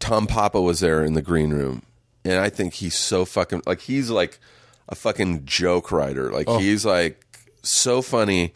Tom 0.00 0.26
Papa 0.26 0.60
was 0.60 0.80
there 0.80 1.04
in 1.04 1.14
the 1.14 1.22
green 1.22 1.50
room, 1.50 1.82
and 2.24 2.34
I 2.34 2.50
think 2.50 2.74
he's 2.74 2.98
so 2.98 3.24
fucking 3.24 3.62
like 3.64 3.80
he's 3.80 4.10
like 4.10 4.40
a 4.88 4.94
fucking 4.94 5.46
joke 5.46 5.92
writer. 5.92 6.30
Like 6.30 6.48
oh. 6.48 6.58
he's 6.58 6.84
like 6.84 7.24
so 7.62 8.02
funny. 8.02 8.52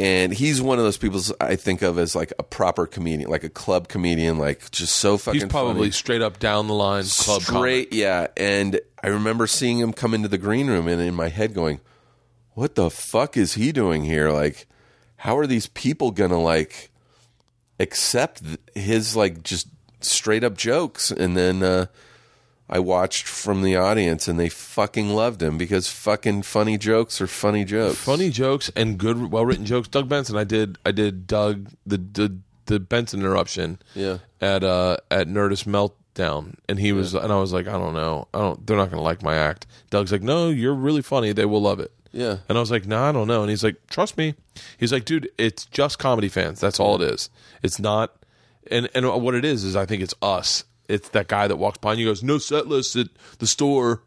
And 0.00 0.32
he's 0.32 0.62
one 0.62 0.78
of 0.78 0.84
those 0.84 0.96
people 0.96 1.20
I 1.40 1.56
think 1.56 1.82
of 1.82 1.98
as 1.98 2.14
like 2.14 2.32
a 2.38 2.44
proper 2.44 2.86
comedian, 2.86 3.28
like 3.30 3.42
a 3.42 3.48
club 3.48 3.88
comedian, 3.88 4.38
like 4.38 4.70
just 4.70 4.94
so 4.94 5.18
fucking. 5.18 5.40
He's 5.40 5.50
probably 5.50 5.74
funny 5.74 5.90
straight 5.90 6.22
up 6.22 6.38
down 6.38 6.68
the 6.68 6.74
line 6.74 7.04
club 7.04 7.42
straight 7.42 7.92
yeah 7.92 8.28
and 8.36 8.80
i 9.02 9.08
remember 9.08 9.46
seeing 9.46 9.78
him 9.78 9.92
come 9.92 10.14
into 10.14 10.28
the 10.28 10.38
green 10.38 10.68
room 10.68 10.88
and 10.88 11.00
in 11.00 11.14
my 11.14 11.28
head 11.28 11.54
going 11.54 11.80
what 12.54 12.74
the 12.74 12.90
fuck 12.90 13.36
is 13.36 13.54
he 13.54 13.72
doing 13.72 14.04
here 14.04 14.30
like 14.30 14.66
how 15.16 15.36
are 15.36 15.46
these 15.46 15.66
people 15.68 16.10
gonna 16.10 16.40
like 16.40 16.90
accept 17.80 18.42
his 18.74 19.14
like 19.16 19.42
just 19.42 19.68
straight 20.00 20.44
up 20.44 20.56
jokes 20.56 21.10
and 21.10 21.36
then 21.36 21.62
uh 21.62 21.86
I 22.70 22.80
watched 22.80 23.26
from 23.26 23.62
the 23.62 23.76
audience 23.76 24.28
and 24.28 24.38
they 24.38 24.50
fucking 24.50 25.08
loved 25.08 25.42
him 25.42 25.56
because 25.56 25.88
fucking 25.88 26.42
funny 26.42 26.76
jokes 26.76 27.18
are 27.20 27.26
funny 27.26 27.64
jokes. 27.64 27.96
funny 27.96 28.28
jokes 28.28 28.70
and 28.76 28.98
good, 28.98 29.30
well 29.32 29.46
written 29.46 29.64
jokes. 29.64 29.88
Doug 29.88 30.08
Benson, 30.08 30.36
I 30.36 30.44
did, 30.44 30.76
I 30.84 30.92
did 30.92 31.26
Doug 31.26 31.70
the 31.86 31.96
the, 31.96 32.36
the 32.66 32.78
Benson 32.78 33.20
interruption. 33.20 33.78
Yeah. 33.94 34.18
At 34.40 34.64
uh 34.64 34.98
at 35.10 35.28
Nerdist 35.28 35.64
Meltdown, 35.64 36.56
and 36.68 36.78
he 36.78 36.92
was, 36.92 37.14
and 37.14 37.32
I 37.32 37.38
was 37.38 37.54
like, 37.54 37.66
I 37.66 37.72
don't 37.72 37.94
know, 37.94 38.28
I 38.34 38.38
don't. 38.40 38.66
They're 38.66 38.76
not 38.76 38.90
going 38.90 38.98
to 38.98 39.02
like 39.02 39.22
my 39.22 39.34
act. 39.34 39.66
Doug's 39.88 40.12
like, 40.12 40.22
No, 40.22 40.50
you're 40.50 40.74
really 40.74 41.02
funny. 41.02 41.32
They 41.32 41.46
will 41.46 41.62
love 41.62 41.80
it. 41.80 41.90
Yeah. 42.12 42.38
And 42.48 42.56
I 42.56 42.60
was 42.60 42.70
like, 42.70 42.86
No, 42.86 43.02
I 43.02 43.12
don't 43.12 43.28
know. 43.28 43.42
And 43.42 43.50
he's 43.50 43.62
like, 43.64 43.76
Trust 43.88 44.16
me. 44.16 44.34
He's 44.78 44.92
like, 44.92 45.04
Dude, 45.04 45.30
it's 45.38 45.66
just 45.66 45.98
comedy 45.98 46.28
fans. 46.28 46.60
That's 46.60 46.80
all 46.80 47.00
it 47.00 47.10
is. 47.12 47.30
It's 47.62 47.78
not. 47.78 48.14
And 48.70 48.88
and 48.94 49.06
what 49.22 49.34
it 49.34 49.44
is 49.44 49.64
is, 49.64 49.76
I 49.76 49.86
think 49.86 50.02
it's 50.02 50.14
us. 50.22 50.64
It's 50.88 51.08
that 51.10 51.28
guy 51.28 51.48
that 51.48 51.56
walks 51.56 51.78
by 51.78 51.92
and 51.92 52.00
you 52.00 52.06
goes, 52.06 52.22
No 52.22 52.38
set 52.38 52.66
list 52.66 52.96
at 52.96 53.08
the 53.38 53.46
store, 53.46 54.02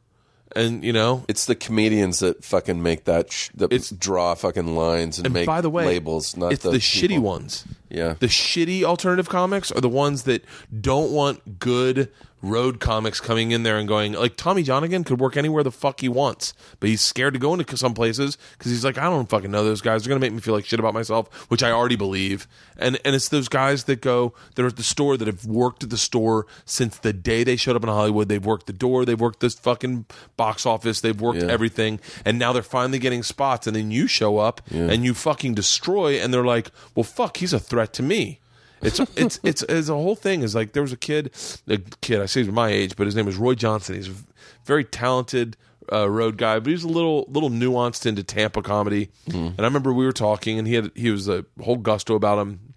and 0.56 0.84
you 0.84 0.92
know, 0.94 1.24
It's 1.28 1.46
the 1.46 1.56
comedians 1.56 2.20
that 2.20 2.44
fucking 2.44 2.82
make 2.82 3.06
that 3.06 3.32
sh- 3.32 3.50
that 3.56 3.72
It's- 3.72 3.92
draw 3.92 4.34
fucking 4.36 4.76
lines 4.76 5.18
and, 5.18 5.28
And 5.28 5.34
make 5.34 5.46
by 5.46 5.62
the 5.62 5.70
way, 5.70 5.86
labels, 5.86 6.36
not 6.36 6.54
it's 6.54 6.64
the, 6.64 6.72
shitty 6.72 7.20
ones. 7.20 7.66
Yeah. 7.90 8.16
The 8.20 8.28
shitty 8.28 8.84
alternative 8.84 9.30
comics 9.30 9.72
are 9.72 9.82
the 9.82 9.90
ones 9.90 10.24
that 10.24 10.44
don't 10.80 11.12
want 11.12 11.60
good 11.60 12.10
road 12.42 12.80
comics 12.80 13.20
coming 13.20 13.52
in 13.52 13.64
there 13.64 13.78
and 13.78 13.88
going 13.88 14.14
like 14.14 14.36
Tommy 14.36 14.64
Johnagin 14.64 15.06
could 15.06 15.20
work 15.20 15.38
anywhere 15.38 15.64
the 15.64 15.72
fuck 15.72 16.02
he 16.02 16.10
wants, 16.10 16.54
but 16.80 16.90
he's 16.90 17.02
scared 17.02 17.34
to 17.34 17.40
go 17.40 17.54
into 17.54 17.78
some 17.78 17.94
places 17.94 18.38
because 18.58 18.72
he's 18.72 18.84
like, 18.84 18.98
I 18.98 19.04
don't 19.04 19.30
fucking 19.30 19.52
know 19.52 19.64
those 19.64 19.82
guys. 19.82 20.04
They're 20.04 20.10
gonna 20.10 20.20
make 20.20 20.34
me 20.34 20.40
feel 20.42 20.54
like 20.54 20.66
shit 20.66 20.80
about 20.80 20.94
myself, 20.94 21.28
which 21.52 21.64
I 21.64 21.72
already 21.72 21.96
believe. 21.96 22.48
And 22.78 23.00
and 23.06 23.16
it's 23.16 23.30
those 23.30 23.48
guys 23.48 23.84
that 23.86 24.02
go 24.02 24.34
that 24.56 24.64
are 24.64 24.68
at 24.68 24.76
the 24.78 24.84
store 24.84 25.18
that 25.18 25.28
have 25.28 25.46
worked 25.46 25.84
at 25.84 25.90
the 25.92 25.98
store 25.98 26.48
since 26.66 26.98
the 26.98 27.14
day 27.14 27.44
they 27.44 27.56
showed 27.56 27.76
up 27.76 27.84
in 27.84 27.90
Hollywood. 27.90 28.28
They've 28.28 28.44
worked 28.46 28.68
the 28.68 28.74
door, 28.74 29.06
they've 29.06 29.20
worked 29.20 29.40
this 29.40 29.54
fucking 29.56 30.06
box 30.36 30.66
office, 30.66 31.02
they've 31.02 31.20
worked 31.22 31.42
Yeah. 31.44 31.48
everything, 31.50 32.00
and 32.26 32.38
now 32.38 32.52
they're 32.54 32.62
finally 32.64 33.00
getting 33.00 33.24
spots. 33.24 33.68
And 33.68 33.76
then 33.76 33.92
you 33.92 34.08
show 34.08 34.40
up 34.40 34.62
and 34.72 35.06
you 35.06 35.14
fucking 35.14 35.54
destroy, 35.54 36.20
and 36.20 36.34
they're 36.34 36.44
like, 36.46 36.72
well, 36.96 37.04
fuck, 37.04 37.38
he's 37.38 37.54
a 37.54 37.60
threat 37.60 37.94
to 37.94 38.04
me. 38.04 38.40
It's 38.82 39.00
it's 39.16 39.40
it's 39.44 39.64
it's 39.64 39.90
a 39.90 39.94
whole 39.94 40.16
thing. 40.16 40.42
Is 40.42 40.56
like 40.56 40.74
there 40.74 40.84
was 40.84 40.94
a 40.94 40.98
kid, 40.98 41.32
a 41.68 41.78
kid. 42.02 42.22
I 42.22 42.26
say 42.26 42.44
he's 42.44 42.52
my 42.52 42.70
age, 42.70 42.96
but 42.96 43.06
his 43.06 43.16
name 43.16 43.26
was 43.26 43.38
Roy 43.38 43.56
Johnson. 43.56 43.96
He's 43.96 44.10
a 44.10 44.14
very 44.66 44.84
talented 44.84 45.58
uh, 45.92 46.10
road 46.10 46.38
guy, 46.38 46.60
but 46.60 46.70
he's 46.70 46.84
a 46.84 46.88
little 46.88 47.26
little 47.28 47.50
nuanced 47.50 48.06
into 48.06 48.24
Tampa 48.24 48.62
comedy. 48.62 49.10
And 49.32 49.60
I 49.60 49.64
remember 49.64 49.94
we 49.94 50.06
were 50.06 50.12
talking, 50.12 50.58
and 50.60 50.68
he 50.68 50.76
had 50.76 50.92
he 50.96 51.12
was 51.12 51.28
a 51.28 51.46
whole 51.62 51.78
gusto 51.78 52.16
about 52.16 52.40
him. 52.40 52.74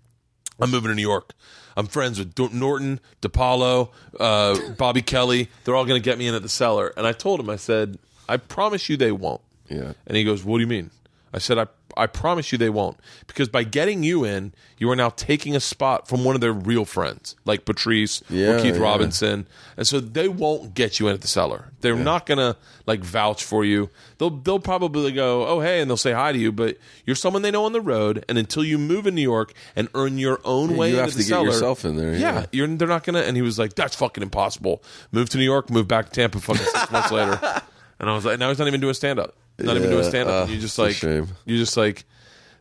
I'm 0.60 0.70
moving 0.70 0.88
to 0.90 0.94
New 0.94 1.02
York. 1.02 1.32
I'm 1.76 1.86
friends 1.86 2.18
with 2.20 2.38
Norton, 2.52 3.00
DiPaolo, 3.20 3.90
uh, 4.20 4.56
Bobby 4.78 5.02
Kelly. 5.02 5.50
They're 5.64 5.74
all 5.74 5.84
going 5.84 6.00
to 6.00 6.04
get 6.04 6.18
me 6.18 6.28
in 6.28 6.34
at 6.34 6.42
the 6.42 6.48
cellar. 6.48 6.92
And 6.96 7.04
I 7.06 7.12
told 7.12 7.40
him, 7.40 7.50
I 7.50 7.56
said, 7.56 7.98
I 8.28 8.36
promise 8.36 8.88
you 8.88 8.96
they 8.96 9.10
won't. 9.10 9.40
Yeah. 9.68 9.94
And 10.06 10.16
he 10.16 10.22
goes, 10.22 10.44
What 10.44 10.58
do 10.58 10.60
you 10.60 10.68
mean? 10.68 10.90
I 11.32 11.38
said, 11.38 11.58
I, 11.58 11.66
I 11.96 12.06
promise 12.06 12.52
you 12.52 12.58
they 12.58 12.70
won't. 12.70 12.98
Because 13.26 13.48
by 13.48 13.62
getting 13.64 14.02
you 14.02 14.24
in, 14.24 14.52
you 14.78 14.90
are 14.90 14.96
now 14.96 15.10
taking 15.10 15.54
a 15.56 15.60
spot 15.60 16.08
from 16.08 16.24
one 16.24 16.34
of 16.34 16.40
their 16.40 16.52
real 16.52 16.84
friends, 16.84 17.36
like 17.44 17.64
Patrice 17.64 18.22
Yeah, 18.28 18.50
or 18.50 18.60
Keith 18.62 18.74
yeah. 18.76 18.80
Robinson. 18.80 19.46
And 19.76 19.86
so 19.86 20.00
they 20.00 20.28
won't 20.28 20.74
get 20.74 20.98
you 21.00 21.08
in 21.08 21.14
at 21.14 21.20
the 21.20 21.28
cellar. 21.28 21.72
They're 21.80 21.96
not 21.96 22.26
gonna 22.26 22.56
like 22.86 23.00
vouch 23.00 23.44
for 23.44 23.64
you. 23.64 23.90
They'll 24.18 24.30
they'll 24.30 24.58
probably 24.58 25.12
go, 25.12 25.46
Oh 25.46 25.60
hey, 25.60 25.80
and 25.80 25.90
they'll 25.90 25.96
say 25.96 26.12
hi 26.12 26.32
to 26.32 26.38
you, 26.38 26.52
but 26.52 26.78
you're 27.06 27.16
someone 27.16 27.42
they 27.42 27.50
know 27.50 27.64
on 27.64 27.72
the 27.72 27.80
road, 27.80 28.24
and 28.28 28.38
until 28.38 28.64
you 28.64 28.78
move 28.78 29.06
in 29.06 29.14
New 29.14 29.22
York 29.22 29.52
and 29.76 29.88
earn 29.94 30.18
your 30.18 30.40
own 30.44 30.76
way 30.76 30.90
you 30.90 30.94
into 30.94 31.02
have 31.04 31.12
the 31.12 31.22
to 31.22 31.28
get 31.28 31.28
cellar, 31.28 31.46
yourself 31.46 31.84
in 31.84 31.96
there, 31.96 32.14
yeah. 32.14 32.46
you're 32.52 32.66
they're 32.66 32.88
not 32.88 33.04
gonna 33.04 33.20
and 33.20 33.36
he 33.36 33.42
was 33.42 33.58
like, 33.58 33.74
That's 33.74 33.94
fucking 33.96 34.22
impossible. 34.22 34.82
Move 35.12 35.28
to 35.30 35.38
New 35.38 35.44
York, 35.44 35.70
move 35.70 35.88
back 35.88 36.06
to 36.06 36.12
Tampa 36.12 36.40
fucking 36.40 36.64
six 36.64 36.90
months 36.90 37.10
later. 37.10 37.40
And 38.00 38.10
I 38.10 38.14
was 38.14 38.24
like, 38.24 38.40
now 38.40 38.48
he's 38.48 38.58
not 38.58 38.66
even 38.66 38.80
doing 38.80 38.92
stand 38.92 39.20
up. 39.20 39.36
Not 39.58 39.76
even 39.76 39.88
Yeah, 39.90 39.96
doing 39.96 40.08
stand 40.08 40.28
up. 40.28 40.34
uh, 40.34 40.42
and 40.44 40.50
you 40.52 40.60
just 40.60 40.74
it's 40.74 40.78
a 40.78 40.82
like 40.82 40.94
shame. 40.96 41.28
you 41.44 41.56
just 41.58 41.76
like 41.76 42.04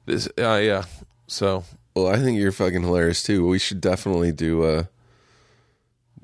this 0.06 0.28
uh, 0.38 0.56
yeah. 0.64 0.84
So 1.28 1.64
Well, 1.95 2.07
I 2.07 2.18
think 2.18 2.38
you're 2.40 2.52
fucking 2.52 2.82
hilarious 2.84 3.24
too. 3.24 3.48
We 3.48 3.60
should 3.60 3.82
definitely 3.82 4.32
do 4.32 4.64
uh 4.64 4.84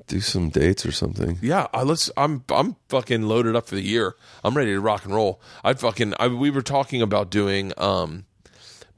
do 0.06 0.20
some 0.20 0.48
dates 0.48 0.84
or 0.84 0.90
something. 0.92 1.38
Yeah, 1.40 1.68
I, 1.72 1.82
let's. 1.84 2.10
I'm 2.16 2.42
I'm 2.48 2.74
fucking 2.88 3.22
loaded 3.22 3.54
up 3.54 3.68
for 3.68 3.76
the 3.76 3.82
year. 3.82 4.16
I'm 4.42 4.56
ready 4.56 4.72
to 4.72 4.80
rock 4.80 5.04
and 5.04 5.14
roll. 5.14 5.40
I 5.62 5.72
fucking. 5.74 6.14
I, 6.18 6.26
we 6.28 6.50
were 6.50 6.62
talking 6.62 7.00
about 7.00 7.30
doing. 7.30 7.72
Um, 7.78 8.24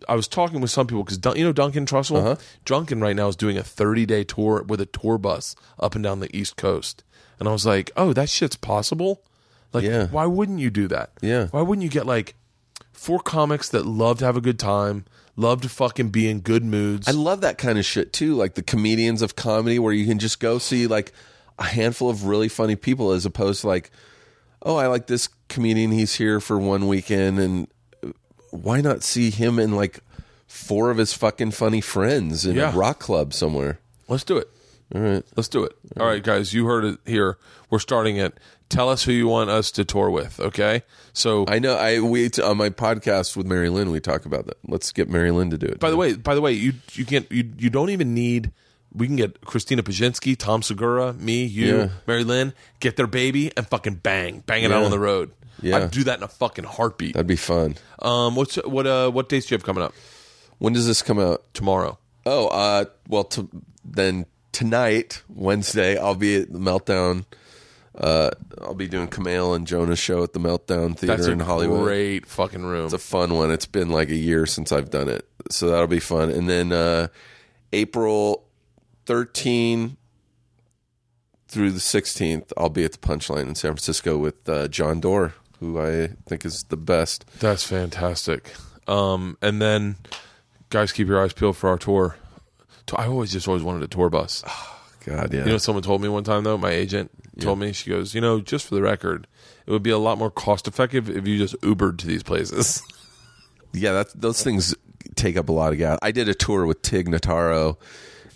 I 0.09 0.15
was 0.15 0.27
talking 0.27 0.61
with 0.63 0.71
some 0.71 0.87
people 0.87 1.05
because 1.05 1.21
you 1.37 1.45
know 1.45 1.53
Duncan 1.53 1.85
Trussell. 1.85 2.17
Uh-huh. 2.17 2.37
Duncan 2.65 3.01
right 3.01 3.15
now 3.15 3.29
is 3.29 3.37
doing 3.37 3.59
a 3.59 3.63
30 3.63 4.07
day 4.07 4.25
tour 4.25 4.63
with 4.63 4.81
a 4.81 4.87
tour 4.87 5.19
bus 5.19 5.55
up 5.79 5.95
and 5.95 6.03
down 6.03 6.21
the 6.21 6.35
East 6.35 6.57
Coast, 6.57 7.05
and 7.39 7.47
I 7.47 7.53
was 7.53 7.67
like, 7.67 7.91
oh, 7.97 8.13
that 8.15 8.31
shit's 8.31 8.57
possible. 8.57 9.23
Like, 9.73 9.85
Yeah. 9.85 10.07
why 10.09 10.27
wouldn't 10.27 10.59
you 10.61 10.71
do 10.71 10.89
that? 10.89 11.11
Yeah. 11.21 11.47
Why 11.51 11.63
wouldn't 11.63 11.83
you 11.83 11.91
get 11.91 12.07
like 12.07 12.35
four 12.93 13.19
comics 13.21 13.69
that 13.71 13.87
love 13.87 14.19
to 14.19 14.25
have 14.25 14.37
a 14.37 14.41
good 14.41 14.59
time, 14.59 15.05
love 15.37 15.61
to 15.63 15.69
fucking 15.69 16.11
be 16.11 16.29
in 16.29 16.41
good 16.41 16.65
moods? 16.65 17.09
I 17.09 17.13
love 17.13 17.41
that 17.41 17.59
kind 17.59 17.79
of 17.79 17.85
shit 17.85 18.13
too, 18.13 18.35
like 18.35 18.55
the 18.55 18.63
comedians 18.63 19.23
of 19.23 19.35
comedy 19.37 19.79
where 19.79 19.93
you 19.93 20.07
can 20.07 20.19
just 20.19 20.41
go 20.41 20.59
see 20.59 20.87
like 20.87 21.13
a 21.59 21.65
handful 21.65 22.09
of 22.11 22.25
really 22.27 22.49
funny 22.49 22.77
people 22.77 23.13
as 23.13 23.25
opposed 23.27 23.63
to 23.63 23.67
like, 23.69 23.91
oh, 24.63 24.77
I 24.77 24.87
like 24.87 25.07
this 25.07 25.29
comedian, 25.49 25.91
he's 25.91 26.15
here 26.15 26.39
for 26.41 26.59
one 26.59 26.87
weekend 26.87 27.39
and 27.39 27.67
why 28.51 28.81
not 28.83 29.03
see 29.03 29.31
him 29.31 29.59
and 29.59 29.75
like 29.75 30.01
four 30.47 30.91
of 30.91 30.99
his 30.99 31.15
fucking 31.15 31.51
funny 31.53 31.81
friends 31.81 32.45
in 32.45 32.57
Yeah. 32.57 32.73
a 32.73 32.77
rock 32.77 32.99
club 33.01 33.33
somewhere? 33.33 33.79
Let's 34.09 34.25
do 34.25 34.37
it. 34.37 34.51
All 34.95 35.01
right. 35.01 35.25
Let's 35.37 35.49
do 35.49 35.65
it. 35.65 35.73
All 35.99 36.07
right, 36.07 36.23
guys, 36.23 36.53
you 36.53 36.67
heard 36.67 36.85
it 36.85 36.99
here. 37.07 37.39
We're 37.71 37.79
starting 37.79 38.17
it. 38.17 38.39
Tell 38.69 38.89
us 38.89 39.05
who 39.05 39.13
you 39.13 39.29
want 39.29 39.51
us 39.51 39.71
to 39.73 39.85
tour 39.85 40.09
with, 40.11 40.41
okay? 40.41 40.83
So, 41.13 41.45
I 41.47 41.59
know 41.59 41.77
I 41.77 42.01
we 42.01 42.31
on 42.43 42.57
my 42.57 42.71
podcast 42.71 43.37
with 43.37 43.47
Mary 43.47 43.69
Lynn 43.69 43.91
we 43.91 44.01
talk 44.01 44.25
about 44.25 44.47
that. 44.47 44.57
Let's 44.67 44.93
get 44.93 45.09
Mary 45.11 45.31
Lynn 45.31 45.51
to 45.51 45.59
do 45.59 45.67
it. 45.67 45.79
by 45.79 45.91
the 45.91 45.97
way, 45.97 46.15
by 46.15 46.35
the 46.35 46.41
way, 46.41 46.53
you 46.53 46.73
you 46.93 47.05
can't 47.05 47.31
you 47.31 47.51
you 47.59 47.69
don't 47.71 47.91
even 47.91 48.15
need. 48.15 48.51
We 48.95 49.07
can 49.07 49.17
get 49.17 49.41
Christina 49.43 49.83
Pazsitzky, 49.83 50.37
Tom 50.37 50.63
Segura, 50.63 51.15
me, 51.15 51.45
you, 51.45 51.77
Yeah. 51.77 51.89
Mary 52.07 52.25
Lynn, 52.25 52.53
get 52.81 52.97
their 52.97 53.07
baby 53.07 53.51
and 53.57 53.67
fucking 53.67 53.97
bang, 53.97 54.43
bang 54.47 54.65
it 54.65 54.73
out 54.73 54.81
Yeah. 54.81 54.85
on 54.85 54.91
the 54.91 54.99
road. 54.99 55.31
Yeah. 55.63 55.77
I'd 55.79 55.91
do 55.91 56.05
that 56.05 56.19
in 56.19 56.23
a 56.25 56.29
fucking 56.29 56.65
heartbeat. 56.65 57.15
That'd 57.15 57.27
be 57.27 57.37
fun. 57.37 57.77
Um, 58.01 58.37
what's 58.37 58.57
what 58.57 58.87
uh 58.87 59.11
what 59.11 59.29
dates 59.31 59.47
do 59.47 59.55
you 59.55 59.57
have 59.59 59.65
coming 59.65 59.83
up 59.83 59.95
When 60.59 60.73
does 60.75 60.87
this 60.87 61.01
come 61.03 61.19
out? 61.19 61.43
tomorrow? 61.55 61.99
Oh, 62.27 62.47
uh, 62.49 62.85
well, 63.09 63.25
to, 63.25 63.49
then 63.85 64.27
tonight, 64.53 65.23
Wednesday, 65.29 65.97
I'll 65.99 66.15
be 66.15 66.37
at 66.43 66.53
the 66.53 66.59
Meltdown. 66.59 67.25
Uh, 67.95 68.31
I'll 68.63 68.75
be 68.75 68.89
doing 68.89 69.09
Kumail 69.09 69.55
and 69.55 69.67
Jonah's 69.67 69.99
show 69.99 70.23
at 70.23 70.33
the 70.33 70.41
Meltdown 70.41 70.97
Theater 70.97 71.17
That's 71.17 71.27
a 71.29 71.33
in 71.33 71.41
Hollywood. 71.41 71.83
great 71.83 72.27
fucking 72.27 72.65
room. 72.65 72.87
It's 72.87 72.95
a 72.95 72.99
fun 72.99 73.35
one. 73.35 73.51
It's 73.51 73.67
been 73.67 73.91
like 73.91 74.09
a 74.09 74.15
year 74.17 74.47
since 74.47 74.73
I've 74.73 74.89
done 74.91 75.09
it, 75.09 75.29
so 75.51 75.69
that'll 75.69 75.87
be 75.89 76.01
fun. 76.01 76.31
And 76.31 76.49
then 76.49 76.73
uh, 76.73 77.09
April 77.73 78.45
13 79.07 79.97
through 81.49 81.71
the 81.71 81.81
16th, 81.81 82.51
I'll 82.57 82.71
be 82.71 82.85
at 82.85 82.93
the 82.93 82.99
Punchline 82.99 83.47
in 83.47 83.55
San 83.55 83.73
Francisco 83.73 84.17
with 84.17 84.49
uh, 84.49 84.69
Jon 84.69 85.01
Dore, 85.01 85.35
who 85.61 85.79
I 85.79 86.13
think 86.27 86.47
is 86.47 86.63
the 86.65 86.79
best. 86.79 87.27
That's 87.41 87.63
fantastic. 87.65 88.53
Um, 88.89 89.37
and 89.43 89.61
then, 89.61 89.97
guys, 90.71 90.93
keep 90.93 91.09
your 91.09 91.23
eyes 91.23 91.35
peeled 91.35 91.59
for 91.59 91.69
our 91.69 91.77
tour. 91.79 92.17
I 92.97 93.07
always 93.07 93.33
just 93.33 93.49
always 93.49 93.63
wanted 93.63 93.83
a 93.83 93.89
tour 93.89 94.11
bus. 94.11 94.45
God, 95.05 95.35
yeah. 95.35 95.41
You 95.41 95.53
know, 95.53 95.59
someone 95.59 95.83
told 95.83 96.01
me 96.01 96.09
one 96.09 96.25
time 96.25 96.45
though. 96.45 96.57
My 96.57 96.71
agent 96.71 97.11
told 97.41 97.59
me 97.59 97.73
she 97.73 97.91
goes, 97.91 98.15
you 98.15 98.21
know, 98.21 98.41
just 98.41 98.69
for 98.69 98.75
the 98.77 98.83
record, 98.83 99.27
it 99.67 99.71
would 99.73 99.83
be 99.83 99.91
a 99.91 99.99
lot 99.99 100.17
more 100.17 100.31
cost 100.31 100.69
effective 100.69 101.11
if 101.11 101.27
you 101.27 101.39
just 101.39 101.61
Ubered 101.61 101.99
to 101.99 102.07
these 102.07 102.23
places. 102.23 102.83
Yeah, 103.75 103.93
that's, 103.93 104.13
those 104.13 104.43
things 104.43 104.75
take 105.15 105.39
up 105.39 105.49
a 105.49 105.53
lot 105.53 105.73
of 105.73 105.79
gas. 105.79 105.99
I 106.03 106.13
did 106.13 106.29
a 106.29 106.35
tour 106.35 106.67
with 106.67 106.83
Tig 106.83 107.09
Notaro 107.09 107.79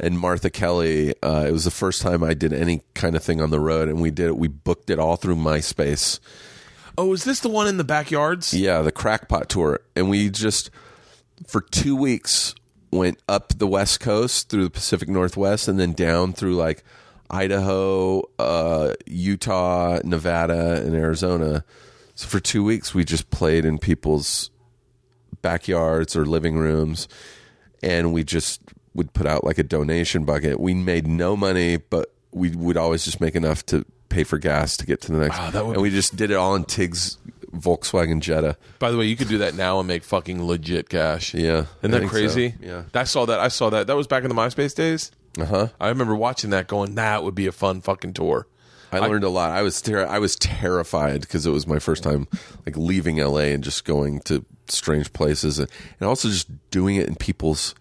and 0.00 0.18
Martha 0.18 0.48
Kelly. 0.48 1.14
Uh, 1.22 1.44
it 1.46 1.52
was 1.52 1.64
the 1.64 1.70
first 1.70 2.00
time 2.00 2.24
I 2.24 2.32
did 2.32 2.54
any 2.54 2.82
kind 2.94 3.14
of 3.14 3.22
thing 3.22 3.42
on 3.42 3.50
the 3.50 3.60
road, 3.60 3.88
and 3.88 4.00
we 4.00 4.10
did 4.10 4.28
it. 4.28 4.38
We 4.38 4.48
booked 4.48 4.88
it 4.88 4.98
all 4.98 5.16
through 5.16 5.36
MySpace. 5.36 6.20
oh, 6.96 7.12
is 7.12 7.24
this 7.24 7.40
the 7.40 7.50
one 7.50 7.66
in 7.68 7.76
the 7.76 7.84
backyards? 7.84 8.54
Yeah, 8.54 8.80
the 8.80 8.92
Crackpot 8.92 9.50
tour, 9.50 9.80
and 9.94 10.08
we 10.08 10.30
just 10.30 10.70
for 11.46 11.60
two 11.60 11.94
weeks 11.96 12.54
went 12.90 13.20
up 13.28 13.58
the 13.58 13.66
West 13.66 14.00
Coast 14.00 14.48
through 14.48 14.64
the 14.64 14.70
Pacific 14.70 15.08
Northwest, 15.08 15.68
and 15.68 15.78
then 15.78 15.92
down 15.92 16.32
through 16.32 16.56
like 16.56 16.84
Idaho, 17.30 18.22
uh, 18.38 18.94
Utah, 19.06 20.00
Nevada, 20.04 20.82
and 20.82 20.94
Arizona. 20.94 21.64
So 22.14 22.28
for 22.28 22.40
two 22.40 22.64
weeks, 22.64 22.94
we 22.94 23.04
just 23.04 23.30
played 23.30 23.64
in 23.64 23.78
people's 23.78 24.50
backyards 25.42 26.16
or 26.16 26.24
living 26.24 26.56
rooms, 26.56 27.08
and 27.82 28.12
we 28.12 28.24
just 28.24 28.60
would 28.94 29.12
put 29.12 29.26
out 29.26 29.44
like 29.44 29.58
a 29.58 29.62
donation 29.62 30.24
bucket. 30.24 30.58
We 30.58 30.72
made 30.74 31.06
no 31.06 31.36
money, 31.36 31.76
but 31.76 32.12
we 32.32 32.50
would 32.50 32.76
always 32.76 33.04
just 33.04 33.20
make 33.20 33.34
enough 33.34 33.64
to 33.66 33.84
pay 34.08 34.24
for 34.24 34.38
gas 34.38 34.76
to 34.78 34.86
get 34.86 35.00
to 35.02 35.12
the 35.12 35.18
next. 35.18 35.38
Wow, 35.38 35.72
and 35.72 35.82
we 35.82 35.90
just 35.90 36.16
did 36.16 36.30
it 36.30 36.34
all 36.34 36.54
in 36.54 36.64
Tig's 36.64 37.18
Volkswagen 37.52 38.20
Jetta. 38.20 38.56
By 38.78 38.90
the 38.90 38.98
way, 38.98 39.06
you 39.06 39.16
could 39.16 39.28
do 39.28 39.38
that 39.38 39.54
now 39.54 39.78
and 39.78 39.86
make 39.88 40.02
fucking 40.04 40.44
legit 40.46 40.88
cash. 40.88 41.34
Yeah, 41.34 41.40
Isn't 41.42 41.66
I 41.82 41.88
that 41.88 41.98
think 42.00 42.10
so. 42.12 42.16
crazy? 42.16 42.54
Yeah. 42.60 42.82
I 42.94 43.04
saw 43.04 43.24
that. 43.26 43.40
I 43.40 43.48
saw 43.48 43.70
that. 43.70 43.86
That 43.86 43.96
was 43.96 44.06
back 44.06 44.22
in 44.24 44.28
the 44.28 44.34
MySpace 44.34 44.74
days. 44.74 45.10
Uh 45.38 45.44
huh. 45.44 45.68
I 45.80 45.88
remember 45.88 46.14
watching 46.14 46.50
that, 46.50 46.66
going, 46.66 46.94
"That 46.94 47.22
would 47.24 47.34
be 47.34 47.46
a 47.46 47.52
fun 47.52 47.80
fucking 47.80 48.14
tour." 48.14 48.46
I 48.92 49.00
learned 49.00 49.24
a 49.24 49.28
lot. 49.28 49.50
I 49.50 49.62
was 49.62 49.82
ter- 49.82 50.06
I 50.06 50.18
was 50.18 50.36
terrified 50.36 51.20
because 51.22 51.44
it 51.44 51.50
was 51.50 51.66
my 51.66 51.78
first 51.80 52.02
time 52.02 52.28
like 52.64 52.76
leaving 52.76 53.16
LA 53.18 53.50
and 53.52 53.62
just 53.62 53.84
going 53.84 54.20
to 54.20 54.44
strange 54.68 55.12
places 55.12 55.58
and, 55.58 55.68
and 56.00 56.08
also 56.08 56.28
just 56.28 56.48
doing 56.70 56.96
it 56.96 57.06
in 57.06 57.14
people's. 57.16 57.74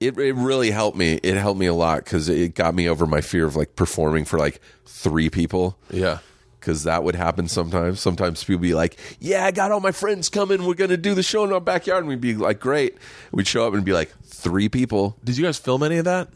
It 0.00 0.18
it 0.18 0.32
really 0.34 0.70
helped 0.70 0.96
me. 0.96 1.20
It 1.22 1.36
helped 1.36 1.60
me 1.60 1.66
a 1.66 1.74
lot 1.74 2.04
because 2.04 2.28
it 2.28 2.54
got 2.54 2.74
me 2.74 2.88
over 2.88 3.06
my 3.06 3.20
fear 3.20 3.44
of 3.46 3.54
like 3.54 3.76
performing 3.76 4.24
for 4.24 4.38
like 4.38 4.60
three 4.86 5.30
people. 5.30 5.78
Yeah. 5.90 6.18
Because 6.64 6.84
that 6.84 7.04
would 7.04 7.14
happen 7.14 7.46
sometimes. 7.46 8.00
Sometimes 8.00 8.42
people 8.42 8.62
be 8.62 8.74
like, 8.74 8.96
"Yeah, 9.20 9.44
I 9.44 9.50
got 9.50 9.70
all 9.70 9.80
my 9.80 9.92
friends 9.92 10.30
coming. 10.30 10.64
We're 10.64 10.72
gonna 10.74 10.96
do 10.96 11.14
the 11.14 11.22
show 11.22 11.44
in 11.44 11.52
our 11.52 11.60
backyard," 11.60 12.00
and 12.00 12.08
we'd 12.08 12.22
be 12.22 12.34
like, 12.34 12.58
"Great." 12.58 12.96
We'd 13.32 13.46
show 13.46 13.66
up 13.66 13.74
and 13.74 13.84
be 13.84 13.92
like, 13.92 14.10
three 14.44 14.68
people. 14.68 15.16
Did 15.24 15.38
you 15.38 15.44
guys 15.44 15.58
film 15.58 15.82
any 15.82 15.96
of 15.96 16.04
that? 16.04 16.28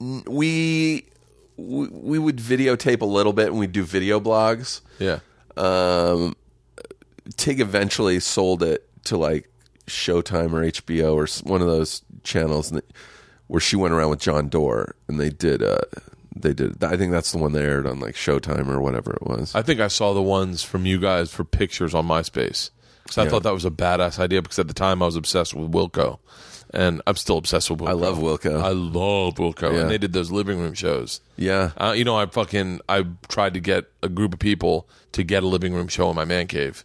We 0.00 1.04
we, 1.56 1.86
we 1.88 2.18
would 2.18 2.38
videotape 2.38 3.02
a 3.02 3.06
little 3.06 3.32
bit, 3.32 3.48
and 3.48 3.58
we'd 3.58 3.72
do 3.72 3.84
video 3.84 4.18
blogs. 4.18 4.80
Yeah. 4.98 5.20
Um, 5.56 6.34
Tig 7.36 7.60
eventually 7.60 8.18
sold 8.18 8.62
it 8.62 8.88
to 9.04 9.16
like 9.16 9.48
Showtime 9.86 10.52
or 10.52 10.64
HBO 10.64 11.14
or 11.14 11.26
one 11.48 11.60
of 11.60 11.66
those 11.66 12.02
channels, 12.24 12.72
where 13.46 13.60
she 13.60 13.76
went 13.76 13.92
around 13.94 14.10
with 14.10 14.20
Jon 14.20 14.48
Dore, 14.48 14.96
and 15.06 15.20
they 15.20 15.30
did. 15.30 15.62
Uh, 15.62 15.78
they 16.34 16.52
did. 16.54 16.82
I 16.82 16.96
think 16.96 17.12
that's 17.12 17.32
the 17.32 17.38
one 17.38 17.52
they 17.52 17.62
aired 17.62 17.86
on 17.86 18.00
like 18.00 18.14
Showtime 18.14 18.68
or 18.68 18.80
whatever 18.80 19.12
it 19.12 19.22
was. 19.26 19.54
I 19.54 19.62
think 19.62 19.80
I 19.80 19.88
saw 19.88 20.12
the 20.14 20.22
ones 20.22 20.62
from 20.62 20.86
you 20.86 20.98
guys 20.98 21.32
for 21.32 21.44
pictures 21.44 21.94
on 21.94 22.06
MySpace. 22.06 22.70
So 23.10 23.20
I 23.20 23.24
Yeah. 23.24 23.30
thought 23.30 23.42
that 23.42 23.52
was 23.54 23.64
a 23.64 23.70
badass 23.70 24.18
idea 24.18 24.42
because 24.42 24.58
at 24.58 24.68
the 24.68 24.74
time 24.74 25.02
I 25.02 25.06
was 25.06 25.16
obsessed 25.16 25.54
with 25.54 25.70
Wilco. 25.72 26.18
And 26.74 27.02
I'm 27.06 27.16
still 27.16 27.36
obsessed 27.36 27.70
with 27.70 27.80
Wilco. 27.80 27.88
I 27.88 27.92
love 27.92 28.18
Wilco. 28.18 28.62
I 28.62 28.70
love 28.70 29.34
Wilco. 29.34 29.72
Yeah. 29.72 29.80
And 29.80 29.90
they 29.90 29.98
did 29.98 30.14
those 30.14 30.30
living 30.30 30.58
room 30.58 30.72
shows. 30.72 31.20
yeah, 31.36 31.72
Uh, 31.76 31.92
you 31.94 32.04
know, 32.04 32.16
I 32.16 32.24
fucking 32.26 32.80
I 32.88 33.04
tried 33.28 33.52
to 33.54 33.60
get 33.60 33.86
a 34.02 34.08
group 34.08 34.32
of 34.32 34.38
people 34.38 34.88
to 35.12 35.22
get 35.22 35.42
a 35.42 35.46
living 35.46 35.74
room 35.74 35.88
show 35.88 36.08
in 36.08 36.16
my 36.16 36.24
man 36.24 36.46
cave. 36.46 36.84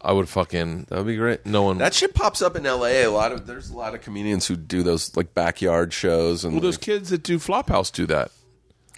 I 0.00 0.12
would 0.12 0.28
fucking 0.28 0.86
That 0.88 0.98
would 0.98 1.06
be 1.06 1.16
great. 1.16 1.44
No 1.44 1.62
one- 1.62 1.78
That 1.78 1.92
shit 1.94 2.14
pops 2.14 2.40
up 2.40 2.56
in 2.56 2.64
L.A. 2.66 3.02
A 3.04 3.10
lot 3.10 3.30
of 3.32 3.46
there's 3.46 3.70
a 3.70 3.76
lot 3.76 3.94
of 3.94 4.00
comedians 4.00 4.46
who 4.46 4.56
do 4.56 4.82
those 4.82 5.14
like 5.16 5.34
backyard 5.34 5.92
shows. 5.92 6.44
And 6.44 6.54
well, 6.54 6.62
those 6.62 6.76
kids 6.78 7.10
that 7.10 7.22
do 7.22 7.38
Flophouse 7.38 7.92
do 7.92 8.06
that. 8.06 8.30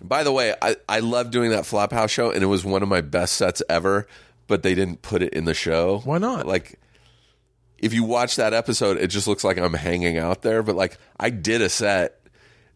By 0.02 0.24
the 0.24 0.32
way, 0.32 0.54
I 0.60 0.76
I 0.88 1.00
love 1.00 1.30
doing 1.30 1.50
that 1.50 1.64
Flophouse 1.64 2.10
show, 2.10 2.30
and 2.30 2.42
it 2.42 2.46
was 2.46 2.64
one 2.64 2.82
of 2.82 2.88
my 2.88 3.00
best 3.00 3.34
sets 3.34 3.62
ever. 3.68 4.06
But 4.46 4.62
they 4.64 4.74
didn't 4.74 5.02
put 5.02 5.22
it 5.22 5.32
in 5.32 5.44
the 5.44 5.54
show. 5.54 6.00
Why 6.04 6.18
not? 6.18 6.44
Like, 6.44 6.80
if 7.78 7.94
you 7.94 8.02
watch 8.02 8.34
that 8.36 8.52
episode, 8.52 8.96
it 8.96 9.06
just 9.06 9.28
looks 9.28 9.44
like 9.44 9.58
I'm 9.58 9.74
hanging 9.74 10.18
out 10.18 10.42
there. 10.42 10.62
But 10.64 10.74
like, 10.74 10.98
I 11.18 11.30
did 11.30 11.62
a 11.62 11.68
set. 11.68 12.16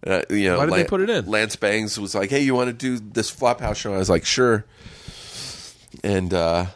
Uh, 0.06 0.22
you 0.30 0.50
know, 0.50 0.58
Why 0.58 0.66
did 0.66 0.74
they 0.74 0.84
put 0.84 1.00
it 1.00 1.10
in? 1.10 1.26
Lance 1.26 1.56
Bangs 1.56 1.98
was 1.98 2.14
like, 2.14 2.30
"Hey, 2.30 2.42
you 2.42 2.54
want 2.54 2.68
to 2.68 2.72
do 2.72 2.98
this 2.98 3.34
Flophouse 3.34 3.76
show?" 3.76 3.94
I 3.94 3.98
was 3.98 4.10
like, 4.10 4.24
"Sure." 4.24 4.64
And 6.02 6.32
uh, 6.34 6.66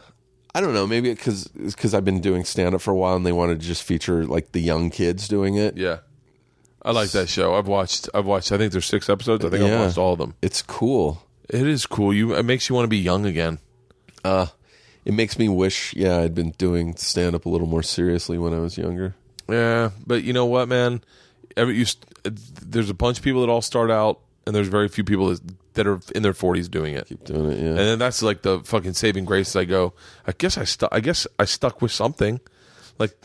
I 0.54 0.60
don't 0.60 0.74
know, 0.74 0.86
maybe 0.86 1.10
because 1.10 1.46
because 1.48 1.94
I've 1.94 2.04
been 2.04 2.20
doing 2.20 2.44
stand 2.44 2.74
up 2.74 2.80
for 2.80 2.90
a 2.90 2.96
while, 2.96 3.16
and 3.16 3.24
they 3.26 3.32
wanted 3.32 3.60
to 3.60 3.66
just 3.66 3.82
feature 3.82 4.24
like 4.24 4.52
the 4.52 4.60
young 4.60 4.90
kids 4.90 5.28
doing 5.28 5.56
it. 5.56 5.76
Yeah. 5.76 5.98
I 6.82 6.92
like 6.92 7.10
that 7.10 7.28
show. 7.28 7.54
I've 7.54 7.66
watched 7.68 8.08
I've 8.14 8.26
watched 8.26 8.52
I 8.52 8.58
think 8.58 8.72
there's 8.72 8.86
six 8.86 9.08
episodes. 9.08 9.44
I 9.44 9.50
think 9.50 9.62
I've 9.64 9.70
Yeah. 9.70 9.84
watched 9.84 9.98
all 9.98 10.12
of 10.12 10.18
them. 10.18 10.34
It's 10.42 10.62
cool. 10.62 11.22
It 11.48 11.66
is 11.66 11.86
cool. 11.86 12.12
You 12.14 12.34
it 12.34 12.44
makes 12.44 12.68
you 12.68 12.74
want 12.74 12.84
to 12.84 12.88
be 12.88 12.98
young 12.98 13.26
again. 13.26 13.58
Uh, 14.24 14.46
it 15.04 15.14
makes 15.14 15.38
me 15.38 15.48
wish, 15.48 15.94
yeah, 15.94 16.18
I'd 16.18 16.34
been 16.34 16.50
doing 16.58 16.94
stand 16.96 17.34
up 17.34 17.46
a 17.46 17.48
little 17.48 17.66
more 17.66 17.82
seriously 17.82 18.36
when 18.36 18.52
I 18.52 18.58
was 18.58 18.76
younger. 18.76 19.14
Yeah, 19.48 19.90
but 20.06 20.22
you 20.22 20.32
know 20.34 20.44
what, 20.46 20.68
man? 20.68 21.02
Every 21.56 21.76
you, 21.78 21.86
st- 21.86 22.04
there's 22.24 22.90
a 22.90 22.94
bunch 22.94 23.18
of 23.18 23.24
people 23.24 23.40
that 23.40 23.48
all 23.48 23.62
start 23.62 23.90
out, 23.90 24.20
and 24.46 24.54
there's 24.54 24.68
very 24.68 24.88
few 24.88 25.04
people 25.04 25.28
that, 25.28 25.40
that 25.74 25.86
are 25.86 26.00
in 26.14 26.22
their 26.22 26.34
40s 26.34 26.70
doing 26.70 26.94
it. 26.94 27.06
Keep 27.06 27.24
doing 27.24 27.52
it, 27.52 27.58
yeah. 27.58 27.68
And 27.70 27.78
then 27.78 27.98
that's 27.98 28.22
like 28.22 28.42
the 28.42 28.60
fucking 28.60 28.92
saving 28.92 29.24
grace. 29.24 29.56
I 29.56 29.64
go, 29.64 29.94
I 30.26 30.32
guess 30.32 30.58
I 30.58 30.64
stuck. 30.64 30.90
I 30.92 31.00
guess 31.00 31.26
I 31.38 31.46
stuck 31.46 31.80
with 31.80 31.92
something. 31.92 32.40
Like 32.98 33.16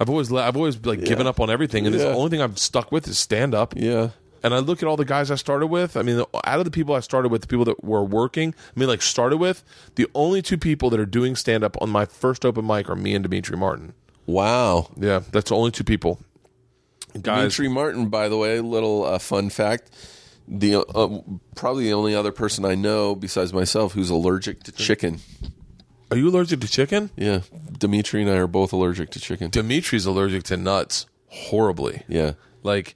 I've 0.00 0.08
always 0.08 0.30
le- 0.30 0.42
I've 0.42 0.56
always 0.56 0.84
like 0.84 1.04
given 1.04 1.26
up 1.26 1.40
on 1.40 1.50
everything, 1.50 1.86
and 1.86 1.94
Yeah. 1.94 2.04
the 2.06 2.12
only 2.14 2.30
thing 2.30 2.40
I've 2.40 2.58
stuck 2.58 2.92
with 2.92 3.08
is 3.08 3.18
stand 3.18 3.54
up. 3.54 3.74
Yeah. 3.76 4.10
And 4.44 4.54
I 4.54 4.58
look 4.60 4.80
at 4.82 4.88
all 4.88 4.96
the 4.96 5.04
guys 5.04 5.32
I 5.32 5.34
started 5.34 5.66
with. 5.66 5.96
I 5.96 6.02
mean, 6.02 6.22
out 6.44 6.58
of 6.60 6.64
the 6.64 6.70
people 6.70 6.94
I 6.94 7.00
started 7.00 7.30
with, 7.32 7.40
the 7.40 7.48
people 7.48 7.64
that 7.64 7.82
were 7.82 8.04
working, 8.04 8.54
I 8.76 8.78
mean, 8.78 8.88
like 8.88 9.02
started 9.02 9.38
with, 9.38 9.64
the 9.96 10.06
only 10.14 10.42
two 10.42 10.56
people 10.56 10.90
that 10.90 11.00
are 11.00 11.06
doing 11.06 11.34
stand 11.34 11.64
up 11.64 11.76
on 11.82 11.90
my 11.90 12.04
first 12.04 12.44
open 12.44 12.64
mic 12.64 12.88
are 12.88 12.94
me 12.94 13.14
and 13.16 13.24
Demetri 13.24 13.56
Martin. 13.56 13.94
Wow. 14.26 14.90
Yeah, 14.96 15.22
that's 15.32 15.48
the 15.48 15.56
only 15.56 15.72
two 15.72 15.82
people. 15.82 16.20
Guys, 17.20 17.56
Demetri 17.56 17.68
Martin, 17.68 18.08
by 18.10 18.28
the 18.28 18.36
way, 18.36 18.60
little 18.60 19.04
uh, 19.04 19.18
fun 19.18 19.50
fact. 19.50 19.90
The 20.46 20.76
uh, 20.76 21.20
probably 21.56 21.84
the 21.86 21.94
only 21.94 22.14
other 22.14 22.30
person 22.32 22.64
I 22.64 22.74
know 22.76 23.14
besides 23.16 23.52
myself 23.52 23.92
who's 23.94 24.08
allergic 24.08 24.62
to 24.64 24.72
chicken. 24.72 25.18
Are 26.10 26.16
you 26.16 26.28
allergic 26.28 26.60
to 26.60 26.68
chicken? 26.68 27.10
Yeah, 27.16 27.40
Demetri 27.78 28.22
and 28.22 28.30
I 28.30 28.36
are 28.36 28.46
both 28.46 28.72
allergic 28.72 29.10
to 29.10 29.20
chicken. 29.20 29.50
Demetri's 29.50 30.06
allergic 30.06 30.44
to 30.44 30.56
nuts 30.56 31.06
horribly. 31.26 32.02
Yeah, 32.08 32.32
Like, 32.62 32.94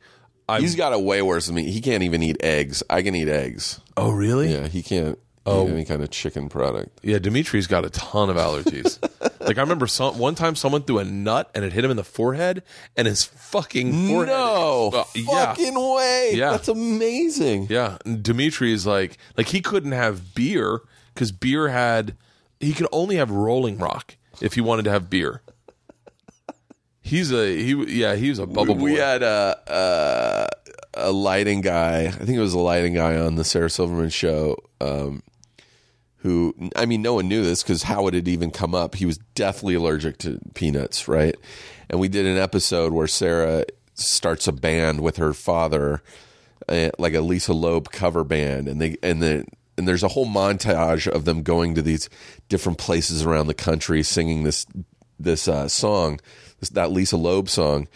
I 0.48 0.60
he's 0.60 0.74
got 0.76 0.92
it 0.92 1.02
way 1.02 1.22
worse 1.22 1.46
than 1.46 1.54
me. 1.54 1.70
He 1.70 1.80
can't 1.80 2.02
even 2.02 2.22
eat 2.22 2.42
eggs. 2.42 2.82
I 2.90 3.02
can 3.02 3.14
eat 3.14 3.28
eggs. 3.28 3.80
oh 3.96 4.10
really? 4.10 4.52
Yeah, 4.52 4.66
he 4.68 4.82
can't 4.82 5.18
Oh. 5.44 5.66
eat 5.66 5.72
any 5.72 5.84
kind 5.84 6.02
of 6.02 6.10
chicken 6.10 6.48
product. 6.48 7.00
Yeah, 7.02 7.18
Demetri's 7.18 7.66
got 7.66 7.84
a 7.84 7.90
ton 7.90 8.30
of 8.30 8.36
allergies. 8.36 8.98
like 9.40 9.58
I 9.58 9.60
remember 9.60 9.86
some 9.88 10.16
one 10.18 10.34
time 10.36 10.54
someone 10.54 10.82
threw 10.82 10.98
a 10.98 11.04
nut 11.04 11.50
and 11.54 11.64
it 11.64 11.72
hit 11.72 11.84
him 11.84 11.90
in 11.90 11.96
the 11.96 12.04
forehead, 12.04 12.62
and 12.96 13.06
his 13.08 13.24
fucking 13.24 14.08
forehead. 14.08 14.28
No 14.28 14.90
Uh, 14.94 15.04
yeah, 15.16 15.46
fucking 15.46 15.74
way. 15.74 16.30
Yeah. 16.34 16.52
that's 16.52 16.68
amazing. 16.68 17.66
yeah. 17.70 17.98
And 18.04 18.22
Demetri 18.22 18.72
is 18.72 18.86
like, 18.86 19.18
like 19.36 19.48
he 19.48 19.60
couldn't 19.60 19.92
have 19.92 20.32
beer 20.34 20.80
because 21.12 21.32
beer 21.32 21.68
had 21.68 22.16
he 22.62 22.72
could 22.72 22.86
only 22.92 23.16
have 23.16 23.30
Rolling 23.30 23.76
Rock 23.76 24.16
if 24.40 24.54
he 24.54 24.60
wanted 24.60 24.84
to 24.84 24.90
have 24.90 25.10
beer. 25.10 25.42
He's 27.02 27.32
a 27.32 27.56
he. 27.56 28.00
Yeah, 28.00 28.14
he 28.14 28.30
was 28.30 28.38
a 28.38 28.46
bubble 28.46 28.76
boy. 28.76 28.82
We 28.84 28.94
had 28.94 29.22
a, 29.22 30.48
a 30.94 31.08
a 31.08 31.12
lighting 31.12 31.60
guy. 31.60 32.06
I 32.06 32.10
think 32.10 32.30
it 32.30 32.40
was 32.40 32.54
a 32.54 32.60
lighting 32.60 32.94
guy 32.94 33.16
on 33.16 33.34
the 33.34 33.44
Sarah 33.44 33.68
Silverman 33.68 34.10
show. 34.10 34.56
Um, 34.80 35.22
who 36.18 36.54
I 36.76 36.86
mean, 36.86 37.02
no 37.02 37.14
one 37.14 37.28
knew 37.28 37.42
this 37.42 37.62
because 37.62 37.82
how 37.82 38.04
would 38.04 38.14
it 38.14 38.28
even 38.28 38.52
come 38.52 38.74
up? 38.74 38.94
He 38.94 39.06
was 39.06 39.18
deathly 39.34 39.74
allergic 39.74 40.18
to 40.18 40.38
peanuts, 40.54 41.08
right? 41.08 41.34
And 41.90 41.98
we 41.98 42.08
did 42.08 42.24
an 42.24 42.38
episode 42.38 42.92
where 42.92 43.08
Sarah 43.08 43.64
starts 43.94 44.46
a 44.46 44.52
band 44.52 45.00
with 45.00 45.16
her 45.16 45.32
father, 45.32 46.02
uh, 46.68 46.90
like 46.98 47.14
a 47.14 47.20
Lisa 47.20 47.52
Loeb 47.52 47.90
cover 47.90 48.22
band, 48.22 48.68
and 48.68 48.80
they 48.80 48.96
and 49.02 49.20
then 49.20 49.46
and 49.76 49.88
there's 49.88 50.02
a 50.02 50.08
whole 50.08 50.26
montage 50.26 51.06
of 51.08 51.24
them 51.24 51.42
going 51.42 51.74
to 51.74 51.82
these 51.82 52.08
different 52.48 52.78
places 52.78 53.24
around 53.24 53.46
the 53.46 53.54
country 53.54 54.02
singing 54.02 54.42
this 54.42 54.66
this 55.18 55.46
uh, 55.46 55.68
song, 55.68 56.20
this, 56.58 56.70
that 56.70 56.90
Lisa 56.90 57.16
Loeb 57.16 57.48
song 57.48 57.86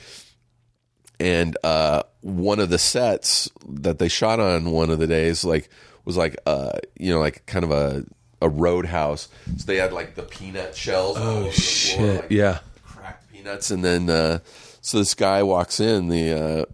and 1.18 1.56
uh, 1.64 2.02
one 2.20 2.60
of 2.60 2.70
the 2.70 2.78
sets 2.78 3.50
that 3.68 3.98
they 3.98 4.08
shot 4.08 4.40
on 4.40 4.70
one 4.70 4.90
of 4.90 4.98
the 4.98 5.06
days 5.06 5.44
like 5.44 5.68
was 6.04 6.16
like 6.16 6.36
uh 6.46 6.72
you 6.98 7.12
know 7.12 7.20
like 7.20 7.44
kind 7.46 7.64
of 7.64 7.70
a 7.70 8.04
a 8.42 8.48
roadhouse 8.48 9.28
so 9.56 9.64
they 9.66 9.76
had 9.76 9.92
like 9.92 10.14
the 10.14 10.22
peanut 10.22 10.76
shells 10.76 11.16
oh 11.18 11.50
shit! 11.50 11.96
floor, 11.96 12.14
like, 12.16 12.30
yeah. 12.30 12.58
cracked 12.84 13.32
peanuts 13.32 13.70
and 13.70 13.84
then 13.84 14.10
uh 14.10 14.38
so 14.82 14.98
this 14.98 15.14
guy 15.14 15.42
walks 15.42 15.80
in 15.80 16.08
the 16.08 16.66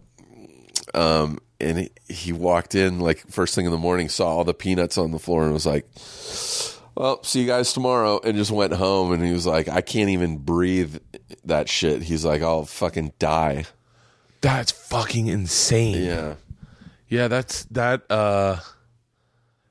uh 0.93 0.97
um 0.97 1.39
and 1.63 1.79
he, 1.79 1.91
he 2.07 2.31
walked 2.31 2.75
in 2.75 2.99
like 2.99 3.19
first 3.27 3.55
thing 3.55 3.65
in 3.65 3.71
the 3.71 3.77
morning 3.77 4.09
saw 4.09 4.27
all 4.27 4.43
the 4.43 4.53
peanuts 4.53 4.97
on 4.97 5.11
the 5.11 5.19
floor 5.19 5.43
and 5.43 5.53
was 5.53 5.65
like 5.65 5.85
well, 6.95 7.23
see 7.23 7.41
you 7.41 7.47
guys 7.47 7.73
tomorrow, 7.73 8.19
and 8.23 8.37
just 8.37 8.51
went 8.51 8.73
home. 8.73 9.11
And 9.13 9.25
he 9.25 9.31
was 9.31 9.47
like, 9.47 9.67
I 9.67 9.81
can't 9.81 10.09
even 10.09 10.37
breathe 10.37 10.97
that 11.45 11.67
shit. 11.67 12.03
He's 12.03 12.23
like, 12.23 12.41
I'll 12.41 12.65
fucking 12.65 13.13
die. 13.19 13.65
That's 14.41 14.71
fucking 14.71 15.27
insane. 15.27 16.03
Yeah. 16.03 16.35
Yeah, 17.07 17.27
that's 17.27 17.65
that. 17.65 18.09
uh 18.11 18.59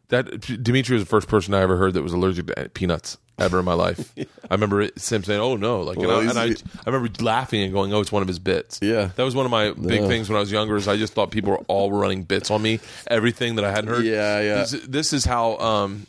That 0.09 0.41
Demetri 0.63 0.95
was 0.95 1.03
the 1.03 1.09
first 1.09 1.29
person 1.29 1.55
I 1.55 1.61
ever 1.61 1.77
heard 1.77 1.95
that 1.95 2.03
was 2.03 2.13
allergic 2.13 2.47
to 2.49 2.69
peanuts 2.71 3.19
ever 3.39 3.59
in 3.61 3.65
my 3.65 3.75
life. 3.75 4.13
I 4.19 4.55
remember 4.55 4.89
Sim 4.97 5.25
saying, 5.25 5.41
"Oh 5.41 5.57
no!" 5.57 5.81
Like, 5.83 5.99
Well, 5.99 6.21
and, 6.21 6.29
I, 6.29 6.31
and 6.31 6.39
I, 6.39 6.47
he's- 6.49 6.63
I 6.87 6.91
remember 6.91 7.23
laughing 7.23 7.63
and 7.63 7.73
going, 7.73 7.93
"Oh, 7.93 8.01
it's 8.01 8.13
one 8.13 8.23
of 8.23 8.29
his 8.29 8.39
bits." 8.39 8.79
Yeah. 8.83 9.11
that 9.17 9.23
was 9.23 9.35
one 9.35 9.45
of 9.47 9.51
my 9.51 9.73
big 9.73 10.03
Yeah. 10.03 10.09
things 10.09 10.29
when 10.29 10.37
I 10.37 10.41
was 10.41 10.53
younger. 10.53 10.77
Is 10.77 10.89
I 10.89 10.97
just 10.97 11.13
thought 11.15 11.31
people 11.31 11.51
were 11.53 11.59
all 11.69 11.93
running 11.93 12.23
bits 12.25 12.51
on 12.51 12.63
me. 12.63 12.81
Everything 13.09 13.57
that 13.57 13.65
I 13.65 13.71
hadn't 13.71 13.89
heard. 13.91 14.05
Yeah, 14.05 14.41
yeah. 14.41 14.55
This, 14.57 14.71
this 14.87 15.13
is 15.13 15.25
how. 15.25 15.57
um 15.59 16.07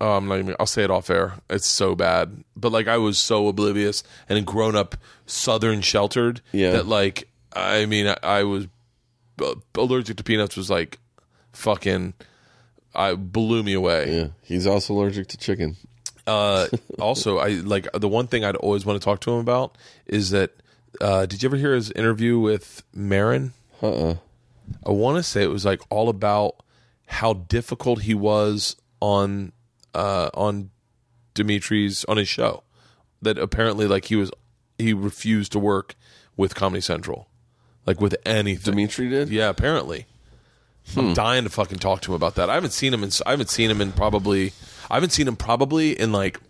Oh, 0.00 0.16
I'm 0.16 0.26
not 0.26 0.40
even. 0.40 0.56
I'll 0.58 0.66
say 0.66 0.82
it 0.82 0.90
off 0.90 1.08
air. 1.08 1.34
It's 1.48 1.68
so 1.68 1.94
bad, 1.94 2.42
but 2.56 2.72
like 2.72 2.88
I 2.88 2.98
was 2.98 3.16
so 3.16 3.46
oblivious 3.46 4.02
and 4.28 4.44
grown 4.44 4.74
up 4.74 4.96
Southern 5.24 5.82
sheltered 5.82 6.40
Yeah. 6.52 6.72
that 6.72 6.86
like 6.88 7.28
I 7.54 7.86
mean 7.86 8.08
I, 8.08 8.16
I 8.22 8.42
was 8.42 8.66
uh, 9.40 9.54
allergic 9.76 10.16
to 10.16 10.24
peanuts 10.24 10.56
was 10.56 10.68
like 10.68 10.98
fucking 11.52 12.14
I 12.94 13.14
blew 13.14 13.62
me 13.62 13.72
away. 13.72 14.16
Yeah. 14.16 14.26
He's 14.42 14.66
also 14.66 14.94
allergic 14.94 15.28
to 15.28 15.36
chicken. 15.36 15.76
Uh, 16.26 16.68
also, 16.98 17.38
I 17.38 17.48
like 17.48 17.86
the 17.92 18.08
one 18.08 18.26
thing 18.26 18.44
I'd 18.44 18.56
always 18.56 18.86
want 18.86 19.00
to 19.00 19.04
talk 19.04 19.20
to 19.20 19.32
him 19.32 19.38
about 19.38 19.76
is 20.06 20.30
that. 20.30 20.52
Uh, 21.00 21.26
did 21.26 21.42
you 21.42 21.48
ever 21.48 21.56
hear 21.56 21.74
his 21.74 21.90
interview 21.90 22.38
with 22.38 22.84
Maron? 22.94 23.52
Uh 23.82 24.10
uh 24.10 24.16
I 24.86 24.90
want 24.90 25.16
to 25.16 25.22
say 25.22 25.42
it 25.42 25.50
was 25.50 25.64
like 25.64 25.80
all 25.90 26.08
about 26.08 26.62
how 27.06 27.34
difficult 27.34 28.02
he 28.02 28.14
was 28.14 28.76
on 29.00 29.52
uh, 29.94 30.30
on 30.34 30.70
Demetri's 31.34 32.04
on 32.06 32.16
his 32.16 32.28
show. 32.28 32.62
That 33.22 33.38
apparently, 33.38 33.86
like 33.86 34.06
he 34.06 34.16
was, 34.16 34.30
he 34.78 34.92
refused 34.92 35.52
to 35.52 35.58
work 35.58 35.94
with 36.36 36.54
Comedy 36.54 36.80
Central, 36.80 37.28
like 37.86 38.00
with 38.00 38.14
anything. 38.26 38.72
Demetri 38.72 39.08
did? 39.08 39.30
Yeah, 39.30 39.48
apparently. 39.48 40.06
I'm 40.96 41.14
dying 41.14 41.44
to 41.44 41.50
fucking 41.50 41.78
talk 41.78 42.02
to 42.02 42.12
him 42.12 42.16
about 42.16 42.34
that. 42.34 42.50
I 42.50 42.54
haven't 42.54 42.72
seen 42.72 42.92
him 42.92 43.02
in. 43.02 43.10
I 43.24 43.30
haven't 43.30 43.48
seen 43.48 43.70
him 43.70 43.80
in 43.80 43.92
probably. 43.92 44.52
I 44.90 44.94
haven't 44.94 45.10
seen 45.10 45.26
him 45.28 45.36
probably 45.36 45.98
in 45.98 46.12
like 46.12 46.40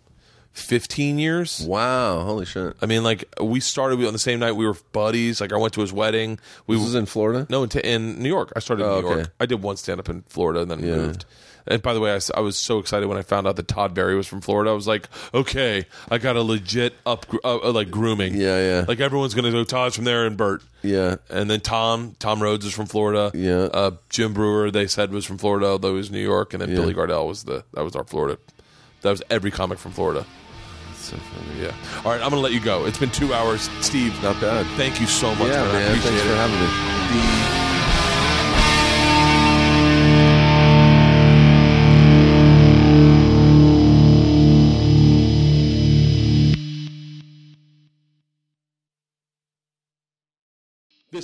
15 0.53 1.19
years. 1.19 1.65
Wow. 1.67 2.21
Holy 2.23 2.45
shit. 2.45 2.75
I 2.81 2.85
mean, 2.85 3.03
like 3.03 3.25
we 3.41 3.59
started 3.59 4.03
on 4.05 4.13
the 4.13 4.19
same 4.19 4.39
night. 4.39 4.53
We 4.53 4.65
were 4.65 4.77
buddies. 4.93 5.41
Like 5.41 5.51
I 5.51 5.57
went 5.57 5.73
to 5.73 5.81
his 5.81 5.91
wedding. 5.91 6.39
We 6.67 6.77
This 6.77 6.85
is 6.87 6.95
in 6.95 7.05
Florida? 7.05 7.45
no, 7.49 7.63
in, 7.63 7.69
t- 7.69 7.79
in 7.83 8.21
New 8.21 8.29
York. 8.29 8.53
I 8.55 8.59
started 8.59 8.83
in 8.83 8.89
Oh, 8.89 9.01
New 9.01 9.07
okay. 9.07 9.15
York. 9.17 9.33
I 9.39 9.45
did 9.45 9.61
one 9.61 9.75
stand 9.77 9.99
up 9.99 10.07
in 10.09 10.21
Florida 10.27 10.61
and 10.61 10.71
then 10.71 10.79
Yeah. 10.79 10.95
moved. 10.95 11.25
And 11.67 11.81
by 11.81 11.93
the 11.93 11.99
way, 11.99 12.17
I 12.35 12.39
was 12.39 12.57
so 12.57 12.77
excited 12.79 13.07
when 13.07 13.17
I 13.17 13.23
found 13.23 13.47
out 13.47 13.55
that 13.55 13.67
Todd 13.67 13.93
Barry 13.93 14.15
was 14.15 14.27
from 14.27 14.41
Florida. 14.41 14.69
I 14.69 14.73
was 14.73 14.87
like, 14.87 15.09
okay, 15.33 15.85
I 16.11 16.19
got 16.19 16.35
a 16.35 16.41
legit 16.43 16.93
up, 17.05 17.25
uh, 17.43 17.57
uh, 17.57 17.71
like 17.71 17.89
grooming. 17.89 18.35
Yeah, 18.35 18.57
yeah. 18.59 18.85
Like 18.87 18.99
everyone's 18.99 19.33
gonna 19.33 19.51
go 19.51 19.63
Todd's 19.63 19.95
from 19.95 20.05
there 20.05 20.25
and 20.27 20.37
Bert. 20.37 20.61
Yeah. 20.83 21.15
And 21.29 21.49
then 21.49 21.61
Tom, 21.61 22.15
Tom 22.19 22.41
Rhodes 22.43 22.65
is 22.65 22.73
from 22.73 22.85
Florida. 22.85 23.31
Yeah. 23.33 23.69
Uh, 23.73 23.91
Jim 24.09 24.33
Breuer, 24.33 24.69
they 24.69 24.85
said 24.87 25.11
was 25.11 25.25
from 25.25 25.39
Florida, 25.39 25.65
although 25.67 25.91
he 25.91 25.97
was 25.97 26.11
New 26.11 26.19
York. 26.23 26.53
And 26.53 26.61
then 26.61 26.69
Yeah. 26.69 26.75
Billy 26.75 26.93
Gardell 26.93 27.27
was 27.27 27.43
the 27.45 27.63
that 27.73 27.83
was 27.83 27.95
our 27.95 28.03
Florida. 28.03 28.37
That 29.01 29.09
was 29.11 29.23
every 29.29 29.49
comic 29.51 29.79
from 29.79 29.91
Florida. 29.91 30.25
So. 30.97 31.17
Yeah. 31.59 31.71
All 32.03 32.11
right, 32.11 32.21
I'm 32.21 32.29
gonna 32.29 32.41
let 32.41 32.51
you 32.53 32.59
go. 32.59 32.85
It's 32.85 32.97
been 32.97 33.11
two 33.11 33.33
hours, 33.33 33.69
Steve. 33.81 34.21
Not 34.23 34.39
bad. 34.41 34.65
Thank 34.77 34.99
you 34.99 35.07
so 35.07 35.29
much. 35.35 35.49
Yeah, 35.49 35.63
man. 35.71 35.91
I 35.91 35.99
Thanks 35.99 36.21
for 36.21 36.35
having 36.35 36.59
me. 37.49 37.54